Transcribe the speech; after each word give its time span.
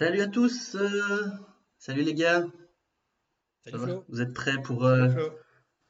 Salut 0.00 0.22
à 0.22 0.28
tous, 0.28 0.76
euh, 0.76 1.28
salut 1.76 2.02
les 2.02 2.14
gars. 2.14 2.46
Salut 3.64 3.80
Flo. 3.80 4.04
Vous 4.08 4.22
êtes 4.22 4.32
prêts 4.32 4.56
pour 4.62 4.86
euh, 4.86 5.10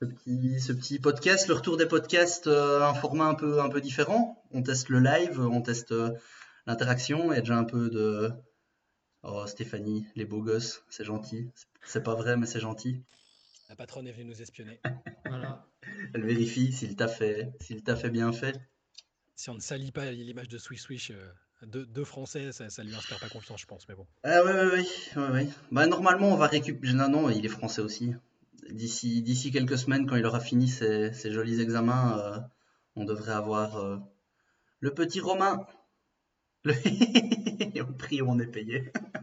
ce 0.03 0.05
petit, 0.05 0.61
ce 0.61 0.73
petit 0.73 0.99
podcast, 0.99 1.47
le 1.47 1.55
retour 1.55 1.77
des 1.77 1.87
podcasts, 1.87 2.49
euh, 2.49 2.83
un 2.83 2.93
format 2.93 3.27
un 3.27 3.37
peu, 3.37 3.61
un 3.61 3.69
peu 3.69 3.81
différent. 3.81 4.43
On 4.51 4.65
teste 4.65 4.89
le 4.89 4.99
live, 4.99 5.39
on 5.39 5.63
teste 5.63 5.93
euh, 5.93 6.11
l'interaction. 6.67 7.33
Il 7.33 7.37
y 7.37 7.39
a 7.39 7.41
déjà 7.41 7.57
un 7.57 7.63
peu 7.63 7.89
de. 7.89 8.33
Oh 9.23 9.47
Stéphanie, 9.47 10.05
les 10.17 10.25
beaux 10.25 10.43
gosses, 10.43 10.83
c'est 10.89 11.05
gentil. 11.05 11.49
C'est 11.87 12.03
pas 12.03 12.17
vrai, 12.17 12.37
mais 12.37 12.47
c'est 12.47 12.59
gentil. 12.59 13.05
La 13.69 13.77
patronne 13.77 14.09
est 14.09 14.13
venue 14.13 14.25
nous 14.25 14.43
espionner. 14.43 14.81
Voilà. 15.25 15.69
Elle 16.15 16.25
vérifie 16.25 16.73
s'il 16.73 16.97
t'a 16.97 17.07
fait, 17.07 17.53
s'il 17.61 17.85
t'a 17.85 17.95
fait 17.95 18.11
bien 18.11 18.33
fait. 18.33 18.61
Si 19.37 19.51
on 19.51 19.55
ne 19.55 19.61
salit 19.61 19.93
pas 19.93 20.11
l'image 20.11 20.49
de 20.49 20.59
Swish 20.59 20.81
Swish 20.81 21.13
euh, 21.63 21.67
de, 21.67 21.85
de 21.85 22.05
français, 22.05 22.53
ça, 22.53 22.83
lui 22.83 22.95
inspire 22.95 23.19
pas 23.19 23.29
confiance, 23.29 23.61
je 23.61 23.67
pense. 23.67 23.89
Mais 23.89 23.95
bon. 23.95 24.07
Ouais, 24.25 24.41
ouais, 24.41 24.85
ouais, 25.17 25.31
ouais. 25.31 25.49
Bah 25.71 25.87
normalement 25.87 26.29
on 26.29 26.37
va 26.37 26.47
récupérer. 26.47 26.95
Non, 26.95 27.09
non, 27.09 27.31
il 27.31 27.45
est 27.45 27.49
français 27.49 27.83
aussi. 27.83 28.15
D'ici, 28.71 29.23
d'ici 29.23 29.51
quelques 29.51 29.79
semaines, 29.79 30.07
quand 30.07 30.17
il 30.17 30.27
aura 30.27 30.41
fini 30.41 30.69
ses, 30.69 31.13
ses 31.13 31.33
jolis 31.33 31.61
examens, 31.61 32.19
euh, 32.19 32.39
on 32.97 33.05
devrait 33.05 33.33
avoir 33.33 33.77
euh, 33.77 33.97
le 34.81 34.93
petit 34.93 35.21
Romain. 35.21 35.67
Le... 36.65 36.75
Prix 37.99 38.23
où 38.23 38.31
on 38.31 38.39
est 38.39 38.47
payé. 38.47 38.93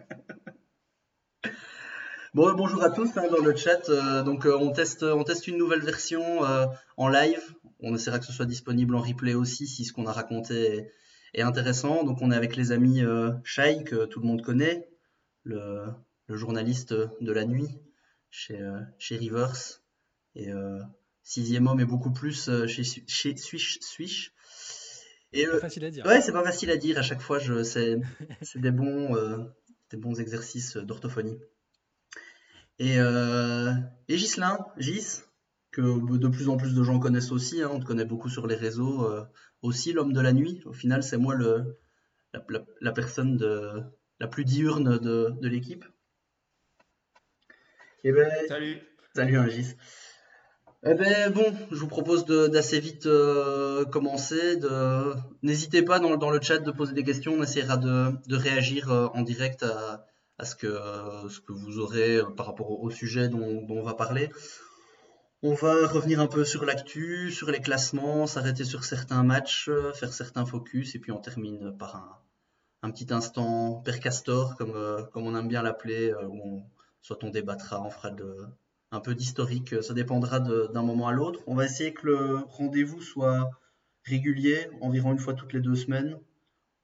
Bon, 2.37 2.53
bonjour 2.53 2.83
à 2.83 2.91
tous 2.91 3.17
hein, 3.17 3.25
dans 3.31 3.43
le 3.43 3.55
chat. 3.55 3.89
Euh, 3.89 4.21
donc 4.21 4.45
euh, 4.45 4.55
on 4.55 4.71
teste, 4.71 5.01
on 5.01 5.23
teste 5.23 5.47
une 5.47 5.57
nouvelle 5.57 5.81
version 5.81 6.45
euh, 6.45 6.67
en 6.95 7.07
live. 7.07 7.41
On 7.79 7.95
essaiera 7.95 8.19
que 8.19 8.25
ce 8.25 8.31
soit 8.31 8.45
disponible 8.45 8.95
en 8.95 9.01
replay 9.01 9.33
aussi 9.33 9.65
si 9.65 9.85
ce 9.85 9.91
qu'on 9.91 10.05
a 10.05 10.11
raconté 10.11 10.53
est, 10.53 10.91
est 11.33 11.41
intéressant. 11.41 12.03
Donc 12.03 12.21
on 12.21 12.31
est 12.31 12.35
avec 12.35 12.55
les 12.55 12.71
amis 12.71 13.01
euh, 13.03 13.31
Shai, 13.43 13.83
que 13.83 14.05
tout 14.05 14.19
le 14.19 14.27
monde 14.27 14.41
connaît, 14.41 14.89
le, 15.43 15.85
le 16.27 16.35
journaliste 16.35 16.93
de 16.93 17.31
la 17.31 17.45
nuit 17.45 17.69
chez, 18.29 18.59
euh, 18.59 18.79
chez 18.99 19.17
Rivers. 19.17 19.81
Et 20.35 20.51
euh, 20.51 20.79
Sixième 21.23 21.67
Homme 21.67 21.81
est 21.81 21.85
beaucoup 21.85 22.13
plus 22.13 22.47
euh, 22.47 22.67
chez, 22.67 22.83
chez 22.85 23.35
Swish. 23.35 23.79
Swish. 23.81 24.33
Et, 25.33 25.45
Pas 25.45 25.55
euh, 25.55 25.59
facile 25.59 25.83
à 25.83 25.91
dire. 25.91 26.05
Ouais, 26.05 26.21
c'est 26.21 26.31
pas 26.31 26.43
facile 26.43 26.71
à 26.71 26.77
dire. 26.77 26.97
À 26.97 27.01
chaque 27.01 27.21
fois, 27.21 27.37
je, 27.37 27.63
c'est, 27.63 27.99
c'est 28.41 28.59
des 28.59 28.71
bons, 28.71 29.13
euh, 29.15 29.39
des 29.91 29.97
bons 29.97 30.21
exercices 30.21 30.77
d'orthophonie. 30.77 31.37
Et, 32.79 32.97
euh, 32.97 33.73
et 34.07 34.15
Ghislain, 34.15 34.57
Gis, 34.77 35.23
que 35.77 36.17
de 36.25 36.27
plus 36.35 36.49
en 36.49 36.57
plus 36.57 36.73
de 36.73 36.83
gens 36.83 36.99
connaissent 36.99 37.31
aussi. 37.31 37.61
hein, 37.61 37.69
on 37.71 37.79
te 37.79 37.85
connaît 37.85 38.05
beaucoup 38.13 38.29
sur 38.29 38.47
les 38.47 38.55
réseaux. 38.55 39.05
euh, 39.05 39.23
aussi, 39.61 39.93
l'homme 39.93 40.13
de 40.13 40.21
la 40.21 40.33
nuit. 40.33 40.61
Au 40.65 40.73
final, 40.73 41.01
c'est 41.03 41.17
moi 41.25 41.35
le, 41.35 41.77
la, 42.33 42.43
la- 42.49 42.65
la 42.81 42.91
personne 42.91 43.37
de, 43.37 43.81
la 44.19 44.27
plus 44.27 44.45
diurne 44.45 44.97
de, 44.97 45.33
de 45.43 45.47
l'équipe. 45.47 45.85
Et 48.03 48.11
ben, 48.11 48.29
Salut. 48.47 48.77
Salut 49.15 49.37
hein, 49.37 49.47
Gis. 49.47 49.75
Eh 50.83 50.93
ben 50.93 51.31
bon, 51.33 51.49
je 51.71 51.75
vous 51.83 51.87
propose 51.87 52.25
d'assez 52.25 52.79
vite 52.79 53.07
euh, 53.07 53.83
commencer. 53.85 54.57
De... 54.57 55.13
N'hésitez 55.41 55.81
pas 55.81 55.99
dans, 55.99 56.15
dans 56.17 56.29
le 56.29 56.39
chat 56.41 56.59
de 56.59 56.71
poser 56.71 56.93
des 56.93 57.03
questions, 57.03 57.33
on 57.33 57.43
essaiera 57.43 57.77
de, 57.77 58.11
de 58.27 58.35
réagir 58.35 58.91
euh, 58.91 59.07
en 59.13 59.23
direct 59.23 59.63
à, 59.63 60.05
à 60.37 60.45
ce, 60.45 60.55
que, 60.55 60.67
euh, 60.67 61.27
ce 61.29 61.39
que 61.41 61.51
vous 61.51 61.79
aurez 61.79 62.21
par 62.37 62.45
rapport 62.45 62.69
au, 62.71 62.85
au 62.85 62.89
sujet 62.91 63.27
dont, 63.27 63.63
dont 63.67 63.79
on 63.79 63.83
va 63.83 63.95
parler. 63.95 64.29
On 65.43 65.53
va 65.53 65.85
revenir 65.85 66.19
un 66.19 66.25
peu 66.25 66.43
sur 66.43 66.65
l'actu, 66.65 67.31
sur 67.31 67.51
les 67.51 67.59
classements, 67.59 68.25
s'arrêter 68.25 68.63
sur 68.63 68.83
certains 68.83 69.21
matchs, 69.21 69.69
euh, 69.69 69.93
faire 69.93 70.11
certains 70.11 70.47
focus, 70.47 70.95
et 70.95 70.99
puis 70.99 71.11
on 71.11 71.19
termine 71.19 71.77
par 71.77 72.25
un, 72.81 72.89
petit 72.89 73.13
instant 73.13 73.75
Père 73.85 73.99
Castor, 73.99 74.55
comme, 74.57 74.73
euh, 74.75 75.03
comme 75.03 75.27
on 75.27 75.37
aime 75.37 75.47
bien 75.47 75.61
l'appeler, 75.61 76.09
euh, 76.09 76.25
où 76.25 76.63
soit 77.03 77.23
on 77.23 77.29
débattra, 77.29 77.83
on 77.83 77.91
fera 77.91 78.09
de, 78.09 78.47
un 78.91 78.99
peu 78.99 79.13
d'historique, 79.13 79.83
ça 79.83 79.93
dépendra 79.93 80.39
d'un 80.39 80.81
moment 80.81 81.07
à 81.07 81.11
l'autre. 81.11 81.41
On 81.45 81.53
va 81.53 81.65
essayer 81.65 81.93
que 81.93 82.07
le 82.07 82.37
rendez-vous 82.49 83.01
soit 83.01 83.51
régulier, 84.05 84.67
environ 84.81 85.11
une 85.11 85.19
fois 85.19 85.35
toutes 85.35 85.53
les 85.53 85.61
deux 85.61 85.75
semaines, 85.75 86.19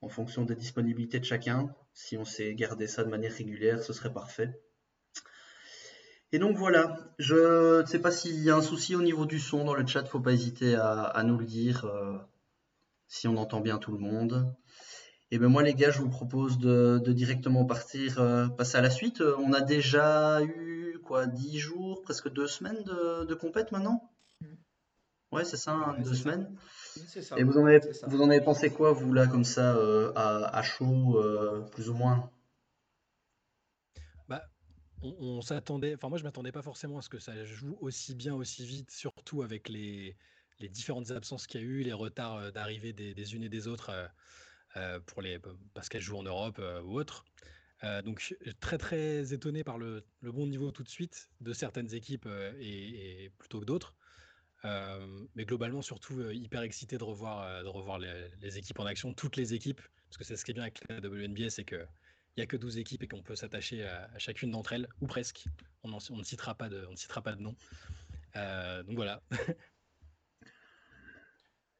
en 0.02 0.10
fonction 0.10 0.44
des 0.44 0.56
disponibilités 0.56 1.20
de 1.20 1.26
chacun. 1.26 1.74
Si 1.94 2.18
on 2.18 2.26
sait 2.26 2.54
garder 2.54 2.86
ça 2.86 3.04
de 3.04 3.10
manière 3.10 3.34
régulière, 3.34 3.82
ce 3.82 3.94
serait 3.94 4.14
parfait. 4.14 4.62
Et 6.34 6.40
donc 6.40 6.58
voilà, 6.58 6.98
je 7.20 7.82
ne 7.82 7.86
sais 7.86 8.00
pas 8.00 8.12
s'il 8.12 8.44
y 8.44 8.50
a 8.50 8.56
un 8.58 8.62
souci 8.62 8.96
au 8.96 9.02
niveau 9.02 9.26
du 9.26 9.40
son 9.40 9.64
dans 9.64 9.76
le 9.76 9.86
chat, 9.88 10.04
faut 10.06 10.20
pas 10.20 10.34
hésiter 10.34 10.76
à, 10.76 11.04
à 11.04 11.24
nous 11.24 11.38
le 11.38 11.46
dire 11.46 11.86
euh, 11.86 12.18
si 13.08 13.28
on 13.28 13.38
entend 13.38 13.62
bien 13.62 13.78
tout 13.78 13.92
le 13.94 14.00
monde. 14.00 14.54
Et 15.32 15.40
ben 15.40 15.48
moi 15.48 15.64
les 15.64 15.74
gars, 15.76 15.92
je 15.92 16.00
vous 16.00 16.10
propose 16.10 16.58
de, 16.60 17.00
de 17.04 17.14
directement 17.14 17.66
partir, 17.66 18.20
euh, 18.20 18.48
passer 18.48 18.78
à 18.78 18.82
la 18.82 18.90
suite. 18.90 19.22
Euh, 19.22 19.36
On 19.40 19.54
a 19.54 19.62
déjà 19.62 20.44
eu 20.44 21.00
quoi, 21.06 21.28
10 21.28 21.60
jours, 21.60 22.02
presque 22.02 22.30
deux 22.32 22.48
semaines 22.48 22.84
de, 22.84 23.26
de 23.26 23.34
compète 23.36 23.72
maintenant? 23.72 24.10
Ouais, 25.32 25.46
c'est 25.46 25.58
ça, 25.58 25.72
hein, 25.74 25.96
Ouais, 25.98 26.04
deux 26.04 26.14
c'est 26.14 26.16
ça. 26.16 26.24
semaine. 26.24 26.56
C'est 27.08 27.22
ça. 27.24 27.38
Et 27.38 27.44
vous 27.44 27.58
en 27.58 27.66
avez, 27.66 27.80
vous 28.08 28.22
en 28.22 28.30
avez 28.30 28.42
pensé 28.42 28.70
quoi, 28.70 28.92
vous 28.92 29.14
là, 29.14 29.26
comme 29.28 29.44
ça, 29.44 29.76
euh, 29.78 30.12
à, 30.16 30.56
à 30.56 30.62
chaud, 30.62 31.18
euh, 31.20 31.62
plus 31.72 31.90
ou 31.90 31.94
moins? 31.96 32.30
On, 35.04 35.42
s'attendait. 35.42 35.96
Enfin, 35.96 36.10
moi, 36.10 36.18
je 36.18 36.24
m'attendais 36.24 36.52
pas 36.52 36.62
forcément 36.62 36.98
à 36.98 37.02
ce 37.02 37.10
que 37.10 37.20
ça 37.20 37.44
joue 37.44 37.78
aussi 37.82 38.16
bien, 38.16 38.34
aussi 38.34 38.66
vite, 38.66 38.92
surtout 38.92 39.42
avec 39.42 39.70
les, 39.70 40.16
les 40.60 40.70
différentes 40.70 41.12
absences 41.12 41.48
qu'il 41.48 41.62
y 41.62 41.64
a 41.64 41.68
eu, 41.68 41.84
les 41.84 41.94
retards 41.94 42.38
euh, 42.38 42.52
d'arrivée 42.52 42.94
des, 42.94 43.36
unes 43.36 43.44
et 43.44 43.50
des 43.50 43.68
autres 43.68 43.90
euh, 43.90 44.08
euh, 44.78 45.00
pour 45.02 45.22
les, 45.22 45.40
parce 45.74 45.90
qu'elles 45.90 46.02
jouent 46.02 46.18
en 46.18 46.24
Europe 46.24 46.62
ou 46.84 47.00
autre. 47.00 47.26
Donc, 48.06 48.34
très 48.62 48.78
très 48.78 49.34
étonné 49.34 49.66
par 49.66 49.78
le, 49.78 50.06
le 50.22 50.32
bon 50.32 50.48
niveau 50.48 50.72
tout 50.72 50.84
de 50.84 50.90
suite 50.90 51.30
de 51.42 51.52
certaines 51.52 51.94
équipes 51.94 52.30
et, 52.58 53.30
plutôt 53.38 53.60
que 53.60 53.66
d'autres. 53.66 53.94
Mais 55.36 55.44
globalement, 55.44 55.82
surtout 55.82 56.30
hyper 56.32 56.62
excité 56.62 56.98
de 56.98 57.04
revoir, 57.04 57.62
de 57.62 57.68
revoir 57.68 58.00
les 58.00 58.58
équipes 58.58 58.80
en 58.80 58.86
action, 58.86 59.14
toutes 59.14 59.36
les 59.36 59.54
équipes, 59.54 59.82
parce 60.08 60.18
que 60.18 60.24
c'est 60.24 60.38
ce 60.38 60.46
qui 60.46 60.52
est 60.52 60.54
bien 60.54 60.64
avec 60.64 60.82
la 60.88 61.00
WNBA, 61.00 61.50
c'est 61.50 61.66
que 61.66 61.86
il 62.36 62.40
n'y 62.40 62.44
a 62.44 62.48
que 62.48 62.58
12 62.58 62.78
équipes 62.78 63.04
et 63.04 63.08
qu'on 63.08 63.22
peut 63.22 63.36
s'attacher 63.36 63.84
à, 63.86 64.10
à 64.14 64.20
chacune 64.20 64.52
d'entre 64.52 64.74
elles, 64.74 64.88
ou 65.02 65.08
presque. 65.08 65.46
On, 65.84 65.94
en- 65.94 66.00
on 66.12 66.18
ne 66.18 66.24
citera 66.24 66.56
pas 66.56 66.70
de, 66.70 66.86
on 66.88 66.92
ne 66.92 66.96
citera 66.98 67.22
pas 67.22 67.34
de 67.34 67.42
nom. 67.42 67.56
Euh, 68.36 68.84
donc 68.84 68.96
voilà. 68.96 69.22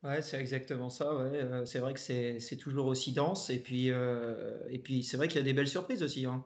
Ouais, 0.04 0.22
c'est 0.22 0.38
exactement 0.40 0.90
ça. 0.90 1.16
Ouais. 1.16 1.40
Euh, 1.42 1.66
c'est 1.66 1.80
vrai 1.80 1.94
que 1.94 2.00
c'est 2.00 2.40
c'est 2.42 2.58
toujours 2.58 2.88
aussi 2.88 3.14
dense. 3.14 3.50
Et 3.50 3.60
puis, 3.60 3.90
euh, 3.90 4.60
et 4.70 4.80
puis 4.80 5.02
c'est 5.04 5.16
vrai 5.18 5.28
qu'il 5.30 5.38
y 5.38 5.40
a 5.40 5.44
des 5.44 5.54
belles 5.54 5.68
surprises 5.68 6.04
aussi. 6.04 6.26
hein. 6.26 6.44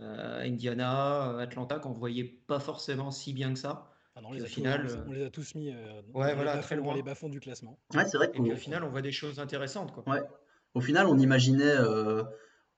Euh, 0.00 0.40
Indiana, 0.42 1.38
Atlanta, 1.38 1.78
qu'on 1.78 1.92
voyait 1.92 2.24
pas 2.24 2.58
forcément 2.58 3.10
si 3.12 3.32
bien 3.32 3.52
que 3.52 3.58
ça. 3.60 3.92
Ah 4.16 4.20
non, 4.22 4.32
les 4.32 4.40
au 4.40 4.44
a 4.44 4.48
tous, 4.48 4.54
final, 4.54 4.80
on 4.80 4.84
les 4.84 4.94
a- 4.94 5.04
on 5.06 5.12
les 5.12 5.24
a 5.24 5.30
tous 5.30 5.54
mis 5.54 5.70
euh, 5.70 6.02
dans 6.02 6.18
ouais, 6.20 6.28
les 6.28 6.34
voilà, 6.34 6.58
très 6.58 6.76
dans 6.76 6.82
loin. 6.82 6.94
les 6.96 7.02
bas-fonds 7.02 7.28
du 7.28 7.38
classement. 7.38 7.78
Ouais, 7.94 8.04
c'est 8.06 8.16
vrai 8.16 8.26
Et 8.26 8.30
puis 8.30 8.40
qu'au 8.40 8.52
au 8.52 8.56
final, 8.56 8.82
on 8.82 8.88
voit 8.88 9.02
des 9.02 9.12
choses 9.12 9.38
intéressantes, 9.38 9.92
quoi. 9.92 10.04
ouais. 10.12 10.22
Au 10.74 10.80
final, 10.80 11.06
on 11.06 11.18
imaginait, 11.18 11.64
euh, 11.64 12.24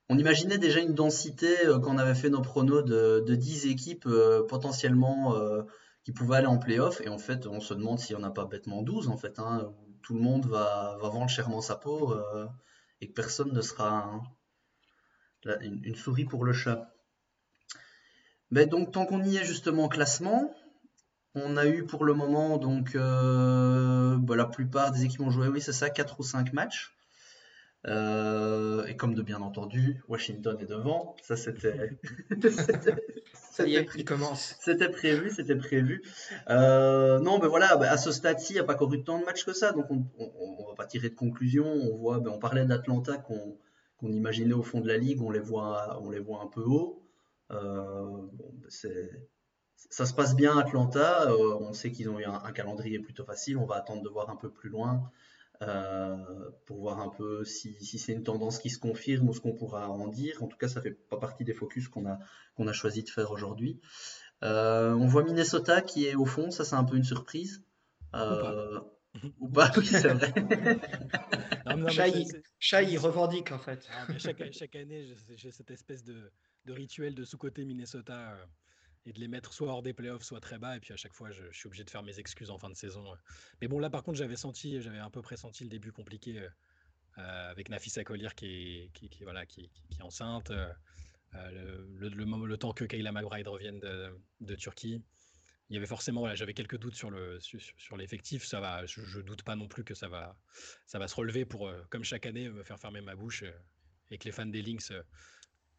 on 0.08 0.18
imaginait 0.18 0.58
déjà 0.58 0.80
une 0.80 0.94
densité 0.94 1.66
euh, 1.66 1.78
quand 1.78 1.94
on 1.94 1.98
avait 1.98 2.14
fait 2.14 2.30
nos 2.30 2.40
pronos 2.40 2.84
de, 2.84 3.20
de 3.20 3.34
10 3.34 3.66
équipes 3.66 4.06
euh, 4.06 4.42
potentiellement 4.46 5.36
euh, 5.36 5.62
qui 6.04 6.12
pouvaient 6.12 6.36
aller 6.38 6.46
en 6.46 6.58
playoff. 6.58 7.00
Et 7.02 7.08
en 7.08 7.18
fait, 7.18 7.46
on 7.46 7.60
se 7.60 7.74
demande 7.74 7.98
s'il 7.98 8.16
n'y 8.16 8.22
en 8.22 8.26
a 8.26 8.30
pas 8.30 8.46
bêtement 8.46 8.82
12, 8.82 9.08
en 9.08 9.16
fait, 9.16 9.38
hein, 9.38 9.68
où 9.68 9.92
tout 10.02 10.14
le 10.14 10.20
monde 10.20 10.46
va, 10.46 10.96
vendre 11.02 11.28
chèrement 11.28 11.60
sa 11.60 11.76
peau 11.76 12.14
et 13.00 13.08
que 13.08 13.12
personne 13.12 13.52
ne 13.52 13.60
sera 13.60 14.22
la- 15.44 15.62
une, 15.62 15.94
souris 15.94 16.24
pour 16.24 16.44
le 16.44 16.54
chat. 16.54 16.90
Mais 18.50 18.64
donc, 18.64 18.92
tant 18.92 19.04
qu'on 19.04 19.22
y 19.22 19.36
est 19.36 19.44
justement 19.44 19.88
classement, 19.88 20.50
on 21.34 21.58
a 21.58 21.66
eu 21.66 21.84
pour 21.84 22.06
le 22.06 22.14
moment 22.14 22.56
donc 22.56 22.94
bah, 22.94 24.36
la 24.36 24.46
plupart 24.46 24.92
des 24.92 25.04
équipes 25.04 25.20
ont 25.20 25.30
joué, 25.30 25.48
oui, 25.48 25.60
c'est 25.60 25.72
ça, 25.74 25.90
4 25.90 26.20
ou 26.20 26.22
5 26.22 26.54
matchs. 26.54 26.97
Euh, 27.86 28.84
et 28.86 28.96
comme 28.96 29.14
de 29.14 29.22
bien 29.22 29.40
entendu, 29.40 30.02
Washington 30.08 30.56
est 30.60 30.66
devant. 30.66 31.16
Ça, 31.22 31.36
c'était. 31.36 31.98
c'était- 32.42 32.94
Ça 33.32 33.66
y 33.66 33.72
c'était 33.72 33.80
est, 33.80 33.84
pré- 33.84 33.98
il 34.00 34.04
commence. 34.04 34.56
C'était 34.60 34.88
prévu, 34.88 35.30
c'était 35.30 35.56
prévu. 35.56 36.02
Euh, 36.50 37.18
non, 37.20 37.38
ben 37.38 37.48
voilà, 37.48 37.76
ben 37.76 37.88
à 37.88 37.96
ce 37.96 38.12
stade-ci, 38.12 38.52
il 38.52 38.56
n'y 38.56 38.60
a 38.60 38.64
pas 38.64 38.74
encore 38.74 38.92
eu 38.94 39.02
tant 39.04 39.18
de 39.20 39.24
matchs 39.24 39.44
que 39.44 39.52
ça, 39.52 39.72
donc 39.72 39.86
on 39.90 39.94
ne 39.96 40.68
va 40.68 40.74
pas 40.76 40.86
tirer 40.86 41.08
de 41.10 41.14
conclusion. 41.14 41.66
On 41.66 41.96
voit, 41.96 42.18
ben 42.20 42.30
on 42.32 42.38
parlait 42.38 42.64
d'Atlanta 42.64 43.16
qu'on 43.18 43.56
imaginait 44.02 44.54
au 44.54 44.62
fond 44.62 44.80
de 44.80 44.88
la 44.88 44.96
ligue, 44.98 45.22
on 45.22 45.30
les 45.30 45.40
voit, 45.40 45.98
on 46.02 46.10
les 46.10 46.20
voit 46.20 46.42
un 46.42 46.46
peu 46.48 46.62
haut. 46.62 47.02
Euh, 47.50 48.04
bon, 48.32 48.54
ça 49.90 50.06
se 50.06 50.14
passe 50.14 50.34
bien 50.36 50.56
à 50.58 50.62
Atlanta. 50.62 51.30
euh, 51.30 51.56
on 51.60 51.72
sait 51.72 51.90
qu'ils 51.92 52.08
ont 52.08 52.18
eu 52.18 52.24
un, 52.24 52.40
un 52.44 52.52
calendrier 52.52 52.98
plutôt 52.98 53.24
facile. 53.24 53.56
On 53.58 53.66
va 53.66 53.76
attendre 53.76 54.02
de 54.02 54.08
voir 54.08 54.30
un 54.30 54.36
peu 54.36 54.50
plus 54.50 54.68
loin 54.70 55.10
pour 56.66 56.80
voir 56.80 57.00
un 57.00 57.08
peu 57.08 57.44
si, 57.44 57.76
si 57.80 57.98
c'est 57.98 58.12
une 58.12 58.22
tendance 58.22 58.58
qui 58.58 58.70
se 58.70 58.78
confirme 58.78 59.28
ou 59.28 59.34
ce 59.34 59.40
qu'on 59.40 59.52
pourra 59.52 59.88
en 59.88 60.08
dire. 60.08 60.42
En 60.42 60.46
tout 60.46 60.56
cas, 60.56 60.68
ça 60.68 60.80
fait 60.80 60.92
pas 60.92 61.18
partie 61.18 61.44
des 61.44 61.54
focus 61.54 61.88
qu'on 61.88 62.06
a, 62.06 62.18
qu'on 62.56 62.68
a 62.68 62.72
choisi 62.72 63.02
de 63.02 63.10
faire 63.10 63.30
aujourd'hui. 63.30 63.80
Euh, 64.44 64.92
on 64.92 65.06
voit 65.06 65.24
Minnesota 65.24 65.80
qui 65.80 66.06
est 66.06 66.14
au 66.14 66.24
fond, 66.24 66.50
ça 66.50 66.64
c'est 66.64 66.76
un 66.76 66.84
peu 66.84 66.96
une 66.96 67.04
surprise. 67.04 67.64
Euh, 68.14 68.80
Ou 69.40 69.48
pas 69.48 69.70
Oui, 69.76 69.86
c'est 69.86 70.08
vrai. 70.08 70.32
Chai, 72.60 72.84
il 72.84 72.98
revendique 72.98 73.52
en 73.52 73.58
fait. 73.58 73.88
chaque, 74.18 74.52
chaque, 74.52 74.76
année, 74.76 75.14
j'ai 75.36 75.50
cette 75.50 75.70
espèce 75.70 76.04
de, 76.04 76.30
de, 76.66 76.72
rituel 76.72 77.14
de 77.14 77.24
sous-côté 77.24 77.64
Minnesota 77.64 78.32
euh, 78.32 78.44
et 79.06 79.12
de 79.12 79.20
les 79.20 79.28
mettre 79.28 79.52
soit 79.52 79.68
hors 79.68 79.82
des 79.82 79.92
playoffs, 79.92 80.22
soit 80.22 80.40
très 80.40 80.58
bas. 80.58 80.76
Et 80.76 80.80
puis 80.80 80.92
à 80.92 80.96
chaque 80.96 81.12
fois, 81.12 81.30
je, 81.30 81.50
suis 81.52 81.66
obligé 81.66 81.84
de 81.84 81.90
faire 81.90 82.02
mes 82.02 82.18
excuses 82.18 82.50
en 82.50 82.58
fin 82.58 82.70
de 82.70 82.76
saison. 82.76 83.04
Mais 83.60 83.68
bon, 83.68 83.78
là 83.78 83.90
par 83.90 84.02
contre, 84.02 84.18
j'avais 84.18 84.36
senti, 84.36 84.80
j'avais 84.80 84.98
un 84.98 85.10
peu 85.10 85.22
pressenti 85.22 85.64
le 85.64 85.70
début 85.70 85.92
compliqué 85.92 86.40
euh, 87.18 87.50
avec 87.50 87.68
Nafisa 87.68 88.04
Collier 88.04 88.28
qui 88.36 88.46
est, 88.46 88.92
qui, 88.92 89.24
voilà, 89.24 89.46
qui, 89.46 89.70
qui 89.90 89.98
est 90.00 90.02
enceinte. 90.02 90.50
Euh, 90.50 90.72
le, 91.34 92.08
le, 92.08 92.46
le, 92.46 92.56
temps 92.56 92.72
que 92.72 92.84
Kayla 92.84 93.12
McBride 93.12 93.48
revienne 93.48 93.80
de, 93.80 94.18
de 94.40 94.54
Turquie 94.54 95.02
il 95.70 95.74
y 95.74 95.76
avait 95.76 95.86
forcément, 95.86 96.20
voilà, 96.20 96.34
j'avais 96.34 96.54
quelques 96.54 96.78
doutes 96.78 96.94
sur 96.94 97.10
le 97.10 97.38
sur, 97.40 97.96
l'effectif. 97.96 98.46
Ça 98.46 98.60
va, 98.60 98.86
je, 98.86 99.18
ne 99.18 99.22
doute 99.22 99.42
pas 99.42 99.54
non 99.54 99.68
plus 99.68 99.84
que 99.84 99.94
ça 99.94 100.08
va 100.08 100.38
ça 100.86 100.98
va 100.98 101.08
se 101.08 101.14
relever 101.14 101.44
pour, 101.44 101.68
euh, 101.68 101.82
comme 101.90 102.04
chaque 102.04 102.26
année, 102.26 102.48
me 102.48 102.62
faire 102.62 102.78
fermer 102.78 103.00
ma 103.02 103.14
bouche 103.14 103.42
euh, 103.42 103.52
et 104.10 104.18
que 104.18 104.24
les 104.24 104.32
fans 104.32 104.46
des 104.46 104.62
Lynx 104.62 104.90
euh, 104.90 105.02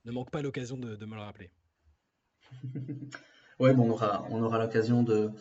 ne 0.05 0.11
manquent 0.11 0.31
pas 0.31 0.43
l'occasion 0.43 0.77
de, 0.77 1.03
me 1.05 1.15
le 1.15 1.21
rappeler. 1.21 1.51
ouais, 3.59 3.73
bon, 3.73 3.87
on 3.87 3.91
aura 3.91 4.25
on 4.29 4.41
aura 4.41 4.59
l'occasion 4.59 5.03
de 5.03 5.31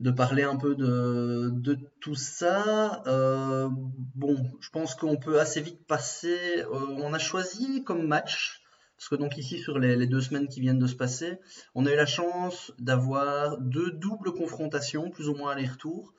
de 0.00 0.10
parler 0.10 0.42
un 0.42 0.56
peu 0.56 0.74
de, 0.74 1.50
de 1.52 1.78
tout 2.00 2.16
ça. 2.16 3.02
bon, 3.06 4.36
je 4.60 4.68
pense 4.70 4.94
qu'on 4.94 5.16
peut 5.16 5.40
assez 5.40 5.60
vite 5.60 5.86
passer. 5.86 6.64
on 6.72 7.14
a 7.14 7.18
choisi 7.18 7.84
comme 7.84 8.06
match 8.06 8.64
parce 9.04 9.08
que 9.08 9.16
donc 9.16 9.36
ici, 9.36 9.58
sur 9.58 9.78
les, 9.78 10.06
deux 10.06 10.20
semaines 10.20 10.48
qui 10.48 10.60
viennent 10.60 10.78
de 10.78 10.86
se 10.86 10.94
passer, 10.94 11.38
on 11.74 11.84
a 11.84 11.92
eu 11.92 11.96
la 11.96 12.06
chance 12.06 12.72
d'avoir 12.78 13.58
deux 13.58 13.90
doubles 13.90 14.32
confrontations, 14.32 15.10
plus 15.10 15.28
ou 15.28 15.34
moins 15.34 15.52
aller-retour, 15.52 16.14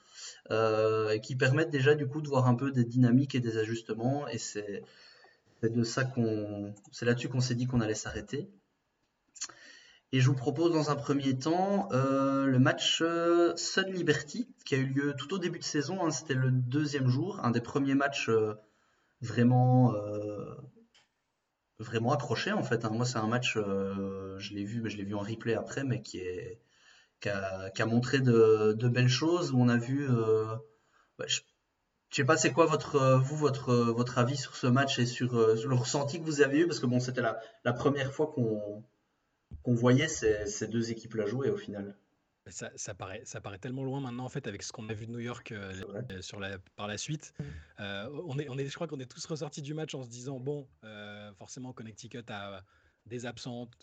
euh, 0.52 1.18
qui 1.20 1.36
permettent 1.36 1.72
déjà 1.72 1.96
du 1.96 2.08
coup 2.08 2.22
de 2.22 2.28
voir 2.28 2.48
un 2.48 2.56
peu 2.56 2.72
des 2.72 2.84
dynamiques 2.84 3.34
et 3.34 3.40
des 3.40 3.58
ajustements. 3.58 4.28
Et 4.28 4.38
c'est 4.38 4.84
de 5.64 5.84
ça 5.84 6.04
qu'on, 6.04 6.76
c'est 6.92 7.06
là-dessus 7.06 7.30
qu'on 7.30 7.42
s'est 7.42 7.56
dit 7.56 7.66
qu'on 7.66 7.82
allait 7.82 7.96
s'arrêter. 7.96 8.50
Et 10.12 10.20
je 10.22 10.28
vous 10.28 10.36
propose 10.36 10.72
dans 10.72 10.92
un 10.92 10.96
premier 10.96 11.38
temps 11.38 11.90
euh, 11.92 12.46
le 12.46 12.60
match 12.60 13.02
euh, 13.02 13.56
Sun 13.56 13.92
Liberty 13.92 14.48
qui 14.66 14.76
a 14.76 14.78
eu 14.78 14.86
lieu 14.86 15.14
tout 15.18 15.34
au 15.34 15.40
début 15.40 15.60
de 15.60 15.64
saison. 15.64 16.06
Hein. 16.06 16.12
C'était 16.12 16.36
le 16.36 16.52
deuxième 16.52 17.08
jour, 17.08 17.40
un 17.44 17.52
des 17.52 17.62
premiers 17.62 17.96
matchs 17.96 18.30
vraiment 19.22 19.94
vraiment 21.80 22.14
accroché 22.14 22.52
en 22.52 22.64
fait. 22.64 22.86
Hein. 22.86 22.90
Moi, 22.92 23.06
c'est 23.06 23.18
un 23.18 23.28
match, 23.28 23.58
euh, 23.58 24.38
je 24.40 24.54
l'ai 24.54 24.64
vu, 24.64 24.82
mais 24.82 24.90
je 24.90 24.98
l'ai 24.98 25.04
vu 25.04 25.16
en 25.16 25.20
replay 25.20 25.56
après, 25.56 25.84
mais 25.84 26.02
qui 26.02 26.20
est 26.20 26.60
qui 27.22 27.30
a, 27.30 27.86
montré 27.88 28.20
de, 28.20 28.88
belles 28.88 29.10
choses 29.10 29.52
on 29.56 29.68
a 29.68 29.78
vu. 29.78 30.08
Euh, 30.10 30.56
je, 31.26 31.40
sais 32.12 32.24
pas, 32.24 32.38
c'est 32.38 32.54
quoi 32.54 32.66
votre 32.66 33.18
vous 33.18 33.36
votre 33.36 33.74
votre 33.74 34.20
avis 34.20 34.38
sur 34.38 34.56
ce 34.56 34.68
match 34.68 35.00
et 35.00 35.06
sur, 35.06 35.36
euh, 35.36 35.56
le 35.66 35.76
ressenti 35.76 36.20
que 36.20 36.26
vous 36.26 36.42
avez 36.42 36.60
eu 36.60 36.68
parce 36.68 36.80
que 36.80 36.86
bon, 36.86 37.00
c'était 37.00 37.22
la, 37.22 37.40
la 37.64 37.74
première 37.74 38.14
fois 38.14 38.28
qu'on 38.28 38.84
qu'on 39.64 39.74
voyait 39.74 40.08
ces, 40.08 40.46
ces 40.46 40.68
deux 40.68 40.92
équipes 40.92 41.16
là 41.16 41.26
jouer 41.26 41.50
au 41.50 41.58
final. 41.58 41.96
Ça, 42.48 42.94
paraît, 42.94 43.22
ça 43.26 43.42
paraît 43.42 43.58
tellement 43.58 43.84
loin 43.84 44.00
maintenant 44.00 44.26
en 44.26 44.30
fait 44.30 44.46
avec 44.46 44.62
ce 44.62 44.72
qu'on 44.72 44.88
a 44.90 44.94
vu 44.94 45.08
de 45.08 45.12
New 45.12 45.20
York 45.20 45.52
euh, 45.52 45.74
euh, 46.12 46.22
sur 46.22 46.40
la, 46.40 46.60
par 46.76 46.88
la 46.88 46.96
suite. 46.96 47.34
Mmh. 47.40 47.44
Euh, 47.80 48.22
on 48.28 48.38
est, 48.38 48.48
on 48.50 48.58
est, 48.60 48.68
je 48.68 48.76
crois 48.76 48.88
qu'on 48.88 49.00
est 49.00 49.12
tous 49.12 49.26
ressortis 49.26 49.64
du 49.64 49.74
match 49.74 49.96
en 49.96 50.04
se 50.04 50.10
disant 50.10 50.40
bon, 50.40 50.68
forcément 51.40 51.74
Connecticut 51.74 52.22
a 52.30 52.64
des 53.08 53.26
absentes. 53.26 53.74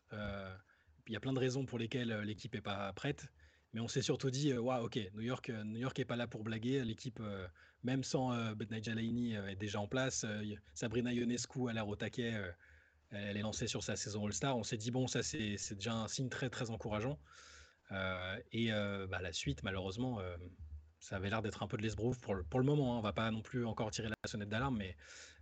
Il 1.09 1.13
y 1.13 1.17
a 1.17 1.21
plein 1.21 1.33
de 1.33 1.41
raisons 1.41 1.67
pour 1.67 1.81
lesquelles 1.81 2.21
l'équipe 2.21 2.55
est 2.55 2.61
pas 2.61 2.93
prête, 2.93 3.27
mais 3.73 3.81
on 3.81 3.89
s'est 3.89 4.03
surtout 4.03 4.31
dit 4.31 4.57
waouh, 4.57 4.85
ok, 4.85 4.97
New 5.15 5.23
York, 5.23 5.51
New 5.65 5.81
York 5.81 5.99
est 5.99 6.05
pas 6.05 6.17
là 6.17 6.29
pour 6.29 6.45
blaguer. 6.45 6.85
L'équipe, 6.85 7.21
même 7.83 8.05
sans 8.05 8.33
euh, 8.33 8.55
Jalani 8.81 9.35
est 9.35 9.57
déjà 9.57 9.81
en 9.81 9.89
place. 9.89 10.25
Sabrina 10.73 11.13
Ionescu 11.13 11.69
a 11.69 11.73
l'air 11.73 11.89
au 11.89 11.97
taquet. 11.97 12.35
Elle 13.12 13.37
est 13.37 13.43
lancée 13.43 13.67
sur 13.67 13.82
sa 13.82 13.97
saison 13.97 14.26
All-Star. 14.26 14.56
On 14.56 14.62
s'est 14.62 14.76
dit 14.76 14.91
bon, 14.91 15.06
ça 15.06 15.23
c'est 15.23 15.75
déjà 15.75 15.94
un 15.94 16.09
signe 16.09 16.29
très 16.29 16.50
très 16.50 16.70
encourageant. 16.70 17.19
Euh, 17.93 18.37
et 18.53 18.73
euh, 18.73 19.06
bah, 19.06 19.20
la 19.20 19.32
suite, 19.32 19.62
malheureusement, 19.62 20.20
euh, 20.20 20.37
ça 21.00 21.17
avait 21.17 21.31
l'air 21.31 21.43
d'être 21.43 21.62
un 21.62 21.67
peu 21.67 21.76
de 21.76 21.82
l'esbrouf 21.82 22.19
pour 22.20 22.35
le, 22.35 22.43
pour 22.43 22.61
le 22.61 22.67
moment. 22.67 22.94
Hein. 22.94 22.99
On 22.99 23.03
va 23.03 23.12
pas 23.12 23.31
non 23.31 23.43
plus 23.43 23.67
encore 23.67 23.91
tirer 23.91 24.09
la 24.09 24.17
sonnette 24.26 24.49
d'alarme, 24.49 24.79
mais, 24.79 24.97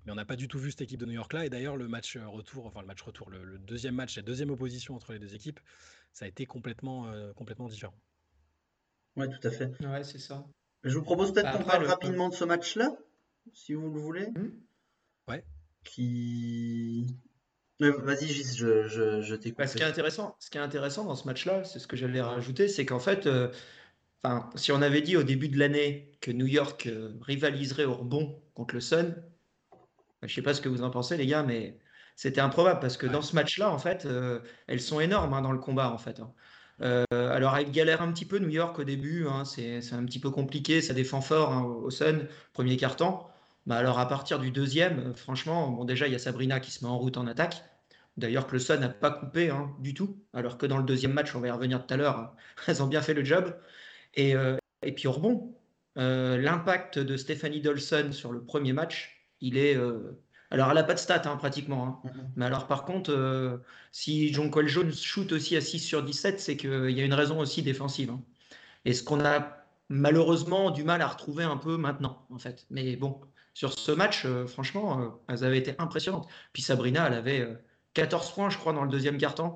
mais 0.05 0.13
on 0.13 0.17
n'a 0.17 0.25
pas 0.25 0.37
du 0.37 0.49
tout 0.49 0.59
vu 0.59 0.71
cette 0.71 0.83
équipe 0.83 1.01
de 1.01 1.07
New 1.07 1.13
York 1.13 1.33
là. 1.33 1.47
Et 1.47 1.51
d'ailleurs, 1.51 1.77
le 1.77 1.89
match 1.89 2.17
retour, 2.17 2.67
enfin 2.67 2.81
le 2.81 2.87
match 2.87 3.03
retour, 3.03 3.31
le, 3.31 3.59
deuxième 3.59 3.95
match, 3.95 4.17
la 4.17 4.23
deuxième 4.23 4.51
opposition 4.51 4.95
entre 4.95 5.13
les 5.13 5.19
deux 5.19 5.35
équipes, 5.35 5.61
ça 6.13 6.25
a 6.25 6.29
été 6.29 6.47
complètement, 6.47 7.13
complètement 7.35 7.69
différent. 7.69 7.95
Ouais, 9.17 9.29
tout 9.29 9.47
à 9.47 9.51
fait. 9.51 9.71
Ouais, 9.85 10.03
c'est 10.05 10.19
ça. 10.19 10.45
Je 10.83 10.97
vous 10.97 11.05
propose 11.05 11.33
peut-être 11.33 11.53
bah, 11.53 11.59
qu'on 11.59 11.65
parle 11.65 11.85
rapidement 11.85 12.31
de 12.31 12.35
ce 12.35 12.45
match-là, 12.45 12.97
si 13.53 13.75
vous 13.75 13.91
le 13.91 14.01
voulez. 14.01 14.29
Mmh. 14.31 14.51
Ouais. 15.29 15.45
Qui, 15.85 17.07
Vas-y, 17.81 18.29
je, 18.29 18.89
je, 18.89 19.23
je 19.23 19.35
t'écoute. 19.35 19.59
Bah, 19.59 19.67
ce, 19.67 19.77
qui 19.77 19.83
est 19.83 19.87
intéressant, 19.87 20.37
ce 20.39 20.51
qui 20.51 20.59
est 20.59 20.61
intéressant 20.61 21.05
dans 21.05 21.17
ce 21.17 21.27
match-là, 21.27 21.65
c'est 21.65 21.79
ce 21.79 21.87
que 21.87 21.97
j'allais 21.97 22.21
rajouter, 22.21 22.69
c'est 22.69 22.85
qu'en 22.85 22.99
fait, 22.99 23.27
euh, 23.27 23.49
si 24.55 24.71
on 24.71 24.83
avait 24.83 25.01
dit 25.01 25.17
au 25.17 25.23
début 25.23 25.49
de 25.49 25.59
l'année 25.59 26.13
que 26.21 26.31
New 26.31 26.47
York 26.47 26.87
euh, 26.87 27.13
rivaliserait 27.23 27.87
au 27.87 27.95
rebond 27.95 28.43
contre 28.53 28.75
le 28.75 28.83
Sun, 28.83 29.15
bah, 29.73 29.79
je 30.23 30.27
ne 30.27 30.35
sais 30.35 30.43
pas 30.43 30.53
ce 30.53 30.61
que 30.61 30.69
vous 30.69 30.83
en 30.83 30.91
pensez, 30.91 31.17
les 31.17 31.27
gars, 31.27 31.43
mais 31.43 31.79
c'était 32.17 32.43
improbable 32.43 32.81
parce 32.81 32.99
que 32.99 33.07
dans 33.07 33.23
ce 33.23 33.35
match-là, 33.35 33.71
en 33.71 33.79
fait, 33.79 34.05
euh, 34.05 34.41
elles 34.67 34.83
sont 34.83 35.01
énormes 35.01 35.33
hein, 35.33 35.41
dans 35.41 35.53
le 35.53 35.59
combat, 35.59 35.91
en 35.91 35.99
fait. 35.99 36.21
Hein. 36.21 37.05
alors, 37.11 37.57
elles 37.57 37.71
galèrent 37.71 38.03
un 38.03 38.13
petit 38.13 38.27
peu 38.27 38.39
New 38.39 38.51
York 38.51 38.79
au 38.79 38.85
début, 38.85 39.27
hein, 39.27 39.47
c'est 39.47 39.93
un 39.93 40.05
petit 40.05 40.21
peu 40.21 40.31
compliqué, 40.31 40.83
ça 40.83 40.93
défend 40.93 41.23
fort 41.23 41.67
au 41.67 41.91
Sun, 41.91 42.27
premier 42.53 42.77
quart-temps. 42.77 43.31
Bah 43.67 43.77
alors 43.77 43.99
à 43.99 44.09
partir 44.09 44.39
du 44.39 44.51
deuxième, 44.51 45.15
franchement, 45.15 45.69
bon 45.69 45.85
déjà 45.85 46.07
il 46.07 46.13
y 46.13 46.17
a 46.17 46.19
Sabrina 46.19 46.61
qui 46.61 46.71
se 46.71 46.83
met 46.83 46.91
en 46.91 46.99
route 46.99 47.19
en 47.19 47.27
attaque. 47.27 47.63
D'ailleurs, 48.21 48.47
que 48.47 48.53
le 48.53 48.59
Sun 48.59 48.81
n'a 48.81 48.91
pas 48.91 49.11
coupé 49.11 49.49
hein, 49.49 49.75
du 49.81 49.95
tout, 49.95 50.23
alors 50.35 50.59
que 50.59 50.67
dans 50.67 50.77
le 50.77 50.85
deuxième 50.85 51.13
match, 51.13 51.35
on 51.35 51.41
va 51.41 51.49
y 51.49 51.51
revenir 51.51 51.85
tout 51.87 51.95
à 51.95 51.97
l'heure, 51.97 52.35
elles 52.67 52.83
ont 52.83 52.87
bien 52.87 53.01
fait 53.01 53.15
le 53.15 53.25
job. 53.25 53.57
Et, 54.15 54.35
euh, 54.37 54.57
et 54.83 54.93
puis 54.93 55.09
au 55.09 55.13
rebond, 55.13 55.57
euh, 55.97 56.37
l'impact 56.37 56.99
de 56.99 57.17
Stephanie 57.17 57.61
Dolson 57.63 58.13
sur 58.13 58.33
le 58.33 58.45
premier 58.45 58.73
match, 58.73 59.27
il 59.41 59.57
est. 59.57 59.75
Euh, 59.75 60.21
alors, 60.51 60.69
elle 60.69 60.75
n'a 60.75 60.85
pas 60.85 60.95
de 60.95 60.99
stats 60.99 61.23
hein, 61.25 61.37
pratiquement. 61.37 62.03
Hein. 62.05 62.11
Mais 62.37 62.45
alors, 62.45 62.67
par 62.67 62.85
contre, 62.85 63.63
si 63.93 64.33
John 64.33 64.51
Cole 64.51 64.67
Jones 64.67 64.93
shoot 64.93 65.33
aussi 65.33 65.57
à 65.57 65.61
6 65.61 65.79
sur 65.79 66.03
17, 66.03 66.41
c'est 66.41 66.57
qu'il 66.57 66.91
y 66.91 67.01
a 67.01 67.05
une 67.05 67.15
raison 67.15 67.39
aussi 67.39 67.63
défensive. 67.63 68.13
Et 68.85 68.93
ce 68.93 69.05
qu'on 69.05 69.25
a 69.25 69.65
malheureusement 69.89 70.71
du 70.73 70.83
mal 70.83 71.03
à 71.03 71.07
retrouver 71.07 71.45
un 71.45 71.57
peu 71.57 71.77
maintenant, 71.77 72.27
en 72.31 72.39
fait. 72.39 72.67
Mais 72.69 72.97
bon, 72.97 73.21
sur 73.55 73.79
ce 73.79 73.93
match, 73.93 74.27
franchement, 74.49 75.21
elles 75.29 75.45
avaient 75.45 75.59
été 75.59 75.77
impressionnantes. 75.79 76.29
Puis 76.53 76.63
Sabrina, 76.63 77.07
elle 77.07 77.15
avait 77.15 77.47
14 77.95 78.33
points, 78.33 78.51
je 78.51 78.59
crois, 78.59 78.73
dans 78.73 78.85
le 78.85 78.91
deuxième 78.91 79.19
carton. 79.19 79.55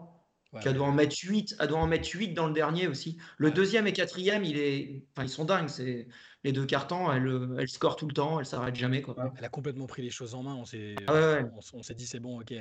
elle, 0.65 0.75
doit 0.75 0.87
en 0.87 0.93
mettre 0.93 1.17
8, 1.23 1.57
elle 1.59 1.69
doit 1.69 1.79
en 1.79 1.87
mettre 1.87 2.09
8 2.13 2.35
dans 2.35 2.47
le 2.47 2.53
dernier 2.53 2.87
aussi. 2.89 3.19
Le 3.39 3.51
deuxième 3.51 3.87
et 3.87 3.93
quatrième, 3.93 4.45
il 4.45 4.59
est... 4.59 5.05
enfin, 5.13 5.25
ils 5.25 5.31
sont 5.31 5.45
dingues. 5.45 5.69
C'est... 5.69 6.09
Les 6.45 6.53
deux 6.53 6.67
cartons, 6.67 7.11
elle, 7.11 7.57
elle 7.59 7.69
score 7.69 7.97
tout 7.97 8.07
le 8.07 8.13
temps, 8.13 8.39
elle 8.39 8.45
s'arrête 8.45 8.75
jamais. 8.75 9.01
Quoi. 9.01 9.33
Elle 9.39 9.45
a 9.47 9.49
complètement 9.49 9.87
pris 9.87 10.03
les 10.03 10.11
choses 10.11 10.35
en 10.35 10.43
main. 10.43 10.55
On 10.55 10.67
s'est, 10.67 10.95
ah 11.07 11.39
on, 11.73 11.83
s'est 11.83 11.95
dit, 11.95 12.07
c'est 12.07 12.21
bon, 12.21 12.41
ok. 12.41 12.53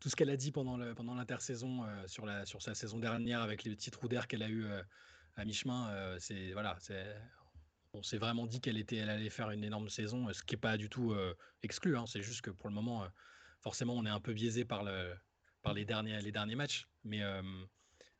Tout 0.00 0.08
ce 0.08 0.16
qu'elle 0.16 0.30
a 0.30 0.38
dit 0.38 0.52
pendant, 0.52 0.78
le, 0.78 0.94
pendant 0.94 1.14
l'intersaison 1.14 1.84
euh, 1.84 2.06
sur, 2.06 2.24
la, 2.24 2.46
sur 2.46 2.62
sa 2.62 2.74
saison 2.74 2.98
dernière, 2.98 3.42
avec 3.42 3.64
les 3.64 3.70
petits 3.72 3.90
trous 3.90 4.08
d'air 4.08 4.26
qu'elle 4.26 4.42
a 4.42 4.48
eu 4.48 4.64
euh, 4.64 4.82
à 5.36 5.44
mi-chemin, 5.44 5.90
euh, 5.90 6.16
c'est, 6.18 6.52
voilà, 6.52 6.76
c'est, 6.80 7.14
on 7.92 8.02
s'est 8.02 8.16
vraiment 8.16 8.46
dit 8.46 8.62
qu'elle 8.62 8.78
était, 8.78 8.96
elle 8.96 9.10
allait 9.10 9.28
faire 9.28 9.50
une 9.50 9.64
énorme 9.64 9.90
saison, 9.90 10.32
ce 10.32 10.42
qui 10.42 10.54
n'est 10.54 10.60
pas 10.60 10.78
du 10.78 10.88
tout 10.88 11.14
exclu. 11.62 11.96
Hein. 11.96 12.04
c'est 12.06 12.22
juste 12.22 12.40
que 12.40 12.50
pour 12.50 12.68
le 12.70 12.74
moment 12.74 13.04
forcément, 13.60 13.94
on 13.94 14.06
est 14.06 14.10
un 14.10 14.20
peu 14.20 14.32
biaisé 14.32 14.64
par, 14.64 14.84
le, 14.84 15.14
par 15.62 15.74
les, 15.74 15.84
derniers, 15.84 16.20
les 16.20 16.32
derniers 16.32 16.56
matchs. 16.56 16.88
Mais, 17.04 17.22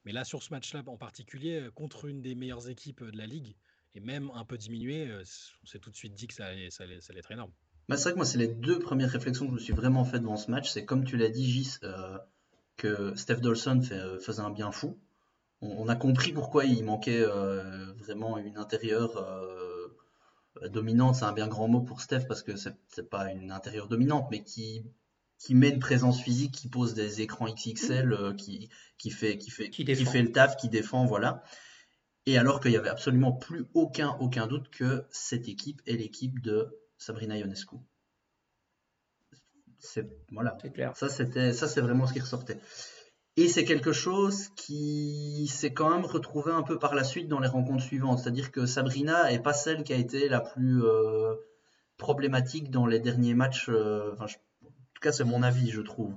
mais 0.05 0.12
là, 0.12 0.25
sur 0.25 0.43
ce 0.43 0.52
match-là 0.52 0.83
en 0.87 0.97
particulier, 0.97 1.69
contre 1.75 2.07
une 2.07 2.23
des 2.23 2.35
meilleures 2.35 2.69
équipes 2.69 3.05
de 3.05 3.16
la 3.16 3.26
ligue, 3.26 3.57
et 3.95 4.00
même 4.00 4.31
un 4.35 4.45
peu 4.45 4.59
diminué, 4.59 5.11
on 5.62 5.66
s'est 5.66 5.78
tout 5.78 5.90
de 5.90 5.97
suite 5.97 6.14
dit 6.14 6.26
que 6.26 6.35
ça 6.35 6.47
allait, 6.47 6.71
ça 6.71 6.85
allait, 6.85 6.99
être 7.16 7.33
énorme. 7.33 7.50
Bah, 7.88 7.97
c'est 7.97 8.05
vrai 8.05 8.12
que 8.12 8.16
moi, 8.16 8.26
c'est 8.26 8.38
les 8.38 8.49
deux 8.49 8.78
premières 8.78 9.11
réflexions 9.11 9.47
que 9.47 9.50
je 9.52 9.55
me 9.55 9.61
suis 9.61 9.73
vraiment 9.73 10.05
fait 10.05 10.21
devant 10.21 10.37
ce 10.37 10.50
match. 10.50 10.71
C'est 10.71 10.85
comme 10.85 11.05
tu 11.05 11.16
l'as 11.16 11.31
dit, 11.31 11.50
Gis, 11.50 11.78
que 12.76 13.14
Steph 13.16 13.37
Dolson 13.37 13.81
fait, 13.83 14.21
faisait 14.21 14.43
un 14.43 14.50
bien 14.50 14.71
fou. 14.71 14.99
On, 15.62 15.88
a 15.88 15.97
compris 15.97 16.33
pourquoi 16.33 16.66
il 16.66 16.85
manquait 16.85 17.25
vraiment 17.97 18.37
une 18.38 18.59
intérieure 18.59 19.25
dominante. 20.71 21.16
C'est 21.16 21.25
un 21.25 21.33
bien 21.33 21.49
grand 21.49 21.69
mot 21.69 21.81
pour 21.81 22.00
Steph 22.02 22.26
parce 22.28 22.43
que 22.43 22.52
c'est 22.57 23.09
pas 23.09 23.33
une 23.33 23.50
intérieure 23.50 23.88
dominante, 23.88 24.28
mais 24.31 24.43
qui 24.43 24.85
qui 25.38 25.55
met 25.55 25.69
une 25.69 25.78
présence 25.78 26.21
physique, 26.21 26.52
qui 26.52 26.69
pose 26.69 26.95
des 26.95 27.21
écrans 27.21 27.47
XXL, 27.47 28.12
euh, 28.12 28.33
qui, 28.35 28.71
qui, 28.99 29.11
fait, 29.11 29.38
qui, 29.38 29.50
fait, 29.50 29.71
qui, 29.71 29.85
fait 29.85 30.23
le 30.23 30.33
taf, 30.33 30.57
qui 30.57 30.69
défend, 30.69 31.05
voilà. 31.07 31.43
Et 32.26 32.38
alors 32.38 32.61
qu'il 32.61 32.73
n'y 32.73 32.76
avait 32.76 32.88
absolument 32.88 33.33
plus 33.33 33.66
aucun, 33.75 34.16
aucun 34.21 34.47
doute 34.47 34.69
que 34.71 35.05
cette 35.11 35.49
équipe 35.49 35.81
est 35.87 35.95
l'équipe 35.95 36.40
de 36.40 36.76
Sabrina 36.99 37.37
Ionescu. 37.38 37.76
C'est 39.78 40.09
voilà. 40.33 40.57
clair. 40.75 40.97
Ça 40.97 41.09
c'était 41.09 41.52
ça 41.52 41.69
c'est 41.69 41.81
vraiment 41.81 42.07
ce 42.07 42.12
qui 42.12 42.21
ressortait. 42.21 42.59
Et 43.37 43.49
c'est 43.49 43.64
quelque 43.64 43.93
chose 43.93 44.49
qui 44.57 45.47
s'est 45.49 45.75
quand 45.75 45.90
même 45.90 46.07
retrouvé 46.07 46.52
un 46.52 46.62
peu 46.62 46.78
par 46.78 46.95
la 46.95 47.05
suite 47.05 47.28
dans 47.28 47.38
les 47.38 47.49
rencontres 47.49 47.85
suivantes. 47.85 48.19
C'est-à-dire 48.19 48.50
que 48.50 48.64
Sabrina 48.64 49.31
est 49.31 49.43
pas 49.43 49.52
celle 49.52 49.85
qui 49.85 49.93
a 49.93 49.97
été 49.97 50.28
la 50.31 50.40
plus 50.40 50.83
euh, 50.83 51.35
problématique 51.99 52.71
dans 52.71 52.87
les 52.87 52.99
derniers 52.99 53.35
matchs. 53.35 53.69
Euh, 53.69 54.14
en 54.19 54.26
tout 54.26 54.35
c'est 55.13 55.25
mon 55.25 55.43
avis, 55.43 55.71
je 55.71 55.81
trouve. 55.81 56.15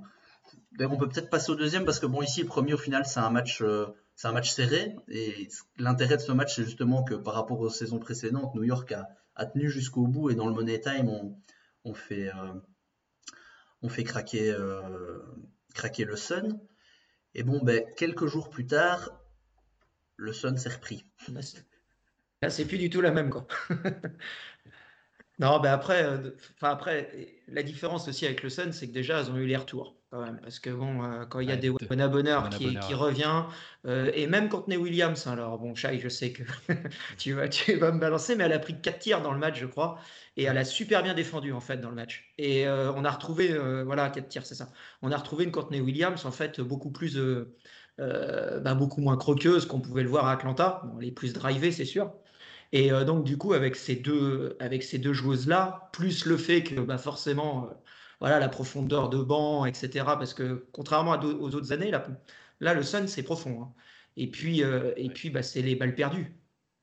on 0.80 0.98
peut 0.98 1.08
peut-être 1.08 1.30
passer 1.30 1.52
au 1.52 1.56
deuxième 1.56 1.86
parce 1.86 2.00
que 2.00 2.06
bon, 2.06 2.22
ici, 2.22 2.42
le 2.42 2.48
premier, 2.48 2.74
au 2.74 2.78
final, 2.78 3.06
c'est 3.06 3.20
un 3.20 3.30
match, 3.30 3.62
euh, 3.62 3.88
c'est 4.16 4.28
un 4.28 4.32
match 4.32 4.52
serré. 4.52 4.96
Et 5.08 5.48
l'intérêt 5.78 6.18
de 6.18 6.22
ce 6.22 6.32
match, 6.32 6.56
c'est 6.56 6.64
justement 6.64 7.04
que 7.04 7.16
par 7.16 7.34
rapport 7.34 7.60
aux 7.60 7.70
saisons 7.70 8.00
précédentes, 8.00 8.54
New 8.56 8.64
York 8.64 8.92
a, 8.92 9.46
tenu 9.46 9.70
jusqu'au 9.70 10.06
bout 10.06 10.30
et 10.30 10.36
dans 10.36 10.48
le 10.48 10.54
Money 10.54 10.82
Time, 10.82 11.10
on, 11.86 11.94
fait, 11.94 12.30
on 13.82 13.88
fait 13.88 14.04
craquer, 14.04 14.54
craquer 15.74 16.04
le 16.04 16.18
Sun. 16.18 16.60
Et 17.36 17.44
bon, 17.44 17.62
ben, 17.64 17.86
quelques 17.96 18.26
jours 18.26 18.50
plus 18.50 18.68
tard, 18.68 19.12
le 20.18 20.34
Sun 20.34 20.58
s'est 20.58 20.70
repris. 20.70 21.06
Là, 22.42 22.50
c'est 22.50 22.66
plus 22.66 22.78
du 22.78 22.90
tout 22.90 23.02
la 23.02 23.12
même, 23.12 23.30
quoi. 23.30 23.48
non, 25.40 25.60
ben 25.60 25.72
après, 25.72 26.04
euh, 26.04 26.32
après, 26.62 27.10
la 27.48 27.64
différence 27.64 28.08
aussi 28.08 28.26
avec 28.26 28.44
le 28.44 28.50
Sun, 28.50 28.72
c'est 28.72 28.88
que 28.88 28.94
déjà, 28.94 29.22
ils 29.22 29.32
ont 29.32 29.38
eu 29.38 29.46
les 29.46 29.58
retours. 29.58 30.00
Quand 30.12 30.26
même, 30.26 30.40
parce 30.42 30.58
que 30.58 30.72
bon, 30.72 31.04
euh, 31.04 31.26
quand 31.26 31.40
il 31.40 31.50
y 31.50 31.52
a 31.52 31.56
des 31.56 31.70
Wona 31.70 32.08
Bonheur 32.08 32.50
qui, 32.50 32.76
qui, 32.80 32.94
revient, 32.96 33.44
euh, 33.86 34.10
et 34.16 34.26
même 34.26 34.50
Courtney 34.50 34.76
Williams, 34.76 35.28
hein, 35.28 35.34
alors 35.34 35.60
bon, 35.60 35.76
Shai, 35.76 36.00
je 36.00 36.10
sais 36.10 36.32
que 36.32 36.42
tu, 37.20 37.34
vas, 37.34 37.48
tu 37.48 37.76
vas 37.76 37.92
me 37.92 38.00
balancer, 38.00 38.36
mais 38.36 38.46
elle 38.46 38.54
a 38.54 38.58
pris 38.58 38.82
4 38.82 38.98
tirs 38.98 39.22
dans 39.22 39.32
le 39.32 39.38
match, 39.38 39.60
je 39.60 39.68
crois, 39.68 40.00
et 40.36 40.46
elle 40.46 40.58
a 40.58 40.66
super 40.66 41.04
bien 41.04 41.14
défendu 41.14 41.54
en 41.54 41.60
fait 41.60 41.78
dans 41.78 41.90
le 41.90 41.96
match. 41.96 42.34
Et 42.40 42.68
euh, 42.68 42.92
on 42.94 43.06
a 43.06 43.12
retrouvé, 43.12 43.56
voilà, 43.86 44.10
4 44.10 44.28
tirs, 44.30 44.48
c'est 44.48 44.56
ça. 44.56 44.72
On 45.04 45.12
a 45.12 45.18
retrouvé 45.18 45.44
une 45.44 45.52
Courtney 45.52 45.80
Williams 45.80 46.26
en 46.26 46.32
fait 46.32 46.60
beaucoup 46.60 46.90
plus, 46.90 47.20
bah, 48.00 48.74
beaucoup 48.74 49.02
moins 49.02 49.16
croqueuse 49.16 49.68
qu'on 49.68 49.80
pouvait 49.80 50.02
le 50.02 50.10
voir 50.10 50.26
à 50.26 50.32
Atlanta. 50.32 50.82
Bon, 50.86 51.00
elle 51.00 51.10
est 51.10 51.12
plus 51.12 51.34
drivée, 51.34 51.72
c'est 51.72 51.86
sûr. 51.86 52.12
Et 52.72 52.92
donc, 53.06 53.24
du 53.24 53.38
coup, 53.38 53.54
avec 53.54 53.76
ces 53.76 53.96
deux, 53.96 54.56
avec 54.60 54.84
ces 54.84 55.00
deux 55.00 55.14
joueuses-là, 55.14 55.90
plus 55.92 56.26
le 56.26 56.38
fait 56.38 56.64
que 56.64 56.80
bah, 56.80 57.00
forcément, 57.00 57.70
voilà, 58.20 58.40
la 58.40 58.50
profondeur 58.50 59.10
de 59.10 59.22
banc, 59.22 59.66
etc. 59.66 60.06
Parce 60.06 60.34
que 60.34 60.68
contrairement 60.72 61.14
aux 61.20 61.56
autres 61.56 61.72
années, 61.72 61.90
là, 61.92 62.08
là 62.60 62.74
le 62.74 62.84
Sun, 62.84 63.08
c'est 63.08 63.24
profond. 63.24 63.64
Hein. 63.64 63.74
Et 64.18 64.30
puis, 64.30 64.64
euh, 64.64 64.94
et 64.98 65.10
puis 65.10 65.30
bah, 65.30 65.44
c'est 65.44 65.62
les 65.62 65.76
balles 65.76 65.96
perdues. 65.96 66.36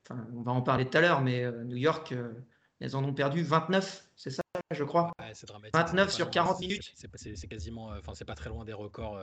Enfin, 0.08 0.26
on 0.34 0.42
va 0.42 0.52
en 0.52 0.62
parler 0.62 0.88
tout 0.88 0.96
à 0.96 1.00
l'heure, 1.00 1.20
mais 1.20 1.44
euh, 1.44 1.64
New 1.64 1.76
York, 1.76 2.12
euh, 2.12 2.32
elles 2.80 2.96
en 2.96 3.04
ont 3.04 3.12
perdu 3.12 3.42
29, 3.42 4.08
c'est 4.16 4.30
ça, 4.30 4.42
je 4.70 4.84
crois? 4.84 5.12
29 5.74 6.10
sur 6.12 6.30
40 6.30 6.60
minutes. 6.60 6.92
C'est 6.94 7.48
quasiment, 7.48 7.88
enfin, 7.88 8.12
c'est 8.14 8.24
pas 8.24 8.34
très 8.34 8.48
loin 8.48 8.64
des 8.64 8.72
records, 8.72 9.20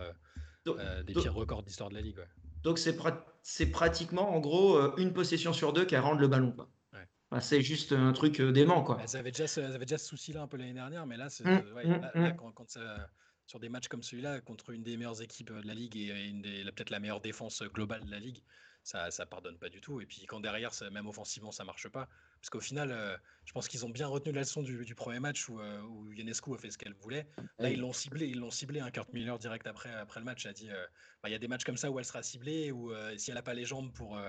des 0.66 1.14
pires 1.14 1.34
records 1.34 1.64
d'histoire 1.64 1.90
de 1.90 1.96
la 1.96 2.02
ligue. 2.02 2.20
Donc 2.64 2.80
c'est 2.80 3.72
pratiquement, 3.72 4.36
en 4.36 4.40
gros, 4.40 4.96
une 4.98 5.14
possession 5.14 5.54
sur 5.54 5.74
deux 5.74 5.86
qui 5.86 5.98
rend 5.98 6.14
le 6.14 6.28
ballon. 6.28 6.52
Quoi 6.52 6.70
c'est 7.40 7.62
juste 7.62 7.92
un 7.94 8.14
truc 8.14 8.40
euh, 8.40 8.52
dément, 8.52 8.84
quoi. 8.84 8.96
Bah, 8.96 9.08
ça 9.08 9.20
avait 9.20 9.32
déjà, 9.32 9.48
ce, 9.48 9.62
avait 9.62 9.86
déjà 9.86 9.98
ce 9.98 10.08
souci-là 10.08 10.42
un 10.42 10.48
peu 10.48 10.58
l'année 10.58 10.74
dernière, 10.74 11.06
mais 11.06 11.18
là, 11.18 11.28
mmh, 11.28 11.50
mmh, 11.50 12.22
mmh. 12.22 12.36
quand, 12.36 12.78
sur 13.46 13.60
des 13.60 13.70
matchs 13.70 13.88
comme 13.88 14.04
celui-là, 14.04 14.42
contre 14.42 14.72
une 14.72 14.84
des 14.84 14.98
meilleures 14.98 15.22
équipes 15.22 15.52
euh, 15.52 15.62
de 15.62 15.68
la 15.68 15.74
ligue 15.74 15.98
et 15.98 16.34
peut-être 16.76 16.90
la 16.90 17.00
meilleure 17.00 17.22
défense 17.22 17.62
euh, 17.62 17.68
globale 17.68 18.06
de 18.06 18.12
la 18.12 18.20
ligue, 18.20 18.44
ça, 18.84 19.12
ça 19.12 19.26
pardonne 19.26 19.58
pas 19.58 19.70
du 19.70 19.82
tout. 19.82 20.02
Et 20.02 20.06
puis 20.06 20.26
quand 20.28 20.40
derrière, 20.40 20.72
même 20.92 21.08
offensivement, 21.08 21.52
ça 21.52 21.64
marche 21.64 21.88
pas, 21.90 22.08
parce 22.40 22.50
qu'au 22.50 22.60
final, 22.60 23.20
je 23.46 23.54
pense 23.54 23.68
qu'ils 23.68 23.86
ont 23.86 23.90
bien 23.90 24.08
retenu 24.08 24.34
la 24.34 24.42
leçon 24.42 24.62
du, 24.62 24.96
premier 24.96 25.20
match 25.20 25.50
où, 25.50 25.60
où 25.60 26.12
Ionescu 26.14 26.54
a 26.54 26.58
fait 26.58 26.72
ce 26.72 26.78
qu'elle 26.78 26.94
voulait. 26.94 27.28
Là, 27.60 27.70
ils 27.70 27.80
l'ont 27.80 27.94
ciblé, 27.94 28.28
ils 28.28 28.40
l'ont 28.40 28.52
ciblé. 28.52 28.80
Un 28.80 28.86
hein, 28.86 28.92
Kurt 28.92 29.12
Miller 29.14 29.40
direct 29.40 29.66
après, 29.68 29.94
après 29.94 30.20
le 30.20 30.26
match 30.26 30.46
a 30.46 30.54
dit, 30.54 30.70
bah, 31.22 31.30
il 31.30 31.32
y 31.32 31.36
a 31.36 31.40
des 31.40 31.48
matchs 31.48 31.64
comme 31.64 31.78
ça 31.78 31.90
où 31.90 32.00
elle 32.00 32.06
sera 32.06 32.22
ciblée, 32.24 32.72
ou 32.72 32.92
si 33.18 33.32
elle 33.32 33.36
n'a 33.36 33.42
pas 33.44 33.54
les 33.54 33.66
jambes 33.66 33.92
pour 33.94 34.20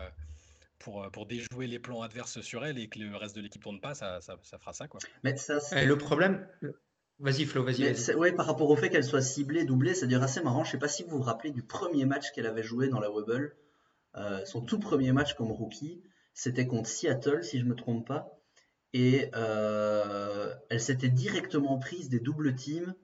pour, 0.79 1.03
euh, 1.03 1.11
pour 1.11 1.27
déjouer 1.27 1.67
les 1.67 1.79
plans 1.79 2.03
adverses 2.03 2.41
sur 2.41 2.65
elle 2.65 2.79
et 2.79 2.89
que 2.89 2.99
le 2.99 3.17
reste 3.17 3.35
de 3.35 3.41
l'équipe 3.41 3.63
tourne 3.63 3.81
pas, 3.81 3.95
ça, 3.95 4.21
ça, 4.21 4.37
fera 4.59 4.73
ça. 4.73 4.87
Quoi. 4.87 5.01
Mais 5.23 5.37
ça, 5.37 5.59
le 5.85 5.97
problème. 5.97 6.47
Vas-y, 7.21 7.45
Flo, 7.45 7.63
vas-y. 7.63 8.15
ouais, 8.15 8.33
par 8.33 8.47
rapport 8.47 8.69
au 8.69 8.77
fait 8.77 8.91
qu'elle 8.91 9.05
soit 9.05 9.23
ciblée, 9.23 9.65
doublée, 9.65 9.95
c'est 9.95 10.13
assez 10.15 10.43
marrant. 10.43 10.65
Je 10.65 10.73
sais 10.73 10.79
pas 10.79 10.89
si 10.89 11.05
vous 11.05 11.19
vous 11.19 11.23
rappelez 11.23 11.51
du 11.51 11.63
premier 11.63 12.05
match 12.05 12.33
qu'elle 12.33 12.47
avait 12.47 12.63
joué 12.63 12.89
dans 12.89 13.01
la 13.01 13.11
Webble. 13.11 13.55
Euh, 14.17 14.45
son 14.45 14.61
tout 14.61 14.79
premier 14.79 15.13
match 15.13 15.35
comme 15.35 15.51
rookie, 15.51 16.03
c'était 16.33 16.67
contre 16.67 16.89
Seattle, 16.89 17.43
si 17.43 17.59
je 17.59 17.65
me 17.65 17.75
trompe 17.75 18.07
pas. 18.07 18.39
Et 18.93 19.29
euh, 19.35 20.55
elle 20.71 20.81
s'était 20.81 21.09
directement 21.09 21.79
prise 21.79 22.09
des 22.09 22.21
doubles 22.21 22.55
teams 22.55 22.95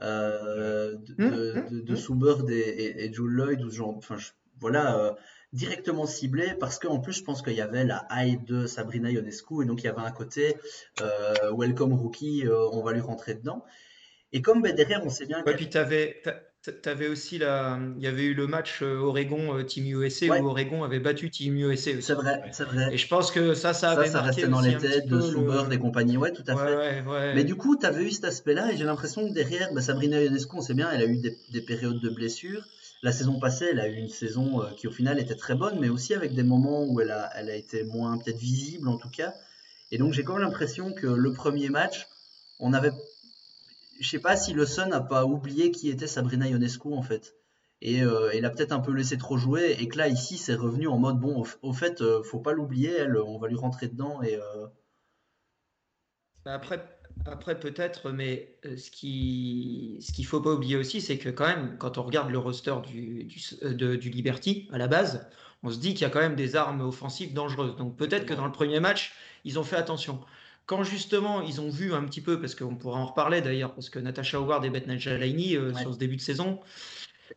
de, 0.00 0.96
de, 0.96 1.80
de, 1.80 1.92
mmh, 1.92 2.50
et, 2.50 3.04
et, 3.04 3.12
Joe 3.12 3.28
Lloyd, 3.28 3.62
ou 3.62 3.70
genre, 3.70 3.96
enfin, 3.96 4.16
voilà, 4.60 5.16
directement 5.52 6.06
ciblé 6.06 6.54
parce 6.58 6.78
qu'en 6.78 6.98
plus 7.00 7.14
je 7.14 7.24
pense 7.24 7.42
qu'il 7.42 7.54
y 7.54 7.60
avait 7.60 7.84
la 7.84 8.06
hype 8.10 8.44
de 8.44 8.66
Sabrina 8.66 9.10
Ionescu 9.10 9.62
et 9.62 9.66
donc 9.66 9.82
il 9.82 9.86
y 9.86 9.88
avait 9.88 10.00
un 10.00 10.10
côté 10.10 10.56
euh, 11.00 11.52
welcome 11.56 11.94
rookie, 11.94 12.46
euh, 12.46 12.68
on 12.72 12.82
va 12.82 12.92
lui 12.92 13.00
rentrer 13.00 13.34
dedans. 13.34 13.64
Et 14.32 14.42
comme 14.42 14.60
ben, 14.60 14.74
derrière 14.74 15.04
on 15.04 15.10
sait 15.10 15.26
bien. 15.26 15.42
Ouais, 15.44 15.56
puis 15.56 15.70
tu 15.70 15.78
avais, 15.78 16.22
avais, 16.86 17.08
aussi 17.08 17.38
la, 17.38 17.78
il 17.96 18.02
y 18.02 18.06
avait 18.06 18.24
eu 18.24 18.34
le 18.34 18.46
match 18.46 18.82
euh, 18.82 18.98
Oregon 18.98 19.62
Team 19.64 19.86
USA 19.86 20.40
où 20.40 20.48
Oregon 20.48 20.84
avait 20.84 21.00
battu 21.00 21.30
Team 21.30 21.56
USA. 21.56 21.92
C'est 22.00 22.14
vrai, 22.14 22.42
c'est 22.52 22.64
vrai. 22.64 22.92
Et 22.92 22.98
je 22.98 23.08
pense 23.08 23.30
que 23.30 23.54
ça, 23.54 23.72
ça 23.72 23.92
avait 23.92 24.08
ça, 24.08 24.22
restait 24.22 24.48
dans 24.48 24.60
les 24.60 24.76
têtes 24.76 25.06
de 25.06 25.20
Souber, 25.20 25.64
des 25.68 25.78
compagnies, 25.78 26.16
ouais, 26.16 26.32
tout 26.32 26.44
à 26.46 26.56
fait. 26.56 27.02
Mais 27.34 27.44
du 27.44 27.54
coup, 27.54 27.76
tu 27.76 27.86
avais 27.86 28.04
eu 28.04 28.10
cet 28.10 28.24
aspect-là 28.24 28.72
et 28.72 28.76
j'ai 28.76 28.84
l'impression 28.84 29.28
que 29.28 29.32
derrière, 29.32 29.72
ben, 29.72 29.80
Sabrina 29.80 30.20
Ionescu, 30.20 30.56
on 30.56 30.60
sait 30.60 30.74
bien, 30.74 30.90
elle 30.90 31.02
a 31.02 31.06
eu 31.06 31.18
des, 31.18 31.36
des 31.50 31.60
périodes 31.60 32.00
de 32.00 32.10
blessures. 32.10 32.64
La 33.02 33.12
saison 33.12 33.38
passée, 33.38 33.68
elle 33.70 33.80
a 33.80 33.88
eu 33.88 33.94
une 33.94 34.08
saison 34.08 34.62
euh, 34.62 34.70
qui 34.76 34.88
au 34.88 34.90
final 34.90 35.20
était 35.20 35.36
très 35.36 35.54
bonne, 35.54 35.78
mais 35.78 35.88
aussi 35.88 36.14
avec 36.14 36.34
des 36.34 36.42
moments 36.42 36.84
où 36.84 37.00
elle 37.00 37.12
a, 37.12 37.30
elle 37.36 37.48
a 37.48 37.54
été 37.54 37.84
moins 37.84 38.18
peut-être 38.18 38.38
visible 38.38 38.88
en 38.88 38.96
tout 38.96 39.10
cas. 39.10 39.34
Et 39.92 39.98
donc 39.98 40.12
j'ai 40.12 40.24
quand 40.24 40.34
même 40.34 40.42
l'impression 40.42 40.92
que 40.92 41.06
le 41.06 41.32
premier 41.32 41.68
match, 41.68 42.08
on 42.58 42.72
avait, 42.72 42.90
je 44.00 44.08
sais 44.08 44.20
pas 44.20 44.36
si 44.36 44.52
le 44.52 44.66
Sun 44.66 44.90
n'a 44.90 45.00
pas 45.00 45.24
oublié 45.24 45.70
qui 45.70 45.90
était 45.90 46.06
Sabrina 46.06 46.48
Ionescu 46.48 46.92
en 46.92 47.02
fait. 47.02 47.34
Et 47.80 48.02
euh, 48.02 48.34
il 48.34 48.44
a 48.44 48.50
peut-être 48.50 48.72
un 48.72 48.80
peu 48.80 48.92
laissé 48.92 49.18
trop 49.18 49.36
jouer 49.36 49.76
et 49.78 49.88
que 49.88 49.98
là 49.98 50.08
ici 50.08 50.36
c'est 50.36 50.54
revenu 50.54 50.88
en 50.88 50.98
mode 50.98 51.20
bon 51.20 51.44
au, 51.62 51.72
fait 51.72 52.00
euh, 52.00 52.22
faut 52.24 52.40
pas 52.40 52.52
l'oublier 52.52 52.92
elle 52.92 53.16
on 53.16 53.38
va 53.38 53.46
lui 53.46 53.56
rentrer 53.56 53.86
dedans 53.86 54.20
et 54.20 54.36
bah, 56.44 56.54
après 56.54 56.84
après, 57.26 57.58
peut-être, 57.58 58.10
mais 58.10 58.56
euh, 58.64 58.76
ce 58.76 58.90
qui 58.90 59.98
ce 60.00 60.12
qu'il 60.12 60.26
faut 60.26 60.40
pas 60.40 60.52
oublier 60.52 60.76
aussi, 60.76 61.00
c'est 61.00 61.18
que 61.18 61.28
quand 61.28 61.46
même, 61.46 61.76
quand 61.78 61.98
on 61.98 62.02
regarde 62.02 62.30
le 62.30 62.38
roster 62.38 62.74
du, 62.86 63.24
du, 63.24 63.40
euh, 63.62 63.96
du 63.96 64.10
Liberty 64.10 64.68
à 64.72 64.78
la 64.78 64.88
base, 64.88 65.28
on 65.62 65.70
se 65.70 65.78
dit 65.78 65.94
qu'il 65.94 66.02
y 66.02 66.04
a 66.04 66.10
quand 66.10 66.20
même 66.20 66.36
des 66.36 66.56
armes 66.56 66.80
offensives 66.80 67.34
dangereuses. 67.34 67.76
Donc 67.76 67.96
peut-être 67.96 68.26
que 68.26 68.34
dans 68.34 68.46
le 68.46 68.52
premier 68.52 68.80
match, 68.80 69.14
ils 69.44 69.58
ont 69.58 69.64
fait 69.64 69.76
attention. 69.76 70.20
Quand 70.68 70.84
justement 70.84 71.42
ils 71.42 71.60
ont 71.60 71.70
vu 71.70 71.92
un 71.92 72.04
petit 72.04 72.20
peu, 72.20 72.40
parce 72.40 72.54
qu'on 72.54 72.76
pourra 72.76 73.00
en 73.00 73.06
reparler 73.06 73.40
d'ailleurs, 73.40 73.74
parce 73.74 73.90
que 73.90 73.98
Natasha 73.98 74.38
Howard 74.38 74.64
et 74.64 74.70
Beth 74.70 74.86
Najalaini 74.86 75.56
euh, 75.56 75.74
sur 75.74 75.92
ce 75.92 75.98
début 75.98 76.16
de 76.16 76.20
saison, 76.20 76.60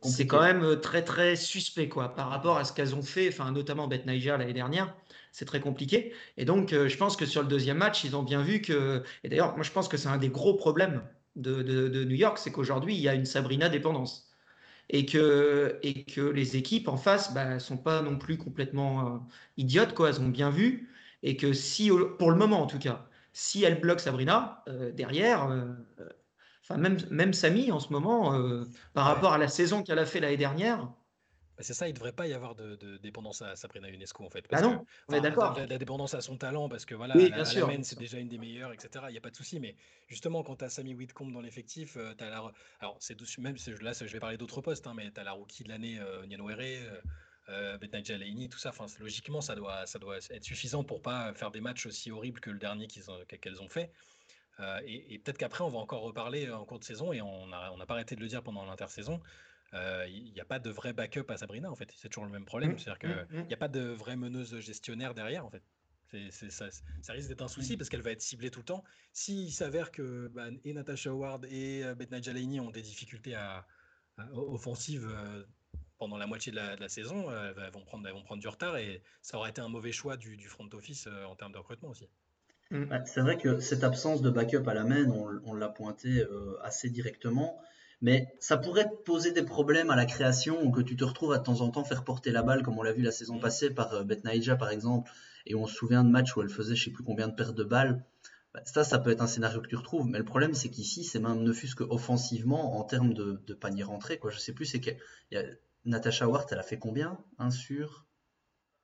c'est 0.04 0.28
quand 0.28 0.42
même 0.42 0.80
très 0.80 1.04
très 1.04 1.36
suspect 1.36 1.90
quoi 1.90 2.14
par 2.14 2.30
rapport 2.30 2.58
à 2.58 2.64
ce 2.66 2.74
qu'elles 2.74 2.94
ont 2.94 3.02
fait, 3.02 3.28
enfin 3.30 3.52
notamment 3.52 3.88
Beth 3.88 4.06
Naija 4.06 4.38
l'année 4.38 4.54
dernière 4.54 4.94
c'est 5.32 5.46
très 5.46 5.60
compliqué. 5.60 6.14
Et 6.38 6.46
donc, 6.46 6.74
euh, 6.74 6.88
je 6.88 6.98
pense 6.98 7.16
que 7.16 7.26
sur 7.26 7.42
le 7.42 7.48
deuxième 7.48 7.78
match, 7.78 8.04
ils 8.04 8.16
ont 8.16 8.24
bien 8.24 8.42
vu 8.42 8.62
que. 8.62 9.04
Et 9.24 9.30
d'ailleurs, 9.30 9.56
moi, 9.56 9.64
je 9.64 9.72
pense 9.72 9.88
que 9.88 9.98
c'est 9.98 10.10
un 10.10 10.18
des 10.18 10.30
gros 10.30 10.54
problèmes 10.56 11.02
de, 11.36 12.04
New 12.04 12.16
York, 12.16 12.38
c'est 12.38 12.52
qu'aujourd'hui, 12.52 12.96
il 12.96 13.02
y 13.02 13.08
a 13.08 13.14
une 13.14 13.26
Sabrina 13.26 13.70
dépendance. 13.70 14.28
Et 14.90 15.06
que, 15.06 15.80
et 15.84 16.04
que 16.04 16.20
les 16.22 16.58
équipes 16.58 16.90
en 16.90 16.98
face 16.98 17.30
ne 17.30 17.36
bah, 17.36 17.60
sont 17.60 17.78
pas 17.78 18.02
non 18.02 18.18
plus 18.18 18.38
complètement 18.38 19.08
euh, 19.08 19.20
idiotes, 19.56 19.94
quoi. 19.94 20.10
Elles 20.10 20.20
ont 20.20 20.28
bien 20.30 20.50
vu. 20.50 20.90
Et 21.24 21.38
que 21.38 21.54
si, 21.54 21.90
pour 22.20 22.32
le 22.32 22.38
moment 22.38 22.62
en 22.62 22.68
tout 22.68 22.80
cas, 22.80 23.08
si 23.34 23.64
elle 23.64 23.80
bloque 23.80 24.00
Sabrina, 24.00 24.64
euh, 24.68 24.92
derrière, 24.92 25.44
enfin 26.64 26.78
même, 26.78 26.98
même 27.10 27.34
Samy 27.34 27.72
en 27.72 27.80
ce 27.80 27.92
moment, 27.94 28.34
par 28.94 29.06
rapport 29.06 29.34
à 29.34 29.38
la 29.38 29.48
saison 29.48 29.84
qu'elle 29.84 30.00
a 30.00 30.06
fait 30.06 30.20
l'année 30.20 30.38
dernière, 30.38 30.90
bah, 31.62 31.66
c'est 31.68 31.76
ça, 31.76 31.88
il 31.88 31.92
ne 31.92 31.96
devrait 31.96 32.12
pas 32.12 32.26
y 32.26 32.34
avoir 32.34 32.56
de, 32.56 32.98
dépendance 32.98 33.44
à 33.44 33.56
Sabrina 33.56 33.88
UNESCO 33.88 34.26
en 34.26 34.32
fait. 34.32 34.48
Parce 34.48 34.64
ah 34.64 34.66
non, 34.66 34.84
on 35.10 35.14
est 35.14 35.22
d'accord. 35.22 35.56
La, 35.70 35.78
dépendance 35.78 36.16
à 36.16 36.22
son 36.22 36.36
talent, 36.36 36.68
parce 36.70 36.86
que 36.86 36.96
voilà, 36.96 37.14
la, 37.14 37.46
c'est 37.46 38.00
déjà 38.00 38.18
une 38.18 38.30
des 38.30 38.40
meilleures, 38.40 38.74
etc. 38.74 39.06
Il 39.10 39.12
n'y 39.12 39.20
a 39.20 39.22
pas 39.22 39.30
de 39.30 39.36
souci, 39.36 39.60
mais 39.60 39.76
justement, 40.08 40.42
quand 40.42 40.56
tu 40.56 40.66
as 40.66 40.70
Samy 40.70 40.96
Whitcomb 40.96 41.32
dans 41.32 41.40
l'effectif, 41.40 41.98
euh, 41.98 42.16
tu 42.18 42.24
as 42.24 42.32
la. 42.32 42.52
Alors, 42.80 42.98
c'est 43.00 43.16
même 43.38 43.58
là, 43.82 43.92
je 43.94 44.06
vais 44.06 44.20
parler 44.20 44.38
d'autres 44.38 44.62
postes, 44.62 44.88
hein, 44.88 44.94
mais 44.96 45.12
tu 45.12 45.20
as 45.20 45.24
la 45.24 45.34
rookie 45.34 45.64
de 45.64 45.70
l'année, 45.70 46.00
euh, 46.00 46.24
euh, 46.24 47.02
euh 47.52 48.48
tout 48.50 48.58
ça. 48.58 48.70
Enfin, 48.70 48.86
logiquement, 49.00 49.42
ça 49.42 49.56
doit, 49.56 49.86
ça 49.86 50.00
doit 50.00 50.18
être 50.18 50.44
suffisant 50.44 50.84
pour 50.84 51.02
pas 51.02 51.34
faire 51.34 51.52
des 51.52 51.62
matchs 51.62 51.86
aussi 51.86 52.12
horribles 52.12 52.40
que 52.40 52.50
le 52.50 52.60
dernier 52.60 52.88
qu'elles 52.88 53.12
ont, 53.12 53.20
qu'elles 53.26 53.62
ont 53.62 53.70
fait. 53.70 53.92
et, 54.86 55.20
peut-être 55.20 55.38
qu'après, 55.38 55.64
on 55.64 55.70
va 55.70 55.80
encore 55.80 56.02
reparler 56.02 56.50
en 56.52 56.66
cours 56.66 56.80
de 56.80 56.84
saison, 56.84 57.14
et 57.14 57.22
on 57.22 57.48
n'a 57.48 57.72
on 57.74 57.86
pas 57.86 57.94
arrêté 57.96 58.16
de 58.16 58.22
le 58.22 58.28
dire 58.28 58.44
pendant 58.44 58.66
l'intersaison 58.66 59.22
il 59.74 60.32
n'y 60.34 60.42
a 60.42 60.46
pas 60.46 60.60
de 60.60 60.70
vrai 60.70 60.94
backup 60.94 61.26
à 61.30 61.38
Sabrina 61.38 61.72
en 61.72 61.76
fait. 61.76 61.92
C'est 61.96 62.10
toujours 62.10 62.26
le 62.26 62.32
même 62.32 62.46
problème, 62.46 62.74
mmh, 62.74 62.80
c'est-à-dire 62.80 63.00
qu'il 63.00 63.42
n'y 63.44 63.50
mmh. 63.50 63.54
a 63.54 63.58
pas 63.58 63.68
de 63.68 63.82
vraie 63.82 64.16
meneuse 64.16 64.60
gestionnaire 64.60 65.14
derrière 65.14 65.46
en 65.46 65.50
fait. 65.50 65.64
ça, 66.50 67.14
risque 67.14 67.30
d'être 67.30 67.42
un 67.42 67.48
souci 67.48 67.78
parce 67.78 67.90
qu'elle 67.90 68.02
va 68.02 68.12
être 68.12 68.22
ciblée 68.22 68.52
tout 68.52 68.60
le 68.60 68.66
temps. 68.66 68.84
S'il 69.14 69.52
s'avère 69.52 69.92
que 69.92 70.28
bah, 70.28 70.50
et 70.66 70.74
Natasha 70.74 71.10
Howard 71.10 71.46
et 71.46 71.84
euh, 71.84 71.96
Beth 71.96 72.12
ont 72.12 72.72
des 72.72 72.82
difficultés 72.82 73.36
à, 73.36 73.66
offensives 74.34 75.10
pendant 76.02 76.18
la 76.18 76.26
moitié 76.26 76.52
de 76.52 76.58
la, 76.58 76.90
saison, 76.90 77.28
elles 77.30 77.72
vont, 77.72 77.86
prendre, 77.86 78.10
vont 78.12 78.24
prendre 78.24 78.42
du 78.42 78.48
retard 78.48 78.76
et 78.78 79.04
ça 79.22 79.38
aurait 79.38 79.52
été 79.52 79.62
un 79.62 79.70
mauvais 79.70 79.92
choix 79.92 80.18
du, 80.18 80.36
front 80.48 80.68
office 80.74 81.08
en 81.30 81.36
termes 81.36 81.52
de 81.52 81.60
recrutement 81.60 81.90
aussi. 81.90 82.10
Mm. 82.72 82.86
c'est 83.06 83.22
vrai 83.22 83.38
que 83.38 83.60
cette 83.60 83.84
absence 83.84 84.24
de 84.24 84.32
backup 84.32 84.68
à 84.68 84.74
la 84.74 84.84
main, 84.84 85.06
on, 85.46 85.54
l'a 85.54 85.70
pointé 85.70 86.26
assez 86.64 86.90
directement. 86.90 87.62
Mais 88.02 88.34
ça 88.40 88.58
pourrait 88.58 88.90
te 88.90 88.96
poser 88.96 89.32
des 89.32 89.44
problèmes 89.44 89.92
à 89.92 89.96
la 89.96 90.06
création 90.06 90.64
ou 90.64 90.72
que 90.72 90.82
tu 90.82 90.96
te 90.96 91.04
retrouves 91.04 91.34
à 91.34 91.38
de 91.38 91.44
temps 91.44 91.62
en 91.62 91.70
temps 91.70 91.84
faire 91.84 92.04
porter 92.04 92.32
la 92.32 92.42
balle, 92.42 92.64
comme 92.64 92.80
on 92.80 92.84
l'a 92.84 92.94
vu 92.94 93.04
la 93.04 93.12
saison 93.12 93.38
mm. 93.38 93.42
passée 93.42 93.70
par 93.70 93.94
euh, 93.94 94.04
Betnaïja 94.04 94.56
par 94.56 94.72
exemple, 94.72 95.12
et 95.46 95.54
on 95.54 95.68
se 95.68 95.76
souvient 95.76 96.04
de 96.04 96.10
matchs 96.10 96.36
où 96.36 96.42
elle 96.42 96.50
faisait 96.50 96.76
je 96.76 96.86
sais 96.86 96.92
plus 96.92 97.04
combien 97.04 97.28
de 97.28 97.36
pertes 97.36 97.56
de 97.56 97.64
balles. 97.64 98.04
Bah, 98.54 98.62
ça, 98.66 98.84
ça 98.84 98.98
peut 98.98 99.12
être 99.12 99.22
un 99.22 99.28
scénario 99.28 99.62
que 99.62 99.68
tu 99.68 99.76
retrouves, 99.76 100.08
mais 100.08 100.18
le 100.18 100.26
problème 100.26 100.56
c'est 100.56 100.70
qu'ici, 100.70 101.04
c'est 101.04 101.20
même 101.20 101.44
ne 101.44 101.54
fût-ce 101.54 101.76
qu'offensivement 101.76 102.80
en 102.80 102.84
termes 102.84 103.14
de, 103.14 103.40
de 103.46 103.54
panier 103.54 103.84
rentré. 103.84 104.18
Quoi. 104.18 104.32
Je 104.32 104.40
sais 104.40 104.54
plus, 104.54 104.66
c'est 104.66 104.82
que 104.82 104.92
Natasha 105.86 106.28
Ward, 106.28 106.48
elle 106.52 106.60
a 106.60 106.64
fait 106.64 106.80
combien 106.80 107.18
Un 107.40 107.52
sur 107.52 108.06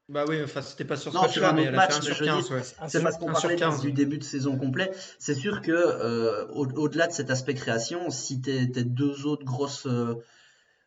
bah 0.09 0.23
oui, 0.25 0.41
enfin, 0.41 0.61
c'était 0.61 0.85
pas 0.85 0.95
sur 0.95 1.11
ce 1.11 1.17
match-là, 1.17 1.51
mais 1.51 1.63
elle 1.63 1.77
a 1.77 1.87
fait 1.87 1.95
un 1.95 2.01
sur 2.01 2.17
15. 2.17 2.51
Ouais. 2.51 2.61
C'est 2.87 3.03
parce 3.03 3.17
qu'on 3.17 3.25
parlait 3.33 3.57
du 3.81 3.91
début 3.91 4.17
de 4.17 4.23
saison 4.23 4.57
complet. 4.57 4.89
C'est 5.19 5.35
sûr 5.35 5.61
que 5.61 5.71
euh, 5.73 6.45
au-delà 6.47 7.07
de 7.07 7.11
cet 7.11 7.29
aspect 7.29 7.55
création, 7.55 8.09
si 8.09 8.41
tes, 8.41 8.65
deux 8.67 9.25
autres 9.25 9.43
grosses... 9.43 9.85
Euh, 9.85 10.15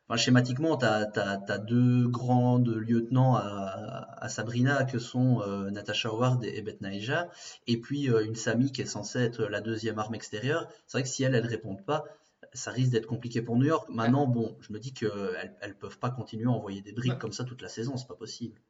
enfin, 0.08 0.16
schématiquement, 0.16 0.78
tu 0.78 0.86
as, 0.86 1.58
deux 1.58 2.08
grands 2.08 2.56
lieutenants 2.56 3.36
à, 3.36 4.08
à, 4.16 4.28
Sabrina 4.30 4.84
que 4.84 4.98
sont 4.98 5.42
euh, 5.42 5.70
Natasha 5.70 6.08
Howard 6.08 6.42
et, 6.42 6.62
Beth 6.62 6.80
Naija, 6.80 7.28
et 7.66 7.78
puis 7.78 8.08
euh, 8.08 8.24
une 8.24 8.36
Samy 8.36 8.72
qui 8.72 8.80
est 8.80 8.86
censée 8.86 9.18
être 9.20 9.44
la 9.44 9.60
deuxième 9.60 9.98
arme 9.98 10.14
extérieure. 10.14 10.66
C'est 10.86 10.96
vrai 10.96 11.02
que 11.02 11.10
si 11.10 11.24
elles, 11.24 11.34
elles 11.34 11.46
répondent 11.46 11.84
pas, 11.84 12.04
ça 12.52 12.70
risque 12.70 12.92
d'être 12.92 13.06
compliqué 13.06 13.42
pour 13.42 13.56
New 13.56 13.66
York. 13.66 13.88
Maintenant, 13.88 14.26
bon, 14.26 14.56
je 14.60 14.72
me 14.72 14.78
dis 14.78 14.92
qu'elles 14.92 15.56
elles 15.60 15.78
peuvent 15.78 15.98
pas 15.98 16.10
continuer 16.10 16.46
à 16.46 16.50
envoyer 16.50 16.82
des 16.82 16.92
briques 16.92 17.18
comme 17.18 17.32
ça 17.32 17.44
toute 17.44 17.62
la 17.62 17.68
saison, 17.68 17.96
c'est 17.96 18.08
pas 18.08 18.14
possible. 18.16 18.60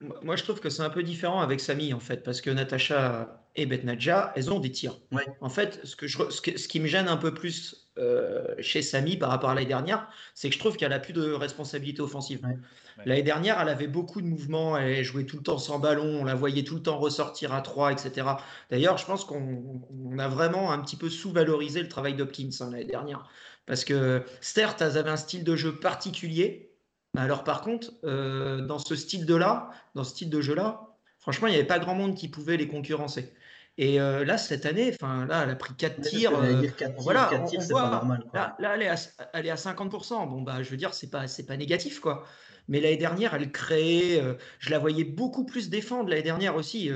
Moi, 0.00 0.36
je 0.36 0.42
trouve 0.42 0.60
que 0.60 0.68
c'est 0.68 0.82
un 0.82 0.90
peu 0.90 1.02
différent 1.02 1.40
avec 1.40 1.58
Samy, 1.58 1.94
en 1.94 2.00
fait, 2.00 2.22
parce 2.22 2.42
que 2.42 2.50
Natacha 2.50 3.42
et 3.54 3.64
Betnadja, 3.64 4.32
elles 4.36 4.52
ont 4.52 4.60
des 4.60 4.70
tirs. 4.70 5.00
En 5.40 5.48
fait, 5.48 5.80
ce, 5.84 5.96
que 5.96 6.06
je, 6.06 6.18
ce, 6.28 6.68
qui 6.68 6.80
me 6.80 6.86
gêne 6.86 7.08
un 7.08 7.16
peu 7.16 7.32
plus 7.32 7.88
euh, 7.96 8.54
chez 8.58 8.82
Samy 8.82 9.16
par 9.16 9.30
rapport 9.30 9.48
à 9.48 9.54
l'année 9.54 9.66
dernière, 9.66 10.06
c'est 10.34 10.48
que 10.50 10.54
je 10.54 10.58
trouve 10.58 10.76
qu'elle 10.76 10.92
a 10.92 10.98
plus 10.98 11.14
de 11.14 11.32
responsabilité 11.32 12.02
offensive. 12.02 12.42
L'année 13.06 13.22
dernière, 13.22 13.58
elle 13.58 13.70
avait 13.70 13.86
beaucoup 13.86 14.20
de 14.20 14.26
mouvements, 14.26 14.76
elle 14.76 15.02
jouait 15.02 15.24
tout 15.24 15.38
le 15.38 15.42
temps 15.42 15.56
sans 15.56 15.78
ballon, 15.78 16.20
on 16.20 16.24
la 16.24 16.34
voyait 16.34 16.64
tout 16.64 16.74
le 16.74 16.82
temps 16.82 16.98
ressortir 16.98 17.54
à 17.54 17.62
3, 17.62 17.92
etc. 17.92 18.28
D'ailleurs, 18.70 18.98
je 18.98 19.06
pense 19.06 19.24
qu'on 19.24 19.82
a 20.18 20.28
vraiment 20.28 20.72
un 20.72 20.78
petit 20.80 20.96
peu 20.96 21.08
sous-valorisé 21.08 21.80
le 21.80 21.88
travail 21.88 22.14
d'Hopkins 22.14 22.50
hein, 22.60 22.70
l'année 22.70 22.84
dernière. 22.84 23.26
Parce 23.64 23.84
que 23.84 24.22
certes, 24.42 24.82
elles 24.82 24.98
avaient 24.98 25.10
un 25.10 25.16
style 25.16 25.42
de 25.42 25.56
jeu 25.56 25.74
particulier, 25.74 26.75
alors 27.16 27.44
par 27.44 27.60
contre, 27.62 27.92
euh, 28.04 28.60
dans 28.60 28.78
ce 28.78 28.94
style 28.94 29.26
de 29.26 29.34
là, 29.34 29.70
dans 29.94 30.04
ce 30.04 30.10
style 30.10 30.30
de 30.30 30.40
jeu 30.40 30.54
là, 30.54 30.88
franchement, 31.18 31.46
il 31.48 31.50
n'y 31.50 31.56
avait 31.56 31.66
pas 31.66 31.78
grand 31.78 31.94
monde 31.94 32.14
qui 32.14 32.28
pouvait 32.28 32.56
les 32.56 32.68
concurrencer. 32.68 33.32
Et 33.78 34.00
euh, 34.00 34.24
là, 34.24 34.38
cette 34.38 34.64
année, 34.64 34.90
enfin 34.94 35.26
là, 35.26 35.42
elle 35.44 35.50
a 35.50 35.54
pris 35.54 35.74
4 35.74 36.00
tirs. 36.00 36.32
voilà, 36.98 37.30
on, 37.34 37.58
voit, 37.60 38.02
Là, 38.32 38.74
elle, 38.74 38.82
est 38.82 38.88
à, 38.88 38.96
elle 39.34 39.46
est 39.46 39.50
à 39.50 39.56
50%. 39.56 40.28
Bon, 40.28 40.40
bah, 40.40 40.62
je 40.62 40.70
veux 40.70 40.78
dire, 40.78 40.94
c'est 40.94 41.10
pas, 41.10 41.28
c'est 41.28 41.44
pas 41.44 41.58
négatif, 41.58 42.00
quoi. 42.00 42.24
Mais 42.68 42.80
l'année 42.80 42.96
dernière, 42.96 43.34
elle 43.34 43.52
créait. 43.52 44.18
Euh, 44.18 44.34
je 44.58 44.70
la 44.70 44.78
voyais 44.78 45.04
beaucoup 45.04 45.44
plus 45.44 45.68
défendre 45.68 46.08
l'année 46.08 46.22
dernière 46.22 46.56
aussi. 46.56 46.90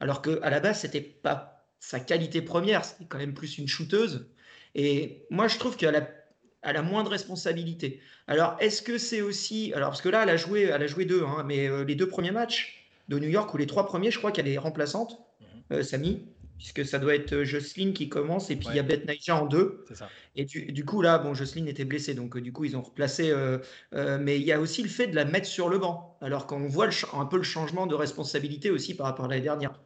alors 0.00 0.22
qu'à 0.22 0.50
la 0.50 0.60
base, 0.60 0.80
c'était 0.80 1.00
pas 1.00 1.64
sa 1.78 2.00
qualité 2.00 2.42
première. 2.42 2.84
C'était 2.84 3.04
quand 3.04 3.18
même 3.18 3.34
plus 3.34 3.58
une 3.58 3.68
shooteuse. 3.68 4.28
Et 4.74 5.26
moi, 5.30 5.46
je 5.46 5.58
trouve 5.58 5.76
qu'elle 5.76 5.94
a 5.94 6.08
elle 6.64 6.76
a 6.76 6.82
moins 6.82 7.04
de 7.04 7.08
responsabilités. 7.08 8.00
Alors, 8.26 8.56
est-ce 8.58 8.82
que 8.82 8.98
c'est 8.98 9.20
aussi. 9.20 9.72
Alors, 9.74 9.90
parce 9.90 10.02
que 10.02 10.08
là, 10.08 10.22
elle 10.22 10.30
a 10.30 10.36
joué, 10.36 10.62
elle 10.62 10.82
a 10.82 10.86
joué 10.86 11.04
deux, 11.04 11.22
hein, 11.22 11.44
mais 11.46 11.68
euh, 11.68 11.84
les 11.84 11.94
deux 11.94 12.08
premiers 12.08 12.30
matchs 12.30 12.88
de 13.08 13.18
New 13.18 13.28
York, 13.28 13.52
ou 13.52 13.56
les 13.58 13.66
trois 13.66 13.86
premiers, 13.86 14.10
je 14.10 14.18
crois 14.18 14.32
qu'elle 14.32 14.48
est 14.48 14.58
remplaçante, 14.58 15.20
mhm. 15.40 15.46
euh, 15.78 15.82
Samy, 15.82 16.22
puisque 16.56 16.86
ça 16.86 16.98
doit 16.98 17.14
être 17.14 17.34
euh, 17.34 17.44
Jocelyne 17.44 17.92
qui 17.92 18.08
commence, 18.08 18.50
et 18.50 18.56
puis 18.56 18.68
il 18.70 18.76
y 18.76 18.78
a 18.78 18.82
Beth 18.82 19.04
Naija 19.06 19.36
en 19.36 19.46
deux. 19.46 19.84
Ça. 19.92 20.08
Et 20.36 20.46
du, 20.46 20.84
coup, 20.84 21.02
là, 21.02 21.18
bon, 21.18 21.34
Jocelyne 21.34 21.68
était 21.68 21.84
blessée, 21.84 22.14
donc 22.14 22.38
du 22.38 22.52
coup, 22.52 22.64
ils 22.64 22.76
ont 22.76 22.82
replacé. 22.82 23.32
mais 23.92 24.40
il 24.40 24.46
y 24.46 24.52
a 24.52 24.60
aussi 24.60 24.82
le 24.82 24.88
fait 24.88 25.06
de 25.06 25.14
la 25.14 25.24
mettre 25.24 25.46
sur 25.46 25.68
le 25.68 25.78
banc, 25.78 26.16
alors 26.20 26.46
qu'on 26.46 26.66
voit 26.66 26.88
un 27.12 27.26
peu 27.26 27.36
le 27.36 27.42
changement 27.42 27.86
de 27.86 27.94
responsabilité 27.94 28.70
aussi 28.70 28.94
par 28.94 29.06
rapport 29.06 29.26
à 29.26 29.28
l'année 29.28 29.42
dernière. 29.42 29.78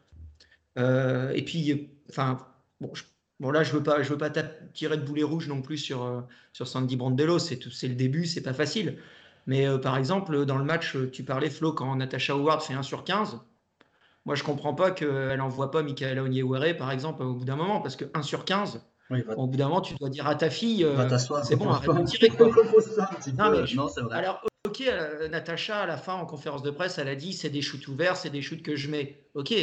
et 0.79 1.43
puis, 1.45 1.91
enfin, 2.09 2.39
bon, 2.81 2.95
je 2.95 3.03
Bon, 3.41 3.53
là, 3.53 3.63
je 3.63 3.73
ne 3.73 3.79
veux, 3.79 3.83
pas, 3.83 4.03
je 4.03 4.09
veux 4.09 4.19
pas 4.19 4.31
tirer 4.75 4.97
de 4.97 5.03
boulet 5.03 5.23
rouge 5.23 5.49
non 5.49 5.63
plus 5.63 5.79
sur, 5.79 6.03
euh, 6.03 6.21
sur 6.53 6.67
Sandy 6.67 6.97
Brandello. 6.97 7.39
C'est 7.39 7.89
le 7.89 7.95
début, 7.95 8.27
c'est 8.27 8.43
pas 8.43 8.53
facile. 8.53 8.99
Mais 9.47 9.67
euh, 9.67 9.79
par 9.79 9.97
exemple, 9.97 10.45
dans 10.45 10.59
le 10.59 10.65
match, 10.65 10.97
euh, 10.97 11.09
tu 11.11 11.23
parlais, 11.23 11.49
Flo, 11.49 11.73
quand 11.73 11.95
Natasha 11.95 12.33
Howard 12.33 12.63
fait 12.63 12.75
1 12.75 12.83
sur 12.83 13.05
15, 13.05 13.41
moi, 14.25 14.35
je 14.35 14.43
comprends 14.43 14.75
pas 14.75 14.91
qu'elle 14.91 15.39
n'envoie 15.39 15.71
pas 15.71 15.83
Michaela 15.83 16.23
Onyewere, 16.23 16.77
par 16.77 16.91
exemple, 16.91 17.23
au 17.23 17.35
bout 17.35 17.45
d'un 17.45 17.57
moment, 17.57 17.81
parce 17.81 17.97
que 17.97 18.05
1 18.13 18.23
sur 18.23 18.45
15, 18.45 18.85
au 19.37 19.47
bout 19.47 19.57
d'un 19.57 19.69
moment, 19.69 19.81
tu 19.81 19.95
dois 19.95 20.11
dire 20.11 20.27
à 20.27 20.35
ta 20.35 20.51
fille, 20.51 20.87
c'est 21.45 21.57
bon, 21.57 21.71
arrête 21.71 21.89
de 21.89 22.05
tirer. 22.05 22.31
non, 23.75 23.89
c'est 23.89 24.03
vrai. 24.03 24.19
Alors, 24.19 24.45
ok, 24.67 24.83
Natacha, 25.31 25.79
à 25.79 25.87
la 25.87 25.97
fin, 25.97 26.15
en 26.15 26.27
conférence 26.27 26.63
de 26.63 26.71
presse, 26.71 26.99
elle 26.99 27.09
a 27.09 27.15
dit, 27.15 27.33
c'est 27.33 27.49
des 27.49 27.63
shoots 27.63 27.87
ouverts, 27.89 28.17
c'est 28.17 28.29
des 28.29 28.43
shoots 28.43 28.63
que 28.63 28.77
je 28.77 28.91
mets. 28.91 29.23
Ok, 29.35 29.55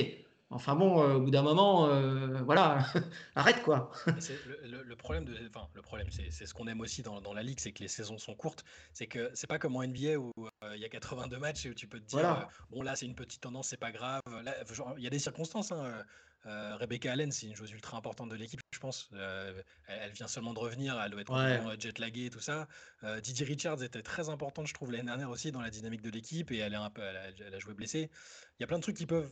Enfin 0.51 0.75
bon, 0.75 1.01
euh, 1.01 1.15
au 1.15 1.21
bout 1.21 1.31
d'un 1.31 1.41
moment, 1.41 1.87
euh, 1.87 2.41
voilà, 2.43 2.85
arrête 3.35 3.63
quoi. 3.63 3.91
le, 4.05 4.95
problème, 4.95 5.25
de, 5.25 5.33
enfin, 5.49 5.67
le 5.73 5.81
problème, 5.81 6.07
c'est 6.11 6.45
ce 6.45 6.53
qu'on 6.53 6.67
aime 6.67 6.81
aussi 6.81 7.01
dans, 7.01 7.33
la 7.33 7.41
ligue, 7.41 7.59
c'est 7.59 7.71
que 7.71 7.81
les 7.81 7.87
saisons 7.87 8.19
sont 8.19 8.35
courtes. 8.35 8.63
C'est 8.93 9.07
que 9.07 9.31
c'est 9.33 9.47
pas 9.47 9.57
comme 9.57 9.75
en 9.75 9.83
NBA 9.83 10.17
où 10.17 10.31
euh, 10.37 10.75
il 10.75 10.81
y 10.81 10.85
a 10.85 10.89
82 10.89 11.37
matchs 11.39 11.65
et 11.65 11.71
où 11.71 11.73
tu 11.73 11.87
peux 11.87 11.99
te 11.99 12.05
dire, 12.05 12.47
bon 12.69 12.83
là 12.83 12.95
c'est 12.95 13.07
une 13.07 13.15
petite 13.15 13.41
tendance, 13.41 13.69
c'est 13.69 13.77
pas 13.77 13.91
grave. 13.91 14.21
Il 14.97 15.03
y 15.03 15.07
a 15.07 15.09
des 15.09 15.19
circonstances. 15.19 15.71
Hein, 15.71 16.03
Rebecca 16.47 17.11
Allen, 17.11 17.31
c'est 17.31 17.47
une 17.47 17.55
joueuse 17.55 17.71
ultra 17.71 17.97
importante 17.97 18.29
de 18.29 18.35
l'équipe, 18.35 18.61
je 18.69 18.77
pense. 18.77 19.09
Elle, 19.87 20.11
vient 20.11 20.27
seulement 20.27 20.53
de 20.53 20.59
revenir, 20.59 21.01
elle 21.01 21.09
doit 21.09 21.21
être 21.21 21.33
ouais. 21.33 21.75
jet 21.79 21.97
laguée 21.97 22.25
et 22.25 22.29
tout 22.29 22.39
ça. 22.39 22.67
Didier 23.23 23.47
Richards 23.47 23.81
était 23.81 24.03
très 24.03 24.29
importante, 24.29 24.67
je 24.67 24.75
trouve, 24.75 24.91
l'année 24.91 25.05
dernière 25.05 25.31
aussi 25.31 25.51
dans 25.51 25.61
la 25.61 25.71
dynamique 25.71 26.03
de 26.03 26.11
l'équipe 26.11 26.51
et 26.51 26.59
elle, 26.59 26.73
est 26.73 26.77
un 26.77 26.91
peu, 26.91 27.01
elle 27.01 27.51
a, 27.51 27.57
joué 27.57 27.73
blessée. 27.73 28.11
Il 28.59 28.61
y 28.61 28.63
a 28.63 28.67
plein 28.67 28.77
de 28.77 28.83
trucs 28.83 28.97
qui 28.97 29.07
peuvent 29.07 29.31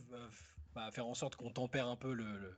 bah, 0.74 0.90
faire 0.90 1.06
en 1.06 1.14
sorte 1.14 1.36
qu'on 1.36 1.50
tempère 1.50 1.86
un 1.86 1.96
peu 1.96 2.12
le, 2.12 2.56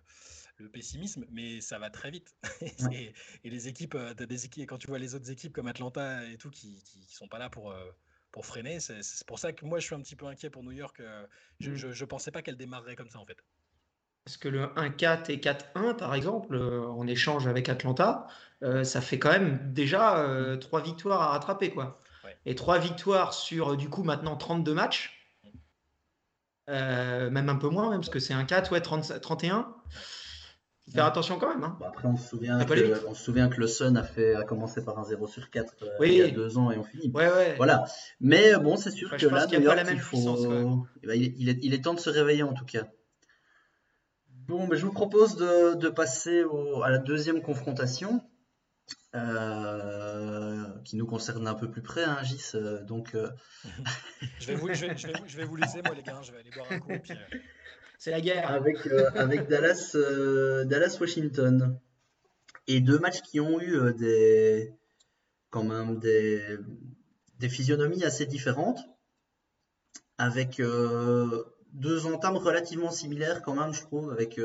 le, 0.59 0.69
pessimisme, 0.69 1.25
mais 1.31 1.61
ça 1.61 1.79
va 1.79 1.91
très 1.91 2.11
vite. 2.11 2.35
et, 2.93 3.13
les 3.45 3.69
équipes, 3.69 3.95
euh, 3.95 4.15
des 4.15 4.47
équipes, 4.47 4.69
quand 4.69 4.79
tu 4.79 4.87
vois 4.87 4.99
les 4.99 5.15
autres 5.15 5.31
équipes 5.31 5.53
comme 5.53 5.67
Atlanta 5.67 6.25
et 6.25 6.37
tout 6.37 6.51
qui, 6.51 6.83
qui, 6.85 7.03
sont 7.15 7.29
pas 7.29 7.39
là 7.39 7.51
pour, 7.51 7.71
euh, 7.71 7.85
pour 8.33 8.47
freiner, 8.47 8.81
c'est 8.81 9.27
pour 9.27 9.39
ça 9.39 9.53
que 9.53 9.65
moi 9.65 9.79
je 9.79 9.87
suis 9.87 9.95
un 9.95 10.01
petit 10.01 10.17
peu 10.17 10.27
inquiet 10.27 10.51
pour 10.51 10.63
New 10.63 10.73
York. 10.73 11.01
Euh, 11.01 11.27
je, 11.61 11.73
mm. 11.73 11.93
je, 11.93 12.05
pensais 12.05 12.31
pas 12.31 12.43
qu'elle 12.43 12.57
démarrerait 12.57 12.97
comme 12.97 13.11
ça 13.11 13.19
en 13.19 13.27
fait. 13.27 13.39
Parce 14.25 14.39
que 14.39 14.49
le 14.49 14.67
1-4 14.75 15.31
et 15.31 15.37
4-1, 15.37 15.97
par 15.97 16.15
exemple, 16.15 16.57
en 16.57 17.07
échange 17.07 17.47
avec 17.47 17.69
Atlanta, 17.69 18.27
ça 18.83 19.01
fait 19.01 19.21
quand 19.21 19.31
même 19.31 19.73
déjà 19.73 20.57
trois 20.61 20.83
victoires 20.83 21.23
à 21.23 21.29
rattraper. 21.29 21.71
quoi. 21.71 22.03
Et 22.45 22.55
trois 22.55 22.79
victoires 22.79 23.35
sur, 23.35 23.77
du 23.77 23.89
coup, 23.89 24.03
maintenant 24.03 24.37
32 24.37 24.75
matchs. 24.75 25.16
Euh, 26.69 27.31
même 27.31 27.49
un 27.49 27.57
peu 27.57 27.69
moins, 27.69 27.91
même, 27.91 28.01
parce 28.01 28.11
que 28.11 28.19
c'est 28.19 28.35
un 28.35 28.45
4, 28.45 28.73
ouais, 28.73 28.81
30, 28.81 29.21
31. 29.21 29.69
Faire 30.93 31.05
attention 31.05 31.39
quand 31.39 31.49
même. 31.49 31.65
Hein. 31.65 31.77
Bah, 31.81 31.87
après, 31.89 32.07
on 32.07 32.17
se, 32.17 32.29
souvient 32.29 32.65
que, 32.65 33.07
on 33.09 33.15
se 33.15 33.25
souvient 33.25 33.49
que 33.49 33.59
le 33.61 33.67
Sun 33.67 33.97
a, 33.97 34.05
fait, 34.05 34.35
a 34.35 34.45
commencé 34.45 34.85
par 34.85 34.99
un 34.99 35.05
0 35.05 35.27
sur 35.27 35.51
4 35.51 35.75
euh, 35.83 36.07
il 36.07 36.13
y 36.15 36.23
a 36.23 36.29
deux 36.29 36.59
ans 36.59 36.71
et 36.71 36.79
on 36.79 36.85
finit. 36.85 37.11
Ouais, 37.13 37.27
ouais. 37.27 37.55
Voilà. 37.57 37.85
Mais 38.21 38.55
euh, 38.55 38.59
bon, 38.59 38.77
c'est 38.77 38.93
sûr 38.93 39.11
que 39.17 39.27
là, 39.27 39.47
New 39.47 39.61
York, 39.61 39.79
il, 39.91 39.99
faut... 39.99 40.87
Eh 41.03 41.07
ben, 41.07 41.15
il, 41.15 41.49
est, 41.49 41.59
il, 41.63 41.75
est, 41.75 41.83
temps 41.83 41.95
de 41.95 42.01
se 42.01 42.11
réveiller 42.11 42.45
en 42.45 42.53
tout 42.53 42.65
cas. 42.65 42.87
Bon, 44.47 44.69
ben, 44.69 44.77
je 44.77 44.87
vous 44.87 44.93
propose 44.93 45.35
de, 45.35 45.75
de 45.75 45.89
passer 45.89 46.45
au, 46.45 46.83
à 46.85 46.91
la 46.91 46.99
deuxième 46.99 47.43
confrontation. 47.43 48.23
Euh, 49.17 50.67
qui 50.85 50.97
nous 50.97 51.07
concerne 51.07 51.47
un 51.49 51.55
peu 51.55 51.71
plus 51.71 51.81
près, 51.81 52.05
hein, 52.05 52.23
Gis. 52.23 52.51
Euh, 52.55 52.83
donc, 52.83 53.15
euh, 53.15 53.31
je, 54.41 54.49
vais 54.49 54.55
vous, 54.55 54.73
je, 54.75 54.87
vais, 54.87 54.97
je, 54.97 55.37
vais 55.37 55.45
vous, 55.45 55.57
laisser, 55.57 55.81
moi, 55.83 55.95
les 55.95 56.03
gars. 56.03 56.21
Je 56.23 56.33
vais 56.33 56.39
aller 56.39 56.51
boire 56.51 56.67
un 56.71 56.81
coup. 56.81 56.93
C'est 57.99 58.11
la 58.11 58.21
guerre. 58.21 58.51
Avec, 58.51 58.87
avec 59.15 59.49
Dallas, 59.49 59.97
Dallas, 60.67 60.99
Washington. 61.01 61.79
Et 62.67 62.81
deux 62.81 62.99
matchs 62.99 63.23
qui 63.23 63.41
ont 63.41 63.61
eu 63.61 63.95
des, 63.95 64.75
quand 65.51 65.65
même 65.65 65.99
des, 65.99 66.59
des 67.39 67.49
physionomies 67.49 68.05
assez 68.05 68.27
différentes. 68.27 68.81
Avec 70.19 70.61
deux 71.73 72.07
entames 72.07 72.37
relativement 72.37 72.91
similaires, 72.91 73.41
quand 73.43 73.55
même, 73.55 73.73
je 73.73 73.81
trouve. 73.81 74.13
Avec 74.13 74.39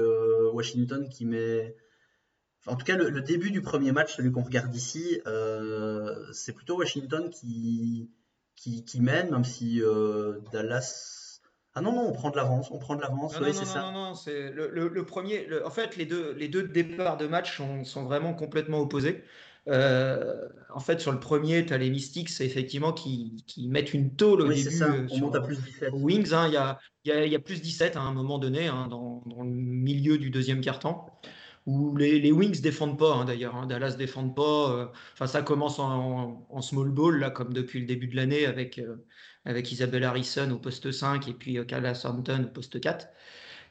Washington 0.54 1.10
qui 1.10 1.26
met 1.26 1.76
en 2.68 2.76
tout 2.76 2.86
cas, 2.86 2.96
le, 2.96 3.22
début 3.22 3.52
du 3.52 3.62
premier 3.62 3.92
match, 3.92 4.16
celui 4.16 4.32
qu'on 4.32 4.44
regarde 4.44 4.74
ici, 4.76 5.20
euh, 5.26 6.16
c'est 6.32 6.54
plutôt 6.54 6.78
Washington 6.78 7.30
qui, 7.30 8.10
qui, 8.56 9.02
mène, 9.02 9.32
même 9.32 9.44
si 9.44 9.82
euh, 9.82 10.40
Dallas. 10.52 11.40
Ah 11.74 11.82
non, 11.82 11.94
non, 11.94 12.08
on 12.08 12.12
prend 12.12 12.30
de 12.30 12.36
l'avance, 12.36 12.70
on 12.70 12.78
prend 12.78 12.96
de 12.96 13.02
l'avance, 13.02 13.40
oui, 13.40 13.54
c'est 13.54 13.66
ça. 13.66 13.82
Non, 13.82 13.92
non, 13.92 14.14
c'est 14.14 14.52
le, 14.52 15.06
premier. 15.06 15.48
en 15.64 15.70
fait, 15.70 15.96
les 15.98 16.06
deux, 16.06 16.34
les 16.34 16.50
deux 16.50 16.64
départs 16.64 17.18
de 17.18 17.28
match 17.28 17.58
sont, 17.58 18.04
vraiment 18.04 18.34
complètement 18.34 18.80
opposés. 18.80 19.24
Euh, 19.68 20.50
en 20.74 20.80
fait, 20.80 21.00
sur 21.00 21.12
le 21.12 21.20
premier, 21.20 21.66
tu 21.66 21.74
as 21.74 21.78
les 21.78 21.90
Mystics, 21.90 22.30
c'est 22.30 22.46
effectivement 22.46 22.94
qui, 22.94 23.44
qui, 23.48 23.68
mettent 23.70 23.94
une 23.94 24.16
tôle 24.16 24.42
au 24.42 24.48
oui, 24.48 24.64
début. 24.64 24.76
Ça. 24.76 24.90
On 25.12 25.18
monte 25.20 25.36
à 25.36 25.42
plus 25.42 25.62
17. 25.62 25.94
Wings, 25.94 26.34
hein, 26.34 26.48
il 26.48 26.54
y, 26.54 26.58
a, 26.58 26.80
y, 27.06 27.12
a, 27.12 27.26
y, 27.26 27.36
a, 27.36 27.40
plus 27.40 27.62
17 27.62 27.96
à 27.96 28.02
un 28.02 28.12
moment 28.12 28.40
donné, 28.40 28.68
hein, 28.68 28.88
dans, 28.90 29.24
dans, 29.28 29.44
le 29.44 29.50
milieu 29.50 30.18
du 30.18 30.30
deuxième 30.30 30.62
quart-temps, 30.62 31.06
où 31.66 31.96
les, 31.96 32.20
les, 32.20 32.32
Wings 32.32 32.62
défendent 32.62 32.98
pas, 32.98 33.14
hein, 33.14 33.26
d'ailleurs. 33.26 33.56
Hein, 33.56 33.68
Dallas 33.68 33.96
défendent 33.98 34.36
pas. 34.36 34.72
Euh, 34.72 34.86
enfin, 35.14 35.28
ça 35.28 35.42
commence 35.42 35.80
en, 35.80 36.46
en, 36.50 36.62
small 36.62 36.90
ball, 36.90 37.20
là, 37.20 37.30
comme 37.30 37.54
depuis 37.54 37.80
le 37.80 37.86
début 37.86 38.08
de 38.08 38.16
l'année, 38.16 38.46
avec, 38.46 38.80
euh, 38.80 39.06
avec 39.46 39.72
Isabelle 39.72 40.04
Harrison 40.04 40.50
au 40.52 40.58
poste 40.58 40.92
5 40.92 41.28
et 41.28 41.34
puis 41.34 41.58
euh, 41.58 41.64
Kala 41.64 41.94
Hampton 42.04 42.46
au 42.46 42.54
poste 42.54 42.80
4. 42.80 43.08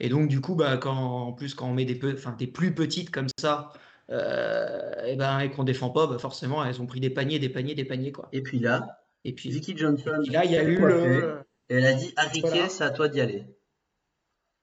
Et 0.00 0.08
donc, 0.08 0.28
du 0.28 0.40
coup, 0.40 0.54
bah, 0.54 0.76
quand, 0.78 0.96
en 0.96 1.32
plus, 1.32 1.54
quand 1.54 1.68
on 1.68 1.74
met 1.74 1.84
des, 1.84 1.94
peu, 1.94 2.16
des 2.38 2.46
plus 2.46 2.74
petites 2.74 3.10
comme 3.10 3.28
ça, 3.38 3.72
euh, 4.10 5.04
et, 5.04 5.16
ben, 5.16 5.40
et 5.40 5.50
qu'on 5.50 5.64
défend 5.64 5.90
pas, 5.90 6.06
bah 6.06 6.18
forcément, 6.18 6.64
elles 6.64 6.80
ont 6.80 6.86
pris 6.86 7.00
des 7.00 7.10
paniers, 7.10 7.38
des 7.38 7.48
paniers, 7.48 7.74
des 7.74 7.84
paniers. 7.84 8.12
Quoi. 8.12 8.28
Et 8.32 8.42
puis 8.42 8.58
là, 8.58 9.04
et 9.24 9.34
puis, 9.34 9.50
Vicky 9.50 9.76
Johnson, 9.76 10.22
et 10.24 10.30
là, 10.30 10.44
il 10.44 10.50
y 10.50 10.56
a 10.56 10.62
eu 10.62 10.78
le... 10.78 11.40
Et 11.68 11.74
elle 11.74 11.86
a 11.86 11.92
dit 11.92 12.12
Harry 12.16 12.40
voilà. 12.40 12.68
c'est 12.68 12.82
à 12.82 12.90
toi 12.90 13.08
d'y 13.08 13.20
aller. 13.20 13.44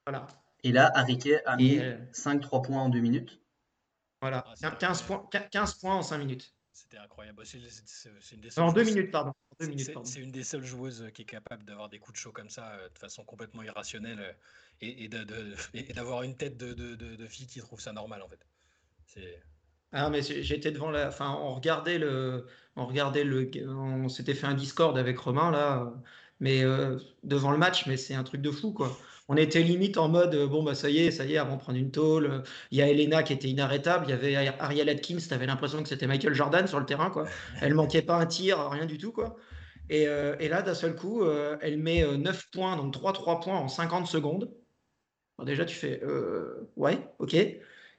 Voilà. 0.06 0.28
Et 0.64 0.72
là, 0.72 0.92
Harry 0.96 1.20
a 1.46 1.56
mis 1.56 1.80
euh... 1.80 1.98
5-3 2.14 2.66
points 2.66 2.82
en 2.82 2.90
2 2.90 3.00
minutes. 3.00 3.40
Voilà, 4.22 4.46
ah, 4.64 4.72
15, 4.72 5.02
points, 5.04 5.30
15 5.52 5.76
points 5.76 5.96
en 5.96 6.02
5 6.02 6.18
minutes. 6.18 6.54
C'était 6.74 6.98
incroyable. 6.98 7.44
C'est 7.46 7.58
une 8.32 8.42
des 8.42 8.60
en 8.60 8.72
2 8.72 8.84
minutes, 8.84 9.12
pardon. 9.12 9.34
C'est 9.60 10.20
une 10.20 10.32
des 10.32 10.44
seules 10.44 10.64
joueuses 10.64 11.08
qui 11.14 11.24
est 11.24 11.26
capable 11.26 11.64
d'avoir 11.66 11.90
des 11.90 11.98
coups 11.98 12.14
de 12.14 12.22
chaud 12.22 12.32
comme 12.32 12.50
ça 12.50 12.74
euh, 12.74 12.90
de 12.90 13.00
façon 13.00 13.24
complètement 13.24 13.64
irrationnelle 13.64 14.20
euh, 14.20 14.34
et, 14.82 15.06
et 15.06 15.94
d'avoir 15.94 16.22
une 16.22 16.36
tête 16.36 16.58
de, 16.58 16.74
de, 16.74 16.96
de, 16.96 17.16
de, 17.16 17.28
fille 17.28 17.48
qui 17.48 17.60
trouve 17.60 17.82
ça 17.82 17.92
normal 17.92 18.22
en 18.22 18.28
fait. 18.28 18.46
Ah 19.92 20.10
mais 20.12 20.22
j'étais 20.22 20.72
devant 20.72 20.92
la, 20.92 21.08
enfin 21.08 21.32
on 21.32 21.56
regardait 21.56 21.98
le, 21.98 22.46
on 22.76 22.86
regardait 22.86 23.24
le, 23.24 23.50
on 23.68 24.10
s'était 24.10 24.36
fait 24.36 24.46
un 24.46 24.54
Discord 24.54 24.96
avec 24.98 25.18
Romain 25.18 25.50
là, 25.50 25.92
mais 26.40 26.64
euh, 26.64 27.00
devant 27.24 27.52
le 27.52 27.58
match, 27.58 27.88
mais 27.88 27.98
c'est 27.98 28.14
un 28.14 28.24
truc 28.24 28.42
de 28.42 28.52
fou 28.52 28.74
quoi. 28.74 28.96
On 29.30 29.36
était 29.36 29.62
limite 29.62 29.98
en 29.98 30.08
mode 30.08 30.36
bon 30.50 30.64
bah 30.64 30.74
ça 30.74 30.90
y 30.90 31.00
est, 31.00 31.12
ça 31.12 31.26
y 31.26 31.34
est, 31.34 31.38
avant 31.38 31.56
de 31.56 31.62
prendre 31.62 31.78
une 31.78 31.92
tôle. 31.92 32.44
Il 32.72 32.78
y 32.78 32.82
a 32.82 32.88
Elena 32.88 33.24
qui 33.24 33.34
était 33.34 33.50
inarrêtable, 33.50 34.06
il 34.08 34.12
y 34.12 34.14
avait 34.14 34.36
Ariel 34.60 34.90
Atkins, 34.90 35.18
t'avais 35.28 35.46
l'impression 35.46 35.84
que 35.84 35.90
c'était 35.90 36.08
Michael 36.08 36.34
Jordan 36.34 36.66
sur 36.68 36.80
le 36.80 36.86
terrain 36.86 37.10
quoi. 37.10 37.26
Elle 37.62 37.74
manquait 37.74 38.02
pas 38.02 38.16
un 38.16 38.26
tir, 38.26 38.70
rien 38.70 38.86
du 38.86 38.98
tout 38.98 39.12
quoi. 39.12 39.36
Et, 39.90 40.08
euh, 40.08 40.36
et 40.40 40.50
là 40.50 40.62
d'un 40.62 40.74
seul 40.74 40.96
coup, 40.96 41.24
euh, 41.24 41.58
elle 41.62 41.78
met 41.78 42.06
9 42.06 42.52
points, 42.52 42.76
donc 42.76 42.94
3-3 42.94 43.42
points 43.42 43.58
en 43.58 43.68
50 43.68 44.08
secondes. 44.08 44.54
Bon, 45.38 45.46
déjà 45.46 45.66
tu 45.66 45.76
fais 45.76 46.02
ouais, 46.76 46.98
ok. 47.20 47.36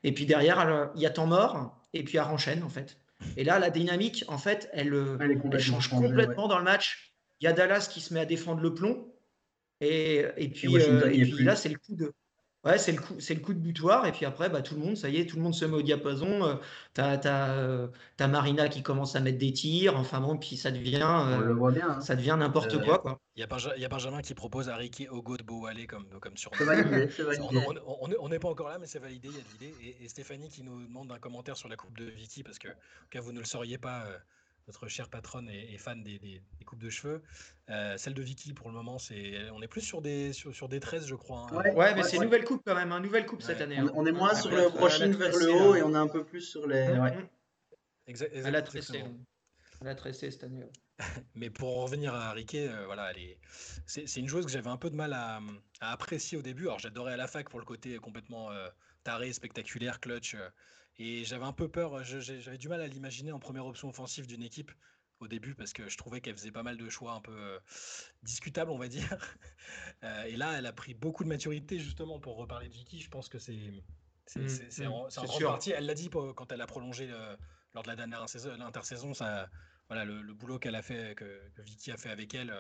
Et 0.05 0.13
puis 0.13 0.27
derrière, 0.27 0.91
il 0.95 1.03
y 1.03 1.07
a 1.07 1.11
temps 1.11 1.27
mort, 1.27 1.79
et 1.93 2.05
puis 2.05 2.19
elle 2.19 2.25
enchaîne, 2.25 2.63
en 2.63 2.69
fait. 2.69 2.99
Et 3.37 3.45
là, 3.45 3.59
la 3.59 3.71
dynamique, 3.71 4.25
en 4.29 4.39
fait, 4.39 4.71
elle, 4.73 4.95
elle, 5.21 5.41
elle 5.53 5.61
change 5.61 5.89
complètement 5.89 6.45
ouais. 6.45 6.49
dans 6.49 6.59
le 6.59 6.65
match. 6.65 7.15
Il 7.41 7.45
y 7.45 7.49
a 7.49 7.53
Dallas 7.53 7.89
qui 7.91 8.01
se 8.01 8.15
met 8.15 8.21
à 8.21 8.25
défendre 8.25 8.61
le 8.61 8.75
plomb. 8.75 9.13
Et, 9.81 10.25
et 10.37 10.49
puis, 10.49 10.75
et, 10.75 10.89
euh, 10.89 11.11
et 11.11 11.23
puis 11.23 11.45
là, 11.45 11.57
c'est 11.57 11.69
le 11.69 11.79
coup 11.79 11.95
de. 11.95 12.13
Ouais, 12.65 12.77
c'est 12.77 12.91
le, 12.91 12.99
coup, 12.99 13.15
le 13.17 13.41
coup 13.41 13.55
de 13.55 13.61
butoir. 13.61 14.05
Et 14.07 14.13
puis 14.13 14.27
après, 14.27 14.51
bah, 14.51 14.63
tout 14.63 14.75
le 14.75 14.81
monde, 14.81 14.97
ça 14.97 15.09
y 15.09 15.19
est, 15.19 15.27
tout 15.27 15.37
le 15.37 15.43
monde 15.43 15.55
se 15.55 15.65
met 15.65 15.77
au 15.77 15.83
diapason. 15.83 16.45
Euh, 16.45 16.55
T'as 16.93 17.15
as, 17.15 17.51
euh, 17.53 17.87
Marina 18.19 18.69
qui 18.69 18.83
commence 18.83 19.15
à 19.15 19.21
mettre 19.21 19.39
des 19.39 19.53
tirs. 19.53 19.97
Enfin 19.97 20.21
bon, 20.21 20.37
puis 20.37 20.57
ça 20.57 20.73
devient. 20.73 21.01
On 21.05 21.39
le 21.39 21.55
voit 21.55 21.71
bien. 21.71 21.91
Hein. 21.91 22.01
Ça 22.01 22.17
devient 22.17 22.37
n'importe 22.37 22.85
quoi. 22.85 22.99
quoi. 22.99 23.21
Il 23.37 23.45
y, 23.45 23.81
y, 23.81 23.85
a 23.85 23.89
Benjamin 23.89 24.21
qui 24.21 24.35
propose 24.35 24.69
à 24.69 24.75
Ricky 24.75 25.07
Ogo 25.09 25.37
de 25.37 25.45
Beauvalet 25.45 25.87
comme, 25.87 26.09
comme 26.21 26.37
sur. 26.37 26.51
C'est 26.57 26.65
validé, 26.65 27.09
c'est 27.11 27.23
validé. 27.23 27.65
On 27.87 28.29
n'est 28.29 28.41
pas 28.41 28.49
encore 28.49 28.69
là, 28.69 28.79
mais 28.81 28.89
c'est 28.89 28.99
validé, 28.99 29.29
il 29.29 29.37
y 29.37 29.41
a 29.41 29.43
de 29.43 29.49
l'idée. 29.53 29.75
Et, 29.81 30.05
et, 30.05 30.09
Stéphanie 30.09 30.49
qui 30.49 30.65
nous 30.65 30.83
demande 30.83 31.13
un 31.13 31.19
commentaire 31.21 31.57
sur 31.57 31.69
la 31.69 31.77
coupe 31.77 31.97
de 31.97 32.07
Vicky, 32.07 32.43
parce 32.43 32.59
que, 32.59 32.69
cas 33.11 33.21
vous 33.21 33.33
ne 33.33 33.39
le 33.39 33.45
sauriez 33.47 33.79
pas. 33.79 34.05
Notre 34.69 34.87
chère 34.87 35.09
patronne 35.09 35.49
est, 35.49 35.73
est 35.73 35.79
fan 35.79 36.03
des, 36.03 36.19
des, 36.19 36.43
des, 36.59 36.65
coupes 36.67 36.79
de 36.79 36.91
cheveux. 36.91 37.23
Euh, 37.71 37.97
celle 37.97 38.13
de 38.13 38.21
Vicky, 38.21 38.53
pour 38.53 38.69
le 38.69 38.75
moment, 38.75 38.99
c'est 38.99 39.51
on 39.51 39.63
est 39.63 39.67
plus 39.67 39.81
sur 39.81 40.03
des, 40.03 40.35
sur, 40.35 40.55
sur 40.55 40.69
des 40.69 40.79
13, 40.79 41.07
je 41.07 41.15
crois. 41.15 41.47
Hein. 41.51 41.57
Ouais, 41.57 41.73
ouais, 41.75 41.95
mais 41.95 42.03
c'est 42.03 42.17
une 42.17 42.25
nouvelle 42.25 42.45
coupe 42.45 42.63
quand 42.67 42.75
même, 42.75 42.89
une 42.89 42.93
hein, 42.93 43.01
nouvelle 43.01 43.25
coupe 43.25 43.41
cette 43.41 43.63
année. 43.63 43.81
On, 43.81 43.87
hein. 43.87 43.93
on, 43.95 44.05
est 44.05 44.13
moins 44.13 44.35
sur 44.35 44.51
le 44.51 44.69
brushing 44.69 45.15
vers 45.17 45.35
le 45.35 45.51
haut 45.51 45.75
et 45.75 45.83
on 45.83 45.95
est 45.95 45.99
un 45.99 46.07
peu 46.07 46.23
plus 46.23 46.43
sur 46.43 46.67
les. 46.67 46.87
Mmh, 46.87 47.01
ouais. 47.01 47.31
Exact, 48.07 48.31
Elle 48.35 48.55
a 48.55 48.63
tressé. 48.63 49.05
Elle 49.81 49.89
a 49.89 49.95
tressé 49.95 50.31
cette 50.31 50.45
année. 50.45 50.67
mais 51.35 51.49
pour 51.49 51.79
en 51.79 51.85
revenir 51.85 52.15
à 52.15 52.33
Riquet, 52.33 52.69
euh, 52.69 52.85
voilà, 52.87 53.13
c'est 53.87 54.17
une 54.17 54.29
joueuse 54.29 54.45
que 54.45 54.51
j'avais 54.51 54.69
un 54.69 54.77
peu 54.77 54.91
de 54.91 54.97
mal 54.97 55.13
à, 55.13 55.41
à, 55.81 55.93
apprécier 55.93 56.37
au 56.37 56.43
début. 56.43 56.65
Alors 56.65 56.79
j'adorais 56.79 57.15
à 57.15 57.17
la 57.17 57.29
fac 57.29 57.49
pour 57.49 57.61
le 57.61 57.65
côté 57.65 57.97
complètement 57.99 58.51
euh, 58.51 58.69
taré, 59.05 59.33
spectaculaire, 59.33 60.01
clutch. 60.01 60.35
Euh, 60.35 60.49
et 60.99 61.25
j'avais 61.25 61.45
un 61.45 61.53
peu 61.53 61.69
peur, 61.69 62.03
j'avais 62.03 62.59
du 62.59 62.69
mal 62.69 62.81
à 62.81 62.87
l'imaginer 62.87 63.33
en 63.33 63.39
première 63.39 63.67
option 63.67 63.89
offensive 63.89 64.27
d'une 64.27 64.43
équipe 64.43 64.73
au 65.21 65.29
début 65.29 65.55
parce 65.55 65.73
que 65.73 65.89
je 65.89 65.97
trouvais 65.97 66.21
qu'elle 66.21 66.37
faisait 66.37 66.53
pas 66.53 66.63
mal 66.63 66.77
de 66.77 66.89
choix 66.89 67.13
un 67.13 67.21
peu 67.21 67.37
euh, 67.37 67.59
discutables, 68.23 68.71
on 68.71 68.79
va 68.79 68.89
dire. 68.89 69.09
Euh, 70.05 70.25
et 70.25 70.37
là, 70.37 70.57
elle 70.57 70.65
a 70.65 70.73
pris 70.73 70.95
beaucoup 70.95 71.25
de 71.25 71.29
maturité 71.29 71.81
justement 71.81 72.21
pour 72.21 72.37
reparler 72.37 72.69
de 72.69 72.73
Vicky. 72.73 73.01
Je 73.01 73.11
pense 73.11 73.29
que 73.29 73.39
c'est 73.39 73.83
c'est 74.27 74.39
mmh, 74.39 74.85
mmh, 74.85 74.87
en, 74.87 75.09
grande 75.09 75.43
partie. 75.43 75.73
Elle 75.73 75.87
l'a 75.87 75.95
dit 75.95 76.09
quand 76.09 76.53
elle 76.53 76.61
a 76.61 76.67
prolongé 76.67 77.11
euh, 77.11 77.37
lors 77.75 77.83
de 77.83 77.89
la 77.89 77.97
dernière 77.97 78.23
intersaison, 78.23 79.13
ça, 79.13 79.51
voilà, 79.89 80.05
le, 80.05 80.23
le 80.23 80.35
boulot 80.35 80.59
qu'elle 80.61 80.77
a 80.77 80.83
fait, 80.83 81.17
que, 81.17 81.51
que, 81.55 81.63
Vicky 81.63 81.91
a 81.91 81.97
fait 81.97 82.11
avec 82.11 82.33
elle. 82.35 82.55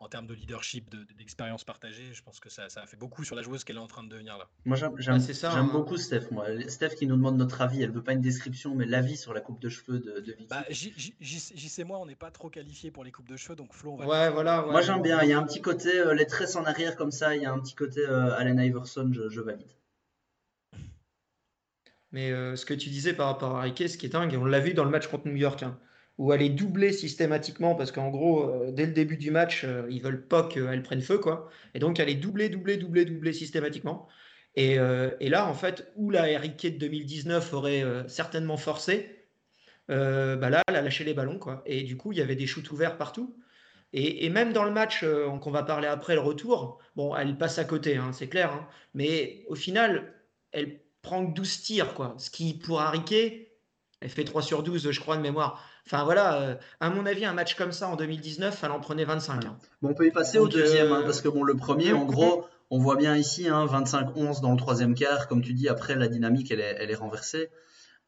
En 0.00 0.08
termes 0.08 0.26
de 0.26 0.32
leadership, 0.32 0.88
d'expérience 1.18 1.60
de, 1.60 1.66
partagée, 1.66 2.14
je 2.14 2.22
pense 2.22 2.40
que 2.40 2.48
ça, 2.48 2.70
ça, 2.70 2.80
a 2.80 2.86
fait 2.86 2.96
beaucoup 2.96 3.22
sur 3.22 3.36
la 3.36 3.42
joueuse 3.42 3.64
qu'elle 3.64 3.76
est 3.76 3.80
en 3.80 3.86
train 3.86 4.02
de 4.02 4.08
devenir 4.08 4.38
là. 4.38 4.48
Moi, 4.64 4.74
j'aime 4.74 4.94
ah, 5.06 5.58
hein. 5.58 5.64
beaucoup 5.64 5.98
Steph. 5.98 6.30
Moi. 6.30 6.46
Steph 6.68 6.94
qui 6.96 7.06
nous 7.06 7.16
demande 7.16 7.36
notre 7.36 7.60
avis. 7.60 7.82
Elle 7.82 7.90
veut 7.90 8.02
pas 8.02 8.14
une 8.14 8.22
description, 8.22 8.74
mais 8.74 8.86
l'avis 8.86 9.18
sur 9.18 9.34
la 9.34 9.42
coupe 9.42 9.60
de 9.60 9.68
cheveux 9.68 9.98
de, 9.98 10.20
de 10.20 10.32
Vicky. 10.32 10.46
Bah, 10.48 10.64
J'y 10.70 11.68
sais 11.68 11.84
moi, 11.84 11.98
on 11.98 12.06
n'est 12.06 12.16
pas 12.16 12.30
trop 12.30 12.48
qualifié 12.48 12.90
pour 12.90 13.04
les 13.04 13.12
coupes 13.12 13.28
de 13.28 13.36
cheveux, 13.36 13.56
donc 13.56 13.74
Flo, 13.74 13.92
on 13.92 13.96
va. 13.96 14.06
Ouais, 14.06 14.30
voilà. 14.30 14.64
Ouais, 14.64 14.72
moi, 14.72 14.80
j'aime 14.80 15.02
bien. 15.02 15.22
Il 15.22 15.28
y 15.28 15.34
a 15.34 15.38
un 15.38 15.44
petit 15.44 15.60
côté 15.60 15.94
euh, 15.94 16.14
les 16.14 16.26
tresses 16.26 16.56
en 16.56 16.64
arrière 16.64 16.96
comme 16.96 17.10
ça. 17.10 17.36
Il 17.36 17.42
y 17.42 17.46
a 17.46 17.52
un 17.52 17.60
petit 17.60 17.74
côté 17.74 18.00
euh, 18.00 18.34
Allen 18.36 18.58
Iverson. 18.58 19.10
Je, 19.12 19.28
je 19.28 19.40
valide. 19.42 19.68
Mais 22.12 22.32
euh, 22.32 22.56
ce 22.56 22.64
que 22.64 22.72
tu 22.72 22.88
disais 22.88 23.12
par 23.12 23.26
rapport 23.26 23.56
à 23.56 23.60
Riquet, 23.60 23.86
ce 23.86 23.98
qui 23.98 24.06
est 24.06 24.10
dingue, 24.10 24.32
et 24.32 24.38
on 24.38 24.46
l'a 24.46 24.60
vu 24.60 24.72
dans 24.72 24.84
le 24.84 24.90
match 24.90 25.08
contre 25.08 25.28
New 25.28 25.36
York. 25.36 25.62
Hein 25.62 25.78
où 26.20 26.34
elle 26.34 26.42
est 26.42 26.50
doublée 26.50 26.92
systématiquement 26.92 27.74
parce 27.74 27.92
qu'en 27.92 28.10
gros, 28.10 28.42
euh, 28.42 28.70
dès 28.72 28.84
le 28.84 28.92
début 28.92 29.16
du 29.16 29.30
match, 29.30 29.64
euh, 29.64 29.86
ils 29.88 30.02
veulent 30.02 30.26
pas 30.28 30.42
qu'elle 30.42 30.82
prenne 30.82 31.00
feu, 31.00 31.16
quoi. 31.16 31.48
Et 31.72 31.78
donc, 31.78 31.98
elle 31.98 32.10
est 32.10 32.14
doublée, 32.14 32.50
doublée, 32.50 32.76
doublée, 32.76 33.32
systématiquement. 33.32 34.06
Et, 34.54 34.78
euh, 34.78 35.12
et 35.20 35.30
là, 35.30 35.48
en 35.48 35.54
fait, 35.54 35.90
où 35.96 36.10
la 36.10 36.30
Eric 36.30 36.60
de 36.62 36.78
2019 36.78 37.54
aurait 37.54 37.84
certainement 38.06 38.58
forcé, 38.58 39.16
bah 39.88 40.50
là, 40.50 40.62
elle 40.68 40.76
a 40.76 40.82
lâché 40.82 41.04
les 41.04 41.14
ballons, 41.14 41.38
quoi. 41.38 41.62
Et 41.64 41.82
du 41.84 41.96
coup, 41.96 42.12
il 42.12 42.18
y 42.18 42.22
avait 42.22 42.36
des 42.36 42.46
shoots 42.46 42.70
ouverts 42.70 42.98
partout. 42.98 43.34
Et, 43.94 44.28
même 44.28 44.52
dans 44.52 44.64
le 44.64 44.70
match 44.70 45.04
qu'on 45.40 45.50
va 45.50 45.62
parler 45.62 45.88
après, 45.88 46.14
le 46.14 46.20
retour, 46.20 46.80
bon, 46.96 47.16
elle 47.16 47.38
passe 47.38 47.58
à 47.58 47.64
côté, 47.64 47.96
hein, 47.96 48.12
c'est 48.12 48.28
clair. 48.28 48.52
Hein. 48.52 48.68
mais 48.92 49.44
au 49.48 49.54
final, 49.54 50.12
elle 50.52 50.80
prend 51.00 51.22
12 51.22 51.62
tirs, 51.62 51.94
quoi. 51.94 52.14
Ce 52.18 52.30
qui, 52.30 52.54
pour 52.54 52.82
Harry 52.82 53.02
elle 54.00 54.08
fait 54.08 54.24
3 54.24 54.42
sur 54.42 54.62
12, 54.62 54.90
je 54.90 55.00
crois, 55.00 55.16
de 55.16 55.22
mémoire. 55.22 55.69
Enfin 55.92 56.04
voilà, 56.04 56.34
euh, 56.34 56.54
à 56.78 56.88
mon 56.88 57.04
avis, 57.04 57.24
un 57.24 57.32
match 57.32 57.56
comme 57.56 57.72
ça 57.72 57.88
en 57.88 57.96
2019, 57.96 58.60
elle 58.62 58.70
en 58.70 58.78
prenait 58.78 59.04
25. 59.04 59.44
Hein. 59.44 59.56
Bon, 59.82 59.90
on 59.90 59.94
peut 59.94 60.06
y 60.06 60.12
passer 60.12 60.38
Donc, 60.38 60.46
au 60.46 60.48
deuxième, 60.48 60.92
euh... 60.92 60.98
hein, 60.98 61.02
parce 61.04 61.20
que 61.20 61.28
bon, 61.28 61.42
le 61.42 61.56
premier, 61.56 61.92
en 61.92 62.04
gros, 62.04 62.46
on 62.70 62.78
voit 62.78 62.94
bien 62.94 63.16
ici, 63.16 63.48
hein, 63.48 63.66
25-11 63.66 64.40
dans 64.40 64.52
le 64.52 64.56
troisième 64.56 64.94
quart, 64.94 65.26
comme 65.26 65.42
tu 65.42 65.52
dis, 65.52 65.68
après 65.68 65.96
la 65.96 66.06
dynamique, 66.06 66.52
elle 66.52 66.60
est, 66.60 66.76
elle 66.78 66.92
est 66.92 66.96
renversée. 66.96 67.50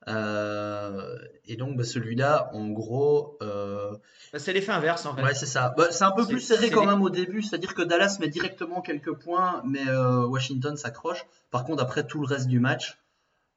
Euh, 0.08 1.18
et 1.46 1.56
donc 1.56 1.76
bah, 1.76 1.82
celui-là, 1.82 2.50
en 2.52 2.68
gros, 2.68 3.36
euh... 3.42 3.90
bah, 4.32 4.38
c'est 4.38 4.52
l'effet 4.52 4.72
inverse 4.72 5.04
en 5.06 5.14
fait. 5.14 5.22
Ouais, 5.22 5.34
c'est 5.34 5.46
ça. 5.46 5.74
Bah, 5.76 5.88
c'est 5.90 6.04
un 6.04 6.10
peu 6.12 6.26
plus 6.26 6.40
serré 6.40 6.70
quand 6.70 6.86
même 6.86 7.02
au 7.02 7.10
début, 7.10 7.42
c'est-à-dire 7.42 7.74
que 7.74 7.82
Dallas 7.82 8.18
met 8.20 8.28
directement 8.28 8.80
quelques 8.80 9.12
points, 9.12 9.62
mais 9.64 9.88
euh, 9.88 10.24
Washington 10.26 10.76
s'accroche. 10.76 11.24
Par 11.50 11.64
contre, 11.64 11.82
après 11.82 12.04
tout 12.04 12.20
le 12.20 12.26
reste 12.26 12.46
du 12.46 12.58
match, 12.58 13.01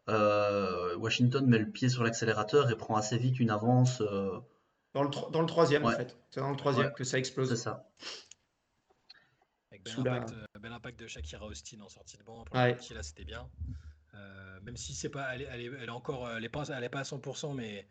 Washington 0.08 1.46
met 1.46 1.60
le 1.60 1.70
pied 1.70 1.89
sur 1.89 2.04
l'accélérateur 2.04 2.70
et 2.70 2.76
prend 2.76 2.96
assez 2.96 3.18
vite 3.18 3.39
une 3.39 3.50
avance. 3.50 4.02
Euh... 4.02 4.39
Dans, 4.94 5.04
le 5.04 5.10
dans, 5.10 5.41
le 5.41 5.48
troisième, 5.48 5.84
ouais. 5.84 5.94
en 5.94 5.98
fait. 5.98 6.18
C'est 6.30 6.39
dans 6.39 6.52
le 6.52 6.56
troisième 6.56 6.88
ouais. 6.88 6.94
que 6.94 7.04
ça 7.04 7.18
explose. 7.18 7.50
C'est 7.50 7.56
ça. 7.56 7.89
Avec 9.72 9.84
bel 9.84 10.00
impact, 10.00 10.32
la... 10.32 10.38
Euh, 10.38 10.60
bel 10.60 10.72
impact, 10.72 11.00
de 11.00 11.08
Shakira 11.08 11.46
Austin 11.46 11.82
en 11.82 11.89
sortie 11.89 12.18
de 12.18 12.24
banc. 12.24 12.46
Pour 12.46 12.56
ouais. 12.56 12.78
là, 12.91 13.04
c'était 13.04 13.26
bien. 13.26 13.50
Euh, 14.13 14.60
même 14.62 14.78
si 14.78 14.94
c'est 14.94 15.10
pas, 15.10 15.36
elle 15.36 15.41
est, 15.41 15.48
elle 15.52 15.62
est, 15.62 15.72
elle 15.82 15.89
est 15.89 15.89
encore, 15.89 16.30
elle 16.30 16.46
est 16.46 16.50
pas, 16.50 16.68
elle 16.70 16.84
est 16.84 16.89
pas 16.89 17.00
à 17.00 17.04
100%, 17.04 17.54
mais, 17.54 17.86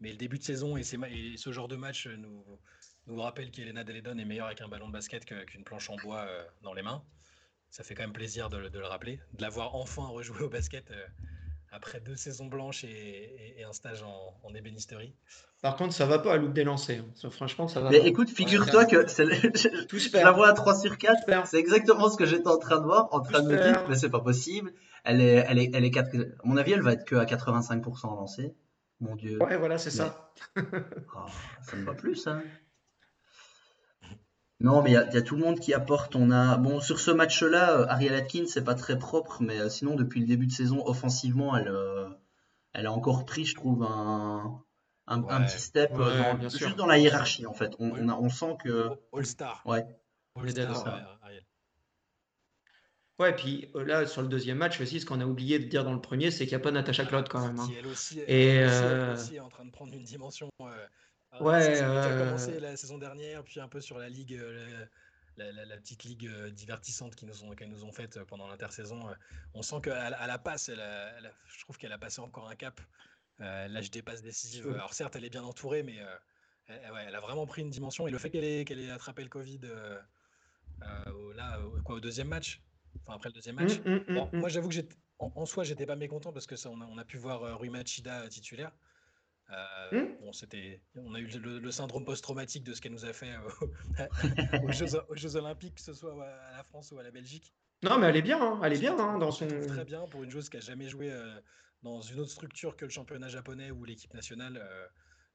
mais 0.00 0.10
le 0.10 0.16
début 0.16 0.38
de 0.38 0.42
saison 0.42 0.76
et, 0.76 0.80
et 0.80 1.36
ce 1.36 1.52
genre 1.52 1.68
de 1.68 1.76
match 1.76 2.08
nous, 2.08 2.44
nous 3.08 3.20
rappelle 3.20 3.50
qu'Elena 3.50 3.84
Deledon 3.84 4.18
est 4.18 4.24
meilleure 4.24 4.46
avec 4.46 4.60
un 4.60 4.68
ballon 4.68 4.88
de 4.88 4.92
basket 4.92 5.24
qu'une 5.24 5.64
planche 5.64 5.90
en 5.90 5.96
bois 5.96 6.26
euh, 6.28 6.44
dans 6.62 6.74
les 6.74 6.82
mains. 6.82 7.02
Ça 7.70 7.82
fait 7.84 7.94
quand 7.94 8.02
même 8.02 8.12
plaisir 8.12 8.48
de, 8.48 8.68
de 8.68 8.78
le 8.78 8.86
rappeler, 8.86 9.20
de 9.34 9.42
l'avoir 9.42 9.74
enfin 9.74 10.06
rejoué 10.06 10.40
au 10.42 10.48
basket 10.48 10.90
euh, 10.90 11.06
après 11.72 12.00
deux 12.00 12.16
saisons 12.16 12.46
blanches 12.46 12.84
et, 12.84 12.88
et, 12.88 13.60
et 13.60 13.64
un 13.64 13.72
stage 13.72 14.02
en, 14.02 14.34
en, 14.42 14.54
ébénisterie. 14.54 15.14
Par 15.62 15.76
contre, 15.76 15.92
ça 15.92 16.06
va 16.06 16.18
pas 16.18 16.34
à 16.34 16.36
loupe 16.36 16.52
des 16.52 16.64
lancers. 16.64 17.02
Hein. 17.24 17.30
Franchement, 17.30 17.68
ça 17.68 17.80
va. 17.80 17.90
Mais 17.90 18.00
pas. 18.00 18.06
écoute, 18.06 18.30
figure-toi 18.30 18.84
que 18.84 19.06
je, 19.08 19.98
je 19.98 20.16
la 20.16 20.30
vois 20.30 20.48
à 20.48 20.52
3 20.52 20.74
sur 20.76 20.98
4. 20.98 21.46
C'est 21.46 21.58
exactement 21.58 22.08
ce 22.08 22.16
que 22.16 22.26
j'étais 22.26 22.48
en 22.48 22.58
train 22.58 22.78
de 22.80 22.84
voir, 22.84 23.08
en 23.12 23.20
train 23.20 23.40
Tout 23.40 23.48
de 23.48 23.52
me 23.52 23.62
dire, 23.62 23.84
mais 23.88 23.96
c'est 23.96 24.10
pas 24.10 24.20
possible. 24.20 24.72
Elle 25.04 25.20
est, 25.20 25.44
elle 25.48 25.58
est, 25.58 25.70
elle 25.74 25.84
est 25.84 25.90
4... 25.90 26.16
À 26.16 26.24
mon 26.44 26.56
avis, 26.56 26.72
elle 26.72 26.82
va 26.82 26.92
être 26.92 27.04
que 27.04 27.16
à 27.16 27.24
85% 27.24 28.06
lancée. 28.16 28.54
Mon 29.00 29.16
Dieu. 29.16 29.42
Ouais, 29.42 29.56
voilà, 29.56 29.78
c'est 29.78 29.90
ça. 29.90 30.32
Ah, 30.56 31.26
ça 31.62 31.76
ne 31.76 31.84
va 31.84 31.94
plus, 31.94 32.14
ça. 32.14 32.40
Non, 34.60 34.82
mais 34.82 34.90
il 34.90 34.94
y, 34.94 34.96
a 34.96 35.22
tout 35.22 35.36
le 35.36 35.42
monde 35.42 35.60
qui 35.60 35.72
apporte. 35.72 36.16
On 36.16 36.32
a 36.32 36.56
bon 36.56 36.80
sur 36.80 36.98
ce 36.98 37.12
match-là, 37.12 37.78
euh, 37.78 37.86
Ariel 37.88 38.14
Atkins, 38.14 38.46
c'est 38.48 38.64
pas 38.64 38.74
très 38.74 38.98
propre, 38.98 39.40
mais 39.40 39.60
euh, 39.60 39.68
sinon 39.68 39.94
depuis 39.94 40.18
le 40.20 40.26
début 40.26 40.46
de 40.46 40.52
saison, 40.52 40.84
offensivement, 40.84 41.56
elle, 41.56 41.68
euh, 41.68 42.08
elle 42.72 42.86
a 42.86 42.92
encore 42.92 43.24
pris, 43.24 43.44
je 43.44 43.54
trouve, 43.54 43.84
un, 43.84 44.60
un, 45.06 45.22
petit 45.42 45.60
step 45.60 45.92
juste 46.40 46.74
dans 46.74 46.86
la 46.86 46.98
hiérarchie 46.98 47.46
en 47.46 47.54
fait. 47.54 47.72
On, 47.78 47.92
on, 47.92 48.08
a, 48.08 48.14
on 48.14 48.28
sent 48.28 48.56
que 48.64 48.90
All 49.12 49.26
Star. 49.26 49.62
Ouais. 49.64 49.86
All 50.34 50.50
Star, 50.50 51.18
Ariel. 51.22 51.44
Ouais, 53.20 53.34
puis 53.34 53.68
là, 53.74 54.06
sur 54.06 54.22
le 54.22 54.28
deuxième 54.28 54.58
match 54.58 54.80
aussi, 54.80 55.00
ce 55.00 55.06
qu'on 55.06 55.20
a 55.20 55.26
oublié 55.26 55.60
de 55.60 55.64
dire 55.64 55.84
dans 55.84 55.94
le 55.94 56.00
premier, 56.00 56.32
c'est 56.32 56.46
qu'il 56.46 56.56
n'y 56.56 56.60
a 56.60 56.64
pas 56.64 56.70
Natacha 56.72 57.04
Claude 57.04 57.28
quand 57.28 57.44
même. 57.46 57.58
Hein. 57.58 57.68
elle 57.76 57.86
aussi, 57.86 58.20
Et 58.26 58.64
aussi, 58.64 59.36
est 59.36 59.40
en 59.40 59.48
train 59.48 59.64
de 59.64 59.70
prendre 59.70 59.92
une 59.92 60.04
dimension 60.04 60.50
ouais. 61.40 61.76
Ça 61.76 62.02
a 62.02 62.18
commencé 62.18 62.60
la 62.60 62.76
saison 62.76 62.98
dernière, 62.98 63.44
puis 63.44 63.60
un 63.60 63.68
peu 63.68 63.80
sur 63.80 63.98
la 63.98 64.08
ligue, 64.08 64.40
la, 65.36 65.76
petite 65.76 66.04
ligue 66.04 66.30
divertissante 66.50 67.14
qu'ils 67.14 67.28
nous 67.28 67.44
ont, 67.44 67.54
qu'elles 67.54 67.68
nous 67.68 67.84
ont 67.84 67.92
faite 67.92 68.22
pendant 68.24 68.48
l'intersaison. 68.48 69.00
On 69.54 69.62
sent 69.62 69.80
qu'à 69.82 70.10
la 70.10 70.38
passe, 70.38 70.68
elle 70.68 71.32
je 71.46 71.60
trouve 71.60 71.78
qu'elle 71.78 71.92
a 71.92 71.98
passé 71.98 72.20
encore 72.20 72.48
un 72.48 72.56
cap. 72.56 72.80
L'âge 73.38 73.90
des 73.90 74.02
passes 74.02 74.22
décisives. 74.22 74.68
Alors 74.68 74.94
certes, 74.94 75.16
elle 75.16 75.24
est 75.24 75.30
bien 75.30 75.44
entourée, 75.44 75.82
mais 75.82 75.98
elle, 76.66 77.14
a 77.14 77.20
vraiment 77.20 77.46
pris 77.46 77.62
une 77.62 77.70
dimension. 77.70 78.08
Et 78.08 78.10
le 78.10 78.18
fait 78.18 78.30
qu'elle 78.30 78.44
ait, 78.44 78.64
qu'elle 78.64 78.80
ait 78.80 78.90
attrapé 78.90 79.22
le 79.22 79.28
Covid 79.28 79.60
au, 81.06 81.32
là, 81.32 81.58
quoi, 81.84 81.96
au 81.96 82.00
deuxième 82.00 82.28
match, 82.28 82.62
enfin 83.02 83.16
après 83.16 83.28
le 83.28 83.34
deuxième 83.34 83.56
match. 83.56 83.80
Mmh, 83.80 83.94
mmh, 83.94 84.14
bon, 84.14 84.28
mmh, 84.32 84.38
moi, 84.38 84.48
j'avoue 84.48 84.68
que 84.68 84.76
en, 85.18 85.32
en, 85.34 85.46
soi, 85.46 85.64
j'étais 85.64 85.86
pas 85.86 85.96
mécontent 85.96 86.32
parce 86.32 86.46
que 86.46 86.56
ça, 86.56 86.70
on, 86.70 86.80
a, 86.80 86.84
on 86.84 86.98
a 86.98 87.04
pu 87.04 87.16
voir 87.16 87.58
Rui 87.58 87.70
Machida 87.70 88.28
titulaire. 88.28 88.72
Euh, 89.50 89.54
hmm 89.92 90.16
bon, 90.20 90.32
c'était, 90.32 90.82
on 90.96 91.14
a 91.14 91.20
eu 91.20 91.26
le, 91.26 91.70
syndrome 91.70 92.04
post-traumatique 92.04 92.64
de 92.64 92.74
ce 92.74 92.80
qu'elle 92.80 92.92
nous 92.92 93.06
a 93.06 93.12
fait 93.12 93.32
euh, 93.32 94.58
aux, 94.62 95.16
Jeux, 95.16 95.36
Olympiques, 95.36 95.76
que 95.76 95.80
ce 95.80 95.94
soit 95.94 96.22
à 96.22 96.56
la 96.56 96.64
France 96.64 96.92
ou 96.92 96.98
à 96.98 97.02
la 97.02 97.10
Belgique. 97.10 97.54
Non, 97.82 97.98
mais 97.98 98.08
elle 98.08 98.16
est 98.16 98.22
bien, 98.22 98.40
hein, 98.40 98.60
elle 98.62 98.74
est 98.74 98.78
bien 98.78 98.98
hein, 98.98 99.18
dans 99.18 99.30
son. 99.30 99.46
Très 99.46 99.84
bien 99.84 100.06
pour 100.08 100.22
une 100.22 100.30
joueuse 100.30 100.48
qui 100.48 100.56
a 100.56 100.60
jamais 100.60 100.88
joué 100.88 101.10
euh, 101.10 101.40
dans 101.82 102.00
une 102.00 102.20
autre 102.20 102.30
structure 102.30 102.76
que 102.76 102.84
le 102.84 102.90
championnat 102.90 103.28
japonais 103.28 103.70
ou 103.70 103.84
l'équipe 103.84 104.12
nationale. 104.12 104.62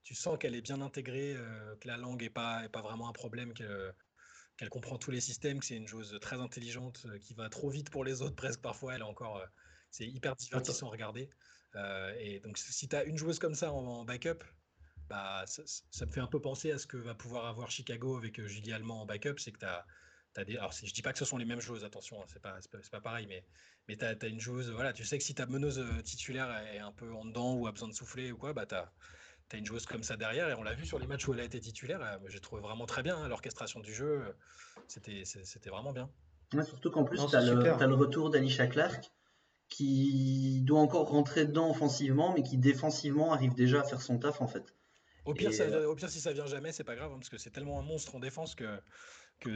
tu 0.03 0.13
sens 0.13 0.37
qu'elle 0.37 0.55
est 0.55 0.61
bien 0.61 0.81
intégrée, 0.81 1.35
que 1.79 1.87
la 1.87 1.97
langue 1.97 2.21
est 2.21 2.29
pas, 2.29 2.65
est 2.65 2.69
pas 2.69 2.81
vraiment 2.81 3.07
un 3.07 3.13
problème, 3.13 3.53
qu'elle 3.53 4.69
comprend 4.69 4.97
tous 4.97 5.09
les 5.09 5.21
systèmes, 5.21 5.59
que 5.59 5.65
c'est 5.65 5.77
une 5.77 5.87
joueuse 5.87 6.19
très 6.19 6.39
intelligente, 6.41 7.07
qui 7.21 7.33
va 7.33 7.49
trop 7.49 7.69
vite 7.69 7.89
pour 7.89 8.03
les 8.03 8.21
autres 8.21 8.35
presque 8.35 8.61
parfois. 8.61 8.93
Elle 8.93 9.01
est 9.01 9.05
encore, 9.05 9.41
c'est 9.89 10.05
hyper 10.05 10.35
divertissant 10.35 10.87
à 10.87 10.91
regarder. 10.91 11.29
Euh, 11.75 12.13
et 12.19 12.39
donc, 12.39 12.57
si 12.57 12.87
tu 12.87 12.95
as 12.95 13.03
une 13.03 13.17
joueuse 13.17 13.39
comme 13.39 13.55
ça 13.55 13.71
en, 13.71 14.05
backup, 14.05 14.43
bah, 15.09 15.43
ça, 15.47 16.05
me 16.05 16.11
fait 16.11 16.21
un 16.21 16.27
peu 16.27 16.39
penser 16.39 16.71
à 16.71 16.77
ce 16.77 16.87
que 16.87 16.97
va 16.97 17.13
pouvoir 17.13 17.45
avoir 17.45 17.71
Chicago 17.71 18.17
avec 18.17 18.39
euh, 18.39 18.47
Julie 18.47 18.73
Allemand 18.73 19.01
en 19.01 19.05
backup. 19.05 19.35
C'est 19.37 19.51
que 19.51 19.59
tu 19.59 19.65
as, 19.65 19.85
as, 20.37 20.45
des. 20.45 20.57
Alors, 20.57 20.71
je 20.71 20.93
dis 20.93 21.01
pas 21.01 21.13
que 21.13 21.19
ce 21.19 21.25
sont 21.25 21.37
les 21.37 21.45
mêmes 21.45 21.61
joueuses, 21.61 21.83
attention, 21.83 22.21
hein, 22.21 22.25
c'est 22.27 22.41
pas, 22.41 22.57
pas, 22.91 23.01
pareil, 23.01 23.27
mais, 23.27 23.43
mais 23.87 23.97
tu 23.97 24.05
as, 24.05 24.27
une 24.27 24.39
joueuse. 24.39 24.71
Voilà, 24.71 24.93
tu 24.93 25.03
sais 25.03 25.17
que 25.17 25.23
si 25.23 25.35
ta 25.35 25.45
meneuse 25.45 25.79
euh, 25.79 26.01
titulaire 26.01 26.49
est 26.73 26.79
un 26.79 26.91
peu 26.91 27.13
en 27.13 27.25
dedans 27.25 27.55
ou 27.55 27.67
a 27.67 27.71
besoin 27.71 27.89
de 27.89 27.93
souffler 27.93 28.31
ou 28.31 28.37
quoi, 28.37 28.53
bah, 28.53 28.65
tu 28.65 28.75
as, 28.75 28.91
une 29.53 29.65
joueuse 29.65 29.85
comme 29.85 30.03
ça 30.03 30.17
derrière. 30.17 30.49
Et 30.49 30.55
on 30.55 30.63
l'a 30.63 30.73
vu 30.73 30.85
sur 30.85 30.97
les 30.97 31.05
matchs 31.07 31.27
où 31.27 31.33
elle 31.33 31.39
a 31.39 31.43
été 31.43 31.59
titulaire. 31.59 32.19
J'ai 32.27 32.39
trouvé 32.39 32.61
vraiment 32.61 32.87
très 32.87 33.03
bien 33.03 33.17
hein, 33.17 33.27
l'orchestration 33.27 33.81
du 33.81 33.93
jeu. 33.93 34.35
C'était 34.87 35.69
vraiment 35.69 35.93
bien. 35.93 36.09
surtout 36.63 36.89
qu'en 36.89 37.03
plus, 37.03 37.19
tu 37.27 37.35
as, 37.35 37.41
le 37.41 37.93
retour 37.93 38.31
d'Alicia 38.31 38.65
Clark 38.65 39.11
qui 39.69 40.61
doit 40.61 40.79
encore 40.79 41.09
rentrer 41.09 41.45
dedans 41.45 41.69
offensivement, 41.69 42.33
mais 42.33 42.43
qui 42.43 42.57
défensivement 42.57 43.33
arrive 43.33 43.53
déjà 43.53 43.81
à 43.81 43.83
faire 43.83 44.01
son 44.01 44.19
taf 44.19 44.41
en 44.41 44.47
fait. 44.47 44.75
Au 45.25 45.33
pire, 45.33 45.51
euh, 45.59 45.87
au 45.87 45.95
pire 45.95 46.09
si 46.09 46.19
ça 46.19 46.33
vient 46.33 46.45
jamais, 46.45 46.71
c'est 46.71 46.83
pas 46.83 46.95
grave, 46.95 47.11
hein, 47.11 47.17
parce 47.17 47.29
que 47.29 47.37
c'est 47.37 47.49
tellement 47.49 47.79
un 47.79 47.83
monstre 47.83 48.15
en 48.15 48.19
défense 48.19 48.55
que. 48.55 48.65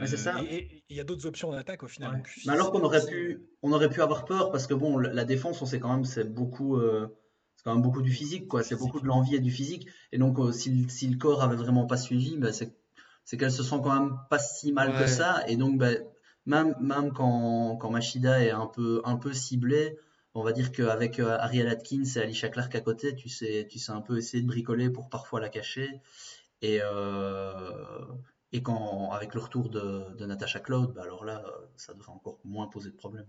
c'est 0.06 0.16
ça. 0.16 0.42
Et 0.42 0.82
il 0.88 0.96
y 0.96 1.00
a 1.00 1.04
d'autres 1.04 1.26
options 1.26 1.50
en 1.50 1.52
attaque 1.52 1.82
au 1.82 1.88
final. 1.88 2.22
mais 2.46 2.52
alors 2.52 2.72
qu'on 2.72 2.82
aurait 2.82 3.04
pu, 3.04 3.42
on 3.62 3.72
aurait 3.72 3.90
pu 3.90 4.00
avoir 4.00 4.24
peur 4.24 4.50
parce 4.50 4.66
que 4.66 4.74
bon, 4.74 4.98
la 4.98 5.24
défense, 5.24 5.60
on 5.60 5.66
sait 5.66 5.78
quand 5.78 5.92
même, 5.92 6.04
c'est 6.04 6.24
beaucoup, 6.24 6.76
euh, 6.76 7.08
c'est 7.56 7.64
quand 7.64 7.74
même 7.74 7.82
beaucoup 7.82 8.02
du 8.02 8.12
physique, 8.12 8.48
quoi. 8.48 8.62
C'est 8.62 8.76
beaucoup 8.76 9.00
de 9.00 9.06
l'envie 9.06 9.36
et 9.36 9.40
du 9.40 9.50
physique. 9.50 9.88
Et 10.12 10.18
donc, 10.18 10.38
euh, 10.38 10.52
si, 10.52 10.70
le 10.70 11.18
corps 11.18 11.42
avait 11.42 11.56
vraiment 11.56 11.86
pas 11.86 11.98
suivi, 11.98 12.38
bah, 12.38 12.52
c'est 12.52 13.36
qu'elle 13.36 13.52
se 13.52 13.62
sent 13.62 13.76
quand 13.82 13.92
même 13.92 14.16
pas 14.30 14.38
si 14.38 14.72
mal 14.72 14.96
que 14.98 15.06
ça. 15.06 15.44
Et 15.48 15.56
donc, 15.56 15.78
bah, 15.78 15.90
même, 16.46 17.12
quand, 17.14 17.76
quand 17.76 17.90
Machida 17.90 18.42
est 18.42 18.50
un 18.50 18.66
peu, 18.66 19.02
un 19.04 19.16
peu 19.16 19.32
ciblé, 19.32 19.98
on 20.34 20.42
va 20.42 20.52
dire 20.52 20.72
qu'avec 20.72 21.20
euh, 21.20 21.36
Ariel 21.38 21.68
Atkins 21.68 22.04
et 22.16 22.18
Alicia 22.20 22.48
Clark 22.48 22.74
à 22.74 22.80
côté, 22.80 23.14
tu 23.16 23.28
sais, 23.28 23.66
tu 23.70 23.78
sais 23.78 23.92
un 23.92 24.00
peu 24.00 24.18
essayer 24.18 24.42
de 24.42 24.46
bricoler 24.46 24.90
pour 24.90 25.08
parfois 25.08 25.40
la 25.40 25.48
cacher. 25.48 26.00
Et, 26.62 26.80
euh, 26.82 28.04
et 28.52 28.62
quand, 28.62 29.10
avec 29.12 29.34
le 29.34 29.40
retour 29.40 29.68
de, 29.68 30.14
de 30.16 30.26
Natasha 30.26 30.60
Cloud, 30.60 30.92
bah 30.94 31.02
alors 31.02 31.24
là, 31.24 31.44
ça 31.76 31.94
devrait 31.94 32.12
encore 32.12 32.38
moins 32.44 32.66
poser 32.68 32.90
de 32.90 32.96
problème. 32.96 33.26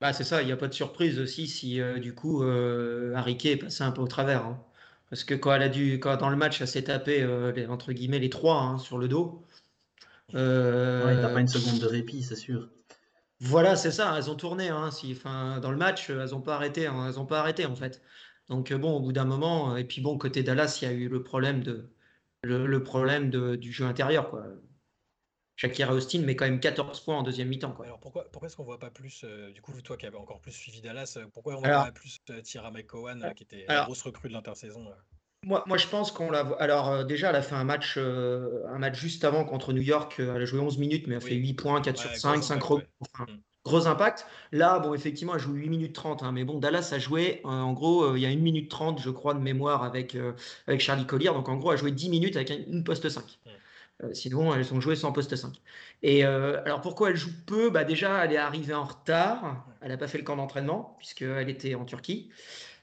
Bah, 0.00 0.12
c'est 0.12 0.24
ça, 0.24 0.42
il 0.42 0.46
n'y 0.46 0.52
a 0.52 0.56
pas 0.56 0.68
de 0.68 0.74
surprise 0.74 1.18
aussi 1.20 1.46
si 1.46 1.80
euh, 1.80 1.98
du 1.98 2.14
coup 2.14 2.42
euh, 2.42 3.14
est 3.24 3.56
passé 3.56 3.84
un 3.84 3.92
peu 3.92 4.00
au 4.02 4.08
travers. 4.08 4.44
Hein. 4.44 4.64
Parce 5.10 5.24
que 5.24 5.34
quand 5.34 5.52
elle 5.52 5.62
a 5.62 5.68
dû, 5.68 6.00
quand 6.00 6.16
dans 6.16 6.30
le 6.30 6.36
match, 6.36 6.60
elle 6.60 6.68
s'est 6.68 6.84
tapé 6.84 7.24
entre 7.68 7.92
guillemets 7.92 8.18
les 8.18 8.30
trois 8.30 8.60
hein, 8.62 8.78
sur 8.78 8.98
le 8.98 9.08
dos. 9.08 9.44
Euh, 10.34 11.06
ouais, 11.06 11.20
t'as 11.20 11.32
pas 11.32 11.40
une 11.40 11.48
seconde 11.48 11.78
de 11.78 11.86
répit, 11.86 12.22
c'est 12.22 12.36
sûr. 12.36 12.68
Voilà, 13.40 13.74
c'est 13.74 13.90
ça, 13.90 14.14
elles 14.16 14.30
ont 14.30 14.36
tourné. 14.36 14.68
Hein, 14.68 14.90
si, 14.90 15.12
enfin, 15.12 15.58
dans 15.60 15.70
le 15.70 15.76
match, 15.76 16.10
elles 16.10 16.30
n'ont 16.30 16.40
pas 16.40 16.54
arrêté. 16.54 16.86
Hein, 16.86 17.06
elles 17.08 17.18
ont 17.18 17.26
pas 17.26 17.40
arrêté 17.40 17.66
en 17.66 17.74
fait. 17.74 18.00
Donc 18.48 18.70
euh, 18.70 18.78
bon, 18.78 18.96
au 18.96 19.00
bout 19.00 19.12
d'un 19.12 19.24
moment, 19.24 19.72
euh, 19.72 19.76
et 19.76 19.84
puis 19.84 20.00
bon, 20.00 20.18
côté 20.18 20.42
Dallas, 20.42 20.78
il 20.80 20.84
y 20.84 20.88
a 20.88 20.92
eu 20.92 21.08
le 21.08 21.22
problème 21.22 21.62
de 21.62 21.90
le, 22.44 22.82
problème 22.82 23.30
de, 23.30 23.56
du 23.56 23.72
jeu 23.72 23.84
intérieur 23.84 24.30
quoi. 24.30 24.46
Shakira 25.54 25.94
Austin 25.94 26.22
met 26.22 26.34
quand 26.34 26.46
même 26.46 26.58
14 26.58 27.04
points 27.04 27.18
en 27.18 27.22
deuxième 27.22 27.48
mi-temps. 27.48 27.76
Alors 27.84 28.00
pourquoi, 28.00 28.24
pourquoi 28.32 28.48
est-ce 28.48 28.56
qu'on 28.56 28.64
voit 28.64 28.80
pas 28.80 28.90
plus, 28.90 29.22
euh, 29.22 29.52
du 29.52 29.62
coup, 29.62 29.72
toi 29.80 29.96
qui 29.96 30.06
avais 30.06 30.16
encore 30.16 30.40
plus 30.40 30.50
suivi 30.50 30.80
Dallas, 30.80 31.18
pourquoi 31.32 31.56
on 31.56 31.60
voit 31.60 31.84
pas 31.84 31.92
plus 31.92 32.18
Tira 32.42 32.70
McCowan, 32.72 33.32
qui 33.34 33.44
était 33.44 33.64
la 33.68 33.84
grosse 33.84 34.02
recrue 34.02 34.28
de 34.28 34.34
l'intersaison 34.34 34.92
moi, 35.44 35.64
moi, 35.66 35.76
je 35.76 35.88
pense 35.88 36.12
qu'on 36.12 36.30
l'a. 36.30 36.40
Alors, 36.60 36.88
euh, 36.88 37.04
déjà, 37.04 37.30
elle 37.30 37.36
a 37.36 37.42
fait 37.42 37.56
un 37.56 37.64
match, 37.64 37.94
euh, 37.96 38.62
un 38.72 38.78
match 38.78 38.98
juste 38.98 39.24
avant 39.24 39.44
contre 39.44 39.72
New 39.72 39.82
York. 39.82 40.16
Euh, 40.20 40.36
elle 40.36 40.42
a 40.42 40.44
joué 40.44 40.60
11 40.60 40.78
minutes, 40.78 41.06
mais 41.08 41.14
elle 41.14 41.22
a 41.22 41.26
fait 41.26 41.34
8 41.34 41.54
points, 41.54 41.80
4 41.80 41.98
sur 41.98 42.14
5, 42.14 42.44
5 42.44 42.70
mm. 42.70 42.82
Gros 43.64 43.86
impact. 43.86 44.26
Là, 44.52 44.78
bon, 44.78 44.94
effectivement, 44.94 45.34
elle 45.34 45.40
joue 45.40 45.54
8 45.54 45.68
minutes 45.68 45.94
30. 45.94 46.22
Hein, 46.22 46.32
mais 46.32 46.44
bon, 46.44 46.58
Dallas 46.58 46.90
a 46.92 46.98
joué, 46.98 47.40
en 47.44 47.72
gros, 47.72 48.14
il 48.14 48.22
y 48.22 48.26
a 48.26 48.28
1 48.28 48.36
minute 48.36 48.70
30, 48.70 49.00
je 49.00 49.10
crois, 49.10 49.34
de 49.34 49.40
mémoire 49.40 49.82
avec, 49.82 50.16
avec 50.66 50.80
Charlie 50.80 51.06
Collier. 51.06 51.28
Donc, 51.28 51.48
en 51.48 51.56
gros, 51.56 51.72
elle 51.72 51.78
a 51.78 51.80
joué 51.80 51.90
10 51.90 52.10
minutes 52.10 52.36
avec 52.36 52.50
une 52.50 52.84
poste 52.84 53.08
5. 53.08 53.24
Mm. 54.02 54.14
sinon, 54.14 54.54
elles 54.54 54.72
ont 54.72 54.80
joué 54.80 54.94
sans 54.96 55.12
poste 55.12 55.34
5. 55.34 55.60
Et 56.02 56.24
alors, 56.24 56.80
pourquoi 56.80 57.10
elle 57.10 57.16
joue 57.16 57.30
peu? 57.46 57.70
Bah, 57.70 57.84
Déjà, 57.84 58.24
elle 58.24 58.32
est 58.32 58.36
arrivée 58.36 58.74
en 58.74 58.84
retard. 58.84 59.64
Elle 59.80 59.90
n'a 59.90 59.96
pas 59.96 60.08
fait 60.08 60.18
le 60.18 60.24
camp 60.24 60.36
d'entraînement, 60.36 60.96
puisqu'elle 60.98 61.48
était 61.48 61.74
en 61.74 61.84
Turquie. 61.84 62.30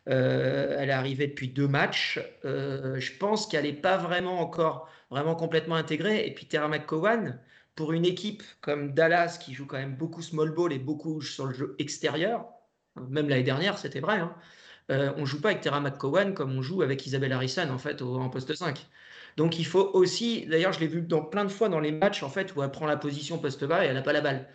Euh, 0.08 0.76
elle 0.80 0.90
est 0.90 0.94
arrivée 0.94 1.28
depuis 1.28 1.50
deux 1.50 1.68
matchs. 1.68 2.20
Euh, 2.46 3.00
je 3.00 3.12
pense 3.18 3.48
qu'elle 3.48 3.66
n'est 3.66 3.74
pas 3.74 3.98
vraiment 3.98 4.40
encore 4.40 4.90
vraiment 5.12 5.36
complètement 5.36 5.76
intégrée. 5.76 6.26
Et 6.26 6.34
puis 6.34 6.46
Terra 6.46 6.68
McCowan, 6.68 7.40
pour 7.76 7.94
une 7.94 8.06
équipe 8.06 8.44
comme 8.62 8.94
Dallas 8.94 9.38
qui 9.44 9.54
joue 9.54 9.66
quand 9.66 9.78
même 9.78 9.96
beaucoup 9.96 10.22
small 10.22 10.52
ball 10.52 10.74
et 10.74 10.80
beaucoup 10.80 11.22
sur 11.22 11.46
le 11.48 11.54
jeu 11.54 11.76
extérieur, 11.80 12.48
même 13.10 13.30
l'année 13.30 13.44
dernière 13.44 13.78
c'était 13.78 14.00
vrai, 14.00 14.20
hein, 14.20 14.36
euh, 14.92 15.14
on 15.18 15.26
joue 15.26 15.42
pas 15.42 15.50
avec 15.50 15.62
Terra 15.62 15.80
McCowan 15.80 16.34
comme 16.34 16.58
on 16.58 16.62
joue 16.62 16.82
avec 16.82 17.06
Isabelle 17.06 17.32
Harrison 17.34 17.70
en 17.70 17.78
fait 17.78 18.02
en 18.02 18.30
poste 18.30 18.54
5. 18.56 18.88
Donc 19.38 19.60
il 19.60 19.66
faut 19.66 19.92
aussi, 19.94 20.46
d'ailleurs 20.48 20.74
je 20.74 20.80
l'ai 20.80 20.88
vu 20.88 21.02
dans, 21.02 21.22
plein 21.24 21.46
de 21.46 21.50
fois 21.50 21.70
dans 21.70 21.80
les 21.80 21.92
matchs 21.92 22.24
en 22.24 22.30
fait 22.30 22.56
où 22.56 22.64
elle 22.64 22.72
prend 22.72 22.86
la 22.88 22.98
position 22.98 23.38
poste 23.38 23.64
bas 23.66 23.86
et 23.86 23.88
elle 23.88 23.96
n'a 23.96 24.02
pas 24.02 24.14
la 24.14 24.22
balle. 24.22 24.48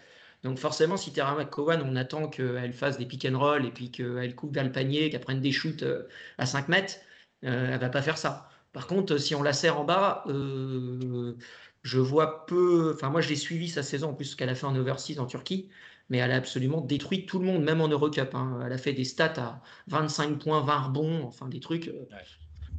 Donc 0.44 0.58
forcément, 0.58 0.98
si 0.98 1.10
Terra 1.10 1.34
McCowan, 1.34 1.82
on 1.82 1.96
attend 1.96 2.28
qu'elle 2.28 2.74
fasse 2.74 2.98
des 2.98 3.06
pick 3.06 3.24
and 3.24 3.38
roll 3.38 3.64
et 3.64 3.70
puis 3.70 3.90
qu'elle 3.90 4.34
coupe 4.34 4.54
vers 4.54 4.64
le 4.64 4.72
panier, 4.72 5.08
qu'elle 5.08 5.22
prenne 5.22 5.40
des 5.40 5.52
shoots 5.52 5.82
euh, 5.82 6.06
à 6.36 6.44
5 6.44 6.68
mètres, 6.68 6.96
euh, 7.44 7.70
elle 7.72 7.80
va 7.80 7.88
pas 7.88 8.02
faire 8.02 8.18
ça. 8.18 8.50
Par 8.74 8.86
contre, 8.86 9.16
si 9.16 9.34
on 9.34 9.42
la 9.42 9.54
serre 9.54 9.80
en 9.80 9.84
bas, 9.84 10.22
euh, 10.28 11.34
je 11.82 11.98
vois 11.98 12.44
peu. 12.44 12.92
Enfin, 12.94 13.08
moi, 13.08 13.22
je 13.22 13.30
l'ai 13.30 13.36
suivi 13.36 13.70
sa 13.70 13.82
saison 13.82 14.10
en 14.10 14.14
plus 14.14 14.26
ce 14.26 14.36
qu'elle 14.36 14.50
a 14.50 14.54
fait 14.54 14.66
en 14.66 14.76
overseas 14.76 15.18
en 15.18 15.26
Turquie, 15.26 15.70
mais 16.10 16.18
elle 16.18 16.30
a 16.30 16.36
absolument 16.36 16.82
détruit 16.82 17.24
tout 17.24 17.38
le 17.38 17.46
monde, 17.46 17.62
même 17.62 17.80
en 17.80 17.88
Eurocup. 17.88 18.34
Hein. 18.34 18.60
Elle 18.66 18.72
a 18.72 18.78
fait 18.78 18.92
des 18.92 19.04
stats 19.04 19.34
à 19.38 19.62
25 19.86 20.38
points, 20.38 20.60
20 20.60 20.78
rebonds, 20.78 21.24
enfin 21.24 21.48
des 21.48 21.60
trucs. 21.60 21.90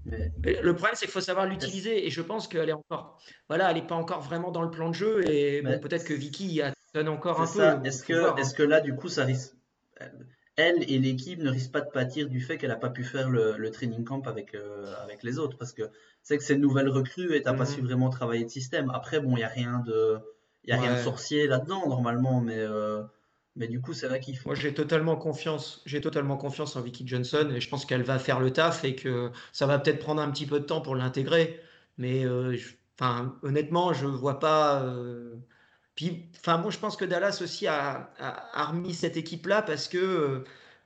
Le 0.05 0.75
problème, 0.75 0.93
c'est 0.93 1.05
qu'il 1.05 1.13
faut 1.13 1.21
savoir 1.21 1.47
l'utiliser 1.47 2.05
et 2.05 2.11
je 2.11 2.21
pense 2.21 2.47
qu'elle 2.47 2.69
est 2.69 2.73
encore, 2.73 3.17
voilà, 3.47 3.71
elle 3.71 3.77
n'est 3.77 3.87
pas 3.87 3.95
encore 3.95 4.21
vraiment 4.21 4.51
dans 4.51 4.61
le 4.61 4.69
plan 4.69 4.89
de 4.89 4.93
jeu 4.93 5.27
et 5.27 5.63
peut-être 5.81 6.05
que 6.05 6.13
Vicky 6.13 6.61
a 6.61 6.75
encore 7.07 7.41
un 7.41 7.47
peu. 7.47 7.87
Est-ce 7.87 8.03
que, 8.03 8.13
est 8.13 8.41
hein. 8.41 8.51
que 8.55 8.63
là, 8.63 8.81
du 8.81 8.95
coup, 8.95 9.09
ça 9.09 9.25
risque. 9.25 9.53
Elle 10.57 10.89
et 10.89 10.97
l'équipe 10.99 11.39
ne 11.41 11.49
risquent 11.49 11.73
pas 11.73 11.81
de 11.81 11.89
pâtir 11.89 12.29
du 12.29 12.39
fait 12.39 12.57
qu'elle 12.57 12.69
n'a 12.69 12.77
pas 12.77 12.89
pu 12.89 13.03
faire 13.03 13.29
le, 13.29 13.69
training 13.71 14.05
camp 14.05 14.21
avec, 14.25 14.55
euh, 14.55 14.93
avec 15.03 15.21
les 15.23 15.37
autres? 15.37 15.57
Parce 15.57 15.73
que 15.73 15.83
c'est 16.23 16.37
que 16.37 16.43
c'est 16.43 16.55
une 16.55 16.61
nouvelle 16.61 16.89
recrue 16.89 17.35
et 17.35 17.41
tu 17.41 17.47
n'as 17.47 17.53
pas 17.53 17.65
su 17.65 17.81
mhm. 17.81 17.87
vraiment 17.87 18.09
travailler 18.09 18.45
de 18.45 18.49
système. 18.49 18.89
Après, 18.91 19.19
bon, 19.19 19.31
il 19.31 19.39
n'y 19.39 19.43
a 19.43 19.49
rien 19.49 19.83
de. 19.85 20.17
Il 20.63 20.71
y 20.71 20.73
a 20.73 20.79
rien 20.79 20.95
de 20.95 20.99
sorcier 20.99 21.45
là-dedans 21.45 21.87
normalement, 21.87 22.41
mais, 22.41 22.57
euh, 22.57 23.03
Mais 23.55 23.67
du 23.67 23.81
coup, 23.81 23.93
c'est 23.93 24.07
vrai 24.07 24.19
qu'il 24.19 24.35
faut. 24.35 24.49
Moi, 24.49 24.55
j'ai 24.55 24.73
totalement 24.73 25.15
confiance. 25.15 25.83
J'ai 25.85 26.01
totalement 26.01 26.37
confiance 26.37 26.75
en 26.75 26.81
Vicky 26.81 27.07
Johnson 27.07 27.51
et 27.53 27.59
je 27.59 27.69
pense 27.69 27.85
qu'elle 27.85 28.01
va 28.01 28.17
faire 28.17 28.39
le 28.39 28.51
taf 28.51 28.83
et 28.83 28.95
que 28.95 29.31
ça 29.53 29.67
va 29.67 29.77
peut-être 29.77 29.99
prendre 29.99 30.21
un 30.21 30.31
petit 30.31 30.47
peu 30.47 30.59
de 30.59 30.65
temps 30.65 30.81
pour 30.81 30.95
l'intégrer. 30.95 31.59
Mais 31.99 32.25
euh, 32.25 32.57
enfin, 32.99 33.37
honnêtement, 33.43 33.93
je 33.93 34.07
vois 34.07 34.39
pas. 34.39 34.81
Euh, 34.81 35.35
puis, 35.95 36.29
enfin, 36.37 36.57
moi, 36.57 36.71
je 36.71 36.77
pense 36.77 36.97
que 36.97 37.05
Dallas 37.05 37.39
aussi 37.41 37.67
a, 37.67 38.11
a, 38.19 38.65
remis 38.65 38.93
cette 38.93 39.17
équipe-là 39.17 39.61
parce 39.61 39.87
que. 39.87 40.43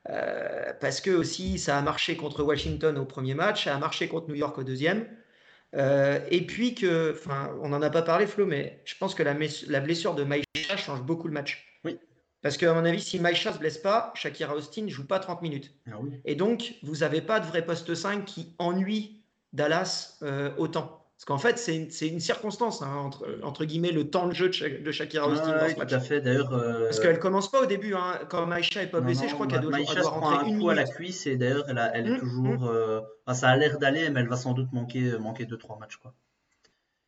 Euh, 0.08 0.72
parce 0.80 1.02
que 1.02 1.10
aussi 1.10 1.58
ça 1.58 1.76
a 1.76 1.82
marché 1.82 2.16
contre 2.16 2.42
Washington 2.42 2.96
au 2.96 3.04
premier 3.04 3.34
match, 3.34 3.64
ça 3.64 3.76
a 3.76 3.78
marché 3.78 4.08
contre 4.08 4.28
New 4.28 4.34
York 4.34 4.56
au 4.56 4.62
deuxième, 4.64 5.06
et 5.74 6.46
puis 6.46 6.74
que, 6.74 7.12
enfin, 7.12 7.54
on 7.60 7.68
n'en 7.68 7.82
a 7.82 7.90
pas 7.90 8.00
parlé 8.00 8.26
Flo, 8.26 8.46
mais 8.46 8.80
je 8.86 8.94
pense 8.98 9.14
que 9.14 9.22
la, 9.22 9.36
la 9.68 9.80
blessure 9.80 10.14
de 10.14 10.24
Maïcha 10.24 10.78
change 10.78 11.02
beaucoup 11.02 11.28
le 11.28 11.34
match. 11.34 11.70
Parce 12.42 12.56
qu'à 12.56 12.72
mon 12.72 12.84
avis, 12.84 13.00
si 13.00 13.18
Maïcha 13.18 13.50
ne 13.50 13.54
se 13.54 13.58
blesse 13.58 13.78
pas, 13.78 14.12
Shakira 14.14 14.54
Austin 14.54 14.82
ne 14.82 14.88
joue 14.88 15.06
pas 15.06 15.18
30 15.18 15.42
minutes. 15.42 15.74
Ah 15.86 15.98
Et 16.24 16.34
donc, 16.34 16.74
vous 16.82 16.96
n'avez 16.96 17.20
pas 17.20 17.38
de 17.38 17.46
vrai 17.46 17.64
poste 17.64 17.94
5 17.94 18.24
qui 18.24 18.54
ennuie 18.58 19.22
Dallas 19.52 20.18
euh, 20.22 20.50
autant. 20.56 21.06
Parce 21.20 21.26
qu'en 21.26 21.38
fait, 21.38 21.58
c'est 21.58 22.08
une, 22.08 22.18
circonstance, 22.18 22.80
hein, 22.80 22.94
entre, 22.94 23.26
entre, 23.42 23.66
guillemets, 23.66 23.92
le 23.92 24.08
temps 24.08 24.26
de 24.26 24.32
jeu 24.32 24.48
de, 24.48 24.90
Shakira 24.90 25.28
Austin 25.28 25.52
dans 25.52 25.68
ce 25.68 25.76
match. 25.76 25.88
Tout 25.90 25.94
à 25.94 26.00
fait, 26.00 26.22
d'ailleurs. 26.22 26.54
Euh, 26.54 26.84
Parce 26.84 26.98
qu'elle 26.98 27.18
commence 27.18 27.50
pas 27.50 27.60
au 27.60 27.66
début. 27.66 27.92
Hein. 27.92 28.20
Quand 28.30 28.46
Maïcha 28.46 28.80
n'est 28.80 28.86
pas 28.86 29.02
blessée, 29.02 29.28
je 29.28 29.34
crois 29.34 29.46
qu'elle 29.46 29.60
doit, 29.60 29.78
doit 29.78 30.08
rentrer 30.08 30.48
une 30.48 30.60
coup 30.60 30.70
à 30.70 30.74
la 30.74 30.84
cuisse 30.84 31.26
et 31.26 31.36
d'ailleurs, 31.36 31.66
elle, 31.68 31.90
elle, 31.92 32.06
est 32.06 32.10
mmh, 32.12 32.20
toujours. 32.20 32.60
Mmh. 32.60 32.68
Euh, 32.72 33.00
ça 33.34 33.50
a 33.50 33.56
l'air 33.58 33.78
d'aller, 33.78 34.08
mais 34.08 34.20
elle 34.20 34.28
va 34.28 34.36
sans 34.36 34.54
doute 34.54 34.72
manquer 34.72 35.10
2-3 35.10 35.20
manquer 35.20 35.46
matchs. 35.78 35.96
Quoi. 35.96 36.14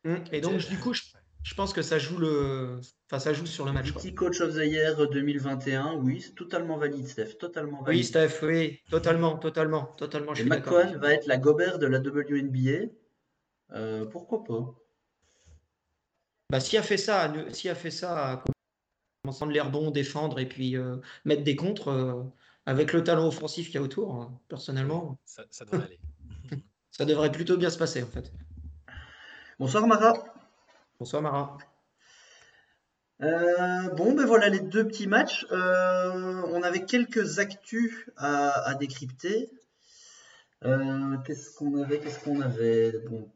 Mmh. 0.03 0.15
Et 0.31 0.41
donc, 0.41 0.59
du 0.59 0.77
coup, 0.77 0.93
je, 0.93 1.01
je 1.41 1.55
pense 1.55 1.73
que 1.73 1.81
ça 1.81 1.97
joue 1.97 2.19
le, 2.19 2.81
enfin 3.09 3.17
ça 3.17 3.33
joue 3.33 3.47
sur 3.47 3.65
le 3.65 3.71
match. 3.71 3.93
Petit 3.93 4.13
coach 4.13 4.41
of 4.41 4.53
the 4.53 4.63
year 4.63 4.95
2021, 5.09 5.95
oui, 5.95 6.21
c'est 6.21 6.35
totalement 6.35 6.77
valide, 6.77 7.07
Steph, 7.07 7.39
totalement 7.39 7.81
valide. 7.81 8.01
Oui, 8.01 8.05
Steph, 8.05 8.43
oui, 8.43 8.79
totalement, 8.91 9.39
totalement, 9.39 9.85
totalement. 9.97 10.35
Et 10.35 10.43
McCon 10.43 10.97
va 10.99 11.15
être 11.15 11.25
la 11.25 11.37
Gobert 11.37 11.79
de 11.79 11.87
la 11.87 11.97
WNBA. 11.97 12.91
Euh, 13.73 14.05
pourquoi 14.05 14.43
pas? 14.43 14.75
Bah, 16.49 16.59
si 16.59 16.77
a 16.77 16.83
fait 16.83 16.97
ça, 16.97 17.33
si 17.51 17.69
a 17.69 17.75
fait 17.75 17.91
ça, 17.91 18.43
commençant 19.23 19.47
de 19.47 19.53
l'air 19.53 19.71
bon, 19.71 19.91
défendre 19.91 20.39
et 20.39 20.47
puis 20.47 20.77
euh, 20.77 20.97
mettre 21.25 21.43
des 21.43 21.55
contres 21.55 21.87
euh, 21.89 22.23
avec 22.65 22.93
le 22.93 23.03
talent 23.03 23.27
offensif 23.27 23.67
qu'il 23.67 23.75
y 23.75 23.77
a 23.77 23.81
autour, 23.81 24.15
hein, 24.15 24.39
personnellement. 24.49 25.17
Ça, 25.25 25.43
ça 25.49 25.65
devrait 25.65 25.85
aller. 25.85 25.99
ça 26.91 27.05
devrait 27.05 27.31
plutôt 27.31 27.57
bien 27.57 27.69
se 27.69 27.77
passer 27.77 28.03
en 28.03 28.07
fait. 28.07 28.31
Bonsoir 29.59 29.87
Mara. 29.87 30.13
Bonsoir 30.99 31.21
Mara. 31.21 31.57
Euh, 33.21 33.89
bon, 33.95 34.13
ben 34.13 34.25
voilà 34.25 34.49
les 34.49 34.59
deux 34.59 34.85
petits 34.85 35.07
matchs. 35.07 35.45
Euh, 35.51 36.41
on 36.47 36.61
avait 36.63 36.85
quelques 36.85 37.39
actus 37.39 38.09
à, 38.17 38.75
décrypter. 38.75 39.49
Euh, 40.65 41.17
qu'est-ce 41.25 41.55
qu'on 41.55 41.81
avait 41.81 41.99
Qu'est-ce 41.99 42.23
qu'on 42.23 42.41
avait? 42.41 42.91
Bon. 43.09 43.29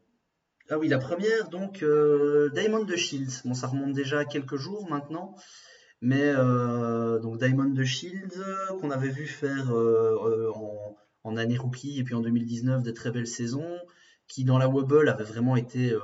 Ah 0.70 0.78
oui, 0.78 0.88
la 0.88 0.98
première, 0.98 1.48
donc 1.48 1.84
Diamond 2.54 2.84
de 2.84 2.96
Shields. 2.96 3.42
Bon, 3.44 3.54
ça 3.54 3.68
remonte 3.68 3.92
déjà 3.92 4.20
à 4.20 4.24
quelques 4.24 4.56
jours 4.56 4.88
maintenant. 4.90 5.34
Mais 6.00 6.32
donc 6.34 7.38
Diamond 7.38 7.70
de 7.70 7.84
Shields, 7.84 8.42
qu'on 8.80 8.90
avait 8.90 9.08
vu 9.08 9.26
faire 9.26 9.70
en, 9.70 10.96
en, 11.24 11.36
année 11.36 11.56
rookie 11.56 11.98
et 11.98 12.04
puis 12.04 12.14
en 12.14 12.20
2019 12.20 12.82
des 12.82 12.92
très 12.92 13.10
belles 13.10 13.26
saisons, 13.26 13.78
qui 14.26 14.44
dans 14.44 14.58
la 14.58 14.68
Wobble 14.68 15.08
avait 15.08 15.24
vraiment 15.24 15.56
été 15.56 15.96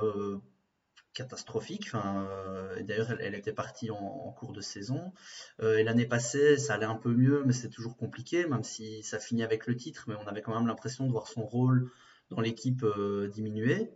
catastrophique. 1.15 1.85
Enfin, 1.87 2.27
euh, 2.29 2.83
D'ailleurs, 2.83 3.09
elle, 3.19 3.33
était 3.33 3.53
partie 3.53 3.89
en, 3.89 4.31
cours 4.37 4.53
de 4.53 4.61
saison. 4.61 5.13
Euh, 5.61 5.77
et 5.77 5.83
l'année 5.83 6.05
passée, 6.05 6.57
ça 6.57 6.75
allait 6.75 6.85
un 6.85 6.95
peu 6.95 7.11
mieux, 7.11 7.41
mais 7.45 7.53
c'est 7.53 7.69
toujours 7.69 7.97
compliqué, 7.97 8.45
même 8.45 8.63
si 8.63 9.01
ça 9.01 9.17
finit 9.17 9.41
avec 9.41 9.65
le 9.65 9.75
titre. 9.75 10.05
Mais 10.07 10.15
on 10.23 10.27
avait 10.27 10.43
quand 10.43 10.53
même 10.53 10.67
l'impression 10.67 11.07
de 11.07 11.11
voir 11.11 11.27
son 11.27 11.43
rôle 11.43 11.89
dans 12.29 12.41
l'équipe 12.41 12.83
euh, 12.83 13.27
diminuer. 13.29 13.89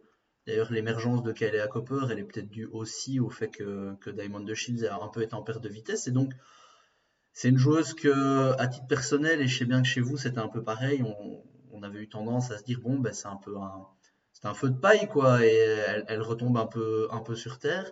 D'ailleurs, 0.47 0.71
l'émergence 0.71 1.21
de 1.23 1.31
Kaylee 1.31 1.67
Copper, 1.69 2.07
elle 2.09 2.19
est 2.19 2.23
peut-être 2.23 2.49
due 2.49 2.65
aussi 2.65 3.19
au 3.19 3.29
fait 3.29 3.49
que, 3.49 3.95
Diamond 4.09 4.39
de 4.39 4.53
Shields 4.53 4.85
a 4.85 5.03
un 5.03 5.09
peu 5.09 5.21
été 5.21 5.35
en 5.35 5.43
perte 5.43 5.61
de 5.61 5.69
vitesse. 5.69 6.07
Et 6.07 6.11
donc, 6.11 6.33
c'est 7.33 7.49
une 7.49 7.57
joueuse 7.57 7.93
que, 7.93 8.59
à 8.59 8.67
titre 8.67 8.87
personnel, 8.87 9.41
et 9.41 9.47
je 9.47 9.59
sais 9.59 9.65
bien 9.65 9.81
que 9.81 9.87
chez 9.87 10.01
vous, 10.01 10.17
c'était 10.17 10.39
un 10.39 10.47
peu 10.47 10.63
pareil, 10.63 11.03
on, 11.03 11.43
avait 11.81 12.01
eu 12.01 12.09
tendance 12.09 12.51
à 12.51 12.57
se 12.57 12.63
dire, 12.65 12.81
bon, 12.81 12.99
ben, 12.99 13.13
c'est 13.13 13.27
un 13.27 13.37
peu 13.37 13.55
un 13.55 13.87
c'est 14.33 14.47
un 14.47 14.53
feu 14.53 14.69
de 14.69 14.77
paille, 14.77 15.07
quoi, 15.07 15.45
et 15.45 15.49
elle, 16.07 16.21
retombe 16.21 16.57
un 16.57 16.65
peu, 16.65 17.07
un 17.11 17.19
peu 17.19 17.35
sur 17.35 17.59
terre. 17.59 17.91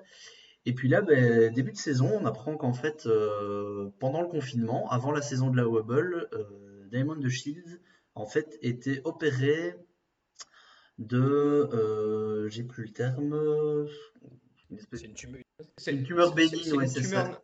Et 0.65 0.73
puis 0.73 0.89
là, 0.89 1.01
ben, 1.01 1.53
début 1.53 1.71
de 1.71 1.77
saison, 1.77 2.09
on 2.21 2.25
apprend 2.25 2.57
qu'en 2.57 2.73
fait, 2.73 3.05
euh, 3.05 3.89
pendant 3.99 4.21
le 4.21 4.27
confinement, 4.27 4.89
avant 4.89 5.11
la 5.11 5.21
saison 5.21 5.49
de 5.49 5.57
la 5.57 5.67
Wobble, 5.67 6.27
euh, 6.33 6.85
Diamond 6.89 7.15
de 7.15 7.29
Shields, 7.29 7.79
en 8.15 8.25
fait, 8.25 8.57
était 8.61 9.01
opéré 9.05 9.75
de, 10.97 11.69
euh, 11.73 12.49
j'ai 12.49 12.63
plus 12.63 12.85
le 12.85 12.91
terme, 12.91 13.87
c'est 14.93 15.05
une, 15.05 15.13
tumeur, 15.13 15.41
une 15.87 16.03
tumeur 16.03 16.33
bénigne, 16.33 16.73
ouais, 16.73 16.87
c'est 16.87 17.03
ça. 17.03 17.41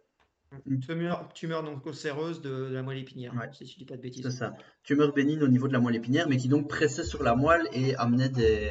Une 0.67 0.79
tumeur, 0.79 1.33
tumeur 1.33 1.63
donc 1.63 1.83
cancéreuse 1.83 2.41
de, 2.41 2.51
la 2.71 2.83
moelle 2.83 2.99
épinière, 2.99 3.33
si 3.53 3.65
je 3.65 3.77
dis 3.77 3.85
pas 3.85 3.97
de 3.97 4.01
bêtises. 4.01 4.23
C'est 4.23 4.31
ça. 4.31 4.53
Tumeur 4.83 5.13
bénigne 5.13 5.41
au 5.41 5.47
niveau 5.47 5.67
de 5.67 5.73
la 5.73 5.79
moelle 5.79 5.95
épinière, 5.95 6.27
mais 6.29 6.37
qui 6.37 6.47
donc 6.47 6.69
pressait 6.69 7.03
sur 7.03 7.23
la 7.23 7.35
moelle 7.35 7.67
et 7.71 7.95
amenait 7.95 8.29
des, 8.29 8.69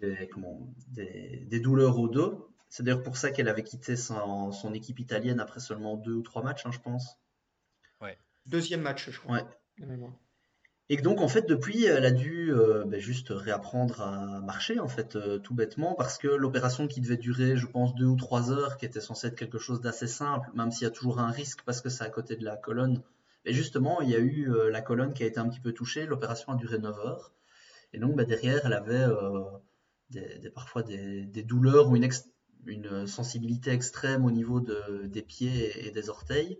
des, 0.00 0.28
comment, 0.32 0.72
des, 0.88 1.60
douleurs 1.60 1.98
au 1.98 2.08
dos. 2.08 2.48
C'est 2.68 2.82
d'ailleurs 2.82 3.02
pour 3.02 3.16
ça 3.16 3.30
qu'elle 3.30 3.48
avait 3.48 3.64
quitté 3.64 3.96
son, 3.96 4.52
son, 4.52 4.72
équipe 4.72 5.00
italienne 5.00 5.40
après 5.40 5.60
seulement 5.60 5.96
deux 5.96 6.14
ou 6.14 6.22
trois 6.22 6.42
matchs, 6.42 6.64
hein, 6.64 6.70
je 6.72 6.78
pense. 6.78 7.18
Ouais. 8.00 8.16
Deuxième 8.46 8.80
match, 8.80 9.10
je 9.10 9.18
crois. 9.18 9.42
Ouais. 9.78 9.98
Et 10.92 10.96
donc, 10.96 11.20
en 11.20 11.28
fait, 11.28 11.48
depuis, 11.48 11.84
elle 11.84 12.04
a 12.04 12.10
dû 12.10 12.52
euh, 12.52 12.84
ben, 12.84 12.98
juste 12.98 13.28
réapprendre 13.30 14.00
à 14.00 14.40
marcher, 14.40 14.80
en 14.80 14.88
fait, 14.88 15.14
euh, 15.14 15.38
tout 15.38 15.54
bêtement, 15.54 15.94
parce 15.94 16.18
que 16.18 16.26
l'opération 16.26 16.88
qui 16.88 17.00
devait 17.00 17.16
durer, 17.16 17.56
je 17.56 17.66
pense, 17.68 17.94
deux 17.94 18.06
ou 18.06 18.16
trois 18.16 18.50
heures, 18.50 18.76
qui 18.76 18.86
était 18.86 19.00
censée 19.00 19.28
être 19.28 19.36
quelque 19.36 19.58
chose 19.58 19.80
d'assez 19.80 20.08
simple, 20.08 20.50
même 20.52 20.72
s'il 20.72 20.82
y 20.82 20.86
a 20.86 20.90
toujours 20.90 21.20
un 21.20 21.30
risque 21.30 21.60
parce 21.64 21.80
que 21.80 21.90
c'est 21.90 22.02
à 22.02 22.10
côté 22.10 22.34
de 22.34 22.44
la 22.44 22.56
colonne. 22.56 23.02
Et 23.44 23.52
justement, 23.52 24.00
il 24.00 24.10
y 24.10 24.16
a 24.16 24.18
eu 24.18 24.50
euh, 24.50 24.68
la 24.68 24.82
colonne 24.82 25.14
qui 25.14 25.22
a 25.22 25.26
été 25.26 25.38
un 25.38 25.48
petit 25.48 25.60
peu 25.60 25.72
touchée, 25.72 26.06
l'opération 26.06 26.54
a 26.54 26.56
duré 26.56 26.78
9 26.78 26.98
heures. 26.98 27.32
Et 27.92 28.00
donc, 28.00 28.16
ben, 28.16 28.26
derrière, 28.26 28.62
elle 28.66 28.72
avait 28.72 29.06
parfois 30.56 30.82
des, 30.82 31.44
douleurs 31.44 31.88
ou 31.88 31.96
une, 32.66 33.06
sensibilité 33.06 33.70
extrême 33.70 34.24
au 34.24 34.32
niveau 34.32 34.58
de, 34.58 35.06
des 35.06 35.22
pieds 35.22 35.86
et 35.86 35.92
des 35.92 36.10
orteils. 36.10 36.58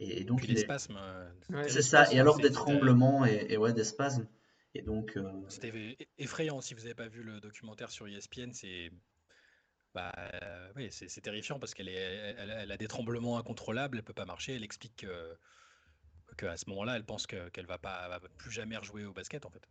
Et 0.00 0.24
donc, 0.24 0.46
les 0.46 0.56
spasmes. 0.56 0.96
Euh, 0.96 1.68
c'est 1.68 1.82
ça, 1.82 2.10
et 2.10 2.18
alors 2.18 2.38
des 2.38 2.50
tremblements 2.50 3.26
et, 3.26 3.56
ouais, 3.58 3.74
des 3.74 3.84
spasmes. 3.84 4.26
Et 4.74 4.82
donc. 4.82 5.16
Euh, 5.16 5.30
C'était 5.48 5.98
effrayant 6.18 6.62
si 6.62 6.72
vous 6.74 6.80
n'avez 6.80 6.94
pas 6.94 7.08
vu 7.08 7.22
le 7.22 7.38
documentaire 7.40 7.90
sur 7.90 8.08
ESPN, 8.08 8.52
c'est. 8.52 8.90
Bah, 9.94 10.12
oui, 10.76 10.88
c'est 10.90 11.20
terrifiant 11.20 11.58
parce 11.58 11.74
qu'elle 11.74 11.88
elle, 11.88 12.70
a 12.70 12.76
des 12.76 12.86
tremblements 12.86 13.38
incontrôlables, 13.38 13.98
elle 13.98 14.04
peut 14.04 14.12
pas 14.12 14.24
marcher. 14.24 14.54
Elle 14.54 14.62
explique 14.62 15.04
qu'à 16.36 16.56
ce 16.56 16.70
moment-là, 16.70 16.96
elle 16.96 17.04
pense 17.04 17.26
qu'elle 17.26 17.50
ne 17.58 17.66
va 17.66 17.78
pas 17.78 18.08
va 18.08 18.20
plus 18.38 18.52
jamais 18.52 18.76
rejouer 18.76 19.04
au 19.04 19.12
basket 19.12 19.44
en 19.44 19.50
fait. 19.50 19.68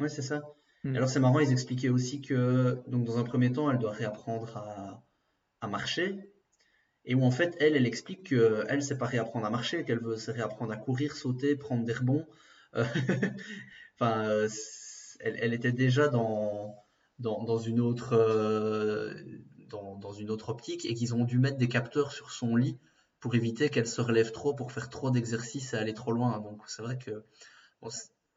Oui, 0.00 0.10
c'est 0.10 0.22
ça. 0.22 0.42
Hmm. 0.82 0.96
Alors 0.96 1.08
c'est 1.08 1.20
marrant, 1.20 1.38
ils 1.38 1.52
expliquaient 1.52 1.90
aussi 1.90 2.20
que 2.20 2.82
donc 2.88 3.04
dans 3.04 3.18
un 3.18 3.24
premier 3.24 3.52
temps, 3.52 3.70
elle 3.70 3.78
doit 3.78 3.92
réapprendre 3.92 4.56
à, 4.56 5.06
à 5.60 5.68
marcher 5.68 6.35
et 7.06 7.14
où 7.14 7.22
en 7.24 7.30
fait 7.30 7.56
elle, 7.60 7.76
elle 7.76 7.86
explique 7.86 8.28
qu'elle 8.28 8.82
sait 8.82 8.98
pas 8.98 9.06
réapprendre 9.06 9.46
à 9.46 9.50
marcher, 9.50 9.84
qu'elle 9.84 10.00
veut 10.00 10.16
se 10.16 10.30
réapprendre 10.30 10.72
à 10.72 10.76
courir, 10.76 11.14
sauter, 11.16 11.56
prendre 11.56 11.84
des 11.84 11.92
rebonds. 11.92 12.26
Euh, 12.74 12.84
enfin, 13.94 14.46
elle, 15.20 15.36
elle, 15.40 15.54
était 15.54 15.72
déjà 15.72 16.08
dans, 16.08 16.84
dans, 17.20 17.44
dans 17.44 17.58
une 17.58 17.80
autre 17.80 18.12
euh, 18.12 19.14
dans, 19.68 19.96
dans, 19.96 20.12
une 20.12 20.30
autre 20.30 20.48
optique 20.48 20.84
et 20.84 20.94
qu'ils 20.94 21.14
ont 21.14 21.24
dû 21.24 21.38
mettre 21.38 21.58
des 21.58 21.68
capteurs 21.68 22.12
sur 22.12 22.30
son 22.32 22.56
lit 22.56 22.78
pour 23.20 23.34
éviter 23.34 23.70
qu'elle 23.70 23.88
se 23.88 24.00
relève 24.00 24.32
trop, 24.32 24.54
pour 24.54 24.72
faire 24.72 24.90
trop 24.90 25.10
d'exercices 25.10 25.72
et 25.72 25.76
aller 25.76 25.94
trop 25.94 26.12
loin. 26.12 26.38
Donc 26.40 26.62
c'est 26.66 26.82
vrai 26.82 26.98
que 26.98 27.24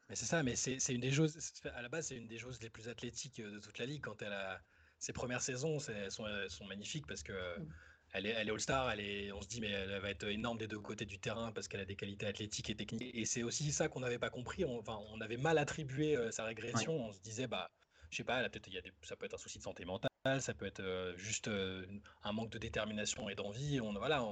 mais 0.08 0.16
c'est 0.16 0.26
ça, 0.26 0.42
mais 0.42 0.56
c'est 0.56 0.92
une 0.92 1.00
des 1.00 1.12
choses, 1.12 1.36
à 1.74 1.82
la 1.82 1.88
base, 1.88 2.08
c'est 2.08 2.16
une 2.16 2.26
des 2.26 2.38
choses 2.38 2.60
les 2.62 2.70
plus 2.70 2.88
athlétiques 2.88 3.40
de 3.40 3.58
toute 3.58 3.78
la 3.78 3.86
ligue. 3.86 4.02
Quand 4.02 4.22
elle 4.22 4.32
a 4.32 4.60
ses 4.98 5.12
premières 5.12 5.40
saisons, 5.40 5.78
elles 5.88 6.10
sont, 6.10 6.24
sont 6.48 6.66
magnifiques 6.66 7.06
parce 7.06 7.22
que 7.22 7.32
mm 7.32 7.68
elle 8.12 8.26
est, 8.26 8.30
elle 8.30 8.48
est 8.48 8.50
All-Star, 8.50 8.90
elle 8.90 9.32
on 9.32 9.40
se 9.40 9.48
dit, 9.48 9.60
mais 9.60 9.70
elle 9.70 10.00
va 10.00 10.10
être 10.10 10.24
énorme 10.24 10.58
des 10.58 10.66
deux 10.66 10.80
côtés 10.80 11.04
du 11.04 11.18
terrain 11.18 11.52
parce 11.52 11.68
qu'elle 11.68 11.80
a 11.80 11.84
des 11.84 11.96
qualités 11.96 12.26
athlétiques 12.26 12.70
et 12.70 12.74
techniques. 12.74 13.14
Et 13.14 13.24
c'est 13.24 13.42
aussi 13.42 13.70
ça 13.72 13.88
qu'on 13.88 14.00
n'avait 14.00 14.18
pas 14.18 14.30
compris. 14.30 14.64
On, 14.64 14.78
enfin, 14.78 14.98
on 15.10 15.20
avait 15.20 15.36
mal 15.36 15.58
attribué 15.58 16.16
euh, 16.16 16.30
sa 16.30 16.44
régression. 16.44 16.92
On 16.92 17.12
se 17.12 17.20
disait, 17.20 17.46
bah, 17.46 17.70
je 18.10 18.16
sais 18.16 18.24
pas, 18.24 18.42
y 18.42 18.44
a 18.44 18.48
des, 18.80 18.92
ça 19.02 19.14
peut 19.16 19.26
être 19.26 19.34
un 19.34 19.38
souci 19.38 19.58
de 19.58 19.62
santé 19.62 19.84
mentale, 19.84 20.10
ça 20.40 20.54
peut 20.54 20.66
être 20.66 20.80
euh, 20.80 21.16
juste 21.16 21.46
euh, 21.46 21.86
un 22.24 22.32
manque 22.32 22.50
de 22.50 22.58
détermination 22.58 23.28
et 23.28 23.36
d'envie. 23.36 23.80
On, 23.80 23.92
voilà, 23.92 24.24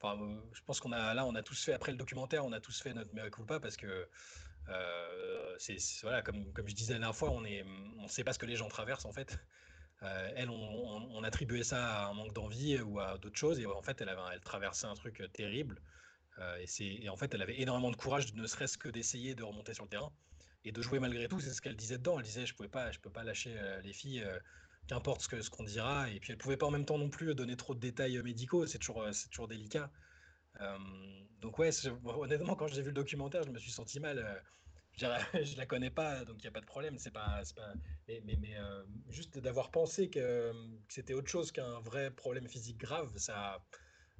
enfin, 0.00 0.18
je 0.52 0.60
pense 0.62 0.80
qu'on 0.80 0.92
a 0.92 1.14
là, 1.14 1.24
on 1.24 1.36
a 1.36 1.42
tous 1.42 1.64
fait 1.64 1.74
après 1.74 1.92
le 1.92 1.98
documentaire, 1.98 2.44
on 2.44 2.52
a 2.52 2.60
tous 2.60 2.82
fait 2.82 2.92
notre 2.92 3.14
mea 3.14 3.30
culpa 3.30 3.60
parce 3.60 3.76
que 3.76 4.08
c'est 5.58 5.76
voilà, 6.02 6.22
comme, 6.22 6.52
comme 6.52 6.68
je 6.68 6.74
disais 6.74 6.94
la 6.94 6.98
dernière 6.98 7.16
fois, 7.16 7.30
on 7.30 7.44
est, 7.44 7.64
on 7.98 8.08
sait 8.08 8.24
pas 8.24 8.32
ce 8.32 8.38
que 8.38 8.46
les 8.46 8.56
gens 8.56 8.68
traversent 8.68 9.04
en 9.04 9.12
fait. 9.12 9.38
Elle, 10.36 10.50
on, 10.50 11.22
attribuait 11.22 11.62
ça 11.62 12.04
à 12.04 12.06
un 12.08 12.14
manque 12.14 12.32
d'envie 12.32 12.80
ou 12.80 12.98
à 12.98 13.18
d'autres 13.18 13.38
choses. 13.38 13.60
Et 13.60 13.66
en 13.66 13.82
fait, 13.82 14.00
elle, 14.00 14.14
elle 14.32 14.40
traversait 14.40 14.86
un 14.86 14.94
truc 14.94 15.22
terrible. 15.32 15.80
et, 16.58 17.04
et, 17.04 17.08
en 17.08 17.16
fait, 17.16 17.32
elle 17.34 17.42
avait 17.42 17.60
énormément 17.60 17.90
de 17.90 17.96
courage, 17.96 18.34
ne 18.34 18.46
serait-ce 18.46 18.76
que 18.76 18.88
d'essayer 18.88 19.34
de 19.34 19.44
remonter 19.44 19.74
sur 19.74 19.84
le 19.84 19.90
terrain 19.90 20.12
et 20.64 20.72
de 20.72 20.82
jouer 20.82 20.98
malgré 20.98 21.28
tout. 21.28 21.40
C'est 21.40 21.52
ce 21.52 21.62
qu'elle 21.62 21.76
disait 21.76 21.98
dedans. 21.98 22.18
Elle 22.18 22.24
disait 22.24 22.46
Je 22.46 22.52
je 22.52 23.00
peux 23.00 23.10
pas 23.10 23.24
lâcher 23.24 23.54
les 23.84 23.92
filles 23.92 24.24
qu'importe 24.88 25.22
ce 25.22 25.28
qu'on 25.28 25.42
ce 25.42 25.50
qu'on 25.50 25.64
dira. 25.64 26.08
Et 26.10 26.20
puis 26.20 26.32
elle 26.32 26.38
pouvait 26.38 26.56
pas 26.56 26.66
en 26.66 26.70
même 26.70 26.84
temps 26.84 26.98
non 26.98 27.08
plus 27.08 27.34
donner 27.34 27.56
trop 27.56 27.74
de 27.74 27.80
détails 27.80 28.20
médicaux, 28.22 28.66
c'est 28.66 28.78
toujours, 28.78 29.06
c'est 29.12 29.28
toujours 29.28 29.48
délicat. 29.48 29.90
donc 31.40 31.58
ouais, 31.58 31.70
honnêtement, 32.04 32.56
quand 32.56 32.68
j'ai 32.68 32.82
vu 32.82 32.88
le 32.88 32.94
documentaire, 32.94 33.42
je 33.44 33.50
me 33.50 33.58
suis 33.58 33.72
senti 33.72 34.00
mal. 34.00 34.42
Je, 34.96 35.06
je 35.44 35.56
la 35.56 35.66
connais 35.66 35.90
pas, 35.90 36.24
donc 36.24 36.36
il 36.38 36.42
n'y 36.42 36.48
a 36.48 36.52
pas 36.52 36.60
de 36.60 36.66
problème. 36.66 36.98
C'est 36.98 37.12
pas, 37.12 37.42
pas, 37.56 37.74
mais, 38.08 38.36
mais, 38.40 38.56
juste 39.08 39.38
d'avoir 39.38 39.70
pensé 39.70 40.10
que, 40.10 40.52
c'était 40.88 41.14
autre 41.14 41.28
chose 41.28 41.52
qu'un 41.52 41.80
vrai 41.80 42.10
problème 42.10 42.48
physique 42.48 42.78
grave, 42.78 43.12
ça, 43.16 43.64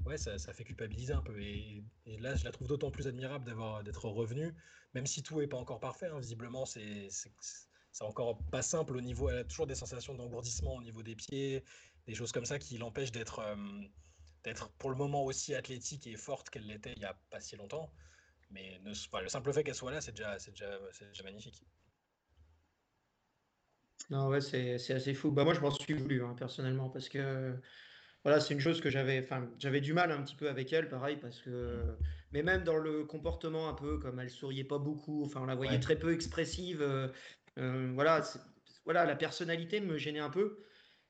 ouais, 0.07 0.19
ça, 0.19 0.39
ça, 0.39 0.53
fait 0.53 0.65
culpabiliser 0.65 1.13
un 1.13 1.23
peu. 1.23 1.41
Et, 1.41 1.85
là, 2.19 2.35
je 2.35 2.45
la 2.45 2.53
trouve 2.53 2.69
d'autant 2.69 2.91
plus 2.91 3.07
admirable 3.07 3.45
d'avoir 3.45 3.83
d'être 3.83 4.07
revenu, 4.09 4.55
même 4.95 5.07
si 5.07 5.23
tout 5.23 5.41
n'est 5.41 5.47
pas 5.47 5.59
encore 5.59 5.81
parfait. 5.81 6.07
Hein. 6.07 6.19
visiblement, 6.19 6.67
c'est 6.67 7.09
c'est 7.93 8.05
encore 8.05 8.39
pas 8.51 8.63
simple 8.63 8.97
au 8.97 9.01
niveau. 9.01 9.29
Elle 9.29 9.39
a 9.39 9.45
toujours 9.45 9.67
des 9.67 9.75
sensations 9.75 10.15
d'engourdissement 10.15 10.77
au 10.77 10.83
niveau 10.83 11.03
des 11.03 11.15
pieds, 11.15 11.63
des 12.07 12.15
choses 12.15 12.33
comme 12.33 12.47
ça 12.47 12.59
qui 12.59 12.79
l'empêchent 12.79 13.13
d'être 13.13 13.41
euh, 13.41 13.57
d'être 14.45 14.71
pour 14.73 14.91
le 14.91 14.97
moment 14.97 15.25
aussi 15.25 15.55
athlétique 15.55 16.07
et 16.07 16.17
forte 16.17 16.51
qu'elle 16.51 16.67
l'était 16.67 16.95
il 16.97 17.03
y 17.03 17.05
a 17.05 17.15
pas 17.31 17.41
si 17.41 17.57
longtemps. 17.57 17.93
Mais 18.53 18.81
ne, 18.85 18.91
le 18.91 19.29
simple 19.29 19.53
fait 19.53 19.65
qu'elle 19.65 19.75
soit 19.75 19.91
là, 19.91 20.01
c'est 20.01 20.13
déjà, 20.13 20.37
déjà, 20.37 20.79
déjà 21.09 21.25
magnifique. 21.25 21.63
Non, 24.11 24.29
ouais, 24.29 24.41
c'est 24.41 24.75
assez 24.93 25.15
fou. 25.15 25.31
Bah, 25.31 25.45
moi, 25.45 25.55
je 25.55 25.61
m'en 25.61 25.71
suis 25.71 25.95
voulu, 25.95 26.23
hein, 26.25 26.35
personnellement, 26.39 26.91
parce 26.91 27.09
que 27.09 27.57
voilà, 28.25 28.41
c'est 28.41 28.55
une 28.55 28.61
chose 28.61 28.81
que 28.81 28.91
j'avais, 28.91 29.21
enfin, 29.21 29.49
j'avais 29.59 29.81
du 29.81 29.93
mal 29.93 30.13
un 30.13 30.23
petit 30.23 30.37
peu 30.37 30.49
avec 30.49 30.73
elle, 30.73 30.89
pareil, 30.89 31.17
parce 31.17 31.41
que, 31.41 31.83
mais 32.31 32.43
même 32.43 32.63
dans 32.63 32.77
le 32.77 33.05
comportement 33.05 33.69
un 33.69 33.75
peu, 33.75 33.99
comme 33.99 34.21
elle 34.21 34.31
souriait 34.31 34.65
pas 34.65 34.79
beaucoup, 34.79 35.25
enfin, 35.25 35.41
on 35.41 35.47
la 35.47 35.55
voyait 35.55 35.81
très 35.81 35.97
peu 35.97 36.13
expressive, 36.13 36.83
euh, 36.83 37.09
euh, 37.59 37.91
voilà, 37.95 38.23
voilà, 38.85 39.05
la 39.07 39.17
personnalité 39.17 39.81
me 39.81 39.99
gênait 39.99 40.21
un 40.21 40.31
peu. 40.31 40.59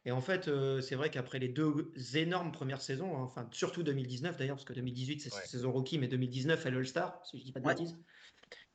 Et 0.04 0.10
en 0.10 0.20
fait, 0.20 0.48
euh, 0.48 0.80
c'est 0.80 0.96
vrai 0.96 1.10
qu'après 1.10 1.38
les 1.38 1.48
deux 1.48 1.92
énormes 2.14 2.50
premières 2.50 2.82
saisons, 2.82 3.16
hein, 3.16 3.22
enfin 3.22 3.48
surtout 3.52 3.82
2019 3.82 4.36
d'ailleurs, 4.36 4.56
parce 4.56 4.64
que 4.64 4.72
2018 4.72 5.20
c'est 5.20 5.30
saison 5.46 5.70
rookie, 5.70 5.98
mais 5.98 6.08
2019 6.08 6.66
elle 6.66 6.74
est 6.74 6.76
All-Star, 6.78 7.20
si 7.24 7.38
je 7.38 7.44
dis 7.44 7.52
pas 7.52 7.60
de 7.60 7.66
bêtises. 7.66 7.96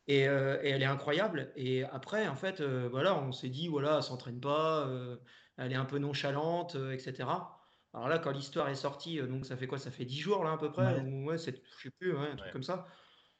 Euh, 0.10 0.58
et, 0.64 0.70
elle 0.70 0.82
est 0.82 0.86
incroyable. 0.86 1.52
Et 1.58 1.84
après, 1.84 2.30
en 2.30 2.36
fait, 2.36 2.62
voilà, 2.62 3.18
on 3.20 3.34
s'est 3.34 3.50
dit, 3.50 3.68
voilà, 3.68 3.98
elle 3.98 4.04
s'entraîne 4.04 4.40
pas, 4.40 4.90
elle 5.58 5.74
est 5.74 5.76
un 5.76 5.86
peu 5.86 5.98
nonchalante, 5.98 6.78
etc. 6.94 7.28
Alors 7.94 8.08
là, 8.08 8.20
quand 8.20 8.32
l'histoire 8.32 8.70
est 8.70 8.76
sortie, 8.76 9.20
donc 9.20 9.46
ça 9.46 9.58
fait 9.58 9.68
quoi? 9.68 9.80
Ça 9.80 9.92
fait 9.92 10.06
10 10.06 10.20
jours 10.20 10.46
là 10.46 10.54
à 10.54 10.58
peu 10.58 10.72
près 10.72 11.02
ouais. 11.02 11.38
c'est, 11.38 11.62
je 11.78 11.84
sais 11.84 11.92
plus, 12.00 12.16
un 12.16 12.38
truc 12.38 12.54
comme 12.54 12.64
ça. 12.64 12.88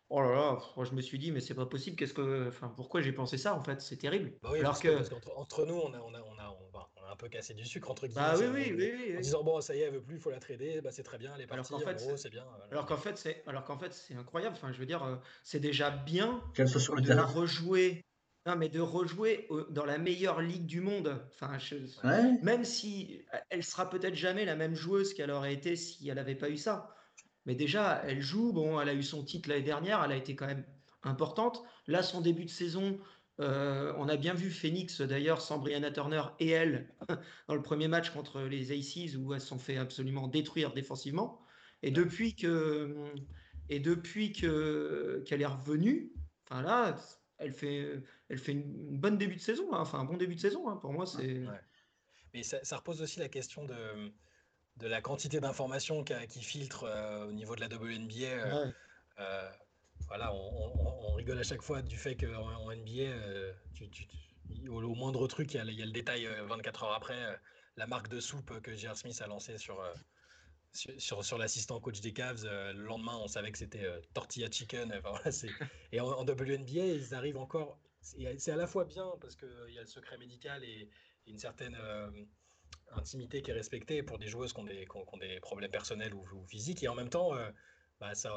Oh 0.10 0.22
là 0.22 0.32
là, 0.32 0.60
moi 0.78 0.86
je 0.86 0.94
me 0.94 1.02
suis 1.02 1.20
dit, 1.20 1.32
mais 1.32 1.42
c'est 1.42 1.54
pas 1.54 1.66
possible, 1.66 1.98
qu'est-ce 1.98 2.14
que. 2.14 2.48
Enfin, 2.48 2.72
pourquoi 2.76 3.02
j'ai 3.02 3.12
pensé 3.12 3.38
ça 3.38 3.54
en 3.56 3.64
fait? 3.64 3.82
C'est 3.82 3.98
terrible. 3.98 4.32
Bah 4.42 4.50
oui, 4.54 4.60
Alors 4.60 4.72
parce 4.72 4.82
que, 4.82 4.96
parce 4.96 5.10
qu'entre 5.10 5.38
entre 5.38 5.66
nous, 5.66 5.76
on 5.76 5.94
a, 5.94 6.00
on, 6.00 6.14
a, 6.14 6.22
on, 6.22 6.40
a, 6.40 6.58
on, 6.74 6.78
a, 6.78 7.12
un 7.12 7.16
peu 7.18 7.28
cassé 7.28 7.54
du 7.54 7.66
sucre, 7.66 7.92
entre 7.92 8.08
guillemets. 8.08 8.22
Bah 8.22 8.36
oui, 8.38 8.46
oui, 8.54 8.74
oui, 8.78 8.92
oui, 9.10 9.18
En 9.18 9.22
disant, 9.22 9.44
bon, 9.44 9.60
ça 9.60 9.76
y 9.76 9.80
est, 9.80 9.84
elle 9.84 9.94
veut 9.94 10.02
plus, 10.02 10.16
il 10.16 10.22
faut 10.22 10.32
la 10.32 10.40
trader, 10.40 10.80
bah 10.82 10.92
c'est 10.92 11.04
très 11.04 11.18
bien, 11.18 11.34
elle 11.36 11.42
est 11.42 11.48
partie, 11.48 11.74
en, 11.74 11.80
fait, 11.80 11.96
gros, 11.96 12.16
c'est 12.16 12.30
bien. 12.30 12.46
Alors 12.72 12.86
qu'en 12.86 12.98
fait, 12.98 13.18
c'est 13.18 13.44
alors 13.48 13.66
qu'en 13.66 13.78
fait, 13.78 13.94
c'est 13.94 14.16
incroyable. 14.16 14.56
Enfin, 14.58 14.72
je 14.72 14.80
veux 14.80 14.86
dire, 14.86 15.04
euh, 15.04 15.18
c'est 15.44 15.60
déjà 15.60 15.90
bien 15.90 16.42
de 16.58 17.14
la 17.14 17.26
rejouer. 17.26 18.02
Non, 18.46 18.56
mais 18.56 18.70
de 18.70 18.80
rejouer 18.80 19.46
dans 19.72 19.84
la 19.84 19.98
meilleure 19.98 20.40
ligue 20.40 20.66
du 20.66 20.80
monde. 20.80 21.22
Enfin, 21.34 21.58
même 22.42 22.64
si 22.64 23.26
elle 23.50 23.64
sera 23.64 23.90
peut-être 23.90 24.16
jamais 24.16 24.46
la 24.46 24.56
même 24.56 24.74
joueuse 24.74 25.14
qu'elle 25.14 25.32
aurait 25.32 25.54
été 25.54 25.76
si 25.76 26.08
elle 26.08 26.16
n'avait 26.16 26.36
pas 26.36 26.50
eu 26.50 26.56
ça. 26.56 26.97
Mais 27.48 27.56
déjà, 27.56 28.04
elle 28.06 28.22
joue. 28.22 28.54
Bon, 28.54 28.80
elle 28.80 28.90
a 28.90 28.94
eu 28.94 29.02
son 29.02 29.24
titre 29.24 29.50
l'année 29.50 29.64
dernière. 29.64 30.04
Elle 30.04 30.12
a 30.12 30.18
été 30.18 30.36
quand 30.36 30.46
même 30.46 30.66
importante. 31.02 31.64
Là, 31.88 32.04
son 32.04 32.22
début 32.22 32.44
de 32.44 32.50
saison, 32.50 33.00
euh, 33.40 33.94
on 33.98 34.10
a 34.10 34.18
bien 34.18 34.34
vu 34.34 34.52
Phoenix 34.52 35.02
d'ailleurs 35.02 35.42
sans 35.42 35.58
Brianna 35.58 35.90
Turner 35.90 36.24
et 36.40 36.50
elle 36.50 36.94
dans 37.48 37.56
le 37.56 37.62
premier 37.62 37.88
match 37.88 38.10
contre 38.10 38.42
les 38.42 38.72
Aces 38.72 39.16
où 39.16 39.34
elles 39.34 39.42
se 39.42 39.48
sont 39.48 39.60
fait 39.60 39.78
absolument 39.78 40.28
détruire 40.28 40.74
défensivement. 40.74 41.42
Et 41.84 41.92
depuis 41.92 42.36
que 42.36 42.96
et 43.70 43.80
depuis 43.80 44.34
que 44.34 45.24
qu'elle 45.26 45.42
est 45.42 45.46
revenue, 45.46 46.12
enfin 46.50 46.62
là, 46.62 46.98
elle 47.38 47.54
fait 47.54 48.04
elle 48.28 48.40
fait 48.40 48.52
une, 48.52 48.98
bonne 48.98 49.18
début 49.18 49.36
de 49.36 49.42
saison, 49.42 49.74
hein. 49.74 49.80
enfin 49.80 50.00
un 50.00 50.06
bon 50.06 50.18
début 50.18 50.36
de 50.36 50.42
saison. 50.42 50.68
Hein. 50.68 50.76
Pour 50.78 50.92
moi, 50.92 51.06
c'est. 51.06 51.44
Mais 52.34 52.44
ça, 52.44 52.60
ça, 52.64 52.76
repose 52.76 53.02
aussi 53.02 53.20
la 53.20 53.30
question 53.30 53.64
de 53.64 54.12
de 54.80 54.88
la 54.88 55.02
quantité 55.02 55.40
d'informations 55.40 56.04
qui, 56.04 56.42
filtrent 56.42 56.86
euh, 56.86 57.28
au 57.28 57.32
niveau 57.32 57.56
de 57.56 57.62
la 57.62 57.68
WNBA. 57.68 58.74
Euh, 59.20 59.50
voilà, 60.08 60.34
on, 60.34 61.14
rigole 61.14 61.40
à 61.40 61.44
chaque 61.44 61.64
fois 61.64 61.82
du 61.82 61.98
fait 61.98 62.16
qu'en 62.16 62.72
NBA, 62.72 63.02
euh, 63.02 63.54
au, 64.70 64.96
moindre 64.96 65.28
truc, 65.28 65.54
il 65.54 65.58
y, 65.58 65.82
a, 65.82 65.86
le 65.86 65.92
détail 65.92 66.28
24 66.48 66.84
heures 66.84 66.94
après, 66.94 67.40
la 67.76 67.88
marque 67.88 68.08
de 68.08 68.20
soupe 68.20 68.62
que 68.62 68.76
J.R. 68.76 68.96
Smith 68.96 69.20
a 69.22 69.28
lancée 69.28 69.58
sur, 69.58 69.84
sur, 70.72 71.26
sur, 71.26 71.38
l'assistant 71.40 71.80
coach 71.80 72.00
des 72.00 72.14
Cavs. 72.14 72.44
le 72.46 72.84
lendemain, 72.84 73.18
on 73.18 73.28
savait 73.28 73.52
que 73.52 73.58
c'était 73.58 73.86
tortilla 74.14 74.50
chicken. 74.52 74.94
et 75.92 76.00
en, 76.00 76.24
WNBA, 76.24 76.86
ils 76.86 77.16
arrivent 77.16 77.38
encore. 77.38 77.80
C'est 78.02 78.52
à 78.52 78.56
la 78.56 78.68
fois 78.68 78.86
bien 78.86 79.12
parce 79.20 79.36
qu'il 79.36 79.74
y 79.74 79.80
a 79.80 79.82
le 79.82 79.88
secret 79.88 80.18
médical 80.20 80.64
et, 80.64 80.90
une 81.26 81.40
certaine 81.40 81.76
intimité 82.96 83.42
qui 83.42 83.52
est 83.52 83.54
respectée 83.54 84.04
pour 84.04 84.18
des 84.18 84.28
joueuses 84.28 84.54
qui 84.54 84.60
ont 84.60 84.64
des, 84.64 84.86
des 85.22 85.40
problèmes 85.40 85.72
personnels 85.72 86.14
ou, 86.14 86.26
physiques. 86.48 86.84
Et 86.84 86.88
en 86.88 86.96
même 86.96 87.10
temps, 87.10 87.34
bah, 88.00 88.14
ça, 88.14 88.32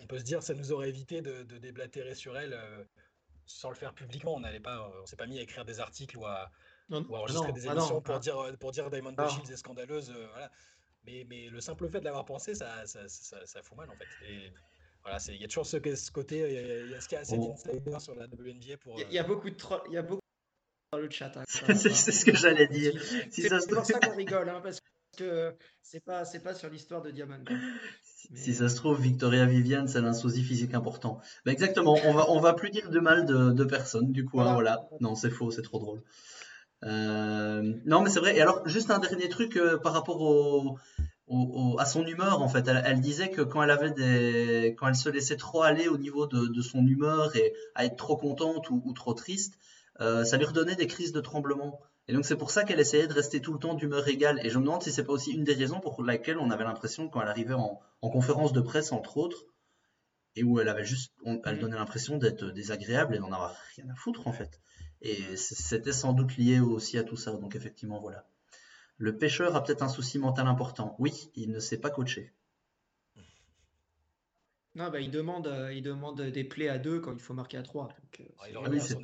on 0.00 0.06
peut 0.06 0.18
se 0.18 0.24
dire 0.24 0.42
ça 0.42 0.54
nous 0.54 0.72
aurait 0.72 0.88
évité 0.88 1.20
de, 1.20 1.42
déblatérer 1.42 2.14
sur 2.14 2.38
elle 2.38 2.54
euh, 2.54 2.84
sans 3.46 3.68
le 3.68 3.74
faire 3.74 3.94
publiquement. 3.94 4.34
On 4.34 4.40
n'allait 4.40 4.60
pas, 4.60 4.90
on 5.02 5.06
s'est 5.06 5.16
pas 5.16 5.26
mis 5.26 5.38
à 5.38 5.42
écrire 5.42 5.64
des 5.64 5.80
articles 5.80 6.16
ou 6.16 6.24
à, 6.24 6.50
enregistrer 6.90 7.52
des 7.52 7.68
ah 7.68 7.72
émissions 7.72 8.00
pour, 8.00 8.18
dire, 8.18 8.56
pour 8.58 8.70
dire 8.72 8.90
Diamond 8.90 9.14
Shields 9.28 9.52
est 9.52 9.56
scandaleuse. 9.56 10.10
Euh, 10.10 10.26
voilà. 10.30 10.50
mais, 11.04 11.26
mais 11.28 11.48
le 11.48 11.60
simple 11.60 11.88
fait 11.88 12.00
de 12.00 12.04
l'avoir 12.04 12.24
pensé, 12.24 12.54
ça, 12.54 12.86
ça, 12.86 13.06
ça, 13.08 13.62
fout 13.62 13.76
mal 13.76 13.90
en 13.90 13.96
fait. 13.96 14.26
Et, 14.26 14.52
voilà, 15.02 15.18
il 15.28 15.40
y 15.40 15.44
a 15.44 15.48
toujours 15.48 15.66
ce, 15.66 15.76
ce 15.94 16.10
côté, 16.10 16.38
il 16.38 16.90
y 16.90 16.94
a, 16.94 17.00
ce 17.00 17.08
qu'il 17.08 17.16
y 17.16 17.18
a 17.18 17.20
assez 17.20 17.36
d'insiders 17.36 18.00
sur 18.00 18.14
la 18.14 18.24
WNBA 18.24 18.78
pour. 18.80 18.98
Il 18.98 19.12
y, 19.12 19.18
a 19.18 19.22
beaucoup 19.22 19.50
de 19.50 19.56
il 19.86 19.92
y 19.92 19.98
a 19.98 20.02
beaucoup 20.02 20.22
dans 20.92 20.98
le 20.98 21.10
chat. 21.10 21.32
Hein, 21.38 21.74
c'est 21.74 22.12
ce 22.12 22.24
que 22.24 22.36
j'allais 22.36 22.66
dire. 22.66 22.94
c'est 23.30 23.48
pour 23.68 23.84
ça 23.84 23.98
qu'on 24.00 24.16
rigole, 24.16 24.48
hein, 24.48 24.60
parce 24.62 24.80
que 25.16 25.54
c'est 25.82 26.04
pas, 26.04 26.24
pas 26.42 26.54
sur 26.54 26.70
l'histoire 26.70 27.02
de 27.02 27.10
Diamond. 27.10 27.44
Si 28.34 28.54
ça 28.54 28.68
se 28.68 28.76
trouve, 28.76 29.00
Victoria 29.00 29.46
Viviane, 29.46 29.88
c'est 29.88 29.98
un 29.98 30.12
souci 30.12 30.42
physique 30.42 30.74
important. 30.74 31.20
Bah, 31.44 31.52
exactement, 31.52 31.98
on 32.04 32.12
va, 32.12 32.30
on 32.30 32.40
va 32.40 32.54
plus 32.54 32.70
dire 32.70 32.90
de 32.90 33.00
mal 33.00 33.26
de, 33.26 33.50
de 33.50 33.64
personne, 33.64 34.12
du 34.12 34.24
coup, 34.24 34.40
hein, 34.40 34.52
voilà. 34.54 34.88
Non, 35.00 35.14
c'est 35.14 35.30
faux, 35.30 35.50
c'est 35.50 35.62
trop 35.62 35.78
drôle. 35.78 36.02
Euh, 36.84 37.74
non, 37.84 38.02
mais 38.02 38.10
c'est 38.10 38.20
vrai. 38.20 38.36
Et 38.36 38.40
alors, 38.40 38.66
juste 38.68 38.90
un 38.90 38.98
dernier 38.98 39.28
truc 39.28 39.56
euh, 39.56 39.78
par 39.78 39.92
rapport 39.92 40.20
au, 40.20 40.78
au, 41.26 41.76
à 41.78 41.84
son 41.84 42.06
humeur, 42.06 42.40
en 42.40 42.48
fait. 42.48 42.68
Elle, 42.68 43.00
disait 43.00 43.30
que 43.30 43.42
quand 43.42 43.62
elle 43.62 43.70
avait 43.70 43.90
des, 43.90 44.76
quand 44.78 44.88
elle 44.88 44.94
se 44.94 45.08
laissait 45.08 45.36
trop 45.36 45.62
aller 45.62 45.88
au 45.88 45.98
niveau 45.98 46.26
de, 46.26 46.46
de 46.46 46.62
son 46.62 46.86
humeur 46.86 47.34
et 47.36 47.52
à 47.74 47.84
être 47.84 47.96
trop 47.96 48.16
contente 48.16 48.70
ou, 48.70 48.82
ou 48.84 48.92
trop 48.92 49.14
triste, 49.14 49.54
euh, 50.00 50.24
ça 50.24 50.36
lui 50.36 50.44
redonnait 50.44 50.76
des 50.76 50.86
crises 50.86 51.12
de 51.12 51.20
tremblement. 51.20 51.80
Et 52.06 52.12
donc 52.12 52.24
c'est 52.24 52.36
pour 52.36 52.50
ça 52.50 52.64
qu'elle 52.64 52.80
essayait 52.80 53.06
de 53.06 53.12
rester 53.12 53.40
tout 53.40 53.52
le 53.52 53.58
temps 53.58 53.74
d'humeur 53.74 54.06
égale. 54.08 54.40
Et 54.44 54.50
je 54.50 54.58
me 54.58 54.64
demande 54.64 54.82
si 54.82 54.92
c'est 54.92 55.04
pas 55.04 55.12
aussi 55.12 55.32
une 55.32 55.44
des 55.44 55.54
raisons 55.54 55.80
pour 55.80 56.02
laquelle 56.02 56.38
on 56.38 56.50
avait 56.50 56.64
l'impression 56.64 57.08
quand 57.08 57.20
elle 57.20 57.28
arrivait 57.28 57.54
en, 57.54 57.80
conférence 58.00 58.52
de 58.52 58.60
presse 58.60 58.92
entre 58.92 59.18
autres, 59.18 59.44
et 60.36 60.44
où 60.44 60.60
elle 60.60 60.68
avait 60.68 60.84
juste, 60.84 61.12
elle 61.44 61.58
donnait 61.58 61.76
l'impression 61.76 62.16
d'être 62.16 62.46
désagréable 62.46 63.16
et 63.16 63.18
d'en 63.18 63.32
avoir 63.32 63.54
rien 63.76 63.88
à 63.90 63.94
foutre 63.94 64.26
en 64.26 64.32
fait. 64.32 64.60
Et 65.02 65.36
c'était 65.36 65.92
sans 65.92 66.12
doute 66.12 66.36
lié 66.36 66.60
aussi 66.60 66.96
à 66.96 67.02
tout 67.02 67.16
ça. 67.16 67.32
Donc 67.32 67.56
effectivement 67.56 68.00
voilà. 68.00 68.24
Le 68.96 69.16
pêcheur 69.16 69.54
a 69.54 69.62
peut-être 69.62 69.82
un 69.82 69.88
souci 69.88 70.18
mental 70.18 70.46
important. 70.46 70.96
Oui, 70.98 71.30
il 71.34 71.52
ne 71.52 71.60
sait 71.60 71.78
pas 71.78 71.90
coacher. 71.90 72.32
Non, 74.78 74.90
bah, 74.90 75.00
il, 75.00 75.10
demande, 75.10 75.48
euh, 75.48 75.74
il 75.74 75.82
demande 75.82 76.20
des 76.20 76.44
plays 76.44 76.68
à 76.68 76.78
deux 76.78 77.00
quand 77.00 77.12
il 77.12 77.18
faut 77.18 77.34
marquer 77.34 77.56
à 77.56 77.64
trois. 77.64 77.88
Donc, 77.88 78.20
euh, 78.20 78.24
ah, 78.38 78.44
il 78.48 78.56
aura 78.56 78.78
son, 78.78 79.00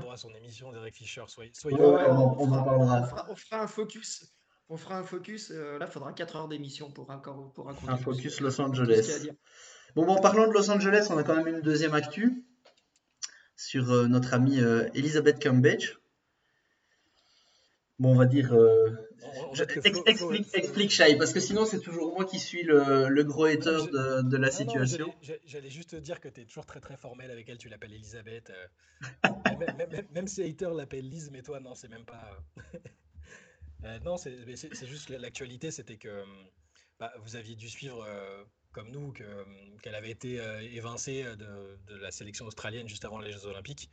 droit 0.00 0.14
à 0.14 0.16
son 0.16 0.34
émission 0.34 0.72
d'Eric 0.72 0.96
Fischer. 0.96 1.22
Soyez, 1.28 1.52
soyez 1.54 1.76
on, 1.78 1.96
fera, 1.96 3.28
on, 3.30 3.36
fera, 3.36 3.62
un 3.62 3.68
focus. 3.68 4.34
On 4.68 4.76
fera 4.76 4.98
un 4.98 5.04
focus. 5.04 5.52
Euh, 5.52 5.78
là, 5.78 5.86
il 5.88 5.92
faudra 5.92 6.12
4 6.12 6.34
heures 6.34 6.48
d'émission 6.48 6.90
pour, 6.90 7.08
encore, 7.10 7.52
pour 7.52 7.66
raconter. 7.66 7.92
Un 7.92 7.96
focus 7.96 8.40
Los 8.40 8.60
Angeles. 8.60 9.28
Bon, 9.94 10.04
bon, 10.04 10.14
en 10.14 10.20
parlant 10.20 10.48
de 10.48 10.52
Los 10.52 10.68
Angeles, 10.68 11.06
on 11.10 11.16
a 11.16 11.22
quand 11.22 11.36
même 11.36 11.46
une 11.46 11.60
deuxième 11.60 11.94
actu 11.94 12.44
sur 13.54 13.84
notre 14.08 14.34
amie 14.34 14.58
Elizabeth 14.94 15.40
Cambridge. 15.40 15.96
Bon, 17.98 18.12
on 18.12 18.14
va 18.14 18.26
dire 18.26 18.52
explique, 19.52 20.46
explique 20.54 20.90
Shai, 20.90 21.16
parce 21.16 21.32
que 21.32 21.40
sinon 21.40 21.66
c'est 21.66 21.80
toujours 21.80 22.14
moi 22.14 22.24
qui 22.24 22.38
suis 22.38 22.62
le, 22.62 23.22
gros 23.24 23.44
hater 23.44 23.78
de, 24.22 24.36
la 24.36 24.50
situation. 24.50 25.12
J'allais 25.46 25.70
juste 25.70 25.90
te 25.90 25.96
dire 25.96 26.20
que 26.20 26.28
tu 26.28 26.42
es 26.42 26.44
toujours 26.44 26.66
très 26.66 26.80
très 26.80 26.96
formel 26.96 27.30
avec 27.30 27.48
elle, 27.48 27.58
tu 27.58 27.68
l'appelles 27.68 27.94
Elisabeth. 27.94 28.50
Euh. 28.50 30.02
même, 30.12 30.28
si 30.28 30.42
hater 30.42 30.70
l'appelle 30.74 31.08
Lise, 31.08 31.30
mais 31.30 31.42
toi 31.42 31.60
non, 31.60 31.74
c'est 31.74 31.88
même 31.88 32.04
pas. 32.04 32.38
non, 34.04 34.16
c'est 34.16 34.86
juste 34.86 35.10
l'actualité, 35.10 35.70
c'était 35.70 35.96
que 35.96 36.24
bah, 36.98 37.12
vous 37.22 37.36
aviez 37.36 37.56
dû 37.56 37.68
suivre 37.68 38.06
comme 38.72 38.90
nous 38.90 39.12
qu'elle 39.82 39.94
avait 39.94 40.10
été 40.10 40.40
évincée 40.72 41.24
de, 41.36 41.94
la 42.00 42.10
sélection 42.10 42.46
australienne 42.46 42.88
juste 42.88 43.04
avant 43.04 43.18
les 43.18 43.32
Jeux 43.32 43.46
Olympiques. 43.46 43.90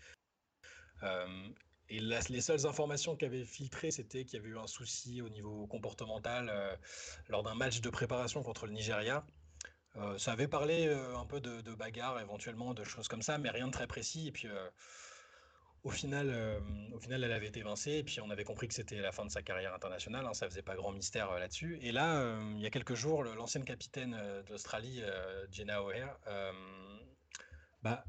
Et 1.89 1.99
les 1.99 2.41
seules 2.41 2.65
informations 2.65 3.15
qui 3.15 3.25
avaient 3.25 3.45
filtré, 3.45 3.91
c'était 3.91 4.25
qu'il 4.25 4.39
y 4.39 4.41
avait 4.41 4.49
eu 4.49 4.57
un 4.57 4.67
souci 4.67 5.21
au 5.21 5.29
niveau 5.29 5.67
comportemental 5.67 6.51
lors 7.29 7.43
d'un 7.43 7.55
match 7.55 7.81
de 7.81 7.89
préparation 7.89 8.41
contre 8.43 8.65
le 8.65 8.73
Nigeria. 8.73 9.23
ça 10.17 10.31
avait 10.31 10.47
parlé 10.47 10.87
un 10.87 11.25
peu 11.25 11.39
de, 11.39 11.75
bagarre 11.75 12.19
éventuellement, 12.19 12.73
de 12.73 12.83
choses 12.83 13.07
comme 13.07 13.21
ça, 13.21 13.37
mais 13.37 13.49
rien 13.51 13.67
de 13.67 13.71
très 13.71 13.87
précis. 13.87 14.27
Et 14.27 14.31
puis 14.31 14.47
au 15.85 15.91
final, 15.91 16.31
euh, 16.31 16.59
au 16.93 16.99
final, 16.99 17.23
elle 17.23 17.31
avait 17.31 17.45
été 17.45 17.59
évincée 17.59 17.91
et 17.91 18.03
puis 18.03 18.19
on 18.19 18.31
avait 18.31 18.43
compris 18.43 18.67
que 18.67 18.73
c'était 18.73 18.99
la 18.99 19.11
fin 19.11 19.23
de 19.23 19.29
sa 19.29 19.43
carrière 19.43 19.71
internationale. 19.73 20.25
Hein, 20.25 20.33
ça 20.33 20.49
faisait 20.49 20.63
pas 20.63 20.75
grand 20.75 20.91
mystère 20.91 21.29
euh, 21.29 21.39
là-dessus. 21.39 21.77
Et 21.79 21.91
là, 21.91 22.15
euh, 22.15 22.53
il 22.55 22.59
y 22.59 22.65
a 22.65 22.71
quelques 22.71 22.95
jours, 22.95 23.23
l'ancienne 23.23 23.63
capitaine 23.63 24.19
d'Australie, 24.47 25.03
Jenna 25.51 25.83
O'Hare, 25.83 26.17
bah, 27.83 28.03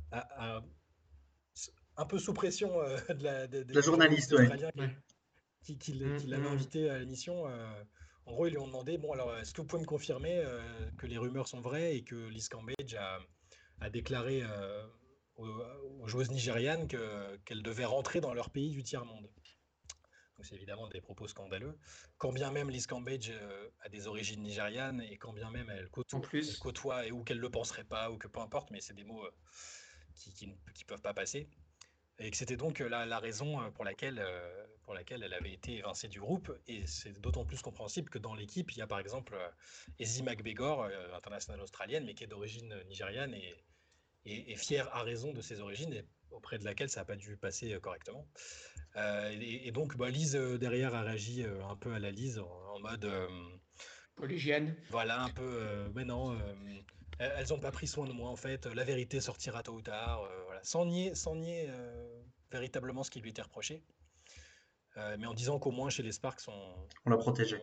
un 1.96 2.06
peu 2.06 2.18
sous 2.18 2.34
pression 2.34 2.78
de 3.08 3.22
la, 3.22 3.46
la 3.46 3.80
journaliste, 3.80 4.32
ouais. 4.32 4.48
qui, 5.62 5.78
qui, 5.78 5.92
qui 5.92 6.26
l'avait 6.26 6.48
invité 6.48 6.90
à 6.90 6.98
l'émission. 6.98 7.44
en 7.44 8.32
gros, 8.32 8.46
ils 8.46 8.50
lui 8.50 8.58
ont 8.58 8.66
demandé 8.66 8.98
bon, 8.98 9.12
alors, 9.12 9.36
est-ce 9.36 9.54
que 9.54 9.60
vous 9.60 9.66
pouvez 9.66 9.82
me 9.82 9.86
confirmer 9.86 10.44
que 10.98 11.06
les 11.06 11.18
rumeurs 11.18 11.48
sont 11.48 11.60
vraies 11.60 11.96
et 11.96 12.04
que 12.04 12.14
Liz 12.28 12.48
Cambage 12.48 12.94
a, 12.98 13.18
a 13.80 13.90
déclaré 13.90 14.42
aux, 15.36 16.06
joueuses 16.06 16.30
nigérianes 16.30 16.88
qu'elles 17.44 17.62
devaient 17.62 17.84
rentrer 17.84 18.20
dans 18.20 18.34
leur 18.34 18.50
pays 18.50 18.70
du 18.70 18.82
tiers-monde? 18.82 19.28
C'est 20.42 20.54
évidemment 20.54 20.88
des 20.88 21.00
propos 21.00 21.26
scandaleux. 21.26 21.78
Quand 22.18 22.32
bien 22.32 22.50
même 22.50 22.70
Liz 22.70 22.86
Cambage 22.86 23.30
euh, 23.30 23.68
a 23.80 23.88
des 23.88 24.06
origines 24.06 24.42
nigérianes 24.42 25.00
et 25.00 25.16
quand 25.16 25.32
bien 25.32 25.50
même 25.50 25.70
elle 25.70 25.88
côtoie, 25.88 26.20
elle 26.32 26.58
côtoie 26.58 27.06
et 27.06 27.12
ou 27.12 27.24
qu'elle 27.24 27.38
ne 27.38 27.42
le 27.42 27.50
penserait 27.50 27.84
pas 27.84 28.10
ou 28.10 28.18
que 28.18 28.28
peu 28.28 28.40
importe, 28.40 28.70
mais 28.70 28.80
c'est 28.80 28.94
des 28.94 29.04
mots 29.04 29.24
euh, 29.24 29.30
qui 30.14 30.46
ne 30.46 30.54
peuvent 30.86 31.00
pas 31.00 31.14
passer. 31.14 31.48
Et 32.18 32.30
que 32.30 32.36
c'était 32.36 32.56
donc 32.56 32.78
la, 32.78 33.04
la, 33.04 33.18
raison 33.18 33.60
euh, 33.60 33.70
pour 33.70 33.84
laquelle, 33.84 34.24
pour 34.84 34.94
laquelle 34.94 35.22
elle 35.22 35.34
avait 35.34 35.52
été 35.52 35.78
évincée 35.78 36.08
du 36.08 36.20
groupe. 36.20 36.50
Et 36.66 36.86
c'est 36.86 37.20
d'autant 37.20 37.44
plus 37.44 37.60
compréhensible 37.60 38.08
que 38.08 38.18
dans 38.18 38.34
l'équipe, 38.34 38.70
il 38.72 38.78
y 38.78 38.82
a 38.82 38.86
par 38.86 39.00
exemple 39.00 39.36
Ezzy 39.98 40.22
McBegor, 40.22 40.88
internationale 41.14 41.60
australienne, 41.60 42.04
mais 42.04 42.14
qui 42.14 42.24
est 42.24 42.28
d'origine 42.28 42.74
nigériane 42.88 43.34
et, 43.34 43.54
et, 44.26 44.56
fière 44.56 44.94
à 44.94 45.02
raison 45.02 45.32
de 45.32 45.40
ses 45.40 45.60
origines 45.60 45.92
et 45.92 46.04
auprès 46.30 46.58
de 46.58 46.64
laquelle 46.64 46.88
ça 46.88 47.00
n'a 47.00 47.04
pas 47.04 47.16
dû 47.16 47.36
passer 47.36 47.72
euh, 47.72 47.80
correctement. 47.80 48.26
Euh, 48.96 49.30
et, 49.40 49.70
donc, 49.72 49.96
bah, 49.96 50.10
Lise, 50.10 50.36
euh, 50.36 50.58
derrière, 50.58 50.94
a 50.94 51.02
réagi 51.02 51.44
un 51.44 51.76
peu 51.76 51.92
à 51.92 51.98
la 51.98 52.10
Lise 52.10 52.38
en, 52.38 52.78
mode. 52.80 53.10
Polygienne. 54.14 54.74
Voilà, 54.90 55.22
un 55.22 55.28
peu. 55.28 55.90
mais 55.94 56.04
non, 56.04 56.38
elles 57.18 57.48
n'ont 57.48 57.60
pas 57.60 57.70
pris 57.70 57.86
soin 57.86 58.06
de 58.06 58.12
moi, 58.12 58.28
en 58.30 58.36
fait. 58.36 58.66
La 58.66 58.84
vérité 58.84 59.20
sortira 59.20 59.62
tôt 59.62 59.72
ou 59.72 59.82
tard. 59.82 60.28
voilà. 60.44 60.62
Sans 60.62 60.84
nier, 60.84 61.14
sans 61.14 61.34
nier 61.34 61.70
véritablement 62.50 63.02
ce 63.02 63.10
qui 63.10 63.20
lui 63.20 63.30
était 63.30 63.42
reproché. 63.42 63.82
mais 64.96 65.26
en 65.26 65.34
disant 65.34 65.58
qu'au 65.58 65.70
moins 65.70 65.90
chez 65.90 66.02
les 66.02 66.12
Sparks, 66.12 66.42
on, 66.48 66.74
on 67.06 67.10
la 67.10 67.16
protégeait. 67.16 67.62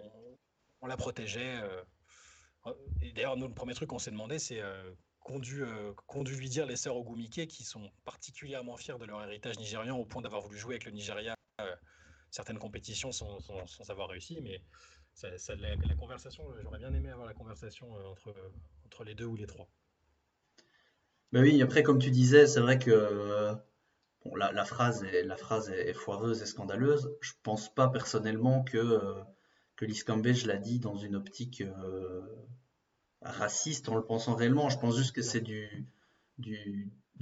On, 0.81 0.87
la 0.87 0.97
protégeait. 0.97 1.59
et 3.01 3.11
d'ailleurs, 3.13 3.37
nous, 3.37 3.47
le 3.47 3.53
premier 3.53 3.73
truc 3.73 3.89
qu'on 3.89 3.99
s'est 3.99 4.11
demandé, 4.11 4.39
c'est 4.39 4.61
qu'ont 5.23 5.39
dû, 5.39 5.63
euh, 5.63 5.93
lui 6.25 6.49
dire 6.49 6.65
les 6.65 6.75
sœurs 6.75 6.97
Ogumike, 6.97 7.47
qui 7.47 7.63
sont 7.63 7.89
particulièrement 8.03 8.77
fiers 8.77 8.97
de 8.99 9.05
leur 9.05 9.23
héritage 9.23 9.57
nigérian 9.57 9.97
au 9.97 10.05
point 10.05 10.21
d'avoir 10.21 10.41
voulu 10.41 10.57
jouer 10.57 10.75
avec 10.75 10.85
le 10.85 10.91
Nigeria 10.91 11.35
euh, 11.61 11.75
certaines 12.29 12.59
compétitions 12.59 13.11
sans, 13.11 13.39
sans, 13.39 13.89
avoir 13.89 14.09
réussi. 14.09 14.39
Mais 14.41 14.61
ça, 15.13 15.29
la, 15.55 15.95
conversation, 15.95 16.43
j'aurais 16.61 16.79
bien 16.79 16.93
aimé 16.93 17.09
avoir 17.09 17.27
la 17.27 17.33
conversation 17.33 17.95
euh, 17.95 18.05
entre, 18.05 18.33
entre 18.85 19.03
les 19.03 19.15
deux 19.15 19.25
ou 19.25 19.35
les 19.35 19.47
trois. 19.47 19.69
Ben 21.31 21.41
oui, 21.41 21.61
après, 21.61 21.83
comme 21.83 21.99
tu 21.99 22.11
disais, 22.11 22.45
c'est 22.47 22.59
vrai 22.59 22.77
que 22.77 23.55
bon, 24.23 24.35
la, 24.35 24.65
phrase 24.65 25.03
est, 25.03 25.23
la 25.23 25.37
phrase 25.37 25.69
est 25.69 25.93
foireuse 25.93 26.41
et 26.41 26.45
scandaleuse. 26.45 27.15
Je 27.21 27.33
pense 27.41 27.73
pas 27.73 27.87
personnellement 27.87 28.63
que, 28.63 29.15
que 29.75 29.87
je 29.87 30.47
l'a 30.47 30.57
dit 30.57 30.79
dans 30.79 30.95
une 30.95 31.15
optique 31.15 31.63
raciste 33.21 33.89
en 33.89 33.95
le 33.95 34.05
pensant 34.05 34.35
réellement. 34.35 34.69
Je 34.69 34.77
pense 34.77 34.95
juste 34.95 35.15
que 35.15 35.21
c'est 35.21 35.41
du, 35.41 35.87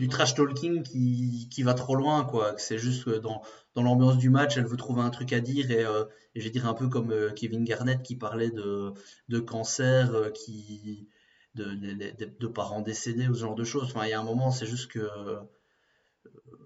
du, 0.01 0.07
trash 0.07 0.33
talking 0.33 0.83
qui, 0.83 1.47
qui, 1.49 1.63
va 1.63 1.73
trop 1.73 1.95
loin, 1.95 2.25
quoi. 2.25 2.55
C'est 2.57 2.77
juste 2.77 3.07
dans, 3.07 3.41
dans 3.75 3.83
l'ambiance 3.83 4.17
du 4.17 4.29
match, 4.29 4.57
elle 4.57 4.65
veut 4.65 4.77
trouver 4.77 5.01
un 5.01 5.09
truc 5.09 5.33
à 5.33 5.39
dire 5.39 5.71
et, 5.71 5.85
euh, 5.85 6.05
et 6.35 6.41
je 6.41 6.49
dire 6.49 6.67
un 6.67 6.73
peu 6.73 6.87
comme 6.87 7.11
euh, 7.11 7.31
Kevin 7.31 7.63
Garnett 7.63 8.01
qui 8.01 8.15
parlait 8.15 8.51
de, 8.51 8.93
de 9.29 9.39
cancer, 9.39 10.13
euh, 10.13 10.29
qui, 10.29 11.07
de, 11.55 11.65
de, 11.75 12.37
de, 12.39 12.47
parents 12.47 12.81
décédés 12.81 13.27
ou 13.27 13.35
ce 13.35 13.41
genre 13.41 13.55
de 13.55 13.63
choses. 13.63 13.83
Enfin, 13.83 14.05
il 14.05 14.09
y 14.09 14.13
a 14.13 14.19
un 14.19 14.23
moment, 14.23 14.51
c'est 14.51 14.65
juste 14.65 14.91
que 14.91 15.07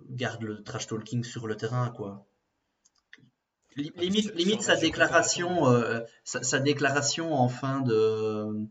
garde 0.09 0.41
le 0.41 0.63
trash 0.63 0.87
talking 0.87 1.23
sur 1.23 1.47
le 1.47 1.55
terrain, 1.55 1.89
quoi. 1.89 2.25
Limite, 3.75 4.33
limite 4.35 4.61
sa 4.61 4.77
déclaration, 4.77 5.65
sa, 6.23 6.41
sa, 6.43 6.59
déclaration 6.59 7.33
en 7.33 7.49
fin 7.49 7.81
de, 7.81 8.65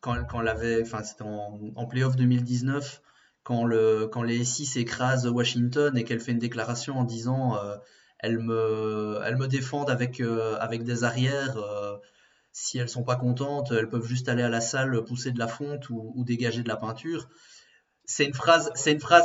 quand, 0.00 0.24
quand 0.24 0.38
avait, 0.46 0.82
enfin 0.82 1.02
c'était 1.02 1.24
en, 1.24 1.60
en 1.74 1.86
playoff 1.86 2.16
2019, 2.16 3.02
quand, 3.44 3.64
le, 3.64 4.08
quand 4.10 4.22
les 4.22 4.42
6 4.44 4.76
écrasent 4.78 5.26
Washington 5.26 5.96
et 5.96 6.04
qu'elle 6.04 6.20
fait 6.20 6.32
une 6.32 6.38
déclaration 6.38 6.98
en 6.98 7.04
disant 7.04 7.56
euh, 7.56 7.76
elles, 8.18 8.38
me, 8.38 9.46
défendent 9.46 9.90
avec, 9.90 10.20
euh, 10.20 10.56
avec 10.58 10.82
des 10.82 11.04
arrières, 11.04 11.58
euh, 11.58 11.96
si 12.52 12.78
elles 12.78 12.88
sont 12.88 13.04
pas 13.04 13.16
contentes, 13.16 13.70
elles 13.70 13.88
peuvent 13.88 14.06
juste 14.06 14.28
aller 14.30 14.42
à 14.42 14.48
la 14.48 14.62
salle 14.62 15.04
pousser 15.04 15.30
de 15.30 15.38
la 15.38 15.46
fonte 15.46 15.90
ou, 15.90 16.24
dégager 16.24 16.62
de 16.62 16.68
la 16.68 16.76
peinture. 16.76 17.28
C'est 18.06 18.24
une 18.24 18.34
phrase, 18.34 18.70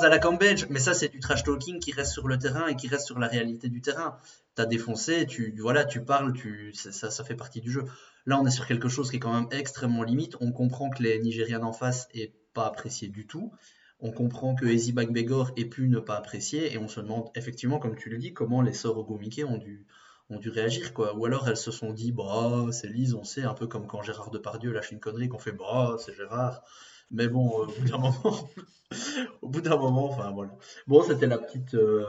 à 0.03 0.09
la 0.09 0.20
Cambridge, 0.20 0.65
mais 0.70 0.80
ça 0.80 0.93
c'est 0.93 1.09
du 1.09 1.20
trash 1.20 1.43
talking 1.43 1.80
qui 1.80 1.91
reste 1.91 2.11
sur 2.11 2.28
le 2.28 2.38
terrain 2.38 2.67
et 2.67 2.76
qui 2.76 2.88
reste 2.88 3.05
sur 3.05 3.20
la 3.20 3.28
réalité 3.28 3.70
du 3.70 3.82
terrain. 3.82 4.17
T'as 4.55 4.65
défoncé, 4.65 5.26
tu 5.28 5.55
voilà, 5.61 5.86
tu 5.86 6.03
parles, 6.03 6.34
ça, 6.74 7.24
fait 7.24 7.36
partie 7.36 7.61
du 7.61 7.72
jeu. 7.72 7.84
Là, 8.26 8.39
on 8.39 8.45
est 8.45 8.51
sur 8.51 8.67
quelque 8.67 8.89
chose 8.89 9.09
qui 9.09 9.17
est 9.17 9.20
quand 9.20 9.34
même 9.34 9.47
extrêmement 9.51 10.03
limite. 10.03 10.36
On 10.41 10.51
comprend 10.51 10.89
que 10.89 11.03
les 11.03 11.20
Nigérians 11.20 11.63
en 11.63 11.74
face 11.74 12.07
aient 12.13 12.34
pas 12.53 12.65
apprécié 12.65 13.09
du 13.09 13.28
tout. 13.28 13.51
On 14.02 14.12
comprend 14.12 14.56
que 14.56 14.66
Ezi 14.66 14.93
Bagbegor 14.93 15.52
ait 15.58 15.66
pu 15.66 15.89
ne 15.89 16.00
pas 16.00 16.16
apprécier. 16.16 16.74
Et 16.74 16.78
on 16.78 16.88
se 16.88 17.00
demande 17.00 17.30
effectivement, 17.36 17.80
comme 17.80 17.95
tu 17.95 18.10
le 18.10 18.18
dis, 18.18 18.34
comment 18.34 18.62
les 18.62 18.74
sœurs 18.74 18.97
Ogumike 18.97 19.41
ont 19.47 19.58
dû, 19.58 19.86
ont 20.30 20.39
dû 20.39 20.50
réagir. 20.50 20.93
quoi. 20.93 21.16
Ou 21.16 21.26
alors 21.26 21.47
elles 21.47 21.58
se 21.58 21.72
sont 21.72 21.91
dit, 21.91 22.12
bah, 22.12 22.68
c'est 22.72 22.88
Lise, 22.88 23.14
on 23.14 23.24
sait, 23.24 23.43
un 23.43 23.54
peu 23.54 23.68
comme 23.68 23.88
quand 23.88 24.02
Gérard 24.02 24.32
Depardieu 24.32 24.72
lâche 24.72 24.91
une 24.91 25.00
connerie, 25.00 25.28
qu'on 25.28 25.39
fait, 25.39 25.52
bah, 25.52 25.97
c'est 26.00 26.16
Gérard. 26.16 26.64
Mais 27.12 27.28
bon, 27.28 27.64
euh, 27.64 27.66
au 27.66 27.72
bout 27.72 27.89
d'un 27.89 27.97
moment, 27.97 28.50
au 29.41 29.50
bout 29.50 29.62
d'un 29.62 29.78
moment, 29.78 30.06
enfin 30.06 30.32
voilà. 30.32 30.52
Bon, 30.88 31.04
c'était 31.04 31.28
la 31.28 31.38
petite, 31.38 31.74
euh, 31.74 32.06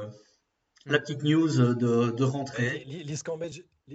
news 1.23 1.75
de, 1.75 2.11
de 2.11 2.25
rentrée. 2.25 2.85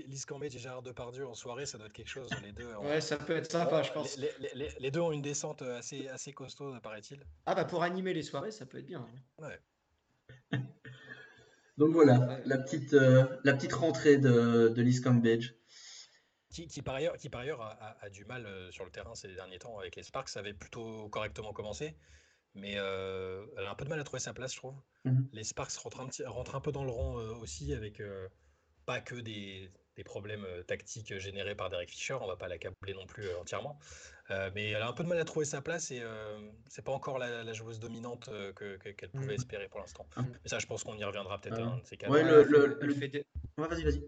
Lise 0.07 0.25
Cambage 0.25 0.55
et 0.55 0.59
Gérard 0.59 0.81
Depardieu 0.81 1.27
en 1.27 1.33
soirée, 1.33 1.65
ça 1.65 1.77
doit 1.77 1.87
être 1.87 1.93
quelque 1.93 2.09
chose. 2.09 2.29
Les 2.43 2.51
deux, 2.51 2.73
ouais, 2.75 3.01
ça 3.01 3.17
peut 3.17 3.35
être 3.35 3.51
sympa, 3.51 3.81
je 3.83 3.91
pense. 3.91 4.17
Les, 4.17 4.91
deux 4.91 4.99
ont 4.99 5.11
une 5.11 5.21
descente 5.21 5.61
assez, 5.61 6.07
assez 6.09 6.33
costaud, 6.33 6.73
paraît-il. 6.81 7.25
Ah 7.45 7.55
bah 7.55 7.65
pour 7.65 7.83
animer 7.83 8.13
les 8.13 8.23
soirées, 8.23 8.51
ça 8.51 8.65
peut 8.65 8.79
être 8.79 8.85
bien. 8.85 9.07
Hein. 9.39 9.43
Ouais. 9.43 10.59
Donc 11.77 11.91
voilà, 11.91 12.39
la, 12.45 12.57
petite, 12.57 12.93
euh, 12.93 13.25
la 13.43 13.53
petite 13.53 13.73
rentrée 13.73 14.17
de, 14.17 14.69
de 14.69 14.81
Lise 14.81 15.01
Cambage. 15.01 15.55
Qui, 16.49 16.67
qui, 16.67 16.81
par 16.81 16.95
ailleurs, 16.95 17.17
qui 17.17 17.29
par 17.29 17.41
ailleurs 17.41 17.61
a, 17.61 18.09
du 18.09 18.23
mal 18.23 18.45
euh, 18.45 18.71
sur 18.71 18.85
le 18.85 18.91
terrain 18.91 19.13
ces 19.13 19.27
derniers 19.27 19.59
temps 19.59 19.77
avec 19.77 19.97
les 19.97 20.03
Sparks. 20.03 20.29
Ça 20.29 20.39
avait 20.39 20.53
plutôt 20.53 21.09
correctement 21.09 21.51
commencé, 21.51 21.97
mais 22.53 22.75
euh, 22.77 23.45
elle 23.57 23.65
a 23.65 23.71
un 23.71 23.75
peu 23.75 23.83
de 23.83 23.89
mal 23.89 23.99
à 23.99 24.05
trouver 24.05 24.21
sa 24.21 24.33
place, 24.33 24.53
je 24.53 24.59
trouve. 24.59 24.75
Mhm. 25.03 25.27
Les 25.33 25.43
Sparks 25.43 25.73
rentrent 25.73 25.99
un, 25.99 26.07
petit, 26.07 26.23
rentrent 26.23 26.55
un, 26.55 26.61
peu 26.61 26.71
dans 26.71 26.85
le 26.85 26.91
rang 26.91 27.15
aussi 27.41 27.73
avec 27.73 28.01
pas 28.85 29.01
que 29.01 29.15
des, 29.15 29.69
des 29.95 30.03
problèmes 30.03 30.45
euh, 30.45 30.63
tactiques 30.63 31.17
générés 31.17 31.55
par 31.55 31.69
Derek 31.69 31.89
Fisher. 31.89 32.15
On 32.21 32.27
va 32.27 32.35
pas 32.35 32.47
l'accabler 32.47 32.93
non 32.93 33.05
plus 33.05 33.25
euh, 33.27 33.39
entièrement. 33.39 33.79
Euh, 34.31 34.49
mais 34.55 34.69
elle 34.69 34.81
a 34.81 34.87
un 34.87 34.93
peu 34.93 35.03
de 35.03 35.09
mal 35.09 35.19
à 35.19 35.25
trouver 35.25 35.45
sa 35.45 35.61
place 35.61 35.91
et 35.91 36.01
c'est 36.67 36.83
pas 36.83 36.91
encore 36.91 37.19
la, 37.19 37.53
joueuse 37.53 37.79
dominante 37.79 38.29
qu'elle 38.57 39.09
pouvait 39.09 39.33
mm. 39.33 39.39
espérer 39.39 39.67
pour 39.67 39.79
l'instant. 39.79 40.07
Ah. 40.15 40.23
Mais 40.43 40.49
ça, 40.49 40.59
je 40.59 40.65
pense 40.65 40.83
qu'on 40.83 40.97
y 40.97 41.03
reviendra 41.03 41.39
peut-être 41.39 41.61
un 41.61 41.77
de 41.77 41.85
ces 41.85 41.97
cas. 41.97 42.09
Ouais, 42.09 42.23
le, 42.23 42.79
elle, 42.81 42.95
fait 42.95 43.07
des... 43.07 43.25
vas-y, 43.57 43.83
vas-y. 43.83 44.03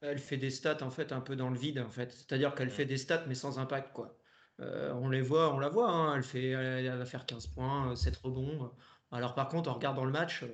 Elle 0.00 0.18
fait 0.18 0.36
des 0.36 0.50
stats 0.50 0.82
en 0.82 0.90
fait 0.90 1.12
un 1.12 1.20
peu 1.20 1.36
dans 1.36 1.50
le 1.50 1.58
vide 1.58 1.78
en 1.78 1.88
fait. 1.88 2.12
C'est-à-dire 2.12 2.54
qu'elle 2.54 2.68
mm. 2.68 2.72
fait 2.72 2.84
des 2.84 2.98
stats 2.98 3.24
mais 3.28 3.34
sans 3.34 3.60
impact 3.60 3.92
quoi. 3.92 4.18
on 4.58 5.08
les 5.08 5.22
voit, 5.22 5.54
on 5.54 5.60
la 5.60 5.68
voit. 5.68 5.88
Hein. 5.88 6.16
Elle 6.16 6.24
fait, 6.24 6.50
elle 6.50 6.98
va 6.98 7.06
faire 7.06 7.24
15 7.24 7.46
points, 7.48 7.94
7 7.94 8.16
rebonds. 8.16 8.72
Alors 9.12 9.36
par 9.36 9.48
contre, 9.48 9.70
en 9.70 9.74
regardant 9.74 10.04
le 10.04 10.12
match, 10.12 10.44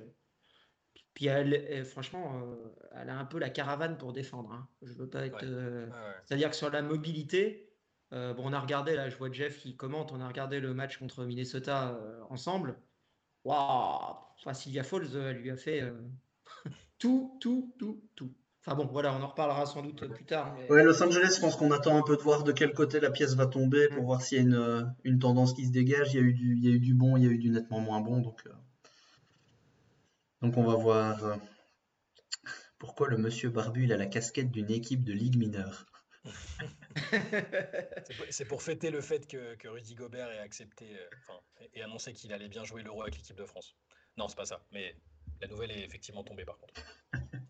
puis 1.15 1.27
elle, 1.27 1.85
franchement, 1.85 2.41
euh, 2.43 2.55
elle 3.01 3.09
a 3.09 3.17
un 3.17 3.23
peu 3.23 3.39
la 3.39 3.49
caravane 3.49 3.97
pour 3.97 4.11
défendre. 4.11 4.51
Hein. 4.51 4.67
Je 4.81 4.93
veux 4.93 5.07
pas 5.07 5.25
être. 5.25 5.43
Euh, 5.43 5.87
c'est-à-dire 6.25 6.49
que 6.49 6.57
sur 6.57 6.69
la 6.69 6.81
mobilité, 6.81 7.69
euh, 8.13 8.33
bon, 8.33 8.43
on 8.45 8.53
a 8.53 8.59
regardé 8.59 8.95
là, 8.95 9.09
je 9.09 9.15
vois 9.15 9.31
Jeff 9.31 9.57
qui 9.59 9.77
commente, 9.77 10.11
on 10.11 10.19
a 10.19 10.27
regardé 10.27 10.59
le 10.59 10.73
match 10.73 10.97
contre 10.97 11.23
Minnesota 11.23 11.97
ensemble. 12.29 12.75
Waouh, 13.45 14.17
enfin, 14.39 14.53
Sylvia 14.53 14.83
Falls, 14.83 15.15
elle 15.15 15.37
lui 15.37 15.51
a 15.51 15.55
fait 15.55 15.83
tout, 16.99 17.37
tout, 17.39 17.73
tout, 17.79 18.03
tout. 18.15 18.33
Enfin 18.59 18.75
bon, 18.75 18.87
voilà, 18.91 19.15
on 19.15 19.21
en 19.21 19.27
reparlera 19.27 19.65
sans 19.67 19.83
doute 19.83 20.05
plus 20.07 20.25
tard. 20.25 20.57
Ouais, 20.69 20.83
Los 20.83 21.01
Angeles, 21.01 21.35
je 21.35 21.39
pense 21.39 21.55
qu'on 21.55 21.71
attend 21.71 21.97
un 21.97 22.01
peu 22.01 22.17
de 22.17 22.21
voir 22.21 22.43
de 22.43 22.51
quel 22.51 22.73
côté 22.73 22.99
la 22.99 23.11
pièce 23.11 23.35
va 23.35 23.45
tomber 23.45 23.87
pour 23.87 24.01
mm. 24.01 24.05
voir 24.05 24.21
s'il 24.21 24.37
y 24.37 24.41
a 24.41 24.43
une, 24.43 24.95
une, 25.05 25.19
tendance 25.19 25.53
qui 25.53 25.65
se 25.65 25.71
dégage. 25.71 26.13
Il 26.13 26.19
y, 26.19 26.23
a 26.23 26.25
eu 26.25 26.33
du, 26.33 26.55
il 26.57 26.65
y 26.65 26.67
a 26.67 26.71
eu 26.71 26.79
du 26.79 26.93
bon, 26.93 27.15
il 27.15 27.23
y 27.23 27.27
a 27.27 27.29
eu 27.29 27.37
du 27.37 27.51
nettement 27.51 27.79
moins 27.79 28.01
bon. 28.01 28.19
Donc, 28.19 28.41
euh, 28.47 28.49
donc 30.45 30.57
on 30.57 30.63
va 30.63 30.75
voir 30.75 31.25
euh, 31.25 31.35
pourquoi 32.77 33.07
le 33.07 33.17
monsieur 33.17 33.49
Barbu 33.49 33.85
il 33.85 33.93
a 33.93 33.97
la 33.97 34.05
casquette 34.05 34.51
d'une 34.51 34.69
équipe 34.69 35.03
de 35.03 35.11
Ligue 35.11 35.37
mineure. 35.37 35.87
c'est 38.29 38.45
pour 38.45 38.61
fêter 38.61 38.91
le 38.91 39.01
fait 39.01 39.27
que, 39.27 39.55
que 39.55 39.67
Rudy 39.67 39.95
Gobert 39.95 40.31
ait 40.31 40.39
accepté 40.39 40.95
euh, 40.95 41.67
et 41.73 41.81
annoncé 41.81 42.13
qu'il 42.13 42.31
allait 42.31 42.47
bien 42.47 42.63
jouer 42.63 42.83
l'Euro 42.83 43.01
avec 43.01 43.15
l'équipe 43.15 43.35
de 43.35 43.45
France. 43.45 43.75
Non, 44.17 44.27
c'est 44.27 44.37
pas 44.37 44.45
ça. 44.45 44.63
Mais 44.71 44.95
la 45.41 45.47
nouvelle 45.47 45.71
est 45.71 45.83
effectivement 45.83 46.23
tombée 46.23 46.45
par 46.45 46.59
contre. 46.59 46.75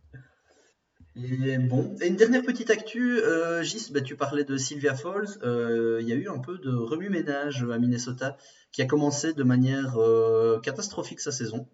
Et 1.18 1.58
bon, 1.58 1.96
et 2.02 2.08
une 2.08 2.18
dernière 2.18 2.44
petite 2.44 2.70
actu, 2.70 3.20
euh, 3.20 3.64
Gis, 3.64 3.90
bah, 3.94 4.02
tu 4.02 4.18
parlais 4.18 4.44
de 4.44 4.58
Sylvia 4.58 4.96
Falls, 4.96 5.40
euh, 5.44 6.00
il 6.02 6.10
y 6.10 6.12
a 6.12 6.16
eu 6.16 6.28
un 6.28 6.40
peu 6.40 6.58
de 6.58 6.70
remue-ménage 6.70 7.66
à 7.72 7.80
Minnesota 7.80 8.36
qui 8.74 8.82
a 8.82 8.86
commencé 8.86 9.34
de 9.34 9.44
manière 9.44 9.98
euh, 9.98 10.60
catastrophique 10.60 11.22
sa 11.22 11.32
saison, 11.32 11.70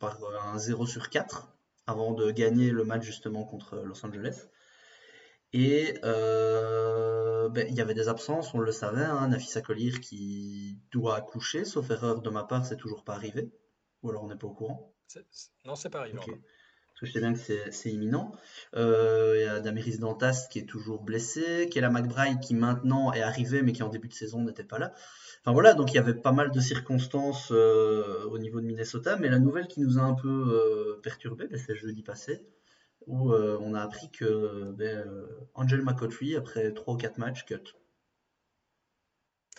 par 0.00 0.18
un 0.44 0.58
0 0.58 0.86
sur 0.86 1.10
4, 1.10 1.48
avant 1.86 2.12
de 2.12 2.30
gagner 2.32 2.70
le 2.70 2.84
match 2.84 3.04
justement 3.04 3.44
contre 3.44 3.76
Los 3.76 4.04
Angeles. 4.04 4.48
Et 5.52 5.94
ben, 6.02 7.66
il 7.68 7.74
y 7.74 7.80
avait 7.80 7.94
des 7.94 8.08
absences, 8.08 8.54
on 8.54 8.60
le 8.60 8.72
savait, 8.72 9.04
hein, 9.04 9.28
Nafisa 9.28 9.60
Collier 9.60 9.92
qui 10.00 10.78
doit 10.92 11.16
accoucher, 11.16 11.64
sauf 11.64 11.90
erreur 11.90 12.22
de 12.22 12.30
ma 12.30 12.44
part, 12.44 12.64
c'est 12.66 12.76
toujours 12.76 13.04
pas 13.04 13.14
arrivé. 13.14 13.50
Ou 14.02 14.10
alors 14.10 14.24
on 14.24 14.28
n'est 14.28 14.36
pas 14.36 14.46
au 14.46 14.54
courant 14.54 14.94
Non, 15.64 15.76
c'est 15.76 15.90
pas 15.90 16.00
arrivé 16.00 16.18
je 17.02 17.10
sais 17.10 17.20
bien 17.20 17.32
que 17.32 17.70
c'est 17.70 17.90
imminent. 17.90 18.32
Euh, 18.76 19.34
il 19.36 19.42
y 19.42 19.48
a 19.48 19.60
Damiris 19.60 19.98
Dantas 19.98 20.46
qui 20.50 20.58
est 20.58 20.68
toujours 20.68 21.02
blessé, 21.02 21.68
Kella 21.70 21.90
McBride 21.90 22.40
qui 22.40 22.54
maintenant 22.54 23.12
est 23.12 23.22
arrivé 23.22 23.62
mais 23.62 23.72
qui 23.72 23.82
en 23.82 23.88
début 23.88 24.08
de 24.08 24.14
saison 24.14 24.42
n'était 24.42 24.64
pas 24.64 24.78
là. 24.78 24.94
Enfin 25.42 25.52
voilà, 25.52 25.74
donc 25.74 25.92
il 25.92 25.96
y 25.96 25.98
avait 25.98 26.14
pas 26.14 26.32
mal 26.32 26.50
de 26.50 26.60
circonstances 26.60 27.50
euh, 27.50 28.24
au 28.26 28.38
niveau 28.38 28.60
de 28.60 28.66
Minnesota, 28.66 29.16
mais 29.16 29.28
la 29.28 29.38
nouvelle 29.38 29.68
qui 29.68 29.80
nous 29.80 29.98
a 29.98 30.02
un 30.02 30.14
peu 30.14 30.28
euh, 30.28 31.00
perturbé, 31.02 31.46
ben, 31.46 31.58
c'est 31.58 31.74
jeudi 31.74 32.02
passé, 32.02 32.46
où 33.06 33.32
on 33.32 33.74
a 33.74 33.80
appris 33.80 34.10
que 34.10 34.72
ben, 34.72 35.08
Angel 35.54 35.82
McCautry, 35.82 36.36
après 36.36 36.72
3 36.72 36.94
ou 36.94 36.96
4 36.98 37.18
matchs, 37.18 37.46
cut. 37.46 37.74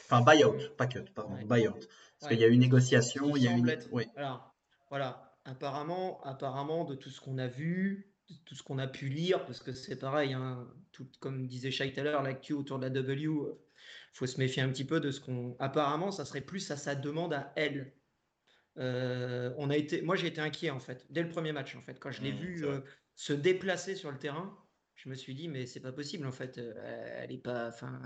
Enfin, 0.06 0.22
buyout, 0.22 0.76
pas 0.78 0.88
cut, 0.88 1.06
pardon, 1.16 1.36
buyout. 1.46 1.80
Parce 2.20 2.32
qu'il 2.32 2.40
y 2.40 2.44
a 2.44 2.48
eu 2.48 2.52
une 2.52 2.60
négociation, 2.60 3.36
il 3.36 3.44
y 3.44 3.48
a 3.48 3.58
eu... 3.58 3.64
Oui. 3.92 4.06
Alors, 4.16 4.54
voilà, 4.90 5.34
apparemment, 5.46 6.22
apparemment, 6.24 6.86
de 6.86 6.96
tout 6.96 7.10
ce 7.10 7.20
qu'on 7.20 7.40
a 7.40 7.48
vu, 7.48 8.14
de 8.30 8.36
tout 8.46 8.56
ce 8.56 8.62
qu'on 8.62 8.78
a 8.78 8.88
pu 8.88 9.08
lire, 9.08 9.46
parce 9.46 9.60
que 9.60 9.74
c'est 9.74 9.96
pareil, 9.96 10.34
hein, 10.34 10.68
tout, 10.92 11.08
comme 11.20 11.48
disait 11.48 11.72
Shai 11.72 11.92
tout 11.94 12.00
à 12.00 12.04
l'heure, 12.04 12.22
l'actu 12.22 12.54
autour 12.54 12.78
de 12.78 12.84
la 12.84 12.90
W, 12.90 13.26
euh, 13.28 13.60
faut 14.14 14.28
se 14.28 14.38
méfier 14.38 14.62
un 14.62 14.70
petit 14.70 14.86
peu 14.86 15.00
de 15.00 15.12
ce 15.12 15.20
qu'on. 15.20 15.56
Apparemment, 15.60 16.12
ça 16.12 16.26
serait 16.26 16.42
plus 16.42 16.70
à 16.72 16.78
sa 16.78 16.96
demande 16.96 17.34
à 17.34 17.54
elle. 17.56 17.94
Euh, 18.78 19.54
on 19.58 19.70
a 19.70 19.78
été, 19.78 20.02
moi, 20.02 20.16
j'ai 20.16 20.28
été 20.28 20.40
inquiet 20.40 20.70
en 20.70 20.80
fait 20.80 21.06
dès 21.10 21.22
le 21.22 21.30
premier 21.30 21.52
match 21.52 21.76
en 21.76 21.82
fait 21.82 22.00
quand 22.00 22.12
je 22.12 22.22
l'ai 22.22 22.32
mmh, 22.32 22.38
vu 22.38 22.66
euh, 22.66 22.80
se 23.16 23.34
déplacer 23.34 23.96
sur 23.96 24.12
le 24.12 24.18
terrain. 24.18 24.58
Je 24.96 25.10
me 25.10 25.16
suis 25.16 25.34
dit 25.34 25.48
mais 25.48 25.66
c'est 25.66 25.80
pas 25.80 25.92
possible 25.92 26.26
en 26.28 26.32
fait. 26.32 26.58
elle 26.58 27.32
est 27.32 27.38
pas, 27.38 27.70
enfin, 27.70 28.00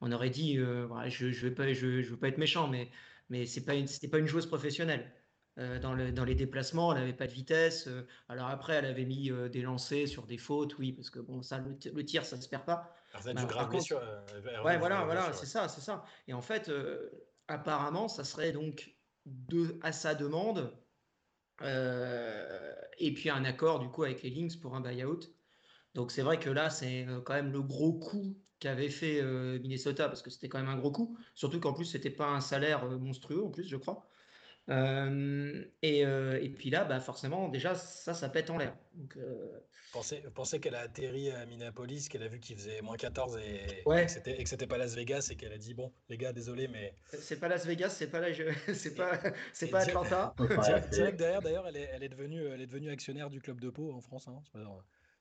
on 0.00 0.12
aurait 0.12 0.30
dit, 0.30 0.56
je, 0.56 1.30
je 1.30 1.46
vais 1.46 1.54
pas, 1.54 1.72
je, 1.72 2.02
je 2.02 2.10
veux 2.10 2.18
pas 2.18 2.28
être 2.28 2.38
méchant, 2.38 2.68
mais 2.68 2.90
mais 3.30 3.46
c'est 3.46 3.64
pas 3.64 3.74
une, 3.74 3.86
c'était 3.86 4.08
pas 4.08 4.18
une 4.18 4.26
joueuse 4.26 4.46
professionnelle. 4.46 5.12
Euh, 5.58 5.78
dans, 5.78 5.94
les 6.24 6.34
déplacements, 6.34 6.92
elle 6.92 7.00
n'avait 7.00 7.12
pas 7.12 7.28
de 7.28 7.32
vitesse. 7.32 7.86
Euh, 7.86 8.06
alors 8.28 8.48
après, 8.48 8.74
elle 8.74 8.86
avait 8.86 9.04
mis 9.04 9.30
euh, 9.30 9.48
des 9.48 9.62
lancers 9.62 10.08
sur 10.08 10.26
des 10.26 10.36
fautes, 10.36 10.76
oui, 10.78 10.92
parce 10.92 11.10
que 11.10 11.20
bon, 11.20 11.42
ça, 11.42 11.58
le, 11.58 12.04
tir, 12.04 12.24
ça 12.24 12.36
ne 12.36 12.42
se 12.42 12.48
perd 12.48 12.64
pas. 12.64 12.92
Ça 13.20 13.32
bah, 13.34 13.44
grave 13.44 13.80
sur, 13.80 13.98
ouais, 14.64 14.78
voilà, 14.78 15.04
voilà, 15.04 15.32
c'est 15.32 15.46
ça, 15.46 15.68
c'est 15.68 15.80
ça. 15.80 16.04
Et 16.26 16.32
en 16.32 16.42
fait, 16.42 16.70
apparemment, 17.48 18.08
ça 18.08 18.24
serait 18.24 18.52
donc 18.52 18.96
de, 19.26 19.78
à 19.82 19.92
sa 19.92 20.14
demande, 20.14 20.76
et 21.62 23.14
puis 23.14 23.30
un 23.30 23.44
accord 23.44 23.78
du 23.78 23.88
coup 23.88 24.04
avec 24.04 24.22
les 24.22 24.30
Lynx 24.30 24.56
pour 24.56 24.74
un 24.74 24.80
buyout. 24.80 25.20
Donc 25.94 26.10
c'est 26.10 26.22
vrai 26.22 26.38
que 26.38 26.50
là, 26.50 26.70
c'est 26.70 27.06
quand 27.24 27.34
même 27.34 27.52
le 27.52 27.62
gros 27.62 27.92
coup 27.92 28.36
qu'avait 28.58 28.90
fait 28.90 29.22
Minnesota, 29.60 30.08
parce 30.08 30.22
que 30.22 30.30
c'était 30.30 30.48
quand 30.48 30.58
même 30.58 30.68
un 30.68 30.76
gros 30.76 30.90
coup, 30.90 31.16
surtout 31.34 31.60
qu'en 31.60 31.72
plus, 31.72 31.84
c'était 31.84 32.10
pas 32.10 32.28
un 32.28 32.40
salaire 32.40 32.84
monstrueux, 32.98 33.44
en 33.44 33.50
plus, 33.50 33.68
je 33.68 33.76
crois. 33.76 34.08
Euh, 34.70 35.62
et, 35.82 36.06
euh, 36.06 36.40
et, 36.42 36.48
puis 36.48 36.70
là, 36.70 36.84
bah 36.84 37.00
forcément, 37.00 37.48
déjà, 37.48 37.74
ça, 37.74 38.14
ça 38.14 38.28
pète 38.28 38.48
en 38.48 38.56
l'air. 38.56 38.74
Euh... 39.16 39.60
pensez, 39.92 40.22
pensez 40.34 40.58
qu'elle 40.58 40.74
a 40.74 40.80
atterri 40.80 41.30
à 41.30 41.44
Minneapolis, 41.44 42.08
qu'elle 42.08 42.22
a 42.22 42.28
vu 42.28 42.40
qu'il 42.40 42.56
faisait 42.56 42.80
moins 42.80 42.96
14 42.96 43.36
et, 43.36 43.82
ouais. 43.84 44.06
et 44.26 44.42
que 44.42 44.48
c'était 44.48 44.66
pas 44.66 44.78
Las 44.78 44.94
Vegas 44.94 45.28
et 45.30 45.36
qu'elle 45.36 45.52
a 45.52 45.58
dit 45.58 45.74
bon, 45.74 45.92
les 46.08 46.16
gars, 46.16 46.32
désolé, 46.32 46.68
mais 46.68 46.94
c'est 47.04 47.38
pas 47.38 47.48
Las 47.48 47.66
Vegas, 47.66 47.90
c'est 47.90 48.10
pas 48.10 48.20
la, 48.20 48.28
c'est 48.74 48.94
pas, 48.94 49.20
c'est 49.52 49.68
pas 49.68 49.80
Atlanta. 49.80 50.34
direct 50.90 51.18
derrière, 51.18 51.42
d'ailleurs, 51.42 51.68
elle 51.68 51.76
est, 51.76 51.90
elle 51.92 52.02
est 52.02 52.08
devenue, 52.08 52.46
elle 52.46 52.62
est 52.62 52.66
devenue 52.66 52.90
actionnaire 52.90 53.28
du 53.28 53.40
club 53.40 53.60
de 53.60 53.68
Pau 53.68 53.92
en 53.92 54.00
France. 54.00 54.28
Hein. 54.28 54.42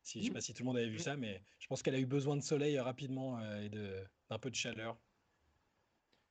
Si, 0.03 0.19
je 0.19 0.25
sais 0.25 0.31
mmh. 0.31 0.33
pas 0.33 0.41
si 0.41 0.53
tout 0.53 0.63
le 0.63 0.67
monde 0.67 0.77
avait 0.77 0.89
vu 0.89 0.97
mmh. 0.97 0.99
ça, 0.99 1.15
mais 1.17 1.41
je 1.59 1.67
pense 1.67 1.81
qu'elle 1.81 1.95
a 1.95 1.99
eu 1.99 2.05
besoin 2.05 2.37
de 2.37 2.43
soleil 2.43 2.79
rapidement 2.79 3.39
et 3.61 3.69
d'un 3.69 4.39
peu 4.39 4.49
de 4.49 4.55
chaleur. 4.55 4.97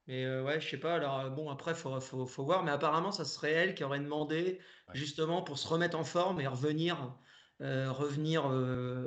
Mais 0.07 0.25
euh, 0.25 0.43
ouais, 0.45 0.61
je 0.61 0.69
sais 0.69 0.79
pas. 0.79 0.95
Alors, 0.97 1.21
euh, 1.21 1.31
bon, 1.31 1.51
après, 1.51 1.75
faut, 1.75 2.01
faut, 2.01 2.27
faut 2.27 2.45
voir. 2.45 2.65
Mais 2.65 2.71
apparemment, 2.71 3.13
ça 3.13 3.25
serait 3.25 3.53
elle 3.53 3.75
qui 3.75 3.85
aurait 3.85 4.01
demandé, 4.01 4.61
justement, 4.95 5.43
pour 5.43 5.59
se 5.59 5.69
remettre 5.69 5.97
en 5.99 6.05
forme 6.05 6.41
et 6.41 6.47
revenir, 6.47 7.19
euh, 7.61 7.91
revenir 7.93 8.49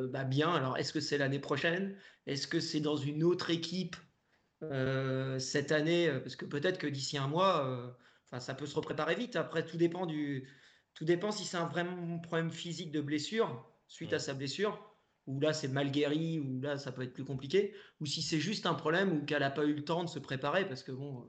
bah, 0.10 0.24
bien. 0.24 0.54
Alors, 0.54 0.78
est-ce 0.78 0.94
que 0.94 1.00
c'est 1.02 1.18
l'année 1.18 1.40
prochaine? 1.40 1.98
Est-ce 2.26 2.48
que 2.48 2.60
c'est 2.60 2.80
dans 2.80 2.98
une 2.98 3.24
autre 3.24 3.50
équipe 3.50 3.96
cette 5.40 5.72
année? 5.72 6.10
Parce 6.24 6.36
que 6.36 6.46
peut-être 6.46 6.78
que 6.80 6.88
d'ici 6.88 7.18
un 7.18 7.28
mois, 7.28 7.96
enfin, 8.26 8.40
ça 8.40 8.56
peut 8.56 8.66
se 8.66 8.76
repréparer 8.76 9.16
vite. 9.16 9.36
Après, 9.36 9.66
tout 9.66 9.78
dépend 9.78 10.06
du, 10.06 10.50
tout 10.94 11.06
dépend 11.06 11.32
si 11.32 11.46
c'est 11.46 11.58
un 11.58 11.68
vrai 11.68 11.86
problème 12.24 12.52
physique 12.52 12.92
de 12.92 13.02
blessure 13.02 13.70
suite 13.88 14.14
à 14.14 14.20
sa 14.20 14.34
blessure 14.34 14.95
ou 15.28 15.40
là 15.40 15.54
c'est 15.54 15.68
mal 15.68 15.92
guéri, 15.92 16.40
ou 16.40 16.62
là 16.62 16.78
ça 16.78 16.92
peut 16.92 17.04
être 17.04 17.14
plus 17.14 17.26
compliqué, 17.26 17.74
ou 18.00 18.06
si 18.06 18.22
c'est 18.22 18.40
juste 18.40 18.66
un 18.66 18.74
problème 18.74 19.12
ou 19.12 19.26
qu'elle 19.26 19.40
n'a 19.40 19.52
pas 19.52 19.66
eu 19.66 19.74
le 19.74 19.84
temps 19.84 20.04
de 20.04 20.10
se 20.10 20.20
préparer, 20.20 20.68
parce 20.68 20.84
que 20.84 20.92
bon, 20.92 21.28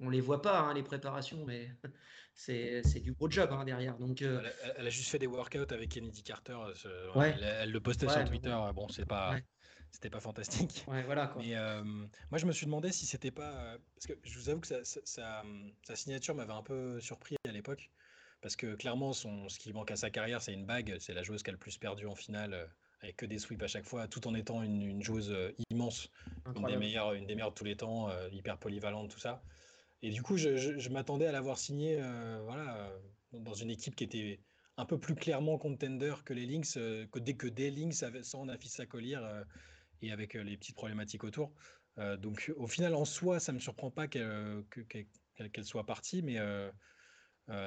on 0.00 0.10
les 0.10 0.20
voit 0.20 0.42
pas 0.42 0.60
hein, 0.60 0.74
les 0.74 0.82
préparations, 0.82 1.44
mais 1.44 1.70
c'est 2.34 3.00
du 3.00 3.12
gros 3.12 3.30
job 3.30 3.50
hein, 3.52 3.64
derrière. 3.64 3.96
Donc, 3.98 4.22
euh, 4.22 4.42
elle, 4.76 4.86
a, 4.86 4.90
juste 4.90 5.10
fait 5.10 5.18
des 5.18 5.26
workouts 5.26 5.70
avec 5.70 5.90
Kennedy 5.90 6.22
Carter, 6.22 6.58
euh, 6.86 7.32
elle, 7.40 7.72
le 7.72 7.80
postait 7.80 8.08
sur 8.08 8.24
Twitter, 8.24 8.56
bon 8.74 8.88
c'est 8.88 9.06
pas... 9.06 9.36
C'était 9.90 10.10
pas 10.10 10.20
fantastique. 10.20 10.84
voilà, 10.86 11.34
Mais 11.38 11.56
euh, 11.56 11.82
moi, 11.82 12.36
je 12.36 12.44
me 12.44 12.52
suis 12.52 12.66
demandé 12.66 12.92
si 12.92 13.06
c'était 13.06 13.30
pas. 13.30 13.78
Parce 13.94 14.06
que 14.06 14.12
je 14.22 14.38
vous 14.38 14.50
avoue 14.50 14.60
que 14.60 14.68
sa, 14.84 15.42
signature 15.94 16.34
m'avait 16.34 16.52
un 16.52 16.62
peu 16.62 17.00
surpris 17.00 17.36
à 17.48 17.52
l'époque. 17.52 17.90
Parce 18.42 18.54
que 18.54 18.74
clairement, 18.74 19.14
son, 19.14 19.48
ce 19.48 19.58
qui 19.58 19.72
manque 19.72 19.90
à 19.90 19.96
sa 19.96 20.10
carrière, 20.10 20.42
c'est 20.42 20.52
une 20.52 20.66
bague. 20.66 20.96
C'est 21.00 21.14
la 21.14 21.22
joueuse 21.22 21.42
qui 21.42 21.48
a 21.48 21.52
le 21.52 21.58
plus 21.58 21.78
perdu 21.78 22.06
en 22.06 22.14
finale 22.14 22.68
avec 23.00 23.16
que 23.16 23.26
des 23.26 23.38
sweeps 23.38 23.62
à 23.62 23.68
chaque 23.68 23.84
fois, 23.84 24.08
tout 24.08 24.26
en 24.26 24.34
étant 24.34 24.62
une, 24.62 25.02
joueuse 25.02 25.30
euh, 25.30 25.52
immense, 25.70 26.10
une 26.54 26.66
des, 26.66 26.76
meilleures, 26.76 27.12
une 27.12 27.26
des 27.26 27.34
meilleures 27.34 27.50
de 27.50 27.54
tous 27.54 27.64
les 27.64 27.76
temps, 27.76 28.10
euh, 28.10 28.28
hyper 28.32 28.58
polyvalente, 28.58 29.10
tout 29.10 29.20
ça. 29.20 29.42
Et 30.02 30.10
du 30.10 30.22
coup, 30.22 30.36
je, 30.36 30.88
m'attendais 30.90 31.26
à 31.26 31.32
l'avoir 31.32 31.58
signé 31.58 31.98
euh, 32.00 32.40
voilà, 32.44 32.92
dans 33.32 33.54
une 33.54 33.70
équipe 33.70 33.96
qui 33.96 34.04
était 34.04 34.40
un 34.76 34.84
peu 34.84 34.98
plus 34.98 35.14
clairement 35.14 35.58
contender 35.58 36.14
que 36.24 36.32
les 36.32 36.46
Lynx, 36.46 36.74
que, 36.74 37.18
dès 37.18 37.34
que 37.34 37.48
des 37.48 37.70
Lynx 37.70 38.04
sans 38.22 38.46
Nafisa 38.46 38.86
Collier 38.86 39.18
et 40.02 40.12
avec 40.12 40.34
les 40.34 40.56
petites 40.56 40.76
problématiques 40.76 41.24
autour. 41.24 41.52
donc 42.18 42.52
au 42.56 42.68
final, 42.68 42.94
en 42.94 43.04
soi, 43.04 43.40
ça 43.40 43.50
ne 43.50 43.56
me 43.56 43.60
surprend 43.60 43.90
pas 43.90 44.06
qu'elle 44.06 44.64
soit 45.62 45.84
partie, 45.84 46.22
mais 46.22 46.38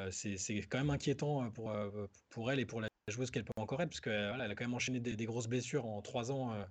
c'est 0.09 0.67
quand 0.69 0.77
même 0.77 0.89
inquiétant 0.89 1.51
pour, 1.51 1.75
pour 2.29 2.49
elle 2.49 2.61
et 2.61 2.65
pour 2.65 2.79
la 2.79 2.88
joueuse 3.12 3.32
qu'elle 3.32 3.43
peut 3.43 3.53
encore 3.55 3.82
être, 3.82 3.89
parce 3.89 4.01
qu'elle 4.01 4.39
elle 4.41 4.51
a 4.51 4.55
quand 4.55 4.64
même 4.64 4.74
enchaîné 4.74 4.99
des, 4.99 5.26
grosses 5.26 5.47
blessures 5.47 5.86
en 5.86 6.01
trois 6.01 6.32
ans. 6.32 6.53
Euh. 6.53 6.64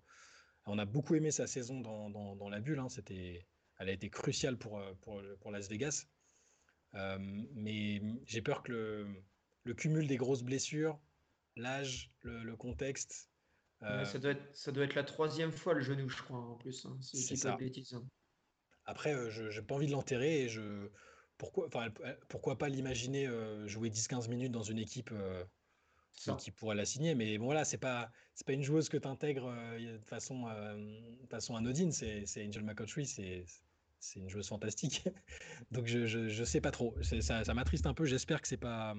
on 0.67 0.79
a 0.79 0.85
beaucoup 0.85 1.15
aimé 1.15 1.31
sa 1.31 1.47
saison 1.47 1.81
dans, 1.81 2.49
la 2.49 2.61
bulle. 2.61 2.79
Hein. 2.79 2.89
C'était, 2.89 3.47
elle 3.79 3.89
a 3.89 3.93
été 3.93 4.11
cruciale 4.11 4.57
pour, 4.57 4.79
euh, 4.79 4.93
pour, 5.03 5.23
pour 5.41 5.51
Las 5.51 5.69
Vegas. 5.69 6.07
Euh, 6.95 7.19
mais 7.55 8.03
j'ai 8.27 8.43
peur 8.43 8.63
que 8.63 8.73
le, 8.73 9.07
le, 9.65 9.75
cumul 9.75 10.07
des 10.07 10.17
grosses 10.17 10.43
blessures, 10.43 10.99
l'âge, 11.57 12.11
le, 12.23 12.57
contexte. 12.57 13.31
ça, 13.81 14.19
doit 14.19 14.33
être, 14.33 14.57
ça 14.57 14.73
doit 14.73 14.85
être 14.85 14.97
la 14.97 15.05
troisième 15.05 15.53
fois 15.53 15.75
le 15.75 15.81
genou, 15.81 16.09
je 16.09 16.23
crois, 16.23 16.39
en 16.39 16.57
plus. 16.57 16.85
Hein, 16.87 16.99
c'est 17.01 17.37
ça. 17.37 17.57
Hein. 17.61 18.03
Après, 18.87 19.31
je 19.31 19.45
n'ai 19.45 19.67
pas 19.67 19.77
envie 19.77 19.87
de 19.87 19.93
l'enterrer 19.93 20.43
et 20.43 20.49
je. 20.49 20.89
Pourquoi, 21.39 21.71
pourquoi 22.29 22.59
pas 22.59 22.69
l'imaginer 22.69 23.27
jouer 23.67 23.89
10-15 23.89 24.29
minutes 24.29 24.53
dans 24.53 24.63
une 24.63 24.77
équipe 24.77 25.11
qui, 26.39 26.51
pourrait 26.51 26.77
la 26.77 26.85
signer. 26.85 27.15
Mais 27.15 27.39
bon, 27.39 27.47
voilà, 27.47 27.65
c'est 27.65 27.79
pas, 27.79 28.11
c'est 28.35 28.47
pas 28.47 28.53
une 28.53 28.63
joueuse 28.63 28.89
que 28.89 28.97
tu 28.97 29.09
intègres 29.09 29.49
euh, 29.49 29.99
de, 29.99 30.05
façon, 30.05 30.47
euh, 30.49 31.01
façon 31.29 31.57
anodine. 31.57 31.93
C'est, 31.93 32.25
Angel 32.39 32.65
McCautry, 32.65 33.07
c'est, 33.07 33.45
c'est 33.99 34.21
une 34.21 34.29
joueuse 34.29 34.49
fantastique. 34.49 35.09
Donc 35.71 35.87
je, 35.87 36.07
je, 36.07 36.29
je, 36.29 36.45
sais 36.45 36.61
pas 36.61 36.71
trop. 36.71 36.95
ça, 37.03 37.45
ça 37.45 37.55
m'attriste 37.55 37.87
un 37.87 37.95
peu. 37.95 38.05
J'espère 38.05 38.41
que 38.41 38.49
c'est 38.49 38.57
pas, 38.57 38.95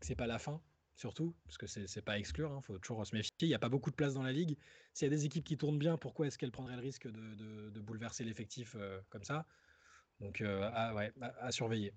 que 0.00 0.06
c'est 0.06 0.16
pas 0.16 0.26
la 0.26 0.38
fin. 0.38 0.60
surtout, 0.96 1.34
parce 1.44 1.58
que 1.58 1.66
c'est 1.66 2.02
pas 2.02 2.12
à 2.12 2.18
exclure, 2.18 2.50
il 2.52 2.56
hein, 2.56 2.60
faut 2.62 2.78
toujours 2.78 3.06
se 3.06 3.14
méfier. 3.14 3.32
Il 3.40 3.48
n'y 3.48 3.54
a 3.54 3.58
pas 3.58 3.68
beaucoup 3.68 3.90
de 3.90 3.96
place 3.96 4.14
dans 4.14 4.22
la 4.22 4.32
ligue. 4.32 4.56
S'il 4.92 5.06
y 5.06 5.12
a 5.12 5.16
des 5.16 5.24
équipes 5.26 5.44
qui 5.44 5.56
tournent 5.56 5.78
bien, 5.78 5.96
pourquoi 5.98 6.26
est-ce 6.26 6.38
qu'elles 6.38 6.52
prendraient 6.52 6.76
le 6.76 6.82
risque 6.82 7.06
de, 7.06 7.80
bouleverser 7.80 8.24
l'effectif 8.24 8.74
euh, 8.78 9.00
comme 9.10 9.24
ça? 9.24 9.46
Donc, 10.20 10.40
euh, 10.40 10.68
à, 10.72 10.94
ouais, 10.94 11.12
à, 11.20 11.52
surveiller. 11.52 11.92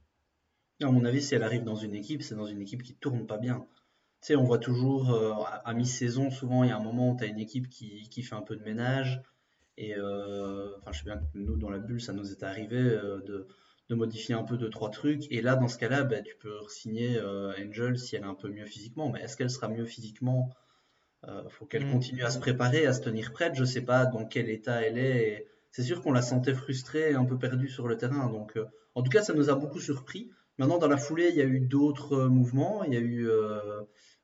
À 0.82 0.92
mon 0.92 1.06
avis, 1.06 1.22
si 1.22 1.36
elle 1.36 1.44
arrive 1.44 1.64
dans 1.64 1.76
une 1.76 1.94
équipe, 1.94 2.22
c'est 2.22 2.36
dans 2.36 2.46
une 2.46 2.62
équipe 2.62 2.84
qui 2.84 2.96
tourne 2.96 3.26
pas 3.26 3.38
bien. 3.38 3.66
Tu 4.22 4.28
sais, 4.28 4.36
on 4.36 4.44
voit 4.44 4.58
toujours, 4.58 5.12
euh, 5.12 5.34
à 5.64 5.74
mi-saison, 5.74 6.30
souvent, 6.30 6.64
il 6.64 6.70
y 6.70 6.74
a 6.74 6.78
un 6.78 6.84
moment 6.84 7.12
où 7.12 7.18
tu 7.18 7.24
as 7.24 7.28
une 7.28 7.40
équipe 7.40 7.70
qui, 7.70 8.10
qui, 8.10 8.22
fait 8.22 8.36
un 8.36 8.42
peu 8.42 8.56
de 8.56 8.64
ménage. 8.64 9.22
Et, 9.78 9.96
enfin, 9.96 10.92
je 10.92 11.00
sais 11.00 11.06
bien 11.06 11.18
que 11.18 11.24
nous, 11.36 11.56
dans 11.56 11.70
la 11.70 11.80
bulle, 11.80 12.02
ça 12.02 12.12
nous 12.12 12.32
est 12.32 12.44
arrivé 12.44 12.82
de 12.82 13.48
de 13.90 13.96
modifier 13.96 14.36
un 14.36 14.44
peu 14.44 14.58
deux 14.58 14.70
trois 14.70 14.90
trucs. 14.90 15.30
Et 15.32 15.42
là 15.42 15.56
dans 15.56 15.68
ce 15.68 15.78
cas-là 15.78 16.04
bah, 16.04 16.22
tu 16.22 16.36
peux 16.40 16.56
signer 16.70 17.18
euh, 17.18 17.54
Angel 17.60 17.98
si 17.98 18.16
elle 18.16 18.22
est 18.24 18.26
un 18.28 18.36
peu 18.36 18.50
mieux 18.50 18.66
physiquement. 18.66 19.10
Mais 19.10 19.22
est-ce 19.22 19.36
qu'elle 19.36 19.50
sera 19.50 19.68
mieux 19.68 19.86
physiquement 19.86 20.50
euh, 21.28 21.50
faut 21.50 21.66
qu'elle 21.66 21.86
mm. 21.86 21.92
continue 21.92 22.24
à 22.24 22.30
se 22.30 22.40
préparer 22.40 22.86
à 22.86 22.94
se 22.94 23.02
tenir 23.02 23.34
prête? 23.34 23.56
Je 23.56 23.66
sais 23.66 23.82
pas 23.82 24.06
dans 24.06 24.26
quel 24.26 24.50
état 24.50 24.82
elle 24.82 24.98
est. 24.98 25.48
C'est 25.72 25.84
sûr 25.84 26.02
qu'on 26.02 26.12
la 26.12 26.22
sentait 26.22 26.54
frustrée 26.54 27.12
et 27.12 27.16
un 27.16 27.26
peu 27.26 27.38
perdue 27.38 27.68
sur 27.68 27.88
le 27.88 27.98
terrain. 27.98 28.30
Donc 28.30 28.56
euh, 28.58 28.66
en 28.96 29.02
tout 29.02 29.10
cas 29.10 29.24
ça 29.24 29.34
nous 29.34 29.50
a 29.50 29.56
beaucoup 29.56 29.80
surpris. 29.80 30.30
Maintenant 30.60 30.78
dans 30.78 30.88
la 30.88 30.98
foulée 30.98 31.30
il 31.30 31.36
y 31.36 31.42
a 31.42 31.46
eu 31.46 31.60
d'autres 31.60 32.26
mouvements. 32.26 32.84
Il 32.84 32.94
y 32.94 32.98
a 32.98 33.02
eu 33.02 33.28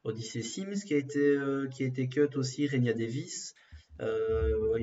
Odyssey 0.05 0.41
Sims 0.41 0.85
qui 0.85 0.93
a 0.93 0.97
été 0.97 1.37
qui 1.71 1.83
a 1.83 1.87
été 1.87 2.07
cut 2.07 2.35
aussi 2.35 2.67
Renia 2.67 2.93
Davis 2.93 3.55
euh, 4.01 4.77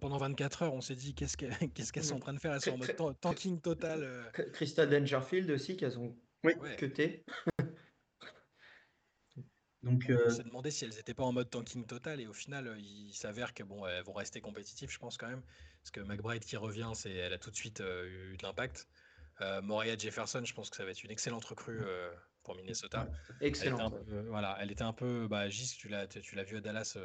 pendant, 0.00 0.18
24 0.18 0.62
heures, 0.62 0.74
on 0.74 0.80
s'est 0.80 0.96
dit 0.96 1.14
qu'est-ce 1.14 1.36
qu'elles 1.36 2.04
sont 2.04 2.16
en 2.16 2.20
train 2.20 2.34
de 2.34 2.40
faire? 2.40 2.54
Elles 2.54 2.60
sont 2.60 2.72
en 2.72 2.78
mode 2.78 3.20
tanking 3.20 3.60
total. 3.60 4.02
Euh. 4.02 4.24
Crystal 4.52 4.88
Dangerfield 4.90 5.50
aussi, 5.50 5.76
qu'elles 5.76 5.98
ont 5.98 6.16
oui. 6.44 6.54
cuté. 6.76 7.24
Donc, 9.84 10.10
euh... 10.10 10.24
On 10.26 10.30
s'est 10.30 10.42
demandé 10.42 10.72
si 10.72 10.84
elles 10.84 10.94
n'étaient 10.96 11.14
pas 11.14 11.22
en 11.22 11.32
mode 11.32 11.48
tanking 11.48 11.86
total 11.86 12.20
et 12.20 12.26
au 12.26 12.32
final, 12.32 12.76
il 12.80 13.12
s'avère 13.12 13.54
que 13.54 13.62
bon, 13.62 13.86
elles 13.86 14.02
vont 14.02 14.12
rester 14.12 14.40
compétitives, 14.40 14.90
je 14.90 14.98
pense 14.98 15.16
quand 15.16 15.28
même, 15.28 15.42
parce 15.80 15.92
que 15.92 16.00
McBride 16.00 16.44
qui 16.44 16.56
revient, 16.56 16.90
c'est, 16.94 17.12
elle 17.12 17.32
a 17.32 17.38
tout 17.38 17.52
de 17.52 17.56
suite 17.56 17.80
eu 17.80 18.36
de 18.36 18.42
l'impact. 18.42 18.88
Moria 19.62 19.96
Jefferson, 19.96 20.44
je 20.44 20.52
pense 20.52 20.68
que 20.68 20.76
ça 20.76 20.84
va 20.84 20.90
être 20.90 21.04
une 21.04 21.12
excellente 21.12 21.44
recrue 21.44 21.80
pour 22.48 22.56
Minnesota. 22.56 23.06
Excellent. 23.40 23.92
voilà, 24.28 24.56
elle 24.60 24.72
était 24.72 24.82
un 24.82 24.94
peu, 24.94 25.28
bah, 25.28 25.48
Gis, 25.48 25.76
tu 25.76 25.88
l'as, 25.88 26.06
tu 26.06 26.34
l'as 26.34 26.44
vu 26.44 26.56
à 26.56 26.60
Dallas 26.60 26.96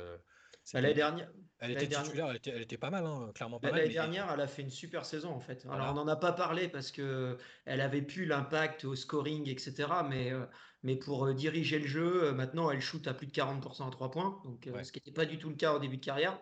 L'année 0.74 0.94
dernière, 0.94 1.30
elle 1.60 1.72
était 1.72 1.88
titulaire, 1.88 2.30
elle 2.30 2.62
était, 2.62 2.78
pas 2.78 2.90
mal, 2.90 3.06
hein, 3.06 3.32
clairement 3.36 3.60
pas 3.60 3.70
mal. 3.70 3.82
L'année 3.82 3.94
dernière, 3.94 4.32
elle 4.34 4.40
a 4.40 4.48
fait 4.48 4.62
une 4.62 4.70
super 4.70 5.06
saison 5.06 5.32
en 5.32 5.40
fait. 5.40 5.66
Alors 5.70 5.92
on 5.92 5.94
n'en 5.94 6.08
a 6.08 6.16
pas 6.16 6.32
parlé 6.32 6.70
parce 6.70 6.92
que 6.92 7.38
elle 7.66 7.82
avait 7.82 8.02
plus 8.02 8.26
l'impact 8.26 8.86
au 8.86 8.96
scoring, 8.96 9.50
etc. 9.50 9.90
Mais, 10.10 10.32
euh, 10.32 10.46
mais 10.84 10.96
pour 10.96 11.26
euh, 11.26 11.34
diriger 11.34 11.80
le 11.80 11.88
jeu, 11.88 12.24
euh, 12.24 12.34
maintenant 12.34 12.72
elle 12.72 12.82
shoot 12.82 13.06
à 13.08 13.14
plus 13.14 13.28
de 13.28 13.34
40% 13.34 13.88
à 13.88 13.92
3 13.92 14.12
points, 14.12 14.42
donc 14.46 14.70
ce 14.84 14.92
qui 14.92 15.00
n'était 15.00 15.12
pas 15.12 15.26
du 15.26 15.38
tout 15.38 15.50
le 15.50 15.56
cas 15.56 15.74
au 15.74 15.80
début 15.80 15.98
de 15.98 16.06
carrière. 16.06 16.40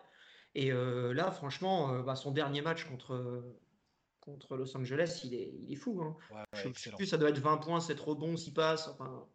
Et 0.54 0.70
là, 0.70 1.30
franchement, 1.30 2.02
bah, 2.02 2.14
son 2.14 2.30
dernier 2.30 2.60
match 2.60 2.84
contre, 2.84 3.42
contre 4.22 4.56
Los 4.56 4.76
Angeles, 4.76 5.20
il 5.24 5.34
est, 5.34 5.52
il 5.60 5.72
est 5.72 5.76
fou. 5.76 6.00
Hein. 6.00 6.16
je 6.54 6.72
sais 6.72 6.90
plus, 6.92 7.06
ça 7.06 7.18
doit 7.18 7.28
être 7.28 7.40
20 7.40 7.58
points, 7.58 7.80
c'est 7.80 7.96
trop 7.96 8.14
bon, 8.14 8.36
s'il 8.36 8.54
passe. 8.54 8.88
Enfin, 8.88 9.26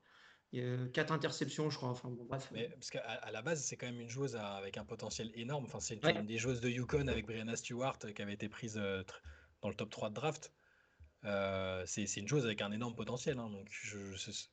il 0.54 0.62
y 0.62 0.64
a 0.64 0.88
quatre 0.88 1.12
interceptions, 1.12 1.70
je 1.70 1.78
crois. 1.78 1.90
Enfin, 1.90 2.10
bon, 2.10 2.24
bref. 2.24 2.50
Mais, 2.54 2.70
parce 2.70 2.90
qu'à 2.90 3.02
à 3.02 3.32
la 3.32 3.42
base, 3.42 3.64
c'est 3.64 3.76
quand 3.76 3.86
même 3.86 4.00
une 4.00 4.10
joueuse 4.10 4.36
avec 4.38 4.78
un 4.78 4.86
potentiel 4.86 5.30
énorme. 5.36 5.66
Enfin, 5.66 5.82
c'est 5.82 6.02
une, 6.04 6.26
des 6.26 6.38
joueuses 6.38 6.62
de 6.62 6.70
Yukon 6.70 7.08
avec 7.08 7.26
Brianna 7.26 7.56
Stewart 7.58 8.00
euh, 8.06 8.12
qui 8.14 8.22
avait 8.22 8.34
été 8.34 8.48
prise 8.48 8.78
euh, 8.78 9.04
dans 9.62 9.70
le 9.70 9.76
top 9.76 9.90
3 9.90 10.10
de 10.10 10.16
draft. 10.16 10.54
Euh, 11.26 11.84
c'est 11.86 12.06
une 12.16 12.28
joueuse 12.28 12.46
avec 12.46 12.62
un 12.62 12.72
énorme 12.72 12.96
potentiel. 12.96 13.38
Hein. 13.40 13.50
donc, 13.50 13.68
je, 13.70 14.00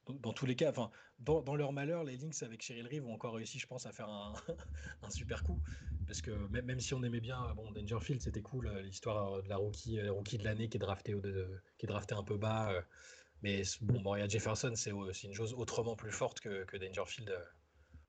dans 0.08 0.32
tous 0.32 0.46
les 0.46 0.56
cas, 0.56 0.70
enfin, 0.70 0.90
dans, 1.20 1.42
dans, 1.42 1.54
leur 1.54 1.72
malheur, 1.72 2.02
les 2.02 2.16
Lynx 2.16 2.42
avec 2.42 2.62
Cheryl 2.62 2.88
Reeve 2.88 3.06
ont 3.06 3.14
encore 3.14 3.34
réussi, 3.34 3.60
je 3.60 3.66
pense, 3.68 3.86
à 3.86 3.92
faire 3.92 4.08
un, 4.08 4.34
un 5.02 5.10
super 5.10 5.44
coup. 5.44 5.60
Parce 6.06 6.20
que 6.20 6.30
même, 6.50 6.64
même, 6.64 6.80
si 6.80 6.94
on 6.94 7.02
aimait 7.02 7.20
bien, 7.20 7.38
bon, 7.56 7.70
Dangerfield, 7.72 8.20
c'était 8.20 8.42
cool, 8.42 8.70
l'histoire 8.82 9.42
de 9.42 9.48
la 9.48 9.56
rookie, 9.56 10.00
rookie 10.08 10.38
de 10.38 10.44
l'année 10.44 10.68
qui 10.68 10.76
est 10.76 10.80
draftée 10.80 11.14
qui 11.78 11.86
est 11.86 11.88
draftée 11.88 12.14
un 12.14 12.22
peu 12.22 12.36
bas. 12.36 12.70
Mais 13.44 13.62
bon, 13.82 14.00
Moria 14.00 14.26
Jefferson, 14.26 14.72
c'est 14.74 14.90
une 14.90 15.34
chose 15.34 15.52
autrement 15.52 15.96
plus 15.96 16.10
forte 16.10 16.40
que, 16.40 16.64
que 16.64 16.78
Dangerfield 16.78 17.28
euh, 17.28 17.38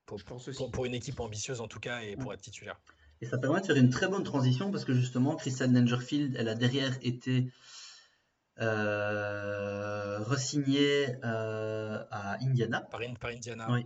pour, 0.05 0.23
pour, 0.71 0.85
une 0.85 0.93
équipe 0.93 1.19
ambitieuse 1.19 1.59
en 1.59 1.67
tout 1.67 1.81
cas 1.81 2.03
et 2.03 2.15
pour 2.15 2.33
être 2.33 2.39
titulaire. 2.39 2.79
Et 3.19 3.25
ça 3.25 3.37
permet 3.37 3.59
de 3.59 3.65
faire 3.65 3.75
une 3.75 3.89
très 3.89 4.07
bonne 4.07 4.23
transition 4.23 4.71
parce 4.71 4.85
que 4.85 4.93
justement, 4.93 5.35
Crystal 5.35 5.71
Dangerfield, 5.73 6.37
elle 6.37 6.47
a 6.47 6.55
derrière 6.55 6.97
été 7.01 7.51
euh, 8.61 10.19
re-signée 10.19 11.17
euh, 11.25 12.01
à 12.11 12.37
Indiana. 12.41 12.79
Par, 12.79 13.01
Indiana, 13.01 13.67
oui. 13.71 13.85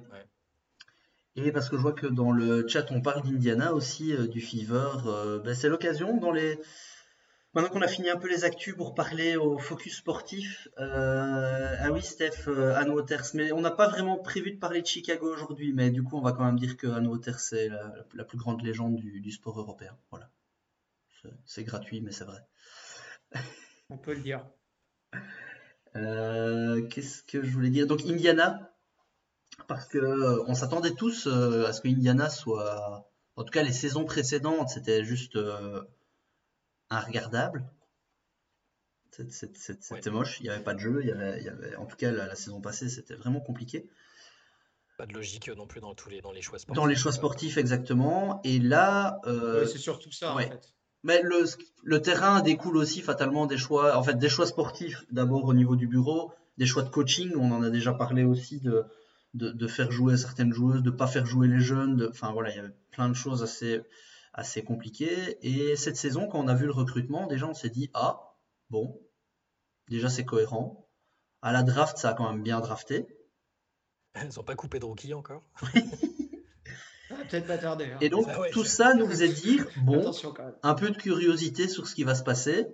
Et 1.35 1.51
parce 1.51 1.69
que 1.69 1.77
je 1.77 1.81
vois 1.81 1.93
que 1.93 2.07
dans 2.07 2.31
le 2.31 2.67
chat, 2.67 2.91
on 2.91 3.01
parle 3.01 3.23
d'Indiana 3.23 3.73
aussi, 3.73 4.13
euh, 4.13 4.27
du 4.27 4.41
Fever. 4.41 4.89
Ben, 5.43 5.53
c'est 5.55 5.69
l'occasion 5.69 6.17
dans 6.17 6.31
les 6.31 6.59
Maintenant 7.55 7.71
qu'on 7.71 7.81
a 7.81 7.87
fini 7.87 8.11
un 8.11 8.17
peu 8.17 8.29
les 8.29 8.45
actus 8.45 8.75
pour 8.75 8.93
parler 8.93 9.35
au 9.35 9.57
focus 9.57 9.97
sportif, 9.97 10.67
euh, 10.77 11.75
ah 11.79 11.91
oui 11.91 12.03
Steph, 12.03 12.47
euh, 12.47 12.75
Anne 12.75 12.91
Waters, 12.91 13.25
mais 13.33 13.51
on 13.51 13.59
n'a 13.59 13.71
pas 13.71 13.87
vraiment 13.87 14.19
prévu 14.19 14.51
de 14.51 14.59
parler 14.59 14.83
de 14.83 14.85
Chicago 14.85 15.33
aujourd'hui, 15.33 15.73
mais 15.73 15.89
du 15.89 16.03
coup 16.03 16.15
on 16.15 16.21
va 16.21 16.31
quand 16.31 16.45
même 16.45 16.59
dire 16.59 16.77
que 16.77 16.85
Anne 16.85 17.07
Waters 17.07 17.39
c'est 17.39 17.69
la, 18.13 18.23
plus 18.23 18.37
grande 18.37 18.61
légende 18.61 18.97
du, 18.97 19.31
sport 19.31 19.59
européen. 19.59 19.97
Voilà, 20.11 20.29
c'est 21.45 21.63
gratuit 21.63 22.01
mais 22.01 22.11
c'est 22.11 22.25
vrai. 22.25 22.45
On 23.89 23.97
peut 23.97 24.13
le 24.13 24.21
dire. 24.21 24.45
Euh, 25.95 26.87
qu'est-ce 26.87 27.23
que 27.23 27.43
je 27.43 27.49
voulais 27.49 27.71
dire? 27.71 27.87
Donc 27.87 28.05
Indiana, 28.05 28.71
parce 29.67 29.85
que 29.87 30.41
on 30.47 30.53
s'attendait 30.53 30.93
tous 30.93 31.27
à 31.27 31.73
ce 31.73 31.81
que 31.81 31.87
Indiana 31.87 32.29
soit, 32.29 33.09
en 33.35 33.43
tout 33.43 33.51
cas 33.51 33.63
les 33.63 33.73
saisons 33.73 34.05
précédentes, 34.05 34.69
c'était 34.69 35.03
juste 35.03 35.37
regardable 36.89 37.65
C'était 39.11 40.11
moche, 40.11 40.39
il 40.39 40.43
n'y 40.43 40.49
avait 40.49 40.63
pas 40.63 40.73
de 40.73 40.79
jeu, 40.79 40.99
il 41.01 41.07
y 41.07 41.11
avait, 41.11 41.75
en 41.75 41.85
tout 41.85 41.95
cas 41.95 42.11
la, 42.11 42.35
saison 42.35 42.61
passée 42.61 42.89
c'était 42.89 43.15
vraiment 43.15 43.41
compliqué. 43.41 43.89
Pas 44.97 45.05
de 45.05 45.13
logique 45.13 45.49
non 45.49 45.65
plus 45.65 45.79
dans 45.79 45.95
tous 45.95 46.09
les, 46.09 46.21
dans 46.21 46.31
les 46.31 46.41
choix 46.41 46.59
sportifs. 46.59 46.81
Dans 46.81 46.85
les 46.85 46.95
choix 46.95 47.13
sportifs 47.13 47.57
exactement, 47.57 48.41
et 48.43 48.59
là... 48.59 49.21
Euh, 49.25 49.65
c'est 49.65 49.77
surtout 49.77 50.11
ça 50.11 50.33
en 50.33 50.37
fait. 50.37 50.73
Mais 51.03 51.21
le, 51.21 51.45
le, 51.83 52.01
terrain 52.01 52.41
découle 52.41 52.75
aussi 52.75 53.01
fatalement 53.01 53.45
des 53.45 53.57
choix, 53.57 53.95
en 53.95 54.03
fait 54.03 54.15
des 54.15 54.27
choix 54.27 54.45
sportifs 54.45 55.05
d'abord 55.11 55.45
au 55.45 55.53
niveau 55.53 55.77
du 55.77 55.87
bureau, 55.87 56.33
des 56.57 56.65
choix 56.65 56.83
de 56.83 56.89
coaching, 56.89 57.31
on 57.37 57.51
en 57.53 57.63
a 57.63 57.69
déjà 57.69 57.93
parlé 57.93 58.25
aussi 58.25 58.59
de, 58.59 58.83
de, 59.33 59.49
de 59.49 59.67
faire 59.67 59.91
jouer 59.91 60.17
certaines 60.17 60.53
joueuses, 60.53 60.81
de 60.81 60.89
pas 60.89 61.07
faire 61.07 61.25
jouer 61.25 61.47
les 61.47 61.59
jeunes, 61.59 62.07
enfin 62.09 62.31
voilà, 62.31 62.49
il 62.51 62.55
y 62.55 62.59
avait 62.59 62.75
plein 62.91 63.09
de 63.09 63.13
choses 63.13 63.43
assez 63.43 63.81
assez 64.33 64.63
compliqué. 64.63 65.37
Et 65.41 65.75
cette 65.75 65.97
saison, 65.97 66.27
quand 66.27 66.39
on 66.39 66.47
a 66.47 66.55
vu 66.55 66.65
le 66.65 66.71
recrutement, 66.71 67.27
déjà 67.27 67.47
on 67.47 67.53
s'est 67.53 67.69
dit 67.69 67.89
ah 67.93 68.35
bon, 68.69 68.99
déjà 69.89 70.09
c'est 70.09 70.25
cohérent. 70.25 70.87
À 71.41 71.51
la 71.53 71.63
draft, 71.63 71.97
ça 71.97 72.09
a 72.09 72.13
quand 72.13 72.29
même 72.31 72.43
bien 72.43 72.59
drafté. 72.59 73.07
Ils 74.15 74.35
n'ont 74.35 74.43
pas 74.43 74.55
coupé 74.55 74.79
de 74.79 74.85
rookie 74.85 75.13
encore. 75.13 75.43
Peut-être 77.09 77.47
pas 77.47 77.57
tardé. 77.57 77.85
Hein. 77.85 77.97
Et 78.01 78.09
donc 78.09 78.27
tout 78.51 78.63
ça 78.63 78.93
nous 78.93 79.07
faisait 79.07 79.29
dire 79.29 79.67
bon, 79.83 80.11
un 80.63 80.73
peu 80.73 80.89
de 80.89 80.97
curiosité 80.97 81.67
sur 81.67 81.87
ce 81.87 81.95
qui 81.95 82.03
va 82.03 82.15
se 82.15 82.23
passer. 82.23 82.67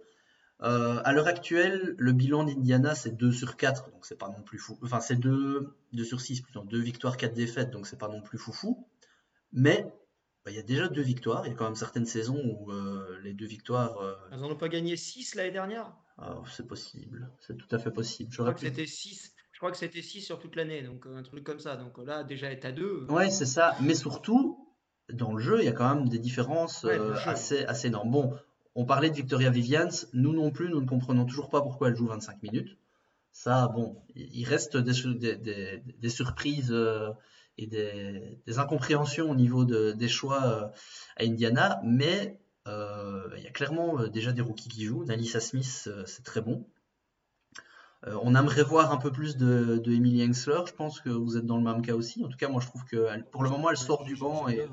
Euh, 0.61 1.01
à 1.03 1.11
l'heure 1.11 1.27
actuelle, 1.27 1.95
le 1.97 2.13
bilan 2.13 2.45
d'Indiana 2.45 2.95
c'est 2.95 3.15
2 3.15 3.31
sur 3.31 3.57
4, 3.57 3.91
donc 3.91 4.05
c'est 4.05 4.17
pas 4.17 4.29
non 4.29 4.41
plus 4.41 4.57
fou. 4.57 4.79
Enfin, 4.83 5.01
c'est 5.01 5.17
2, 5.17 5.75
2 5.93 6.03
sur 6.03 6.21
6 6.21 6.41
plutôt, 6.41 6.63
2 6.63 6.79
victoires, 6.79 7.17
4 7.17 7.33
défaites, 7.33 7.71
donc 7.71 7.87
c'est 7.87 7.99
pas 7.99 8.07
non 8.07 8.21
plus 8.21 8.37
foufou. 8.37 8.87
Mais 9.51 9.85
bah, 10.45 10.51
il 10.51 10.57
y 10.57 10.59
a 10.59 10.63
déjà 10.63 10.87
deux 10.87 11.01
victoires. 11.01 11.45
Il 11.45 11.49
y 11.49 11.53
a 11.53 11.55
quand 11.55 11.65
même 11.65 11.75
certaines 11.75 12.05
saisons 12.05 12.39
où 12.39 12.71
euh, 12.71 13.19
les 13.23 13.33
deux 13.33 13.47
victoires. 13.47 13.97
Euh, 13.97 14.15
Elles 14.31 14.39
n'en 14.39 14.51
ont 14.51 14.55
pas 14.55 14.69
gagné 14.69 14.95
six 14.95 15.33
l'année 15.35 15.51
dernière? 15.51 15.91
Ah, 16.17 16.37
C'est 16.55 16.67
possible. 16.67 17.31
C'est 17.39 17.57
tout 17.57 17.73
à 17.75 17.79
fait 17.79 17.91
possible. 17.91 18.31
Je 18.31 18.37
crois 18.37 18.53
que 18.53 18.59
c'était 18.59 18.85
six. 18.85 19.33
Je 19.51 19.59
crois 19.59 19.71
que 19.71 19.77
c'était 19.77 20.01
6 20.01 20.21
sur 20.21 20.37
toute 20.37 20.57
l'année, 20.57 20.83
donc 20.83 21.05
un 21.07 21.23
truc 21.23 21.45
comme 21.45 21.59
ça. 21.59 21.77
Donc 21.77 21.97
là, 22.05 22.25
déjà, 22.25 22.51
est 22.51 22.65
à 22.65 22.73
deux. 22.73 23.07
Ouais, 23.09 23.31
c'est 23.31 23.45
ça. 23.45 23.75
Mais 23.81 23.95
surtout, 23.95 24.69
dans 25.13 25.31
le 25.33 25.41
jeu, 25.41 25.61
il 25.61 25.65
y 25.65 25.69
a 25.69 25.71
quand 25.71 25.95
même 25.95 26.09
des 26.09 26.19
différences 26.19 26.83
euh, 26.83 27.15
assez, 27.25 27.63
assez 27.65 27.87
énormes. 27.87 28.11
Bon, 28.11 28.37
on 28.75 28.85
parlait 28.85 29.09
de 29.09 29.15
Victoria 29.15 29.49
Vivians. 29.49 30.05
Nous 30.13 30.33
non 30.33 30.51
plus, 30.51 30.69
nous 30.69 30.81
ne 30.81 30.87
comprenons 30.87 31.25
toujours 31.25 31.49
pas 31.49 31.61
pourquoi 31.61 31.89
elle 31.89 31.95
joue 31.95 32.07
25 32.07 32.43
minutes. 32.43 32.77
Ça, 33.31 33.67
bon, 33.67 33.97
il 34.15 34.45
reste 34.45 34.77
des, 34.77 34.93
surprises 36.09 36.73
et 37.57 37.67
des, 37.67 38.59
incompréhensions 38.59 39.29
au 39.29 39.35
niveau 39.35 39.65
des 39.65 40.07
choix 40.07 40.43
euh, 40.45 40.67
à 41.17 41.23
Indiana, 41.23 41.81
mais 41.83 42.39
euh, 42.67 43.29
il 43.37 43.43
y 43.43 43.47
a 43.47 43.51
clairement 43.51 43.99
euh, 43.99 44.07
déjà 44.07 44.31
des 44.31 44.41
rookies 44.41 44.69
qui 44.69 44.85
jouent. 44.85 45.03
Nalissa 45.05 45.39
Smith, 45.39 45.89
c'est 46.05 46.23
très 46.23 46.41
bon. 46.41 46.65
on 48.05 48.35
aimerait 48.35 48.63
voir 48.63 48.91
un 48.93 48.97
peu 48.97 49.11
plus 49.11 49.35
de, 49.35 49.81
de 49.83 49.91
Emily. 49.91 50.33
Je 50.33 50.73
pense 50.73 51.01
que 51.01 51.09
vous 51.09 51.37
êtes 51.37 51.45
dans 51.45 51.57
le 51.57 51.63
même 51.63 51.81
cas 51.81 51.93
aussi. 51.93 52.23
En 52.23 52.29
tout 52.29 52.37
cas, 52.37 52.47
moi, 52.47 52.61
je 52.61 52.67
trouve 52.67 52.85
que 52.85 53.21
pour 53.31 53.43
le 53.43 53.49
moment, 53.49 53.69
elle 53.69 53.77
sort 53.77 54.05
du 54.05 54.15
banc 54.15 54.47
et 54.47 54.65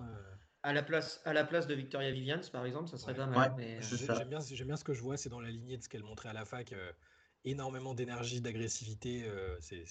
à 0.62 0.72
la 0.72 0.82
place, 0.82 1.20
à 1.24 1.32
la 1.32 1.44
place 1.44 1.66
de 1.66 1.74
Victoria 1.74 2.10
Vivians, 2.10 2.40
par 2.52 2.64
exemple, 2.64 2.88
ça 2.88 2.98
serait 2.98 3.14
pas 3.14 3.26
mal. 3.26 3.54
J'aime 3.80 4.28
bien, 4.28 4.38
bien, 4.38 4.76
ce 4.76 4.84
que 4.84 4.94
je 4.94 5.02
vois, 5.02 5.16
c'est 5.16 5.28
dans 5.28 5.40
la 5.40 5.50
lignée 5.50 5.76
de 5.76 5.82
ce 5.82 5.88
qu'elle 5.88 6.04
montrait 6.04 6.28
à 6.28 6.32
la 6.32 6.44
fac. 6.44 6.74
énormément 7.44 7.94
d'énergie, 7.94 8.40
d'agressivité. 8.40 9.28
c'est 9.60 9.84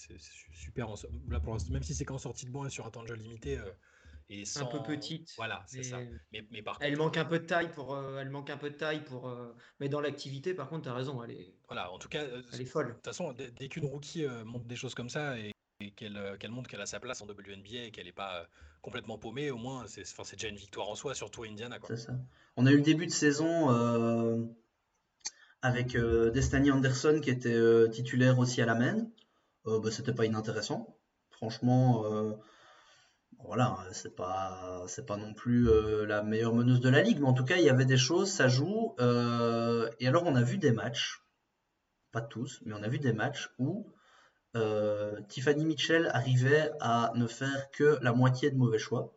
super. 0.53 0.87
là, 1.29 1.39
pour 1.39 1.57
même 1.69 1.83
si 1.83 1.93
c'est 1.93 2.05
qu'en 2.05 2.17
sortie 2.17 2.45
de 2.45 2.51
banc 2.51 2.65
et 2.65 2.69
sur 2.69 2.85
un 2.85 2.89
temps 2.89 3.03
de 3.03 3.07
jeu 3.07 3.15
limité. 3.15 3.59
et 4.29 4.43
Un 4.55 4.65
peu 4.65 4.81
petite. 4.83 5.33
Voilà, 5.35 5.63
c'est 5.67 5.83
ça. 5.83 5.99
Mais, 6.31 6.45
mais 6.51 6.61
par 6.61 6.77
Elle 6.79 6.95
manque 6.95 7.17
un 7.17 7.25
peu 7.25 7.39
de 7.39 7.45
taille 7.45 7.71
pour. 7.71 7.97
elle 8.17 8.29
manque 8.29 8.49
un 8.49 8.57
peu 8.57 8.69
de 8.69 8.75
taille 8.75 9.03
pour. 9.03 9.29
mais 9.79 9.89
dans 9.89 9.99
l'activité, 9.99 10.53
par 10.53 10.69
contre, 10.69 10.83
tu 10.83 10.89
as 10.89 10.93
raison. 10.93 11.21
Elle 11.23 11.31
est, 11.31 11.53
Voilà, 11.67 11.91
en 11.91 11.99
tout 11.99 12.09
cas, 12.09 12.23
elle 12.53 12.61
est 12.61 12.65
folle. 12.65 12.87
de 12.87 12.93
toute 12.93 13.05
façon, 13.05 13.33
dès, 13.33 13.67
qu'une 13.67 13.85
rookie 13.85 14.25
montre 14.45 14.65
des 14.65 14.77
choses 14.77 14.95
comme 14.95 15.09
ça 15.09 15.37
et, 15.37 15.51
qu'elle 15.97 16.51
montre 16.51 16.69
qu'elle 16.69 16.81
a 16.81 16.85
sa 16.85 17.01
place 17.01 17.21
en 17.21 17.25
WNBA 17.25 17.87
et 17.87 17.91
qu'elle 17.91 18.05
n'est 18.05 18.13
pas 18.13 18.47
complètement 18.81 19.17
paumée, 19.17 19.51
au 19.51 19.57
moins, 19.57 19.85
c'est 19.87 20.03
déjà 20.33 20.47
une 20.47 20.55
victoire 20.55 20.89
en 20.89 20.95
soi, 20.95 21.13
surtout 21.13 21.43
à 21.43 21.47
Indiana. 21.47 21.77
On 22.57 22.65
a 22.65 22.71
eu 22.71 22.77
le 22.77 22.81
début 22.81 23.05
de 23.05 23.11
saison 23.11 23.69
avec 25.61 25.95
euh, 25.95 26.33
Anderson 26.71 27.19
qui 27.21 27.29
était 27.29 27.53
euh, 27.53 27.87
titulaire 27.87 28.39
aussi 28.39 28.61
à 28.61 28.65
la 28.65 28.75
main. 28.75 29.07
Euh, 29.67 29.79
bah, 29.79 29.91
c'était 29.91 30.13
pas 30.13 30.25
inintéressant. 30.25 30.97
Franchement, 31.29 32.05
voilà, 33.43 33.79
c'est 33.93 34.15
pas 34.15 34.85
pas 35.07 35.17
non 35.17 35.33
plus 35.33 35.67
la 36.05 36.21
meilleure 36.21 36.53
meneuse 36.53 36.81
de 36.81 36.89
la 36.89 37.01
ligue, 37.01 37.19
mais 37.19 37.27
en 37.27 37.33
tout 37.33 37.45
cas 37.45 37.55
il 37.55 37.63
y 37.63 37.69
avait 37.69 37.85
des 37.85 37.97
choses, 37.97 38.29
ça 38.29 38.47
joue. 38.47 38.93
et 38.99 40.07
alors 40.07 40.23
on 40.25 40.35
a 40.35 40.43
vu 40.43 40.59
des 40.59 40.71
matchs, 40.71 41.23
pas 42.11 42.21
tous, 42.21 42.61
mais 42.63 42.75
on 42.75 42.83
a 42.83 42.87
vu 42.87 42.99
des 42.99 43.13
matchs 43.13 43.49
où 43.57 43.87
Tiffany 45.27 45.65
Mitchell 45.65 46.09
arrivait 46.13 46.71
à 46.79 47.11
ne 47.15 47.27
faire 47.27 47.71
que 47.71 47.97
la 48.01 48.13
moitié 48.13 48.51
de 48.51 48.57
mauvais 48.57 48.79
choix. 48.79 49.13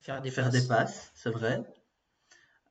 faire 0.00 0.22
des 0.22 0.30
faire 0.30 0.50
Des 0.50 0.66
passes 0.66 1.10
c'est 1.14 1.30
vrai. 1.30 1.64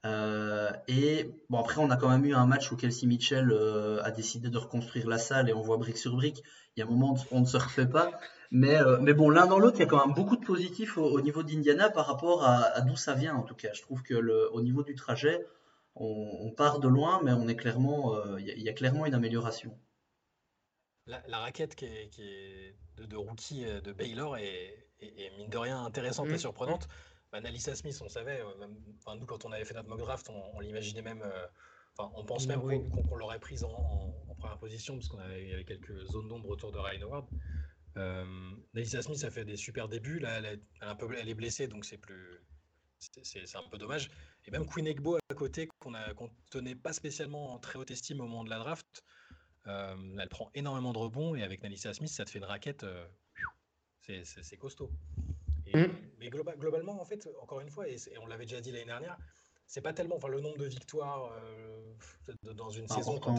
Euh, 0.06 0.70
et 0.88 1.32
bon, 1.50 1.60
après, 1.60 1.78
on 1.80 1.90
a 1.90 1.96
quand 1.96 2.10
même 2.10 2.26
eu 2.26 2.34
un 2.34 2.46
match 2.46 2.72
où 2.72 2.76
Kelsey 2.76 3.08
Mitchell 3.08 3.52
euh, 3.52 4.04
a 4.04 4.12
décidé 4.12 4.50
de 4.50 4.58
reconstruire 4.58 5.08
la 5.08 5.18
salle 5.18 5.50
et 5.50 5.54
on 5.54 5.62
voit 5.62 5.78
brique 5.78 5.98
sur 5.98 6.14
brique. 6.16 6.44
Il 6.76 6.82
y 6.82 6.84
a 6.84 6.86
un 6.86 6.90
moment 6.90 7.14
où 7.14 7.18
on 7.32 7.42
ne 7.42 7.46
se 7.46 7.58
refait 7.58 7.88
pas. 7.88 8.12
Mais, 8.52 8.76
euh, 8.76 8.98
mais 9.02 9.14
bon, 9.14 9.30
l'un 9.30 9.48
dans 9.48 9.60
l'autre, 9.60 9.78
il 9.78 9.82
y 9.82 9.84
a 9.84 9.88
quand 9.88 10.06
même 10.06 10.16
beaucoup 10.16 10.36
de 10.36 10.46
positifs 10.46 10.98
au, 10.98 11.22
niveau 11.22 11.42
d'Indiana 11.42 11.90
par 11.90 12.06
rapport 12.06 12.44
à, 12.46 12.82
d'où 12.82 12.96
ça 12.96 13.14
vient, 13.14 13.36
en 13.36 13.44
tout 13.44 13.56
cas. 13.56 13.70
Je 13.74 13.82
trouve 13.82 14.04
que 14.04 14.14
le, 14.14 14.54
au 14.54 14.62
niveau 14.62 14.84
du 14.84 14.96
trajet, 14.96 15.46
on, 15.96 16.52
part 16.52 16.80
de 16.80 16.88
loin, 16.88 17.22
mais 17.24 17.32
on 17.32 17.48
est 17.48 17.56
clairement, 17.56 18.16
il 18.38 18.62
y, 18.62 18.70
a 18.70 18.74
clairement 18.74 19.06
une 19.06 19.14
amélioration. 19.14 19.76
La, 21.06 21.40
raquette 21.40 21.76
qui 21.76 21.86
est, 21.86 22.76
de, 22.98 23.16
rookie 23.16 23.66
de 23.66 23.92
Baylor 23.92 24.38
est, 24.38 24.88
mine 25.38 25.50
de 25.50 25.58
rien 25.58 25.84
intéressante 25.84 26.28
et 26.30 26.34
mmh. 26.34 26.40
surprenante. 26.40 26.88
Bah, 27.34 27.42
Nalissa 27.42 27.76
Smith, 27.76 28.00
on 28.06 28.10
savait, 28.10 28.42
euh, 28.42 28.68
nous 29.18 29.26
quand 29.26 29.44
on 29.44 29.52
avait 29.52 29.66
fait 29.66 29.74
notre 29.74 29.90
mock 29.90 29.98
draft, 29.98 30.30
on, 30.30 30.60
l'imaginait 30.60 31.02
même, 31.02 31.24
euh, 31.24 31.48
on 31.98 32.24
pense 32.24 32.46
même 32.46 32.62
qu'on 32.62 33.16
l'aurait 33.16 33.40
prise 33.40 33.64
en, 33.64 34.14
première 34.38 34.60
position, 34.60 34.94
parce 34.94 35.08
qu'on 35.08 35.18
avait, 35.18 35.64
quelques 35.66 36.06
zones 36.06 36.28
d'ombre 36.28 36.50
autour 36.50 36.72
de 36.72 36.78
Ryan 36.78 37.02
Howard. 37.02 37.26
Euh, 37.98 38.24
Smith 38.86 39.24
a 39.24 39.32
fait 39.32 39.46
des 39.46 39.58
super 39.58 39.90
débuts, 39.90 40.20
là 40.20 40.38
elle, 40.38 40.46
est, 40.46 40.62
un 40.82 40.94
peu, 40.94 41.12
elle 41.18 41.28
est 41.28 41.34
blessée, 41.34 41.68
donc 41.68 41.86
c'est 41.86 41.98
plus, 41.98 42.40
c'est 43.00 43.56
un 43.56 43.68
peu 43.68 43.80
dommage. 43.80 44.12
Et 44.46 44.52
même 44.52 44.68
Queen 44.68 44.86
Egbo 44.86 45.18
à 45.18 45.34
côté, 45.34 45.68
qu'on 45.80 45.90
ne 45.90 46.28
tenait 46.52 46.76
pas 46.76 46.94
spécialement 46.94 47.56
en 47.56 47.58
très 47.58 47.80
haute 47.80 47.90
estime 47.90 48.22
au 48.22 48.28
moment 48.28 48.44
de 48.44 48.52
la 48.52 48.60
draft, 48.60 49.04
elle 49.66 50.30
prend 50.30 50.52
énormément 50.54 50.94
de 50.94 50.98
rebonds, 50.98 51.36
et 51.36 51.44
avec 51.44 51.64
Nalissa 51.64 51.94
Smith, 51.94 52.10
ça 52.10 52.26
te 52.26 52.30
fait 52.30 52.40
une 52.40 52.46
raquette, 52.46 52.86
c'est 54.02 54.58
costaud. 54.58 54.92
Mm. 55.74 55.86
Mais 56.20 56.30
globalement, 56.30 57.02
en 57.02 57.06
fait, 57.06 57.28
encore 57.42 57.62
une 57.62 57.70
fois, 57.70 57.88
et, 57.88 57.98
on 58.22 58.28
l'avait 58.28 58.46
déjà 58.46 58.62
dit 58.62 58.72
l'année 58.72 58.86
dernière, 58.86 59.18
c'est 59.68 59.82
pas 59.82 59.94
tellement, 59.94 60.18
enfin, 60.18 60.28
le 60.28 60.42
nombre 60.42 60.58
de 60.58 60.66
victoires 60.66 61.32
euh, 61.34 61.94
dans 62.54 62.70
une 62.70 62.88
saison 62.88 63.20
quand 63.20 63.36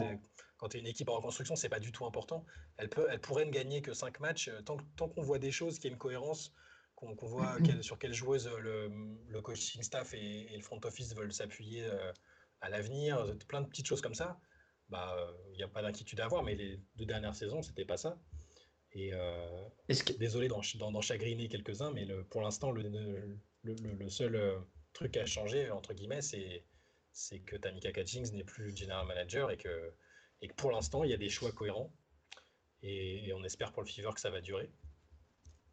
tu 0.69 0.77
es, 0.77 0.79
une 0.79 0.87
équipe 0.87 1.09
en 1.09 1.15
reconstruction, 1.15 1.55
c'est 1.55 1.69
pas 1.69 1.79
du 1.79 1.91
tout 1.91 2.05
important. 2.05 2.45
Elle, 2.77 2.89
peut, 2.89 3.07
elle 3.09 3.21
pourrait 3.21 3.45
ne 3.45 3.51
gagner 3.51 3.81
que 3.81 3.93
5 3.93 4.19
matchs 4.19 4.47
euh, 4.47 4.61
tant, 4.61 4.77
tant 4.95 5.07
qu'on 5.07 5.21
voit 5.21 5.39
des 5.39 5.51
choses, 5.51 5.77
qu'il 5.77 5.89
y 5.89 5.91
a 5.91 5.93
une 5.93 5.99
cohérence, 5.99 6.51
qu'on 6.95 7.13
voit 7.27 7.57
sur 7.81 7.99
quelle 7.99 8.13
joueuse 8.13 8.49
le, 8.59 8.89
le 9.27 9.41
coaching 9.41 9.83
staff 9.83 10.13
et, 10.13 10.47
le 10.55 10.61
front 10.61 10.79
office 10.83 11.13
veulent 11.13 11.33
s'appuyer 11.33 11.85
euh, 11.85 12.11
à 12.61 12.69
l'avenir, 12.69 13.25
plein 13.47 13.61
de 13.61 13.67
petites 13.67 13.85
choses 13.85 14.01
comme 14.01 14.15
ça. 14.15 14.39
Bah, 14.89 15.15
il 15.53 15.57
n'y 15.57 15.63
a 15.63 15.67
pas 15.67 15.81
d'inquiétude 15.81 16.19
à 16.19 16.25
avoir, 16.25 16.43
mais 16.43 16.55
les 16.55 16.79
deux 16.95 17.05
dernières 17.05 17.35
saisons, 17.35 17.61
c'était 17.61 17.85
pas 17.85 17.97
ça. 17.97 18.19
Et 18.95 19.13
euh, 19.13 19.67
désolé 20.19 20.47
d'en 20.47 21.01
chagriner 21.01 21.49
quelques-uns, 21.49 21.91
mais 21.91 22.05
le, 22.05 22.23
pour 22.23 22.41
l'instant, 22.41 22.71
le, 22.71 23.37
le, 23.63 24.09
seul 24.09 24.35
euh, 24.35 24.57
truc 24.93 25.17
à 25.17 25.25
changer, 25.25 25.69
entre 25.69 25.93
guillemets, 25.93 26.21
c'est 26.21 27.39
que 27.45 27.57
Tamika 27.57 27.91
Catchings 27.91 28.31
n'est 28.33 28.45
plus 28.45 28.75
general 28.75 29.05
manager 29.05 29.51
et 29.51 29.57
que, 29.57 29.93
et 30.41 30.47
que 30.47 30.53
pour 30.53 30.71
l'instant, 30.71 31.03
il 31.03 31.09
y 31.09 31.13
a 31.13 31.17
des 31.17 31.29
choix 31.29 31.51
cohérents. 31.51 31.93
Et, 32.83 33.27
et, 33.27 33.33
on 33.33 33.43
espère 33.43 33.73
pour 33.73 33.81
le 33.81 33.87
Fever 33.87 34.11
que 34.13 34.21
ça 34.21 34.29
va 34.29 34.39
durer. 34.39 34.69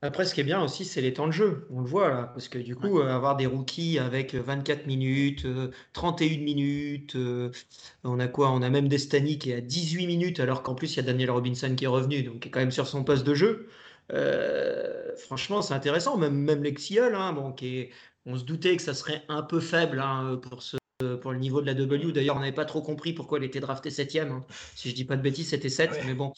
Après, 0.05 0.25
ce 0.25 0.35
qui 0.35 0.41
est 0.41 0.45
bien 0.45 0.61
aussi, 0.63 0.85
c'est 0.85 1.01
les 1.01 1.13
temps 1.15 1.29
de 1.29 1.33
jeu. 1.33 1.67
On 1.71 1.81
le 1.81 1.87
voit 1.87 2.09
là, 2.09 2.31
parce 2.35 2.49
que 2.49 2.59
du 2.59 2.75
coup, 2.75 2.99
euh, 2.99 3.09
avoir 3.09 3.37
des 3.37 3.47
rookies 3.47 4.01
avec 4.01 4.35
24 4.35 4.87
minutes, 4.87 5.47
31 5.93 6.27
euh, 6.27 6.39
minutes, 6.43 7.15
euh, 7.15 7.53
on 8.03 8.19
a 8.19 8.27
quoi? 8.27 8.51
On 8.51 8.63
a 8.63 8.69
même 8.71 8.89
Destany 8.89 9.39
qui 9.39 9.53
est 9.53 9.57
à 9.57 9.61
18 9.61 10.09
minutes, 10.09 10.41
alors 10.41 10.65
qu'en 10.65 10.75
plus, 10.75 10.95
il 10.95 10.97
y 10.97 11.01
a 11.01 11.03
Daniel 11.05 11.31
Robinson 11.31 11.75
qui 11.77 11.85
est 11.85 11.89
revenu, 11.89 12.25
donc 12.25 12.41
qui 12.41 12.49
est 12.49 12.51
quand 12.51 12.61
même 12.61 12.73
sur 12.73 12.89
son 12.89 13.05
poste 13.05 13.25
de 13.25 13.35
jeu. 13.35 13.69
franchement, 15.17 15.63
c'est 15.63 15.75
intéressant. 15.75 16.17
Même, 16.17 16.35
même 16.35 16.65
Lexiol, 16.65 17.15
hein, 17.15 17.33
bon, 17.33 17.53
qui 17.53 17.89
on 18.27 18.37
se 18.37 18.45
doutait 18.45 18.77
que 18.77 18.83
ça 18.83 18.95
serait 18.95 19.23
un 19.29 19.43
peu 19.43 19.61
faible 19.61 20.01
hein, 20.01 20.41
pour 20.43 20.63
ce 20.63 20.77
euh, 20.77 20.82
pour 21.21 21.33
le 21.33 21.39
niveau 21.39 21.61
de 21.61 21.67
la 21.67 21.75
W. 21.75 22.13
D'ailleurs, 22.13 22.37
on 22.37 22.41
n'avait 22.41 22.53
pas 22.53 22.65
trop 22.65 22.83
compris 22.83 23.13
pourquoi 23.13 23.39
elle 23.39 23.45
était 23.45 23.61
draftée 23.61 23.91
7 23.91 24.17
hein. 24.17 24.45
Si 24.75 24.91
je 24.91 24.95
dis 24.95 25.05
pas 25.05 25.17
de 25.17 25.23
bêtises, 25.23 25.51
c'était 25.51 25.69
7, 25.69 26.03
mais 26.07 26.15
bon. 26.15 26.33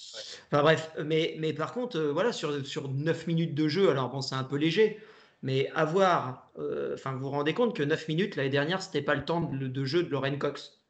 Enfin 0.51 0.63
bref, 0.63 0.91
mais, 1.05 1.37
mais 1.39 1.53
par 1.53 1.73
contre, 1.73 1.99
euh, 1.99 2.13
voilà, 2.13 2.33
sur, 2.33 2.65
sur 2.67 2.89
9 2.89 3.27
minutes 3.27 3.55
de 3.55 3.69
jeu, 3.69 3.91
alors 3.91 4.11
bon, 4.11 4.21
c'est 4.21 4.35
un 4.35 4.45
peu 4.45 4.57
léger, 4.57 4.99
mais 5.43 5.71
avoir, 5.75 6.51
euh, 6.59 6.95
enfin, 6.95 7.13
vous 7.13 7.21
vous 7.21 7.31
rendez 7.31 7.55
compte 7.55 7.77
que 7.77 7.83
9 7.83 8.09
minutes 8.09 8.37
l'année 8.37 8.51
dernière, 8.51 8.83
c'était 8.83 9.03
pas 9.03 9.15
le 9.15 9.25
temps 9.25 9.41
de, 9.41 9.85
jeu 9.85 10.03
de 10.03 10.11
Lauren 10.11 10.39
Cox. 10.39 10.81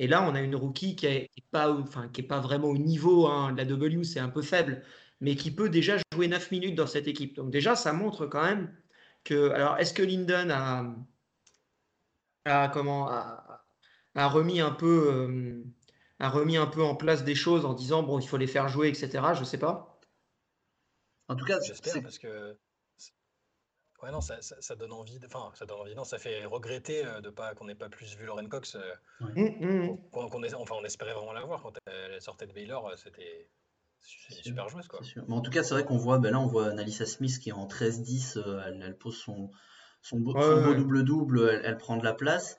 Et 0.00 0.08
là, 0.08 0.28
on 0.28 0.34
a 0.34 0.40
une 0.40 0.56
rookie 0.56 0.96
qui 0.96 1.06
n'est 1.06 1.30
pas, 1.52 1.70
enfin, 1.70 2.08
qui 2.08 2.22
est 2.22 2.24
pas 2.24 2.40
vraiment 2.40 2.68
au 2.68 2.76
niveau 2.76 3.26
hein, 3.28 3.52
de 3.52 3.58
la 3.58 3.64
W, 3.64 4.02
c'est 4.02 4.18
un 4.18 4.28
peu 4.28 4.42
faible, 4.42 4.82
mais 5.20 5.36
qui 5.36 5.52
peut 5.52 5.68
déjà 5.68 5.96
jouer 6.12 6.26
9 6.26 6.50
minutes 6.50 6.74
dans 6.74 6.88
cette 6.88 7.06
équipe. 7.06 7.36
Donc 7.36 7.50
déjà, 7.50 7.76
ça 7.76 7.92
montre 7.92 8.26
quand 8.26 8.42
même 8.42 8.72
que, 9.22 9.50
alors, 9.50 9.78
est-ce 9.78 9.94
que 9.94 10.02
Linden 10.02 10.50
a 10.50 10.86
a, 12.46 12.68
comment, 12.68 13.08
a, 13.08 14.28
remis 14.28 14.60
un 14.60 14.70
peu, 14.70 15.12
euh, 15.12 15.64
a 16.18 16.28
remis 16.28 16.56
un 16.56 16.66
peu 16.66 16.82
en 16.82 16.94
place 16.94 17.24
des 17.24 17.34
choses 17.34 17.64
en 17.64 17.74
disant 17.74 18.02
bon, 18.02 18.18
il 18.18 18.26
faut 18.26 18.36
les 18.36 18.46
faire 18.46 18.68
jouer, 18.68 18.88
etc. 18.88 19.24
Je 19.34 19.44
sais 19.44 19.58
pas. 19.58 20.00
En 21.28 21.36
tout 21.36 21.44
cas, 21.44 21.58
j'espère 21.60 22.02
parce 22.02 22.18
que 22.18 22.56
ouais 24.02 24.10
non, 24.12 24.20
ça, 24.20 24.40
ça, 24.40 24.76
donne 24.76 24.92
envie, 24.92 25.18
enfin 25.26 25.50
ça 25.54 25.66
donne 25.66 25.80
envie, 25.80 25.94
non, 25.94 26.04
ça 26.04 26.18
fait 26.18 26.44
regretter 26.44 27.04
euh, 27.04 27.20
de 27.20 27.30
pas 27.30 27.54
qu'on 27.54 27.64
n'ait 27.64 27.74
pas 27.74 27.88
plus 27.88 28.16
vu 28.16 28.26
Lauren 28.26 28.46
Cox. 28.46 28.76
Euh, 28.76 28.80
mmh, 29.20 29.88
mmh. 29.88 29.98
enfin, 30.12 30.74
on 30.78 30.84
espérait 30.84 31.14
vraiment 31.14 31.32
la 31.32 31.44
voir 31.44 31.62
quand 31.62 31.72
elle 31.86 32.20
sortait 32.20 32.46
de 32.46 32.52
Baylor, 32.52 32.92
c'était 32.96 33.48
super 34.00 34.68
joueuse 34.68 34.86
quoi. 34.86 35.00
Mais 35.16 35.34
en 35.34 35.40
tout 35.40 35.50
cas, 35.50 35.64
c'est 35.64 35.74
vrai 35.74 35.84
qu'on 35.84 35.96
voit, 35.96 36.18
ben 36.18 36.30
là, 36.30 36.38
on 36.38 36.46
voit 36.46 36.68
Analisa 36.68 37.06
Smith 37.06 37.40
qui 37.40 37.48
est 37.48 37.52
en 37.52 37.66
13-10, 37.66 38.38
elle, 38.66 38.96
pose 38.96 39.16
son 39.16 39.50
son 40.08 40.20
beau, 40.20 40.34
double-double, 40.74 41.60
elle, 41.64 41.78
prend 41.78 41.96
de 41.96 42.04
la 42.04 42.12
place. 42.12 42.58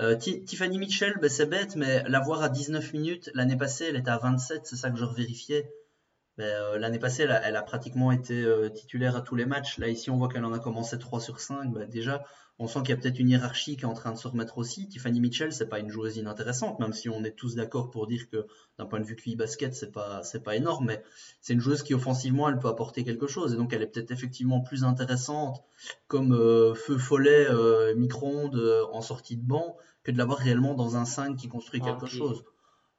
Euh, 0.00 0.16
Tiffany 0.16 0.78
Mitchell, 0.78 1.16
ben, 1.20 1.30
c'est 1.30 1.46
bête, 1.46 1.76
mais 1.76 2.02
la 2.08 2.18
voir 2.18 2.42
à 2.42 2.48
19 2.48 2.92
minutes, 2.92 3.30
l'année 3.34 3.56
passée, 3.56 3.86
elle 3.88 3.96
était 3.96 4.10
à 4.10 4.18
27, 4.18 4.62
c'est 4.64 4.74
ça 4.74 4.90
que 4.90 4.96
je 4.96 5.04
revérifiais. 5.04 5.70
Ben, 6.38 6.44
euh, 6.44 6.78
l'année 6.78 6.98
passée, 6.98 7.22
elle 7.22 7.56
a, 7.56 7.62
pratiquement 7.62 8.10
été 8.10 8.42
euh, 8.42 8.68
titulaire 8.68 9.14
à 9.14 9.20
tous 9.20 9.36
les 9.36 9.46
matchs. 9.46 9.78
Là, 9.78 9.88
ici, 9.88 10.10
on 10.10 10.16
voit 10.16 10.28
qu'elle 10.28 10.44
en 10.44 10.52
a 10.52 10.58
commencé 10.58 10.98
3 10.98 11.20
sur 11.20 11.38
5. 11.38 11.72
Ben, 11.72 11.88
déjà, 11.88 12.24
on 12.58 12.66
sent 12.66 12.80
qu'il 12.80 12.90
y 12.90 12.92
a 12.92 12.96
peut-être 12.96 13.18
une 13.18 13.30
hiérarchie 13.30 13.76
qui 13.76 13.82
est 13.82 13.86
en 13.86 13.94
train 13.94 14.12
de 14.12 14.18
se 14.18 14.26
remettre 14.26 14.58
aussi. 14.58 14.88
Tiffany 14.88 15.20
Mitchell, 15.20 15.52
c'est 15.52 15.68
pas 15.68 15.78
une 15.78 15.90
joueuse 15.90 16.16
inintéressante, 16.16 16.80
même 16.80 16.92
si 16.92 17.08
on 17.08 17.22
est 17.22 17.36
tous 17.36 17.54
d'accord 17.54 17.90
pour 17.90 18.06
dire 18.06 18.28
que 18.30 18.46
d'un 18.78 18.86
point 18.86 18.98
de 18.98 19.04
vue 19.04 19.14
QI 19.14 19.36
basket, 19.36 19.74
c'est 19.74 19.92
pas, 19.92 20.22
c'est 20.24 20.42
pas 20.42 20.56
énorme, 20.56 20.86
mais 20.86 21.02
c'est 21.40 21.52
une 21.52 21.60
joueuse 21.60 21.82
qui 21.82 21.94
offensivement, 21.94 22.48
elle 22.48 22.58
peut 22.58 22.68
apporter 22.68 23.04
quelque 23.04 23.26
chose. 23.26 23.54
Et 23.54 23.56
donc, 23.56 23.72
elle 23.72 23.82
est 23.82 23.86
peut-être 23.86 24.10
effectivement 24.10 24.60
plus 24.60 24.84
intéressante 24.84 25.62
comme 26.08 26.32
euh, 26.32 26.74
feu 26.74 26.98
follet 26.98 27.46
micro-ondes 27.94 28.60
en 28.92 29.00
sortie 29.00 29.36
de 29.36 29.46
banc 29.46 29.76
que 30.02 30.10
de 30.10 30.18
l'avoir 30.18 30.38
réellement 30.38 30.74
dans 30.74 30.96
un 30.96 31.04
5 31.04 31.36
qui 31.36 31.48
construit 31.48 31.80
quelque 31.80 32.06
chose. 32.06 32.42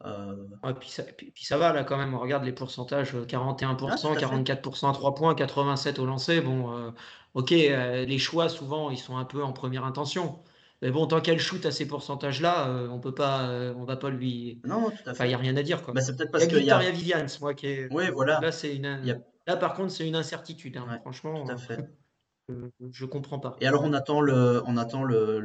Euh... 0.05 0.73
puis, 0.79 0.89
ça, 0.89 1.03
puis, 1.03 1.33
ça, 1.43 1.57
va 1.57 1.73
là 1.73 1.83
quand 1.83 1.97
même, 1.97 2.13
on 2.13 2.19
regarde 2.19 2.45
les 2.45 2.53
pourcentages 2.53 3.13
41%, 3.13 4.17
44% 4.17 4.89
à 4.89 4.93
3 4.93 5.15
points, 5.15 5.35
87 5.35 5.99
au 5.99 6.05
lancer. 6.05 6.39
Bon, 6.39 6.73
euh, 6.73 6.91
ok, 7.33 7.51
euh, 7.51 8.05
les 8.05 8.17
choix 8.17 8.47
souvent 8.47 8.89
ils 8.91 8.97
sont 8.97 9.17
un 9.17 9.25
peu 9.25 9.43
en 9.43 9.51
première 9.51 9.83
intention. 9.83 10.39
Mais 10.81 10.91
bon, 10.91 11.07
tant 11.07 11.19
qu'elle 11.19 11.39
shoot 11.39 11.65
à 11.65 11.71
ces 11.71 11.85
pourcentages-là, 11.85 12.69
euh, 12.69 12.87
on 12.87 13.01
peut 13.01 13.13
pas, 13.13 13.49
on 13.75 13.83
va 13.83 13.97
pas 13.97 14.09
lui. 14.09 14.61
Non, 14.63 14.89
tout 14.89 14.91
à 14.91 14.95
fait. 14.95 15.09
Enfin, 15.09 15.25
il 15.25 15.29
n'y 15.29 15.33
a 15.33 15.37
rien 15.37 15.57
à 15.57 15.63
dire 15.63 15.83
quoi. 15.83 15.93
Bah, 15.93 15.99
c'est 15.99 16.15
peut-être 16.15 16.31
parce 16.31 16.47
qu'il 16.47 16.63
y 16.63 16.71
a 16.71 16.79
Vivian, 16.91 17.25
moi 17.41 17.53
qui 17.53 17.67
est. 17.67 17.93
Oui, 17.93 18.05
voilà. 18.13 18.39
Là, 18.39 18.53
c'est 18.53 18.73
une. 18.73 19.21
Là, 19.47 19.57
par 19.57 19.73
contre, 19.73 19.91
c'est 19.91 20.07
une 20.07 20.15
incertitude. 20.15 20.77
Hein. 20.77 20.99
Franchement. 21.01 21.43
Tout 21.43 21.51
à 21.51 21.57
fait. 21.57 21.89
je 22.91 23.05
comprends 23.05 23.39
pas. 23.39 23.57
Et 23.59 23.67
alors, 23.67 23.83
on 23.83 23.91
attend 23.91 24.21
le, 24.21 24.63
on 24.65 24.77
attend 24.77 25.03
le, 25.03 25.39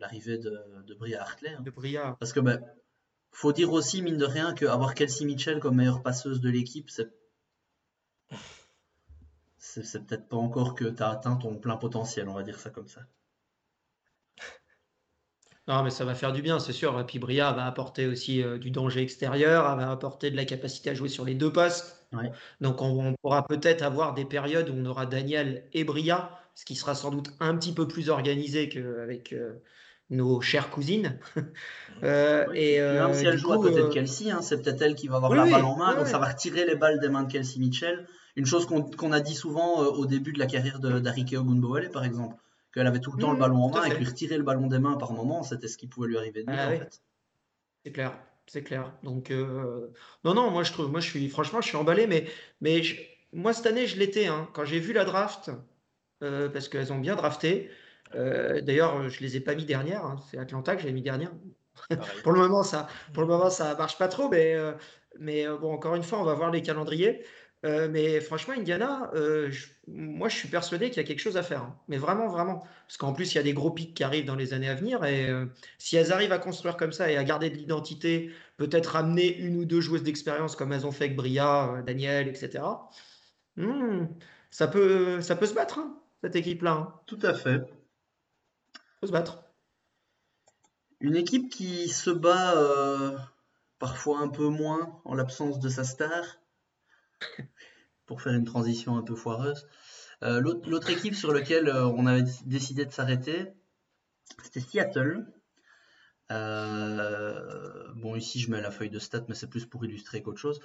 l'arrivée 0.00 0.38
de, 0.38 0.58
de 0.86 0.94
Bria 0.94 1.20
Hartley. 1.20 1.50
Hein. 1.50 1.62
De 1.62 1.70
Bria. 1.70 2.16
Parce 2.18 2.32
que 2.32 2.40
ben 2.40 2.58
faut 3.30 3.52
dire 3.52 3.72
aussi, 3.72 4.02
mine 4.02 4.16
de 4.16 4.24
rien, 4.24 4.54
qu'avoir 4.54 4.94
Kelsey 4.94 5.24
Mitchell 5.24 5.60
comme 5.60 5.76
meilleure 5.76 6.02
passeuse 6.02 6.40
de 6.40 6.50
l'équipe, 6.50 6.90
c'est. 6.90 7.08
C'est 9.60 10.06
peut-être 10.06 10.28
pas 10.28 10.36
encore 10.36 10.74
que 10.74 10.84
tu 10.84 11.02
as 11.02 11.10
atteint 11.10 11.36
ton 11.36 11.56
plein 11.56 11.76
potentiel, 11.76 12.28
on 12.28 12.34
va 12.34 12.42
dire 12.42 12.58
ça 12.58 12.70
comme 12.70 12.88
ça. 12.88 13.02
Non, 15.68 15.82
mais 15.82 15.90
ça 15.90 16.06
va 16.06 16.14
faire 16.14 16.32
du 16.32 16.40
bien, 16.40 16.58
c'est 16.58 16.72
sûr. 16.72 16.98
Et 16.98 17.04
puis 17.04 17.18
Bria 17.18 17.52
va 17.52 17.66
apporter 17.66 18.06
aussi 18.06 18.42
euh, 18.42 18.56
du 18.56 18.70
danger 18.70 19.02
extérieur, 19.02 19.70
elle 19.70 19.78
va 19.78 19.90
apporter 19.90 20.30
de 20.30 20.36
la 20.36 20.46
capacité 20.46 20.90
à 20.90 20.94
jouer 20.94 21.10
sur 21.10 21.26
les 21.26 21.34
deux 21.34 21.52
postes. 21.52 22.06
Donc 22.62 22.80
on, 22.80 23.14
pourra 23.20 23.46
peut-être 23.46 23.82
avoir 23.82 24.14
des 24.14 24.24
périodes 24.24 24.70
où 24.70 24.72
on 24.74 24.86
aura 24.86 25.04
Daniel 25.04 25.68
et 25.74 25.84
Bria, 25.84 26.30
ce 26.54 26.64
qui 26.64 26.74
sera 26.74 26.94
sans 26.94 27.10
doute 27.10 27.30
un 27.38 27.54
petit 27.54 27.74
peu 27.74 27.86
plus 27.86 28.08
organisé 28.08 28.70
qu'avec 28.70 29.34
euh, 29.34 29.62
nos 30.10 30.40
chères 30.40 30.70
cousines. 30.70 31.18
euh, 32.02 32.46
et, 32.54 32.80
Même 32.80 33.14
si 33.14 33.24
elle 33.24 33.38
joue 33.38 33.52
à 33.52 33.56
côté 33.56 33.76
de 33.76 33.86
euh, 33.86 33.90
Kelsey, 33.90 34.30
hein, 34.30 34.40
c'est 34.42 34.62
peut-être 34.62 34.82
elle 34.82 34.94
qui 34.94 35.08
va 35.08 35.16
avoir 35.16 35.34
la 35.34 35.44
balle 35.44 35.64
en 35.64 35.76
main, 35.76 35.94
donc 35.96 36.06
ça 36.06 36.18
va 36.18 36.28
retirer 36.28 36.64
les 36.64 36.76
balles 36.76 37.00
des 37.00 37.08
mains 37.08 37.24
de 37.24 37.32
Kelsey 37.32 37.58
Mitchell. 37.58 38.06
Une 38.36 38.46
chose 38.46 38.66
qu'on 38.66 39.12
a 39.12 39.20
dit 39.20 39.34
souvent 39.34 39.80
au 39.80 40.06
début 40.06 40.32
de 40.32 40.38
la 40.38 40.46
carrière 40.46 40.78
d'Arike 40.78 41.34
Ogunbowale, 41.36 41.90
par 41.90 42.04
exemple 42.04 42.36
qu'elle 42.72 42.86
avait 42.86 43.00
tout 43.00 43.12
le 43.12 43.18
temps 43.18 43.30
le 43.30 43.36
mmh, 43.36 43.40
ballon 43.40 43.62
en 43.64 43.70
main 43.70 43.84
et 43.84 43.90
que 43.90 43.96
lui 43.96 44.04
retirer 44.04 44.36
le 44.36 44.42
ballon 44.42 44.66
des 44.66 44.78
mains 44.78 44.96
par 44.96 45.12
moment, 45.12 45.42
c'était 45.42 45.68
ce 45.68 45.78
qui 45.78 45.86
pouvait 45.86 46.08
lui 46.08 46.18
arriver 46.18 46.44
de 46.44 46.50
ah 46.50 46.66
en 46.66 46.70
fait. 46.70 47.00
C'est 47.82 47.92
clair, 47.92 48.12
c'est 48.46 48.62
clair. 48.62 48.92
Donc 49.02 49.30
euh, 49.30 49.88
non, 50.24 50.34
non, 50.34 50.50
moi 50.50 50.62
je 50.62 50.72
trouve, 50.72 50.90
moi 50.90 51.00
je 51.00 51.08
suis, 51.08 51.28
franchement, 51.30 51.60
je 51.62 51.68
suis 51.68 51.76
emballé, 51.76 52.06
mais, 52.06 52.26
mais 52.60 52.82
moi 53.32 53.54
cette 53.54 53.66
année 53.66 53.86
je 53.86 53.98
l'étais 53.98 54.26
hein, 54.26 54.48
quand 54.52 54.66
j'ai 54.66 54.78
vu 54.78 54.92
la 54.92 55.04
draft 55.04 55.50
euh, 56.22 56.48
parce 56.48 56.68
qu'elles 56.68 56.92
ont 56.92 56.98
bien 56.98 57.16
drafté. 57.16 57.70
Euh, 58.14 58.60
d'ailleurs, 58.60 59.08
je 59.08 59.20
les 59.20 59.36
ai 59.36 59.40
pas 59.40 59.54
mis 59.54 59.64
dernière. 59.64 60.04
Hein, 60.04 60.16
c'est 60.30 60.38
Atlanta 60.38 60.76
que 60.76 60.82
j'ai 60.82 60.92
mis 60.92 61.02
dernière. 61.02 61.32
pour 62.22 62.32
le 62.32 62.40
moment, 62.40 62.62
ça, 62.62 62.88
pour 63.12 63.22
le 63.22 63.28
moment, 63.28 63.50
ça 63.50 63.74
marche 63.76 63.98
pas 63.98 64.08
trop, 64.08 64.28
mais, 64.28 64.56
mais 65.20 65.46
bon, 65.46 65.72
encore 65.72 65.94
une 65.94 66.02
fois, 66.02 66.20
on 66.20 66.24
va 66.24 66.34
voir 66.34 66.50
les 66.50 66.62
calendriers. 66.62 67.24
Euh, 67.64 67.88
mais 67.90 68.20
franchement, 68.20 68.54
Indiana, 68.56 69.10
euh, 69.14 69.50
moi 69.88 70.28
je 70.28 70.36
suis 70.36 70.48
persuadé 70.48 70.90
qu'il 70.90 70.98
y 70.98 71.04
a 71.04 71.08
quelque 71.08 71.18
chose 71.20 71.36
à 71.36 71.42
faire. 71.42 71.62
Hein. 71.62 71.76
Mais 71.88 71.96
vraiment, 71.96 72.28
vraiment. 72.28 72.64
Parce 72.86 72.96
qu'en 72.98 73.12
plus, 73.12 73.32
il 73.34 73.36
y 73.36 73.38
a 73.38 73.42
des 73.42 73.52
gros 73.52 73.70
pics 73.70 73.94
qui 73.94 74.04
arrivent 74.04 74.26
dans 74.26 74.36
les 74.36 74.54
années 74.54 74.68
à 74.68 74.74
venir. 74.76 75.04
Et 75.04 75.28
euh, 75.28 75.46
si 75.78 75.96
elles 75.96 76.12
arrivent 76.12 76.32
à 76.32 76.38
construire 76.38 76.76
comme 76.76 76.92
ça 76.92 77.10
et 77.10 77.16
à 77.16 77.24
garder 77.24 77.50
de 77.50 77.56
l'identité, 77.56 78.30
peut-être 78.58 78.94
amener 78.96 79.36
une 79.36 79.56
ou 79.56 79.64
deux 79.64 79.80
joueuses 79.80 80.04
d'expérience 80.04 80.54
comme 80.54 80.72
elles 80.72 80.86
ont 80.86 80.92
fait 80.92 81.04
avec 81.04 81.16
Bria, 81.16 81.82
Daniel, 81.84 82.28
etc. 82.28 82.62
Hmm, 83.56 84.06
ça, 84.50 84.68
peut, 84.68 85.20
ça 85.20 85.34
peut 85.34 85.46
se 85.46 85.54
battre, 85.54 85.80
hein, 85.80 86.00
cette 86.22 86.36
équipe-là. 86.36 87.02
Tout 87.06 87.18
à 87.22 87.34
fait. 87.34 87.60
Ça 88.98 89.00
peut 89.02 89.06
se 89.06 89.12
battre. 89.12 89.44
Une 91.00 91.14
équipe 91.14 91.50
qui 91.50 91.88
se 91.88 92.10
bat 92.10 93.30
parfois 93.78 94.18
un 94.18 94.28
peu 94.28 94.48
moins 94.48 95.00
en 95.04 95.14
l'absence 95.14 95.60
de 95.60 95.68
sa 95.68 95.84
star 95.84 96.40
pour 98.06 98.22
faire 98.22 98.32
une 98.34 98.44
transition 98.44 98.96
un 98.96 99.02
peu 99.02 99.14
foireuse. 99.14 99.66
Euh, 100.24 100.40
l'autre 100.40 100.90
équipe 100.90 101.14
sur 101.14 101.32
laquelle 101.32 101.68
euh, 101.68 101.86
on 101.86 102.06
avait 102.06 102.24
décidé 102.44 102.84
de 102.84 102.90
s'arrêter, 102.90 103.52
c'était 104.42 104.60
Seattle. 104.60 105.26
Euh, 106.30 107.92
bon, 107.94 108.16
ici 108.16 108.40
je 108.40 108.50
mets 108.50 108.60
la 108.60 108.70
feuille 108.70 108.90
de 108.90 108.98
stats, 108.98 109.24
mais 109.28 109.34
c'est 109.34 109.46
plus 109.46 109.64
pour 109.64 109.84
illustrer 109.84 110.22
qu'autre 110.22 110.40
chose. 110.40 110.60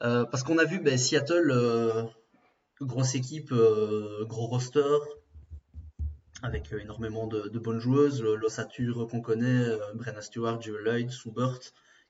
parce 0.00 0.42
qu'on 0.42 0.58
a 0.58 0.64
vu 0.64 0.80
ben, 0.80 0.98
Seattle, 0.98 2.10
grosse 2.80 3.14
équipe, 3.14 3.52
gros 3.52 4.46
roster, 4.46 4.98
avec 6.42 6.72
énormément 6.72 7.26
de, 7.26 7.58
bonnes 7.58 7.80
joueuses, 7.80 8.22
l'ossature 8.22 9.06
qu'on 9.08 9.20
connaît, 9.20 9.66
Brenna 9.94 10.22
Stewart, 10.22 10.60
Joe 10.60 10.78
Lloyd, 10.80 11.10
Subert, 11.10 11.60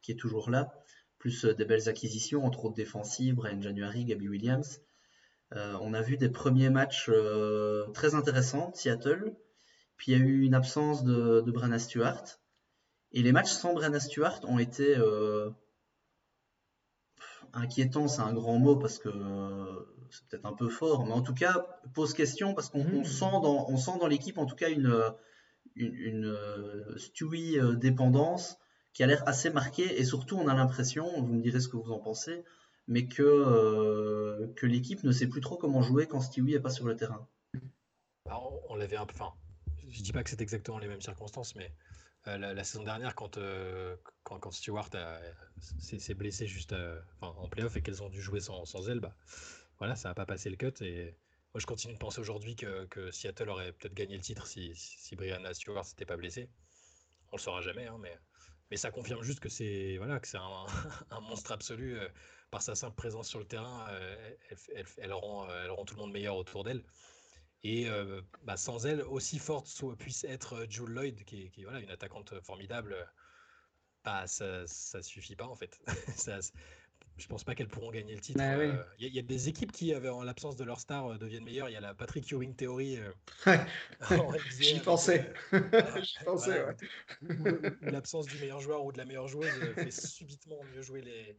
qui 0.02 0.12
est 0.12 0.16
toujours 0.16 0.50
là 0.50 0.72
plus 1.20 1.44
euh, 1.44 1.54
des 1.54 1.64
belles 1.64 1.88
acquisitions, 1.88 2.44
entre 2.44 2.64
autres 2.64 2.74
défensives, 2.74 3.36
Brian 3.36 3.62
January, 3.62 4.04
Gabby 4.04 4.28
Williams. 4.28 4.80
Euh, 5.54 5.76
on 5.80 5.94
a 5.94 6.02
vu 6.02 6.16
des 6.16 6.28
premiers 6.28 6.70
matchs 6.70 7.08
euh, 7.08 7.86
très 7.92 8.16
intéressants 8.16 8.72
Seattle. 8.74 9.36
Puis 9.96 10.12
il 10.12 10.18
y 10.18 10.20
a 10.20 10.24
eu 10.24 10.42
une 10.42 10.54
absence 10.54 11.04
de 11.04 11.50
Brenna 11.50 11.78
Stewart. 11.78 12.24
Et 13.12 13.22
les 13.22 13.32
matchs 13.32 13.50
sans 13.50 13.74
Brenna 13.74 14.00
Stewart 14.00 14.40
ont 14.44 14.58
été 14.58 14.96
inquiétants, 17.52 18.08
c'est 18.08 18.22
un 18.22 18.32
grand 18.32 18.58
mot 18.58 18.76
parce 18.76 18.98
que 18.98 19.10
c'est 20.10 20.26
peut-être 20.28 20.46
un 20.46 20.52
peu 20.52 20.68
fort, 20.68 21.06
mais 21.06 21.12
en 21.12 21.22
tout 21.22 21.34
cas 21.34 21.66
pose 21.94 22.14
question 22.14 22.54
parce 22.54 22.68
qu'on 22.68 22.84
mmh. 22.84 23.04
sent 23.04 23.30
dans, 23.42 23.76
sent 23.76 23.98
dans 24.00 24.06
l'équipe 24.06 24.38
en 24.38 24.46
tout 24.46 24.56
cas 24.56 24.68
une, 24.68 25.02
une, 25.76 25.94
une 25.94 26.98
Stewie 26.98 27.58
dépendance 27.76 28.58
qui 28.92 29.02
a 29.02 29.06
l'air 29.06 29.26
assez 29.26 29.50
marqué 29.50 30.00
et 30.00 30.04
surtout 30.04 30.36
on 30.36 30.48
a 30.48 30.54
l'impression, 30.54 31.08
vous 31.20 31.34
me 31.34 31.42
direz 31.42 31.60
ce 31.60 31.68
que 31.68 31.76
vous 31.76 31.92
en 31.92 31.98
pensez, 31.98 32.44
mais 32.88 33.06
que, 33.06 33.22
euh, 33.22 34.52
que 34.56 34.66
l'équipe 34.66 35.02
ne 35.04 35.12
sait 35.12 35.28
plus 35.28 35.40
trop 35.40 35.56
comment 35.56 35.82
jouer 35.82 36.06
quand 36.06 36.20
Stewie 36.20 36.54
n'est 36.54 36.60
pas 36.60 36.70
sur 36.70 36.86
le 36.86 36.96
terrain. 36.96 37.28
Bah, 38.26 38.40
on, 38.68 38.74
l'avait 38.74 38.96
un 38.96 39.06
peu. 39.06 39.14
Enfin, 39.14 39.32
je 39.88 40.02
dis 40.02 40.12
pas 40.12 40.22
que 40.24 40.30
c'est 40.30 40.40
exactement 40.40 40.78
les 40.78 40.88
mêmes 40.88 41.00
circonstances, 41.00 41.54
mais 41.54 41.72
euh, 42.26 42.36
la, 42.36 42.64
saison 42.64 42.82
dernière, 42.82 43.14
quand, 43.14 43.38
euh, 43.38 43.96
quand, 44.24 44.38
quand, 44.38 44.50
Stewart 44.50 44.90
s'est 45.60 46.14
blessé 46.14 46.46
juste 46.46 46.74
en 47.20 47.48
playoff 47.48 47.76
et 47.76 47.82
qu'elles 47.82 48.02
ont 48.02 48.10
dû 48.10 48.20
jouer 48.20 48.40
sans, 48.40 48.64
sans 48.64 48.88
elle, 48.88 49.00
bah, 49.00 49.14
voilà, 49.80 49.96
ça 49.96 50.10
n'a 50.10 50.14
pas 50.14 50.26
passé 50.26 50.50
le 50.50 50.56
cut. 50.56 50.84
Et 50.84 51.16
moi, 51.52 51.60
je 51.60 51.66
continue 51.66 51.94
de 51.94 51.98
penser 51.98 52.20
aujourd'hui 52.20 52.54
que, 52.54 52.86
que, 52.86 53.10
Seattle 53.10 53.48
aurait 53.48 53.72
peut-être 53.72 53.94
gagné 53.94 54.16
le 54.16 54.22
titre 54.22 54.46
si, 54.46 54.72
si 54.76 55.16
Brianna 55.16 55.52
Stewart 55.52 55.84
s'était 55.84 56.06
pas 56.06 56.16
blessée. 56.16 56.48
On 57.32 57.36
le 57.36 57.40
saura 57.40 57.60
jamais, 57.60 57.86
hein, 57.86 57.98
mais 57.98 58.16
mais 58.70 58.76
ça 58.76 58.90
confirme 58.90 59.22
juste 59.22 59.40
que 59.40 59.48
c'est 59.48 59.96
voilà, 59.98 60.20
que 60.20 60.28
c'est 60.28 60.38
un, 60.38 60.66
un, 61.10 61.20
monstre 61.20 61.52
absolu 61.52 61.98
euh, 61.98 62.08
par 62.50 62.62
sa 62.62 62.74
simple 62.74 62.94
présence 62.94 63.28
sur 63.28 63.38
le 63.38 63.44
terrain. 63.44 63.86
Euh, 63.90 64.34
elle, 64.98 65.12
rend, 65.12 65.48
euh, 65.48 65.64
elle, 65.64 65.70
rend, 65.70 65.84
tout 65.84 65.94
le 65.94 66.00
monde 66.00 66.12
meilleur 66.12 66.36
autour 66.36 66.64
d'elle. 66.64 66.84
Et 67.62 67.88
bah, 68.44 68.56
sans 68.56 68.86
elle, 68.86 69.02
aussi 69.02 69.38
forte 69.38 69.66
soit, 69.66 69.94
puisse 69.94 70.24
être 70.24 70.64
Jules 70.70 70.88
Lloyd, 70.88 71.24
qui 71.24 71.42
est, 71.42 71.62
voilà, 71.62 71.80
une 71.80 71.90
attaquante 71.90 72.40
formidable, 72.40 72.96
bah, 74.02 74.26
ça 74.26 74.62
ne 74.62 75.02
suffit 75.02 75.36
pas 75.36 75.44
en 75.44 75.54
fait. 75.54 75.78
je 77.20 77.26
pense 77.28 77.44
pas 77.44 77.54
qu'elles 77.54 77.68
pourront 77.68 77.90
gagner 77.90 78.14
le 78.14 78.20
titre. 78.20 78.38
Bah 78.38 78.54
euh, 78.54 78.82
il 78.98 79.14
y, 79.14 79.18
a 79.18 79.22
des 79.22 79.48
équipes 79.48 79.72
qui, 79.72 79.94
en 79.94 80.22
l'absence 80.22 80.56
de 80.56 80.64
leur 80.64 80.80
star, 80.80 81.06
euh, 81.06 81.18
deviennent 81.18 81.44
meilleures. 81.44 81.68
Il 81.68 81.72
y 81.72 81.76
a 81.76 81.80
la 81.80 81.94
Patrick 81.94 82.30
Ewing 82.32 82.54
Theory. 82.54 82.98
Euh, 82.98 83.56
J'y 84.58 84.80
pensais. 84.80 85.32
L'absence 87.82 88.26
du 88.26 88.38
meilleur 88.38 88.60
joueur 88.60 88.84
ou 88.84 88.92
de 88.92 88.98
la 88.98 89.04
meilleure 89.04 89.28
joueuse 89.28 89.52
fait 89.74 89.90
subitement 89.90 90.58
mieux 90.74 90.82
jouer 90.82 91.02
les, 91.02 91.36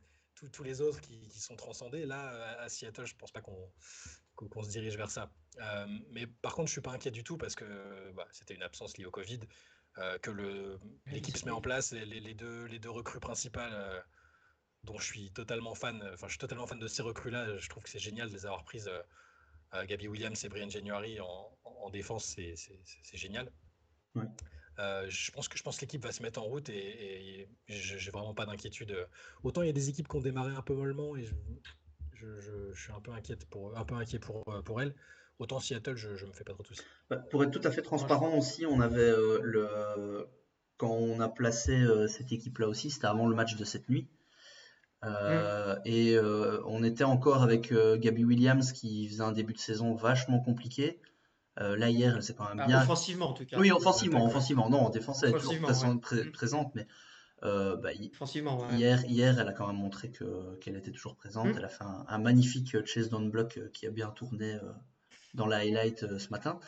tous 0.52 0.64
les 0.64 0.82
autres 0.82 1.02
qui, 1.02 1.30
sont 1.32 1.56
transcendés. 1.56 2.06
Là, 2.06 2.58
à 2.60 2.70
Seattle, 2.70 3.06
je 3.06 3.16
pense 3.16 3.32
pas 3.32 3.42
qu'on 3.42 4.64
se 4.64 4.70
dirige 4.70 4.98
vers 4.98 5.10
ça. 5.10 5.32
mais 6.12 6.28
par 6.28 6.54
contre, 6.54 6.68
je 6.68 6.74
suis 6.74 6.82
pas 6.82 6.92
inquiet 6.92 7.12
du 7.12 7.24
tout 7.24 7.38
parce 7.38 7.56
que 7.56 7.66
bah, 8.12 8.28
c'était 8.32 8.54
une 8.54 8.64
absence 8.64 8.98
liée 8.98 9.06
au 9.06 9.12
Covid, 9.12 9.40
que 10.22 10.80
l'équipe 11.08 11.38
se 11.38 11.46
met 11.46 11.52
en 11.52 11.62
place, 11.62 11.92
les, 11.92 12.34
deux, 12.36 12.66
les 12.66 12.80
deux 12.80 12.92
recrues 12.92 13.20
principales 13.20 14.04
dont 14.84 14.98
je 14.98 15.06
suis 15.06 15.32
totalement 15.32 15.76
fan. 15.76 16.02
Enfin, 16.14 16.28
je 16.28 16.32
suis 16.32 16.40
totalement 16.40 16.68
fan 16.68 16.80
de 16.80 16.88
ces 16.88 17.02
recrues-là. 17.02 17.58
Je 17.58 17.70
trouve 17.70 17.84
que 17.84 17.90
c'est 17.90 18.00
génial 18.00 18.30
de 18.30 18.34
les 18.34 18.46
avoir 18.46 18.64
prises. 18.64 18.88
Euh, 18.88 19.02
euh, 19.74 19.86
Gabi 19.86 20.08
Williams 20.08 20.44
et 20.44 20.50
Brian 20.50 20.70
January 20.70 21.20
en, 21.22 21.90
défense, 21.92 22.36
c'est 22.56 23.18
génial. 23.18 23.52
Euh, 24.80 25.06
je 25.10 25.32
pense 25.32 25.48
que 25.48 25.58
je 25.58 25.64
pense 25.64 25.82
l'équipe 25.82 26.02
va 26.04 26.12
se 26.12 26.24
mettre 26.24 26.42
en 26.42 26.44
route 26.44 26.70
et, 26.70 27.50
j'ai 27.68 28.12
vraiment 28.12 28.34
pas 28.34 28.46
d'inquiétude. 28.46 28.96
Autant 29.44 29.62
il 29.62 29.68
y 29.68 29.70
a 29.70 29.74
des 29.74 29.90
équipes 29.90 30.08
qui 30.08 30.16
ont 30.16 30.22
démarré 30.22 30.54
un 30.54 30.62
peu 30.62 30.74
mollement 30.74 31.16
et 31.16 31.26
je, 32.14 32.74
suis 32.74 32.94
un 32.94 33.02
peu 33.02 33.12
inquiète 33.12 33.46
pour 33.50 33.78
un 33.78 33.84
peu 33.84 33.96
inquiet 33.96 34.20
pour 34.20 34.44
pour 34.64 34.82
elles. 34.82 34.96
Autant 35.40 35.60
Seattle, 35.60 35.96
je, 35.96 36.16
je 36.16 36.26
me 36.26 36.34
fais 36.34 36.44
pas 36.44 36.54
trop 36.54 36.64
de 36.64 36.68
soucis. 36.68 36.84
Bah, 37.10 37.18
pour 37.18 37.44
être 37.44 37.52
tout 37.52 37.68
à 37.68 37.72
fait 37.72 37.82
transparent 37.82 38.38
aussi, 38.38 38.66
on 38.66 38.80
avait 38.80 39.12
le 39.42 40.28
quand 40.78 40.92
on 40.92 41.20
a 41.20 41.30
placé 41.30 41.82
cette 42.08 42.32
équipe-là 42.32 42.68
aussi, 42.68 42.90
c'était 42.90 43.08
avant 43.08 43.28
le 43.28 43.36
match 43.36 43.56
de 43.56 43.66
cette 43.66 43.90
nuit. 43.90 44.10
Euh, 45.04 45.78
et 45.84 46.16
euh, 46.16 46.62
on 46.66 46.84
était 46.84 47.04
encore 47.04 47.42
avec 47.42 47.72
euh, 47.72 47.98
Gabby 47.98 48.24
Williams 48.24 48.72
qui 48.72 49.08
faisait 49.08 49.24
un 49.24 49.32
début 49.32 49.54
de 49.54 49.60
saison 49.60 49.96
vachement 49.96 50.40
compliqué. 50.40 51.00
là 51.58 51.90
hier, 51.90 52.16
elle 52.16 52.24
s'est 52.24 52.36
quand 52.36 52.48
même 52.48 52.60
ah, 52.60 52.68
bien. 52.68 52.82
offensivement 52.82 53.30
en 53.30 53.34
tout 53.34 53.46
cas. 53.46 53.58
Oui, 53.58 53.72
offensivement, 53.72 54.26
offensivement. 54.26 54.70
Non, 54.70 54.82
en 54.82 54.90
défense, 54.90 55.24
elle 55.24 55.30
est 55.30 55.40
toujours 55.40 55.56
mm. 55.56 56.32
présente, 56.32 56.76
mais 56.76 56.88
bah, 57.42 57.90
offensivement, 58.14 58.70
hier, 58.72 59.04
hier, 59.06 59.40
elle 59.40 59.48
a 59.48 59.54
quand 59.54 59.68
même 59.68 59.78
montré 59.78 60.12
que 60.12 60.56
qu'elle 60.58 60.76
était 60.76 60.92
toujours 60.92 61.16
présente. 61.16 61.48
Mm. 61.48 61.58
Elle 61.58 61.66
a 61.66 61.70
fait 61.70 61.84
un, 62.08 62.18
magnifique 62.20 62.86
chase 62.86 63.10
down 63.10 63.32
block 63.32 63.60
qui 63.74 63.88
a 63.88 63.92
bien 63.92 64.10
tourné 64.12 64.58
dans 65.34 65.48
la 65.48 65.58
highlight 65.58 66.18
ce 66.20 66.30
matin. 66.30 66.60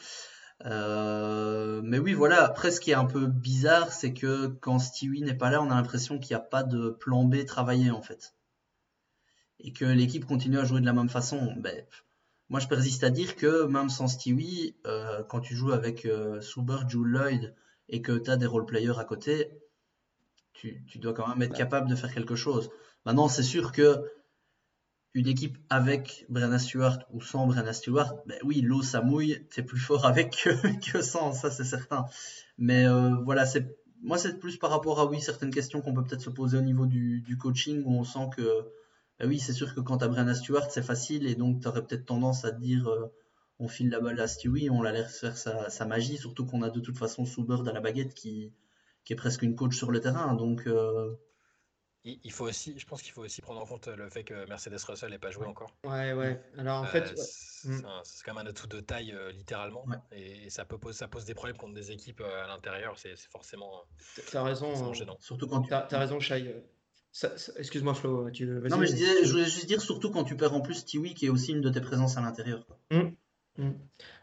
Euh, 0.65 1.81
mais 1.83 1.99
oui, 1.99 2.13
voilà. 2.13 2.43
Après, 2.43 2.71
ce 2.71 2.79
qui 2.79 2.91
est 2.91 2.95
un 2.95 3.05
peu 3.05 3.25
bizarre, 3.27 3.91
c'est 3.91 4.13
que 4.13 4.47
quand 4.47 4.79
Stewie 4.79 5.21
n'est 5.21 5.33
pas 5.33 5.49
là, 5.49 5.61
on 5.61 5.69
a 5.69 5.75
l'impression 5.75 6.19
qu'il 6.19 6.35
n'y 6.35 6.41
a 6.41 6.45
pas 6.45 6.63
de 6.63 6.89
plan 6.89 7.23
B 7.25 7.45
travaillé 7.45 7.91
en 7.91 8.01
fait, 8.01 8.33
et 9.59 9.73
que 9.73 9.85
l'équipe 9.85 10.25
continue 10.25 10.59
à 10.59 10.65
jouer 10.65 10.81
de 10.81 10.85
la 10.85 10.93
même 10.93 11.09
façon. 11.09 11.53
Ben, 11.57 11.85
moi, 12.49 12.59
je 12.59 12.67
persiste 12.67 13.03
à 13.03 13.09
dire 13.09 13.35
que 13.35 13.65
même 13.65 13.89
sans 13.89 14.07
Stewie, 14.07 14.75
euh, 14.85 15.23
quand 15.23 15.41
tu 15.41 15.55
joues 15.55 15.71
avec 15.71 16.05
euh, 16.05 16.39
Suber, 16.41 16.87
Jules 16.87 17.07
Lloyd, 17.07 17.55
et 17.89 18.01
que 18.01 18.17
tu 18.17 18.29
as 18.29 18.37
des 18.37 18.45
role 18.45 18.65
players 18.65 18.99
à 18.99 19.03
côté, 19.03 19.49
tu, 20.53 20.83
tu 20.87 20.99
dois 20.99 21.13
quand 21.13 21.27
même 21.27 21.41
être 21.41 21.55
capable 21.55 21.89
de 21.89 21.95
faire 21.95 22.13
quelque 22.13 22.35
chose. 22.35 22.69
Maintenant, 23.05 23.27
c'est 23.27 23.43
sûr 23.43 23.71
que 23.71 24.03
une 25.13 25.27
équipe 25.27 25.57
avec 25.69 26.25
Brenna 26.29 26.57
Stewart 26.57 26.99
ou 27.11 27.21
sans 27.21 27.45
Brenna 27.45 27.73
Stewart, 27.73 28.15
ben 28.25 28.37
oui, 28.43 28.61
l'eau 28.61 28.81
ça 28.81 29.01
mouille, 29.01 29.45
t'es 29.53 29.61
plus 29.61 29.79
fort 29.79 30.05
avec 30.05 30.31
que, 30.91 31.01
sans, 31.01 31.33
ça 31.33 31.51
c'est 31.51 31.63
certain. 31.63 32.05
Mais 32.57 32.85
euh, 32.87 33.15
voilà, 33.23 33.45
c'est 33.45 33.77
moi 34.01 34.17
c'est 34.17 34.39
plus 34.39 34.57
par 34.57 34.69
rapport 34.69 34.99
à 34.99 35.05
oui 35.05 35.21
certaines 35.21 35.53
questions 35.53 35.81
qu'on 35.81 35.93
peut 35.93 36.03
peut-être 36.03 36.21
se 36.21 36.29
poser 36.29 36.57
au 36.57 36.61
niveau 36.61 36.85
du, 36.85 37.37
coaching 37.39 37.83
où 37.85 37.93
on 37.93 38.03
sent 38.03 38.29
que 38.35 38.67
ben 39.19 39.29
oui 39.29 39.39
c'est 39.39 39.53
sûr 39.53 39.73
que 39.73 39.79
quand 39.79 39.99
t'as 39.99 40.07
Brenna 40.07 40.35
Stewart 40.35 40.69
c'est 40.69 40.81
facile 40.81 41.25
et 41.27 41.35
donc 41.35 41.61
t'aurais 41.61 41.85
peut-être 41.85 42.05
tendance 42.05 42.43
à 42.43 42.51
te 42.51 42.59
dire 42.59 42.87
euh, 42.89 43.07
on 43.59 43.67
file 43.67 43.89
la 43.89 44.01
balle 44.01 44.19
à 44.19 44.27
Stewie, 44.27 44.69
on 44.69 44.81
la 44.81 44.91
laisse 44.91 45.19
faire 45.19 45.37
sa, 45.37 45.85
magie, 45.85 46.17
surtout 46.17 46.45
qu'on 46.45 46.63
a 46.63 46.69
de 46.69 46.79
toute 46.79 46.97
façon 46.97 47.23
Soubird 47.23 47.65
à 47.67 47.71
la 47.71 47.79
baguette 47.79 48.13
qui, 48.13 48.51
qui 49.05 49.13
est 49.13 49.15
presque 49.15 49.43
une 49.43 49.55
coach 49.55 49.77
sur 49.77 49.91
le 49.91 50.01
terrain, 50.01 50.33
donc 50.33 50.67
euh, 50.67 51.13
il 52.05 52.31
faut 52.31 52.45
aussi, 52.45 52.77
je 52.77 52.85
pense 52.85 53.01
qu'il 53.01 53.13
faut 53.13 53.23
aussi 53.23 53.41
prendre 53.41 53.61
en 53.61 53.65
compte 53.65 53.87
le 53.87 54.09
fait 54.09 54.23
que 54.23 54.45
Mercedes 54.47 54.79
Russell 54.87 55.09
n'ait 55.09 55.17
pas 55.17 55.31
joué 55.31 55.45
encore. 55.45 55.73
Ouais, 55.85 56.11
ouais. 56.13 56.41
Alors 56.57 56.81
en 56.81 56.85
fait, 56.85 57.13
euh, 57.65 57.69
mm. 57.69 57.81
c'est 58.03 58.23
quand 58.25 58.33
même 58.33 58.45
un 58.45 58.49
atout 58.49 58.67
de 58.67 58.81
taille 58.81 59.13
euh, 59.13 59.31
littéralement, 59.31 59.85
et, 60.11 60.49
ça 60.49 60.65
peut 60.65 60.91
ça 60.91 61.07
pose 61.07 61.23
des 61.23 61.33
problèmes 61.33 61.55
contre 61.55 61.73
des 61.73 61.91
équipes 61.91 62.21
euh, 62.21 62.43
à 62.43 62.47
l'intérieur. 62.47 62.97
C'est 62.97 63.17
forcément. 63.31 63.85
T'as 64.31 64.43
raison. 64.43 64.93
gênant. 64.93 65.17
Surtout 65.21 65.47
quand 65.47 65.61
tu. 65.61 65.73
As, 65.73 65.87
raison, 65.91 66.19
Shai. 66.19 66.53
Excuse-moi 67.57 67.93
Flo, 67.93 68.31
tu 68.31 68.47
Non 68.47 68.77
mais 68.77 68.87
je, 68.87 68.93
disais, 68.93 69.23
je, 69.23 69.31
voulais 69.31 69.45
juste 69.45 69.67
dire 69.67 69.79
surtout 69.81 70.09
quand 70.09 70.23
tu 70.23 70.35
perds 70.35 70.55
en 70.55 70.61
plus 70.61 70.83
Tiwi 70.83 71.13
qui 71.13 71.27
est 71.27 71.29
aussi 71.29 71.51
une 71.51 71.61
de 71.61 71.69
tes 71.69 71.79
présences 71.79 72.17
à 72.17 72.21
l'intérieur. 72.21 72.65
Mm. 72.91 73.09
Mm. 73.57 73.71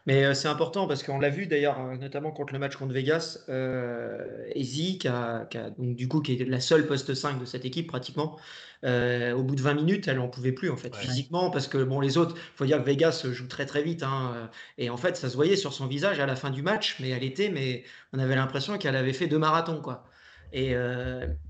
Mais 0.07 0.25
euh, 0.25 0.33
c'est 0.33 0.47
important 0.47 0.87
parce 0.87 1.03
qu'on 1.03 1.19
l'a 1.19 1.29
vu 1.29 1.47
d'ailleurs, 1.47 1.79
euh, 1.79 1.95
notamment 1.95 2.31
contre 2.31 2.53
le 2.53 2.59
match 2.59 2.75
contre 2.75 2.93
Vegas, 2.93 3.39
euh, 3.49 4.49
qui 4.53 5.07
a, 5.07 5.47
donc, 5.77 5.95
du 5.95 6.07
coup, 6.07 6.21
qui 6.21 6.33
est 6.33 6.45
la 6.45 6.59
seule 6.59 6.85
poste 6.85 7.13
5 7.13 7.39
de 7.39 7.45
cette 7.45 7.63
équipe 7.63 7.87
pratiquement, 7.87 8.37
euh, 8.83 9.33
au 9.33 9.43
bout 9.43 9.55
de 9.55 9.61
20 9.61 9.75
minutes, 9.75 10.07
elle 10.07 10.17
n'en 10.17 10.27
pouvait 10.27 10.51
plus 10.51 10.69
en 10.69 10.75
fait, 10.75 10.95
physiquement, 10.95 11.49
parce 11.49 11.67
que 11.67 11.77
bon, 11.83 12.01
les 12.01 12.17
autres, 12.17 12.35
il 12.35 12.57
faut 12.57 12.65
dire 12.65 12.79
que 12.79 12.85
Vegas 12.85 13.25
joue 13.31 13.47
très 13.47 13.65
très 13.65 13.83
vite, 13.83 14.03
hein, 14.03 14.49
et 14.77 14.89
en 14.89 14.97
fait, 14.97 15.15
ça 15.15 15.29
se 15.29 15.35
voyait 15.35 15.55
sur 15.55 15.71
son 15.71 15.85
visage 15.85 16.19
à 16.19 16.25
la 16.25 16.35
fin 16.35 16.49
du 16.49 16.63
match, 16.63 16.97
mais 16.99 17.09
elle 17.09 17.23
était, 17.23 17.49
mais 17.49 17.83
on 18.13 18.19
avait 18.19 18.35
l'impression 18.35 18.77
qu'elle 18.77 18.95
avait 18.95 19.13
fait 19.13 19.27
deux 19.27 19.37
marathons, 19.37 19.81
quoi. 19.81 20.05
Et, 20.51 20.71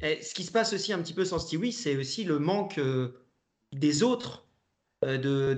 et, 0.01 0.21
ce 0.21 0.33
qui 0.35 0.43
se 0.43 0.51
passe 0.51 0.73
aussi 0.73 0.93
un 0.93 0.99
petit 0.99 1.13
peu 1.13 1.25
sans 1.25 1.39
Stewie, 1.39 1.71
c'est 1.71 1.95
aussi 1.95 2.25
le 2.25 2.37
manque 2.37 2.79
des 3.71 4.03
autres 4.03 4.45
de 5.03 5.53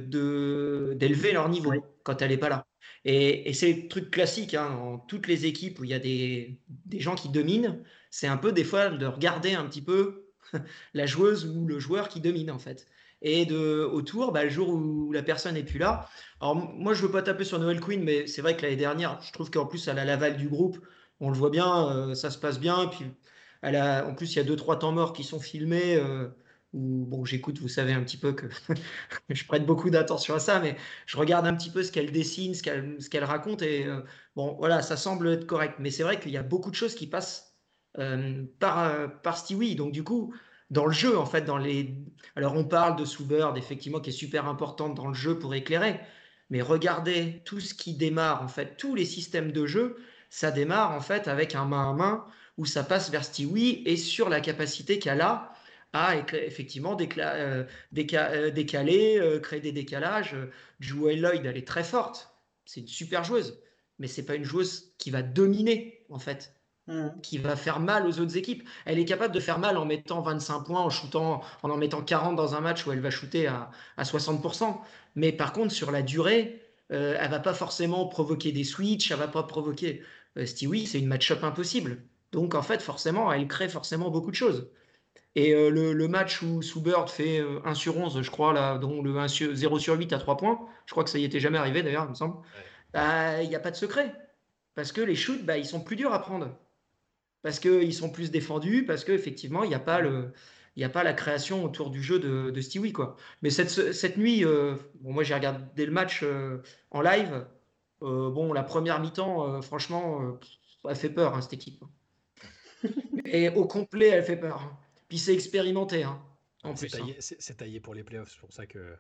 d'élever 0.94 1.34
leur 1.34 1.50
niveau 1.50 1.74
quand 2.04 2.22
elle 2.22 2.32
n'est 2.32 2.38
pas 2.38 2.50
là. 2.50 2.68
Et, 3.06 3.54
c'est 3.54 3.74
le 3.74 3.88
truc 3.88 4.12
classique 4.12 4.54
hein, 4.54 5.02
toutes 5.08 5.28
les 5.28 5.46
équipes 5.46 5.80
où 5.80 5.84
il 5.84 5.90
y 5.90 5.94
a 5.94 6.00
des, 6.00 6.60
des 6.86 7.00
gens 7.00 7.16
qui 7.16 7.30
dominent, 7.30 7.84
c'est 8.12 8.28
un 8.28 8.38
peu 8.38 8.52
des 8.52 8.64
fois 8.64 8.90
de 8.90 9.06
regarder 9.06 9.54
un 9.54 9.66
petit 9.66 9.82
peu 9.82 10.28
la 10.94 11.06
joueuse 11.06 11.46
ou 11.46 11.66
le 11.66 11.80
joueur 11.80 12.10
qui 12.10 12.22
domine 12.22 12.52
en 12.52 12.60
fait. 12.60 12.88
Et 13.22 13.46
de, 13.46 13.84
autour, 13.86 14.34
bah, 14.34 14.44
le 14.44 14.50
jour 14.50 14.70
où 14.70 15.12
la 15.14 15.24
personne 15.24 15.54
n'est 15.56 15.64
plus 15.64 15.80
là. 15.80 16.10
Alors 16.42 16.56
moi, 16.56 16.94
je 16.94 17.02
veux 17.02 17.12
pas 17.12 17.22
taper 17.22 17.46
sur 17.46 17.58
Noël 17.58 17.80
Queen, 17.80 18.04
mais 18.04 18.28
c'est 18.28 18.42
vrai 18.42 18.58
que 18.58 18.64
l'année 18.64 18.76
dernière, 18.76 19.20
je 19.22 19.32
trouve 19.32 19.50
qu'en 19.50 19.66
plus, 19.66 19.88
elle 19.88 19.98
a 19.98 20.04
l'aval 20.06 20.36
du 20.36 20.50
groupe. 20.50 20.78
On 21.22 21.30
le 21.30 21.38
voit 21.38 21.50
bien, 21.50 21.88
euh, 21.90 22.16
ça 22.16 22.30
se 22.30 22.38
passe 22.38 22.60
bien. 22.60 22.88
Puis 22.88 23.06
elle 23.62 23.78
a, 23.78 24.06
en 24.06 24.14
plus, 24.14 24.34
il 24.34 24.38
y 24.38 24.40
a 24.42 24.44
deux 24.44 24.58
trois 24.58 24.78
temps 24.78 24.92
morts 24.92 25.14
qui 25.14 25.24
sont 25.24 25.40
filmés. 25.40 25.96
Euh, 25.96 26.28
bon, 26.74 27.26
j'écoute, 27.26 27.60
vous 27.60 27.68
savez 27.68 27.94
un 27.94 28.02
petit 28.04 28.18
peu 28.18 28.34
que 28.34 28.48
je 29.30 29.46
prête 29.46 29.66
beaucoup 29.66 29.90
d'attention 29.90 30.36
à 30.36 30.40
ça, 30.40 30.60
mais 30.60 30.76
je 31.06 31.18
regarde 31.18 31.46
un 31.46 31.54
petit 31.56 31.70
peu 31.70 31.84
ce 31.84 31.92
qu'elle 31.92 32.12
dessine, 32.12 32.54
ce 32.56 32.64
qu'elle 32.64 32.96
ce 33.00 33.10
qu'elle 33.10 33.24
raconte, 33.24 33.62
et 33.62 33.86
euh, 33.86 34.02
bon, 34.36 34.56
voilà, 34.58 34.82
ça 34.82 34.98
semble 34.98 35.30
être 35.30 35.46
correct. 35.46 35.76
Mais 35.80 35.92
c'est 35.92 36.04
vrai 36.04 36.20
qu'il 36.20 36.32
y 36.32 36.38
a 36.38 36.44
beaucoup 36.44 36.72
de 36.72 36.76
choses 36.76 36.96
qui 36.96 37.08
passent 37.08 37.58
euh, 38.00 38.44
par, 38.60 38.80
euh, 38.80 39.08
par 39.08 39.38
Stewie. 39.38 39.76
Donc, 39.76 39.92
du 39.92 40.04
coup, 40.04 40.34
dans 40.72 40.86
le 40.86 40.92
jeu, 40.92 41.18
en 41.18 41.26
fait, 41.26 41.44
dans 41.44 41.58
les. 41.58 41.96
Alors, 42.36 42.56
on 42.56 42.66
parle 42.66 42.96
de 42.98 43.06
Soubird, 43.06 43.58
effectivement, 43.58 44.00
qui 44.00 44.10
est 44.10 44.14
super 44.14 44.48
importante 44.48 44.96
dans 44.96 45.08
le 45.08 45.14
jeu 45.14 45.38
pour 45.38 45.54
éclairer, 45.54 46.00
mais 46.50 46.62
regardez 46.62 47.42
tout 47.46 47.60
ce 47.60 47.74
qui 47.74 47.96
démarre, 47.96 48.42
en 48.44 48.48
fait, 48.48 48.78
tous 48.78 48.96
les 48.96 49.06
systèmes 49.06 49.52
de 49.52 49.66
jeu, 49.66 49.98
ça 50.30 50.52
démarre, 50.52 50.92
en 50.92 51.02
fait, 51.02 51.28
avec 51.28 51.56
un 51.56 51.66
main 51.66 51.92
à 51.92 51.94
main 51.94 52.26
où 52.58 52.66
ça 52.66 52.84
passe 52.84 53.10
vers 53.12 53.26
Stewie 53.26 53.84
et 53.86 53.98
sur 53.98 54.30
la 54.30 54.42
capacité 54.42 55.00
qu'elle 55.00 55.22
a 55.22 55.53
à 55.94 56.18
effectivement 56.18 56.98
euh, 57.00 57.64
euh, 57.98 58.52
décaler, 58.52 59.20
euh, 59.20 59.40
créer 59.40 59.62
des 59.62 59.72
décalages. 59.72 60.36
Joël 60.80 61.22
Lloyd, 61.22 61.46
elle 61.46 61.58
est 61.58 61.68
très 61.68 61.84
forte. 61.84 62.36
C'est 62.66 62.82
une 62.82 62.88
super 62.88 63.24
joueuse. 63.24 63.62
Mais 64.00 64.08
c'est 64.08 64.26
pas 64.26 64.36
une 64.36 64.44
joueuse 64.44 64.94
qui 64.98 65.12
va 65.12 65.22
dominer, 65.22 66.04
en 66.10 66.20
fait. 66.20 66.56
Mmh. 66.88 67.10
Qui 67.22 67.38
va 67.38 67.56
faire 67.56 67.80
mal 67.80 68.06
aux 68.08 68.20
autres 68.20 68.36
équipes. 68.36 68.68
Elle 68.86 69.00
est 69.00 69.06
capable 69.06 69.34
de 69.34 69.40
faire 69.40 69.60
mal 69.60 69.78
en 69.78 69.86
mettant 69.86 70.22
25 70.22 70.62
points, 70.62 70.82
en 70.82 70.90
shootant, 70.90 71.42
en 71.62 71.70
en 71.70 71.78
mettant 71.78 72.02
40 72.02 72.36
dans 72.36 72.56
un 72.56 72.60
match 72.60 72.86
où 72.86 72.92
elle 72.92 73.00
va 73.00 73.12
shooter 73.12 73.48
à, 73.48 73.70
60%. 74.00 74.80
Mais 75.16 75.32
par 75.32 75.54
contre, 75.54 75.72
sur 75.72 75.92
la 75.92 76.02
durée, 76.02 76.62
euh, 76.92 77.16
elle 77.20 77.32
va 77.32 77.40
pas 77.40 77.54
forcément 77.54 78.08
provoquer 78.08 78.52
des 78.52 78.66
switches, 78.66 79.12
elle 79.12 79.20
va 79.20 79.28
pas 79.30 79.44
provoquer. 79.44 80.02
Stewie, 80.46 80.88
c'est 80.88 81.00
une 81.00 81.08
match-up 81.08 81.44
impossible. 81.44 82.04
Donc 82.32 82.56
en 82.56 82.64
fait, 82.64 82.82
forcément, 82.82 83.32
elle 83.32 83.48
crée 83.48 83.70
forcément 83.70 84.10
beaucoup 84.10 84.32
de 84.32 84.36
choses. 84.36 84.68
Et 85.36 85.54
euh, 85.54 85.70
le, 85.70 86.08
match 86.08 86.44
où 86.44 86.62
Soubert 86.62 87.10
fait 87.10 87.40
1 87.40 87.44
euh, 87.44 87.74
sur 87.74 87.98
11, 87.98 88.22
je 88.22 88.30
crois, 88.30 88.54
là, 88.54 88.78
dont 88.78 89.02
le 89.02 89.18
1 89.18 89.28
0 89.28 89.80
sur 89.80 89.96
8 89.96 90.14
à 90.14 90.20
3 90.20 90.38
points, 90.38 90.60
je 90.86 90.92
crois 90.92 91.04
que 91.04 91.10
ça 91.10 91.18
y 91.18 91.24
était 91.24 91.40
jamais 91.40 91.58
arrivé 91.58 91.82
d'ailleurs, 91.82 92.06
il 92.06 92.12
me 92.12 92.16
semble, 92.16 92.38
bah, 92.94 93.42
il 93.42 93.50
n'y 93.50 93.56
a 93.56 93.60
pas 93.60 93.72
de 93.72 93.76
secret. 93.76 94.14
Parce 94.76 94.92
que 94.92 95.02
les 95.02 95.16
shoots, 95.16 95.44
bah, 95.44 95.58
ils 95.58 95.66
sont 95.66 95.82
plus 95.82 95.96
durs 95.96 96.14
à 96.14 96.22
prendre. 96.22 96.56
Parce 97.42 97.60
qu'ils 97.60 97.94
sont 97.94 98.10
plus 98.12 98.32
défendus, 98.32 98.86
parce 98.86 99.04
qu'effectivement, 99.04 99.64
il 99.64 99.70
n'y 99.70 99.76
a 99.76 99.80
pas 99.80 100.00
le. 100.00 100.34
Il 100.76 100.80
n'y 100.80 100.86
a 100.86 100.90
pas 100.90 101.04
la 101.04 101.14
création 101.14 101.64
autour 101.64 101.92
du 101.92 102.02
jeu 102.02 102.18
de, 102.18 102.50
de 102.50 102.62
Stewie. 102.62 102.94
Quoi. 102.94 103.16
Mais 103.44 103.52
cette, 103.52 103.70
cette 103.70 104.18
nuit, 104.18 104.44
euh, 104.44 104.76
bon, 105.02 105.14
moi 105.14 105.24
j'ai 105.24 105.36
regardé 105.36 105.86
le 105.86 105.92
match 105.92 106.26
en 106.90 107.02
live. 107.02 107.46
bon, 108.02 108.54
la 108.54 108.64
première 108.64 109.00
mi-temps, 109.00 109.62
franchement, 109.62 110.40
elle 110.90 110.96
fait 110.96 111.10
peur, 111.10 111.36
hein, 111.36 111.42
cette 111.42 111.54
équipe. 111.54 111.84
Et 113.26 113.50
au 113.50 113.66
complet, 113.66 114.08
elle 114.08 114.24
fait 114.24 114.36
peur. 114.36 114.83
Hein. 115.14 115.16
Puis 115.16 115.20
c'est 115.20 115.34
expérimenté. 115.34 116.04
Hein, 116.04 116.20
en 116.64 116.76
c'est, 116.76 116.88
taillé, 116.88 117.16
c'est, 117.20 117.58
taillé, 117.58 117.80
pour 117.80 117.94
les 117.94 118.04
playoffs. 118.04 118.32
C'est 118.32 118.40
pour 118.40 118.54
ça 118.54 118.66
que 118.66 118.96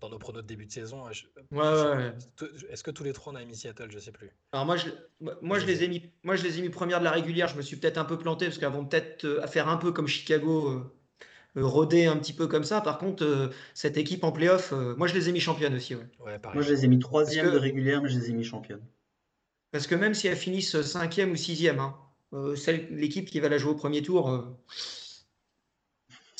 dans 0.00 0.08
nos 0.08 0.18
pronos 0.18 0.42
de 0.42 0.46
début 0.46 0.66
de 0.66 0.72
saison, 0.72 1.04
je, 1.12 1.26
ouais, 1.52 2.12
est-ce 2.70 2.82
que 2.82 2.90
tous 2.90 3.04
les 3.04 3.12
trois 3.12 3.32
on 3.32 3.36
a 3.36 3.44
mis 3.44 3.54
Seattle? 3.54 3.88
Je 3.90 3.98
sais 3.98 4.10
plus. 4.10 4.30
Alors 4.52 4.66
moi, 4.66 4.76
je, 4.76 4.88
moi, 5.40 5.58
je 5.58 5.66
les 5.66 5.84
ai 5.84 5.88
mis, 5.88 6.10
moi, 6.24 6.34
je 6.34 6.42
les 6.42 6.58
ai 6.58 6.62
mis 6.62 6.70
première 6.70 6.98
de 6.98 7.04
la 7.04 7.12
régulière. 7.12 7.46
Je 7.48 7.56
me 7.56 7.62
suis 7.62 7.76
peut-être 7.76 7.98
un 7.98 8.04
peu 8.04 8.18
planté 8.18 8.46
parce 8.46 8.58
qu'elles 8.58 8.72
vont 8.72 8.84
peut-être 8.84 9.24
euh, 9.24 9.46
faire 9.46 9.68
un 9.68 9.76
peu 9.76 9.92
comme 9.92 10.08
Chicago. 10.08 10.68
Euh, 10.68 10.98
euh, 11.58 11.66
roder 11.66 12.06
un 12.06 12.16
petit 12.16 12.32
peu 12.32 12.46
comme 12.46 12.64
ça. 12.64 12.80
Par 12.80 12.96
contre, 12.96 13.50
cette 13.74 13.98
équipe 13.98 14.24
en 14.24 14.32
playoff, 14.32 14.72
moi 14.72 15.06
je 15.06 15.12
les 15.12 15.28
ai 15.28 15.32
mis 15.32 15.40
championnes 15.40 15.74
aussi. 15.74 15.94
Ouais. 15.94 16.40
moi 16.54 16.62
je 16.62 16.72
les 16.72 16.86
ai 16.86 16.88
mis 16.88 16.98
troisième 16.98 17.52
de 17.52 17.58
régulière, 17.58 18.00
mais 18.00 18.08
je 18.08 18.18
les 18.18 18.30
ai 18.30 18.32
mis 18.32 18.42
championnes. 18.42 18.80
Parce 19.70 19.86
que 19.86 19.94
même 19.94 20.14
si 20.14 20.28
elles 20.28 20.36
finissent 20.38 20.80
cinquième 20.80 21.32
ou 21.32 21.36
sixième, 21.36 21.78
hein, 21.78 21.94
l'équipe 22.90 23.28
qui 23.28 23.38
va 23.38 23.50
la 23.50 23.58
jouer 23.58 23.72
au 23.72 23.74
premier 23.74 24.00
tour, 24.00 24.56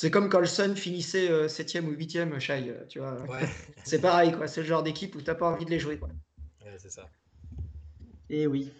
c'est 0.03 0.11
comme 0.11 0.27
quand 0.27 0.41
le 0.41 0.47
Sun 0.47 0.75
finissait 0.75 1.47
7 1.47 1.75
euh, 1.77 1.81
ou 1.83 1.91
8 1.91 2.37
Shai, 2.37 2.67
euh, 2.67 2.85
tu 2.89 2.99
vois. 2.99 3.15
c'est 3.85 4.01
pareil, 4.01 4.33
quoi. 4.33 4.47
C'est 4.47 4.59
le 4.59 4.67
genre 4.67 4.83
d'équipe 4.83 5.15
où 5.15 5.21
tu 5.21 5.27
n'as 5.27 5.35
pas 5.35 5.47
envie 5.47 5.63
de 5.63 5.69
les 5.69 5.79
jouer, 5.79 5.97
quoi. 5.97 6.09
Ouais, 6.61 6.75
c'est 6.77 6.89
ça. 6.89 7.09
Et 8.29 8.41
eh 8.41 8.47
oui. 8.47 8.73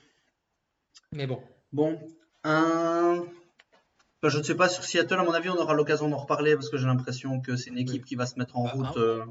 Mais 1.14 1.26
bon. 1.26 1.42
Bon, 1.72 1.98
un. 2.44 3.24
je 4.22 4.38
ne 4.38 4.44
sais 4.44 4.56
pas 4.56 4.68
sur 4.68 4.84
Seattle, 4.84 5.14
à 5.14 5.24
mon 5.24 5.32
avis, 5.32 5.48
on 5.48 5.56
aura 5.56 5.74
l'occasion 5.74 6.10
d'en 6.10 6.18
reparler 6.18 6.56
parce 6.56 6.68
que 6.68 6.76
j'ai 6.76 6.88
l'impression 6.88 7.40
que 7.40 7.56
c'est 7.56 7.70
une 7.70 7.78
équipe 7.78 8.04
qui 8.04 8.16
va 8.16 8.26
se 8.26 8.38
mettre 8.38 8.58
en 8.58 8.66
bah, 8.66 8.72
route. 8.74 8.98
Euh. 8.98 9.26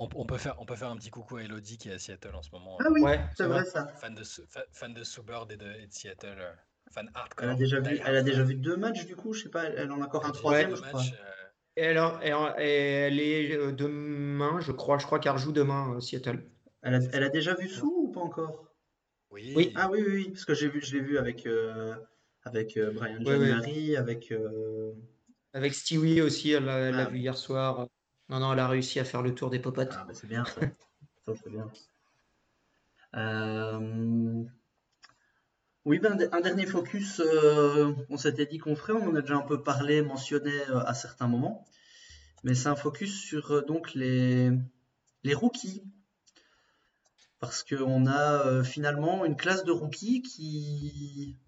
On, 0.00 0.26
peut 0.26 0.36
faire, 0.36 0.60
on 0.60 0.66
peut 0.66 0.74
faire 0.74 0.90
un 0.90 0.96
petit 0.96 1.10
coucou 1.10 1.36
à 1.36 1.44
Elodie 1.44 1.78
qui 1.78 1.90
est 1.90 1.92
à 1.92 1.98
Seattle 2.00 2.34
en 2.34 2.42
ce 2.42 2.50
moment. 2.50 2.76
Ah 2.80 2.88
oui, 2.90 3.04
c'est 3.36 3.46
vrai 3.46 3.64
ça. 3.64 3.86
Fan 4.00 4.16
de, 4.16 4.24
fan 4.72 4.94
de 4.94 5.02
et 5.52 5.56
de, 5.56 5.72
et 5.80 5.86
de 5.86 5.92
Seattle 5.92 6.58
elle 7.40 7.48
a 7.48 7.54
déjà 7.54 7.80
vu, 7.80 8.00
elle 8.04 8.16
a 8.16 8.22
déjà 8.22 8.42
vu 8.42 8.54
deux 8.54 8.76
matchs 8.76 9.06
du 9.06 9.16
coup, 9.16 9.32
je 9.32 9.42
sais 9.42 9.48
pas, 9.48 9.64
elle 9.64 9.90
en 9.90 10.00
a 10.00 10.04
encore 10.06 10.26
un 10.26 10.30
troisième, 10.30 10.74
je 10.74 10.82
crois. 10.82 11.00
Euh, 11.00 11.46
et 11.76 11.86
alors, 11.86 12.20
elle 12.22 13.20
est 13.20 13.56
euh, 13.56 13.72
demain, 13.72 14.60
je 14.60 14.72
crois, 14.72 14.98
je 14.98 15.06
crois 15.06 15.18
qu'elle 15.18 15.32
rejoue 15.32 15.52
demain 15.52 15.94
euh, 15.94 16.00
Seattle. 16.00 16.42
Elle 16.82 16.94
a, 16.94 17.00
elle 17.12 17.22
a, 17.24 17.28
déjà 17.28 17.54
vu 17.54 17.68
Sou 17.68 18.08
ou 18.08 18.12
pas 18.12 18.20
encore? 18.20 18.66
Oui. 19.30 19.52
oui. 19.56 19.72
Ah 19.76 19.88
oui, 19.90 20.02
oui, 20.06 20.12
oui, 20.14 20.30
parce 20.30 20.44
que 20.44 20.54
j'ai 20.54 20.68
vu, 20.68 20.80
je 20.80 20.96
l'ai 20.96 21.02
vu 21.02 21.18
avec 21.18 21.46
avec 22.44 22.78
Brian 22.78 23.22
January, 23.22 23.96
avec 23.96 24.32
avec 25.52 25.74
Stewie 25.74 26.22
aussi, 26.22 26.52
elle 26.52 26.64
l'a 26.64 27.06
ah, 27.06 27.10
vu 27.10 27.18
hier 27.18 27.36
soir. 27.36 27.88
Non, 28.28 28.40
non, 28.40 28.52
elle 28.52 28.58
a 28.58 28.68
réussi 28.68 29.00
à 29.00 29.04
faire 29.04 29.22
le 29.22 29.34
tour 29.34 29.50
des 29.50 29.58
popotes. 29.58 29.94
Ah, 29.98 30.04
bah 30.06 30.14
c'est 30.14 30.26
bien 30.26 30.44
ça. 30.44 30.60
ça 31.24 31.32
c'est 31.42 31.50
bien. 31.50 31.70
Oui, 35.88 35.98
ben, 36.00 36.18
un 36.32 36.40
dernier 36.42 36.66
focus, 36.66 37.18
euh, 37.20 37.94
on 38.10 38.18
s'était 38.18 38.44
dit 38.44 38.58
qu'on 38.58 38.76
ferait, 38.76 38.92
on 38.92 39.08
en 39.08 39.14
a 39.14 39.22
déjà 39.22 39.36
un 39.36 39.40
peu 39.40 39.62
parlé, 39.62 40.02
mentionné 40.02 40.52
euh, 40.68 40.80
à 40.80 40.92
certains 40.92 41.28
moments, 41.28 41.64
mais 42.44 42.54
c'est 42.54 42.68
un 42.68 42.76
focus 42.76 43.18
sur 43.18 43.52
euh, 43.52 43.62
donc 43.62 43.94
les, 43.94 44.50
les 45.24 45.32
rookies. 45.32 45.82
Parce 47.40 47.62
qu'on 47.62 48.06
a 48.06 48.62
finalement 48.64 49.24
une 49.24 49.34
classe 49.34 49.64
de 49.64 49.72
rookies 49.72 50.20
qui, 50.20 51.38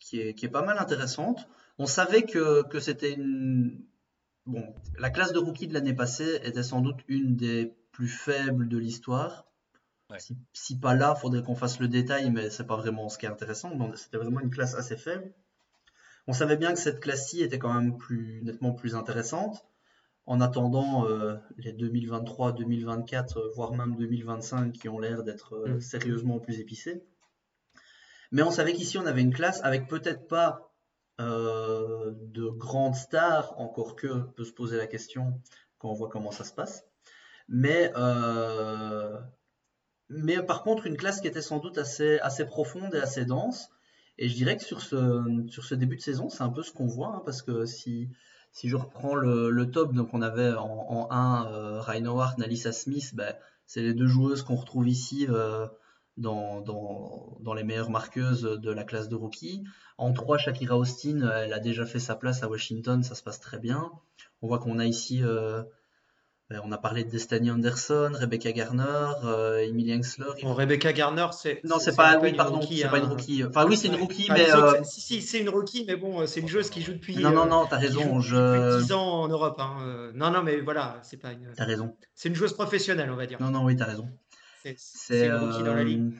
qui, 0.00 0.18
est, 0.18 0.48
pas 0.50 0.62
mal 0.62 0.78
intéressante. 0.78 1.46
On 1.78 1.86
savait 1.86 2.24
que, 2.24 2.66
que 2.66 2.80
c'était 2.80 3.12
une. 3.12 3.84
Bon, 4.44 4.74
la 4.98 5.10
classe 5.10 5.32
de 5.32 5.38
rookie 5.38 5.68
de 5.68 5.74
l'année 5.74 5.94
passée 5.94 6.40
était 6.42 6.64
sans 6.64 6.80
doute 6.80 6.98
une 7.06 7.36
des 7.36 7.76
plus 7.92 8.08
faibles 8.08 8.68
de 8.68 8.78
l'histoire. 8.78 9.51
Si, 10.52 10.78
pas 10.78 10.94
là, 10.94 11.14
faudrait 11.14 11.42
qu'on 11.42 11.54
fasse 11.54 11.80
le 11.80 11.88
détail, 11.88 12.30
mais 12.30 12.50
c'est 12.50 12.66
pas 12.66 12.76
vraiment 12.76 13.08
ce 13.08 13.18
qui 13.18 13.26
est 13.26 13.30
intéressant. 13.30 13.70
C'était 13.96 14.18
vraiment 14.18 14.40
une 14.40 14.50
classe 14.50 14.74
assez 14.74 14.96
faible. 14.96 15.32
On 16.26 16.32
savait 16.32 16.56
bien 16.56 16.72
que 16.72 16.78
cette 16.78 17.00
classe-ci 17.00 17.42
était 17.42 17.58
quand 17.58 17.72
même 17.72 17.96
plus, 17.96 18.42
nettement 18.44 18.72
plus 18.72 18.94
intéressante. 18.94 19.64
En 20.24 20.40
attendant 20.40 21.04
euh, 21.08 21.36
les 21.56 21.72
2023, 21.72 22.52
2024, 22.52 23.38
euh, 23.38 23.50
voire 23.56 23.72
même 23.72 23.96
2025 23.96 24.72
qui 24.72 24.88
ont 24.88 25.00
l'air 25.00 25.24
d'être 25.24 25.54
euh, 25.54 25.76
mm. 25.76 25.80
sérieusement 25.80 26.38
plus 26.38 26.60
épicés. 26.60 27.02
Mais 28.30 28.42
on 28.42 28.52
savait 28.52 28.72
qu'ici 28.72 28.98
on 28.98 29.06
avait 29.06 29.20
une 29.20 29.34
classe 29.34 29.60
avec 29.64 29.88
peut-être 29.88 30.26
pas 30.28 30.68
de 31.18 32.48
grandes 32.48 32.96
stars, 32.96 33.54
encore 33.60 33.94
que 33.94 34.22
peut 34.32 34.42
se 34.42 34.50
poser 34.50 34.76
la 34.76 34.88
question 34.88 35.40
quand 35.78 35.88
on 35.88 35.94
voit 35.94 36.08
comment 36.08 36.32
ça 36.32 36.42
se 36.42 36.52
passe. 36.52 36.84
Mais 37.46 37.92
mais 40.12 40.42
par 40.42 40.62
contre 40.62 40.86
une 40.86 40.96
classe 40.96 41.20
qui 41.20 41.26
était 41.26 41.42
sans 41.42 41.58
doute 41.58 41.78
assez, 41.78 42.18
assez 42.20 42.44
profonde 42.44 42.94
et 42.94 42.98
assez 42.98 43.24
dense. 43.24 43.68
Et 44.18 44.28
je 44.28 44.34
dirais 44.34 44.56
que 44.56 44.64
sur 44.64 44.80
ce, 44.82 45.44
sur 45.48 45.64
ce 45.64 45.74
début 45.74 45.96
de 45.96 46.02
saison, 46.02 46.28
c'est 46.28 46.42
un 46.42 46.50
peu 46.50 46.62
ce 46.62 46.70
qu'on 46.72 46.86
voit, 46.86 47.16
hein, 47.16 47.22
parce 47.24 47.42
que 47.42 47.64
si, 47.64 48.10
si 48.52 48.68
je 48.68 48.76
reprends 48.76 49.14
le, 49.14 49.70
top, 49.70 49.94
donc 49.94 50.10
on 50.12 50.20
avait 50.20 50.52
en, 50.52 50.86
en 50.88 51.10
1 51.10 51.46
euh, 51.50 51.80
Howard, 51.82 52.38
Nalissa 52.38 52.72
Smith, 52.72 53.14
ben, 53.14 53.34
c'est 53.66 53.80
les 53.80 53.94
deux 53.94 54.06
joueuses 54.06 54.42
qu'on 54.42 54.56
retrouve 54.56 54.86
ici 54.86 55.26
euh, 55.30 55.66
dans, 56.18 56.60
dans, 56.60 57.38
dans, 57.40 57.54
les 57.54 57.64
meilleures 57.64 57.90
marqueuses 57.90 58.42
de 58.42 58.70
la 58.70 58.84
classe 58.84 59.08
de 59.08 59.16
rookie. 59.16 59.64
En 59.96 60.12
3, 60.12 60.36
Shakira 60.36 60.76
Austin, 60.76 61.26
elle 61.36 61.54
a 61.54 61.58
déjà 61.58 61.86
fait 61.86 61.98
sa 61.98 62.14
place 62.14 62.42
à 62.42 62.48
Washington, 62.48 63.02
ça 63.02 63.14
se 63.14 63.22
passe 63.22 63.40
très 63.40 63.58
bien. 63.58 63.90
On 64.42 64.48
voit 64.48 64.58
qu'on 64.58 64.78
a 64.78 64.84
ici 64.84 65.22
euh, 65.22 65.62
on 66.64 66.72
a 66.72 66.78
parlé 66.78 67.04
de 67.04 67.10
Destiny 67.10 67.50
Anderson, 67.50 68.12
Rebecca 68.14 68.52
Garner, 68.52 69.12
euh, 69.24 69.58
Emily 69.58 69.94
Engsler. 69.94 70.32
Rebecca 70.42 70.92
Garner, 70.92 71.26
c'est. 71.32 71.60
Non, 71.64 71.78
c'est 71.78 71.96
pas, 71.96 72.18
oui, 72.18 72.32
pardon, 72.32 72.60
c'est 72.62 72.88
pas 72.88 72.98
une 72.98 73.04
hein. 73.04 73.08
rookie. 73.08 73.44
Enfin, 73.44 73.66
oui, 73.66 73.76
c'est 73.76 73.88
une 73.88 73.96
rookie, 73.96 74.28
mais. 74.30 74.50
Euh, 74.52 74.82
si, 74.84 75.00
si, 75.00 75.22
c'est 75.22 75.40
une 75.40 75.48
rookie, 75.48 75.84
mais 75.86 75.96
bon, 75.96 76.26
c'est 76.26 76.40
une 76.40 76.48
joueuse 76.48 76.70
qui 76.70 76.82
joue 76.82 76.92
depuis. 76.92 77.16
Non, 77.18 77.30
non, 77.30 77.46
non, 77.46 77.66
t'as 77.66 77.78
raison. 77.78 78.20
je... 78.20 78.36
Depuis 78.36 78.84
10 78.86 78.92
ans 78.92 79.22
en 79.22 79.28
Europe. 79.28 79.56
Hein. 79.58 79.76
Euh, 79.82 80.12
non, 80.14 80.30
non, 80.30 80.42
mais 80.42 80.60
voilà, 80.60 80.98
c'est 81.02 81.16
pas 81.18 81.32
une. 81.32 81.52
T'as 81.56 81.64
raison. 81.64 81.96
C'est 82.14 82.28
une 82.28 82.34
joueuse 82.34 82.54
professionnelle, 82.54 83.10
on 83.10 83.16
va 83.16 83.26
dire. 83.26 83.40
Non, 83.40 83.50
non, 83.50 83.64
oui, 83.64 83.76
t'as 83.76 83.86
raison. 83.86 84.08
C'est 84.76 85.26
une 85.26 85.34
rookie 85.34 85.62
dans 85.62 85.74
la 85.74 85.84
ligue. 85.84 86.12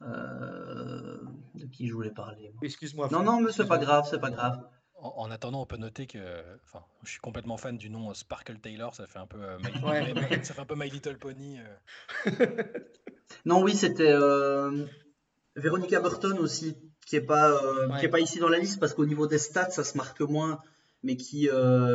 de 0.00 1.66
qui 1.72 1.88
je 1.88 1.94
voulais 1.94 2.10
parler 2.10 2.52
Excuse-moi. 2.62 3.08
Non, 3.10 3.22
non, 3.22 3.40
mais 3.40 3.52
c'est 3.52 3.66
pas 3.66 3.78
grave, 3.78 4.06
c'est 4.10 4.20
pas 4.20 4.30
grave. 4.30 4.60
En, 5.04 5.30
attendant, 5.30 5.60
on 5.60 5.66
peut 5.66 5.76
noter 5.76 6.06
que 6.06 6.18
enfin, 6.64 6.82
je 7.02 7.10
suis 7.10 7.20
complètement 7.20 7.58
fan 7.58 7.76
du 7.76 7.90
nom 7.90 8.08
euh, 8.08 8.14
Sparkle 8.14 8.58
Taylor, 8.58 8.94
ça 8.94 9.06
fait 9.06 9.18
un 9.18 9.26
peu, 9.26 9.36
euh, 9.38 9.58
my, 9.58 10.42
ça 10.42 10.54
fait 10.54 10.62
un 10.62 10.64
peu 10.64 10.76
My 10.76 10.88
Little 10.88 11.18
Pony. 11.18 11.58
Euh. 11.58 12.62
non, 13.44 13.62
oui, 13.62 13.74
c'était 13.74 14.14
Veronica 15.56 16.00
Burton 16.00 16.38
aussi, 16.38 16.78
qui 17.06 17.16
est 17.16 17.20
pas, 17.20 17.60
qui 17.98 18.06
est 18.06 18.08
pas 18.08 18.20
ici 18.20 18.38
dans 18.38 18.48
la 18.48 18.58
liste 18.58 18.80
parce 18.80 18.94
qu'au 18.94 19.04
niveau 19.04 19.26
des 19.26 19.36
stats, 19.36 19.70
ça 19.70 19.84
se 19.84 19.94
marque 19.98 20.22
moins, 20.22 20.62
mais 21.02 21.16
qui, 21.16 21.50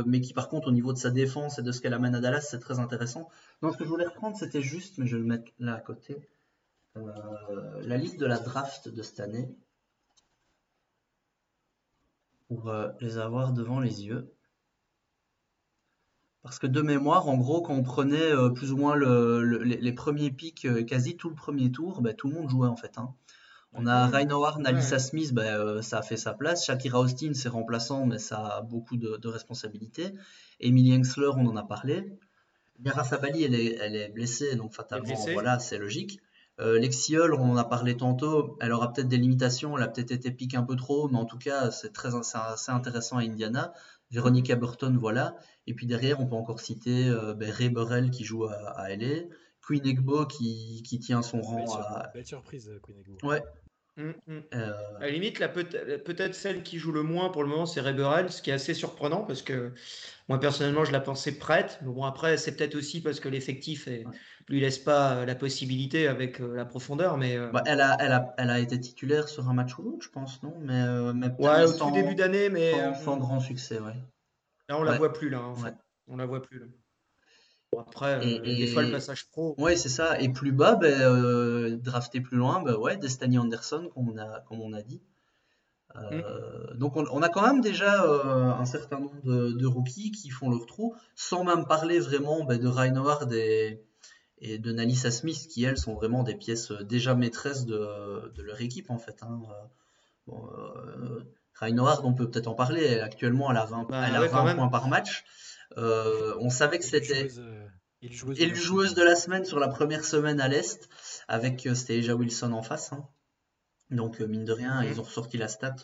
mais 0.06 0.22
qui 0.22 0.34
par 0.34 0.48
contre 0.48 0.68
au 0.68 0.72
niveau 0.72 0.94
de 0.94 0.99
sa 0.99 1.10
défense 1.10 1.57
et 1.57 1.64
de 1.64 1.72
ce 1.72 1.81
qu'elle 1.81 1.95
amène 1.95 2.14
à 2.14 2.19
Dallas, 2.19 2.41
c'est 2.41 2.60
très 2.60 2.77
intéressant. 2.77 3.27
Non, 3.64 3.72
ce 3.72 3.77
que 3.77 3.86
je 3.86 3.90
voulais 3.90 4.06
reprendre, 4.06 4.38
c'était 4.38 4.61
juste, 4.61 4.99
mais 4.99 5.07
je 5.07 5.15
vais 5.15 5.23
le 5.23 5.27
mettre 5.27 5.52
là 5.57 5.73
à 5.73 5.81
côté, 5.81 6.30
la 6.94 7.98
liste 7.98 8.19
de 8.19 8.27
la 8.27 8.38
draft 8.38 8.88
de 8.88 9.02
cette 9.02 9.19
année 9.19 9.49
pour 12.49 12.67
euh, 12.69 12.89
les 12.99 13.17
avoir 13.19 13.53
devant 13.53 13.80
les 13.80 14.05
yeux. 14.05 14.34
Parce 16.41 16.57
que 16.57 16.67
de 16.67 16.81
mémoire, 16.81 17.27
en 17.27 17.38
gros, 17.38 17.61
quand 17.61 17.76
on 17.76 17.84
prenait 17.84 18.31
euh, 18.31 18.49
plus 18.49 18.71
ou 18.71 18.77
moins 18.77 18.95
les, 18.97 19.93
premiers 19.93 20.31
pics, 20.31 20.65
euh, 20.65 20.84
quasi 20.84 21.15
tout 21.15 21.30
le 21.30 21.35
premier 21.35 21.71
tour, 21.71 22.01
ben, 22.01 22.15
tout 22.15 22.27
le 22.27 22.34
monde 22.34 22.49
jouait 22.49 22.67
en 22.67 22.76
fait. 22.76 22.97
Hein. 22.97 23.13
On 23.71 23.85
a 23.85 24.07
Ryan 24.07 24.31
Howard, 24.31 24.61
Nalissa 24.61 24.97
Smith, 24.97 25.31
ben, 25.31 25.81
ça 25.84 25.99
a 25.99 26.01
fait 26.01 26.17
sa 26.17 26.34
place. 26.34 26.65
Shakira 26.65 26.99
Austin, 26.99 27.34
c'est 27.35 27.49
remplaçant, 27.49 28.07
mais 28.07 28.17
ça 28.17 28.39
a 28.39 28.61
beaucoup 28.61 28.97
de, 28.97 29.27
responsabilités. 29.27 30.15
Emily 30.59 30.95
Engsler, 30.95 31.30
on 31.35 31.45
en 31.45 31.55
a 31.55 31.63
parlé. 31.63 32.17
Mira 32.80 33.03
Sabali, 33.03 33.43
elle 33.43 33.53
est, 33.53 33.76
elle 33.80 33.95
est 33.95 34.09
blessée, 34.09 34.55
donc 34.55 34.73
fatalement, 34.73 35.13
voilà, 35.34 35.59
c'est 35.59 35.77
logique. 35.77 36.19
Euh, 36.60 36.77
Lexiol, 36.77 37.34
on 37.34 37.52
en 37.52 37.57
a 37.57 37.64
parlé 37.64 37.95
tantôt, 37.95 38.57
elle 38.60 38.73
aura 38.73 38.91
peut-être 38.91 39.07
des 39.07 39.18
limitations, 39.18 39.77
elle 39.77 39.84
a 39.84 39.88
peut-être 39.88 40.11
été 40.11 40.30
pique 40.31 40.56
un 40.56 40.64
peu 40.64 40.76
trop, 40.76 41.07
mais 41.07 41.18
en 41.18 41.26
tout 41.26 41.38
cas, 41.38 41.72
c'est 41.72 41.94
très 41.94 42.15
assez 42.15 42.72
intéressant 42.72 43.18
à 43.18 43.22
Indiana. 43.22 43.73
Veronica 44.11 44.56
Burton, 44.56 44.98
voilà. 44.98 45.36
Et 45.68 45.73
puis 45.73 45.86
derrière, 45.86 46.19
on 46.19 46.27
peut 46.27 46.36
encore 46.36 46.60
citer 46.60 47.07
euh, 47.07 47.34
ben, 47.34 47.49
Ray 47.49 47.69
Burrell 47.69 48.10
qui 48.10 48.26
joue 48.26 48.45
à, 48.45 48.56
à 48.72 48.90
LA, 48.90 49.27
Queen 49.65 49.86
Egbo 49.86 50.26
qui, 50.26 50.84
qui, 50.84 50.99
tient 50.99 51.22
son 51.22 51.41
rang 51.41 51.65
à. 51.76 52.10
Belle 52.14 52.26
surprise, 52.26 52.72
Queen 52.81 52.98
Egbo. 52.98 53.18
Ouais, 53.23 53.44
Mm, 53.99 54.13
mm. 54.27 54.41
Euh, 54.53 54.73
à 54.97 55.01
la 55.01 55.09
limite, 55.09 55.39
peut-être 55.39 56.34
celle 56.34 56.63
qui 56.63 56.80
joue 56.80 56.93
le 56.93 57.03
moins 57.03 57.30
pour 57.30 57.43
le 57.43 57.49
moment, 57.49 57.65
c'est 57.65 57.81
Reberel, 57.81 58.31
ce 58.31 58.41
qui 58.41 58.49
est 58.49 58.53
assez 58.53 58.73
surprenant 58.73 59.23
parce 59.23 59.41
que 59.41 59.73
moi 60.30 60.39
personnellement, 60.39 60.85
je 60.85 60.93
la 60.93 61.01
pensais 61.01 61.38
prête. 61.38 61.80
Mais 61.81 61.91
bon, 61.91 62.05
après, 62.05 62.38
c'est 62.38 62.55
peut-être 62.55 62.76
aussi 62.76 63.01
parce 63.01 63.19
que 63.19 63.27
l'effectif 63.27 63.88
ne 63.88 64.03
lui 64.47 64.61
laisse 64.61 64.77
pas 64.77 65.15
euh, 65.15 65.26
la 65.26 65.35
possibilité 65.35 66.07
avec 66.07 66.39
euh, 66.39 66.55
la 66.55 66.63
profondeur. 66.63 67.17
Mais 67.17 67.38
bah, 67.51 67.61
elle, 67.65 67.81
a, 67.81 67.97
elle, 67.99 68.13
a, 68.13 68.34
elle, 68.38 68.49
a, 68.49 68.59
été 68.59 68.80
titulaire 68.80 69.27
sur 69.27 69.49
un 69.49 69.53
match 69.53 69.77
ou 69.77 69.84
l'autre, 69.84 70.05
je 70.05 70.09
pense, 70.09 70.41
non? 70.43 70.55
Mais, 70.61 71.13
mais 71.13 71.27
Ouais, 71.38 71.65
au 71.65 71.73
tout 71.73 71.91
début 71.91 72.15
d'année, 72.15 72.49
mais 72.49 72.71
sans, 73.03 73.17
grand 73.17 73.41
succès, 73.41 73.80
ouais. 73.80 73.95
Là, 74.69 74.77
on 74.77 74.84
la 74.84 74.97
voit 74.97 75.11
plus 75.11 75.30
là. 75.30 75.41
En 75.41 75.55
fait. 75.55 75.76
On 76.07 76.15
la 76.15 76.26
voit 76.26 76.41
plus 76.41 76.59
là 76.59 76.65
après, 77.77 78.25
euh, 78.25 78.39
des 78.39 78.67
fois, 78.67 78.81
le 78.81 78.91
passage 78.91 79.27
pro. 79.27 79.55
Ouais, 79.57 79.75
c'est 79.75 79.89
ça. 79.89 80.19
Et 80.19 80.29
plus 80.29 80.51
bas, 80.51 80.75
ben, 80.75 80.99
euh, 81.01 81.77
drafter 81.77 82.21
plus 82.21 82.37
loin, 82.37 82.61
ben, 82.61 82.75
ouais, 82.75 82.97
Destiny 82.97 83.37
Anderson, 83.37 83.89
comme 83.93 84.09
on 84.09 84.17
a, 84.17 84.41
comme 84.41 84.61
on 84.61 84.73
a 84.73 84.81
dit. 84.81 85.01
Euh, 85.95 86.73
mm. 86.73 86.77
Donc, 86.77 86.95
on, 86.95 87.21
a 87.21 87.29
quand 87.29 87.41
même 87.41 87.61
déjà 87.61 88.03
un 88.03 88.65
certain 88.65 88.99
nombre 88.99 89.21
de, 89.23 89.65
rookies 89.67 90.11
qui 90.11 90.29
font 90.29 90.49
leur 90.49 90.65
trou, 90.65 90.95
sans 91.15 91.43
même 91.43 91.65
parler 91.65 91.99
vraiment 91.99 92.43
ben, 92.43 92.59
de 92.59 92.67
Reinhard 92.67 93.31
et, 93.33 93.83
et 94.39 94.57
de 94.57 94.71
Nalissa 94.71 95.11
Smith, 95.11 95.47
qui 95.49 95.63
elles 95.63 95.77
sont 95.77 95.93
vraiment 95.93 96.23
des 96.23 96.35
pièces 96.35 96.71
déjà 96.71 97.13
maîtresses 97.13 97.65
de, 97.65 98.31
de 98.33 98.41
leur 98.41 98.59
équipe, 98.61 98.89
en 98.89 98.97
fait. 98.97 99.21
Hein. 99.21 99.41
Bon, 100.25 100.49
on 101.61 102.13
peut 102.13 102.29
peut-être 102.29 102.47
en 102.47 102.55
parler. 102.55 102.99
Actuellement, 102.99 103.51
elle 103.51 103.57
a 103.57 103.65
20, 103.65 103.83
bah 103.89 104.05
elle 104.07 104.15
a 104.15 104.27
20 104.27 104.55
points 104.55 104.69
par 104.69 104.87
match. 104.87 105.25
Euh, 105.80 106.35
on 106.39 106.49
savait 106.49 106.77
que 106.77 106.85
c'était 106.85 107.27
et 108.01 108.11
joueuse, 108.11 108.53
joueuse, 108.53 108.93
de 108.93 109.03
la 109.03 109.15
semaine 109.15 109.43
sur 109.43 109.60
la 109.60 109.68
première 109.68 110.06
semaine 110.06 110.39
à 110.39 110.47
l'Est, 110.47 110.88
avec 111.27 111.65
euh, 111.65 111.76
c'était 111.76 111.97
Eja 111.97 112.15
Wilson 112.15 112.53
en 112.53 112.61
face. 112.61 112.93
Hein. 112.93 113.07
Donc, 113.89 114.22
euh, 114.22 114.26
mine 114.26 114.45
de 114.45 114.53
rien, 114.53 114.84
ils 114.84 114.99
ont 114.99 115.03
ressorti 115.03 115.38
la 115.38 115.47
stat. 115.47 115.76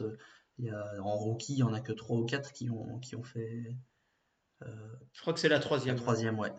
Il 0.58 0.66
y 0.66 0.70
a, 0.70 1.02
en 1.02 1.16
rookie, 1.16 1.54
il 1.54 1.58
n'y 1.58 1.64
en 1.64 1.74
a 1.74 1.82
que 1.82 1.92
3 1.92 2.18
ou 2.18 2.26
4 2.26 2.54
qui 2.54 2.70
ont, 2.70 3.00
qui 3.00 3.16
ont 3.16 3.24
fait. 3.24 3.76
Je 4.62 5.22
crois 5.22 5.34
que 5.34 5.40
c'est 5.40 5.50
la 5.50 5.60
troisième. 5.60 5.96
La 5.96 6.02
troisième, 6.02 6.40
ouais. 6.40 6.54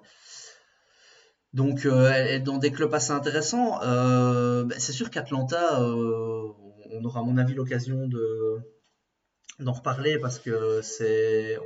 Donc, 1.55 1.87
elle 1.87 2.27
est 2.27 2.41
dans 2.41 2.59
des 2.59 2.71
clubs 2.71 2.93
assez 2.93 3.13
intéressants. 3.13 3.79
Ben, 3.81 4.79
c'est 4.79 4.93
sûr 4.93 5.11
qu'Atlanta, 5.11 5.81
on 5.81 7.05
aura 7.05 7.21
à 7.21 7.23
mon 7.23 7.39
avis 7.39 7.55
l'occasion 7.55 8.07
de 8.07 8.59
d'en 9.59 9.73
reparler 9.73 10.19
parce 10.19 10.39
que 10.39 10.83
c'est 10.83 11.59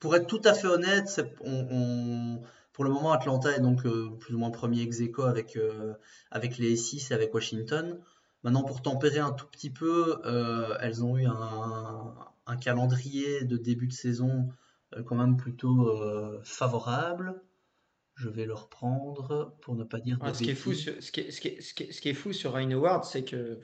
pour 0.00 0.16
être 0.16 0.26
tout 0.26 0.40
à 0.44 0.54
fait 0.54 0.66
honnête, 0.66 1.20
on, 1.44 2.40
pour 2.72 2.84
le 2.84 2.90
moment, 2.90 3.12
Atlanta 3.12 3.54
est 3.54 3.60
donc 3.60 3.84
euh, 3.84 4.08
plus 4.18 4.34
ou 4.34 4.38
moins 4.38 4.50
premier 4.50 4.80
ex 4.80 5.00
aequo 5.00 5.24
avec, 5.24 5.56
euh, 5.56 5.92
avec 6.30 6.56
les 6.56 6.76
6 6.76 7.10
et 7.10 7.14
avec 7.14 7.34
Washington. 7.34 8.00
Maintenant, 8.42 8.64
pour 8.64 8.80
tempérer 8.80 9.18
un 9.18 9.32
tout 9.32 9.46
petit 9.46 9.68
peu, 9.68 10.18
euh, 10.24 10.74
elles 10.80 11.04
ont 11.04 11.18
eu 11.18 11.26
un, 11.26 12.14
un, 12.46 12.56
calendrier 12.56 13.44
de 13.44 13.58
début 13.58 13.86
de 13.86 13.92
saison 13.92 14.48
quand 15.04 15.14
même 15.14 15.36
plutôt 15.36 16.40
favorable. 16.42 17.34
Je 18.14 18.30
vais 18.30 18.46
le 18.46 18.54
reprendre 18.54 19.54
pour 19.60 19.74
ne 19.74 19.84
pas 19.84 20.00
dire 20.00 20.18
de 20.18 20.32
ce, 20.32 20.42
qui 20.42 20.50
est 20.50 20.54
fou 20.54 20.72
sur, 20.72 20.94
ce, 21.00 21.12
qui 21.12 21.20
est, 21.20 21.30
ce, 21.30 21.40
qui 21.40 21.48
est, 21.48 21.60
ce, 21.60 22.00
qui 22.00 22.08
est, 22.08 22.14
fou 22.14 22.32
sur 22.32 22.54
Ryan 22.54 22.70
Howard, 22.72 23.04
c'est 23.04 23.24
que, 23.24 23.60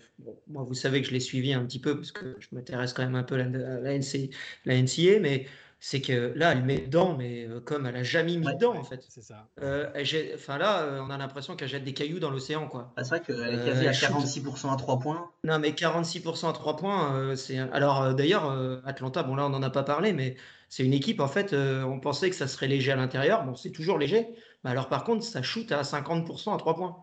moi, 0.46 0.62
vous 0.62 0.74
savez 0.74 1.00
que 1.00 1.08
je 1.08 1.12
l'ai 1.12 1.20
suivi 1.20 1.54
un 1.54 1.64
petit 1.64 1.80
peu 1.80 1.96
parce 1.96 2.12
que 2.12 2.36
je 2.38 2.48
m'intéresse 2.52 2.92
quand 2.92 3.02
même 3.02 3.16
un 3.16 3.22
peu 3.22 3.34
à 3.36 3.38
la, 3.38 3.46
la, 3.48 3.80
la 3.80 4.82
NCA, 4.82 5.20
mais 5.20 5.46
c'est 5.78 6.00
que 6.00 6.32
là, 6.34 6.52
elle 6.52 6.64
met 6.64 6.78
dedans, 6.78 7.14
mais 7.16 7.44
euh, 7.44 7.60
comme 7.60 7.86
elle 7.86 7.96
a 7.96 8.02
jamais 8.02 8.36
mis 8.36 8.46
dedans, 8.46 8.74
en 8.76 8.82
fait. 8.82 9.04
C'est 9.08 9.22
ça. 9.22 9.48
Euh, 9.62 9.88
enfin 10.34 10.58
là, 10.58 10.82
euh, 10.82 11.00
on 11.00 11.10
a 11.10 11.18
l'impression 11.18 11.54
qu'elle 11.54 11.68
jette 11.68 11.84
des 11.84 11.92
cailloux 11.92 12.18
dans 12.18 12.30
l'océan, 12.30 12.66
quoi. 12.66 12.92
Ah, 12.96 13.04
c'est 13.04 13.10
vrai 13.10 13.20
qu'elle 13.20 13.54
est 13.54 13.64
quasi 13.64 13.86
à 13.86 13.92
46% 13.92 14.72
à 14.72 14.76
3 14.76 14.98
points. 14.98 15.30
Non, 15.44 15.58
mais 15.58 15.70
46% 15.72 16.48
à 16.48 16.52
3 16.52 16.76
points, 16.76 17.36
c'est. 17.36 17.58
Alors 17.58 18.14
d'ailleurs, 18.14 18.50
Atlanta, 18.84 19.22
bon 19.22 19.36
là, 19.36 19.46
on 19.46 19.50
n'en 19.50 19.62
a 19.62 19.70
pas 19.70 19.82
parlé, 19.82 20.12
mais 20.12 20.36
c'est 20.68 20.84
une 20.84 20.94
équipe, 20.94 21.20
en 21.20 21.28
fait, 21.28 21.52
on 21.54 22.00
pensait 22.00 22.30
que 22.30 22.36
ça 22.36 22.48
serait 22.48 22.68
léger 22.68 22.92
à 22.92 22.96
l'intérieur. 22.96 23.44
Bon, 23.44 23.54
c'est 23.54 23.70
toujours 23.70 23.98
léger. 23.98 24.28
Mais 24.64 24.70
alors, 24.70 24.88
par 24.88 25.04
contre, 25.04 25.24
ça 25.24 25.42
shoot 25.42 25.70
à 25.72 25.82
50% 25.82 26.54
à 26.54 26.56
3 26.56 26.74
points. 26.74 26.96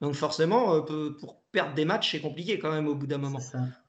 Donc 0.00 0.14
forcément, 0.14 0.82
pour 0.82 1.40
perdre 1.50 1.74
des 1.74 1.84
matchs, 1.84 2.12
c'est 2.12 2.20
compliqué 2.20 2.58
quand 2.58 2.70
même 2.70 2.86
au 2.88 2.94
bout 2.94 3.06
d'un 3.06 3.18
moment. 3.18 3.40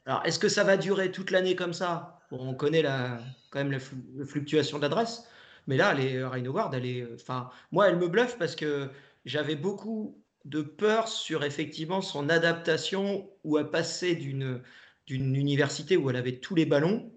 Alors, 0.05 0.21
est-ce 0.25 0.39
que 0.39 0.49
ça 0.49 0.63
va 0.63 0.77
durer 0.77 1.11
toute 1.11 1.29
l'année 1.29 1.55
comme 1.55 1.73
ça? 1.73 2.18
On 2.31 2.53
connaît 2.53 2.81
la, 2.81 3.19
quand 3.49 3.59
même 3.59 3.71
la, 3.71 3.79
fluctuation 4.25 4.79
d'adresse. 4.79 5.27
Mais 5.67 5.77
là, 5.77 5.93
les 5.93 6.23
Ryan 6.23 6.45
Howard, 6.45 6.73
elle 6.73 6.85
est, 6.85 7.07
enfin, 7.13 7.49
moi, 7.71 7.87
elle 7.89 7.97
me 7.97 8.07
bluffe 8.07 8.37
parce 8.37 8.55
que 8.55 8.89
j'avais 9.25 9.55
beaucoup 9.55 10.17
de 10.45 10.61
peur 10.61 11.07
sur 11.07 11.43
effectivement 11.43 12.01
son 12.01 12.29
adaptation 12.29 13.29
où 13.43 13.57
elle 13.57 13.69
passait 13.69 14.15
d'une 14.15 14.61
université 15.07 15.97
où 15.97 16.09
elle 16.09 16.15
avait 16.15 16.37
tous 16.37 16.55
les 16.55 16.65
ballons 16.65 17.11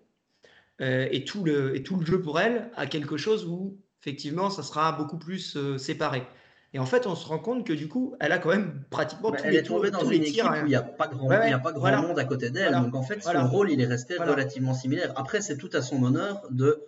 euh, 0.81 1.07
et, 1.11 1.25
tout 1.25 1.45
le, 1.45 1.77
et 1.77 1.83
tout 1.83 1.97
le 1.97 2.05
jeu 2.05 2.21
pour 2.21 2.41
elle 2.41 2.71
à 2.75 2.87
quelque 2.87 3.17
chose 3.17 3.47
où 3.47 3.79
effectivement 4.01 4.51
ça 4.51 4.63
sera 4.63 4.93
beaucoup 4.93 5.19
plus 5.19 5.57
euh, 5.57 5.79
séparé. 5.79 6.27
Et 6.75 6.79
en 6.79 6.87
fait, 6.87 7.07
on 7.07 7.15
se 7.15 7.27
rend 7.27 7.39
compte 7.39 7.67
que 7.67 7.73
du 7.73 7.89
coup, 7.89 8.17
elle 8.19 8.33
a 8.33 8.39
quand 8.39 8.49
même 8.49 8.85
pratiquement 8.89 9.31
bah, 9.31 9.39
tous 9.39 9.47
elle 9.47 9.57
est 9.57 9.63
tombée 9.63 9.91
dans 9.91 10.09
une 10.09 10.23
équipe 10.23 10.45
où 10.45 10.65
il 10.65 10.69
n'y 10.69 10.75
a 10.75 10.83
pas 10.83 11.07
grand, 11.07 11.29
a 11.31 11.59
pas 11.59 11.73
grand 11.73 12.03
monde 12.03 12.19
à 12.19 12.25
côté 12.25 12.51
d'elle. 12.51 12.73
Donc 12.73 12.95
en 12.95 13.03
fait, 13.03 13.23
son 13.23 13.49
rôle, 13.49 13.71
il 13.71 13.81
est 13.81 13.87
resté 13.87 14.17
relativement 14.17 14.75
similaire. 14.75 15.13
Après, 15.17 15.43
c'est 15.43 15.59
tout 15.59 15.71
à 15.75 15.83
son 15.83 16.03
honneur 16.03 16.47
de, 16.51 16.83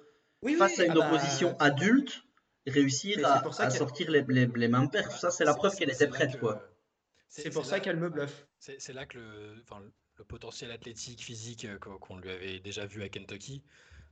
face 0.59 0.79
à 0.81 0.85
une 0.85 0.93
ah 0.93 0.95
bah, 0.95 1.07
opposition 1.09 1.57
adulte, 1.59 2.23
réussir 2.67 3.27
à, 3.27 3.71
sortir 3.71 4.11
les, 4.11 4.25
les, 4.27 4.47
les, 4.47 4.69
mêmes 4.69 4.91
perfs. 4.91 5.19
Ça, 5.19 5.31
c'est 5.31 5.45
la 5.45 5.55
preuve 5.55 5.77
qu'elle 5.77 5.91
était 5.91 6.09
prête. 6.09 6.39
quoi. 6.41 6.63
C'est 7.29 7.51
pour 7.51 7.67
ça 7.67 7.81
qu'elle 7.81 7.99
me 7.99 8.09
bluffe. 8.09 8.47
C'est 8.59 8.95
là 8.95 9.05
que 9.05 9.19
le, 9.19 9.63
le 10.17 10.25
potentiel 10.25 10.71
athlétique, 10.71 11.23
physique 11.23 11.65
euh, 11.65 11.79
qu'on 11.79 12.19
lui 12.19 12.31
avait 12.31 12.61
déjà 12.61 12.87
vu 12.87 13.03
à 13.03 13.09
Kentucky 13.09 13.63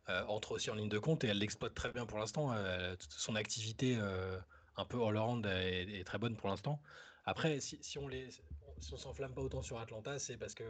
euh, 0.08 0.24
entre 0.26 0.52
aussi 0.52 0.70
en 0.70 0.74
ligne 0.74 0.88
de 0.88 0.98
compte 0.98 1.24
et 1.24 1.28
elle 1.28 1.38
l'exploite 1.38 1.74
très 1.74 1.92
bien 1.92 2.06
pour 2.06 2.18
l'instant. 2.18 2.52
Euh, 2.52 2.94
son 3.08 3.36
activité 3.36 3.98
un 4.76 4.84
peu 4.84 5.02
all-around 5.02 5.46
est, 5.46 6.04
très 6.04 6.18
bonne 6.18 6.36
pour 6.36 6.48
l'instant. 6.48 6.80
Après, 7.24 7.60
si, 7.60 7.78
si 7.82 7.98
on 7.98 8.08
les, 8.08 8.30
si 8.30 8.92
on 8.92 8.96
s'enflamme 8.96 9.34
pas 9.34 9.42
autant 9.42 9.62
sur 9.62 9.78
Atlanta, 9.78 10.18
c'est 10.18 10.36
parce 10.36 10.54
que 10.54 10.64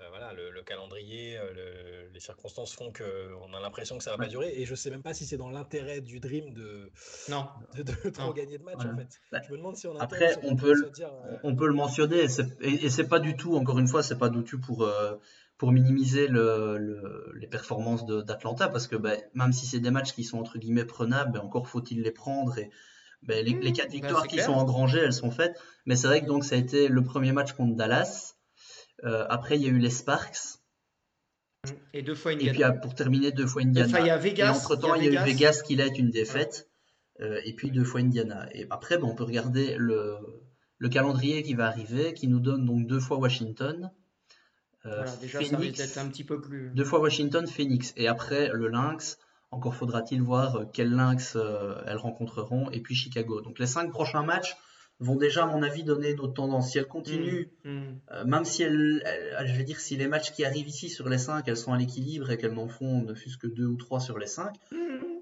euh, 0.00 0.08
voilà, 0.08 0.32
le, 0.32 0.62
calendrier, 0.62 1.36
euh, 1.36 2.08
les 2.12 2.20
circonstances 2.20 2.72
font 2.72 2.90
qu'on 2.92 3.52
a 3.52 3.60
l'impression 3.60 3.98
que 3.98 4.04
ça 4.04 4.12
va 4.12 4.16
pas 4.16 4.28
durer. 4.28 4.52
Et 4.56 4.64
je 4.64 4.74
sais 4.74 4.90
même 4.90 5.02
pas 5.02 5.12
si 5.12 5.26
c'est 5.26 5.36
dans 5.36 5.50
l'intérêt 5.50 6.00
du 6.00 6.20
Dream 6.20 6.54
de, 6.54 6.90
non. 7.28 7.46
de, 7.74 8.10
trop 8.10 8.32
gagner 8.32 8.56
de 8.56 8.64
match. 8.64 8.78
En 8.78 8.96
fait. 8.96 9.20
Bah, 9.30 9.40
je 9.46 9.52
me 9.52 9.58
demande 9.58 9.76
si 9.76 9.86
on 9.86 9.98
Après, 9.98 10.38
on, 10.42 10.56
peut, 10.56 10.72
euh, 10.72 11.36
on 11.42 11.54
peut 11.54 11.66
le 11.66 11.74
mentionner. 11.74 12.24
Et, 12.60 12.88
c'est 12.88 13.08
pas 13.08 13.20
du 13.20 13.36
tout, 13.36 13.56
encore 13.56 13.78
une 13.78 13.88
fois, 13.88 14.02
c'est 14.02 14.18
pas 14.18 14.30
du 14.30 14.42
tout 14.42 14.58
pour, 14.58 14.90
pour 15.58 15.72
minimiser 15.72 16.28
le, 16.28 17.32
les 17.34 17.46
performances 17.46 18.06
d'Atlanta. 18.06 18.68
Parce 18.68 18.86
que 18.86 18.96
bah, 18.96 19.16
même 19.34 19.52
si 19.52 19.66
c'est 19.66 19.80
des 19.80 19.90
matchs 19.90 20.12
qui 20.12 20.24
sont 20.24 20.38
entre 20.38 20.58
guillemets 20.58 20.86
prenables, 20.86 21.32
ben, 21.32 21.40
encore 21.40 21.68
faut-il 21.68 22.00
les 22.00 22.12
prendre. 22.12 22.56
Et, 22.58 22.70
ben, 23.22 23.44
les, 23.44 23.52
les, 23.52 23.72
quatre 23.72 23.88
bah, 23.88 23.92
victoires 23.92 24.26
qui 24.26 24.38
sont 24.38 24.52
engrangées, 24.52 25.00
elles 25.00 25.12
sont 25.12 25.30
faites. 25.30 25.58
Mais 25.86 25.96
c'est 25.96 26.06
vrai 26.06 26.22
que 26.22 26.26
donc 26.26 26.44
ça 26.44 26.54
a 26.54 26.58
été 26.58 26.88
le 26.88 27.02
premier 27.02 27.32
match 27.32 27.52
contre 27.52 27.76
Dallas. 27.76 28.34
Euh, 29.04 29.26
après, 29.28 29.56
il 29.56 29.62
y 29.62 29.66
a 29.66 29.68
eu 29.68 29.78
les 29.78 29.90
Sparks. 29.90 30.58
Et 31.92 32.02
deux 32.02 32.14
fois 32.14 32.32
Indiana. 32.32 32.68
Et 32.68 32.70
puis 32.70 32.80
pour 32.80 32.94
terminer, 32.94 33.32
deux 33.32 33.46
fois 33.46 33.62
Indiana. 33.62 34.00
il 34.00 34.06
y 34.06 34.10
a 34.10 34.16
Vegas. 34.16 34.46
Et 34.46 34.56
entre 34.56 34.76
temps, 34.76 34.94
il 34.94 35.04
y 35.04 35.16
a, 35.16 35.22
eu 35.22 35.24
Vegas 35.24 35.62
qui 35.66 35.76
l'a 35.76 35.86
été 35.86 35.98
une 35.98 36.10
défaite. 36.10 36.70
Euh, 37.20 37.40
et 37.44 37.52
puis 37.52 37.70
deux 37.70 37.84
fois 37.84 38.00
Indiana. 38.00 38.48
Et 38.54 38.66
après, 38.70 38.96
bon, 38.96 39.10
on 39.10 39.14
peut 39.14 39.24
regarder 39.24 39.74
le, 39.76 40.16
le, 40.78 40.88
calendrier 40.88 41.42
qui 41.42 41.52
va 41.52 41.66
arriver, 41.66 42.14
qui 42.14 42.28
nous 42.28 42.40
donne 42.40 42.64
donc 42.64 42.86
deux 42.86 43.00
fois 43.00 43.18
Washington. 43.18 43.90
Euh, 44.86 45.04
déjà, 45.20 45.40
Phoenix, 45.40 45.84
ça 45.84 46.00
un 46.00 46.08
petit 46.08 46.24
peu 46.24 46.40
plus. 46.40 46.70
Deux 46.70 46.84
fois 46.84 47.00
Washington, 47.00 47.46
Phoenix. 47.46 47.92
Et 47.98 48.08
après, 48.08 48.48
le 48.54 48.68
Lynx. 48.68 49.18
Encore 49.50 49.74
faudra-t-il 49.74 50.22
voir 50.22 50.66
quel 50.72 50.90
Lynx 50.90 51.36
elles 51.86 51.96
rencontreront. 51.96 52.70
Et 52.70 52.80
puis 52.80 52.94
Chicago. 52.94 53.40
Donc 53.40 53.58
les 53.58 53.66
cinq 53.66 53.90
prochains 53.90 54.22
matchs 54.22 54.56
vont 55.00 55.16
déjà, 55.16 55.44
à 55.44 55.46
mon 55.46 55.62
avis, 55.62 55.82
donner 55.82 56.14
d'autres 56.14 56.34
tendances. 56.34 56.70
Si 56.70 56.78
elles 56.78 56.86
continuent, 56.86 57.48
mm, 57.64 57.70
mm. 57.70 58.00
Euh, 58.12 58.24
même 58.24 58.44
si 58.44 58.62
elles, 58.62 59.02
je 59.46 59.52
vais 59.54 59.64
dire, 59.64 59.80
si 59.80 59.96
les 59.96 60.06
matchs 60.06 60.32
qui 60.32 60.44
arrivent 60.44 60.68
ici 60.68 60.88
sur 60.88 61.08
les 61.08 61.18
5, 61.18 61.48
elles 61.48 61.56
sont 61.56 61.72
à 61.72 61.78
l'équilibre 61.78 62.30
et 62.30 62.36
qu'elles 62.36 62.52
n'en 62.52 62.68
font 62.68 63.02
ne 63.02 63.14
fût-ce 63.14 63.38
que 63.38 63.46
2 63.46 63.64
ou 63.64 63.76
3 63.76 64.00
sur 64.00 64.18
les 64.18 64.26
5, 64.26 64.54
mm. 64.70 64.76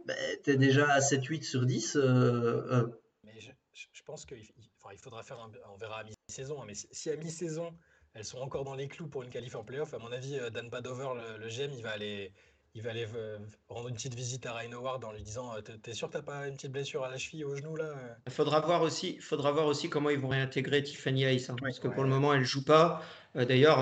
ben, 0.06 0.16
tu 0.44 0.50
es 0.50 0.56
déjà 0.56 0.90
à 0.90 0.98
7-8 0.98 1.42
sur 1.42 1.64
10. 1.64 1.96
Euh, 1.96 2.00
euh. 2.02 2.88
Mais 3.22 3.38
je, 3.40 4.02
pense 4.04 4.26
qu'il 4.26 4.38
il 4.38 4.98
faudra 4.98 5.22
faire, 5.22 5.38
un, 5.38 5.50
on 5.72 5.76
verra 5.76 6.00
à 6.00 6.04
mi-saison, 6.04 6.60
hein, 6.60 6.64
mais 6.66 6.74
si, 6.74 7.10
à 7.10 7.16
mi-saison, 7.16 7.72
elles 8.14 8.24
sont 8.24 8.38
encore 8.38 8.64
dans 8.64 8.74
les 8.74 8.88
clous 8.88 9.06
pour 9.06 9.22
une 9.22 9.30
qualif 9.30 9.54
en 9.54 9.62
playoff, 9.62 9.94
à 9.94 9.98
mon 9.98 10.10
avis, 10.10 10.38
Dan 10.52 10.70
Padover, 10.70 11.10
le, 11.14 11.38
le 11.38 11.48
GM, 11.48 11.72
il 11.72 11.82
va 11.82 11.90
aller 11.90 12.32
il 12.78 12.84
va 12.84 12.90
aller 12.90 13.08
euh, 13.16 13.38
rendre 13.68 13.88
une 13.88 13.96
petite 13.96 14.14
visite 14.14 14.46
à 14.46 14.54
Ryan 14.54 14.72
Howard 14.74 15.04
en 15.04 15.10
lui 15.10 15.22
disant 15.22 15.52
euh, 15.56 15.60
T'es 15.82 15.94
sûr 15.94 16.06
que 16.06 16.12
t'as 16.12 16.22
pas 16.22 16.46
une 16.46 16.54
petite 16.54 16.70
blessure 16.70 17.02
à 17.02 17.10
la 17.10 17.18
cheville, 17.18 17.44
au 17.44 17.56
genou 17.56 17.74
là 17.74 17.92
Il 18.26 18.32
faudra 18.32 18.60
voir 18.60 18.82
aussi, 18.82 19.18
faudra 19.18 19.50
voir 19.50 19.66
aussi 19.66 19.90
comment 19.90 20.10
ils 20.10 20.18
vont 20.18 20.28
réintégrer 20.28 20.84
Tiffany 20.84 21.24
Hayes, 21.24 21.46
hein, 21.48 21.56
parce 21.60 21.80
que 21.80 21.88
pour 21.88 22.04
le 22.04 22.08
moment 22.08 22.32
elle 22.32 22.44
joue 22.44 22.64
pas. 22.64 23.02
Euh, 23.34 23.44
d'ailleurs, 23.44 23.78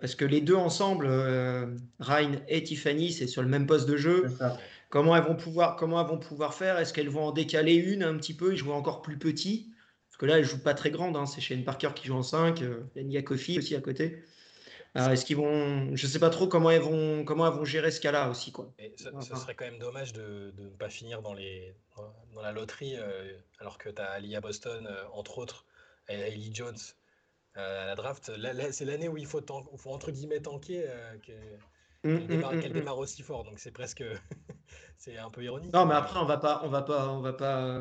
parce 0.00 0.16
que 0.16 0.24
les 0.24 0.40
deux 0.40 0.56
ensemble, 0.56 1.06
Ryan 2.00 2.32
et 2.48 2.62
Tiffany, 2.64 3.12
c'est 3.12 3.28
sur 3.28 3.42
le 3.42 3.48
même 3.48 3.66
poste 3.68 3.88
de 3.88 3.96
jeu. 3.96 4.26
Comment 4.88 5.14
elles 5.14 5.22
vont 5.22 5.36
pouvoir, 5.36 5.76
comment 5.76 6.00
elles 6.00 6.08
vont 6.08 6.18
pouvoir 6.18 6.52
faire? 6.52 6.76
Est-ce 6.80 6.92
qu'elles 6.92 7.08
vont 7.08 7.26
en 7.26 7.32
décaler 7.32 7.74
une 7.74 8.02
un 8.02 8.16
petit 8.16 8.34
peu 8.34 8.52
et 8.52 8.56
jouer 8.56 8.72
encore 8.72 9.00
plus 9.00 9.16
petit? 9.16 9.72
Parce 10.08 10.16
que 10.18 10.26
là, 10.26 10.38
elles 10.38 10.44
jouent 10.44 10.62
pas 10.62 10.74
très 10.74 10.90
grande. 10.90 11.16
Hein. 11.16 11.26
C'est 11.26 11.40
Shane 11.40 11.62
Parker 11.62 11.90
qui 11.94 12.08
joue 12.08 12.16
en 12.16 12.24
5, 12.24 12.64
il 12.96 13.12
y 13.12 13.16
a 13.16 13.22
Kofi 13.22 13.58
aussi 13.58 13.76
à 13.76 13.80
côté. 13.80 14.24
Alors, 14.94 15.10
est-ce 15.10 15.24
qu'ils 15.24 15.36
vont. 15.36 15.94
Je 15.94 16.06
ne 16.06 16.10
sais 16.10 16.18
pas 16.18 16.30
trop 16.30 16.48
comment 16.48 16.70
elles 16.70 16.82
vont, 16.82 17.24
comment 17.24 17.46
elles 17.46 17.54
vont 17.54 17.64
gérer 17.64 17.90
ce 17.90 18.00
cas-là 18.00 18.28
aussi. 18.28 18.50
Quoi. 18.50 18.72
ce, 18.96 19.36
serait 19.36 19.54
quand 19.54 19.64
même 19.64 19.78
dommage 19.78 20.12
de 20.12 20.52
ne 20.58 20.68
pas 20.68 20.88
finir 20.88 21.22
dans, 21.22 21.34
les, 21.34 21.74
dans 22.34 22.42
la 22.42 22.52
loterie, 22.52 22.96
euh, 22.96 23.32
alors 23.60 23.78
que 23.78 23.88
tu 23.88 24.02
as 24.02 24.10
Ali 24.10 24.34
à 24.34 24.40
Boston, 24.40 24.86
euh, 24.86 25.04
entre 25.12 25.38
autres, 25.38 25.64
et 26.08 26.14
Ellie 26.14 26.50
Jones 26.52 26.76
euh, 27.56 27.82
à 27.84 27.86
la 27.86 27.94
draft. 27.94 28.32
c'est 28.72 28.84
l'année 28.84 29.08
où 29.08 29.16
il 29.16 29.26
faut, 29.26 29.40
faut, 29.76 29.90
entre 29.90 30.10
guillemets 30.10 30.40
tanker 30.40 30.84
mmh, 30.84 31.20
qu'elle 31.20 32.26
démarre, 32.26 32.52
mmh, 32.52 32.56
mmh, 32.56 32.72
démarre, 32.72 32.98
aussi 32.98 33.22
fort. 33.22 33.44
Donc 33.44 33.60
c'est 33.60 33.70
presque. 33.70 34.02
c'est 34.98 35.18
un 35.18 35.30
peu 35.30 35.44
ironique. 35.44 35.72
Non, 35.72 35.86
mais 35.86 35.94
après, 35.94 36.18
on 36.18 36.26
va 36.26 36.38
pas, 36.38 36.62
on 36.64 36.68
va 36.68 36.82
pas, 36.82 37.10
on 37.10 37.20
va 37.20 37.32
pas, 37.32 37.80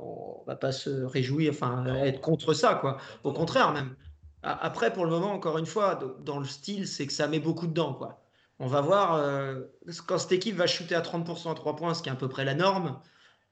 on 0.00 0.42
va 0.46 0.56
pas 0.56 0.72
se 0.72 1.04
réjouir, 1.04 1.52
enfin, 1.52 1.84
être 1.96 2.22
contre 2.22 2.54
ça, 2.54 2.76
quoi. 2.76 2.96
Au 3.24 3.34
contraire, 3.34 3.72
même. 3.72 3.94
Après, 4.42 4.92
pour 4.92 5.04
le 5.04 5.10
moment, 5.10 5.32
encore 5.32 5.58
une 5.58 5.66
fois, 5.66 5.98
dans 6.20 6.38
le 6.38 6.46
style, 6.46 6.88
c'est 6.88 7.06
que 7.06 7.12
ça 7.12 7.28
met 7.28 7.40
beaucoup 7.40 7.66
dedans. 7.66 7.94
Quoi. 7.94 8.24
On 8.58 8.66
va 8.66 8.80
voir, 8.80 9.14
euh, 9.14 9.60
quand 10.06 10.18
cette 10.18 10.32
équipe 10.32 10.56
va 10.56 10.66
shooter 10.66 10.94
à 10.94 11.00
30% 11.00 11.50
à 11.50 11.54
3 11.54 11.76
points, 11.76 11.94
ce 11.94 12.02
qui 12.02 12.08
est 12.08 12.12
à 12.12 12.16
peu 12.16 12.28
près 12.28 12.44
la 12.44 12.54
norme, 12.54 13.00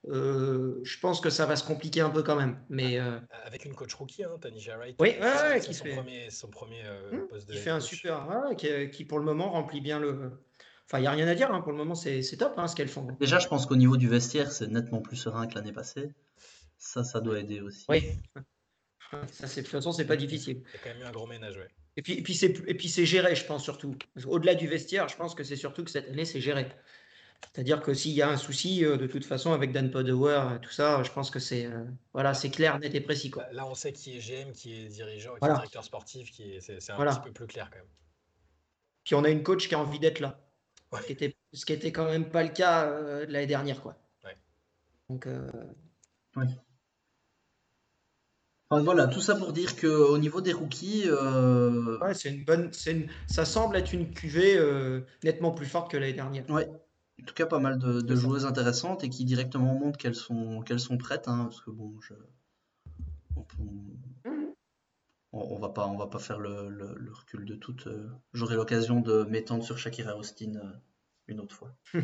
euh, 0.09 0.81
je 0.85 0.99
pense 1.01 1.21
que 1.21 1.31
ça 1.31 1.47
va 1.47 1.57
se 1.57 1.65
compliquer 1.65 2.01
un 2.03 2.11
peu 2.11 2.23
quand 2.23 2.37
même. 2.37 2.59
Mais, 2.69 2.99
euh, 2.99 3.19
Avec 3.45 3.65
une 3.65 3.75
coach 3.75 3.95
rookie, 3.95 4.25
hein, 4.25 4.37
Tanisha 4.41 4.77
Wright. 4.77 4.97
Oui, 5.01 5.15
qui 5.65 5.75
son, 5.75 5.85
premier, 5.85 6.31
son 6.31 6.49
premier 6.49 6.83
hmm, 7.13 7.27
poste 7.29 7.49
de 7.49 7.55
Il 7.55 7.59
fait 7.59 7.71
un 7.71 7.81
super. 7.81 8.27
qui, 8.57 9.05
pour 9.05 9.19
le 9.19 9.25
moment 9.25 9.51
remplit 9.51 9.81
bien 9.81 9.99
le. 9.99 10.33
Enfin, 10.87 10.99
il 10.99 11.03
n'y 11.03 11.07
a 11.09 11.11
rien 11.11 11.29
à 11.29 11.35
dire, 11.35 11.53
hein, 11.53 11.61
pour 11.61 11.73
le 11.73 11.79
moment, 11.79 11.95
c'est 11.95 12.23
top 12.39 12.55
hein, 12.57 12.67
ce 12.67 12.77
qu'elles 12.77 12.89
font. 12.89 13.07
Déjà, 13.21 13.39
je 13.39 13.49
pense 13.49 13.67
qu'au 13.67 13.77
niveau 13.77 13.97
du 13.97 14.09
vestiaire, 14.09 14.53
c'est 14.53 14.69
nettement 14.69 15.01
plus 15.01 15.17
serein 15.17 15.47
que 15.47 15.55
l'année 15.55 15.73
passée. 15.73 16.13
Ça, 16.79 17.03
ça 17.03 17.21
doit 17.21 17.41
aider 17.41 17.61
aussi. 17.61 17.85
Oui. 17.89 18.05
Ça, 19.33 19.47
de 19.47 19.55
toute 19.55 19.69
façon, 19.69 19.93
c'est 19.93 20.07
pas 20.07 20.17
difficile. 20.17 20.63
Il 20.67 20.73
y 20.73 20.77
a 20.77 20.79
quand 20.85 20.91
même 20.91 21.03
eu 21.03 21.05
un 21.07 21.11
gros 21.11 21.27
ménage, 21.27 21.57
ouais. 21.57 21.69
Et 21.97 22.03
puis, 22.03 22.13
et 22.15 22.23
puis 22.23 22.35
c'est 22.35 22.57
et 22.69 22.75
puis 22.75 22.89
c'est 22.89 23.07
géré, 23.07 23.35
je 23.35 23.45
pense 23.45 23.65
surtout. 23.65 23.97
Au-delà 24.27 24.55
du 24.55 24.69
vestiaire, 24.69 25.09
je 25.09 25.17
pense 25.17 25.35
que 25.35 25.43
c'est 25.43 25.57
surtout 25.57 25.83
que 25.83 25.91
cette 25.91 26.09
année 26.09 26.25
c'est 26.25 26.41
géré. 26.41 26.69
C'est-à-dire 27.53 27.83
que 27.83 27.95
s'il 27.95 28.13
y 28.13 28.23
a 28.23 28.29
un 28.29 28.37
souci, 28.37 28.85
euh, 28.85 28.97
de 28.97 29.07
toute 29.07 29.25
façon, 29.25 29.53
avec 29.53 29.73
Dan 29.73 29.91
Podower 29.91 30.57
et 30.57 30.61
tout 30.61 30.71
ça, 30.71 31.03
je 31.03 31.11
pense 31.11 31.31
que 31.31 31.39
c'est 31.39 31.67
euh, 31.67 31.85
voilà, 32.13 32.35
c'est 32.35 32.51
clair, 32.51 32.79
net 32.79 32.95
et 32.95 33.01
précis. 33.01 33.31
Quoi. 33.31 33.51
Là, 33.53 33.67
on 33.67 33.75
sait 33.75 33.93
qui 33.93 34.17
est 34.17 34.21
GM, 34.21 34.53
qui 34.53 34.75
est 34.75 34.89
dirigeant, 34.89 35.35
qui 35.37 35.45
est 35.45 35.53
directeur 35.53 35.85
sportif, 35.85 36.31
qui 36.31 36.53
est, 36.53 36.61
c'est, 36.61 36.91
un 36.91 37.05
petit 37.05 37.21
peu 37.25 37.33
plus 37.33 37.47
clair 37.47 37.69
quand 37.71 37.79
même. 37.79 37.89
Puis 39.05 39.15
on 39.15 39.25
a 39.25 39.31
une 39.31 39.43
coach 39.43 39.69
qui 39.69 39.75
a 39.75 39.81
envie 39.81 39.99
d'être 39.99 40.21
là. 40.21 40.41
Ce, 40.93 41.05
qui 41.05 41.13
était, 41.13 41.37
ce 41.53 41.67
qui 41.67 41.73
était 41.73 41.93
quand 41.93 42.07
même 42.07 42.31
pas 42.31 42.43
le 42.43 42.51
cas 42.51 42.87
euh, 42.87 43.27
de 43.27 43.33
l'année 43.33 43.47
dernière. 43.47 43.83
Quoi. 43.83 43.97
Donc, 45.09 45.27
voilà, 48.71 49.07
tout 49.07 49.21
ça 49.21 49.35
pour 49.35 49.53
dire 49.53 49.77
qu'au 49.77 50.19
niveau 50.19 50.41
des 50.41 50.53
rookies. 50.53 51.05
Euh, 51.07 51.99
c'est 52.15 52.31
une 52.31 52.45
bonne. 52.45 52.71
ça 53.27 53.45
semble 53.45 53.77
être 53.77 53.93
une 53.93 54.11
cuvée 54.11 54.59
euh, 54.59 55.01
nettement 55.25 55.53
plus 55.53 55.67
forte 55.67 55.91
que 55.91 55.97
l'année 55.97 56.13
dernière. 56.13 56.49
Ouais. 56.51 56.69
En 57.21 57.25
tout 57.25 57.35
cas, 57.35 57.47
pas 57.47 57.59
mal 57.59 57.79
de, 57.79 58.15
joueuses 58.15 58.47
intéressantes 58.47 59.03
et 59.05 59.09
qui 59.09 59.25
directement 59.25 59.75
montrent 59.75 59.99
qu'elles 59.99 60.15
sont, 60.15 60.61
qu'elles 60.63 60.81
sont 60.81 60.99
prêtes. 60.99 61.29
Hein, 61.29 61.45
parce 61.45 61.61
que 61.63 61.71
bon, 61.71 61.99
je... 62.01 62.15
on, 65.33 65.59
va 65.59 65.71
pas, 65.71 65.87
on 65.87 65.97
va 65.97 66.07
pas 66.07 66.19
faire 66.19 66.39
le, 66.39 67.11
recul 67.11 67.45
de 67.45 67.55
toutes. 67.55 67.87
Euh, 67.87 68.09
j'aurai 68.35 68.55
l'occasion 68.57 69.01
de 69.01 69.25
m'étendre 69.25 69.65
sur 69.65 69.79
Shakira 69.79 70.17
Austin 70.17 70.53
une 71.27 71.41
autre 71.41 71.55
fois. 71.55 71.75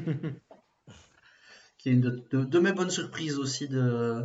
qui 1.79 1.91
est 1.91 1.93
une 1.93 2.25
de, 2.31 2.59
mes 2.59 2.73
bonnes 2.73 2.91
surprises 2.91 3.39
aussi 3.39 3.69
de, 3.69 4.25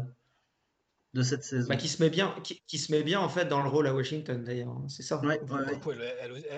de 1.13 1.23
cette 1.23 1.43
saison. 1.43 1.67
Bah, 1.67 1.75
qui 1.75 1.87
se 1.87 2.01
met 2.01 2.09
bien, 2.09 2.35
qui, 2.43 2.77
se 2.77 2.91
met 2.91 3.03
bien 3.03 3.19
en 3.19 3.29
fait 3.29 3.45
dans 3.45 3.63
le 3.63 3.69
rôle 3.69 3.87
à 3.87 3.93
Washington 3.93 4.43
d'ailleurs, 4.43 4.69
hein, 4.69 4.85
c'est 4.87 5.03
ça. 5.03 5.21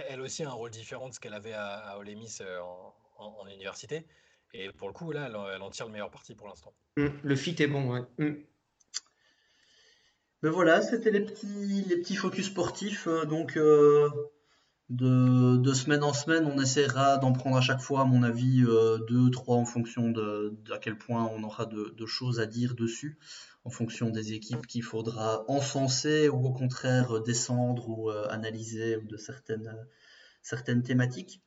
Elle, 0.09 0.21
aussi 0.21 0.43
a 0.43 0.49
un 0.49 0.53
rôle 0.53 0.71
différent 0.71 1.09
de 1.09 1.13
ce 1.13 1.19
qu'elle 1.19 1.33
avait 1.33 1.53
à, 1.53 1.75
à 1.75 1.97
Ole 1.97 2.15
Miss 2.15 2.41
euh, 2.41 2.59
en, 3.17 3.47
université. 3.47 4.05
Et 4.53 4.69
pour 4.71 4.87
le 4.89 4.93
coup, 4.93 5.11
là, 5.11 5.27
elle, 5.27 5.61
en 5.61 5.69
tire 5.69 5.85
le 5.85 5.93
meilleur 5.93 6.11
parti 6.11 6.35
pour 6.35 6.47
l'instant. 6.47 6.73
Mmh, 6.97 7.07
le 7.23 7.35
fit 7.35 7.55
est 7.59 7.67
bon, 7.67 7.93
ouais. 7.93 8.01
Mmh. 8.17 8.33
Ben 10.43 10.49
voilà, 10.49 10.81
c'était 10.81 11.11
les 11.11 11.21
petits, 11.21 11.85
les 11.87 11.97
petits 11.97 12.15
focus 12.15 12.47
sportifs. 12.47 13.07
Euh, 13.07 13.25
donc, 13.25 13.55
euh, 13.57 14.09
de, 14.91 15.73
semaine 15.73 16.03
en 16.03 16.13
semaine, 16.13 16.45
on 16.45 16.61
essaiera 16.61 17.17
d'en 17.17 17.31
prendre 17.31 17.57
à 17.57 17.61
chaque 17.61 17.79
fois, 17.79 18.01
à 18.01 18.05
mon 18.05 18.23
avis, 18.23 18.63
euh, 18.63 18.97
deux, 19.07 19.29
trois 19.31 19.55
en 19.55 19.65
fonction 19.65 20.09
de, 20.09 20.53
à 20.71 20.79
quel 20.79 20.97
point 20.97 21.25
on 21.33 21.43
aura 21.43 21.65
de, 21.65 22.05
choses 22.05 22.39
à 22.39 22.45
dire 22.45 22.75
dessus, 22.75 23.17
en 23.63 23.69
fonction 23.69 24.09
des 24.09 24.33
équipes 24.33 24.67
qu'il 24.67 24.83
faudra 24.83 25.45
encenser 25.47 26.27
ou 26.27 26.45
au 26.45 26.51
contraire 26.51 27.21
descendre 27.21 27.87
ou 27.89 28.09
euh, 28.09 28.27
analyser 28.29 28.97
ou 28.97 29.07
de 29.07 29.17
certaines, 29.17 29.73
certaines 30.41 30.83
thématiques. 30.83 31.41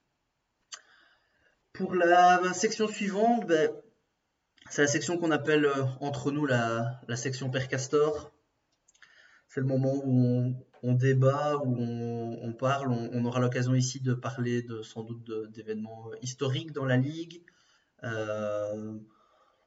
Pour 1.74 1.94
la, 1.94 2.40
section 2.54 2.88
suivante, 2.88 3.46
ben, 3.46 3.70
c'est 4.70 4.82
la 4.82 4.88
section 4.88 5.18
qu'on 5.18 5.32
appelle 5.32 5.66
euh, 5.66 5.84
entre 6.00 6.30
nous 6.30 6.46
la, 6.46 7.00
la 7.08 7.16
section 7.16 7.50
Percastor. 7.50 8.32
C'est 9.54 9.60
le 9.60 9.68
moment 9.68 9.94
où 10.04 10.52
on, 10.82 10.94
débat, 10.94 11.58
où 11.58 11.76
on, 11.78 12.52
parle. 12.52 12.90
On, 12.90 13.24
aura 13.24 13.38
l'occasion 13.38 13.72
ici 13.72 14.00
de 14.00 14.12
parler 14.12 14.62
de, 14.62 14.82
sans 14.82 15.04
doute 15.04 15.30
d'événements 15.52 16.10
historiques 16.22 16.72
dans 16.72 16.84
la 16.84 16.96
Ligue. 16.96 17.40
Euh, 18.02 18.98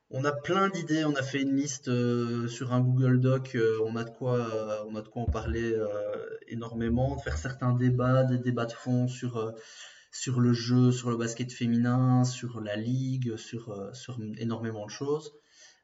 on 0.10 0.26
a 0.26 0.34
plein 0.34 0.68
d'idées, 0.68 1.06
on 1.06 1.16
a 1.16 1.24
fait 1.24 1.42
une 1.42 1.56
liste 1.56 1.88
euh, 1.88 2.50
sur 2.50 2.74
un 2.74 2.82
Google 2.82 3.22
Doc, 3.22 3.56
euh, 3.56 3.80
on, 3.86 3.96
a 3.96 4.04
de 4.04 4.10
quoi, 4.10 4.86
on 4.90 4.96
a 4.98 5.02
de 5.02 5.08
quoi 5.08 5.22
en 5.22 5.26
parler 5.26 5.74
énormément, 6.50 7.18
faire 7.20 7.38
certains 7.38 7.72
débats, 7.72 8.26
des 8.26 8.40
débats 8.40 8.66
de 8.66 8.74
fond 8.74 9.08
sur, 9.08 9.54
sur 10.12 10.42
le 10.42 10.52
jeu, 10.52 10.92
sur 10.92 11.10
le 11.10 11.16
basket 11.16 11.50
féminin, 11.50 12.26
sur 12.26 12.60
la 12.60 12.76
Ligue, 12.76 13.38
sur, 13.38 13.96
sur 13.96 14.20
énormément 14.38 14.86
de 14.86 14.92
choses. 14.92 15.32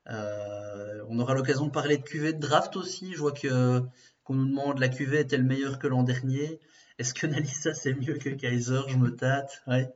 Euh, 0.10 1.06
on 1.08 1.20
aura 1.20 1.34
l'occasion 1.34 1.66
de 1.68 1.72
parler 1.72 1.98
de 1.98 2.04
QV 2.04 2.34
de 2.34 2.40
draft 2.40 2.76
aussi. 2.76 3.14
Je 3.14 3.20
vois 3.20 3.32
que 3.32 3.82
qu'on 4.24 4.36
nous 4.36 4.48
demande 4.48 4.80
la 4.80 4.90
QV 4.90 5.20
est-elle 5.20 5.44
meilleure 5.44 5.80
que 5.80 5.88
l'an 5.88 6.04
dernier? 6.04 6.60
Est-ce 6.98 7.14
que 7.14 7.28
Nalissa 7.28 7.74
c'est 7.74 7.94
mieux 7.94 8.18
que 8.18 8.30
Kaiser? 8.30 8.82
Je 8.88 8.98
me 8.98 9.16
tâte. 9.16 9.64
Ouais. 9.68 9.94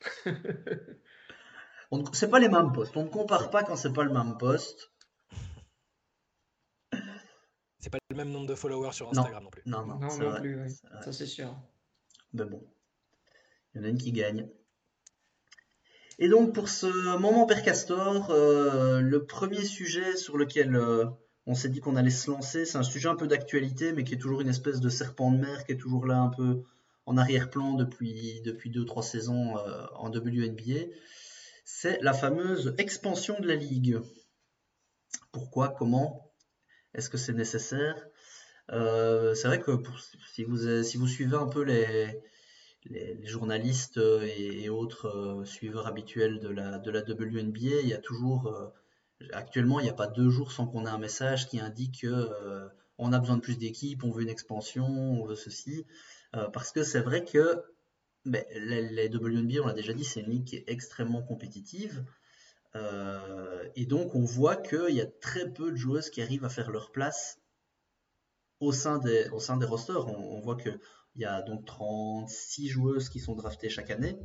c'est 2.12 2.30
pas 2.30 2.38
les 2.40 2.48
mêmes 2.48 2.72
postes. 2.72 2.96
On 2.96 3.04
ne 3.04 3.08
compare 3.08 3.50
pas 3.50 3.62
quand 3.62 3.76
c'est 3.76 3.92
pas 3.92 4.04
le 4.04 4.12
même 4.12 4.38
poste. 4.38 4.90
C'est 7.78 7.90
pas 7.90 7.98
le 8.10 8.16
même 8.16 8.30
nombre 8.30 8.46
de 8.46 8.54
followers 8.54 8.92
sur 8.92 9.08
Instagram 9.10 9.42
non, 9.42 9.50
plus. 9.50 9.62
Non, 9.66 9.84
non, 9.84 9.98
non, 9.98 10.40
plus. 10.40 10.70
Ça 11.02 11.12
c'est 11.12 11.26
sûr. 11.26 11.52
Mais 12.32 12.44
bon, 12.44 12.64
il 13.74 13.80
y 13.80 13.84
en 13.84 13.86
a 13.86 13.88
une 13.88 13.98
qui 13.98 14.12
gagne. 14.12 14.48
Et 16.22 16.28
donc 16.28 16.54
pour 16.54 16.68
ce 16.68 16.86
moment 17.18 17.46
Père 17.46 17.64
Castor, 17.64 18.30
euh, 18.30 19.00
le 19.00 19.24
premier 19.24 19.64
sujet 19.64 20.16
sur 20.16 20.38
lequel 20.38 20.76
euh, 20.76 21.06
on 21.46 21.56
s'est 21.56 21.68
dit 21.68 21.80
qu'on 21.80 21.96
allait 21.96 22.10
se 22.10 22.30
lancer, 22.30 22.64
c'est 22.64 22.78
un 22.78 22.84
sujet 22.84 23.08
un 23.08 23.16
peu 23.16 23.26
d'actualité, 23.26 23.92
mais 23.92 24.04
qui 24.04 24.14
est 24.14 24.18
toujours 24.18 24.40
une 24.40 24.48
espèce 24.48 24.78
de 24.78 24.88
serpent 24.88 25.32
de 25.32 25.38
mer, 25.38 25.64
qui 25.64 25.72
est 25.72 25.76
toujours 25.76 26.06
là 26.06 26.18
un 26.18 26.28
peu 26.28 26.62
en 27.06 27.16
arrière-plan 27.16 27.74
depuis 27.74 28.40
depuis 28.42 28.70
deux 28.70 28.84
trois 28.84 29.02
saisons 29.02 29.58
euh, 29.58 29.84
en 29.96 30.10
WNBA. 30.10 30.92
C'est 31.64 31.98
la 32.02 32.12
fameuse 32.12 32.72
expansion 32.78 33.40
de 33.40 33.48
la 33.48 33.56
ligue. 33.56 33.98
Pourquoi 35.32 35.70
Comment 35.76 36.30
Est-ce 36.94 37.10
que 37.10 37.18
c'est 37.18 37.32
nécessaire? 37.32 37.96
C'est 38.68 39.48
vrai 39.48 39.60
que 39.60 39.72
si 40.32 40.44
vous 40.44 40.84
si 40.84 40.96
vous 40.98 41.08
suivez 41.08 41.36
un 41.36 41.48
peu 41.48 41.64
les 41.64 42.22
les, 42.86 43.26
journalistes 43.26 43.98
euh, 43.98 44.26
et, 44.36 44.68
autres 44.68 45.06
euh, 45.06 45.44
suiveurs 45.44 45.86
habituels 45.86 46.40
de 46.40 46.48
la, 46.48 46.78
de 46.78 46.90
la 46.90 47.00
WNBA, 47.00 47.80
il 47.82 47.88
y 47.88 47.94
a 47.94 47.98
toujours, 47.98 48.48
euh, 48.48 48.68
actuellement, 49.32 49.80
il 49.80 49.84
n'y 49.84 49.90
a 49.90 49.94
pas 49.94 50.06
deux 50.06 50.30
jours 50.30 50.52
sans 50.52 50.66
qu'on 50.66 50.86
ait 50.86 50.90
un 50.90 50.98
message 50.98 51.48
qui 51.48 51.60
indique 51.60 52.02
que 52.02 52.28
on 52.98 53.12
a 53.12 53.18
besoin 53.18 53.36
de 53.36 53.42
plus 53.42 53.58
d'équipes, 53.58 54.04
on 54.04 54.10
veut 54.10 54.22
une 54.22 54.28
expansion, 54.28 54.86
on 54.86 55.24
veut 55.24 55.34
ceci. 55.34 55.86
parce 56.52 56.72
que 56.72 56.84
c'est 56.84 57.00
vrai 57.00 57.24
que 57.24 57.64
ben, 58.24 58.44
les, 58.54 59.08
WNBA, 59.08 59.60
on 59.62 59.66
l'a 59.66 59.72
déjà 59.72 59.92
dit, 59.92 60.04
c'est 60.04 60.20
une 60.20 60.30
ligue 60.30 60.44
qui 60.44 60.56
est 60.56 60.64
extrêmement 60.66 61.22
compétitive. 61.22 62.04
et 63.74 63.86
donc, 63.86 64.14
on 64.14 64.24
voit 64.24 64.56
qu'il 64.56 64.94
y 64.94 65.00
a 65.00 65.06
très 65.06 65.50
peu 65.52 65.70
de 65.70 65.76
joueuses 65.76 66.10
qui 66.10 66.22
arrivent 66.22 66.44
à 66.44 66.48
faire 66.48 66.70
leur 66.70 66.92
place 66.92 67.40
au 68.60 68.72
sein 68.72 68.98
des, 68.98 69.28
au 69.30 69.40
sein 69.40 69.56
des 69.56 69.66
rosters. 69.66 70.06
On 70.06 70.40
voit 70.40 70.56
que 70.56 70.70
il 71.14 71.22
y 71.22 71.24
a 71.24 71.42
donc 71.42 71.64
36 71.64 72.68
joueuses 72.68 73.08
qui 73.08 73.20
sont 73.20 73.34
draftées 73.34 73.68
chaque 73.68 73.90
année. 73.90 74.18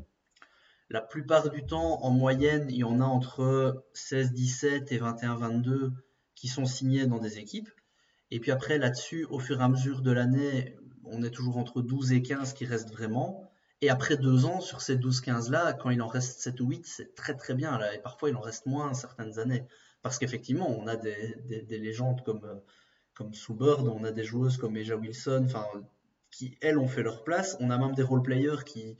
La 0.89 1.01
plupart 1.01 1.49
du 1.49 1.65
temps, 1.65 2.01
en 2.03 2.11
moyenne, 2.11 2.67
il 2.69 2.77
y 2.77 2.83
en 2.83 3.01
a 3.01 3.05
entre 3.05 3.85
16-17 3.93 4.93
et 4.93 4.99
21-22 4.99 5.91
qui 6.35 6.47
sont 6.47 6.65
signés 6.65 7.07
dans 7.07 7.19
des 7.19 7.39
équipes. 7.39 7.69
Et 8.31 8.39
puis 8.39 8.51
après, 8.51 8.77
là-dessus, 8.77 9.25
au 9.25 9.39
fur 9.39 9.59
et 9.59 9.63
à 9.63 9.67
mesure 9.67 10.01
de 10.01 10.11
l'année, 10.11 10.77
on 11.03 11.23
est 11.23 11.31
toujours 11.31 11.57
entre 11.57 11.81
12 11.81 12.13
et 12.13 12.21
15 12.21 12.53
qui 12.53 12.65
restent 12.65 12.91
vraiment. 12.91 13.49
Et 13.81 13.89
après 13.89 14.17
deux 14.17 14.45
ans, 14.45 14.61
sur 14.61 14.81
ces 14.81 14.97
12-15-là, 14.97 15.73
quand 15.73 15.89
il 15.89 16.01
en 16.01 16.07
reste 16.07 16.39
7 16.39 16.59
ou 16.61 16.67
8, 16.69 16.85
c'est 16.85 17.15
très 17.15 17.35
très 17.35 17.53
bien. 17.53 17.77
Là. 17.77 17.93
Et 17.93 17.99
parfois, 17.99 18.29
il 18.29 18.35
en 18.35 18.41
reste 18.41 18.65
moins 18.65 18.93
certaines 18.93 19.39
années. 19.39 19.65
Parce 20.01 20.17
qu'effectivement, 20.17 20.69
on 20.69 20.87
a 20.87 20.95
des, 20.95 21.35
des, 21.67 21.77
légendes 21.79 22.23
comme, 22.23 22.61
comme 23.13 23.33
Sue 23.33 23.53
Bird, 23.53 23.87
on 23.87 24.03
a 24.05 24.11
des 24.11 24.23
joueuses 24.23 24.57
comme 24.57 24.77
Eja 24.77 24.95
Wilson, 24.95 25.43
enfin 25.45 25.65
qui, 26.31 26.57
elles, 26.61 26.77
ont 26.77 26.87
fait 26.87 27.03
leur 27.03 27.23
place. 27.23 27.57
On 27.59 27.69
a 27.69 27.77
même 27.77 27.95
des 27.95 28.03
role-players 28.03 28.63
qui, 28.65 28.97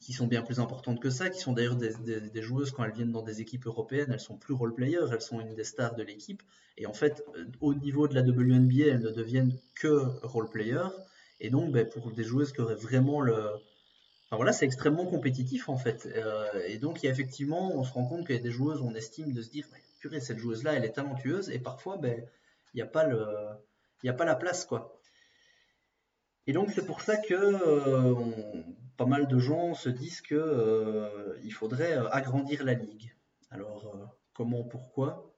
qui, 0.00 0.12
sont 0.12 0.26
bien 0.26 0.42
plus 0.42 0.60
importantes 0.60 1.00
que 1.00 1.10
ça, 1.10 1.30
qui 1.30 1.40
sont 1.40 1.52
d'ailleurs 1.52 1.76
des, 1.76 2.42
joueuses 2.42 2.70
quand 2.70 2.84
elles 2.84 2.92
viennent 2.92 3.12
dans 3.12 3.22
des 3.22 3.40
équipes 3.40 3.66
européennes, 3.66 4.10
elles 4.12 4.20
sont 4.20 4.36
plus 4.36 4.54
role-players, 4.54 5.06
elles 5.12 5.20
sont 5.20 5.40
une 5.40 5.54
des 5.54 5.64
stars 5.64 5.94
de 5.94 6.02
l'équipe. 6.02 6.42
Et 6.76 6.86
en 6.86 6.92
fait, 6.92 7.22
euh, 7.36 7.44
au 7.60 7.74
niveau 7.74 8.08
de 8.08 8.14
la 8.14 8.22
WNBA, 8.22 8.86
elles 8.86 9.00
ne 9.00 9.10
deviennent 9.10 9.56
que 9.74 10.02
role-players. 10.22 10.90
Et 11.40 11.50
donc, 11.50 11.72
ben, 11.72 11.88
pour 11.88 12.10
des 12.10 12.24
joueuses 12.24 12.52
qui 12.52 12.60
auraient 12.60 12.74
vraiment 12.74 13.20
le. 13.20 13.34
Enfin 14.26 14.36
voilà, 14.36 14.52
c'est 14.52 14.64
extrêmement 14.64 15.06
compétitif 15.06 15.68
en 15.68 15.76
fait. 15.76 16.08
Euh, 16.14 16.46
et 16.66 16.78
donc, 16.78 17.02
il 17.02 17.06
y 17.06 17.08
a 17.08 17.12
effectivement, 17.12 17.74
on 17.74 17.82
se 17.82 17.92
rend 17.92 18.06
compte 18.06 18.26
qu'il 18.26 18.36
y 18.36 18.38
a 18.38 18.42
des 18.42 18.50
joueuses, 18.50 18.80
on 18.80 18.94
estime 18.94 19.32
de 19.32 19.42
se 19.42 19.50
dire, 19.50 19.66
purée, 20.00 20.20
cette 20.20 20.38
joueuse-là, 20.38 20.74
elle 20.74 20.84
est 20.84 20.92
talentueuse, 20.92 21.50
et 21.50 21.58
parfois, 21.58 21.96
ben, 21.96 22.24
il 22.74 22.76
n'y 22.76 22.82
a, 22.82 22.86
pas 22.86 23.04
le... 23.04 23.26
il 24.02 24.10
a 24.10 24.14
pas 24.14 24.24
la 24.24 24.36
place, 24.36 24.64
quoi. 24.64 24.99
Et 26.50 26.52
donc 26.52 26.72
c'est 26.72 26.84
pour 26.84 27.00
ça 27.00 27.16
que 27.16 27.32
euh, 27.32 28.14
pas 28.96 29.06
mal 29.06 29.28
de 29.28 29.38
gens 29.38 29.72
se 29.74 29.88
disent 29.88 30.20
qu'il 30.20 30.36
euh, 30.36 31.50
faudrait 31.52 31.96
euh, 31.96 32.08
agrandir 32.10 32.64
la 32.64 32.74
ligue. 32.74 33.14
Alors 33.52 34.10
comment, 34.34 34.64
pourquoi? 34.64 35.32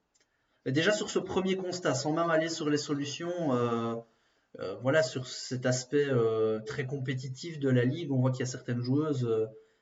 Déjà 0.65 0.91
sur 0.91 1.11
ce 1.11 1.19
premier 1.19 1.57
constat, 1.57 1.93
sans 1.93 2.15
même 2.15 2.31
aller 2.31 2.49
sur 2.49 2.71
les 2.71 2.79
solutions, 2.79 3.31
voilà 4.81 5.03
sur 5.03 5.27
cet 5.27 5.67
aspect 5.67 6.09
très 6.65 6.87
compétitif 6.87 7.59
de 7.59 7.69
la 7.69 7.85
ligue, 7.85 8.11
on 8.11 8.21
voit 8.21 8.31
qu'il 8.31 8.41
y 8.41 8.49
a 8.49 8.51
certaines 8.51 8.81
joueuses, 8.81 9.29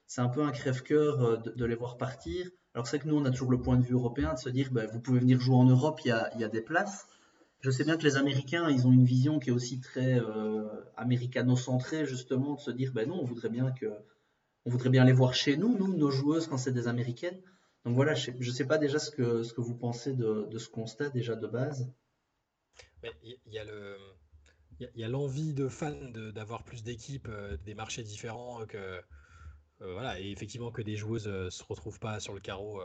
c'est 0.09 0.23
un 0.23 0.31
peu 0.31 0.43
un 0.43 0.51
crève-cœur 0.51 1.39
de, 1.39 1.65
les 1.65 1.77
voir 1.77 1.97
partir. 1.97 2.51
Alors 2.75 2.89
c'est 2.89 2.99
que 2.99 3.07
nous 3.07 3.17
on 3.17 3.25
a 3.25 3.31
toujours 3.31 3.53
le 3.53 3.61
point 3.61 3.77
de 3.77 3.85
vue 3.85 3.95
européen 3.95 4.35
de 4.35 4.39
se 4.41 4.49
dire 4.49 4.71
ben, 4.73 4.89
vous 4.93 5.01
pouvez 5.01 5.21
venir 5.21 5.39
jouer 5.39 5.55
en 5.55 5.67
Europe, 5.67 6.01
il 6.05 6.09
y 6.09 6.45
a 6.45 6.49
des 6.49 6.63
places. 6.63 7.07
Je 7.61 7.71
sais 7.71 7.85
bien 7.85 7.99
que 7.99 8.05
les 8.05 8.17
Américains, 8.17 8.71
ils 8.71 8.87
ont 8.87 8.93
une 8.93 9.05
vision 9.05 9.39
qui 9.39 9.51
est 9.51 9.53
aussi 9.53 9.81
très 9.81 10.19
euh, 10.19 10.67
américano-centrée, 10.97 12.07
justement, 12.07 12.55
de 12.55 12.61
se 12.61 12.71
dire, 12.71 12.93
ben 12.93 13.07
non, 13.07 13.21
on 13.21 13.25
voudrait 13.25 13.51
bien 13.51 13.71
que, 13.71 13.87
on 14.65 14.71
voudrait 14.71 14.89
bien 14.89 15.05
les 15.05 15.13
voir 15.13 15.35
chez 15.35 15.59
nous, 15.59 15.77
nous, 15.77 15.95
nos 15.95 16.11
joueuses, 16.11 16.47
quand 16.47 16.57
c'est 16.57 16.73
des 16.73 16.89
Américaines. 16.89 17.39
Donc 17.85 17.95
voilà, 17.95 18.15
je 18.15 18.31
ne 18.31 18.51
sais, 18.51 18.67
pas 18.67 18.79
déjà 18.79 18.99
ce 18.99 19.11
que, 19.11 19.43
ce 19.43 19.53
que 19.53 19.61
vous 19.61 19.77
pensez 19.77 20.15
de, 20.15 20.47
de 20.51 20.59
ce 20.59 20.69
constat 20.69 21.11
déjà 21.11 21.37
de 21.37 21.47
base. 21.47 21.93
Il 23.23 23.39
y, 23.47 23.59
y 24.95 25.05
a 25.05 25.09
l'envie 25.09 25.53
de 25.53 25.69
fans 25.69 26.11
d'avoir 26.35 26.65
plus 26.65 26.83
d'équipes, 26.83 27.29
euh, 27.29 27.59
des 27.65 27.75
marchés 27.75 28.03
différents, 28.03 28.65
que 28.67 28.79
euh, 29.83 29.93
voilà, 29.93 30.19
et 30.19 30.31
effectivement 30.31 30.71
que 30.71 30.83
des 30.83 30.97
joueuses 30.97 31.29
ne 31.29 31.51
se 31.51 31.63
retrouvent 31.65 32.01
pas 32.01 32.21
sur 32.21 32.35
le 32.35 32.41
carreau 32.41 32.81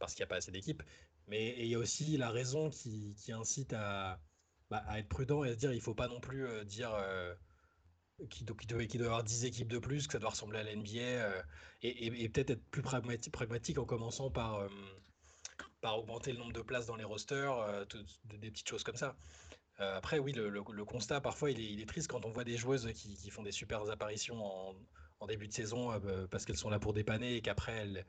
parce 0.00 0.14
qu'il 0.14 0.22
n'y 0.22 0.24
a 0.24 0.28
pas 0.28 0.36
assez 0.36 0.50
d'équipes. 0.50 0.82
Mais 1.28 1.54
il 1.58 1.66
y 1.66 1.76
a 1.76 1.78
aussi 1.78 2.16
la 2.16 2.30
raison 2.30 2.70
qui, 2.70 3.14
incite 3.28 3.72
bah, 4.70 4.84
à, 4.86 4.98
être 4.98 5.08
prudent 5.08 5.44
et 5.44 5.50
à 5.50 5.52
se 5.52 5.58
dire 5.58 5.72
il 5.72 5.76
ne 5.76 5.82
faut 5.82 5.94
pas 5.94 6.08
non 6.08 6.20
plus 6.20 6.46
euh, 6.46 6.64
dire 6.64 6.92
euh, 6.94 7.34
qu'il 8.30 8.46
doit, 8.46 8.82
y 8.82 9.02
avoir 9.02 9.22
10 9.22 9.44
équipes 9.44 9.68
de 9.68 9.78
plus, 9.78 10.06
que 10.06 10.12
ça 10.12 10.18
doit 10.18 10.30
ressembler 10.30 10.58
à 10.58 10.62
l'NBA, 10.62 11.00
euh, 11.00 11.42
et, 11.82 12.28
peut-être 12.28 12.50
être 12.50 12.64
plus 12.70 12.82
pragmatique, 12.82 13.78
en 13.78 13.84
commençant 13.84 14.30
par, 14.30 14.68
par 15.80 15.98
augmenter 15.98 16.32
le 16.32 16.38
nombre 16.38 16.52
de 16.52 16.60
places 16.60 16.86
dans 16.86 16.96
les 16.96 17.04
rosters, 17.04 17.86
des 18.24 18.50
petites 18.50 18.68
choses 18.68 18.84
comme 18.84 18.96
ça. 18.96 19.16
après, 19.78 20.18
oui, 20.18 20.32
le, 20.32 20.84
constat, 20.84 21.22
parfois, 21.22 21.50
il 21.50 21.80
est, 21.80 21.86
triste 21.86 22.08
quand 22.08 22.26
on 22.26 22.30
voit 22.30 22.44
des 22.44 22.58
joueuses 22.58 22.92
qui, 22.92 23.30
font 23.30 23.42
des 23.42 23.52
super 23.52 23.88
apparitions 23.88 24.44
en, 24.44 24.74
en 25.20 25.26
début 25.26 25.48
de 25.48 25.54
saison 25.54 25.98
parce 26.30 26.44
qu'elles 26.44 26.58
sont 26.58 26.68
là 26.68 26.78
pour 26.78 26.92
dépanner 26.92 27.36
et 27.36 27.40
qu'après, 27.40 27.72
elles 27.72 28.04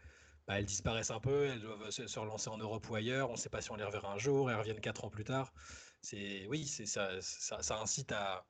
bah, 0.51 0.59
elles 0.59 0.65
disparaissent 0.65 1.11
un 1.11 1.21
peu, 1.21 1.45
elles 1.45 1.61
doivent 1.61 1.89
se, 1.91 2.19
relancer 2.19 2.49
en 2.49 2.57
Europe 2.57 2.89
ou 2.89 2.95
ailleurs, 2.95 3.29
on 3.29 3.33
ne 3.33 3.37
sait 3.37 3.49
pas 3.49 3.61
si 3.61 3.71
on 3.71 3.77
les 3.77 3.85
reverra 3.85 4.11
un 4.11 4.17
jour, 4.17 4.51
elles 4.51 4.57
reviennent 4.57 4.81
quatre 4.81 5.05
ans 5.05 5.09
plus 5.09 5.23
tard. 5.23 5.53
C'est 6.01 6.45
oui, 6.47 6.67
c'est 6.67 6.85
ça, 6.85 7.21
ça, 7.21 7.79
incite 7.79 8.11
à, 8.11 8.45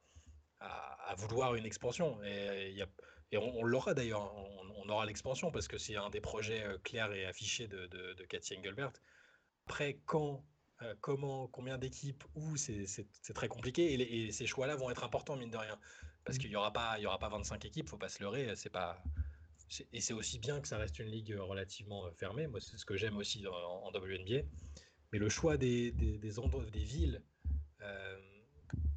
à, 0.59 1.13
vouloir 1.15 1.53
une 1.53 1.63
expansion 1.63 2.19
et, 2.23 2.83
et 3.31 3.37
on, 3.37 3.63
l'aura 3.63 3.93
d'ailleurs, 3.93 4.33
on, 4.77 4.89
aura 4.89 5.05
l'expansion 5.05 5.51
parce 5.51 5.67
que 5.67 5.77
c'est 5.77 5.95
un 5.95 6.09
des 6.09 6.21
projets 6.21 6.63
euh, 6.63 6.79
clairs 6.79 7.13
et 7.13 7.27
affichés 7.27 7.67
de, 7.67 7.85
de, 7.85 8.13
de 8.13 8.23
Cathy 8.23 8.57
Engelbert. 8.57 8.93
Après, 9.67 9.99
quand 10.05 10.43
comment, 11.01 11.47
combien 11.49 11.77
d'équipes, 11.77 12.23
où, 12.33 12.57
c'est 12.57 13.33
très 13.35 13.47
compliqué. 13.47 13.93
Et, 14.25 14.31
ces 14.31 14.47
choix-là 14.47 14.75
vont 14.75 14.89
être 14.89 15.03
importants, 15.03 15.35
mine 15.35 15.51
de 15.51 15.57
rien. 15.57 15.77
Parce 16.25 16.37
mmh. 16.37 16.41
qu'il 16.41 16.49
n'y 16.49 16.55
aura, 16.55 16.73
pas, 16.73 16.95
il 16.97 17.03
y 17.03 17.05
aura 17.05 17.19
pas 17.19 17.29
25 17.29 17.63
équipes, 17.65 17.87
faut 17.87 17.97
pas 17.97 18.09
se 18.09 18.23
leurrer. 18.23 18.55
C'est 18.55 18.71
pas, 18.71 19.03
et 19.93 20.01
c'est 20.01 20.13
aussi 20.13 20.39
bien 20.39 20.59
que 20.59 20.67
ça 20.67 20.77
reste 20.77 20.99
une 20.99 21.09
ligue 21.09 21.35
relativement 21.37 22.11
fermée. 22.11 22.47
Moi, 22.47 22.59
c'est 22.59 22.77
ce 22.77 22.85
que 22.85 22.97
j'aime 22.97 23.17
aussi 23.17 23.45
en, 23.47 23.91
WNBA. 23.91 24.43
Mais 25.11 25.19
le 25.19 25.29
choix 25.29 25.57
des, 25.57 25.91
des, 25.91 26.39
endroits, 26.39 26.65
des 26.65 26.83
villes, 26.83 27.21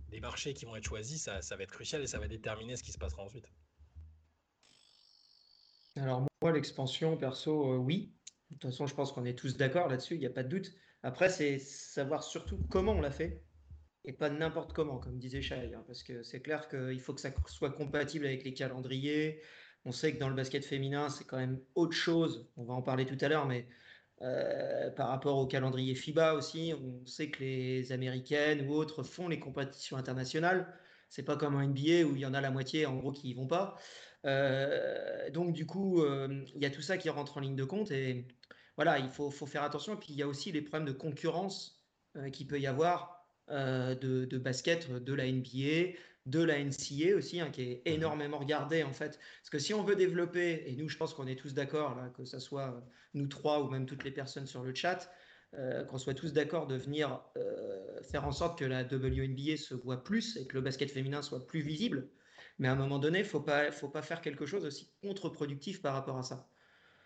des 0.09 0.21
marchés 0.21 0.55
qui 0.55 0.65
vont 0.65 0.77
être 0.77 0.85
choisis, 0.85 1.23
ça, 1.23 1.43
ça, 1.43 1.57
va 1.57 1.65
être 1.65 1.73
crucial 1.73 2.03
et 2.03 2.07
ça 2.07 2.19
va 2.19 2.29
déterminer 2.29 2.77
ce 2.77 2.83
qui 2.83 2.93
se 2.93 2.99
passera 2.99 3.23
ensuite. 3.23 3.47
Alors 5.97 6.27
moi, 6.43 6.53
l'expansion, 6.53 7.17
perso, 7.17 7.77
oui. 7.79 8.13
De 8.51 8.57
toute 8.57 8.71
façon, 8.71 8.87
je 8.87 8.95
pense 8.95 9.13
qu'on 9.13 9.25
est 9.25 9.39
tous 9.39 9.57
d'accord 9.57 9.89
là-dessus, 9.89 10.15
il 10.15 10.21
n'y 10.21 10.27
a 10.27 10.31
pas 10.31 10.43
de 10.43 10.49
doute. 10.49 10.73
Après, 11.03 11.29
c'est 11.29 11.59
savoir 11.59 12.23
surtout 12.23 12.59
comment 12.71 12.93
on 12.93 13.01
l'a 13.01 13.11
fait 13.11 13.43
et 14.05 14.13
pas 14.13 14.31
n'importe 14.31 14.73
comment, 14.73 14.99
comme 14.99 15.19
disait 15.19 15.43
Shai, 15.43 15.73
hein, 15.75 15.83
parce 15.87 16.03
que 16.03 16.23
c'est 16.23 16.41
clair 16.41 16.69
qu'il 16.69 17.01
faut 17.01 17.15
que 17.15 17.21
ça 17.21 17.33
soit 17.47 17.71
compatible 17.71 18.27
avec 18.27 18.45
les 18.45 18.53
calendriers. 18.53 19.41
On 19.85 19.93
sait 19.93 20.15
que 20.15 20.19
dans 20.19 20.29
le 20.29 20.35
basket 20.35 20.65
féminin, 20.65 21.11
c'est 21.11 21.25
quand 21.25 21.37
même 21.37 21.61
autre 21.75 21.93
chose. 21.93 22.49
On 22.57 22.65
va 22.65 22.75
en 22.75 22.83
parler 22.83 23.05
tout 23.05 23.19
à 23.21 23.29
l'heure, 23.29 23.47
mais 23.47 23.67
euh, 24.23 24.91
par 24.91 25.09
rapport 25.09 25.37
au 25.39 25.47
calendrier 25.47 25.95
FIBA 25.95 26.35
aussi, 26.35 26.73
on 26.81 27.05
sait 27.07 27.31
que 27.31 27.41
les 27.41 27.93
Américaines 27.93 28.67
ou 28.69 28.73
autres 28.73 29.03
font 29.03 29.29
les 29.29 29.39
compétitions 29.39 29.97
internationales. 29.97 30.73
C'est 31.09 31.25
pas 31.25 31.37
comme 31.37 31.57
un 31.57 31.67
NBA 31.67 32.07
où 32.07 32.17
il 32.17 32.21
y 32.21 32.27
en 32.27 32.35
a 32.35 32.41
la 32.41 32.51
moitié 32.51 32.87
en 32.87 32.97
gros 32.97 33.13
qui 33.13 33.31
y 33.31 33.35
vont 33.35 33.47
pas. 33.47 33.77
Euh, 34.25 35.31
donc 35.31 35.53
du 35.53 35.67
coup, 35.67 36.03
euh, 36.03 36.45
il 36.55 36.63
y 36.63 36.67
a 36.67 36.71
tout 36.71 36.81
ça 36.81 36.97
qui 36.97 37.11
rentre 37.11 37.37
en 37.37 37.41
ligne 37.41 37.57
de 37.57 37.65
compte 37.65 37.91
et 37.91 38.27
voilà, 38.77 38.99
il 38.99 39.11
faut, 39.11 39.31
faire 39.31 39.63
attention. 39.63 39.95
Et 39.95 39.99
puis 39.99 40.09
il 40.11 40.17
y 40.17 40.23
a 40.23 40.29
aussi 40.29 40.53
les 40.53 40.63
problèmes 40.63 40.89
de 40.89 40.97
concurrence 40.97 41.85
qu'il 42.33 42.47
peut 42.47 42.61
y 42.61 42.67
avoir 42.67 43.29
de, 43.49 44.39
basket 44.39 44.91
de 44.93 45.13
la 45.13 45.31
NBA, 45.31 45.97
de 46.27 46.43
la 46.43 46.59
NCA 46.59 47.17
aussi, 47.17 47.41
hein, 47.41 47.51
qui 47.51 47.63
est 47.63 47.77
mmh 47.77 47.93
énormément 47.95 48.39
regardée 48.39 48.83
en 48.83 48.93
fait. 48.93 49.19
Parce 49.41 49.51
que 49.51 49.59
si 49.59 49.75
on 49.75 49.83
veut 49.83 49.97
développer, 49.97 50.65
et 50.67 50.77
nous 50.77 50.89
je 50.89 50.97
pense 50.97 51.15
qu'on 51.15 51.27
est 51.27 51.37
tous 51.37 51.55
d'accord, 51.55 51.95
là, 51.97 52.09
que 52.17 52.25
ce 52.25 52.39
soit 52.39 52.83
nous 53.15 53.27
trois 53.27 53.63
ou 53.63 53.69
même 53.69 53.87
toutes 53.87 54.05
les 54.05 54.11
personnes 54.11 54.47
sur 54.47 54.63
le 54.63 54.75
chat, 54.75 55.11
qu'on 55.89 55.99
soit 55.99 56.15
tous 56.15 56.33
d'accord 56.33 56.67
de 56.67 56.75
venir 56.75 57.23
faire 58.03 58.27
en 58.27 58.33
sorte 58.33 58.59
que 58.59 58.65
la 58.65 58.83
WNBA 58.83 59.57
se 59.57 59.75
voit 59.75 60.03
plus 60.03 60.37
et 60.37 60.47
que 60.49 60.55
le 60.55 60.63
basket 60.63 60.91
féminin 60.91 61.23
soit 61.23 61.47
plus 61.47 61.61
visible, 61.61 62.09
mais 62.59 62.69
à 62.69 62.73
un 62.73 62.77
moment 62.77 62.99
donné, 62.99 63.21
il 63.21 63.25
faut 63.25 63.41
pas, 63.41 63.71
faut 63.73 63.89
pas 63.89 64.03
faire 64.03 64.21
quelque 64.21 64.47
chose 64.47 64.65
aussi 64.65 64.91
contre-productif 65.03 65.83
par 65.83 65.95
rapport 65.95 66.19
à 66.19 66.23
ça. 66.23 66.49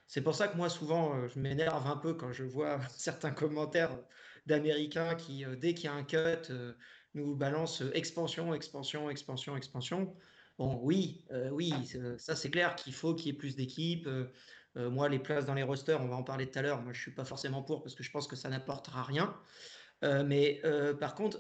C'est 0.07 0.23
pour 0.23 0.35
ça 0.35 0.49
que 0.49 0.57
moi, 0.57 0.69
souvent, 0.71 1.15
euh, 1.17 1.29
je 1.29 1.39
m'énerve 1.39 1.87
un 1.87 1.97
peu 1.97 2.15
quand 2.15 2.33
je 2.33 2.45
vois 2.45 2.81
certains 2.97 3.31
commentaires 3.31 3.99
d'Américains 4.47 5.15
qui, 5.15 5.45
euh, 5.45 5.57
dès 5.57 5.75
qu'il 5.75 5.85
y 5.87 5.89
a 5.89 5.95
un 5.95 6.05
cut, 6.05 6.51
euh, 6.51 6.75
nous 7.19 7.35
balancent 7.35 7.83
expansion, 7.95 8.55
expansion, 8.55 9.11
expansion, 9.11 9.57
expansion. 9.57 10.15
Bon, 10.59 10.81
oui, 10.83 11.25
oui, 11.53 11.73
ça 12.19 12.35
c'est 12.35 12.51
clair 12.51 12.75
qu'il 12.75 12.93
faut 12.93 13.15
qu'il 13.15 13.27
y 13.27 13.31
ait 13.31 13.39
plus 13.39 13.55
d'équipes. 13.55 14.09
moi, 14.75 15.09
les 15.09 15.21
places 15.21 15.45
dans 15.45 15.55
les 15.55 15.63
rosters, 15.63 16.01
on 16.01 16.09
va 16.09 16.17
en 16.17 16.25
parler 16.25 16.51
tout 16.51 16.59
à 16.59 16.63
l'heure. 16.63 16.83
Moi, 16.83 16.93
je 16.93 17.01
suis 17.01 17.13
pas 17.13 17.25
forcément 17.25 17.63
pour 17.63 17.83
parce 17.83 17.95
que 17.95 18.03
je 18.03 18.11
pense 18.11 18.27
que 18.27 18.35
ça 18.35 18.49
n'apportera 18.49 19.05
rien. 19.05 19.37
mais 20.03 20.61
par 20.99 21.15
contre, 21.15 21.39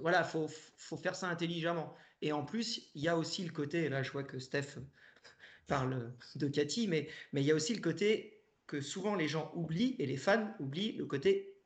voilà, 0.00 0.24
faut, 0.24 0.48
faut 0.76 0.96
faire 0.96 1.14
ça 1.14 1.28
intelligemment. 1.28 1.94
Et 2.22 2.32
en 2.32 2.44
plus, 2.44 2.90
il 2.94 3.02
y 3.02 3.08
a 3.08 3.16
aussi 3.16 3.44
le 3.44 3.52
côté, 3.52 3.88
là 3.88 4.02
je 4.02 4.10
vois 4.10 4.24
que 4.24 4.38
Steph 4.38 4.78
parle 5.66 6.12
de 6.34 6.48
Cathy, 6.48 6.88
mais, 6.88 7.08
mais 7.32 7.42
il 7.42 7.46
y 7.46 7.52
a 7.52 7.54
aussi 7.54 7.74
le 7.74 7.80
côté 7.80 8.42
que 8.66 8.80
souvent 8.80 9.14
les 9.14 9.28
gens 9.28 9.50
oublient, 9.54 9.96
et 9.98 10.06
les 10.06 10.16
fans 10.16 10.54
oublient 10.58 10.92
le 10.92 11.06
côté 11.06 11.58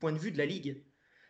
point 0.00 0.12
de 0.12 0.18
vue 0.18 0.32
de 0.32 0.38
la 0.38 0.46
Ligue. 0.46 0.84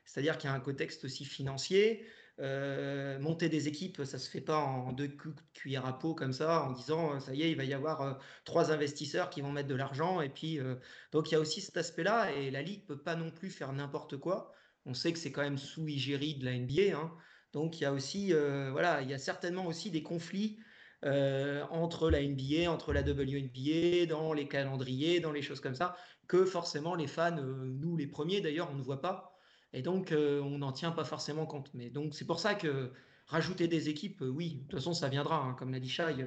C'est-à-dire 0.09 0.39
qu'il 0.39 0.51
y 0.51 0.53
a 0.53 0.57
un 0.57 0.61
contexte 0.61 1.05
aussi 1.05 1.25
financier. 1.25 2.05
Euh, 2.41 3.19
monter 3.19 3.49
des 3.49 3.69
équipes, 3.69 4.05
ça 4.05 4.19
se 4.19 4.31
fait 4.31 4.41
pas 4.41 4.59
en 4.59 4.93
deux 4.93 5.09
coups 5.09 5.37
de 5.67 5.77
à 5.77 5.93
peau 5.93 6.15
comme 6.15 6.33
ça, 6.33 6.63
en 6.65 6.73
disant 6.73 7.21
ça 7.21 7.35
y 7.35 7.43
est, 7.43 7.51
il 7.51 7.57
va 7.57 7.65
y 7.65 7.75
avoir 7.75 8.03
euh, 8.03 8.15
trois 8.45 8.73
investisseurs 8.73 9.29
qui 9.31 9.41
vont 9.41 9.53
mettre 9.53 9.69
de 9.69 9.75
l'argent. 9.75 10.21
Et 10.21 10.29
puis, 10.29 10.59
euh, 10.59 10.77
donc 11.13 11.31
il 11.31 11.35
y 11.35 11.37
a 11.37 11.41
aussi 11.41 11.61
cet 11.61 11.77
aspect-là, 11.77 12.33
et 12.33 12.51
la 12.51 12.63
Ligue 12.63 12.85
peut 12.87 12.99
pas 12.99 13.17
non 13.17 13.31
plus 13.31 13.51
faire 13.51 13.73
n'importe 13.73 14.17
quoi. 14.17 14.53
On 14.87 14.95
sait 14.95 15.13
que 15.13 15.19
c'est 15.19 15.33
quand 15.33 15.43
même 15.43 15.59
sous 15.59 15.87
égérie 15.89 16.37
de 16.37 16.45
la 16.45 16.57
NBA. 16.57 16.97
Hein. 16.97 17.13
Donc 17.53 17.81
il 17.81 17.83
y 17.83 17.87
a 17.87 17.93
aussi, 17.93 18.33
euh, 18.33 18.71
voilà, 18.73 19.03
il 19.03 19.11
y 19.11 19.15
a 19.15 19.19
certainement 19.19 19.67
aussi 19.67 19.91
des 19.91 20.03
conflits 20.03 20.59
euh, 21.05 21.65
entre 21.71 22.11
la 22.11 22.23
NBA, 22.23 22.71
entre 22.71 22.93
la 22.93 23.03
WNBA, 23.03 24.07
dans 24.07 24.33
les 24.33 24.49
calendriers, 24.49 25.21
dans 25.21 25.33
les 25.33 25.43
choses 25.43 25.61
comme 25.61 25.75
ça, 25.75 25.97
que 26.27 26.45
forcément 26.45 26.95
les 26.95 27.07
fans, 27.07 27.39
euh, 27.39 27.65
nous 27.67 27.97
les 27.97 28.07
premiers 28.07 28.41
d'ailleurs, 28.41 28.71
on 28.73 28.77
ne 28.77 28.83
voit 28.83 29.01
pas. 29.01 29.38
Et 29.73 29.82
donc 29.82 30.12
on 30.12 30.59
n'en 30.59 30.73
tient 30.73 30.93
pas 30.93 31.05
forcément 31.05 31.47
compte. 31.47 31.70
Mais 31.74 31.90
donc 31.90 32.15
c'est 32.15 32.27
pour 32.27 32.40
ça 32.40 32.55
que 32.55 32.93
rajouter 33.27 33.69
des 33.69 33.89
équipes, 33.89 34.23
oui, 34.23 34.55
de 34.55 34.61
toute 34.62 34.78
façon 34.78 34.95
ça 34.95 35.09
viendra, 35.09 35.43
hein, 35.43 35.55
comme 35.59 35.73
l'a 35.73 35.81
dit 35.81 35.89
Chai, 35.90 36.27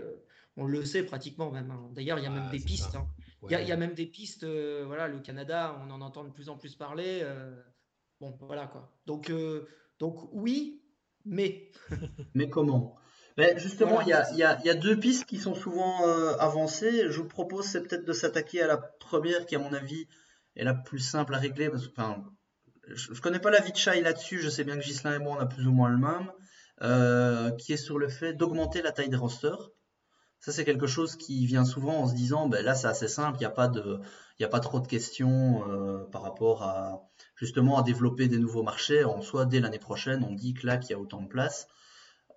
on 0.57 0.65
le 0.65 0.85
sait 0.85 1.03
pratiquement 1.03 1.49
même. 1.49 1.71
Hein. 1.71 1.89
D'ailleurs, 1.93 2.19
il 2.19 2.23
y 2.23 2.27
a 2.27 2.29
même 2.29 2.49
des 2.51 2.59
pistes. 2.59 2.95
Hein. 2.95 3.07
Il, 3.49 3.51
y 3.51 3.71
a, 3.71 3.77
même 3.77 3.95
des 3.95 4.05
pistes, 4.05 4.45
voilà, 4.45 5.07
le 5.07 5.19
Canada, 5.19 5.79
on 5.83 5.89
en 5.89 6.01
entend 6.01 6.23
de 6.23 6.29
plus 6.29 6.49
en 6.49 6.57
plus 6.57 6.75
parler. 6.75 7.25
bon, 8.19 8.37
voilà 8.41 8.67
quoi. 8.67 8.93
Donc, 9.07 9.31
donc 9.97 10.29
oui, 10.31 10.81
mais. 11.25 11.71
mais 12.33 12.49
comment? 12.49 12.95
Ben 13.37 13.57
Justement, 13.57 14.01
il 14.01 14.07
y, 14.07 14.43
a, 14.43 14.75
deux 14.75 14.99
pistes 14.99 15.25
qui 15.25 15.37
sont 15.37 15.55
souvent 15.55 16.05
euh, 16.05 16.35
avancées. 16.37 17.09
Je 17.09 17.21
vous 17.21 17.27
propose, 17.27 17.65
c'est 17.65 17.81
peut-être 17.81 18.05
de 18.05 18.13
s'attaquer 18.13 18.61
à 18.61 18.67
la 18.67 18.77
première, 18.77 19.45
qui, 19.45 19.55
à 19.55 19.59
mon 19.59 19.73
avis, 19.73 20.07
est 20.55 20.63
la 20.63 20.73
plus 20.73 20.99
simple 20.99 21.33
à 21.33 21.37
régler. 21.37 21.69
Parce 21.69 21.87
que, 21.87 22.01
je 22.87 23.11
ne 23.11 23.17
connais 23.19 23.39
pas 23.39 23.51
la 23.51 23.61
vie 23.61 23.71
de 23.71 23.77
Chai 23.77 24.01
là-dessus. 24.01 24.39
Je 24.39 24.49
sais 24.49 24.63
bien 24.63 24.75
que 24.75 24.81
Gislain 24.81 25.15
et 25.15 25.19
moi, 25.19 25.37
on 25.37 25.41
a 25.41 25.45
plus 25.45 25.67
ou 25.67 25.71
moins 25.71 25.89
le 25.89 25.97
même. 25.97 26.31
Euh, 26.81 27.51
qui 27.51 27.73
est 27.73 27.77
sur 27.77 27.99
le 27.99 28.09
fait 28.09 28.33
d'augmenter 28.33 28.81
la 28.81 28.91
taille 28.91 29.09
des 29.09 29.15
rosters. 29.15 29.69
Ça, 30.39 30.51
c'est 30.51 30.65
quelque 30.65 30.87
chose 30.87 31.15
qui 31.15 31.45
vient 31.45 31.65
souvent 31.65 31.99
en 31.99 32.07
se 32.07 32.15
disant, 32.15 32.47
ben 32.49 32.65
là, 32.65 32.73
c'est 32.73 32.87
assez 32.87 33.07
simple, 33.07 33.37
il 33.37 33.41
n'y 33.41 33.45
a, 33.45 33.51
pas 33.51 33.71
a 33.71 34.47
pas 34.47 34.59
trop 34.59 34.79
de 34.79 34.87
questions 34.87 35.69
euh, 35.69 36.05
par 36.05 36.23
rapport 36.23 36.63
à, 36.63 37.07
justement 37.35 37.77
à 37.77 37.83
développer 37.83 38.27
des 38.27 38.39
nouveaux 38.39 38.63
marchés. 38.63 39.03
En 39.03 39.21
soi, 39.21 39.45
dès 39.45 39.59
l'année 39.59 39.77
prochaine, 39.77 40.23
on 40.23 40.33
dit 40.33 40.55
que 40.55 40.65
là, 40.65 40.77
qu'il 40.77 40.91
y 40.91 40.93
a 40.95 40.99
autant 40.99 41.21
de 41.21 41.27
place. 41.27 41.67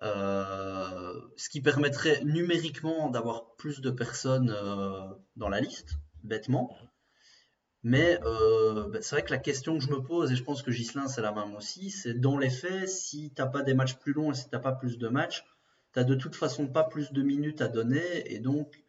Euh, 0.03 1.13
ce 1.37 1.49
qui 1.49 1.61
permettrait 1.61 2.23
numériquement 2.23 3.09
d'avoir 3.09 3.55
plus 3.55 3.81
de 3.81 3.89
personnes 3.89 4.55
dans 5.35 5.49
la 5.49 5.59
liste, 5.59 5.95
bêtement. 6.23 6.77
Mais 7.85 8.19
euh, 8.25 8.89
ben, 8.89 8.99
c'est 9.03 9.15
vrai 9.15 9.23
que 9.23 9.29
la 9.29 9.37
question 9.37 9.77
que 9.77 9.83
je 9.83 9.91
me 9.91 10.01
pose, 10.01 10.31
et 10.31 10.35
je 10.35 10.43
pense 10.43 10.63
que 10.63 10.71
Gislin 10.71 11.07
c'est 11.07 11.21
la 11.21 11.31
même 11.31 11.53
aussi, 11.53 11.91
c'est 11.91 12.15
dans 12.15 12.35
les 12.35 12.49
faits, 12.49 12.89
si 12.89 13.31
tu 13.35 13.39
n'as 13.39 13.47
pas 13.47 13.61
des 13.61 13.75
matchs 13.75 13.93
plus 13.97 14.11
longs 14.11 14.31
et 14.31 14.33
si 14.33 14.49
tu 14.49 14.55
n'as 14.55 14.59
pas 14.59 14.71
plus 14.71 14.97
de 14.97 15.07
matchs, 15.07 15.45
tu 15.93 15.99
n'as 15.99 16.03
de 16.03 16.15
toute 16.15 16.35
façon 16.35 16.65
pas 16.65 16.83
plus 16.83 17.13
de 17.13 17.21
minutes 17.21 17.61
à 17.61 17.67
donner, 17.67 18.33
et 18.33 18.39
donc, 18.39 18.83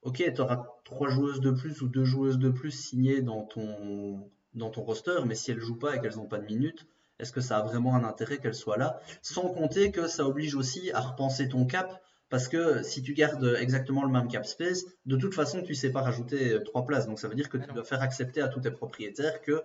ok, 0.00 0.32
tu 0.34 0.40
auras 0.40 0.64
trois 0.84 1.10
joueuses 1.10 1.42
de 1.42 1.50
plus 1.50 1.82
ou 1.82 1.88
deux 1.88 2.06
joueuses 2.06 2.38
de 2.38 2.48
plus 2.48 2.70
signées 2.70 3.20
dans 3.20 3.42
ton, 3.42 4.30
dans 4.54 4.70
ton 4.70 4.84
roster, 4.84 5.20
mais 5.26 5.34
si 5.34 5.50
elles 5.50 5.60
jouent 5.60 5.78
pas 5.78 5.96
et 5.96 6.00
qu'elles 6.00 6.16
n'ont 6.16 6.24
pas 6.24 6.38
de 6.38 6.46
minutes, 6.46 6.86
est-ce 7.18 7.32
que 7.32 7.42
ça 7.42 7.58
a 7.58 7.62
vraiment 7.62 7.94
un 7.94 8.04
intérêt 8.04 8.38
qu'elles 8.38 8.54
soient 8.54 8.78
là? 8.78 9.02
Sans 9.20 9.50
compter 9.50 9.92
que 9.92 10.06
ça 10.06 10.26
oblige 10.26 10.54
aussi 10.54 10.90
à 10.92 11.00
repenser 11.00 11.50
ton 11.50 11.66
cap, 11.66 12.02
parce 12.30 12.46
que 12.48 12.82
si 12.82 13.02
tu 13.02 13.12
gardes 13.12 13.56
exactement 13.58 14.04
le 14.04 14.10
même 14.10 14.28
cap 14.28 14.46
space, 14.46 14.84
de 15.04 15.16
toute 15.16 15.34
façon, 15.34 15.62
tu 15.62 15.74
sais 15.74 15.90
pas 15.90 16.00
rajouter 16.00 16.52
euh, 16.52 16.60
trois 16.60 16.86
places. 16.86 17.06
Donc 17.06 17.18
ça 17.18 17.28
veut 17.28 17.34
dire 17.34 17.48
que 17.48 17.58
tu 17.58 17.70
dois 17.72 17.84
faire 17.84 18.00
accepter 18.00 18.40
à 18.40 18.48
tous 18.48 18.60
tes 18.60 18.70
propriétaires 18.70 19.42
que 19.42 19.62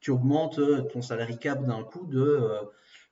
tu 0.00 0.10
augmentes 0.10 0.58
euh, 0.58 0.82
ton 0.82 1.00
salary 1.00 1.38
cap 1.38 1.64
d'un 1.64 1.84
coup 1.84 2.06
de, 2.06 2.20
euh, 2.20 2.60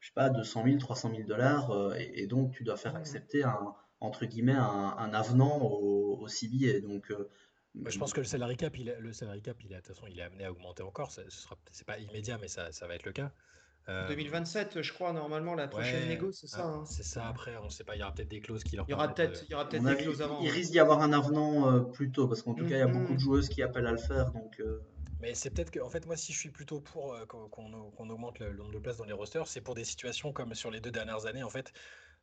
je 0.01 0.09
sais 0.09 0.15
pas, 0.15 0.29
de 0.29 0.43
100 0.43 0.65
000, 0.65 0.79
300 0.79 1.13
000 1.15 1.29
dollars, 1.29 1.95
et, 1.97 2.27
donc 2.27 2.53
tu 2.53 2.65
dois 2.65 2.77
faire 2.77 2.97
accepter 2.97 3.45
un, 3.45 3.75
entre 4.01 4.27
guillemets, 4.27 4.53
un, 4.53 5.15
avenant 5.15 5.59
au, 5.63 6.19
au 6.21 6.29
CBA. 6.29 6.81
Donc 6.81 7.13
je 7.85 7.99
pense 7.99 8.13
que 8.13 8.21
le 8.21 8.27
salary 8.27 8.57
cap, 8.57 8.77
il 8.77 8.95
le 8.99 9.13
salary 9.13 9.43
cap, 9.43 9.57
il 9.63 9.69
de 9.69 9.77
toute 9.77 9.87
façon, 9.87 10.07
il 10.09 10.19
est 10.19 10.23
amené 10.23 10.45
à 10.45 10.51
augmenter 10.51 10.83
encore. 10.83 11.13
Ce 11.13 11.29
sera, 11.31 11.57
c'est 11.71 11.87
pas 11.87 11.99
immédiat, 11.99 12.39
mais 12.39 12.49
ça, 12.49 12.73
ça 12.73 12.87
va 12.87 12.95
être 12.95 13.05
le 13.05 13.13
cas. 13.13 13.33
2027, 13.89 14.77
euh, 14.77 14.83
je 14.83 14.93
crois, 14.93 15.13
normalement, 15.13 15.55
la 15.55 15.69
prochaine 15.69 16.09
négo, 16.09 16.33
c'est 16.33 16.49
ça. 16.49 16.65
Hein. 16.65 16.85
C'est 16.87 17.05
ça, 17.05 17.29
après, 17.29 17.57
on 17.59 17.67
ne 17.67 17.71
sait 17.71 17.85
pas, 17.85 17.95
il 17.95 18.01
y 18.01 18.03
aura 18.03 18.13
peut-être 18.13 18.29
des 18.29 18.41
clauses 18.41 18.65
qui 18.65 18.75
leur 18.75 18.85
Il 18.89 18.91
y 18.91 18.95
aura 18.95 19.15
peut-être 19.15 19.45
il 19.49 19.53
y 19.53 19.55
aura 19.55 19.69
peut-être 19.69 19.85
des 19.85 19.97
clauses 19.97 20.23
avant. 20.23 20.41
Il 20.41 20.51
risque 20.51 20.73
d'y 20.73 20.81
avoir 20.81 21.03
un 21.03 21.13
avenant 21.13 21.73
euh, 21.73 21.81
plus 21.81 22.11
tôt, 22.11 22.27
parce 22.27 22.43
qu'en 22.43 22.55
tout 22.55 22.65
cas, 22.65 22.75
il 22.75 22.79
y 22.79 22.83
a 22.83 22.89
beaucoup 22.89 23.13
de 23.13 23.19
mm-hmm. 23.19 23.21
joueuses 23.21 23.49
qui 23.49 23.63
appellent 23.63 23.87
à 23.87 23.93
le 23.93 23.99
faire. 23.99 24.33
Donc, 24.33 24.59
euh. 24.59 24.81
Mais 25.21 25.35
c'est 25.35 25.51
peut-être 25.51 25.71
que, 25.71 25.79
en 25.79 25.89
fait, 25.89 26.05
moi, 26.05 26.17
si 26.17 26.33
je 26.33 26.39
suis 26.39 26.51
plutôt 26.51 26.81
pour 26.81 27.17
qu'on 27.29 28.11
augmente 28.11 28.41
le, 28.41 28.53
nombre 28.55 28.73
de 28.73 28.79
places 28.79 28.97
dans 28.97 29.05
les 29.05 29.13
rosters, 29.13 29.47
c'est 29.47 29.61
pour 29.61 29.75
des 29.75 29.85
situations 29.85 30.33
comme 30.33 30.55
sur 30.55 30.71
les 30.71 30.81
deux 30.81 30.91
dernières 30.91 31.27
années, 31.27 31.45
en 31.45 31.49
fait, 31.49 31.73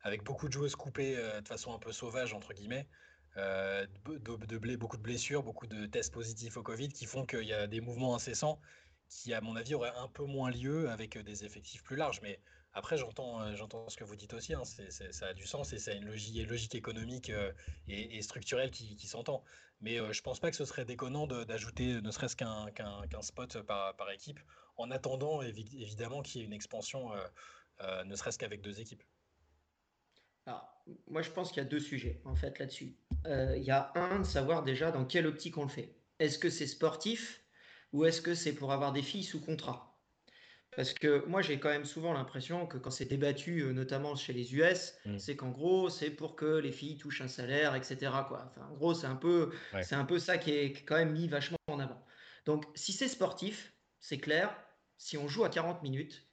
avec 0.02 0.22
beaucoup 0.22 0.48
de 0.48 0.52
joueuses 0.52 0.76
coupées 0.76 1.16
de 1.16 1.48
façon 1.48 1.74
un 1.74 1.78
peu 1.78 1.92
sauvage, 1.92 2.34
entre 2.34 2.52
guillemets. 2.52 2.86
de, 3.36 4.16
de, 4.46 4.76
beaucoup 4.76 4.96
de 4.96 5.02
blessures, 5.02 5.42
beaucoup 5.42 5.66
de 5.66 5.86
tests 5.86 6.12
positifs 6.12 6.56
au 6.58 6.62
Covid 6.62 6.88
qui 6.88 7.06
font 7.06 7.24
qu'il 7.24 7.44
y 7.44 7.54
a 7.54 7.66
des 7.66 7.80
mouvements 7.80 8.14
incessants 8.14 8.60
qui, 9.14 9.32
à 9.32 9.40
mon 9.40 9.56
avis, 9.56 9.74
aurait 9.74 9.92
un 9.96 10.08
peu 10.08 10.24
moins 10.24 10.50
lieu 10.50 10.90
avec 10.90 11.16
des 11.18 11.44
effectifs 11.44 11.82
plus 11.82 11.96
larges. 11.96 12.20
Mais 12.22 12.40
après, 12.72 12.96
j'entends, 12.96 13.54
j'entends 13.54 13.88
ce 13.88 13.96
que 13.96 14.04
vous 14.04 14.16
dites 14.16 14.34
aussi, 14.34 14.54
hein, 14.54 14.62
ça 14.64 15.26
a 15.26 15.34
du 15.34 15.46
sens 15.46 15.72
et 15.72 15.78
ça 15.78 15.92
a 15.92 15.94
une 15.94 16.06
logique, 16.06 16.74
économique 16.74 17.30
et, 17.86 18.22
structurelle 18.22 18.70
qui, 18.70 19.06
s'entend. 19.06 19.44
Mais 19.80 19.98
je 20.12 20.22
pense 20.22 20.40
pas 20.40 20.50
que 20.50 20.56
ce 20.56 20.64
serait 20.64 20.84
déconnant 20.84 21.26
d'ajouter 21.26 22.00
ne 22.00 22.10
serait-ce 22.10 22.34
qu'un 22.34 23.22
spot 23.22 23.62
par, 23.62 24.10
équipe, 24.12 24.40
en 24.76 24.90
attendant 24.90 25.42
évidemment 25.42 26.22
qu'il 26.22 26.40
y 26.40 26.44
ait 26.44 26.46
une 26.46 26.52
expansion, 26.52 27.10
ne 28.04 28.16
serait-ce 28.16 28.38
qu'avec 28.38 28.60
deux 28.60 28.80
équipes. 28.80 29.04
Alors, 30.46 30.74
moi, 31.08 31.22
je 31.22 31.30
pense 31.30 31.48
qu'il 31.48 31.62
y 31.62 31.66
a 31.66 31.68
deux 31.68 31.80
sujets, 31.80 32.20
en 32.24 32.34
fait, 32.34 32.58
là-dessus. 32.58 32.96
Euh, 33.26 33.56
il 33.56 33.64
y 33.64 33.70
a 33.70 33.92
un, 33.94 34.20
de 34.20 34.24
savoir 34.24 34.62
déjà 34.62 34.90
dans 34.90 35.04
quelle 35.04 35.26
optique 35.26 35.56
on 35.56 35.62
le 35.62 35.68
fait. 35.68 35.96
Est-ce 36.18 36.38
que 36.38 36.50
c'est 36.50 36.66
sportif 36.66 37.43
ou 37.94 38.04
est-ce 38.04 38.20
que 38.20 38.34
c'est 38.34 38.52
pour 38.52 38.72
avoir 38.72 38.92
des 38.92 39.02
filles 39.02 39.22
sous 39.22 39.40
contrat? 39.40 39.96
Parce 40.76 40.92
que 40.92 41.24
moi, 41.26 41.42
j'ai 41.42 41.60
quand 41.60 41.68
même 41.68 41.84
souvent 41.84 42.12
l'impression 42.12 42.66
que 42.66 42.76
quand 42.76 42.90
c'est 42.90 43.04
débattu, 43.04 43.60
euh, 43.60 43.72
notamment 43.72 44.16
chez 44.16 44.32
les 44.32 44.52
US, 44.56 44.94
mm. 45.06 45.18
c'est 45.18 45.36
qu'en 45.36 45.50
gros, 45.50 45.88
c'est 45.88 46.10
pour 46.10 46.34
que 46.34 46.58
les 46.58 46.72
filles 46.72 46.96
touchent 46.96 47.20
un 47.20 47.28
salaire, 47.28 47.76
etc. 47.76 48.10
Quoi. 48.26 48.50
Enfin, 48.50 48.66
en 48.68 48.74
gros, 48.74 48.94
c'est 48.94 49.06
un, 49.06 49.14
peu, 49.14 49.52
c'est 49.80 49.94
un 49.94 50.04
peu 50.04 50.18
ça 50.18 50.38
qui 50.38 50.50
est 50.50 50.72
quand 50.84 50.96
même 50.96 51.12
mis 51.12 51.28
vachement 51.28 51.56
en 51.68 51.78
avant. 51.78 52.04
Donc, 52.46 52.64
si 52.74 52.92
c'est 52.92 53.06
sportif, 53.06 53.72
c'est 54.00 54.18
clair, 54.18 54.52
si 54.98 55.16
on 55.16 55.28
joue 55.28 55.44
à 55.44 55.48
40 55.48 55.84
minutes, 55.84 56.26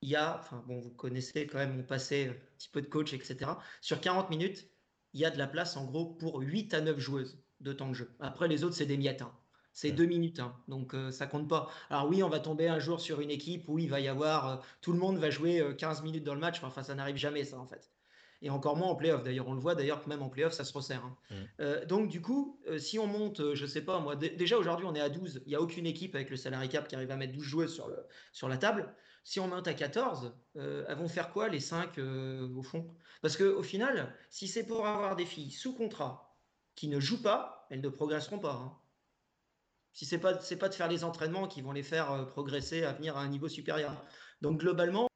il 0.00 0.10
y 0.10 0.16
a, 0.16 0.38
enfin 0.38 0.62
bon, 0.68 0.78
vous 0.78 0.90
connaissez 0.90 1.48
quand 1.48 1.58
même 1.58 1.76
mon 1.76 1.82
passé, 1.82 2.28
un 2.28 2.56
petit 2.56 2.68
peu 2.68 2.80
de 2.80 2.86
coach, 2.86 3.12
etc. 3.12 3.50
Sur 3.80 4.00
40 4.00 4.30
minutes, 4.30 4.68
il 5.12 5.20
y 5.20 5.24
a 5.24 5.30
de 5.30 5.38
la 5.38 5.48
place 5.48 5.76
en 5.76 5.86
gros 5.86 6.06
pour 6.06 6.38
8 6.38 6.72
à 6.72 6.80
9 6.80 7.00
joueuses 7.00 7.42
de 7.58 7.72
temps 7.72 7.88
de 7.88 7.94
jeu. 7.94 8.14
Après, 8.20 8.46
les 8.46 8.62
autres, 8.62 8.76
c'est 8.76 8.86
des 8.86 8.96
miettes. 8.96 9.22
Hein. 9.22 9.34
C'est 9.74 9.90
2 9.90 10.06
minutes, 10.06 10.40
hein. 10.40 10.54
donc 10.68 10.94
euh, 10.94 11.10
ça 11.10 11.26
compte 11.26 11.48
pas. 11.48 11.68
Alors 11.90 12.08
oui, 12.08 12.22
on 12.22 12.28
va 12.28 12.40
tomber 12.40 12.68
un 12.68 12.78
jour 12.78 13.00
sur 13.00 13.20
une 13.20 13.30
équipe 13.30 13.68
où 13.68 13.78
il 13.78 13.90
va 13.90 14.00
y 14.00 14.08
avoir, 14.08 14.48
euh, 14.48 14.56
tout 14.80 14.92
le 14.92 14.98
monde 14.98 15.18
va 15.18 15.30
jouer 15.30 15.62
15 15.76 16.02
minutes 16.02 16.24
dans 16.24 16.34
le 16.34 16.40
match. 16.40 16.62
Enfin, 16.62 16.82
ça 16.82 16.94
n'arrive 16.94 17.16
jamais, 17.16 17.44
ça 17.44 17.58
en 17.58 17.66
fait. 17.66 17.90
Et 18.40 18.50
encore 18.50 18.76
moins 18.76 18.88
en 18.88 18.94
playoff. 18.94 19.22
D'ailleurs, 19.22 19.48
on 19.48 19.54
le 19.54 19.60
voit 19.60 19.74
d'ailleurs 19.74 20.02
que 20.02 20.08
même 20.08 20.22
en 20.22 20.28
playoff, 20.28 20.52
ça 20.52 20.64
se 20.64 20.72
resserre. 20.72 21.02
Hein. 21.04 21.80
donc 21.88 22.08
du 22.08 22.20
coup, 22.20 22.60
si 22.78 22.98
on 22.98 23.06
monte, 23.06 23.54
je 23.54 23.66
sais 23.66 23.80
pas, 23.80 24.00
moi, 24.00 24.16
déjà 24.16 24.58
aujourd'hui, 24.58 24.86
on 24.86 24.94
est 24.94 25.00
à 25.00 25.08
12. 25.08 25.42
Il 25.46 25.48
n'y 25.48 25.54
a 25.54 25.60
aucune 25.60 25.86
équipe 25.86 26.14
avec 26.14 26.30
le 26.30 26.36
salary 26.36 26.68
cap 26.68 26.86
qui 26.86 26.94
arrive 26.94 27.10
à 27.10 27.16
mettre 27.16 27.32
12 27.32 27.42
joueuses 27.42 27.74
sur, 27.74 27.88
le, 27.88 27.96
sur 28.32 28.48
la 28.48 28.58
table. 28.58 28.94
Si 29.24 29.40
on 29.40 29.48
monte 29.48 29.66
à 29.66 29.72
14, 29.72 30.36
euh, 30.56 30.84
elles 30.86 30.98
vont 30.98 31.08
faire 31.08 31.32
quoi 31.32 31.48
les 31.48 31.58
5 31.58 31.98
euh, 31.98 32.46
au 32.54 32.62
fond? 32.62 32.86
Parce 33.22 33.38
qu'au 33.38 33.62
final, 33.62 34.14
si 34.28 34.46
c'est 34.46 34.66
pour 34.66 34.86
avoir 34.86 35.16
des 35.16 35.24
filles 35.24 35.50
sous 35.50 35.74
contrat 35.74 36.36
qui 36.74 36.88
ne 36.88 37.00
jouent 37.00 37.22
pas, 37.22 37.66
elles 37.70 37.80
ne 37.80 37.88
progresseront 37.88 38.38
pas. 38.38 38.52
Hein. 38.52 38.76
Si 39.94 40.04
c'est 40.04 40.18
pas 40.18 40.38
c'est 40.40 40.58
pas 40.58 40.68
de 40.68 40.74
faire 40.74 40.88
les 40.88 41.04
entraînements 41.04 41.48
qui 41.48 41.62
vont 41.62 41.72
les 41.72 41.82
faire 41.82 42.12
euh, 42.12 42.24
progresser 42.24 42.84
à 42.84 42.92
venir 42.92 43.16
à 43.16 43.22
un 43.22 43.28
niveau 43.28 43.48
supérieur. 43.48 44.04
Donc 44.42 44.60
globalement, 44.60 45.08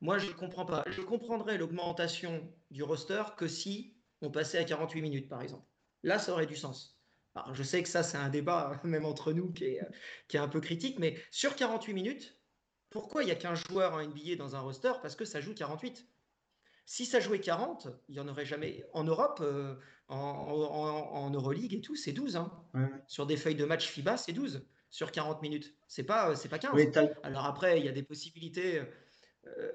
moi 0.00 0.18
je 0.18 0.26
ne 0.26 0.32
comprends 0.32 0.66
pas. 0.66 0.82
Je 0.88 1.02
comprendrais 1.02 1.58
l'augmentation 1.58 2.52
du 2.70 2.82
roster 2.82 3.22
que 3.36 3.46
si 3.46 3.96
on 4.20 4.30
passait 4.30 4.58
à 4.58 4.64
48 4.64 5.02
minutes 5.02 5.28
par 5.28 5.42
exemple. 5.42 5.66
Là, 6.02 6.18
ça 6.18 6.32
aurait 6.32 6.46
du 6.46 6.56
sens. 6.56 6.98
Alors, 7.34 7.54
je 7.54 7.62
sais 7.62 7.82
que 7.82 7.88
ça, 7.88 8.02
c'est 8.02 8.18
un 8.18 8.28
débat, 8.28 8.80
même 8.84 9.04
entre 9.04 9.32
nous, 9.32 9.52
qui 9.52 9.64
est, 9.64 9.80
qui 10.28 10.36
est 10.36 10.40
un 10.40 10.48
peu 10.48 10.60
critique, 10.60 10.98
mais 10.98 11.22
sur 11.30 11.54
48 11.56 11.94
minutes, 11.94 12.38
pourquoi 12.90 13.22
il 13.22 13.26
n'y 13.26 13.32
a 13.32 13.36
qu'un 13.36 13.54
joueur 13.54 13.94
en 13.94 14.02
NBA 14.02 14.36
dans 14.36 14.54
un 14.56 14.60
roster? 14.60 14.92
Parce 15.00 15.16
que 15.16 15.24
ça 15.24 15.40
joue 15.40 15.54
48. 15.54 16.06
Si 16.84 17.06
ça 17.06 17.20
jouait 17.20 17.40
40, 17.40 17.88
il 18.08 18.14
n'y 18.14 18.20
en 18.20 18.28
aurait 18.28 18.44
jamais. 18.44 18.84
En 18.92 19.04
Europe, 19.04 19.38
euh, 19.40 19.74
en, 20.08 21.30
Euroleague 21.30 21.74
et 21.74 21.80
tout, 21.80 21.96
c'est 21.96 22.12
12. 22.12 22.36
Hein. 22.36 22.52
Sur 23.06 23.26
des 23.26 23.36
feuilles 23.36 23.54
de 23.54 23.64
match 23.64 23.88
FIBA, 23.88 24.16
c'est 24.16 24.32
12 24.32 24.64
sur 24.90 25.10
40 25.10 25.42
minutes. 25.42 25.74
C'est 25.88 26.04
pas, 26.04 26.36
c'est 26.36 26.48
pas 26.48 26.58
15. 26.58 26.72
Alors 27.22 27.46
après, 27.46 27.78
il 27.80 27.86
y 27.86 27.88
a 27.88 27.92
des 27.92 28.02
possibilités. 28.02 28.82
Euh, 29.46 29.72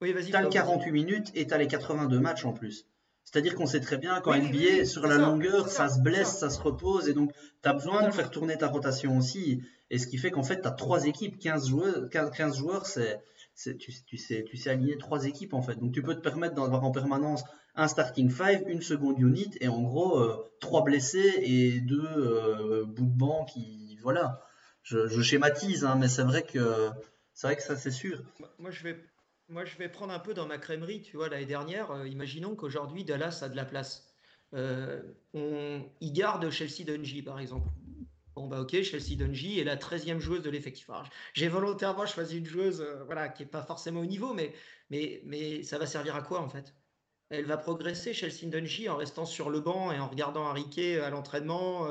oui, 0.00 0.12
vas-y. 0.12 0.26
Tu 0.26 0.36
as 0.36 0.42
les 0.42 0.48
48 0.48 0.92
minutes 0.92 1.30
et 1.34 1.46
tu 1.46 1.54
as 1.54 1.58
les 1.58 1.66
82 1.66 2.20
matchs 2.20 2.44
en 2.44 2.52
plus. 2.52 2.86
C'est-à-dire 3.24 3.54
qu'on 3.54 3.66
sait 3.66 3.80
très 3.80 3.96
bien 3.96 4.20
qu'en 4.20 4.34
NBA, 4.34 4.84
sur 4.86 5.06
la 5.06 5.16
longueur, 5.16 5.68
ça, 5.68 5.88
se 5.88 6.00
blesse, 6.00 6.38
ça. 6.38 6.50
se 6.50 6.60
repose, 6.60 7.08
et 7.08 7.14
donc 7.14 7.32
tu 7.62 7.68
as 7.68 7.72
besoin 7.72 8.06
de 8.06 8.10
faire 8.10 8.30
tourner 8.30 8.58
ta 8.58 8.68
rotation 8.68 9.16
aussi. 9.16 9.62
Et 9.90 9.98
ce 9.98 10.06
qui 10.06 10.18
fait 10.18 10.30
qu'en 10.30 10.42
fait, 10.42 10.62
tu 10.62 10.68
as 10.68 10.72
trois 10.72 11.06
équipes, 11.06 11.38
15 11.38 11.68
joueurs, 11.68 12.10
15 12.10 12.56
joueurs 12.56 12.86
c'est, 12.86 13.20
tu, 13.54 14.16
sais, 14.18 14.70
aligner 14.70 14.98
trois 14.98 15.26
équipes 15.26 15.54
en 15.54 15.62
fait. 15.62 15.76
Donc 15.76 15.92
tu 15.92 16.02
peux 16.02 16.14
te 16.14 16.20
permettre 16.20 16.54
d'avoir 16.54 16.84
en 16.84 16.90
permanence 16.90 17.44
un 17.74 17.88
starting 17.88 18.30
five, 18.30 18.62
une 18.66 18.82
seconde 18.82 19.18
unit, 19.20 19.50
et 19.60 19.68
en 19.68 19.82
gros, 19.82 20.18
euh, 20.18 20.50
trois 20.60 20.82
blessés 20.82 21.40
et 21.42 21.80
deux 21.80 22.02
euh, 22.02 22.84
bouts 22.84 23.06
de 23.06 23.18
banc 23.18 23.44
qui. 23.44 23.98
Voilà. 24.02 24.42
Je, 24.82 25.20
schématise, 25.20 25.84
hein, 25.84 25.96
mais 26.00 26.08
c'est 26.08 26.22
vrai 26.22 26.42
que 26.42 26.90
vrai 27.42 27.56
que 27.56 27.62
ça 27.62 27.76
c'est 27.76 27.90
sûr. 27.90 28.22
Moi 28.58 28.70
je 28.70 28.82
vais 28.82 28.98
moi, 29.50 29.64
je 29.64 29.76
vais 29.78 29.88
prendre 29.88 30.12
un 30.12 30.20
peu 30.20 30.32
dans 30.32 30.46
ma 30.46 30.58
crèmerie. 30.58 31.02
Tu 31.02 31.16
vois, 31.16 31.28
l'année 31.28 31.44
dernière, 31.44 31.90
euh, 31.90 32.06
imaginons 32.06 32.54
qu'aujourd'hui, 32.54 33.04
Dallas 33.04 33.40
a 33.42 33.48
de 33.48 33.56
la 33.56 33.64
place. 33.64 34.06
On, 34.52 35.82
il 36.00 36.12
garde 36.12 36.48
Chelsea 36.50 36.84
Dungy, 36.84 37.22
par 37.22 37.40
exemple. 37.40 37.68
Bon, 38.36 38.46
bah 38.46 38.60
ok, 38.60 38.82
Chelsea 38.82 39.16
Dungy 39.16 39.58
est 39.58 39.64
la 39.64 39.76
13e 39.76 40.18
joueuse 40.18 40.42
de 40.42 40.50
l'effectif. 40.50 40.88
J'ai 41.34 41.48
volontairement 41.48 42.06
choisi 42.06 42.38
une 42.38 42.46
joueuse 42.46 42.80
euh, 42.80 43.02
voilà, 43.04 43.28
qui 43.28 43.42
n'est 43.42 43.48
pas 43.48 43.62
forcément 43.62 44.00
au 44.00 44.06
niveau, 44.06 44.34
mais, 44.34 44.52
mais, 44.88 45.20
mais 45.24 45.62
ça 45.62 45.78
va 45.78 45.86
servir 45.86 46.14
à 46.14 46.22
quoi 46.22 46.40
en 46.40 46.48
fait? 46.48 46.74
Elle 47.28 47.46
va 47.46 47.56
progresser, 47.56 48.12
Chelsea 48.12 48.50
Dungy, 48.50 48.88
en 48.88 48.96
restant 48.96 49.24
sur 49.24 49.50
le 49.50 49.60
banc 49.60 49.92
et 49.92 49.98
en 50.00 50.08
regardant 50.08 50.46
Harry 50.46 50.98
à 50.98 51.10
l'entraînement. 51.10 51.86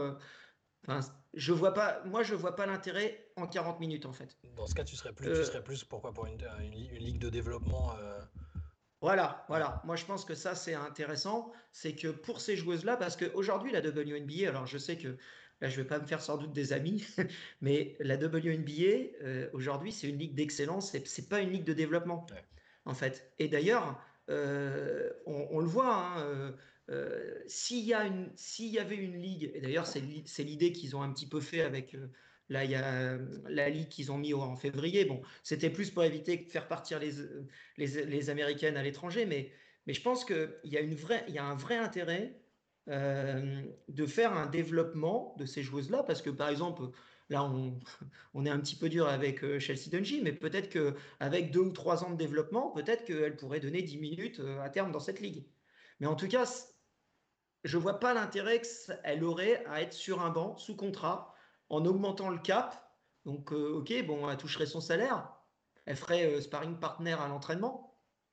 Enfin, 0.87 1.01
je 1.33 1.53
vois 1.53 1.73
pas, 1.73 2.01
moi, 2.05 2.23
je 2.23 2.35
vois 2.35 2.55
pas 2.55 2.65
l'intérêt 2.65 3.31
en 3.35 3.47
40 3.47 3.79
minutes, 3.79 4.05
en 4.05 4.13
fait. 4.13 4.37
Dans 4.55 4.65
ce 4.65 4.73
cas, 4.73 4.83
tu 4.83 4.95
serais 4.95 5.13
plus, 5.13 5.25
tu 5.25 5.31
euh, 5.31 5.43
serais 5.43 5.63
plus 5.63 5.83
pourquoi 5.83 6.13
pour 6.13 6.25
une, 6.25 6.37
ligue 6.97 7.19
de 7.19 7.29
développement 7.29 7.95
euh, 7.97 8.19
Voilà, 9.01 9.45
voilà. 9.47 9.81
Moi, 9.85 9.95
je 9.95 10.05
pense 10.05 10.25
que 10.25 10.35
ça, 10.35 10.55
c'est 10.55 10.73
intéressant. 10.73 11.51
C'est 11.71 11.95
que 11.95 12.07
pour 12.07 12.41
ces 12.41 12.55
joueuses-là, 12.55 12.97
parce 12.97 13.15
qu'aujourd'hui, 13.15 13.71
la 13.71 13.81
WNBA, 13.81 14.47
alors 14.47 14.65
je 14.65 14.77
sais 14.77 14.97
que 14.97 15.17
là, 15.61 15.69
je 15.69 15.75
vais 15.75 15.87
pas 15.87 15.99
me 15.99 16.05
faire 16.05 16.21
sans 16.21 16.37
doute 16.37 16.53
des 16.53 16.73
amis, 16.73 17.05
mais 17.61 17.95
la 17.99 18.15
WNBA, 18.15 19.21
euh, 19.23 19.49
aujourd'hui, 19.53 19.91
c'est 19.91 20.07
une 20.07 20.17
ligue 20.17 20.35
d'excellence. 20.35 20.91
C'est, 20.91 21.07
c'est 21.07 21.29
pas 21.29 21.41
une 21.41 21.51
ligue 21.51 21.65
de 21.65 21.73
développement, 21.73 22.25
en 22.85 22.93
fait. 22.93 23.31
Et 23.39 23.47
d'ailleurs, 23.47 23.99
on, 24.27 25.59
le 25.59 25.65
voit, 25.65 25.95
hein, 25.95 26.53
euh, 26.89 27.35
s'il 27.45 27.85
y, 27.85 27.89
y, 27.89 28.79
avait 28.79 28.95
une 28.95 29.21
ligue, 29.21 29.51
et 29.53 29.61
d'ailleurs 29.61 29.85
c'est 29.85 29.99
l'idée 30.43 30.71
qu'ils 30.71 30.95
ont 30.95 31.03
un 31.03 31.13
petit 31.13 31.27
peu 31.27 31.39
fait 31.39 31.61
avec 31.61 31.93
euh, 31.93 32.07
là, 32.49 32.65
il 32.65 32.71
y 32.71 32.75
a, 32.75 33.17
la 33.47 33.69
ligue 33.69 33.89
qu'ils 33.89 34.11
ont 34.11 34.17
mis 34.17 34.33
en 34.33 34.55
février, 34.55 35.05
bon, 35.05 35.21
c'était 35.43 35.69
plus 35.69 35.91
pour 35.91 36.03
éviter 36.03 36.37
de 36.37 36.49
faire 36.49 36.67
partir 36.67 36.99
les, 36.99 37.11
les, 37.77 38.29
Américaines 38.31 38.75
à 38.75 38.81
l'étranger, 38.81 39.27
mais, 39.27 39.51
mais 39.85 39.93
je 39.93 40.01
pense 40.01 40.25
qu'il 40.25 40.49
y, 40.63 40.77
a 40.77 40.81
une 40.81 40.95
vraie, 40.95 41.23
il 41.27 41.35
y 41.35 41.37
a 41.37 41.45
un 41.45 41.55
vrai 41.55 41.77
intérêt 41.77 42.38
euh, 42.89 43.63
de 43.87 44.05
faire 44.05 44.33
un 44.33 44.47
développement 44.47 45.35
de 45.37 45.45
ces 45.45 45.63
joueuses-là, 45.63 46.03
parce 46.03 46.21
que 46.21 46.29
par 46.29 46.49
exemple, 46.49 46.83
là 47.29 47.43
on, 47.43 47.79
est 48.45 48.49
un 48.49 48.59
petit 48.59 48.75
peu 48.75 48.89
dur 48.89 49.07
avec 49.07 49.59
Chelsea 49.59 49.89
Dungy, 49.91 50.21
mais 50.21 50.33
peut-être 50.33 50.69
qu'avec 50.69 51.51
deux 51.51 51.61
ou 51.61 51.71
trois 51.71 52.03
ans 52.03 52.11
de 52.11 52.17
développement, 52.17 52.71
peut-être 52.71 53.05
qu'elle 53.05 53.35
pourrait 53.35 53.59
donner 53.59 53.81
10 53.81 53.97
minutes 53.97 54.41
à 54.61 54.69
terme 54.69 54.91
dans 54.91 54.99
cette 54.99 55.19
ligue. 55.19 55.45
Mais 55.99 56.07
en 56.07 56.15
tout 56.15 56.27
cas, 56.27 56.45
je 57.63 57.77
vois 57.77 57.99
pas 57.99 58.13
l'intérêt 58.13 58.61
qu'elle 58.61 59.23
aurait 59.23 59.65
à 59.65 59.81
être 59.81 59.93
sur 59.93 60.21
un 60.21 60.29
banc 60.29 60.57
sous 60.57 60.75
contrat 60.75 61.33
en 61.69 61.85
augmentant 61.85 62.29
le 62.29 62.39
cap. 62.39 62.95
Donc, 63.25 63.51
euh, 63.51 63.73
ok, 63.73 64.05
bon, 64.05 64.29
elle 64.29 64.37
toucherait 64.37 64.65
son 64.65 64.81
salaire, 64.81 65.33
elle 65.85 65.97
ferait 65.97 66.25
euh, 66.25 66.41
sparring 66.41 66.79
partner 66.79 67.13
à 67.13 67.27
l'entraînement. 67.27 67.88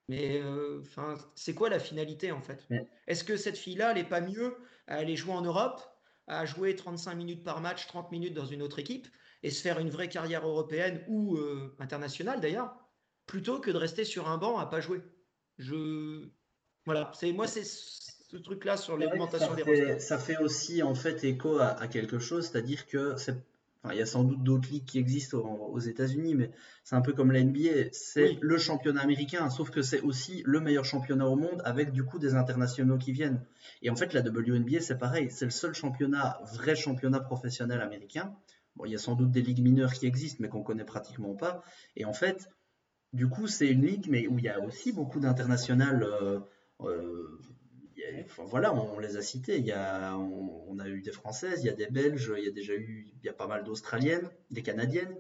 Mais 0.09 0.41
euh, 0.41 0.81
enfin, 0.83 1.17
c'est 1.35 1.55
quoi 1.55 1.69
la 1.69 1.79
finalité 1.79 2.33
en 2.33 2.41
fait? 2.41 2.67
Est-ce 3.07 3.25
que 3.25 3.37
cette 3.37 3.59
fille-là, 3.59 3.91
elle 3.91 3.97
n'est 3.97 4.09
pas 4.09 4.21
mieux? 4.21 4.57
À 4.87 4.97
aller 4.97 5.17
jouer 5.17 5.33
en 5.33 5.43
Europe, 5.43 5.83
à 6.29 6.47
jouer 6.47 6.77
35 6.77 7.15
minutes 7.15 7.45
par 7.45 7.61
match, 7.61 7.89
30 7.89 8.13
minutes 8.13 8.35
dans 8.35 8.45
une 8.45 8.63
autre 8.63 8.79
équipe 8.79 9.09
et 9.43 9.51
se 9.51 9.61
faire 9.61 9.81
une 9.81 9.91
vraie 9.91 10.09
carrière 10.09 10.47
européenne 10.47 11.05
ou 11.09 11.37
internationale 11.81 12.41
d'ailleurs, 12.41 12.77
plutôt 13.27 13.59
que 13.59 13.73
de 13.73 13.77
rester 13.77 14.05
sur 14.05 14.29
un 14.29 14.39
banc 14.39 14.59
à 14.59 14.67
pas 14.67 14.81
jouer? 14.81 15.03
Je 15.59 16.29
voilà, 16.85 17.11
c'est 17.15 17.33
moi 17.33 17.49
c'est 17.49 17.65
ce 17.65 18.37
truc-là 18.37 18.77
sur 18.77 18.97
l'augmentation 18.97 19.55
des 19.55 19.63
rosters. 19.63 20.01
Ça 20.01 20.19
fait 20.19 20.39
aussi 20.39 20.83
en 20.83 20.95
fait 20.95 21.25
écho 21.25 21.59
à, 21.59 21.87
quelque 21.89 22.19
chose, 22.19 22.49
c'est-à-dire 22.49 22.87
que 22.87 23.17
il 23.93 23.99
y 23.99 24.03
a 24.03 24.07
sans 24.07 24.25
doute 24.25 24.43
d'autres 24.43 24.69
ligues 24.71 24.85
qui 24.85 24.99
existent 24.99 25.39
aux, 25.39 25.79
États-Unis, 25.79 26.35
mais 26.35 26.51
c'est 26.83 26.97
un 26.97 27.01
peu 27.01 27.13
comme 27.13 27.31
la 27.31 27.43
NBA. 27.43 27.91
C'est 27.93 28.39
le 28.41 28.59
championnat 28.59 29.01
américain, 29.01 29.49
sauf 29.51 29.71
que 29.71 29.83
c'est 29.83 30.01
aussi 30.01 30.43
le 30.45 30.61
meilleur 30.61 30.85
championnat 30.85 31.29
au 31.29 31.37
monde 31.37 31.63
avec 31.65 31.93
du 31.93 32.05
coup 32.05 32.19
des 32.19 32.35
internationaux 32.35 32.99
qui 32.99 33.13
viennent. 33.13 33.45
Et 33.83 33.91
en 33.91 33.97
fait, 33.97 34.13
la 34.13 34.23
WNBA, 34.23 34.81
c'est 34.81 34.99
pareil. 34.99 35.29
C'est 35.31 35.45
le 35.45 35.51
seul 35.51 35.75
championnat, 35.75 36.41
vrai 36.55 36.75
championnat 36.75 37.21
professionnel 37.21 37.81
américain. 37.81 38.35
Bon, 38.77 38.85
il 38.85 38.93
y 38.93 38.95
a 38.95 38.99
sans 38.99 39.15
doute 39.15 39.31
des 39.31 39.43
ligues 39.43 39.63
mineures 39.63 39.93
qui 39.93 40.07
existent, 40.07 40.39
mais 40.41 40.49
qu'on 40.49 40.63
connaît 40.63 40.85
pratiquement 40.85 41.35
pas. 41.35 41.63
Et 41.97 42.05
en 42.05 42.13
fait, 42.13 42.51
du 43.13 43.29
coup, 43.29 43.47
c'est 43.47 43.69
une 43.69 43.87
ligue, 43.87 44.07
mais 44.09 44.27
où 44.27 44.39
il 44.39 44.45
y 44.45 44.49
a 44.49 44.61
aussi 44.61 44.93
beaucoup 44.93 45.21
d'internationales. 45.21 46.03
Euh, 46.03 46.41
euh, 46.83 47.41
voilà, 48.39 48.75
on, 48.75 48.99
les 48.99 49.17
a 49.17 49.23
cités. 49.23 49.59
Il 49.59 49.67
y 49.67 49.73
a, 49.73 50.17
on, 50.17 50.79
a 50.79 50.89
eu 50.89 51.01
des 51.01 51.13
Françaises, 51.13 51.61
il 51.63 51.67
y 51.67 51.71
a 51.71 51.73
des 51.75 51.87
Belges, 51.87 52.33
il 52.37 52.45
y 52.45 52.49
a 52.49 52.53
déjà 52.53 52.75
eu, 52.75 53.07
il 53.23 53.33
pas 53.33 53.47
mal 53.47 53.65
d'Australiennes, 53.65 54.31
des 54.51 54.63
Canadiennes. 54.63 55.17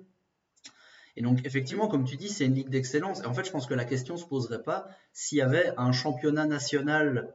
Et 1.16 1.22
donc, 1.22 1.44
effectivement, 1.46 1.88
comme 1.88 2.04
tu 2.04 2.16
dis, 2.16 2.28
c'est 2.28 2.44
une 2.44 2.54
ligue 2.54 2.68
d'excellence. 2.68 3.22
Et 3.22 3.26
en 3.26 3.32
fait, 3.32 3.44
je 3.44 3.50
pense 3.50 3.66
que 3.66 3.74
la 3.74 3.84
question 3.84 4.14
ne 4.14 4.18
se 4.18 4.26
poserait 4.26 4.62
pas 4.62 4.88
s'il 5.12 5.38
y 5.38 5.42
avait 5.42 5.72
un 5.78 5.92
championnat 5.92 6.46
national 6.46 7.34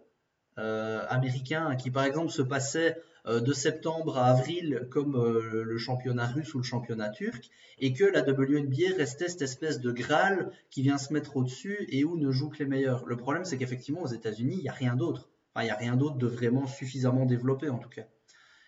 euh, 0.60 1.04
américain 1.10 1.76
qui, 1.76 1.90
par 1.90 2.04
exemple, 2.04 2.32
se 2.32 2.44
passait 2.44 3.02
euh, 3.26 3.40
de 3.40 3.54
septembre 3.54 4.18
à 4.18 4.28
avril 4.28 4.88
comme 4.92 5.16
euh, 5.16 5.64
le 5.64 5.78
championnat 5.80 6.28
russe 6.28 6.54
ou 6.54 6.60
le 6.60 6.64
championnat 6.64 7.10
turc, 7.10 7.50
et 7.80 7.94
que 7.94 8.04
la 8.04 8.22
WNBA 8.22 8.96
restait 8.96 9.30
cette 9.30 9.42
espèce 9.42 9.80
de 9.80 9.92
Graal 9.92 10.52
qui 10.70 10.84
vient 10.84 11.00
se 11.00 11.12
mettre 11.12 11.38
au-dessus 11.38 11.88
et 11.90 12.04
où 12.04 12.18
ne 12.18 12.32
jouent 12.32 12.50
que 12.50 12.60
les 12.60 12.66
meilleurs. 12.66 13.06
Le 13.08 13.18
problème, 13.18 13.46
c'est 13.46 13.58
qu'effectivement, 13.58 14.04
aux 14.04 14.08
États-Unis, 14.08 14.58
il 14.58 14.62
n'y 14.62 14.70
a 14.70 14.74
rien 14.74 14.96
d'autre. 14.96 15.31
Enfin, 15.54 15.64
il 15.64 15.68
n'y 15.68 15.72
a 15.72 15.76
rien 15.76 15.96
d'autre 15.96 16.18
de 16.18 16.28
vraiment 16.28 16.66
suffisamment 16.68 17.26
développé, 17.26 17.70
en 17.70 17.78
tout 17.78 17.90
cas. 17.90 18.06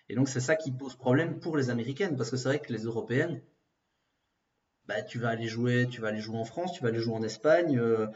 Et 0.09 0.15
donc, 0.15 0.27
c'est 0.27 0.41
ça 0.41 0.55
qui 0.55 0.71
pose 0.71 0.95
problème 0.95 1.39
pour 1.39 1.55
les 1.55 1.69
Américaines, 1.69 2.17
parce 2.17 2.29
que 2.29 2.37
c'est 2.37 2.49
vrai 2.49 2.59
que 2.59 2.73
les 2.73 2.83
Européennes, 2.83 3.41
bah, 4.85 5.01
tu 5.01 5.17
vas 5.17 5.29
aller 5.29 5.47
jouer, 5.47 5.87
tu 5.89 6.01
vas 6.01 6.09
aller 6.09 6.19
jouer 6.19 6.37
en 6.37 6.43
France, 6.43 6.73
tu 6.73 6.83
vas 6.83 6.89
aller 6.89 6.99
jouer 6.99 7.15
en 7.15 7.23
Espagne, 7.23 7.79
euh, 7.79 8.07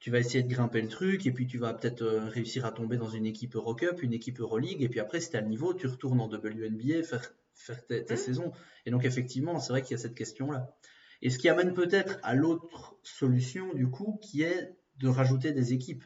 tu 0.00 0.10
vas 0.10 0.18
essayer 0.18 0.42
de 0.42 0.52
grimper 0.52 0.82
le 0.82 0.88
truc, 0.88 1.24
et 1.26 1.30
puis 1.30 1.46
tu 1.46 1.58
vas 1.58 1.72
peut-être 1.72 2.02
euh, 2.02 2.28
réussir 2.28 2.66
à 2.66 2.72
tomber 2.72 2.96
dans 2.96 3.08
une 3.08 3.26
équipe 3.26 3.54
Eurocup, 3.54 4.02
une 4.02 4.12
équipe 4.12 4.40
Euroleague, 4.40 4.82
et 4.82 4.88
puis 4.88 4.98
après, 4.98 5.20
si 5.20 5.30
tu 5.30 5.36
as 5.36 5.40
le 5.40 5.48
niveau, 5.48 5.72
tu 5.72 5.86
retournes 5.86 6.20
en 6.20 6.28
WNBA, 6.28 7.04
faire, 7.04 7.32
faire 7.54 7.86
tes, 7.86 8.02
mmh. 8.02 8.16
saisons. 8.16 8.52
Et 8.86 8.90
donc, 8.90 9.04
effectivement, 9.04 9.60
c'est 9.60 9.72
vrai 9.72 9.82
qu'il 9.82 9.92
y 9.92 10.00
a 10.00 10.02
cette 10.02 10.16
question-là. 10.16 10.76
Et 11.22 11.30
ce 11.30 11.38
qui 11.38 11.48
amène 11.48 11.72
peut-être 11.74 12.18
à 12.22 12.34
l'autre 12.34 12.96
solution, 13.02 13.72
du 13.72 13.88
coup, 13.88 14.18
qui 14.20 14.42
est 14.42 14.76
de 14.98 15.08
rajouter 15.08 15.52
des 15.52 15.72
équipes 15.72 16.04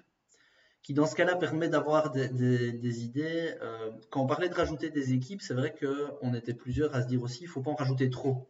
qui 0.82 0.94
dans 0.94 1.06
ce 1.06 1.14
cas-là 1.14 1.36
permet 1.36 1.68
d'avoir 1.68 2.10
des, 2.10 3.04
idées. 3.04 3.54
Euh, 3.60 3.90
quand 4.10 4.22
on 4.22 4.26
parlait 4.26 4.48
de 4.48 4.54
rajouter 4.54 4.90
des 4.90 5.12
équipes, 5.12 5.42
c'est 5.42 5.54
vrai 5.54 5.74
qu'on 5.74 6.34
était 6.34 6.54
plusieurs 6.54 6.94
à 6.94 7.02
se 7.02 7.06
dire 7.06 7.22
aussi, 7.22 7.44
il 7.44 7.46
ne 7.46 7.50
faut 7.50 7.60
pas 7.60 7.70
en 7.70 7.74
rajouter 7.74 8.08
trop. 8.08 8.48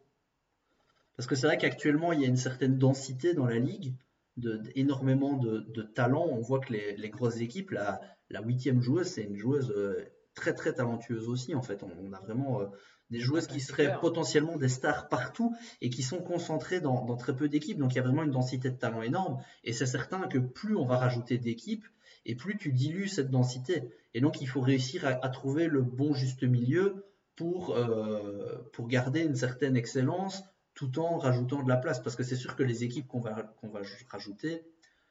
Parce 1.16 1.26
que 1.26 1.34
c'est 1.34 1.46
vrai 1.46 1.58
qu'actuellement, 1.58 2.12
il 2.12 2.20
y 2.20 2.24
a 2.24 2.28
une 2.28 2.36
certaine 2.36 2.78
densité 2.78 3.34
dans 3.34 3.46
la 3.46 3.58
ligue, 3.58 3.94
de, 4.36 4.62
énormément 4.74 5.34
de, 5.34 5.60
de 5.60 5.82
talent. 5.82 6.26
On 6.30 6.40
voit 6.40 6.60
que 6.60 6.72
les, 6.72 7.10
grosses 7.10 7.40
équipes, 7.40 7.72
la, 7.72 8.00
huitième 8.42 8.80
joueuse, 8.80 9.06
c'est 9.06 9.24
une 9.24 9.36
joueuse 9.36 9.72
euh, 9.76 10.02
très 10.34 10.54
très 10.54 10.72
talentueuse 10.72 11.28
aussi. 11.28 11.54
En 11.54 11.62
fait, 11.62 11.82
on, 11.82 12.12
a 12.12 12.20
vraiment 12.20 12.60
euh, 12.60 12.66
des 13.10 13.18
joueuses 13.18 13.48
qui 13.48 13.60
seraient 13.60 13.98
potentiellement 14.00 14.56
des 14.56 14.68
stars 14.68 15.08
partout 15.08 15.54
et 15.80 15.90
qui 15.90 16.02
sont 16.02 16.22
concentrées 16.22 16.80
dans, 16.80 17.04
dans 17.04 17.16
très 17.16 17.34
peu 17.34 17.48
d'équipes. 17.48 17.78
Donc 17.78 17.92
il 17.92 17.96
y 17.96 18.00
a 18.00 18.02
vraiment 18.02 18.22
une 18.22 18.30
densité 18.30 18.70
de 18.70 18.76
talent 18.76 19.02
énorme. 19.02 19.42
Et 19.64 19.72
c'est 19.72 19.86
certain 19.86 20.26
que 20.28 20.38
plus 20.38 20.76
on 20.76 20.86
va 20.86 20.96
rajouter 20.96 21.38
d'équipes, 21.38 21.84
et 22.26 22.34
plus 22.34 22.56
tu 22.56 22.72
dilues 22.72 23.08
cette 23.08 23.30
densité. 23.30 23.90
Et 24.14 24.20
donc 24.20 24.40
il 24.40 24.46
faut 24.46 24.60
réussir 24.60 25.06
à, 25.06 25.28
trouver 25.28 25.66
le 25.66 25.82
bon 25.82 26.14
juste 26.14 26.42
milieu 26.42 27.06
pour, 27.36 27.76
euh, 27.76 28.58
pour 28.72 28.88
garder 28.88 29.22
une 29.22 29.36
certaine 29.36 29.76
excellence 29.76 30.42
tout 30.74 30.98
en 30.98 31.18
rajoutant 31.18 31.62
de 31.62 31.68
la 31.68 31.76
place. 31.76 32.02
Parce 32.02 32.16
que 32.16 32.22
c'est 32.22 32.36
sûr 32.36 32.56
que 32.56 32.62
les 32.62 32.84
équipes 32.84 33.06
qu'on 33.06 33.20
va, 33.20 33.54
qu'on 33.60 33.68
va 33.68 33.80
rajouter, 34.08 34.64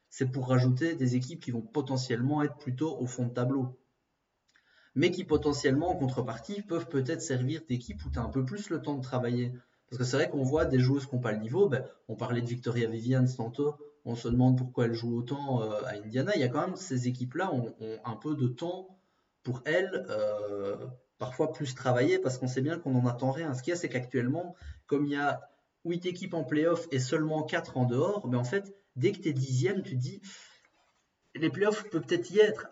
c'est 0.10 0.32
pour 0.32 0.50
rajouter 0.50 0.96
des 0.96 1.16
équipes 1.16 1.40
qui 1.40 1.52
vont 1.52 1.62
potentiellement 1.62 2.44
être 2.44 2.58
plutôt 2.58 2.98
au 3.00 3.06
fond 3.06 3.26
de 3.26 3.34
tableau. 3.34 3.80
Mais 4.96 5.12
qui 5.12 5.24
potentiellement, 5.24 5.92
en 5.92 5.96
contrepartie, 5.96 6.62
peuvent 6.62 6.90
peut-être 6.90 7.22
servir 7.22 7.62
d'équipes 7.68 8.04
où 8.06 8.10
tu 8.10 8.20
as 8.20 8.24
un 8.24 8.30
peu 8.30 8.44
plus 8.44 8.70
le 8.70 8.82
temps 8.82 8.96
de 8.96 9.04
travailler. 9.04 9.54
Parce 9.90 10.00
que 10.00 10.04
c'est 10.04 10.18
vrai 10.18 10.30
qu'on 10.30 10.44
voit 10.44 10.66
des 10.66 10.80
joueuses 10.80 11.06
qui 11.06 11.16
n'ont 11.16 11.22
pas 11.22 11.32
le 11.32 11.40
niveau. 11.40 11.68
Ben, 11.68 11.86
on 12.08 12.16
parlait 12.16 12.42
de 12.42 12.48
Victoria 12.48 12.88
Vivian 12.88 13.26
tantôt 13.26 13.76
on 14.10 14.16
se 14.16 14.28
demande 14.28 14.58
pourquoi 14.58 14.86
elle 14.86 14.94
joue 14.94 15.16
autant 15.16 15.62
euh, 15.62 15.84
à 15.86 15.94
Indiana. 15.94 16.32
Il 16.36 16.42
y 16.42 16.44
a 16.44 16.50
quand 16.50 16.66
même 16.66 16.76
ces 16.76 17.08
équipes-là 17.08 17.54
ont, 17.54 17.76
un 18.04 18.16
peu 18.16 18.36
de 18.36 18.48
temps 18.48 19.00
pour 19.44 19.62
elles, 19.66 20.06
euh, 20.10 20.88
parfois 21.20 21.52
plus 21.54 21.76
travailler, 21.76 22.18
parce 22.18 22.38
qu'on 22.38 22.48
sait 22.48 22.62
bien 22.62 22.80
qu'on 22.80 22.92
n'en 22.92 23.06
attend 23.06 23.32
rien. 23.32 23.54
Ce 23.54 23.62
qu'il 23.62 23.72
y 23.72 23.74
a, 23.74 23.78
c'est 23.78 23.90
qu'actuellement, 23.90 24.56
comme 24.88 25.06
il 25.06 25.12
y 25.12 25.16
a 25.16 25.42
8 25.86 26.08
équipes 26.08 26.34
en 26.34 26.44
playoff 26.44 26.88
et 26.92 27.00
seulement 27.00 27.44
4 27.44 27.78
en 27.78 27.86
dehors, 27.86 28.28
mais 28.28 28.38
en 28.38 28.44
fait, 28.44 28.76
dès 28.96 29.12
que 29.12 29.20
tu 29.20 29.30
es 29.30 29.34
dixième, 29.34 29.84
tu 29.84 29.92
te 29.92 30.02
dis, 30.02 30.22
les 31.36 31.50
playoffs 31.50 31.88
peuvent 31.90 32.02
peut-être 32.02 32.32
y 32.32 32.40
être. 32.40 32.68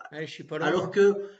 Alors 0.60 0.90
que, 0.90 1.30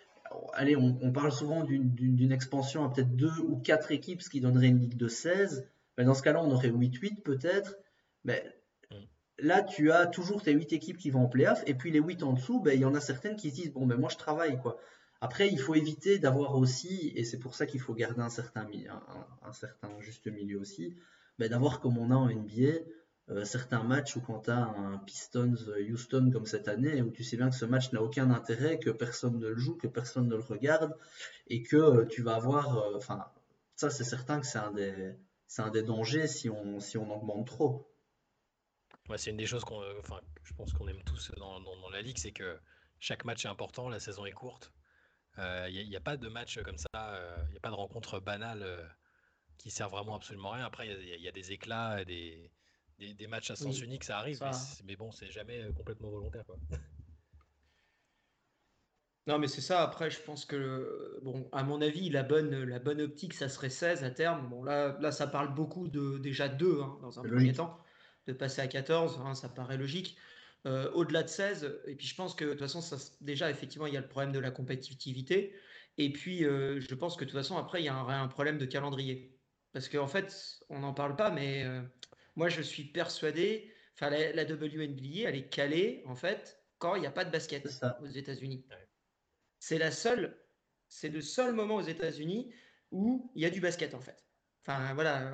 allez, 0.52 0.76
on, 0.76 1.12
parle 1.12 1.32
souvent 1.32 1.64
d'une 1.64 2.32
expansion 2.32 2.84
à 2.84 2.92
peut-être 2.92 3.16
2 3.16 3.30
ou 3.40 3.56
4 3.56 3.90
équipes, 3.90 4.22
ce 4.22 4.30
qui 4.30 4.40
donnerait 4.40 4.68
une 4.68 4.78
ligue 4.78 4.96
de 4.96 5.08
16. 5.08 5.68
Mais 5.96 6.04
dans 6.04 6.14
ce 6.14 6.22
cas-là, 6.22 6.40
on 6.42 6.50
aurait 6.52 6.70
8-8 6.70 7.22
peut-être. 7.22 7.76
Mais 8.24 8.44
là, 9.39 9.62
tu 9.62 9.93
as 9.93 10.06
toujours 10.06 10.43
tes 10.43 10.52
8 10.52 10.73
équipes 10.73 10.98
qui 10.98 11.10
vont 11.10 11.24
en 11.24 11.28
playoff, 11.28 11.62
et 11.66 11.74
puis 11.74 11.90
les 11.90 12.01
8 12.01 12.23
en 12.23 12.32
dessous, 12.32 12.60
ben, 12.60 12.74
il 12.74 12.81
y 12.81 12.85
en 12.85 12.94
a 12.94 13.01
certaines 13.01 13.36
qui 13.36 13.51
se 13.51 13.55
disent, 13.56 13.73
bon, 13.73 13.86
ben 13.86 13.97
moi 13.97 14.09
je 14.10 14.16
travaille, 14.16 14.59
quoi. 14.60 14.78
Après, 15.20 15.48
il 15.48 15.59
faut 15.59 15.74
éviter 15.74 16.19
d'avoir 16.19 16.56
aussi, 16.56 17.12
et 17.16 17.24
c'est 17.24 17.39
pour 17.39 17.55
ça 17.55 17.66
qu'il 17.66 17.81
faut 17.81 17.94
garder 17.94 18.20
un 18.20 18.28
certain, 18.28 18.69
un, 19.43 19.52
certain 19.52 20.01
juste 20.01 20.27
milieu 20.28 20.60
aussi, 20.60 20.94
ben, 21.39 21.51
d'avoir 21.51 21.81
comme 21.81 21.98
on 21.98 22.10
a 22.10 22.15
en 22.15 22.28
NBA, 22.28 22.85
euh, 23.31 23.44
certains 23.44 23.82
matchs 23.82 24.16
où 24.16 24.20
quand 24.20 24.40
tu 24.40 24.51
as 24.51 24.65
un 24.65 24.98
Pistons 24.98 25.55
Houston 25.90 26.31
comme 26.32 26.47
cette 26.47 26.69
année, 26.69 27.02
où 27.02 27.10
tu 27.10 27.24
sais 27.24 27.36
bien 27.36 27.51
que 27.51 27.56
ce 27.56 27.65
match 27.65 27.93
n'a 27.93 28.02
aucun 28.02 28.31
intérêt, 28.31 28.78
que 28.78 28.90
personne 28.90 29.39
ne 29.39 29.48
le 29.48 29.56
joue, 29.56 29.77
que 29.77 29.89
personne 29.89 30.28
ne 30.28 30.36
le 30.36 30.43
regarde, 30.43 30.97
et 31.48 31.62
que 31.62 31.77
euh, 31.77 32.05
tu 32.06 32.23
vas 32.23 32.36
avoir, 32.36 32.78
euh, 32.78 32.97
enfin, 32.97 33.27
ça 33.77 33.90
c'est 33.90 34.05
certain 34.05 34.40
que 34.40 34.47
c'est 34.47 34.59
un, 34.59 34.73
des, 34.73 35.15
un 35.59 35.70
des 35.70 35.82
dangers 35.82 36.27
si 36.27 36.48
on, 36.48 36.81
si 36.81 36.97
on 36.97 37.10
augmente 37.15 37.47
trop 37.47 37.88
c'est 39.16 39.30
une 39.30 39.36
des 39.36 39.47
choses 39.47 39.64
qu'on, 39.64 39.80
euh, 39.82 39.94
enfin, 40.01 40.20
je 40.43 40.52
pense 40.55 40.72
qu'on 40.72 40.86
aime 40.89 41.02
tous 41.05 41.32
dans, 41.36 41.60
la 41.90 42.02
ligue, 42.02 42.18
c'est 42.18 42.32
que 42.32 42.59
chaque 43.01 43.24
match 43.24 43.44
est 43.44 43.48
important, 43.48 43.89
la 43.89 44.01
saison 44.01 44.26
est 44.26 44.32
courte. 44.32 44.72
Il 45.36 45.44
euh, 45.44 45.70
n'y 45.70 45.97
a, 45.97 46.01
pas 46.01 46.16
de 46.16 46.28
match 46.28 46.60
comme 46.62 46.76
ça, 46.76 46.89
il 46.94 46.98
euh, 46.98 47.51
n'y 47.51 47.56
a 47.56 47.60
pas 47.60 47.70
de 47.70 47.76
rencontre 47.76 48.18
banale 48.18 48.66
qui 49.56 49.70
sert 49.70 49.89
vraiment 49.89 50.16
absolument 50.16 50.52
à 50.52 50.56
rien. 50.56 50.66
Après, 50.66 50.89
il 50.89 51.22
y, 51.22 51.28
a 51.28 51.32
des 51.32 51.52
éclats, 51.52 52.05
des, 52.05 52.51
des, 52.98 53.26
matchs 53.28 53.52
à 53.52 53.56
sens 53.56 53.80
unique, 53.80 54.05
ça 54.05 54.18
arrive, 54.18 54.40
Mais, 54.85 54.97
bon, 54.97 55.12
c'est 55.12 55.30
jamais 55.30 55.72
complètement 55.74 56.10
volontaire. 56.10 56.44
Non, 59.26 59.39
mais 59.39 59.47
c'est 59.47 59.60
ça. 59.60 59.82
Après, 59.82 60.09
je 60.09 60.22
pense 60.22 60.47
que, 60.47 61.20
bon, 61.22 61.51
à 61.52 61.62
mon 61.62 61.82
avis, 61.82 62.09
la 62.09 62.22
bonne, 62.22 62.64
la 62.64 62.78
bonne 62.78 63.02
optique, 63.02 63.35
ça 63.35 63.51
serait 63.51 63.68
16 63.68 64.02
à 64.02 64.10
terme. 64.10 64.48
Bon, 64.48 64.64
là, 64.64 64.97
là 65.01 65.12
ça 65.12 65.26
parle 65.26 65.55
beaucoup 65.55 65.86
de 65.86 66.16
déjà 66.16 66.48
2 66.48 66.80
hein, 66.80 66.97
dans 67.02 67.20
un 67.20 67.22
premier 67.24 67.52
temps 67.52 67.78
de 68.28 68.32
passer 68.34 68.60
à 68.60 68.68
14, 68.68 69.20
hein, 69.24 69.34
ça 69.34 69.48
paraît 69.48 69.78
logique. 69.78 70.16
Euh, 70.66 70.90
au-delà 70.92 71.22
de 71.22 71.28
16, 71.28 71.80
et 71.86 71.94
puis 71.94 72.06
je 72.06 72.14
pense 72.14 72.34
que 72.34 72.44
de 72.44 72.50
toute 72.50 72.60
façon, 72.60 72.80
ça, 72.80 72.96
déjà, 73.20 73.50
effectivement, 73.50 73.86
il 73.86 73.94
y 73.94 73.96
a 73.96 74.00
le 74.00 74.09
problème 74.09 74.32
de 74.32 74.38
la 74.38 74.50
compétitivité. 74.50 75.55
Et 75.96 76.12
puis, 76.12 76.44
euh, 76.44 76.80
je 76.80 76.94
pense 76.94 77.16
que 77.16 77.24
de 77.24 77.30
toute 77.30 77.38
façon, 77.38 77.56
après, 77.56 77.80
il 77.80 77.86
y 77.86 77.88
a 77.88 77.94
un, 77.94 78.28
problème 78.28 78.59
de 78.59 78.66
calendrier. 78.66 79.34
Parce 79.72 79.88
qu'en 79.88 80.06
fait, 80.06 80.60
on 80.68 80.80
n'en 80.80 80.92
parle 80.92 81.16
pas, 81.16 81.30
mais 81.30 81.64
euh, 81.64 81.82
moi, 82.36 82.48
je 82.48 82.60
suis 82.60 82.84
persuadé, 82.84 83.72
enfin, 83.94 84.10
la, 84.10 84.32
la, 84.32 84.44
WNBA, 84.44 85.28
elle 85.28 85.36
est 85.36 85.48
calée, 85.48 86.02
en 86.06 86.14
fait, 86.14 86.60
quand 86.78 86.96
il 86.96 87.00
n'y 87.00 87.06
a 87.06 87.12
pas 87.12 87.24
de 87.24 87.30
basket 87.30 87.66
aux 88.02 88.06
États-Unis. 88.06 88.64
C'est 89.59 89.78
la 89.78 89.90
seule, 89.90 90.36
c'est 90.88 91.09
le 91.09 91.20
seul 91.20 91.55
moment 91.55 91.76
aux 91.76 91.82
États-Unis 91.82 92.52
où 92.90 93.30
il 93.34 93.42
y 93.42 93.46
a 93.46 93.50
du 93.50 93.60
basket, 93.60 93.94
en 93.94 94.00
fait. 94.00 94.27
Enfin, 94.66 94.93
voilà, 94.94 95.32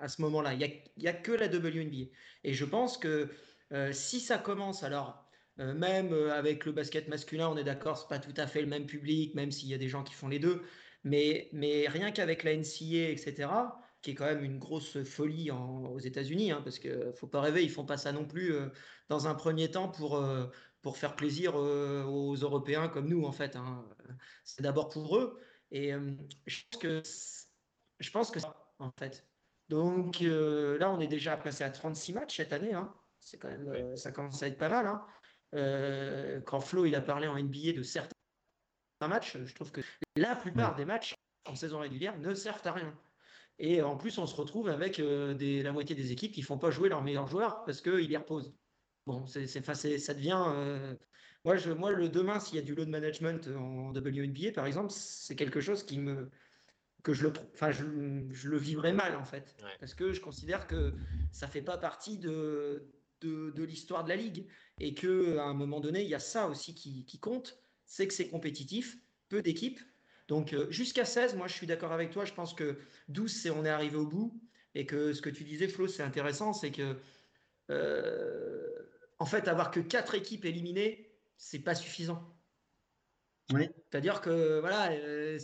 à 0.00 0.08
ce 0.08 0.20
moment-là, 0.22 0.54
il 0.54 0.82
n'y 0.96 1.08
a, 1.08 1.12
que 1.12 1.32
la 1.32 1.46
WNBA. 1.46 2.10
Et 2.44 2.52
je 2.52 2.64
pense 2.64 2.98
que 2.98 3.30
euh, 3.72 3.92
si 3.92 4.20
ça 4.20 4.38
commence, 4.38 4.82
alors, 4.82 5.24
euh, 5.60 5.74
même 5.74 6.12
euh, 6.12 6.32
avec 6.32 6.64
le 6.66 6.72
basket 6.72 7.08
masculin, 7.08 7.48
on 7.48 7.56
est 7.56 7.64
d'accord, 7.64 7.98
c'est 7.98 8.08
pas 8.08 8.18
tout 8.18 8.34
à 8.36 8.46
fait 8.46 8.60
le 8.60 8.66
même 8.66 8.86
public, 8.86 9.34
même 9.34 9.50
s'il 9.50 9.68
y 9.68 9.74
a 9.74 9.78
des 9.78 9.88
gens 9.88 10.02
qui 10.04 10.14
font 10.14 10.28
les 10.28 10.38
deux. 10.38 10.62
Mais, 11.04 11.48
mais 11.52 11.88
rien 11.88 12.10
qu'avec 12.10 12.42
la 12.44 12.54
NCA, 12.56 13.10
etc., 13.10 13.48
qui 14.02 14.12
est 14.12 14.14
quand 14.14 14.26
même 14.26 14.44
une 14.44 14.58
grosse 14.58 15.02
folie 15.04 15.50
aux 15.50 15.98
États-Unis, 15.98 16.52
hein, 16.52 16.60
parce 16.62 16.78
qu'il 16.78 16.92
ne 16.92 17.12
faut 17.12 17.26
pas 17.26 17.40
rêver, 17.40 17.64
ils 17.64 17.70
font 17.70 17.84
pas 17.86 17.96
ça 17.96 18.12
non 18.12 18.24
plus 18.24 18.54
dans 19.08 19.26
un 19.26 19.34
premier 19.34 19.70
temps 19.70 19.88
pour, 19.88 20.22
pour 20.82 20.96
faire 20.96 21.16
plaisir 21.16 21.56
aux 21.56 22.34
Européens 22.36 22.88
comme 22.88 23.08
nous, 23.08 23.24
en 23.24 23.32
fait. 23.32 23.56
Hein. 23.56 23.84
C'est 24.44 24.62
d'abord 24.62 24.88
pour 24.88 25.16
eux. 25.16 25.40
Et 25.72 25.92
je 26.46 26.60
pense 26.70 26.80
que 26.80 27.02
je 27.98 28.10
pense 28.10 28.30
que 28.30 28.40
ça, 28.40 28.54
en 28.78 28.90
fait. 28.98 29.26
Donc 29.68 30.22
euh, 30.22 30.78
là, 30.78 30.90
on 30.90 31.00
est 31.00 31.06
déjà 31.06 31.36
passé 31.36 31.64
à 31.64 31.70
36 31.70 32.12
matchs 32.12 32.36
cette 32.36 32.52
année. 32.52 32.72
Hein. 32.72 32.92
C'est 33.18 33.38
quand 33.38 33.48
même, 33.48 33.68
euh, 33.68 33.96
ça 33.96 34.12
commence 34.12 34.42
à 34.42 34.48
être 34.48 34.58
pas 34.58 34.68
mal. 34.68 34.86
Hein. 34.86 35.04
Euh, 35.54 36.40
quand 36.42 36.60
Flo 36.60 36.84
il 36.84 36.94
a 36.94 37.00
parlé 37.00 37.26
en 37.26 37.38
NBA 37.38 37.72
de 37.76 37.82
certains 37.82 38.14
matchs, 39.08 39.36
je 39.44 39.54
trouve 39.54 39.72
que 39.72 39.80
la 40.16 40.36
plupart 40.36 40.74
des 40.76 40.84
matchs 40.84 41.14
en 41.46 41.54
saison 41.54 41.80
régulière 41.80 42.18
ne 42.18 42.34
servent 42.34 42.66
à 42.66 42.72
rien. 42.72 42.98
Et 43.58 43.80
en 43.80 43.96
plus, 43.96 44.18
on 44.18 44.26
se 44.26 44.34
retrouve 44.34 44.68
avec 44.68 45.00
des, 45.00 45.62
la 45.62 45.72
moitié 45.72 45.96
des 45.96 46.12
équipes 46.12 46.32
qui 46.32 46.42
font 46.42 46.58
pas 46.58 46.70
jouer 46.70 46.88
leurs 46.88 47.02
meilleurs 47.02 47.26
joueurs 47.26 47.64
parce 47.64 47.80
qu'ils 47.80 48.10
les 48.10 48.16
reposent. 48.16 48.54
Bon, 49.06 49.24
c'est, 49.26 49.46
ça 49.46 50.14
devient. 50.14 50.96
moi, 51.44 51.56
je, 51.56 51.70
moi, 51.72 51.90
le 51.92 52.08
demain, 52.08 52.38
s'il 52.38 52.56
y 52.56 52.58
a 52.58 52.62
du 52.62 52.74
load 52.74 52.88
management 52.88 53.48
en 53.56 53.92
WNBA, 53.92 54.52
par 54.52 54.66
exemple, 54.66 54.90
c'est 54.90 55.36
quelque 55.36 55.60
chose 55.60 55.84
qui 55.84 55.98
me, 55.98 56.30
que 57.06 57.14
je 57.14 57.22
le, 57.22 57.32
enfin, 57.54 57.70
je, 57.70 57.84
je, 58.32 58.48
le 58.48 58.58
vivrais 58.58 58.92
mal 58.92 59.14
en 59.14 59.24
fait, 59.24 59.54
parce 59.78 59.94
que 59.94 60.12
je 60.12 60.20
considère 60.20 60.66
que 60.66 60.92
ça 61.30 61.46
fait 61.46 61.62
pas 61.62 61.78
partie 61.78 62.18
de, 62.18 62.90
de, 63.20 63.50
de 63.50 63.62
l'histoire 63.62 64.02
de 64.02 64.08
la 64.08 64.16
ligue 64.16 64.48
et 64.80 64.92
que 64.92 65.36
à 65.36 65.44
un 65.44 65.54
moment 65.54 65.78
donné, 65.78 66.02
il 66.02 66.08
y 66.08 66.16
a 66.16 66.18
ça 66.18 66.48
aussi 66.48 66.74
qui, 66.74 67.04
qui 67.04 67.20
compte, 67.20 67.60
c'est 67.84 68.08
que 68.08 68.12
c'est 68.12 68.26
compétitif, 68.26 68.98
peu 69.28 69.40
d'équipes. 69.40 69.78
Donc 70.26 70.52
euh, 70.52 70.68
jusqu'à 70.72 71.04
16, 71.04 71.36
moi 71.36 71.46
je 71.46 71.52
suis 71.52 71.68
d'accord 71.68 71.92
avec 71.92 72.10
toi, 72.10 72.24
je 72.24 72.32
pense 72.32 72.54
que 72.54 72.76
12 73.06 73.32
c'est 73.32 73.50
on 73.50 73.64
est 73.64 73.68
arrivé 73.70 73.94
au 73.94 74.08
bout 74.08 74.42
Et 74.74 74.84
que 74.84 75.12
ce 75.12 75.22
que 75.22 75.30
tu 75.30 75.44
disais, 75.44 75.68
Flo, 75.68 75.86
c'est 75.86 76.02
intéressant, 76.02 76.52
c'est 76.54 76.72
que 76.72 76.96
euh, 77.70 78.66
en 79.20 79.26
fait, 79.26 79.46
avoir 79.46 79.70
que 79.70 79.78
quatre 79.78 80.16
équipes 80.16 80.44
éliminées, 80.44 81.08
c'est 81.36 81.60
pas 81.60 81.76
suffisant. 81.76 82.36
Oui. 83.52 83.68
C'est-à-dire 83.90 84.20
que 84.20 84.58
voilà, 84.58 84.90
euh, 84.90 85.38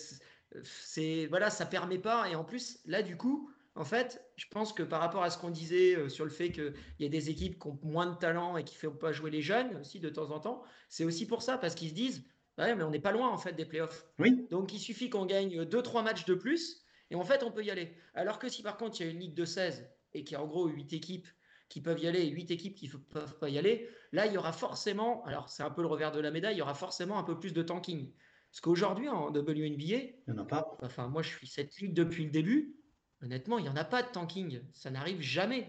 c'est 0.65 1.27
voilà, 1.27 1.51
ça 1.51 1.67
permet 1.67 1.99
pas. 1.99 2.29
Et 2.29 2.35
en 2.35 2.45
plus, 2.45 2.81
là, 2.87 3.03
du 3.03 3.17
coup, 3.17 3.51
en 3.75 3.85
fait, 3.85 4.23
je 4.37 4.47
pense 4.51 4.73
que 4.73 4.83
par 4.83 5.01
rapport 5.01 5.23
à 5.23 5.31
ce 5.31 5.39
qu'on 5.39 5.51
disait 5.51 5.97
euh, 5.97 6.09
sur 6.09 6.25
le 6.25 6.31
fait 6.31 6.53
qu'il 6.53 6.75
y 6.99 7.07
a 7.07 7.09
des 7.09 7.31
équipes 7.31 7.59
qui 7.59 7.69
ont 7.69 7.79
moins 7.83 8.07
de 8.07 8.17
talent 8.17 8.57
et 8.57 8.65
qui 8.65 8.75
ne 8.75 8.91
font 8.91 8.97
pas 8.97 9.13
jouer 9.13 9.31
les 9.31 9.41
jeunes 9.41 9.77
aussi 9.77 9.99
de 9.99 10.11
temps 10.11 10.31
en 10.31 10.41
temps, 10.41 10.63
c'est 10.89 11.05
aussi 11.05 11.27
pour 11.27 11.43
ça, 11.43 11.57
parce 11.57 11.75
qu'ils 11.75 11.89
se 11.89 11.95
disent, 11.95 12.25
ouais, 12.59 12.75
mais 12.75 12.83
on 12.83 12.91
n'est 12.91 13.01
pas 13.01 13.13
loin 13.13 13.31
en 13.31 13.39
fait 13.39 13.55
des 13.55 13.65
playoffs. 13.65 14.07
Oui. 14.19 14.47
Donc 14.51 14.73
il 14.73 14.79
suffit 14.79 15.09
qu'on 15.09 15.27
gagne 15.27 15.63
2-3 15.63 16.05
matchs 16.05 16.25
de 16.27 16.35
plus 16.35 16.85
et 17.11 17.15
en 17.15 17.25
fait 17.25 17.43
on 17.43 17.51
peut 17.51 17.65
y 17.65 17.71
aller. 17.71 17.97
Alors 18.15 18.39
que 18.39 18.49
si 18.49 18.63
par 18.63 18.77
contre 18.77 19.01
il 19.01 19.07
y 19.07 19.09
a 19.09 19.13
une 19.13 19.21
ligue 19.21 19.35
de 19.35 19.45
16 19.45 19.89
et 20.13 20.25
qu'il 20.25 20.37
y 20.37 20.41
a 20.41 20.43
en 20.43 20.47
gros 20.47 20.67
8 20.67 20.93
équipes 20.93 21.29
qui 21.69 21.81
peuvent 21.81 21.99
y 21.99 22.07
aller 22.07 22.21
et 22.21 22.29
8 22.29 22.51
équipes 22.51 22.75
qui 22.75 22.89
ne 22.89 22.99
peuvent 22.99 23.39
pas 23.39 23.49
y 23.49 23.59
aller, 23.59 23.89
là 24.13 24.27
il 24.27 24.33
y 24.35 24.37
aura 24.37 24.53
forcément, 24.53 25.25
alors 25.25 25.49
c'est 25.49 25.63
un 25.63 25.71
peu 25.71 25.81
le 25.81 25.89
revers 25.89 26.13
de 26.13 26.21
la 26.21 26.31
médaille, 26.31 26.57
il 26.57 26.59
y 26.59 26.63
aura 26.63 26.75
forcément 26.75 27.19
un 27.19 27.25
peu 27.25 27.39
plus 27.39 27.55
de 27.55 27.63
tanking. 27.63 28.13
Parce 28.53 28.61
qu'aujourd'hui 28.61 29.09
en 29.09 29.31
WNBA, 29.31 29.57
il 29.57 30.15
n'y 30.29 30.35
en 30.35 30.39
a 30.39 30.45
pas. 30.45 30.77
Enfin, 30.83 31.09
moi 31.09 31.23
je 31.23 31.31
suis 31.31 31.47
cette 31.47 31.75
ligue 31.79 31.95
depuis 31.95 32.25
le 32.25 32.31
début 32.31 32.77
Honnêtement, 33.23 33.59
il 33.59 33.63
n'y 33.63 33.69
en 33.69 33.77
a 33.77 33.85
pas 33.85 34.03
de 34.03 34.09
tanking. 34.09 34.61
Ça 34.73 34.91
n'arrive 34.91 35.21
jamais. 35.21 35.69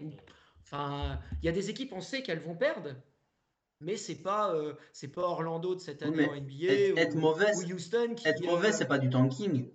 Enfin, 0.62 1.20
il 1.40 1.46
y 1.46 1.48
a 1.48 1.52
des 1.52 1.70
équipes, 1.70 1.92
on 1.92 2.00
sait 2.00 2.22
qu'elles 2.22 2.40
vont 2.40 2.56
perdre, 2.56 2.96
mais 3.80 3.96
c'est 3.96 4.22
pas 4.22 4.54
euh, 4.54 4.74
c'est 4.92 5.08
pas 5.08 5.22
Orlando 5.22 5.74
de 5.74 5.80
cette 5.80 6.02
année 6.02 6.26
en 6.26 6.34
NBA 6.34 7.00
être, 7.00 7.14
mauvais, 7.14 7.52
Houston 7.70 8.16
être 8.24 8.44
mauvais, 8.44 8.72
c'est 8.72 8.86
pas 8.86 8.98
du 8.98 9.08
tanking. 9.08 9.70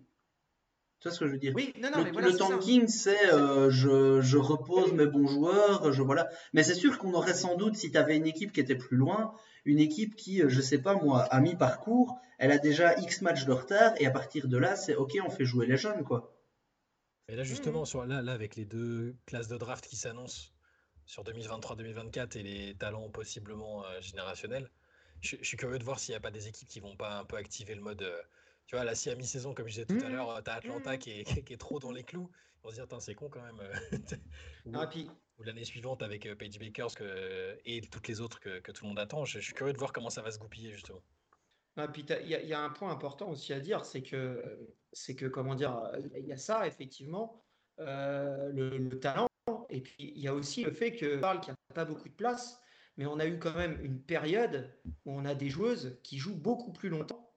Tu 0.99 1.07
vois 1.07 1.15
ce 1.15 1.19
que 1.19 1.27
je 1.27 1.31
veux 1.31 1.37
dire? 1.37 1.53
Oui, 1.55 1.73
non, 1.79 1.89
non, 1.91 1.99
le, 1.99 2.03
mais 2.05 2.11
voilà, 2.11 2.27
le 2.27 2.35
tanking, 2.35 2.87
c'est 2.87 3.31
euh, 3.31 3.69
je, 3.69 4.19
je, 4.19 4.37
repose 4.37 4.91
mes 4.91 5.05
bons 5.05 5.27
joueurs, 5.27 5.93
je 5.93 6.01
voilà. 6.01 6.27
Mais 6.51 6.63
c'est 6.63 6.75
sûr 6.75 6.97
qu'on 6.97 7.13
aurait 7.13 7.33
sans 7.33 7.55
doute, 7.55 7.77
si 7.77 7.89
tu 7.91 7.97
avais 7.97 8.17
une 8.17 8.27
équipe 8.27 8.51
qui 8.51 8.59
était 8.59 8.75
plus 8.75 8.97
loin, 8.97 9.33
une 9.65 9.79
équipe 9.79 10.15
qui, 10.15 10.41
euh, 10.41 10.49
je 10.49 10.61
sais 10.61 10.81
pas 10.81 10.95
moi, 10.95 11.23
à 11.23 11.39
mi-parcours, 11.39 12.19
elle 12.37 12.51
a 12.51 12.57
déjà 12.57 12.97
X 12.99 13.21
matchs 13.21 13.45
de 13.45 13.51
retard 13.51 13.93
et 13.97 14.05
à 14.05 14.11
partir 14.11 14.47
de 14.47 14.57
là, 14.57 14.75
c'est 14.75 14.95
ok, 14.95 15.17
on 15.25 15.29
fait 15.29 15.45
jouer 15.45 15.65
les 15.67 15.77
jeunes, 15.77 16.03
quoi. 16.03 16.35
Et 17.27 17.35
là, 17.35 17.43
justement, 17.43 17.83
mmh. 17.83 17.85
sur, 17.85 18.05
là, 18.05 18.21
là, 18.21 18.31
avec 18.31 18.55
les 18.55 18.65
deux 18.65 19.15
classes 19.27 19.47
de 19.47 19.57
draft 19.57 19.85
qui 19.85 19.95
s'annoncent 19.95 20.49
sur 21.05 21.23
2023-2024 21.23 22.37
et 22.37 22.43
les 22.43 22.75
talents 22.75 23.09
possiblement 23.09 23.85
euh, 23.85 24.01
générationnels, 24.01 24.69
je, 25.21 25.35
suis 25.41 25.57
curieux 25.57 25.77
de 25.77 25.83
voir 25.83 25.99
s'il 25.99 26.13
n'y 26.13 26.17
a 26.17 26.21
pas 26.21 26.31
des 26.31 26.47
équipes 26.47 26.67
qui 26.67 26.79
vont 26.79 26.95
pas 26.95 27.19
un 27.19 27.25
peu 27.25 27.37
activer 27.37 27.75
le 27.75 27.81
mode. 27.81 28.01
Euh, 28.01 28.19
tu 28.65 28.75
vois, 28.75 28.85
là, 28.85 28.95
si 28.95 29.09
à 29.09 29.15
mi-saison, 29.15 29.53
comme 29.53 29.67
je 29.67 29.73
disais 29.73 29.85
tout 29.85 30.03
à 30.03 30.09
mmh. 30.09 30.13
l'heure, 30.13 30.41
tu 30.43 30.49
as 30.49 30.53
Atlanta 30.55 30.95
mmh. 30.95 30.97
qui 30.97 31.11
est, 31.11 31.23
qui 31.45 31.53
est, 31.53 31.57
trop 31.57 31.79
dans 31.79 31.91
les 31.91 32.03
clous, 32.03 32.31
ils 32.31 32.63
vont 32.63 32.69
se 32.71 32.75
dire, 32.75 33.01
c'est 33.01 33.15
con 33.15 33.29
quand 33.29 33.43
même. 33.43 33.61
ah, 34.73 34.87
puis... 34.87 35.09
l'année 35.43 35.65
suivante 35.65 36.01
avec 36.03 36.25
euh, 36.25 36.35
Paige 36.35 36.59
Bakers 36.59 36.95
que, 36.95 37.57
et 37.65 37.81
toutes 37.81 38.07
les 38.07 38.21
autres 38.21 38.39
que, 38.39 38.59
que, 38.59 38.71
tout 38.71 38.85
le 38.85 38.89
monde 38.89 38.99
attend. 38.99 39.25
Je, 39.25 39.39
suis 39.39 39.53
curieux 39.53 39.73
de 39.73 39.77
voir 39.77 39.93
comment 39.93 40.09
ça 40.09 40.21
va 40.21 40.31
se 40.31 40.39
goupiller, 40.39 40.71
justement. 40.71 41.01
Ah, 41.77 41.87
il 41.95 42.27
y, 42.27 42.47
y, 42.47 42.53
a 42.53 42.59
un 42.59 42.69
point 42.69 42.91
important 42.91 43.29
aussi 43.29 43.53
à 43.53 43.59
dire, 43.59 43.85
c'est 43.85 44.01
que 44.01 44.43
c'est 44.93 45.15
que, 45.15 45.25
comment 45.25 45.55
dire, 45.55 45.81
il 46.17 46.25
y 46.25 46.33
a 46.33 46.37
ça, 46.37 46.67
effectivement, 46.67 47.43
euh, 47.79 48.51
le, 48.51 48.99
talent. 48.99 49.27
Et 49.69 49.81
puis, 49.81 50.13
il 50.15 50.21
y 50.21 50.27
a 50.27 50.33
aussi 50.33 50.63
le 50.63 50.71
fait 50.71 50.95
que, 50.95 51.17
parle 51.17 51.39
qu'il 51.39 51.51
n'y 51.51 51.57
a 51.71 51.73
pas 51.73 51.85
beaucoup 51.85 52.09
de 52.09 52.13
place, 52.13 52.61
mais 52.97 53.05
on 53.05 53.19
a 53.19 53.27
eu 53.27 53.39
quand 53.39 53.55
même 53.55 53.79
une 53.83 54.01
période 54.01 54.73
où 55.05 55.13
on 55.13 55.25
a 55.25 55.35
des 55.35 55.49
joueuses 55.49 55.99
qui 56.03 56.17
jouent 56.17 56.35
beaucoup 56.35 56.71
plus 56.73 56.89
longtemps 56.89 57.33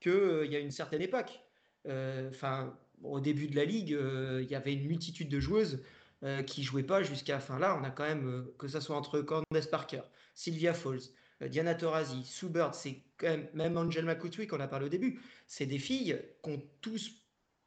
qu'il 0.00 0.12
euh, 0.12 0.46
y 0.46 0.56
a 0.56 0.58
une 0.58 0.70
certaine 0.70 1.02
époque. 1.02 1.40
Euh, 1.86 2.28
enfin, 2.30 2.78
au 3.02 3.20
début 3.20 3.48
de 3.48 3.56
la 3.56 3.64
ligue, 3.64 3.90
il 3.90 4.48
y 4.48 4.54
avait 4.54 4.74
une 4.74 4.86
multitude 4.86 5.28
de 5.28 5.40
joueuses 5.40 5.82
qui 6.46 6.62
jouaient 6.62 6.82
pas 6.82 7.02
jusqu'à. 7.02 7.36
Enfin, 7.36 7.58
là, 7.58 7.76
on 7.80 7.84
a 7.84 7.90
quand 7.90 8.04
même, 8.04 8.46
que 8.58 8.68
ce 8.68 8.80
soit 8.80 8.96
entre 8.96 9.20
Candace 9.20 9.66
Parker, 9.66 10.02
Sylvia 10.34 10.74
Falls, 10.74 11.00
Diana 11.40 11.74
Taurasi, 11.74 12.24
Sue 12.24 12.48
Bird, 12.48 12.74
c'est 12.74 13.02
quand 13.16 13.28
même, 13.28 13.48
même 13.54 13.76
Angel 13.76 14.04
McCoutry 14.04 14.46
qu'on 14.46 14.60
a 14.60 14.68
parlé 14.68 14.86
au 14.86 14.88
début, 14.88 15.20
c'est 15.46 15.66
des 15.66 15.78
filles 15.78 16.20
qui 16.42 16.50
ont 16.50 16.62
tous 16.80 17.10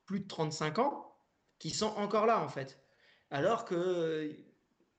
plus 0.05 0.21
de 0.21 0.27
35 0.27 0.79
ans, 0.79 1.15
qui 1.59 1.71
sont 1.71 1.87
encore 1.97 2.25
là 2.25 2.41
en 2.41 2.47
fait. 2.47 2.81
Alors 3.31 3.65
que 3.65 4.33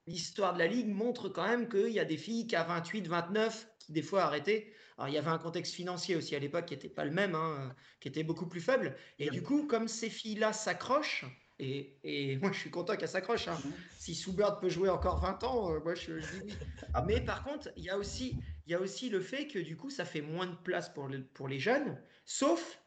l'histoire 0.07 0.53
de 0.53 0.59
la 0.59 0.67
Ligue 0.67 0.89
montre 0.89 1.29
quand 1.29 1.47
même 1.47 1.69
qu'il 1.69 1.91
y 1.91 2.01
a 2.01 2.05
des 2.05 2.17
filles 2.17 2.47
qui 2.47 2.57
à 2.57 2.65
28, 2.65 3.09
29, 3.09 3.69
qui 3.79 3.93
des 3.93 4.03
fois 4.03 4.25
arrêtaient. 4.25 4.73
Alors 4.99 5.09
il 5.09 5.15
y 5.15 5.19
avait 5.19 5.31
un 5.31 5.39
contexte 5.39 5.75
financier 5.75 6.17
aussi 6.17 6.35
à 6.35 6.39
l'époque 6.39 6.67
qui 6.67 6.75
n'était 6.75 6.89
pas 6.89 7.05
le 7.05 7.13
même, 7.13 7.35
hein, 7.35 7.75
qui 8.01 8.09
était 8.09 8.25
beaucoup 8.25 8.47
plus 8.47 8.61
faible. 8.61 8.97
Et 9.19 9.31
du 9.31 9.43
coup, 9.43 9.67
comme 9.67 9.89
ces 9.89 10.11
filles-là 10.11 10.53
s'accrochent, 10.53 11.25
et, 11.59 11.99
et, 12.05 12.37
moi 12.37 12.53
je 12.53 12.59
suis 12.59 12.71
content 12.71 12.97
qu'elles 12.97 13.09
s'accrochent. 13.09 13.49
Hein. 13.49 13.59
Si 13.99 14.15
Soubert 14.15 14.59
peut 14.59 14.69
jouer 14.69 14.89
encore 14.89 15.21
20 15.21 15.45
ans, 15.45 15.73
euh, 15.73 15.81
moi 15.81 15.95
je, 15.95 16.13
dis 16.13 16.41
oui. 16.45 16.55
Ah 16.95 17.03
Mais 17.03 17.21
par 17.21 17.45
contre, 17.45 17.71
il 17.77 17.85
y, 17.85 17.91
a 17.91 17.97
aussi, 17.97 18.37
il 18.67 18.73
y 18.73 18.75
a 18.75 18.81
aussi 18.81 19.09
le 19.09 19.21
fait 19.21 19.47
que 19.47 19.59
du 19.59 19.77
coup, 19.77 19.91
ça 19.91 20.05
fait 20.05 20.21
moins 20.21 20.47
de 20.47 20.57
place 20.57 20.89
pour, 20.91 21.09
pour 21.35 21.49
les 21.49 21.59
jeunes, 21.59 21.99
sauf 22.25 22.81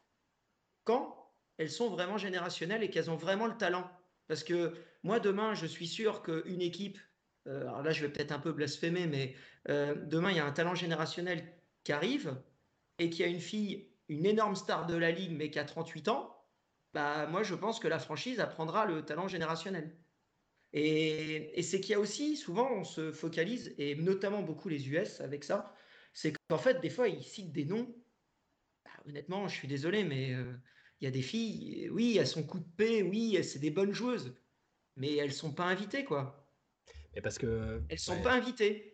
quand 0.84 1.20
elles 1.58 1.70
sont 1.70 1.90
vraiment 1.90 2.18
générationnelles 2.18 2.84
et 2.84 2.90
qu'elles 2.90 3.12
ont 3.12 3.18
vraiment 3.18 3.48
le 3.48 3.58
talent. 3.58 3.90
Parce 4.28 4.44
que 4.44 4.74
moi, 5.04 5.20
demain, 5.20 5.54
je 5.54 5.66
suis 5.66 5.88
sûr 5.88 6.22
qu'une 6.22 6.62
équipe, 6.62 6.98
euh, 7.48 7.62
alors 7.62 7.84
là, 7.84 7.92
je 7.92 8.02
vais 8.06 8.12
peut-être 8.12 8.32
un 8.32 8.40
peu 8.40 8.52
blasphémer, 8.52 9.08
mais 9.08 9.36
euh, 9.70 9.96
demain, 10.06 10.32
il 10.32 10.38
y 10.38 10.40
a 10.40 10.46
un 10.46 10.52
talent 10.52 10.76
générationnel 10.76 11.54
qui 11.84 11.92
arrive 11.92 12.42
et 12.98 13.10
qui 13.10 13.24
a 13.24 13.28
une 13.28 13.40
fille, 13.40 13.90
une 14.08 14.26
énorme 14.26 14.56
star 14.56 14.86
de 14.86 14.96
la 14.96 15.12
ligue, 15.12 15.32
mais 15.32 15.50
qui 15.50 15.60
a 15.60 15.66
38 15.66 16.08
ans. 16.10 16.39
Bah, 16.94 17.28
moi, 17.28 17.44
je 17.44 17.56
pense 17.56 17.80
que 17.80 17.88
la 17.88 18.00
franchise 18.00 18.40
apprendra 18.40 18.86
le 18.86 19.04
talent 19.04 19.28
générationnel. 19.28 19.96
Et, 20.74 21.62
c'est 21.64 21.80
qu'il 21.82 21.92
y 21.92 21.96
a 21.96 22.00
aussi, 22.00 22.38
souvent, 22.38 22.72
on 22.72 22.84
se 22.84 23.12
focalise, 23.12 23.74
et 23.78 23.96
notamment 23.96 24.42
beaucoup 24.42 24.70
les 24.70 24.90
US 24.90 25.22
avec 25.22 25.44
ça, 25.44 25.74
c'est 26.14 26.34
qu'en 26.50 26.58
fait, 26.58 26.80
des 26.80 26.90
fois, 26.90 27.08
ils 27.08 27.24
citent 27.24 27.52
des 27.52 27.66
noms. 27.66 27.96
Bah, 28.86 28.92
honnêtement, 29.08 29.48
je 29.48 29.56
suis 29.56 29.68
désolé, 29.68 30.04
mais 30.04 30.34
euh, 30.34 30.54
il 31.00 31.06
y 31.06 31.08
a 31.08 31.12
des 31.12 31.22
filles, 31.22 31.90
oui, 31.92 32.18
elles 32.18 32.28
sont 32.28 32.44
coup 32.44 32.60
de 32.60 32.70
paix, 32.78 33.02
oui, 33.02 33.44
c'est 33.44 33.60
des 33.60 33.72
bonnes 33.72 33.94
joueuses, 33.94 34.36
mais 34.96 35.16
elles 35.16 35.34
sont 35.34 35.54
pas 35.54 35.66
invitées, 35.66 36.06
quoi. 36.06 36.48
Mais 37.16 37.22
parce 37.22 37.38
que. 37.38 37.82
Elles 37.90 38.00
sont 38.00 38.22
pas 38.22 38.34
invitées. 38.34 38.89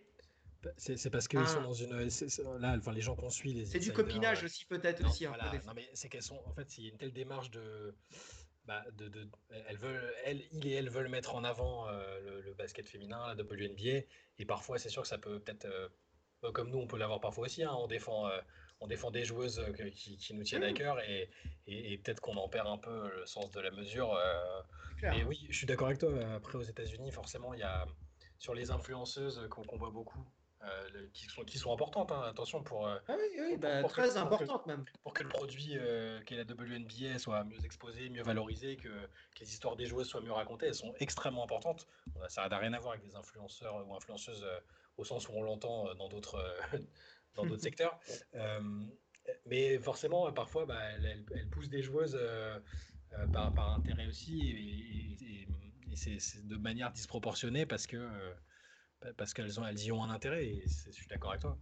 C'est 0.78 1.10
parce 1.10 1.28
sont 1.28 1.38
ah. 1.38 1.62
dans 1.62 1.74
une. 1.74 1.92
Là, 2.60 2.76
enfin, 2.78 2.94
les 2.94 3.02
gens 3.02 3.16
qu'on 3.16 3.30
suit. 3.30 3.66
C'est 3.66 3.80
du 3.80 3.94
copinage 3.94 4.44
aussi, 4.44 4.66
peut-être 4.66 5.06
aussi. 5.06 5.26
Voilà. 5.26 5.52
non, 5.66 5.74
mais 5.76 5.90
c'est 5.94 6.10
qu'elles 6.10 6.24
sont. 6.24 6.40
En 6.46 6.54
fait, 6.54 6.78
il 6.78 6.86
y 6.86 6.88
a 6.88 6.92
une 6.92 6.98
telle 6.98 7.14
démarche 7.14 7.52
de. 7.52 7.96
Bah, 8.66 8.84
de, 8.94 9.10
de, 9.10 9.30
elles 9.68 9.78
veulent, 9.78 10.14
elles, 10.24 10.42
ils 10.52 10.66
et 10.66 10.72
elles 10.72 10.90
veulent 10.90 11.08
mettre 11.08 11.36
en 11.36 11.44
avant 11.44 11.88
euh, 11.88 12.42
le, 12.42 12.54
basket 12.56 12.88
féminin, 12.88 13.36
la 13.36 13.44
WNBA, 13.44 14.08
et 14.40 14.46
parfois 14.48 14.80
c'est 14.80 14.90
sûr 14.90 15.04
que 15.04 15.08
ça 15.08 15.20
peut 15.20 15.40
peut-être, 15.40 15.66
euh, 15.66 16.52
comme 16.52 16.72
nous 16.72 16.80
on 16.80 16.88
peut 16.88 16.98
l'avoir 16.98 17.20
parfois 17.20 17.46
aussi, 17.46 17.62
hein, 17.62 17.76
on 17.78 17.86
défend 17.86 18.28
euh, 18.28 18.40
on 18.82 18.88
défend 18.88 19.12
des 19.12 19.24
joueuses 19.24 19.60
euh, 19.60 19.90
qui, 19.90 20.34
nous 20.34 20.44
tiennent 20.44 20.64
à 20.64 20.72
mmh. 20.72 20.76
cœur 20.76 21.00
et, 21.02 21.30
peut-être 22.04 22.20
qu'on 22.20 22.36
en 22.36 22.50
perd 22.50 22.68
un 22.68 22.78
peu 22.78 23.10
le 23.18 23.26
sens 23.26 23.52
de 23.52 23.60
la 23.60 23.72
mesure. 23.72 24.14
Euh. 24.14 24.62
mais 25.02 25.24
oui, 25.24 25.46
je 25.50 25.58
suis 25.58 25.66
d'accord 25.66 25.88
avec 25.88 26.00
toi. 26.00 26.12
Après, 26.36 26.58
aux 26.58 26.64
États-Unis, 26.64 27.12
forcément, 27.12 27.54
il 27.54 27.62
y 27.62 27.64
a 27.64 27.86
sur 28.38 28.54
les 28.54 28.72
influenceuses 28.72 29.48
qu'on 29.50 29.78
voit 29.78 29.92
beaucoup. 29.92 30.24
Euh, 30.66 31.08
qui, 31.14 31.26
sont, 31.28 31.44
qui 31.44 31.58
sont 31.58 31.72
importantes, 31.72 32.12
hein, 32.12 32.24
attention 32.28 32.64
pour, 32.64 32.88
ah 32.88 33.00
oui, 33.08 33.58
bah, 33.58 33.84
très 33.84 34.18
importantes 34.18 34.66
même. 34.66 34.84
Pour 35.04 35.14
que 35.14 35.24
le 35.24 35.30
produit 35.30 35.78
qu'est 36.26 36.36
la 36.36 36.44
WNBA 36.44 37.20
soit 37.20 37.44
mieux 37.44 37.64
exposé, 37.64 38.10
mieux 38.10 38.24
valorisé, 38.24 38.76
que, 38.76 38.90
les 39.40 39.50
histoires 39.50 39.76
des 39.76 39.86
joueuses 39.86 40.08
soient 40.08 40.22
mieux 40.22 40.32
racontées, 40.32 40.68
elles 40.68 40.76
sont 40.76 40.94
extrêmement 41.00 41.44
importantes. 41.44 41.88
Ça 42.30 42.48
n'a 42.48 42.58
rien 42.58 42.74
à 42.74 42.80
voir 42.80 42.94
avec 42.94 43.06
des 43.06 43.16
influenceurs 43.16 43.88
ou 43.88 43.94
influenceuses 43.96 44.46
au 44.98 45.04
sens 45.04 45.30
où 45.30 45.34
on 45.36 45.44
l'entend 45.44 45.94
dans 45.96 46.10
d'autres 46.10 46.40
dans 47.36 47.46
d'autres 47.46 47.62
secteurs. 47.62 48.00
Euh, 48.36 48.60
mais 49.46 49.78
forcément, 49.80 50.32
parfois, 50.32 50.66
bah, 50.66 50.80
elle, 51.04 51.50
pousse 51.52 51.70
des 51.70 51.82
joueuses 51.82 52.18
euh, 52.20 52.60
euh, 53.14 53.28
par, 53.28 53.54
par, 53.54 53.74
intérêt 53.74 54.08
aussi, 54.08 54.50
et, 54.50 55.48
c'est 55.96 56.46
de 56.46 56.58
manière 56.58 56.92
disproportionnée 56.92 57.66
parce 57.66 57.88
que 57.88 58.10
parce 59.18 59.34
qu'elles 59.34 59.60
ont, 59.60 59.66
elles 59.66 59.84
y 59.84 59.92
ont 59.92 60.04
un 60.04 60.10
intérêt, 60.10 60.46
et 60.46 60.64
je 60.88 60.92
suis 60.92 61.08
d'accord 61.08 61.32
avec 61.32 61.42
toi. 61.42 61.58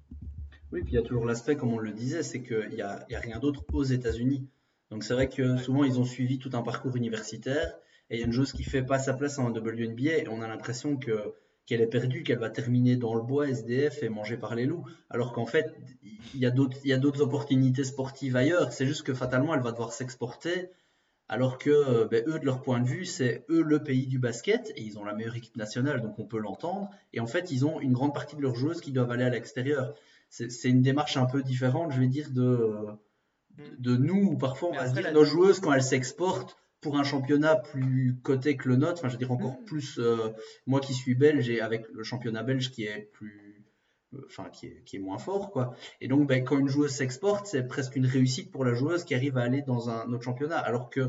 Oui, 0.71 0.81
puis 0.81 0.93
il 0.93 0.95
y 0.95 0.99
a 0.99 1.03
toujours 1.03 1.25
l'aspect, 1.25 1.55
comme 1.55 1.73
on 1.73 1.79
le 1.79 1.91
disait, 1.91 2.23
c'est 2.23 2.41
qu'il 2.41 2.69
n'y 2.69 2.81
a, 2.81 3.05
a, 3.11 3.19
rien 3.19 3.39
d'autre 3.39 3.63
aux 3.73 3.83
États-Unis. 3.83 4.47
Donc 4.89 5.03
c'est 5.03 5.13
vrai 5.13 5.29
que 5.29 5.57
souvent 5.57 5.83
ils 5.83 5.99
ont 5.99 6.05
suivi 6.05 6.39
tout 6.39 6.51
un 6.53 6.61
parcours 6.61 6.95
universitaire, 6.95 7.75
et 8.09 8.17
il 8.17 8.19
y 8.19 8.23
a 8.23 8.25
une 8.25 8.33
chose 8.33 8.51
qui 8.51 8.63
fait 8.63 8.83
pas 8.83 8.99
sa 8.99 9.13
place 9.13 9.39
en 9.39 9.51
WNBA, 9.51 10.17
et 10.17 10.27
on 10.27 10.41
a 10.41 10.47
l'impression 10.47 10.97
que 10.97 11.33
qu'elle 11.65 11.81
est 11.81 11.87
perdue, 11.87 12.23
qu'elle 12.23 12.39
va 12.39 12.49
terminer 12.49 12.97
dans 12.97 13.15
le 13.15 13.21
bois 13.21 13.47
SDF 13.47 14.03
et 14.03 14.09
manger 14.09 14.37
par 14.37 14.55
les 14.55 14.65
loups, 14.65 14.85
alors 15.09 15.31
qu'en 15.31 15.45
fait, 15.45 15.73
il 16.33 16.39
y 16.39 16.45
a 16.45 16.51
d'autres 16.97 17.21
opportunités 17.21 17.85
sportives 17.85 18.35
ailleurs. 18.35 18.73
C'est 18.73 18.85
juste 18.85 19.03
que 19.03 19.13
fatalement, 19.13 19.53
elle 19.55 19.61
va 19.61 19.71
devoir 19.71 19.93
s'exporter, 19.93 20.69
alors 21.33 21.57
que 21.57 21.71
euh, 21.71 22.05
ben, 22.05 22.23
eux, 22.27 22.37
de 22.37 22.45
leur 22.45 22.61
point 22.61 22.79
de 22.79 22.87
vue, 22.87 23.05
c'est 23.05 23.43
eux 23.49 23.63
le 23.63 23.81
pays 23.81 24.05
du 24.05 24.19
basket, 24.19 24.71
et 24.75 24.83
ils 24.83 24.99
ont 24.99 25.03
la 25.03 25.15
meilleure 25.15 25.35
équipe 25.35 25.57
nationale, 25.57 25.99
donc 26.03 26.19
on 26.19 26.25
peut 26.25 26.37
l'entendre. 26.37 26.91
Et 27.11 27.19
en 27.19 27.25
fait, 27.25 27.49
ils 27.49 27.65
ont 27.65 27.79
une 27.79 27.91
grande 27.91 28.13
partie 28.13 28.35
de 28.35 28.41
leurs 28.41 28.53
joueuses 28.53 28.81
qui 28.81 28.91
doivent 28.91 29.09
aller 29.09 29.23
à 29.23 29.31
l'extérieur. 29.31 29.95
C'est 30.29 30.69
une 30.69 30.83
démarche 30.83 31.17
un 31.17 31.25
peu 31.25 31.41
différente, 31.41 31.91
je 31.91 31.99
vais 31.99 32.07
dire, 32.07 32.29
de, 32.29 32.85
de 33.79 33.97
nous, 33.97 34.33
où 34.33 34.37
parfois 34.37 34.69
on 34.69 34.73
va 34.73 34.87
se 34.87 34.93
dire, 34.93 35.11
nos 35.11 35.25
joueuses, 35.25 35.59
quand 35.59 35.73
elles 35.73 35.81
s'exportent, 35.81 36.55
pour 36.81 36.99
un 36.99 37.03
championnat 37.03 37.55
plus 37.55 38.15
coté 38.21 38.55
que 38.55 38.69
le 38.69 38.75
nôtre, 38.75 38.99
enfin 38.99 39.07
je 39.07 39.13
veux 39.13 39.17
dire 39.17 39.31
encore 39.31 39.59
mm. 39.59 39.65
plus, 39.65 39.97
euh, 39.97 40.29
moi 40.67 40.81
qui 40.81 40.93
suis 40.93 41.15
belge 41.15 41.49
et 41.49 41.61
avec 41.61 41.87
le 41.91 42.03
championnat 42.03 42.43
belge 42.43 42.69
qui 42.69 42.83
est 42.83 43.09
plus, 43.13 43.52
enfin 44.25 44.49
qui 44.49 44.67
est, 44.67 44.83
qui 44.85 44.97
est 44.97 44.99
moins 44.99 45.17
fort 45.17 45.51
quoi. 45.51 45.75
Et 46.01 46.07
donc 46.07 46.27
ben, 46.27 46.43
quand 46.43 46.57
une 46.57 46.67
joueuse 46.67 46.91
s'exporte, 46.91 47.47
c'est 47.47 47.67
presque 47.67 47.95
une 47.95 48.05
réussite 48.05 48.51
pour 48.51 48.65
la 48.65 48.73
joueuse 48.73 49.03
qui 49.03 49.15
arrive 49.15 49.37
à 49.37 49.41
aller 49.41 49.61
dans 49.61 49.89
un 49.89 50.11
autre 50.13 50.23
championnat, 50.23 50.57
alors 50.57 50.89
que 50.89 51.01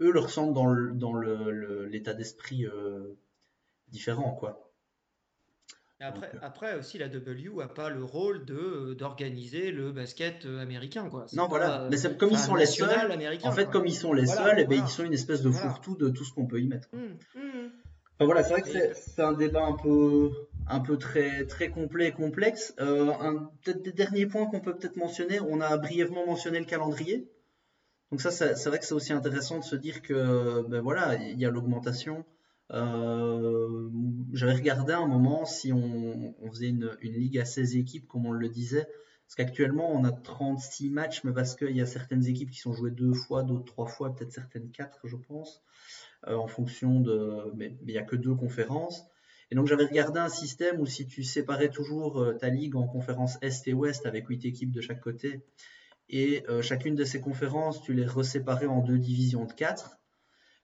eux 0.00 0.12
le 0.12 0.20
ressentent 0.20 0.54
dans 0.54 0.66
le, 0.66 0.92
dans 0.92 1.14
l'état 1.14 2.14
d'esprit 2.14 2.66
euh, 2.66 3.18
différent 3.88 4.32
quoi. 4.32 4.62
Après, 5.98 6.30
euh, 6.34 6.38
après 6.42 6.78
aussi, 6.78 6.98
la 6.98 7.08
W 7.08 7.50
n'a 7.56 7.68
pas 7.68 7.88
le 7.88 8.04
rôle 8.04 8.44
de 8.44 8.54
euh, 8.54 8.94
d'organiser 8.94 9.70
le 9.70 9.92
basket 9.92 10.44
américain, 10.44 11.08
quoi. 11.08 11.24
Non, 11.32 11.48
voilà. 11.48 11.88
Mais 11.90 11.96
comme 12.18 12.32
ils 12.32 12.38
sont 12.38 12.54
les 12.54 12.66
seuls, 12.66 13.18
en 13.44 13.52
fait, 13.52 13.70
comme 13.70 13.86
ils 13.86 13.94
sont 13.94 14.12
les 14.12 14.26
seuls, 14.26 14.56
eh 14.58 14.66
ben, 14.66 14.82
ils 14.84 14.88
sont 14.88 15.04
une 15.04 15.14
espèce 15.14 15.40
de 15.40 15.50
fourre-tout 15.50 15.96
de 15.96 16.10
tout 16.10 16.24
ce 16.24 16.34
qu'on 16.34 16.46
peut 16.46 16.60
y 16.60 16.66
mettre. 16.66 16.88
Mmh, 16.92 17.38
mmh. 17.38 18.24
voilà, 18.24 18.42
c'est 18.42 18.52
vrai 18.52 18.62
que 18.62 18.68
c'est 18.94 19.22
un 19.22 19.32
débat 19.32 19.64
un 19.64 19.72
peu, 19.72 20.30
un 20.68 20.80
peu 20.80 20.96
très, 20.98 21.46
très 21.46 21.70
complet 21.70 22.08
et 22.08 22.12
complexe. 22.12 22.74
peut-être 22.76 23.82
des 24.12 24.28
qu'on 24.28 24.60
peut 24.60 24.76
peut-être 24.76 24.96
mentionner. 24.96 25.40
On 25.40 25.60
a 25.60 25.76
brièvement 25.76 26.26
mentionné 26.26 26.58
le 26.58 26.64
calendrier. 26.64 27.30
Donc 28.10 28.20
ça, 28.20 28.30
c'est 28.30 28.68
vrai 28.68 28.78
que 28.78 28.84
c'est 28.84 28.94
aussi 28.94 29.12
intéressant 29.12 29.58
de 29.58 29.64
se 29.64 29.76
dire 29.76 30.02
que, 30.02 30.62
ben 30.68 30.80
voilà, 30.80 31.16
il 31.16 31.38
y 31.38 31.44
a 31.44 31.50
l'augmentation 31.50 32.24
euh, 32.72 33.88
j'avais 34.32 34.54
regardé 34.54 34.92
un 34.92 35.06
moment 35.06 35.44
si 35.44 35.72
on, 35.72 36.34
faisait 36.50 36.68
une, 36.68 36.96
ligue 37.02 37.38
à 37.38 37.44
16 37.44 37.76
équipes, 37.76 38.06
comme 38.08 38.26
on 38.26 38.32
le 38.32 38.48
disait. 38.48 38.86
Parce 39.26 39.34
qu'actuellement, 39.36 39.90
on 39.90 40.04
a 40.04 40.12
36 40.12 40.90
matchs, 40.90 41.24
mais 41.24 41.32
parce 41.32 41.56
qu'il 41.56 41.76
y 41.76 41.80
a 41.80 41.86
certaines 41.86 42.26
équipes 42.26 42.50
qui 42.50 42.60
sont 42.60 42.72
jouées 42.72 42.92
deux 42.92 43.12
fois, 43.12 43.42
d'autres 43.42 43.64
trois 43.64 43.86
fois, 43.86 44.14
peut-être 44.14 44.32
certaines 44.32 44.70
quatre, 44.70 45.00
je 45.04 45.16
pense, 45.16 45.62
euh, 46.28 46.36
en 46.36 46.46
fonction 46.46 47.00
de. 47.00 47.52
Mais 47.56 47.76
il 47.82 47.88
n'y 47.88 47.98
a 47.98 48.02
que 48.02 48.16
deux 48.16 48.34
conférences. 48.34 49.04
Et 49.50 49.54
donc, 49.54 49.66
j'avais 49.66 49.84
regardé 49.84 50.18
un 50.18 50.28
système 50.28 50.80
où 50.80 50.86
si 50.86 51.06
tu 51.06 51.22
séparais 51.22 51.68
toujours 51.68 52.20
euh, 52.20 52.32
ta 52.34 52.48
ligue 52.48 52.76
en 52.76 52.86
conférences 52.86 53.38
Est 53.42 53.68
et 53.68 53.72
Ouest 53.72 54.06
avec 54.06 54.26
8 54.26 54.44
équipes 54.44 54.72
de 54.72 54.80
chaque 54.80 55.00
côté, 55.00 55.42
et 56.08 56.44
chacune 56.62 56.94
de 56.94 57.02
ces 57.02 57.20
conférences, 57.20 57.82
tu 57.82 57.92
les 57.92 58.06
reséparais 58.06 58.66
en 58.66 58.80
deux 58.80 58.96
divisions 58.96 59.44
de 59.44 59.52
4. 59.52 59.98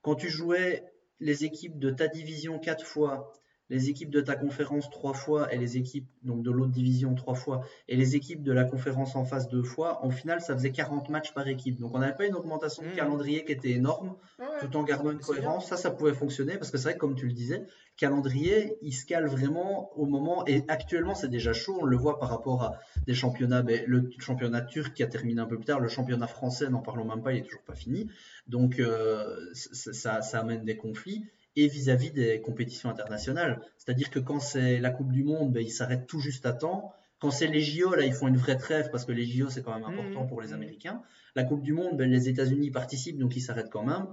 Quand 0.01 0.15
tu 0.15 0.29
jouais 0.29 0.85
les 1.19 1.45
équipes 1.45 1.81
de 1.81 1.91
ta 1.91 2.07
division 2.07 2.61
quatre 2.61 2.87
fois, 2.87 3.33
les 3.73 3.89
équipes 3.89 4.11
de 4.11 4.21
ta 4.21 4.37
conférence 4.37 4.91
trois 4.91 5.15
fois 5.15 5.53
et 5.53 5.57
les 5.57 5.79
équipes 5.79 6.07
donc 6.23 6.43
de 6.43 6.51
l'autre 6.51 6.71
division 6.71 7.15
trois 7.15 7.35
fois 7.35 7.65
et 7.89 7.97
les 7.97 8.17
équipes 8.17 8.43
de 8.43 8.53
la 8.53 8.65
conférence 8.65 9.17
en 9.17 9.25
face 9.25 9.49
deux 9.49 9.63
fois, 9.63 10.05
en 10.05 10.11
final 10.11 10.43
ça 10.43 10.55
faisait 10.55 10.73
40 10.73 11.09
matchs 11.09 11.33
par 11.33 11.49
équipe. 11.49 11.81
Donc 11.81 11.95
on 11.95 12.01
n'avait 12.01 12.15
pas 12.15 12.27
une 12.27 12.35
augmentation 12.35 12.83
de 12.83 12.89
mmh. 12.89 12.97
calendrier 12.97 13.45
qui 13.47 13.53
était 13.53 13.71
énorme 13.71 14.15
tout 14.61 14.77
en 14.77 14.83
gardant 14.83 15.11
une 15.11 15.21
cohérence. 15.21 15.69
Ça, 15.69 15.79
ça 15.79 15.91
pouvait 15.91 16.13
fonctionner 16.13 16.59
parce 16.59 16.71
que 16.71 16.77
c'est 16.77 16.85
vrai 16.85 16.95
que 16.95 16.99
comme 16.99 17.15
tu 17.15 17.27
le 17.27 17.33
disais, 17.33 17.61
le 17.61 17.67
calendrier 17.97 18.77
il 18.83 18.93
se 18.93 19.07
cale 19.07 19.27
vraiment 19.27 19.91
au 19.99 20.05
moment 20.05 20.47
et 20.47 20.65
actuellement 20.69 21.15
c'est 21.15 21.31
déjà 21.31 21.55
chaud. 21.55 21.79
On 21.81 21.87
le 21.87 21.97
voit 21.97 22.19
par 22.19 22.29
rapport 22.29 22.63
à 22.63 22.79
des 23.07 23.15
championnats, 23.15 23.63
ben, 23.63 23.83
le 23.87 24.11
championnat 24.19 24.61
turc 24.61 24.93
qui 24.93 25.03
a 25.03 25.07
terminé 25.07 25.41
un 25.41 25.47
peu 25.47 25.57
plus 25.57 25.65
tard, 25.65 25.81
le 25.81 25.89
championnat 25.89 26.27
français 26.27 26.69
n'en 26.69 26.83
parlons 26.83 27.07
même 27.07 27.23
pas, 27.23 27.33
il 27.33 27.39
est 27.39 27.45
toujours 27.45 27.63
pas 27.63 27.75
fini. 27.75 28.11
Donc 28.47 28.79
euh, 28.79 29.25
ça, 29.55 30.21
amène 30.35 30.65
des 30.65 30.77
conflits 30.77 31.25
et 31.57 31.69
vis-à-vis 31.69 32.11
des 32.11 32.41
compétitions 32.41 32.89
internationales. 32.89 33.61
C'est-à-dire 33.77 34.11
que 34.11 34.19
quand 34.19 34.41
c'est 34.41 34.79
la 34.79 34.91
Coupe 34.91 35.13
du 35.13 35.25
Monde, 35.25 35.53
ben, 35.53 35.63
ils 35.63 35.71
s'arrêtent 35.71 36.07
tout 36.07 36.21
juste 36.21 36.47
à 36.47 36.53
temps. 36.53 36.93
Quand 37.21 37.31
c'est 37.31 37.47
les 37.47 37.61
JO, 37.61 37.95
là, 37.95 38.05
ils 38.05 38.13
font 38.13 38.29
une 38.29 38.37
vraie 38.37 38.57
trêve 38.57 38.91
parce 38.91 39.05
que 39.05 39.13
les 39.13 39.25
JO, 39.25 39.49
c'est 39.49 39.63
quand 39.63 39.75
même 39.75 39.85
important 39.85 40.25
mmh, 40.25 40.29
pour 40.29 40.41
les. 40.41 40.53
Américains. 40.53 41.03
La 41.35 41.45
Coupe 41.45 41.63
du 41.63 41.73
Monde, 41.73 41.97
ben, 41.97 42.11
les 42.11 42.29
États-Unis 42.29 42.71
participent, 42.71 43.19
donc 43.19 43.37
ils 43.37 43.41
s'arrêtent 43.41 43.71
quand 43.71 43.85
même. 43.85 44.07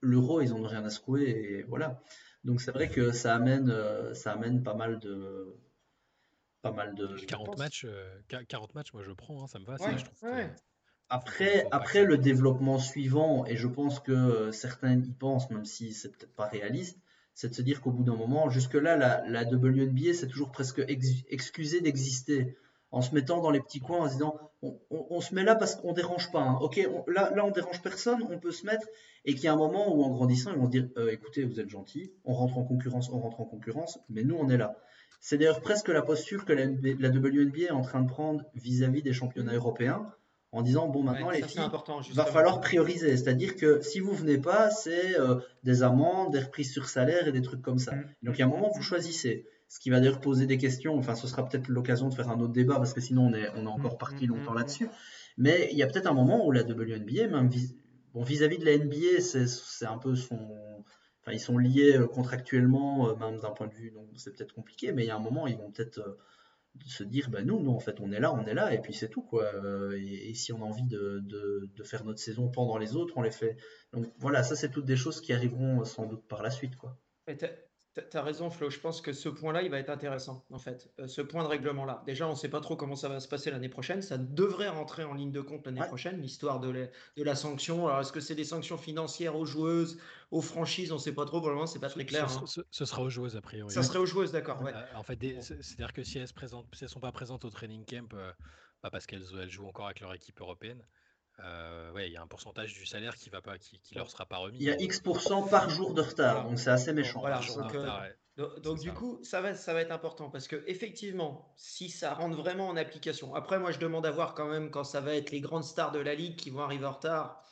L'euro, 0.00 0.40
ils 0.40 0.50
n'ont 0.50 0.62
rien 0.62 0.84
à 0.84 0.90
secouer, 0.90 1.22
et 1.28 1.62
voilà. 1.64 2.00
Donc 2.44 2.60
c'est 2.60 2.70
vrai 2.70 2.88
que 2.88 3.12
ça 3.12 3.34
amène, 3.34 3.70
euh, 3.70 4.14
ça 4.14 4.32
amène 4.32 4.62
pas 4.62 4.74
mal 4.74 4.98
de, 5.00 5.56
pas 6.62 6.72
mal 6.72 6.94
de. 6.94 7.16
40 7.26 7.58
matchs, 7.58 7.86
40 8.48 8.70
euh, 8.70 8.72
matchs, 8.74 8.92
moi 8.92 9.02
je 9.02 9.12
prends, 9.12 9.42
hein, 9.42 9.46
ça 9.46 9.58
me 9.58 9.64
va. 9.64 9.76
Après, 11.10 11.66
après 11.70 12.04
le 12.04 12.18
développement 12.18 12.78
suivant, 12.78 13.46
et 13.46 13.56
je 13.56 13.66
pense 13.66 14.00
que 14.00 14.50
certains 14.52 14.98
y 14.98 15.12
pensent, 15.12 15.50
même 15.50 15.64
si 15.64 15.92
c'est 15.92 16.10
peut-être 16.10 16.34
pas 16.34 16.46
réaliste, 16.46 16.98
c'est 17.34 17.48
de 17.48 17.54
se 17.54 17.62
dire 17.62 17.80
qu'au 17.80 17.92
bout 17.92 18.04
d'un 18.04 18.16
moment, 18.16 18.50
jusque-là, 18.50 18.96
la, 18.96 19.26
la 19.28 19.44
WNBA 19.44 20.12
s'est 20.12 20.26
toujours 20.26 20.50
presque 20.50 20.82
excusée 20.86 21.80
d'exister 21.80 22.56
en 22.90 23.02
se 23.02 23.14
mettant 23.14 23.40
dans 23.40 23.50
les 23.50 23.60
petits 23.60 23.80
coins, 23.80 24.00
en 24.00 24.08
se 24.08 24.14
disant 24.14 24.38
on, 24.90 25.20
se 25.20 25.34
met 25.34 25.44
là 25.44 25.54
parce 25.54 25.76
qu'on 25.76 25.92
dérange 25.92 26.32
pas. 26.32 26.40
Hein. 26.40 26.58
Ok, 26.60 26.76
là, 27.06 27.30
là 27.34 27.44
on 27.44 27.50
dérange 27.50 27.80
personne, 27.82 28.26
on 28.30 28.38
peut 28.38 28.50
se 28.50 28.66
mettre, 28.66 28.86
et 29.24 29.34
qu'il 29.34 29.44
y 29.44 29.48
a 29.48 29.52
un 29.52 29.56
moment 29.56 29.94
où 29.94 30.02
en 30.02 30.10
grandissant, 30.10 30.52
ils 30.52 30.58
vont 30.58 30.66
se 30.66 30.70
dire 30.70 30.88
euh, 30.96 31.10
écoutez, 31.10 31.44
vous 31.44 31.60
êtes 31.60 31.68
gentil, 31.68 32.12
on 32.24 32.32
rentre 32.32 32.58
en 32.58 32.64
concurrence, 32.64 33.10
on 33.10 33.20
rentre 33.20 33.40
en 33.40 33.44
concurrence, 33.44 33.98
mais 34.08 34.24
nous 34.24 34.36
on 34.36 34.48
est 34.48 34.56
là. 34.56 34.76
C'est 35.20 35.36
d'ailleurs 35.36 35.60
presque 35.60 35.88
la 35.88 36.02
posture 36.02 36.44
que 36.44 36.52
la, 36.52 36.66
la, 36.66 37.10
WNBA 37.10 37.66
est 37.66 37.70
en 37.70 37.82
train 37.82 38.02
de 38.02 38.08
prendre 38.08 38.44
vis-à-vis 38.54 39.02
des 39.02 39.12
championnats 39.12 39.54
européens 39.54 40.12
en 40.52 40.62
disant 40.62 40.88
bon 40.88 41.02
maintenant 41.02 41.30
les 41.30 41.42
filles, 41.42 41.68
il 42.08 42.14
va 42.14 42.24
falloir 42.24 42.60
prioriser. 42.60 43.16
C'est-à-dire 43.16 43.54
que 43.56 43.80
si 43.82 44.00
vous 44.00 44.12
venez 44.12 44.38
pas, 44.38 44.70
c'est 44.70 45.18
euh, 45.18 45.36
des 45.62 45.82
amendes, 45.82 46.32
des 46.32 46.40
reprises 46.40 46.72
sur 46.72 46.88
salaire 46.88 47.28
et 47.28 47.32
des 47.32 47.42
trucs 47.42 47.62
comme 47.62 47.78
ça. 47.78 47.94
Mm. 47.94 48.04
Donc 48.22 48.36
il 48.36 48.38
y 48.38 48.42
a 48.42 48.46
un 48.46 48.50
moment 48.50 48.70
où 48.70 48.74
vous 48.74 48.82
choisissez. 48.82 49.46
Ce 49.68 49.78
qui 49.78 49.90
va 49.90 50.00
d'ailleurs 50.00 50.20
poser 50.20 50.46
des 50.46 50.56
questions. 50.56 50.96
Enfin, 50.96 51.14
ce 51.14 51.26
sera 51.26 51.46
peut-être 51.46 51.68
l'occasion 51.68 52.08
de 52.08 52.14
faire 52.14 52.30
un 52.30 52.40
autre 52.40 52.54
débat 52.54 52.76
parce 52.76 52.94
que 52.94 53.02
sinon 53.02 53.26
on 53.26 53.34
est, 53.34 53.50
on 53.54 53.64
est 53.64 53.70
encore 53.70 53.94
mm. 53.94 53.98
parti 53.98 54.26
mm. 54.26 54.30
longtemps 54.30 54.54
là-dessus. 54.54 54.88
Mais 55.36 55.68
il 55.70 55.78
y 55.78 55.82
a 55.82 55.86
peut-être 55.86 56.06
un 56.06 56.14
moment 56.14 56.46
où 56.46 56.50
la 56.50 56.62
WNBA, 56.62 57.28
même 57.28 57.48
vis 57.48 57.76
bon, 58.14 58.22
vis-à-vis 58.22 58.58
de 58.58 58.64
la 58.64 58.78
NBA, 58.78 59.20
c'est 59.20 59.86
un 59.86 59.98
peu 59.98 60.14
son. 60.14 60.38
Enfin, 61.20 61.32
ils 61.32 61.40
sont 61.40 61.58
liés 61.58 61.96
euh, 61.96 62.06
contractuellement, 62.06 63.10
euh, 63.10 63.16
même 63.16 63.38
d'un 63.38 63.50
point 63.50 63.66
de 63.66 63.74
vue, 63.74 63.90
donc 63.90 64.08
c'est 64.16 64.34
peut-être 64.34 64.54
compliqué, 64.54 64.92
mais 64.92 65.04
il 65.04 65.08
y 65.08 65.10
a 65.10 65.16
un 65.16 65.20
moment, 65.20 65.46
ils 65.46 65.56
vont 65.56 65.70
peut-être 65.70 66.16
se 66.86 67.04
dire 67.04 67.30
bah 67.30 67.42
nous, 67.42 67.60
nous 67.60 67.72
en 67.72 67.80
fait 67.80 68.00
on 68.00 68.12
est 68.12 68.20
là, 68.20 68.32
on 68.32 68.46
est 68.46 68.54
là 68.54 68.72
et 68.74 68.80
puis 68.80 68.94
c'est 68.94 69.08
tout 69.08 69.22
quoi. 69.22 69.44
Euh, 69.54 69.98
et, 70.00 70.34
si 70.34 70.52
on 70.52 70.62
a 70.62 70.64
envie 70.64 70.86
de, 70.86 71.20
de, 71.22 71.82
faire 71.84 72.04
notre 72.04 72.20
saison 72.20 72.48
pendant 72.48 72.78
les 72.78 72.96
autres, 72.96 73.14
on 73.16 73.22
les 73.22 73.30
fait. 73.30 73.56
Donc 73.92 74.06
voilà, 74.18 74.42
ça 74.42 74.56
c'est 74.56 74.70
toutes 74.70 74.84
des 74.84 74.96
choses 74.96 75.20
qui 75.20 75.32
arriveront 75.32 75.84
sans 75.84 76.06
doute 76.06 76.26
par 76.28 76.42
la 76.42 76.50
suite 76.50 76.76
quoi. 76.76 76.98
Tu 78.10 78.16
as 78.16 78.22
raison, 78.22 78.50
Flo. 78.50 78.70
Je 78.70 78.78
pense 78.78 79.00
que 79.00 79.12
ce 79.12 79.28
point-là, 79.28 79.62
il 79.62 79.70
va 79.70 79.78
être 79.78 79.90
intéressant, 79.90 80.44
en 80.50 80.58
fait. 80.58 80.90
Euh, 80.98 81.06
ce 81.06 81.20
point 81.20 81.42
de 81.42 81.48
règlement-là. 81.48 82.02
Déjà, 82.06 82.26
on 82.26 82.32
ne 82.32 82.36
sait 82.36 82.48
pas 82.48 82.60
trop 82.60 82.76
comment 82.76 82.96
ça 82.96 83.08
va 83.08 83.20
se 83.20 83.28
passer 83.28 83.50
l'année 83.50 83.68
prochaine. 83.68 84.02
Ça 84.02 84.18
devrait 84.18 84.68
rentrer 84.68 85.04
en 85.04 85.14
ligne 85.14 85.32
de 85.32 85.40
compte 85.40 85.66
l'année 85.66 85.84
prochaine, 85.86 86.20
l'histoire 86.20 86.60
de, 86.60 86.88
de, 87.16 87.22
la 87.22 87.34
sanction. 87.34 87.86
Alors, 87.88 88.00
est-ce 88.00 88.12
que 88.12 88.20
c'est 88.20 88.34
des 88.34 88.44
sanctions 88.44 88.78
financières 88.78 89.36
aux 89.36 89.44
joueuses, 89.44 89.98
aux 90.30 90.40
franchises? 90.40 90.92
On 90.92 90.96
ne 90.96 91.00
sait 91.00 91.14
pas 91.14 91.24
trop. 91.24 91.40
Pour 91.40 91.48
le 91.48 91.54
moment, 91.54 91.66
c'est 91.66 91.78
pas 91.78 91.88
très 91.90 92.04
clair. 92.04 92.26
Hein. 92.30 92.44
Ce, 92.70 92.84
sera 92.84 93.02
aux 93.02 93.10
joueuses, 93.10 93.36
a 93.36 93.40
priori. 93.40 93.72
Ça 93.72 93.82
serait 93.82 93.98
aux 93.98 94.06
joueuses, 94.06 94.32
d'accord. 94.32 94.62
Ouais. 94.62 94.72
Euh, 94.74 94.96
en 94.96 95.02
fait, 95.02 95.18
c'est-à-dire 95.40 95.92
que 95.92 96.02
si 96.02 96.18
elles 96.18 96.28
ne 96.42 96.86
sont 96.88 97.00
pas 97.00 97.12
présentes 97.12 97.44
au 97.44 97.50
training 97.50 97.84
camp, 97.84 98.12
euh, 98.14 98.32
bah, 98.82 98.90
parce 98.90 99.06
qu'elles 99.06 99.50
jouent 99.50 99.66
encore 99.66 99.86
avec 99.86 100.00
leur 100.00 100.14
équipe 100.14 100.40
européenne, 100.40 100.82
euh, 101.40 101.92
ouais, 101.92 102.08
il 102.08 102.12
y 102.12 102.16
a 102.16 102.22
un 102.22 102.26
pourcentage 102.26 102.74
du 102.74 102.84
salaire 102.84 103.14
qui 103.14 103.30
va 103.30 103.40
pas, 103.40 103.58
qui, 103.58 103.94
leur 103.94 104.10
sera 104.10 104.26
pas 104.26 104.38
remis. 104.38 104.58
Il 104.58 104.64
y 104.64 104.70
a 104.70 104.80
X 104.80 105.00
par 105.50 105.70
jour 105.70 105.94
de 105.94 106.02
retard, 106.02 106.44
donc 106.44 106.58
c'est 106.58 106.70
assez 106.70 106.92
méchant. 106.92 107.22
donc, 108.62 108.80
du 108.80 108.92
coup, 108.92 109.20
ça 109.22 109.40
va, 109.40 109.54
ça 109.54 109.72
va 109.72 109.80
être 109.80 109.92
important 109.92 110.30
parce 110.30 110.48
que 110.48 110.62
effectivement, 110.66 111.52
si 111.56 111.90
ça 111.90 112.14
rentre 112.14 112.36
vraiment 112.36 112.68
en 112.68 112.76
application. 112.76 113.34
Après, 113.34 113.58
moi, 113.58 113.70
je 113.70 113.78
demande 113.78 114.06
à 114.06 114.10
voir 114.10 114.34
quand 114.34 114.48
même 114.48 114.70
quand 114.70 114.84
ça 114.84 115.00
va 115.00 115.14
être 115.14 115.30
les 115.30 115.40
grandes 115.40 115.64
stars 115.64 115.92
de 115.92 116.00
la 116.00 116.14
ligue 116.14 116.36
qui 116.36 116.50
vont 116.50 116.60
arriver 116.60 116.86
en 116.86 116.92
retard. 116.92 117.42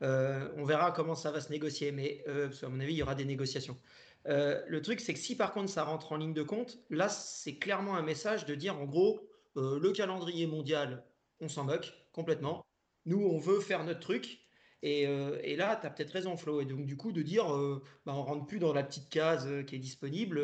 Euh, 0.00 0.48
on 0.56 0.64
verra 0.64 0.92
comment 0.92 1.16
ça 1.16 1.30
va 1.30 1.40
se 1.40 1.50
négocier, 1.50 1.92
mais 1.92 2.22
euh, 2.28 2.50
à 2.62 2.68
mon 2.68 2.80
avis, 2.80 2.94
il 2.94 2.98
y 2.98 3.02
aura 3.02 3.14
des 3.14 3.24
négociations. 3.24 3.76
le 4.24 4.78
truc, 4.80 5.00
c'est 5.00 5.12
que 5.12 5.18
si 5.18 5.36
par 5.36 5.52
contre 5.52 5.70
ça 5.70 5.84
rentre 5.84 6.12
en 6.12 6.16
ligne 6.16 6.34
de 6.34 6.42
compte, 6.42 6.78
là, 6.88 7.08
c'est 7.08 7.56
clairement 7.56 7.96
un 7.96 8.02
message 8.02 8.46
de 8.46 8.54
dire 8.54 8.78
en 8.78 8.84
gros, 8.84 9.28
le 9.56 9.90
calendrier 9.90 10.46
mondial, 10.46 11.04
on 11.40 11.48
s'en 11.48 11.64
moque 11.64 11.92
complètement. 12.12 12.67
Nous, 13.06 13.20
on 13.20 13.38
veut 13.38 13.60
faire 13.60 13.84
notre 13.84 14.00
truc. 14.00 14.40
Et, 14.82 15.06
euh, 15.06 15.40
là, 15.56 15.76
tu 15.76 15.86
as 15.86 15.90
peut-être 15.90 16.12
raison, 16.12 16.36
Flo. 16.36 16.60
Et 16.60 16.64
donc, 16.64 16.86
du 16.86 16.96
coup, 16.96 17.12
de 17.12 17.22
dire, 17.22 17.52
euh, 17.52 17.82
bah, 18.06 18.12
on 18.14 18.22
rentre 18.22 18.46
plus 18.46 18.58
dans 18.58 18.72
la 18.72 18.84
petite 18.84 19.08
case 19.08 19.46
euh, 19.46 19.62
qui 19.62 19.74
est 19.74 19.80
disponible. 19.80 20.40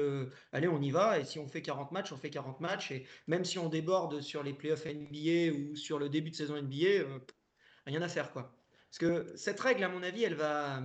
allez, 0.52 0.68
on 0.68 0.80
y 0.80 0.90
va. 0.90 1.20
Et 1.20 1.24
si 1.24 1.38
on 1.38 1.46
fait 1.46 1.62
40 1.62 1.92
matchs, 1.92 2.12
on 2.12 2.16
fait 2.16 2.30
40 2.30 2.60
matchs. 2.60 2.90
Et 2.90 3.06
même 3.26 3.44
si 3.44 3.58
on 3.58 3.68
déborde 3.68 4.20
sur 4.20 4.42
les 4.42 4.52
playoffs 4.52 4.86
NBA 4.86 5.52
ou 5.56 5.76
sur 5.76 5.98
le 5.98 6.08
début 6.08 6.30
de 6.30 6.36
saison 6.36 6.60
NBA, 6.60 7.06
rien 7.86 8.02
à 8.02 8.08
faire, 8.08 8.32
quoi. 8.32 8.52
Parce 8.90 8.98
que 8.98 9.36
cette 9.36 9.58
règle, 9.58 9.82
à 9.82 9.88
mon 9.88 10.04
avis, 10.04 10.22
elle 10.22 10.36
va, 10.36 10.80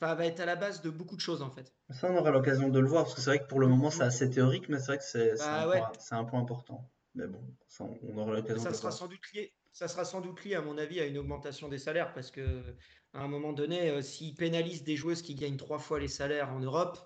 va 0.00 0.26
être 0.26 0.40
à 0.40 0.46
la 0.46 0.56
base 0.56 0.82
de 0.82 0.90
beaucoup 0.90 1.14
de 1.14 1.20
choses, 1.20 1.40
en 1.40 1.50
fait. 1.50 1.72
Ça, 1.90 2.10
on 2.10 2.16
aura 2.16 2.32
l'occasion 2.32 2.68
de 2.68 2.80
le 2.80 2.88
voir. 2.88 3.04
Parce 3.04 3.14
que 3.14 3.20
c'est 3.20 3.30
vrai 3.30 3.38
que 3.38 3.48
pour 3.48 3.60
le 3.60 3.68
moment, 3.68 3.90
c'est 3.90 4.02
assez 4.02 4.28
théorique, 4.28 4.68
mais 4.68 4.78
c'est 4.78 4.86
vrai 4.86 4.98
que 4.98 5.04
c'est 5.04 5.36
bah 5.38 5.92
un, 6.10 6.24
point 6.24 6.40
important. 6.40 6.90
Mais 7.14 7.26
bon, 7.26 7.40
on 7.80 8.18
aura 8.18 8.32
l'occasion 8.34 8.62
de 8.62 8.68
Ça 8.68 8.74
sera 8.74 8.90
sans 8.90 9.06
doute 9.06 9.20
lié 9.34 9.52
ça 9.78 9.86
sera 9.86 10.04
sans 10.04 10.20
doute 10.20 10.44
lié, 10.44 10.56
à 10.56 10.60
mon 10.60 10.76
avis, 10.76 10.98
à 10.98 11.06
une 11.06 11.18
augmentation 11.18 11.68
des 11.68 11.78
salaires 11.78 12.12
parce 12.12 12.32
que 12.32 12.64
à 13.14 13.20
un 13.20 13.28
moment 13.28 13.52
donné, 13.52 13.90
euh, 13.90 14.02
s'ils 14.02 14.34
pénalisent 14.34 14.82
des 14.82 14.96
joueuses 14.96 15.22
qui 15.22 15.36
gagnent 15.36 15.56
trois 15.56 15.78
fois 15.78 16.00
les 16.00 16.08
salaires 16.08 16.50
en 16.50 16.58
Europe, 16.58 16.98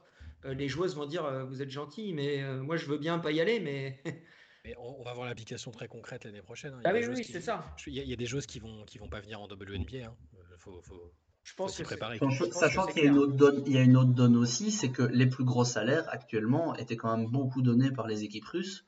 euh, 0.47 0.55
les 0.55 0.69
joueuses 0.69 0.97
vont 0.97 1.05
dire 1.05 1.27
euh, 1.27 1.45
vous 1.45 1.61
êtes 1.61 1.69
gentil, 1.69 2.15
mais 2.15 2.43
moi 2.63 2.79
je 2.79 2.87
veux 2.87 2.97
bien 2.97 3.19
pas 3.19 3.31
y 3.31 3.43
aller, 3.43 3.61
mais. 3.61 4.01
mais 4.65 4.75
on, 4.79 5.03
va 5.03 5.13
voir 5.13 5.27
l'application 5.27 5.71
très 5.71 5.87
concrète 5.87 6.25
l'année 6.25 6.41
prochaine. 6.41 6.73
Hein. 6.73 6.81
Ah 6.85 6.93
oui, 6.95 7.05
oui, 7.07 7.23
c'est 7.25 7.43
ça. 7.43 7.63
Il 7.87 7.93
y, 7.93 8.13
a, 8.13 8.17
des 8.17 8.27
joueuses 8.27 8.47
qui 8.47 8.59
vont 8.59 8.87
qui 8.87 8.97
vont 8.97 9.09
pas 9.09 9.21
venir 9.21 9.43
en 9.43 9.45
WNBA. 9.45 10.07
Hein. 10.07 10.17
Faut, 10.57 10.81
faut, 10.81 11.13
Je 11.43 11.53
pense 11.55 11.77
que 11.77 11.83
préparer. 11.83 12.19
Sachant 12.53 12.87
qu'il 12.87 13.05
y 13.05 13.07
a 13.07 13.83
une 13.83 13.97
autre 13.99 14.15
donne 14.15 14.37
aussi, 14.37 14.71
c'est 14.71 14.91
que 14.91 15.03
les 15.03 15.27
plus 15.27 15.45
gros 15.45 15.67
salaires 15.67 16.07
actuellement 16.09 16.75
étaient 16.77 16.97
quand 16.97 17.15
même 17.15 17.31
beaucoup 17.31 17.61
donnés 17.61 17.91
par 17.91 18.07
les 18.07 18.25
équipes 18.25 18.47
russes, 18.47 18.87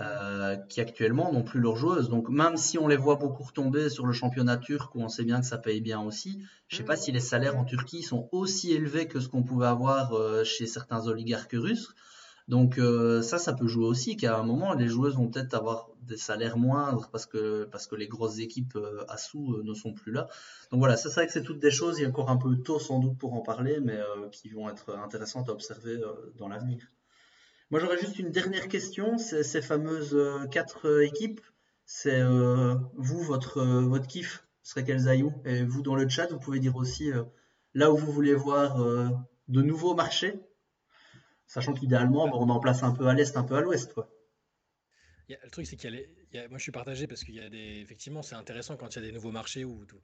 euh, 0.00 0.56
qui 0.56 0.80
actuellement 0.80 1.32
n'ont 1.32 1.44
plus 1.44 1.60
leurs 1.60 1.76
joueuses. 1.76 2.08
Donc 2.08 2.28
même 2.28 2.56
si 2.56 2.78
on 2.78 2.88
les 2.88 2.96
voit 2.96 3.14
beaucoup 3.14 3.44
retomber 3.44 3.88
sur 3.88 4.06
le 4.06 4.12
championnat 4.12 4.56
turc, 4.56 4.92
où 4.96 5.00
on 5.00 5.08
sait 5.08 5.22
bien 5.22 5.40
que 5.40 5.46
ça 5.46 5.56
paye 5.56 5.80
bien 5.80 6.00
aussi, 6.00 6.42
je 6.66 6.74
ne 6.74 6.78
sais 6.78 6.84
pas 6.84 6.96
si 6.96 7.12
les 7.12 7.20
salaires 7.20 7.56
en 7.56 7.64
Turquie 7.64 8.02
sont 8.02 8.28
aussi 8.32 8.72
élevés 8.72 9.06
que 9.06 9.20
ce 9.20 9.28
qu'on 9.28 9.44
pouvait 9.44 9.68
avoir 9.68 10.14
euh, 10.14 10.42
chez 10.42 10.66
certains 10.66 11.06
oligarques 11.06 11.52
russes. 11.52 11.94
Donc 12.48 12.78
euh, 12.78 13.22
ça, 13.22 13.38
ça 13.38 13.52
peut 13.52 13.68
jouer 13.68 13.86
aussi, 13.86 14.16
qu'à 14.16 14.36
un 14.36 14.42
moment, 14.42 14.74
les 14.74 14.88
joueuses 14.88 15.14
vont 15.14 15.28
peut-être 15.28 15.54
avoir 15.54 15.88
des 16.02 16.16
salaires 16.16 16.58
moindres 16.58 17.08
parce 17.12 17.26
que, 17.26 17.68
parce 17.70 17.86
que 17.86 17.94
les 17.94 18.08
grosses 18.08 18.40
équipes 18.40 18.76
à 19.08 19.16
sous 19.16 19.62
ne 19.62 19.74
sont 19.74 19.92
plus 19.92 20.10
là. 20.10 20.26
Donc 20.72 20.80
voilà, 20.80 20.96
c'est 20.96 21.08
vrai 21.10 21.28
que 21.28 21.32
c'est 21.32 21.44
toutes 21.44 21.60
des 21.60 21.70
choses, 21.70 22.00
il 22.00 22.02
y 22.02 22.04
a 22.04 22.08
encore 22.08 22.30
un 22.30 22.36
peu 22.36 22.56
tôt 22.56 22.80
sans 22.80 22.98
doute 22.98 23.16
pour 23.16 23.32
en 23.34 23.42
parler, 23.42 23.78
mais 23.80 24.00
qui 24.32 24.48
vont 24.48 24.68
être 24.68 24.96
intéressantes 24.96 25.48
à 25.48 25.52
observer 25.52 26.00
dans 26.36 26.48
l'avenir. 26.48 26.90
Moi 27.70 27.80
j'aurais 27.80 27.98
juste 27.98 28.18
une 28.18 28.30
dernière 28.30 28.68
question, 28.68 29.18
ces 29.18 29.62
fameuses 29.62 30.16
quatre 30.50 31.02
équipes, 31.02 31.40
c'est 31.86 32.22
vous, 32.22 33.22
votre, 33.22 33.62
votre 33.62 34.06
kiff 34.06 34.46
serait 34.62 34.84
quels 34.84 35.08
aïeux 35.08 35.32
Et 35.44 35.64
vous 35.64 35.82
dans 35.82 35.96
le 35.96 36.08
chat, 36.08 36.26
vous 36.26 36.38
pouvez 36.38 36.60
dire 36.60 36.76
aussi 36.76 37.10
là 37.74 37.90
où 37.90 37.96
vous 37.96 38.12
voulez 38.12 38.34
voir 38.34 38.78
de 39.48 39.62
nouveaux 39.62 39.94
marchés 39.94 40.40
Sachant 41.46 41.74
qu'idéalement, 41.74 42.24
on 42.24 42.48
en 42.48 42.58
place 42.58 42.82
un 42.82 42.92
peu 42.92 43.06
à 43.06 43.14
l'est, 43.14 43.36
un 43.36 43.44
peu 43.44 43.54
à 43.56 43.60
l'ouest. 43.60 43.94
Le 45.28 45.50
truc, 45.50 45.66
c'est 45.66 45.76
qu'il 45.76 46.06
y 46.32 46.38
a, 46.38 46.48
moi 46.48 46.58
je 46.58 46.62
suis 46.62 46.72
partagé 46.72 47.06
parce 47.06 47.24
qu'il 47.24 47.34
y 47.34 47.40
a 47.40 47.48
des. 47.48 47.80
Effectivement, 47.80 48.22
c'est 48.22 48.34
intéressant 48.34 48.76
quand 48.76 48.94
il 48.94 49.02
y 49.02 49.04
a 49.04 49.06
des 49.06 49.12
nouveaux 49.12 49.30
marchés 49.30 49.64
où, 49.64 49.84
tu 49.86 49.94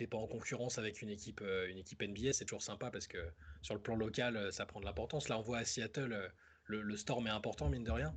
n'es 0.00 0.06
pas 0.06 0.18
en 0.18 0.26
concurrence 0.26 0.78
avec 0.78 1.02
une 1.02 1.08
équipe, 1.10 1.40
euh, 1.42 1.68
une 1.68 1.78
équipe 1.78 2.02
NBA, 2.02 2.32
c'est 2.32 2.44
toujours 2.44 2.62
sympa 2.62 2.90
parce 2.90 3.06
que 3.06 3.18
sur 3.62 3.74
le 3.74 3.80
plan 3.80 3.94
local, 3.94 4.36
euh, 4.36 4.50
ça 4.50 4.66
prend 4.66 4.80
de 4.80 4.84
l'importance. 4.84 5.28
Là, 5.28 5.38
on 5.38 5.42
voit 5.42 5.58
à 5.58 5.64
Seattle, 5.64 6.32
euh, 6.70 6.82
le, 6.82 6.96
Storm 6.96 7.26
est 7.26 7.30
important, 7.30 7.68
mine 7.68 7.84
de 7.84 7.90
rien. 7.90 8.14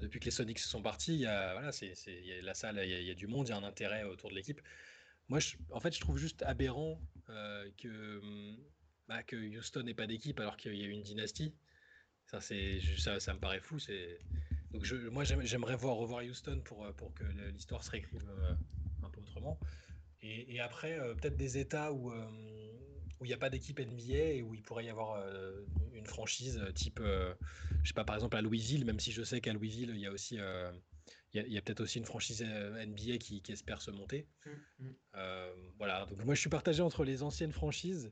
depuis 0.00 0.20
que 0.20 0.26
les 0.26 0.30
Sonics 0.30 0.58
sont 0.58 0.82
partis, 0.82 1.14
il 1.14 1.20
y 1.20 1.26
a, 1.26 1.52
voilà, 1.52 1.72
c'est, 1.72 1.94
la 2.42 2.54
salle, 2.54 2.80
il 2.84 3.06
y, 3.06 3.10
a, 3.10 3.14
du 3.14 3.26
monde, 3.26 3.48
il 3.48 3.50
y 3.50 3.54
a 3.54 3.56
un 3.56 3.64
intérêt 3.64 4.04
autour 4.04 4.30
de 4.30 4.34
l'équipe. 4.34 4.60
Moi, 5.28 5.38
en 5.70 5.80
fait, 5.80 5.94
je 5.94 6.00
trouve 6.00 6.18
juste 6.18 6.42
aberrant 6.42 7.00
que, 7.78 8.20
bah, 9.08 9.22
que 9.22 9.36
Houston 9.36 9.82
n'ait 9.82 9.94
pas 9.94 10.06
d'équipe 10.06 10.38
alors 10.40 10.56
qu'il 10.56 10.74
y 10.74 10.84
a 10.84 10.86
une 10.86 11.02
dynastie. 11.02 11.54
Ça, 12.26 12.40
ça, 12.40 13.34
me 13.34 13.40
paraît 13.40 13.60
fou. 13.60 13.78
Donc 14.72 14.88
moi, 15.10 15.24
j'aimerais 15.24 15.76
voir 15.76 15.96
revoir 15.96 16.22
Houston 16.22 16.60
pour, 16.64 16.84
euh, 16.84 16.92
que 17.16 17.24
l'histoire 17.50 17.82
se 17.82 17.90
réécrive 17.90 18.22
euh, 18.28 18.54
un 19.02 19.10
peu 19.10 19.20
autrement. 19.20 19.58
Et, 20.22 20.60
après, 20.60 20.98
euh, 20.98 21.14
peut-être 21.14 21.36
des 21.36 21.58
États 21.58 21.92
où 21.92 22.12
où 23.20 23.24
il 23.24 23.28
n'y 23.28 23.34
a 23.34 23.38
pas 23.38 23.50
d'équipe 23.50 23.78
NBA 23.78 24.14
et 24.14 24.42
où 24.42 24.54
il 24.54 24.62
pourrait 24.62 24.86
y 24.86 24.88
avoir 24.88 25.22
une 25.92 26.06
franchise 26.06 26.60
type, 26.74 27.00
je 27.02 27.88
sais 27.88 27.94
pas, 27.94 28.04
par 28.04 28.16
exemple 28.16 28.36
à 28.36 28.42
Louisville, 28.42 28.84
même 28.84 29.00
si 29.00 29.12
je 29.12 29.22
sais 29.22 29.40
qu'à 29.40 29.52
Louisville, 29.52 29.92
il 29.94 30.00
y 30.00 30.06
a 30.06 30.10
aussi, 30.10 30.38
il 31.34 31.52
y 31.52 31.58
a, 31.58 31.62
peut-être 31.62 31.80
aussi 31.80 31.98
une 31.98 32.06
franchise 32.06 32.42
NBA 32.42 33.18
qui, 33.18 33.42
qui 33.42 33.52
espère 33.52 33.82
se 33.82 33.90
monter. 33.90 34.26
Mmh, 34.46 34.86
mmh. 34.86 34.94
voilà, 35.78 36.06
donc 36.06 36.24
moi 36.24 36.34
je 36.34 36.40
suis 36.40 36.50
partagé 36.50 36.82
entre 36.82 37.04
les 37.04 37.22
anciennes 37.22 37.52
franchises 37.52 38.10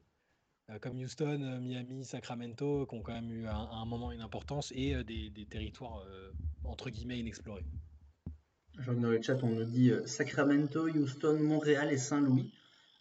euh, 0.70 0.78
comme 0.78 0.98
Houston, 0.98 1.40
euh, 1.42 1.60
Miami, 1.60 2.04
Sacramento, 2.04 2.86
qui 2.86 2.94
ont 2.94 3.02
quand 3.02 3.14
même 3.14 3.32
eu 3.32 3.46
à 3.46 3.56
un, 3.56 3.86
moment 3.86 4.12
une 4.12 4.20
importance, 4.20 4.70
et 4.76 4.94
euh, 4.94 5.02
des, 5.02 5.46
territoires 5.48 6.04
entre 6.64 6.90
guillemets 6.90 7.18
inexplorés. 7.18 7.64
Je 8.78 8.84
vois 8.84 8.94
que 8.94 9.00
dans 9.00 9.08
le 9.08 9.22
chat, 9.22 9.42
on 9.42 9.48
nous 9.48 9.64
dit 9.64 9.90
Sacramento, 10.04 10.88
Houston, 10.88 11.40
Montréal 11.40 11.90
et 11.90 11.96
Saint-Louis. 11.96 12.52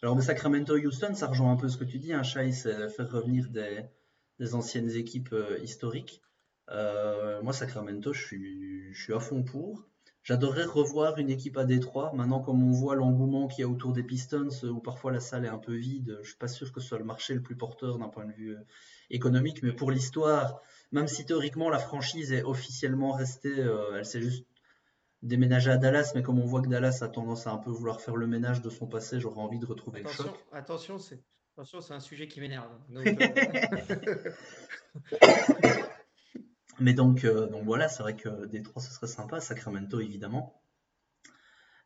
Alors, 0.02 0.16
mais 0.16 0.22
Sacramento, 0.22 0.76
Houston, 0.76 1.14
ça 1.14 1.26
rejoint 1.26 1.52
un 1.52 1.56
peu 1.56 1.68
ce 1.68 1.76
que 1.76 1.84
tu 1.84 1.98
dis, 1.98 2.12
hein, 2.12 2.22
Chai, 2.22 2.52
c'est 2.52 2.88
faire 2.88 3.10
revenir 3.10 3.48
des, 3.48 4.54
anciennes 4.54 4.90
équipes 4.90 5.34
historiques. 5.62 6.22
moi, 6.68 7.52
Sacramento, 7.52 8.12
je 8.12 8.92
suis, 8.92 9.12
à 9.12 9.20
fond 9.20 9.42
pour. 9.42 9.88
J'adorerais 10.28 10.64
revoir 10.64 11.16
une 11.16 11.30
équipe 11.30 11.56
à 11.56 11.64
Détroit. 11.64 12.12
Maintenant, 12.14 12.40
comme 12.40 12.62
on 12.62 12.70
voit 12.70 12.94
l'engouement 12.94 13.48
qu'il 13.48 13.62
y 13.62 13.64
a 13.64 13.68
autour 13.68 13.94
des 13.94 14.02
Pistons, 14.02 14.50
euh, 14.62 14.68
où 14.68 14.78
parfois 14.78 15.10
la 15.10 15.20
salle 15.20 15.46
est 15.46 15.48
un 15.48 15.56
peu 15.56 15.74
vide, 15.74 16.18
je 16.22 16.28
suis 16.28 16.36
pas 16.36 16.48
sûr 16.48 16.70
que 16.70 16.80
ce 16.80 16.88
soit 16.88 16.98
le 16.98 17.04
marché 17.06 17.32
le 17.32 17.40
plus 17.40 17.56
porteur 17.56 17.98
d'un 17.98 18.08
point 18.08 18.26
de 18.26 18.32
vue 18.32 18.54
euh, 18.54 18.60
économique. 19.08 19.62
Mais 19.62 19.72
pour 19.72 19.90
l'histoire, 19.90 20.60
même 20.92 21.08
si 21.08 21.24
théoriquement 21.24 21.70
la 21.70 21.78
franchise 21.78 22.30
est 22.34 22.42
officiellement 22.42 23.12
restée, 23.12 23.58
euh, 23.58 23.96
elle 23.96 24.04
s'est 24.04 24.20
juste 24.20 24.44
déménagée 25.22 25.70
à 25.70 25.76
Dallas, 25.76 26.12
mais 26.14 26.22
comme 26.22 26.38
on 26.38 26.46
voit 26.46 26.62
que 26.62 26.68
Dallas 26.68 26.98
a 27.02 27.08
tendance 27.08 27.46
à 27.46 27.52
un 27.52 27.58
peu 27.58 27.70
vouloir 27.70 28.00
faire 28.00 28.16
le 28.16 28.26
ménage 28.26 28.62
de 28.62 28.70
son 28.70 28.86
passé, 28.86 29.20
j'aurais 29.20 29.40
envie 29.40 29.58
de 29.58 29.66
retrouver 29.66 30.02
le 30.02 30.08
choc. 30.08 30.34
Attention, 30.52 30.98
c'est 30.98 31.22
Attention, 31.58 31.80
c'est 31.80 31.94
un 31.94 32.00
sujet 32.00 32.28
qui 32.28 32.40
m'énerve. 32.40 32.70
Mais 36.80 36.94
donc, 36.94 37.24
euh, 37.24 37.48
donc 37.48 37.64
voilà, 37.64 37.88
c'est 37.88 38.02
vrai 38.02 38.14
que 38.14 38.46
Détroit, 38.46 38.82
ce 38.82 38.92
serait 38.92 39.08
sympa. 39.08 39.40
Sacramento, 39.40 40.00
évidemment. 40.00 40.62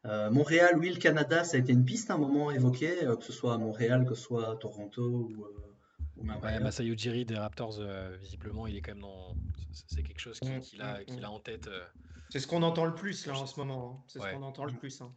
Euh, 0.04 0.30
Montréal, 0.30 0.76
oui, 0.78 0.90
le 0.90 0.98
Canada, 0.98 1.44
ça 1.44 1.56
a 1.56 1.60
été 1.60 1.72
une 1.72 1.84
piste 1.84 2.10
à 2.10 2.14
un 2.14 2.18
moment 2.18 2.50
évoquée, 2.50 3.04
euh, 3.04 3.16
que 3.16 3.24
ce 3.24 3.32
soit 3.32 3.54
à 3.54 3.58
Montréal, 3.58 4.04
que 4.04 4.14
ce 4.14 4.22
soit 4.22 4.50
à 4.50 4.56
Toronto 4.56 5.02
ou, 5.02 5.46
ou 6.16 6.24
même 6.24 6.38
ouais, 6.42 6.60
Masai 6.60 6.84
Ujiri 6.84 7.24
des 7.24 7.36
Raptors, 7.36 7.80
visiblement, 8.20 8.66
il 8.66 8.76
est 8.76 8.82
quand 8.82 8.92
même 8.92 9.00
dans. 9.00 9.34
C'est 9.72 10.02
quelque 10.02 10.20
chose 10.20 10.38
qu'il 10.38 10.50
mm, 10.50 10.82
a, 10.82 10.98
mm, 10.98 11.20
mm. 11.20 11.24
a, 11.24 11.30
en 11.30 11.40
tête. 11.40 11.70
C'est 12.32 12.38
ce 12.38 12.46
qu'on 12.46 12.62
entend 12.62 12.86
le 12.86 12.94
plus 12.94 13.26
là 13.26 13.34
en 13.34 13.44
ce 13.44 13.60
moment. 13.60 14.00
Hein. 14.00 14.04
C'est 14.06 14.18
ce 14.18 14.32
qu'on 14.32 14.42
entend 14.42 14.64
le 14.64 14.72
plus. 14.72 15.02
Hein. 15.02 15.12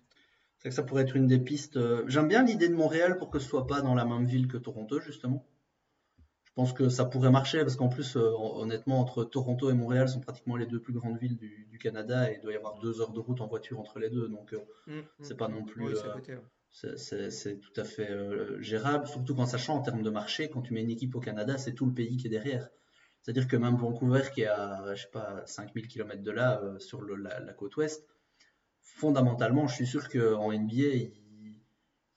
C'est 0.58 0.68
que 0.68 0.76
ça 0.76 0.84
pourrait 0.84 1.04
être 1.04 1.16
une 1.16 1.28
des 1.28 1.40
pistes. 1.40 1.80
J'aime 2.08 2.28
bien 2.28 2.44
l'idée 2.44 2.68
de 2.68 2.76
Montréal 2.76 3.18
pour 3.18 3.30
que 3.30 3.40
ce 3.40 3.48
soit 3.48 3.68
pas 3.68 3.82
dans 3.82 3.96
la 3.96 4.04
même 4.04 4.26
ville 4.26 4.50
que 4.50 4.58
Toronto, 4.58 5.00
justement. 5.00 5.48
Je 6.56 6.62
pense 6.62 6.72
que 6.72 6.88
ça 6.88 7.06
pourrait 7.06 7.32
marcher 7.32 7.60
parce 7.60 7.78
qu'en 7.78 7.90
plus, 7.90 8.18
euh, 8.18 8.32
honnêtement, 8.38 9.00
entre 9.00 9.24
Toronto 9.24 9.70
et 9.70 9.74
Montréal 9.74 10.10
sont 10.10 10.20
pratiquement 10.20 10.58
les 10.58 10.66
deux 10.66 10.80
plus 10.80 10.94
grandes 10.94 11.18
villes 11.18 11.38
du, 11.38 11.78
Canada 11.80 12.32
et 12.32 12.36
il 12.36 12.42
doit 12.42 12.54
y 12.54 12.56
avoir 12.56 12.80
deux 12.80 13.02
heures 13.02 13.12
de 13.12 13.20
route 13.20 13.42
en 13.42 13.48
voiture 13.48 13.80
entre 13.80 14.00
les 14.00 14.10
deux. 14.10 14.28
Donc, 14.28 14.54
euh, 14.54 14.60
mm, 14.88 15.00
mm. 15.00 15.04
c'est 15.22 15.38
pas 15.38 15.48
non 15.50 15.64
plus. 15.64 15.96
Euh, 15.96 16.96
c'est 16.98 17.60
tout 17.60 17.74
à 17.80 17.84
fait 17.84 18.10
gérable, 18.62 19.08
surtout 19.08 19.36
quand 19.36 19.46
sachant 19.46 19.76
en 19.76 19.82
termes 19.82 20.02
de 20.02 20.10
marché, 20.10 20.50
quand 20.50 20.62
tu 20.62 20.74
mets 20.74 20.82
une 20.82 20.90
équipe 20.90 21.16
au 21.16 21.20
Canada, 21.20 21.58
c'est 21.58 21.74
tout 21.74 21.86
le 21.86 21.94
pays 21.94 22.18
qui 22.18 22.28
est 22.28 22.30
derrière. 22.30 22.70
C'est-à-dire 23.26 23.48
que 23.48 23.56
même 23.56 23.76
Vancouver, 23.76 24.22
qui 24.32 24.42
est 24.42 24.48
à, 24.48 24.94
je 24.94 25.02
sais 25.02 25.10
pas, 25.12 25.42
5000 25.48 25.88
km 25.88 26.22
de 26.22 26.30
là, 26.30 26.62
sur 26.78 27.02
la, 27.02 27.40
la, 27.40 27.54
côte 27.54 27.76
ouest, 27.76 28.06
fondamentalement, 28.82 29.66
je 29.68 29.74
suis 29.74 29.88
sûr 29.88 30.08
qu'en 30.10 30.54
NBA, 30.54 31.10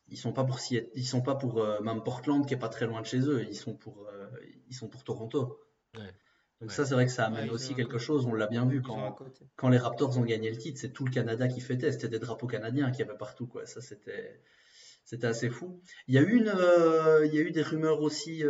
ils 0.09 0.19
sont 0.19 0.35
pas 0.35 0.45
pour 0.45 0.59
ils 0.71 1.07
sont 1.07 1.23
pas 1.23 1.35
pour 1.35 1.63
euh, 1.63 1.81
même 1.81 2.03
Portland 2.03 2.45
qui 2.47 2.53
est 2.53 2.59
pas 2.59 2.69
très 2.69 2.85
loin 2.85 3.01
de 3.01 3.07
chez 3.07 3.21
eux, 3.21 3.43
ils 3.43 3.57
sont 3.57 3.75
pour 3.75 4.07
euh, 4.09 4.29
ils 4.69 4.75
sont 4.75 4.89
pour 4.89 5.03
Toronto. 5.03 5.59
Donc 6.61 6.73
ça 6.73 6.85
c'est 6.85 6.93
vrai 6.93 7.07
que 7.07 7.13
ça 7.13 7.25
amène 7.25 7.49
aussi 7.49 7.75
quelque 7.75 7.97
chose, 7.97 8.27
on 8.27 8.35
l'a 8.35 8.47
bien 8.47 8.67
vu 8.67 8.83
quand, 8.83 9.17
quand 9.57 9.69
les 9.71 9.79
Raptors 9.79 10.19
ont 10.19 10.25
gagné 10.25 10.51
le 10.51 10.59
titre, 10.59 10.79
c'est 10.79 10.93
tout 10.93 11.07
le 11.07 11.11
Canada 11.11 11.49
qui 11.49 11.63
fêtait, 11.63 11.91
c'était 11.91 12.09
des 12.09 12.19
drapeaux 12.19 12.49
canadiens 12.49 12.91
qui 12.91 12.99
y 12.99 13.05
avait 13.05 13.17
partout 13.17 13.47
quoi. 13.47 13.65
Ça 13.65 13.81
c'était 13.81 14.43
c'était 15.09 15.27
assez 15.27 15.49
fou. 15.51 15.81
Il 16.07 16.15
y 16.15 16.19
a 16.19 16.23
eu 16.23 16.37
une 16.37 16.53
euh, 16.55 17.25
il 17.27 17.35
y 17.35 17.39
a 17.39 17.41
eu 17.41 17.51
des 17.51 17.63
rumeurs 17.63 18.03
aussi 18.03 18.43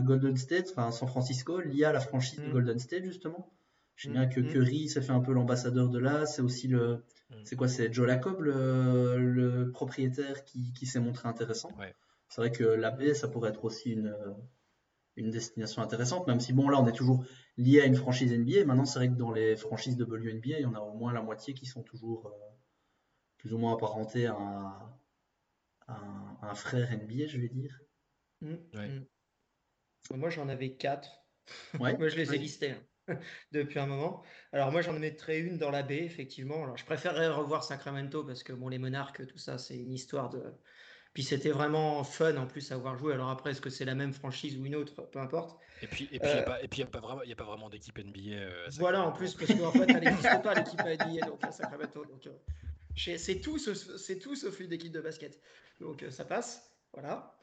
Golden 0.00 0.36
State, 0.36 0.68
enfin 0.70 0.90
San 0.90 1.08
Francisco 1.08 1.60
liées 1.60 1.84
à 1.84 1.92
la 1.92 2.00
franchise 2.00 2.40
de 2.40 2.48
mm. 2.48 2.52
Golden 2.52 2.78
State 2.78 3.04
justement. 3.04 3.52
Je 3.94 4.08
sais 4.08 4.12
bien 4.12 4.26
que 4.26 4.40
mm. 4.40 4.48
Curry 4.48 4.88
s'est 4.88 5.02
fait 5.02 5.12
un 5.12 5.20
peu 5.20 5.32
l'ambassadeur 5.32 5.88
de 5.88 5.98
là, 5.98 6.26
c'est 6.26 6.42
aussi 6.42 6.66
le 6.66 7.02
Mm. 7.32 7.44
C'est 7.44 7.56
quoi 7.56 7.68
C'est 7.68 7.92
Joe 7.92 8.06
Lacob, 8.06 8.40
le, 8.40 9.70
propriétaire, 9.72 10.44
qui, 10.44 10.86
s'est 10.86 11.00
montré 11.00 11.28
intéressant. 11.28 11.70
C'est 12.28 12.40
vrai 12.40 12.50
que 12.50 12.64
la 12.64 12.90
baie, 12.90 13.14
ça 13.14 13.28
pourrait 13.28 13.50
être 13.50 13.64
aussi 13.64 13.90
une, 13.90 14.16
une 15.16 15.30
destination 15.30 15.82
intéressante, 15.82 16.26
même 16.26 16.40
si 16.40 16.52
bon, 16.52 16.68
là, 16.68 16.80
on 16.80 16.86
est 16.86 16.92
toujours 16.92 17.24
lié 17.58 17.82
à 17.82 17.86
une 17.86 17.96
franchise 17.96 18.32
NBA. 18.32 18.64
Maintenant, 18.64 18.84
c'est 18.84 18.98
vrai 18.98 19.08
que 19.08 19.14
dans 19.14 19.32
les 19.32 19.56
franchises 19.56 19.96
de 19.96 20.04
WNBA, 20.04 20.58
il 20.58 20.62
y 20.62 20.66
en 20.66 20.74
a 20.74 20.80
au 20.80 20.94
moins 20.94 21.12
la 21.12 21.22
moitié 21.22 21.52
qui 21.52 21.66
sont 21.66 21.82
toujours 21.82 22.26
euh, 22.26 22.30
plus 23.36 23.52
ou 23.52 23.58
moins 23.58 23.74
apparentés 23.74 24.26
à 24.26 24.98
un, 26.42 26.54
frère 26.54 26.90
NBA, 26.90 27.26
je 27.26 27.38
vais 27.38 27.48
dire. 27.48 27.78
Mm. 28.40 28.54
Mm. 28.74 29.06
Moi, 30.16 30.30
j'en 30.30 30.48
avais 30.48 30.74
quatre. 30.74 31.24
Moi, 31.78 32.08
je 32.08 32.16
les 32.16 32.34
ai 32.34 32.38
listés. 32.38 32.70
Hein. 32.70 32.82
depuis 33.52 33.78
un 33.78 33.86
moment. 33.86 34.22
Alors 34.52 34.70
moi 34.70 34.82
j'en 34.82 34.92
mettrais 34.92 35.40
une 35.40 35.58
dans 35.58 35.70
la 35.70 35.82
baie, 35.82 36.04
effectivement. 36.04 36.62
Alors 36.64 36.76
je 36.76 36.84
préférerais 36.84 37.28
revoir 37.28 37.64
Sacramento 37.64 38.24
parce 38.24 38.42
que 38.42 38.52
bon 38.52 38.68
les 38.68 38.78
monarques, 38.78 39.26
tout 39.26 39.38
ça, 39.38 39.58
c'est 39.58 39.76
une 39.76 39.92
histoire 39.92 40.30
de. 40.30 40.42
Puis 41.14 41.24
c'était 41.24 41.50
vraiment 41.50 42.02
fun 42.04 42.36
en 42.36 42.46
plus 42.46 42.72
à 42.72 42.76
voir 42.76 42.96
jouer. 42.96 43.12
Alors 43.12 43.28
après, 43.28 43.50
est-ce 43.50 43.60
que 43.60 43.68
c'est 43.68 43.84
la 43.84 43.94
même 43.94 44.14
franchise 44.14 44.56
ou 44.56 44.64
une 44.64 44.74
autre, 44.74 45.02
peu 45.10 45.18
importe. 45.18 45.60
Et 45.82 45.86
puis 45.86 46.08
et 46.10 46.18
puis 46.18 46.28
il 46.30 46.34
n'y 46.34 46.38
a, 46.38 46.42
euh, 46.42 46.86
pas 46.86 47.00
vraiment, 47.00 47.20
a 47.20 47.34
pas 47.34 47.44
vraiment 47.44 47.68
d'équipe 47.68 47.98
NBA. 47.98 48.20
Euh, 48.30 48.68
voilà 48.78 49.02
en 49.02 49.12
plus 49.12 49.34
parce 49.34 49.52
qu'en 49.52 49.72
fait 49.72 49.90
elle 49.90 50.04
n'existe 50.04 50.42
pas 50.42 50.54
l'équipe 50.54 50.80
NBA 50.80 51.26
donc 51.26 51.44
à 51.44 51.52
Sacramento. 51.52 52.04
Donc 52.04 52.26
euh, 52.26 52.30
c'est 52.96 53.40
tout 53.40 53.58
c'est 53.58 54.18
tout 54.18 54.36
sauf 54.36 54.60
une 54.60 54.72
équipe 54.72 54.92
de 54.92 55.00
basket. 55.00 55.40
Donc 55.80 56.04
ça 56.10 56.24
passe. 56.24 56.70
Voilà. 56.92 57.34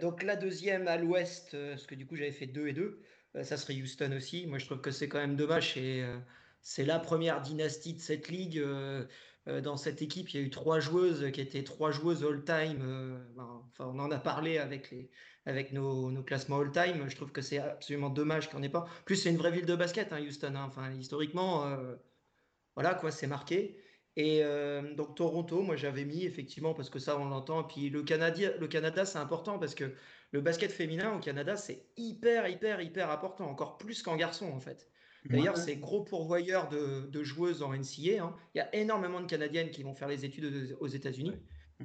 donc 0.00 0.22
la 0.22 0.36
deuxième 0.36 0.88
à 0.88 0.96
l'ouest, 0.96 1.52
parce 1.52 1.86
que 1.86 1.94
du 1.94 2.06
coup 2.06 2.16
j'avais 2.16 2.32
fait 2.32 2.46
deux 2.46 2.68
et 2.68 2.72
deux. 2.72 3.02
Euh, 3.36 3.44
ça 3.44 3.56
serait 3.56 3.74
Houston 3.74 4.12
aussi. 4.16 4.46
Moi, 4.46 4.58
je 4.58 4.66
trouve 4.66 4.80
que 4.80 4.90
c'est 4.90 5.08
quand 5.08 5.18
même 5.18 5.36
dommage. 5.36 5.76
Et, 5.76 6.02
euh, 6.02 6.18
c'est 6.60 6.84
la 6.84 6.98
première 6.98 7.40
dynastie 7.40 7.94
de 7.94 8.00
cette 8.00 8.28
ligue. 8.28 8.58
Euh, 8.58 9.06
dans 9.62 9.78
cette 9.78 10.02
équipe, 10.02 10.28
il 10.28 10.40
y 10.40 10.42
a 10.42 10.46
eu 10.46 10.50
trois 10.50 10.78
joueuses 10.78 11.32
qui 11.32 11.40
étaient 11.40 11.64
trois 11.64 11.90
joueuses 11.90 12.22
all-time. 12.22 12.80
Ben, 13.34 13.62
enfin, 13.70 13.86
on 13.86 13.98
en 13.98 14.10
a 14.10 14.18
parlé 14.18 14.58
avec, 14.58 14.90
les, 14.90 15.10
avec 15.46 15.72
nos, 15.72 16.10
nos 16.10 16.22
classements 16.22 16.58
all-time. 16.58 17.08
Je 17.08 17.16
trouve 17.16 17.32
que 17.32 17.40
c'est 17.40 17.58
absolument 17.58 18.10
dommage 18.10 18.50
qu'on 18.50 18.60
n'ait 18.60 18.68
pas. 18.68 18.86
plus, 19.06 19.16
c'est 19.16 19.30
une 19.30 19.38
vraie 19.38 19.50
ville 19.50 19.64
de 19.64 19.74
basket, 19.74 20.12
hein, 20.12 20.20
Houston. 20.20 20.54
Hein. 20.54 20.92
Historiquement, 20.98 21.74
voilà 22.74 22.94
quoi, 22.94 23.10
c'est 23.10 23.26
marqué. 23.26 23.80
Et 24.20 24.42
donc 24.96 25.14
Toronto, 25.14 25.62
moi 25.62 25.76
j'avais 25.76 26.04
mis 26.04 26.24
effectivement 26.24 26.74
parce 26.74 26.90
que 26.90 26.98
ça 26.98 27.16
on 27.20 27.28
l'entend. 27.28 27.62
Puis 27.62 27.88
le 27.88 28.02
Canada, 28.02 28.50
le 28.58 28.66
Canada 28.66 29.04
c'est 29.04 29.18
important 29.18 29.60
parce 29.60 29.76
que 29.76 29.92
le 30.32 30.40
basket 30.40 30.72
féminin 30.72 31.14
au 31.14 31.20
Canada 31.20 31.56
c'est 31.56 31.84
hyper 31.96 32.48
hyper 32.48 32.82
hyper 32.82 33.12
important, 33.12 33.48
encore 33.48 33.78
plus 33.78 34.02
qu'en 34.02 34.16
garçon 34.16 34.46
en 34.46 34.58
fait. 34.58 34.88
D'ailleurs, 35.30 35.56
c'est 35.56 35.76
gros 35.76 36.02
pourvoyeur 36.02 36.68
de, 36.68 37.22
joueuses 37.22 37.62
en 37.62 37.72
NCA. 37.72 38.22
Hein. 38.22 38.34
Il 38.54 38.58
y 38.58 38.60
a 38.60 38.74
énormément 38.74 39.20
de 39.20 39.26
Canadiennes 39.26 39.70
qui 39.70 39.82
vont 39.82 39.94
faire 39.94 40.08
les 40.08 40.24
études 40.24 40.76
aux 40.80 40.86
États-Unis 40.86 41.34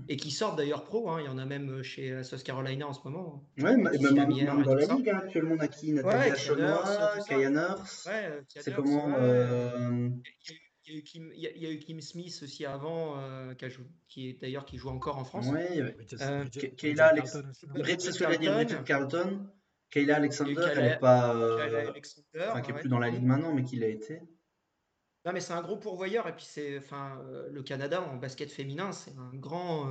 et 0.07 0.17
qui 0.17 0.31
sortent 0.31 0.57
d'ailleurs 0.57 0.83
pro. 0.83 1.09
Hein. 1.09 1.17
Il 1.21 1.25
y 1.25 1.29
en 1.29 1.37
a 1.37 1.45
même 1.45 1.83
chez 1.83 2.23
South 2.23 2.43
Carolina 2.43 2.87
en 2.87 2.93
ce 2.93 3.01
moment. 3.03 3.43
Hein. 3.59 3.63
Ouais, 3.63 3.77
même, 3.77 3.97
dans 3.97 4.15
la 4.15 4.95
ligue 4.95 5.09
actuellement, 5.09 5.55
on 5.55 5.59
a 5.59 5.67
qui 5.67 5.93
Nathalie 5.93 6.31
ouais, 6.31 7.19
Kaya 7.27 7.49
Nurse. 7.49 8.09
c'est 8.47 8.73
comment 8.73 9.13
euh, 9.17 10.09
il 10.85 11.33
y, 11.35 11.65
a 11.65 11.71
eu 11.71 11.79
Kim, 11.79 12.01
Smith 12.01 12.39
aussi 12.43 12.65
avant, 12.65 13.17
euh, 13.17 13.53
qui, 14.07 14.29
est 14.29 14.41
d'ailleurs 14.41 14.65
qui 14.65 14.77
joue 14.77 14.89
encore 14.89 15.17
en 15.17 15.23
France. 15.23 15.47
Oui, 15.49 15.79
euh, 15.79 16.45
Kayla 16.77 17.07
Alexander. 17.07 18.83
Carlton. 18.85 19.47
Kayla 19.89 20.17
Alexander, 20.17 20.55
elle 20.71 20.83
n'est 20.83 20.99
pas. 20.99 21.35
Euh, 21.35 21.91
enfin, 22.37 22.61
qui 22.61 22.71
est 22.71 22.73
plus 22.73 22.89
dans 22.89 22.99
la 22.99 23.09
ligue 23.09 23.23
maintenant, 23.23 23.53
mais 23.53 23.63
qui 23.63 23.77
l'a 23.77 23.87
été. 23.87 24.21
Non, 25.25 25.31
mais 25.31 25.39
c'est 25.39 25.53
un 25.53 25.61
gros 25.61 25.77
pourvoyeur. 25.77 26.27
Et 26.27 26.35
puis, 26.35 26.45
c'est, 26.45 26.77
enfin, 26.77 27.23
le 27.49 27.63
Canada 27.63 28.01
en 28.01 28.17
basket 28.17 28.51
féminin, 28.51 28.91
c'est 28.91 29.15
un 29.17 29.31
grand. 29.35 29.89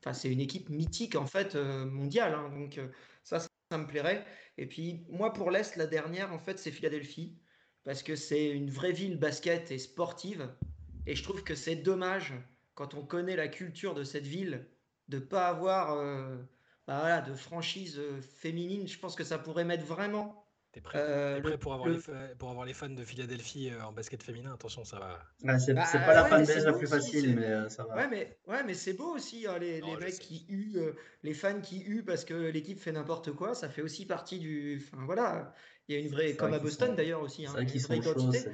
Enfin, 0.00 0.12
c'est 0.12 0.30
une 0.30 0.40
équipe 0.40 0.70
mythique, 0.70 1.14
en 1.14 1.26
fait, 1.26 1.54
mondiale. 1.54 2.34
Hein. 2.34 2.50
donc, 2.50 2.80
ça, 3.22 3.38
ça 3.38 3.78
me 3.78 3.86
plairait. 3.86 4.24
Et 4.58 4.66
puis, 4.66 5.06
moi, 5.08 5.32
pour 5.32 5.52
l'Est, 5.52 5.76
la 5.76 5.86
dernière, 5.86 6.32
en 6.32 6.38
fait, 6.40 6.58
c'est 6.58 6.72
Philadelphie 6.72 7.36
parce 7.84 8.02
que 8.02 8.16
c'est 8.16 8.50
une 8.50 8.70
vraie 8.70 8.92
ville 8.92 9.18
basket 9.18 9.70
et 9.70 9.78
sportive. 9.78 10.48
Et 11.06 11.16
je 11.16 11.22
trouve 11.22 11.42
que 11.42 11.54
c'est 11.54 11.76
dommage, 11.76 12.32
quand 12.74 12.94
on 12.94 13.04
connaît 13.04 13.36
la 13.36 13.48
culture 13.48 13.94
de 13.94 14.04
cette 14.04 14.26
ville, 14.26 14.66
de 15.08 15.16
ne 15.16 15.22
pas 15.22 15.48
avoir 15.48 15.98
euh, 15.98 16.36
bah 16.86 17.00
voilà, 17.00 17.20
de 17.20 17.34
franchise 17.34 17.98
euh, 17.98 18.20
féminine. 18.20 18.86
Je 18.86 18.98
pense 18.98 19.14
que 19.16 19.24
ça 19.24 19.38
pourrait 19.38 19.64
mettre 19.64 19.84
vraiment. 19.84 20.38
T'es 20.70 20.80
prêt, 20.80 20.98
euh, 21.02 21.40
prêt 21.42 21.58
pour, 21.58 21.74
avoir 21.74 21.90
les, 21.90 21.98
pour 22.38 22.48
avoir 22.48 22.64
les 22.64 22.72
fans 22.72 22.88
de 22.88 23.04
Philadelphie 23.04 23.70
en 23.84 23.92
basket 23.92 24.22
féminin? 24.22 24.54
Attention, 24.54 24.84
ça 24.84 24.98
va. 24.98 25.58
c'est 25.58 25.74
bah, 25.74 25.84
pas 25.92 26.14
la 26.14 26.24
fanbase 26.24 26.64
la 26.64 26.72
plus 26.72 26.86
facile, 26.86 27.36
mais 27.36 27.68
ça 27.68 27.84
va. 27.84 27.96
Ouais, 27.96 28.08
mais, 28.08 28.38
ouais, 28.46 28.64
mais 28.64 28.72
c'est 28.72 28.94
beau 28.94 29.14
aussi, 29.14 29.46
hein, 29.46 29.58
les, 29.58 29.82
les 29.82 29.96
mecs 29.98 30.18
qui 30.18 30.46
huent, 30.48 30.94
les 31.24 31.34
fans 31.34 31.60
qui 31.60 31.80
huent 31.80 32.04
parce 32.04 32.24
que 32.24 32.32
l'équipe 32.32 32.80
fait 32.80 32.92
n'importe 32.92 33.32
quoi. 33.32 33.54
Ça 33.54 33.68
fait 33.68 33.82
aussi 33.82 34.06
partie 34.06 34.38
du. 34.38 34.82
Enfin, 34.82 35.04
voilà. 35.04 35.52
Il 35.88 35.94
y 35.94 35.98
a 35.98 36.00
une 36.00 36.08
vraie, 36.08 36.36
comme 36.36 36.54
à 36.54 36.58
Boston 36.58 36.94
d'ailleurs 36.94 37.22
aussi, 37.22 37.46
hein, 37.46 37.54
une 37.58 37.80
vraie 37.80 37.98
identité. 37.98 38.44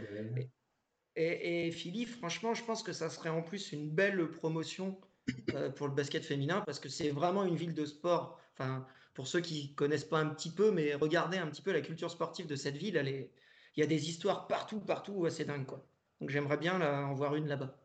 Et, 1.16 1.66
et, 1.66 1.70
Philippe, 1.72 2.10
franchement, 2.10 2.54
je 2.54 2.64
pense 2.64 2.82
que 2.82 2.92
ça 2.92 3.10
serait 3.10 3.28
en 3.28 3.42
plus 3.42 3.72
une 3.72 3.90
belle 3.90 4.30
promotion 4.30 5.00
euh, 5.54 5.70
pour 5.70 5.88
le 5.88 5.94
basket 5.94 6.24
féminin 6.24 6.62
parce 6.64 6.78
que 6.78 6.88
c'est 6.88 7.10
vraiment 7.10 7.44
une 7.44 7.56
ville 7.56 7.74
de 7.74 7.84
sport. 7.84 8.40
Enfin, 8.54 8.86
pour 9.14 9.26
ceux 9.26 9.40
qui 9.40 9.74
connaissent 9.74 10.04
pas 10.04 10.20
un 10.20 10.28
petit 10.28 10.50
peu, 10.50 10.70
mais 10.70 10.94
regardez 10.94 11.38
un 11.38 11.48
petit 11.48 11.62
peu 11.62 11.72
la 11.72 11.80
culture 11.80 12.10
sportive 12.10 12.46
de 12.46 12.56
cette 12.56 12.76
ville. 12.76 12.96
Elle 12.96 13.08
est... 13.08 13.32
Il 13.76 13.80
y 13.80 13.82
a 13.82 13.86
des 13.86 14.08
histoires 14.08 14.46
partout, 14.46 14.80
partout, 14.80 15.24
assez 15.26 15.44
dingue 15.44 15.66
quoi. 15.66 15.86
Donc 16.20 16.30
j'aimerais 16.30 16.56
bien 16.56 16.80
en 16.80 17.14
voir 17.14 17.34
une 17.34 17.46
là-bas. 17.46 17.78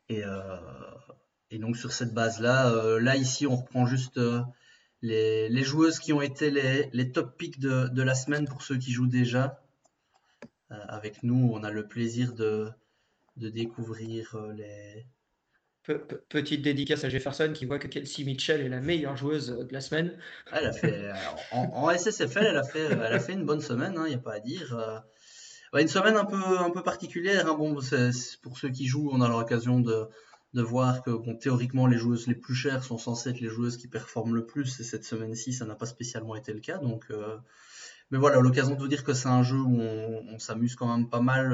Et, 0.10 0.24
euh, 0.24 0.58
donc 1.54 1.78
sur 1.78 1.92
cette 1.94 2.14
base-là, 2.14 3.00
là 3.00 3.16
ici 3.18 3.46
on 3.46 3.56
reprend 3.58 3.86
juste 3.86 4.20
les, 5.02 5.64
joueuses 5.64 6.00
qui 6.00 6.14
ont 6.14 6.22
été 6.22 6.50
les, 6.50 7.12
top 7.12 7.38
picks 7.38 7.60
de, 7.60 8.02
la 8.02 8.16
semaine 8.16 8.48
pour 8.48 8.62
ceux 8.62 8.78
qui 8.78 8.92
jouent 8.92 9.08
déjà. 9.08 9.62
avec 10.70 11.24
nous, 11.24 11.52
on 11.54 11.64
a 11.64 11.72
le 11.72 11.88
plaisir 11.88 12.34
de 12.34 12.74
découvrir 13.36 14.38
les, 14.56 15.06
petite 15.94 16.62
dédicace 16.62 17.04
à 17.04 17.10
Jefferson 17.10 17.52
qui 17.54 17.66
voit 17.66 17.80
que 17.80 17.88
Kelsey 17.88 18.24
Mitchell 18.24 18.62
est 18.62 18.70
la 18.70 18.80
meilleure 18.80 19.18
joueuse 19.18 19.48
de 19.48 19.74
la 19.74 19.82
semaine. 19.82 20.18
Elle 20.52 20.66
a 20.66 20.72
fait, 20.72 20.94
euh, 20.94 21.14
en, 21.52 21.90
SSFL, 21.90 22.46
elle 22.46 22.58
a 22.58 22.64
fait, 22.64 22.86
elle 22.92 23.02
a 23.14 23.20
fait 23.20 23.34
une 23.34 23.46
bonne 23.46 23.62
semaine, 23.62 23.94
il 23.96 24.00
hein, 24.00 24.08
n'y 24.08 24.16
a 24.16 24.20
pas 24.20 24.34
à 24.34 24.40
dire. 24.40 24.78
Euh. 24.78 25.80
une 25.80 25.88
semaine 25.88 26.18
un 26.18 26.26
peu, 26.26 26.42
un 26.60 26.70
peu 26.70 26.84
particulière. 26.84 27.48
Hein. 27.48 27.56
Bon, 27.58 27.76
pour 28.42 28.58
ceux 28.58 28.70
qui 28.70 28.88
jouent, 28.88 29.10
on 29.12 29.22
a 29.22 29.30
l'occasion 29.30 29.80
de, 29.80 30.08
de 30.54 30.62
voir 30.62 31.02
que 31.04 31.34
théoriquement 31.34 31.88
les 31.88 31.98
joueuses 31.98 32.28
les 32.28 32.36
plus 32.36 32.56
chères 32.56 32.84
sont 32.84 32.98
censées 32.98 33.30
être 33.32 33.40
les 33.40 33.50
joueuses 33.50 33.78
qui 33.78 33.88
performent 33.88 34.36
le 34.36 34.46
plus. 34.46 34.80
Et 34.80 34.84
cette 34.84 35.06
semaine-ci, 35.06 35.54
ça 35.54 35.66
n'a 35.66 35.76
pas 35.76 35.86
spécialement 35.86 36.36
été 36.36 36.54
le 36.54 36.60
cas. 36.60 36.78
Donc, 36.78 37.06
euh, 37.12 37.38
Mais 38.12 38.18
voilà, 38.18 38.40
l'occasion 38.40 38.76
de 38.76 38.80
vous 38.80 38.88
dire 38.88 39.04
que 39.04 39.14
c'est 39.14 39.30
un 39.30 39.44
jeu 39.44 39.58
où 39.58 39.80
on, 39.80 40.40
s'amuse 40.40 40.76
quand 40.76 40.96
même 40.96 41.10
pas 41.10 41.22
mal 41.22 41.54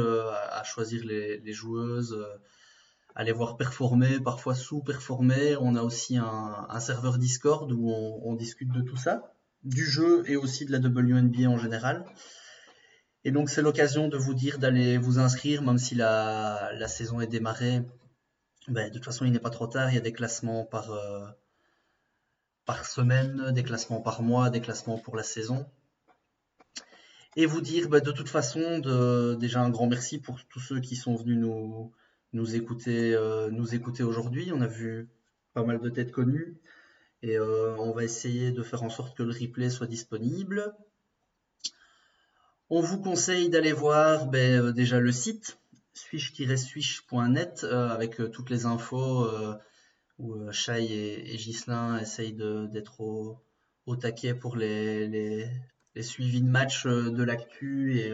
à, 0.52 0.64
choisir 0.64 1.04
les 1.06 1.54
joueuses 1.54 2.18
aller 3.18 3.32
voir 3.32 3.58
performer, 3.58 4.20
parfois 4.20 4.54
sous-performer. 4.54 5.58
On 5.60 5.76
a 5.76 5.82
aussi 5.82 6.18
un, 6.18 6.80
serveur 6.80 7.18
Discord 7.18 7.70
où 7.72 7.90
on, 7.90 8.36
discute 8.36 8.72
de 8.72 8.82
tout 8.82 8.96
ça, 8.96 9.34
du 9.64 9.84
jeu 9.84 10.24
et 10.28 10.36
aussi 10.36 10.66
de 10.66 10.72
la 10.72 10.78
WNBA 10.78 11.50
en 11.50 11.58
général. 11.58 12.06
Et 13.24 13.32
donc 13.32 13.50
c'est 13.50 13.64
l'occasion 13.64 14.08
de 14.08 14.18
vous 14.18 14.36
dire 14.36 14.60
d'aller 14.60 15.00
vous 15.00 15.18
inscrire, 15.18 15.64
même 15.64 15.80
si 15.80 15.96
la, 15.96 16.88
saison 16.88 17.20
est 17.20 17.28
démarrée. 17.28 17.82
Ben, 18.68 18.90
de 18.90 18.94
toute 18.94 19.06
façon, 19.06 19.26
il 19.26 19.32
n'est 19.32 19.40
pas 19.40 19.50
trop 19.50 19.66
tard. 19.66 19.90
Il 19.90 19.96
y 19.96 19.98
a 19.98 20.02
des 20.02 20.14
classements 20.14 20.64
par, 20.64 20.92
euh, 20.92 21.26
semaine, 22.84 23.52
des 23.52 23.64
classements 23.64 24.02
par 24.02 24.22
mois, 24.22 24.52
des 24.52 24.62
classements 24.62 25.00
pour 25.00 25.16
la 25.16 25.24
saison. 25.24 25.66
Et 27.36 27.48
vous 27.48 27.62
dire 27.62 27.90
ben, 27.90 28.00
de 28.00 28.12
toute 28.12 28.30
façon 28.30 28.80
déjà 29.40 29.62
un 29.62 29.72
grand 29.72 29.88
merci 29.88 30.20
pour 30.20 30.38
tous 30.50 30.60
ceux 30.60 30.80
qui 30.82 30.96
sont 30.96 31.16
venus 31.16 31.40
nous, 31.40 31.92
nous 32.34 32.56
écouter, 32.56 33.14
euh, 33.16 33.50
aujourd'hui. 34.02 34.52
On 34.54 34.62
a 34.62 34.68
vu 34.68 35.10
pas 35.54 35.64
mal 35.64 35.80
de 35.80 35.90
têtes 35.90 36.12
connues. 36.12 36.58
Et 37.24 37.40
on 37.40 37.92
va 37.94 38.04
essayer 38.04 38.52
de 38.52 38.62
faire 38.62 38.84
en 38.84 38.92
sorte 38.92 39.18
que 39.18 39.24
le 39.24 39.34
replay 39.34 39.72
soit 39.72 39.88
disponible. 39.88 40.76
On 42.70 42.80
vous 42.80 43.02
conseille 43.02 43.50
d'aller 43.50 43.74
voir 43.74 44.28
ben, 44.28 44.72
déjà 44.72 45.00
le 45.00 45.12
site 45.12 45.58
swish-swish.net 45.96 47.64
avec 47.64 48.22
toutes 48.32 48.52
les 48.52 48.68
infos 48.68 49.28
où 50.20 50.52
Shai 50.52 50.86
et, 50.86 51.34
et 51.34 51.50
essayent 52.00 52.34
d'être 52.34 53.02
au, 53.02 53.96
taquet 54.00 54.36
pour 54.36 54.56
les, 54.56 55.08
les, 55.08 55.50
les, 55.96 56.04
suivis 56.04 56.44
de 56.44 56.50
match 56.50 56.86
de 56.86 57.24
l'actu 57.24 58.00
et 58.00 58.14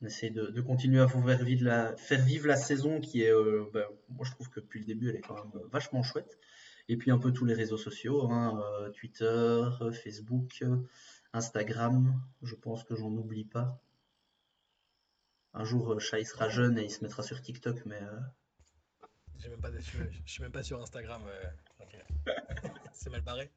on 0.00 0.06
essaie 0.06 0.30
de, 0.30 0.60
continuer 0.60 1.00
à 1.00 1.06
vous 1.06 1.26
faire 1.26 1.44
vivre 1.44 2.46
la, 2.46 2.56
saison 2.56 3.00
qui 3.00 3.22
est, 3.22 3.32
euh, 3.32 3.68
ben, 3.72 3.84
moi 4.08 4.24
je 4.24 4.30
trouve 4.32 4.48
que 4.48 4.60
depuis 4.60 4.80
le 4.80 4.86
début 4.86 5.10
elle 5.10 5.16
est 5.16 5.20
quand 5.20 5.34
même 5.34 5.62
vachement 5.70 6.02
chouette. 6.02 6.38
Et 6.88 6.96
puis 6.96 7.10
un 7.10 7.18
peu 7.18 7.32
tous 7.32 7.44
les 7.44 7.54
réseaux 7.54 7.76
sociaux, 7.76 8.30
hein, 8.30 8.60
euh, 8.60 8.90
Twitter, 8.90 9.62
Facebook, 9.92 10.64
Instagram, 11.32 12.20
je 12.42 12.54
pense 12.54 12.82
que 12.84 12.96
j'en 12.96 13.10
oublie 13.10 13.44
pas. 13.44 13.80
Un 15.52 15.64
jour, 15.64 15.92
euh, 15.92 16.00
sera 16.00 16.48
jeune 16.48 16.78
et 16.78 16.84
il 16.84 16.90
se 16.90 17.04
mettra 17.04 17.22
sur 17.22 17.40
TikTok, 17.40 17.84
mais. 17.84 18.00
Je, 19.42 19.48
ne 20.02 20.26
suis 20.26 20.42
même 20.42 20.52
pas 20.52 20.62
sur 20.62 20.80
Instagram. 20.80 21.22
C'est 22.92 23.10
mal 23.10 23.22
barré. 23.22 23.50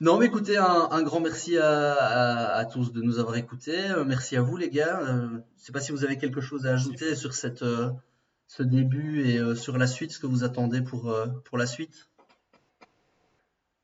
Non, 0.00 0.18
mais 0.18 0.26
écoutez, 0.26 0.56
un, 0.58 1.02
grand 1.02 1.20
merci 1.20 1.56
à, 1.58 2.66
tous 2.70 2.92
de 2.92 3.00
nous 3.00 3.18
avoir 3.18 3.36
écoutés. 3.36 3.90
Euh, 3.90 4.04
merci 4.04 4.36
à 4.36 4.42
vous, 4.42 4.56
les 4.56 4.70
gars. 4.70 5.00
Euh, 5.00 5.28
je 5.28 5.34
ne 5.34 5.42
sais 5.56 5.72
pas 5.72 5.80
si 5.80 5.92
vous 5.92 6.04
avez 6.04 6.18
quelque 6.18 6.40
chose 6.40 6.66
à 6.66 6.74
ajouter 6.74 7.14
sur 7.14 7.34
cette, 7.34 7.62
euh, 7.62 7.90
ce 8.46 8.62
début 8.62 9.26
et 9.26 9.56
sur 9.56 9.78
la 9.78 9.86
suite, 9.86 10.12
ce 10.12 10.18
que 10.18 10.26
vous 10.26 10.44
attendez 10.44 10.82
pour, 10.82 11.14
pour 11.44 11.58
la 11.58 11.66
suite. 11.66 12.10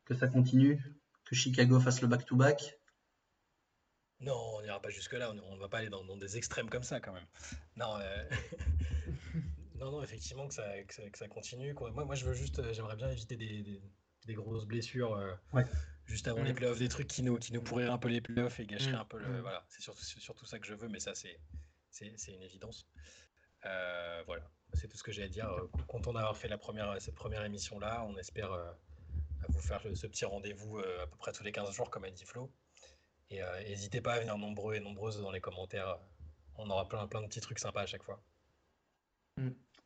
Que 0.05 0.15
ça 0.15 0.29
continue, 0.29 0.83
que 1.25 1.35
Chicago 1.35 1.81
fasse 1.81 2.01
le 2.01 2.09
back-to-back. 2.09 2.79
Non, 4.21 4.37
on 4.55 4.63
n'ira 4.63 4.81
pas 4.81 4.91
jusque-là. 4.91 5.33
On 5.33 5.55
ne 5.55 5.61
va 5.61 5.69
pas 5.69 5.79
aller 5.79 5.89
dans, 5.89 6.17
des 6.17 6.37
extrêmes 6.37 6.71
comme 6.71 6.85
ça, 6.85 7.01
quand 7.01 7.13
même. 7.13 7.27
Non, 7.77 7.99
non, 9.79 9.91
non, 9.93 10.03
effectivement, 10.03 10.49
que 10.49 10.55
ça, 10.55 10.65
que 10.83 11.19
ça, 11.19 11.29
continue. 11.29 11.75
Moi, 11.75 12.05
moi, 12.05 12.15
je 12.15 12.25
veux 12.25 12.35
juste, 12.35 12.73
j'aimerais 12.73 12.97
bien 12.97 13.11
éviter 13.11 13.37
des 13.37 13.81
des 14.27 14.35
grosses 14.35 14.67
blessures 14.67 15.15
euh, 15.15 15.63
juste 16.05 16.29
avant 16.29 16.43
les 16.43 16.53
mm. 16.53 16.57
playoffs, 16.57 16.79
des 16.79 16.89
trucs 16.89 17.07
qui 17.07 17.23
nous, 17.23 17.39
qui 17.39 17.53
nous 17.53 17.63
pourraient 17.63 17.89
un 17.89 17.99
peu 17.99 18.09
les 18.09 18.21
playoffs 18.21 18.61
et 18.61 18.67
gâcheraient 18.67 18.93
mm. 18.93 19.01
un 19.01 19.05
peu 19.05 19.19
le. 19.19 19.27
Mm. 19.27 19.41
Voilà, 19.41 19.65
c'est 19.69 19.81
surtout, 19.81 20.05
surtout 20.05 20.45
ça 20.45 20.59
que 20.59 20.67
je 20.67 20.75
veux, 20.75 20.89
mais 20.89 21.01
ça, 21.01 21.15
c'est, 21.15 21.41
c'est, 21.91 22.33
une 22.33 22.43
évidence. 22.43 22.87
Euh, 23.65 24.23
voilà, 24.27 24.49
c'est 24.75 24.89
tout 24.89 24.97
ce 24.97 25.03
que 25.03 25.13
j'ai 25.13 25.23
à 25.23 25.29
dire. 25.29 25.51
Content 25.87 26.13
d'avoir 26.13 26.37
fait 26.37 26.49
la 26.49 26.59
première, 26.59 27.01
cette 27.01 27.15
première 27.15 27.45
émission-là. 27.45 28.05
On 28.09 28.17
espère 28.17 28.53
euh, 28.53 28.71
vous 29.49 29.61
faire 29.61 29.83
ce 29.95 30.07
petit 30.07 30.25
rendez-vous 30.25 30.79
à 30.79 31.07
peu 31.07 31.17
près 31.17 31.33
tous 31.33 31.45
les 31.45 31.53
15 31.53 31.71
jours, 31.73 31.91
comme 31.91 32.05
a 32.05 32.11
dit 32.11 32.25
Flo. 32.25 32.53
Et 33.31 33.41
n'hésitez 33.69 34.01
pas 34.01 34.15
à 34.15 34.21
venir 34.21 34.39
nombreux 34.39 34.75
et 34.75 34.81
nombreuses 34.81 35.21
dans 35.21 35.33
les 35.33 35.41
commentaires. 35.41 35.99
On 36.59 36.71
aura 36.71 36.89
plein, 36.89 37.07
plein 37.09 37.23
de 37.23 37.27
petits 37.27 37.41
trucs 37.41 37.59
sympas 37.59 37.83
à 37.83 37.87
chaque 37.87 38.05
fois. 38.05 38.23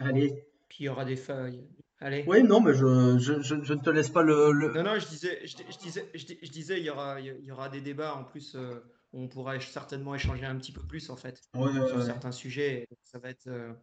Allez. 0.01 0.45
Puis 0.69 0.85
il 0.85 0.87
y 0.87 0.89
aura 0.89 1.05
des 1.05 1.17
feuilles. 1.17 1.65
Allez. 2.03 2.25
Oui, 2.27 2.43
non, 2.43 2.61
mais 2.61 2.73
je, 2.73 3.19
je, 3.19 3.43
je, 3.43 3.75
ne 3.75 3.81
te 3.81 3.91
laisse 3.91 4.09
pas 4.09 4.23
le. 4.23 4.73
Non, 4.75 4.83
non, 4.83 4.99
je 4.99 5.07
disais, 5.07 5.47
je, 5.47 5.79
disais, 5.79 6.11
je, 6.15 6.51
disais, 6.51 6.79
il 6.79 6.87
y 6.87 6.91
aura, 6.91 7.21
il 7.21 7.45
y 7.45 7.53
aura 7.53 7.69
des 7.69 7.83
débats 7.83 8.15
en 8.15 8.25
plus. 8.25 8.55
Euh, 8.55 8.83
on 9.13 9.29
pourra 9.29 9.61
certainement 9.61 10.15
échanger 10.15 10.47
un 10.47 10.57
petit 10.57 10.73
peu 10.73 10.83
plus 10.83 11.11
en 11.11 11.17
fait 11.17 11.43
sur 11.53 12.03
certains 12.03 12.33
sujets. 12.33 12.89
Ça 13.05 13.19
va 13.19 13.29
être. 13.29 13.47
Euh, 13.49 13.75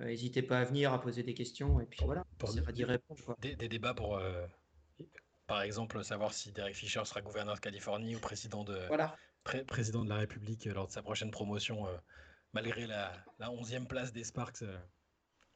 euh, 0.00 0.06
n'hésitez 0.06 0.42
pas 0.42 0.58
à 0.58 0.64
venir, 0.64 0.92
à 0.92 1.00
poser 1.00 1.22
des 1.22 1.32
questions 1.32 1.80
et 1.80 1.86
puis 1.86 2.00
voilà, 2.04 2.26
on 2.42 2.46
essaiera 2.46 2.72
d'y 2.72 2.84
répondre. 2.84 3.36
Des, 3.40 3.56
des, 3.56 3.68
débats 3.68 3.94
pour, 3.94 4.20
par 5.46 5.62
exemple, 5.62 6.04
savoir 6.04 6.34
si 6.34 6.52
Derek 6.52 6.74
Fisher 6.74 7.02
sera 7.04 7.22
gouverneur 7.22 7.54
de 7.54 7.60
Californie 7.60 8.14
ou 8.14 8.18
président 8.18 8.62
de, 8.62 8.78
voilà. 8.88 9.16
président 9.66 10.04
de 10.04 10.10
la 10.10 10.16
République 10.16 10.66
lors 10.66 10.88
de 10.88 10.92
sa 10.92 11.00
prochaine 11.00 11.30
promotion, 11.30 11.86
malgré 12.52 12.86
la, 12.86 13.10
la 13.38 13.48
11e 13.48 13.86
place 13.86 14.12
des 14.12 14.24
Sparks 14.24 14.64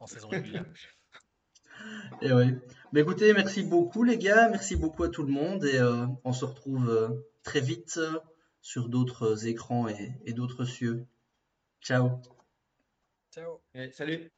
en 0.01 0.07
saison 0.07 0.29
régulière. 0.29 0.65
Et 2.23 2.33
ouais. 2.33 2.55
Mais 2.93 3.01
écoutez, 3.01 3.33
merci 3.33 3.63
beaucoup 3.63 4.03
les 4.03 4.19
gars, 4.19 4.49
merci 4.49 4.77
beaucoup 4.77 5.05
à 5.05 5.09
tout 5.09 5.23
le 5.23 5.33
monde 5.33 5.65
et 5.65 5.79
euh, 5.79 6.07
on 6.25 6.33
se 6.33 6.45
retrouve 6.45 6.91
euh, 6.91 7.09
très 7.43 7.61
vite 7.61 7.99
euh, 7.99 8.19
sur 8.61 8.89
d'autres 8.89 9.47
écrans 9.47 9.89
et, 9.89 10.13
et 10.27 10.33
d'autres 10.33 10.65
cieux. 10.65 11.07
Ciao. 11.81 12.21
Ciao. 13.33 13.61
Et 13.75 13.91
salut. 13.93 14.31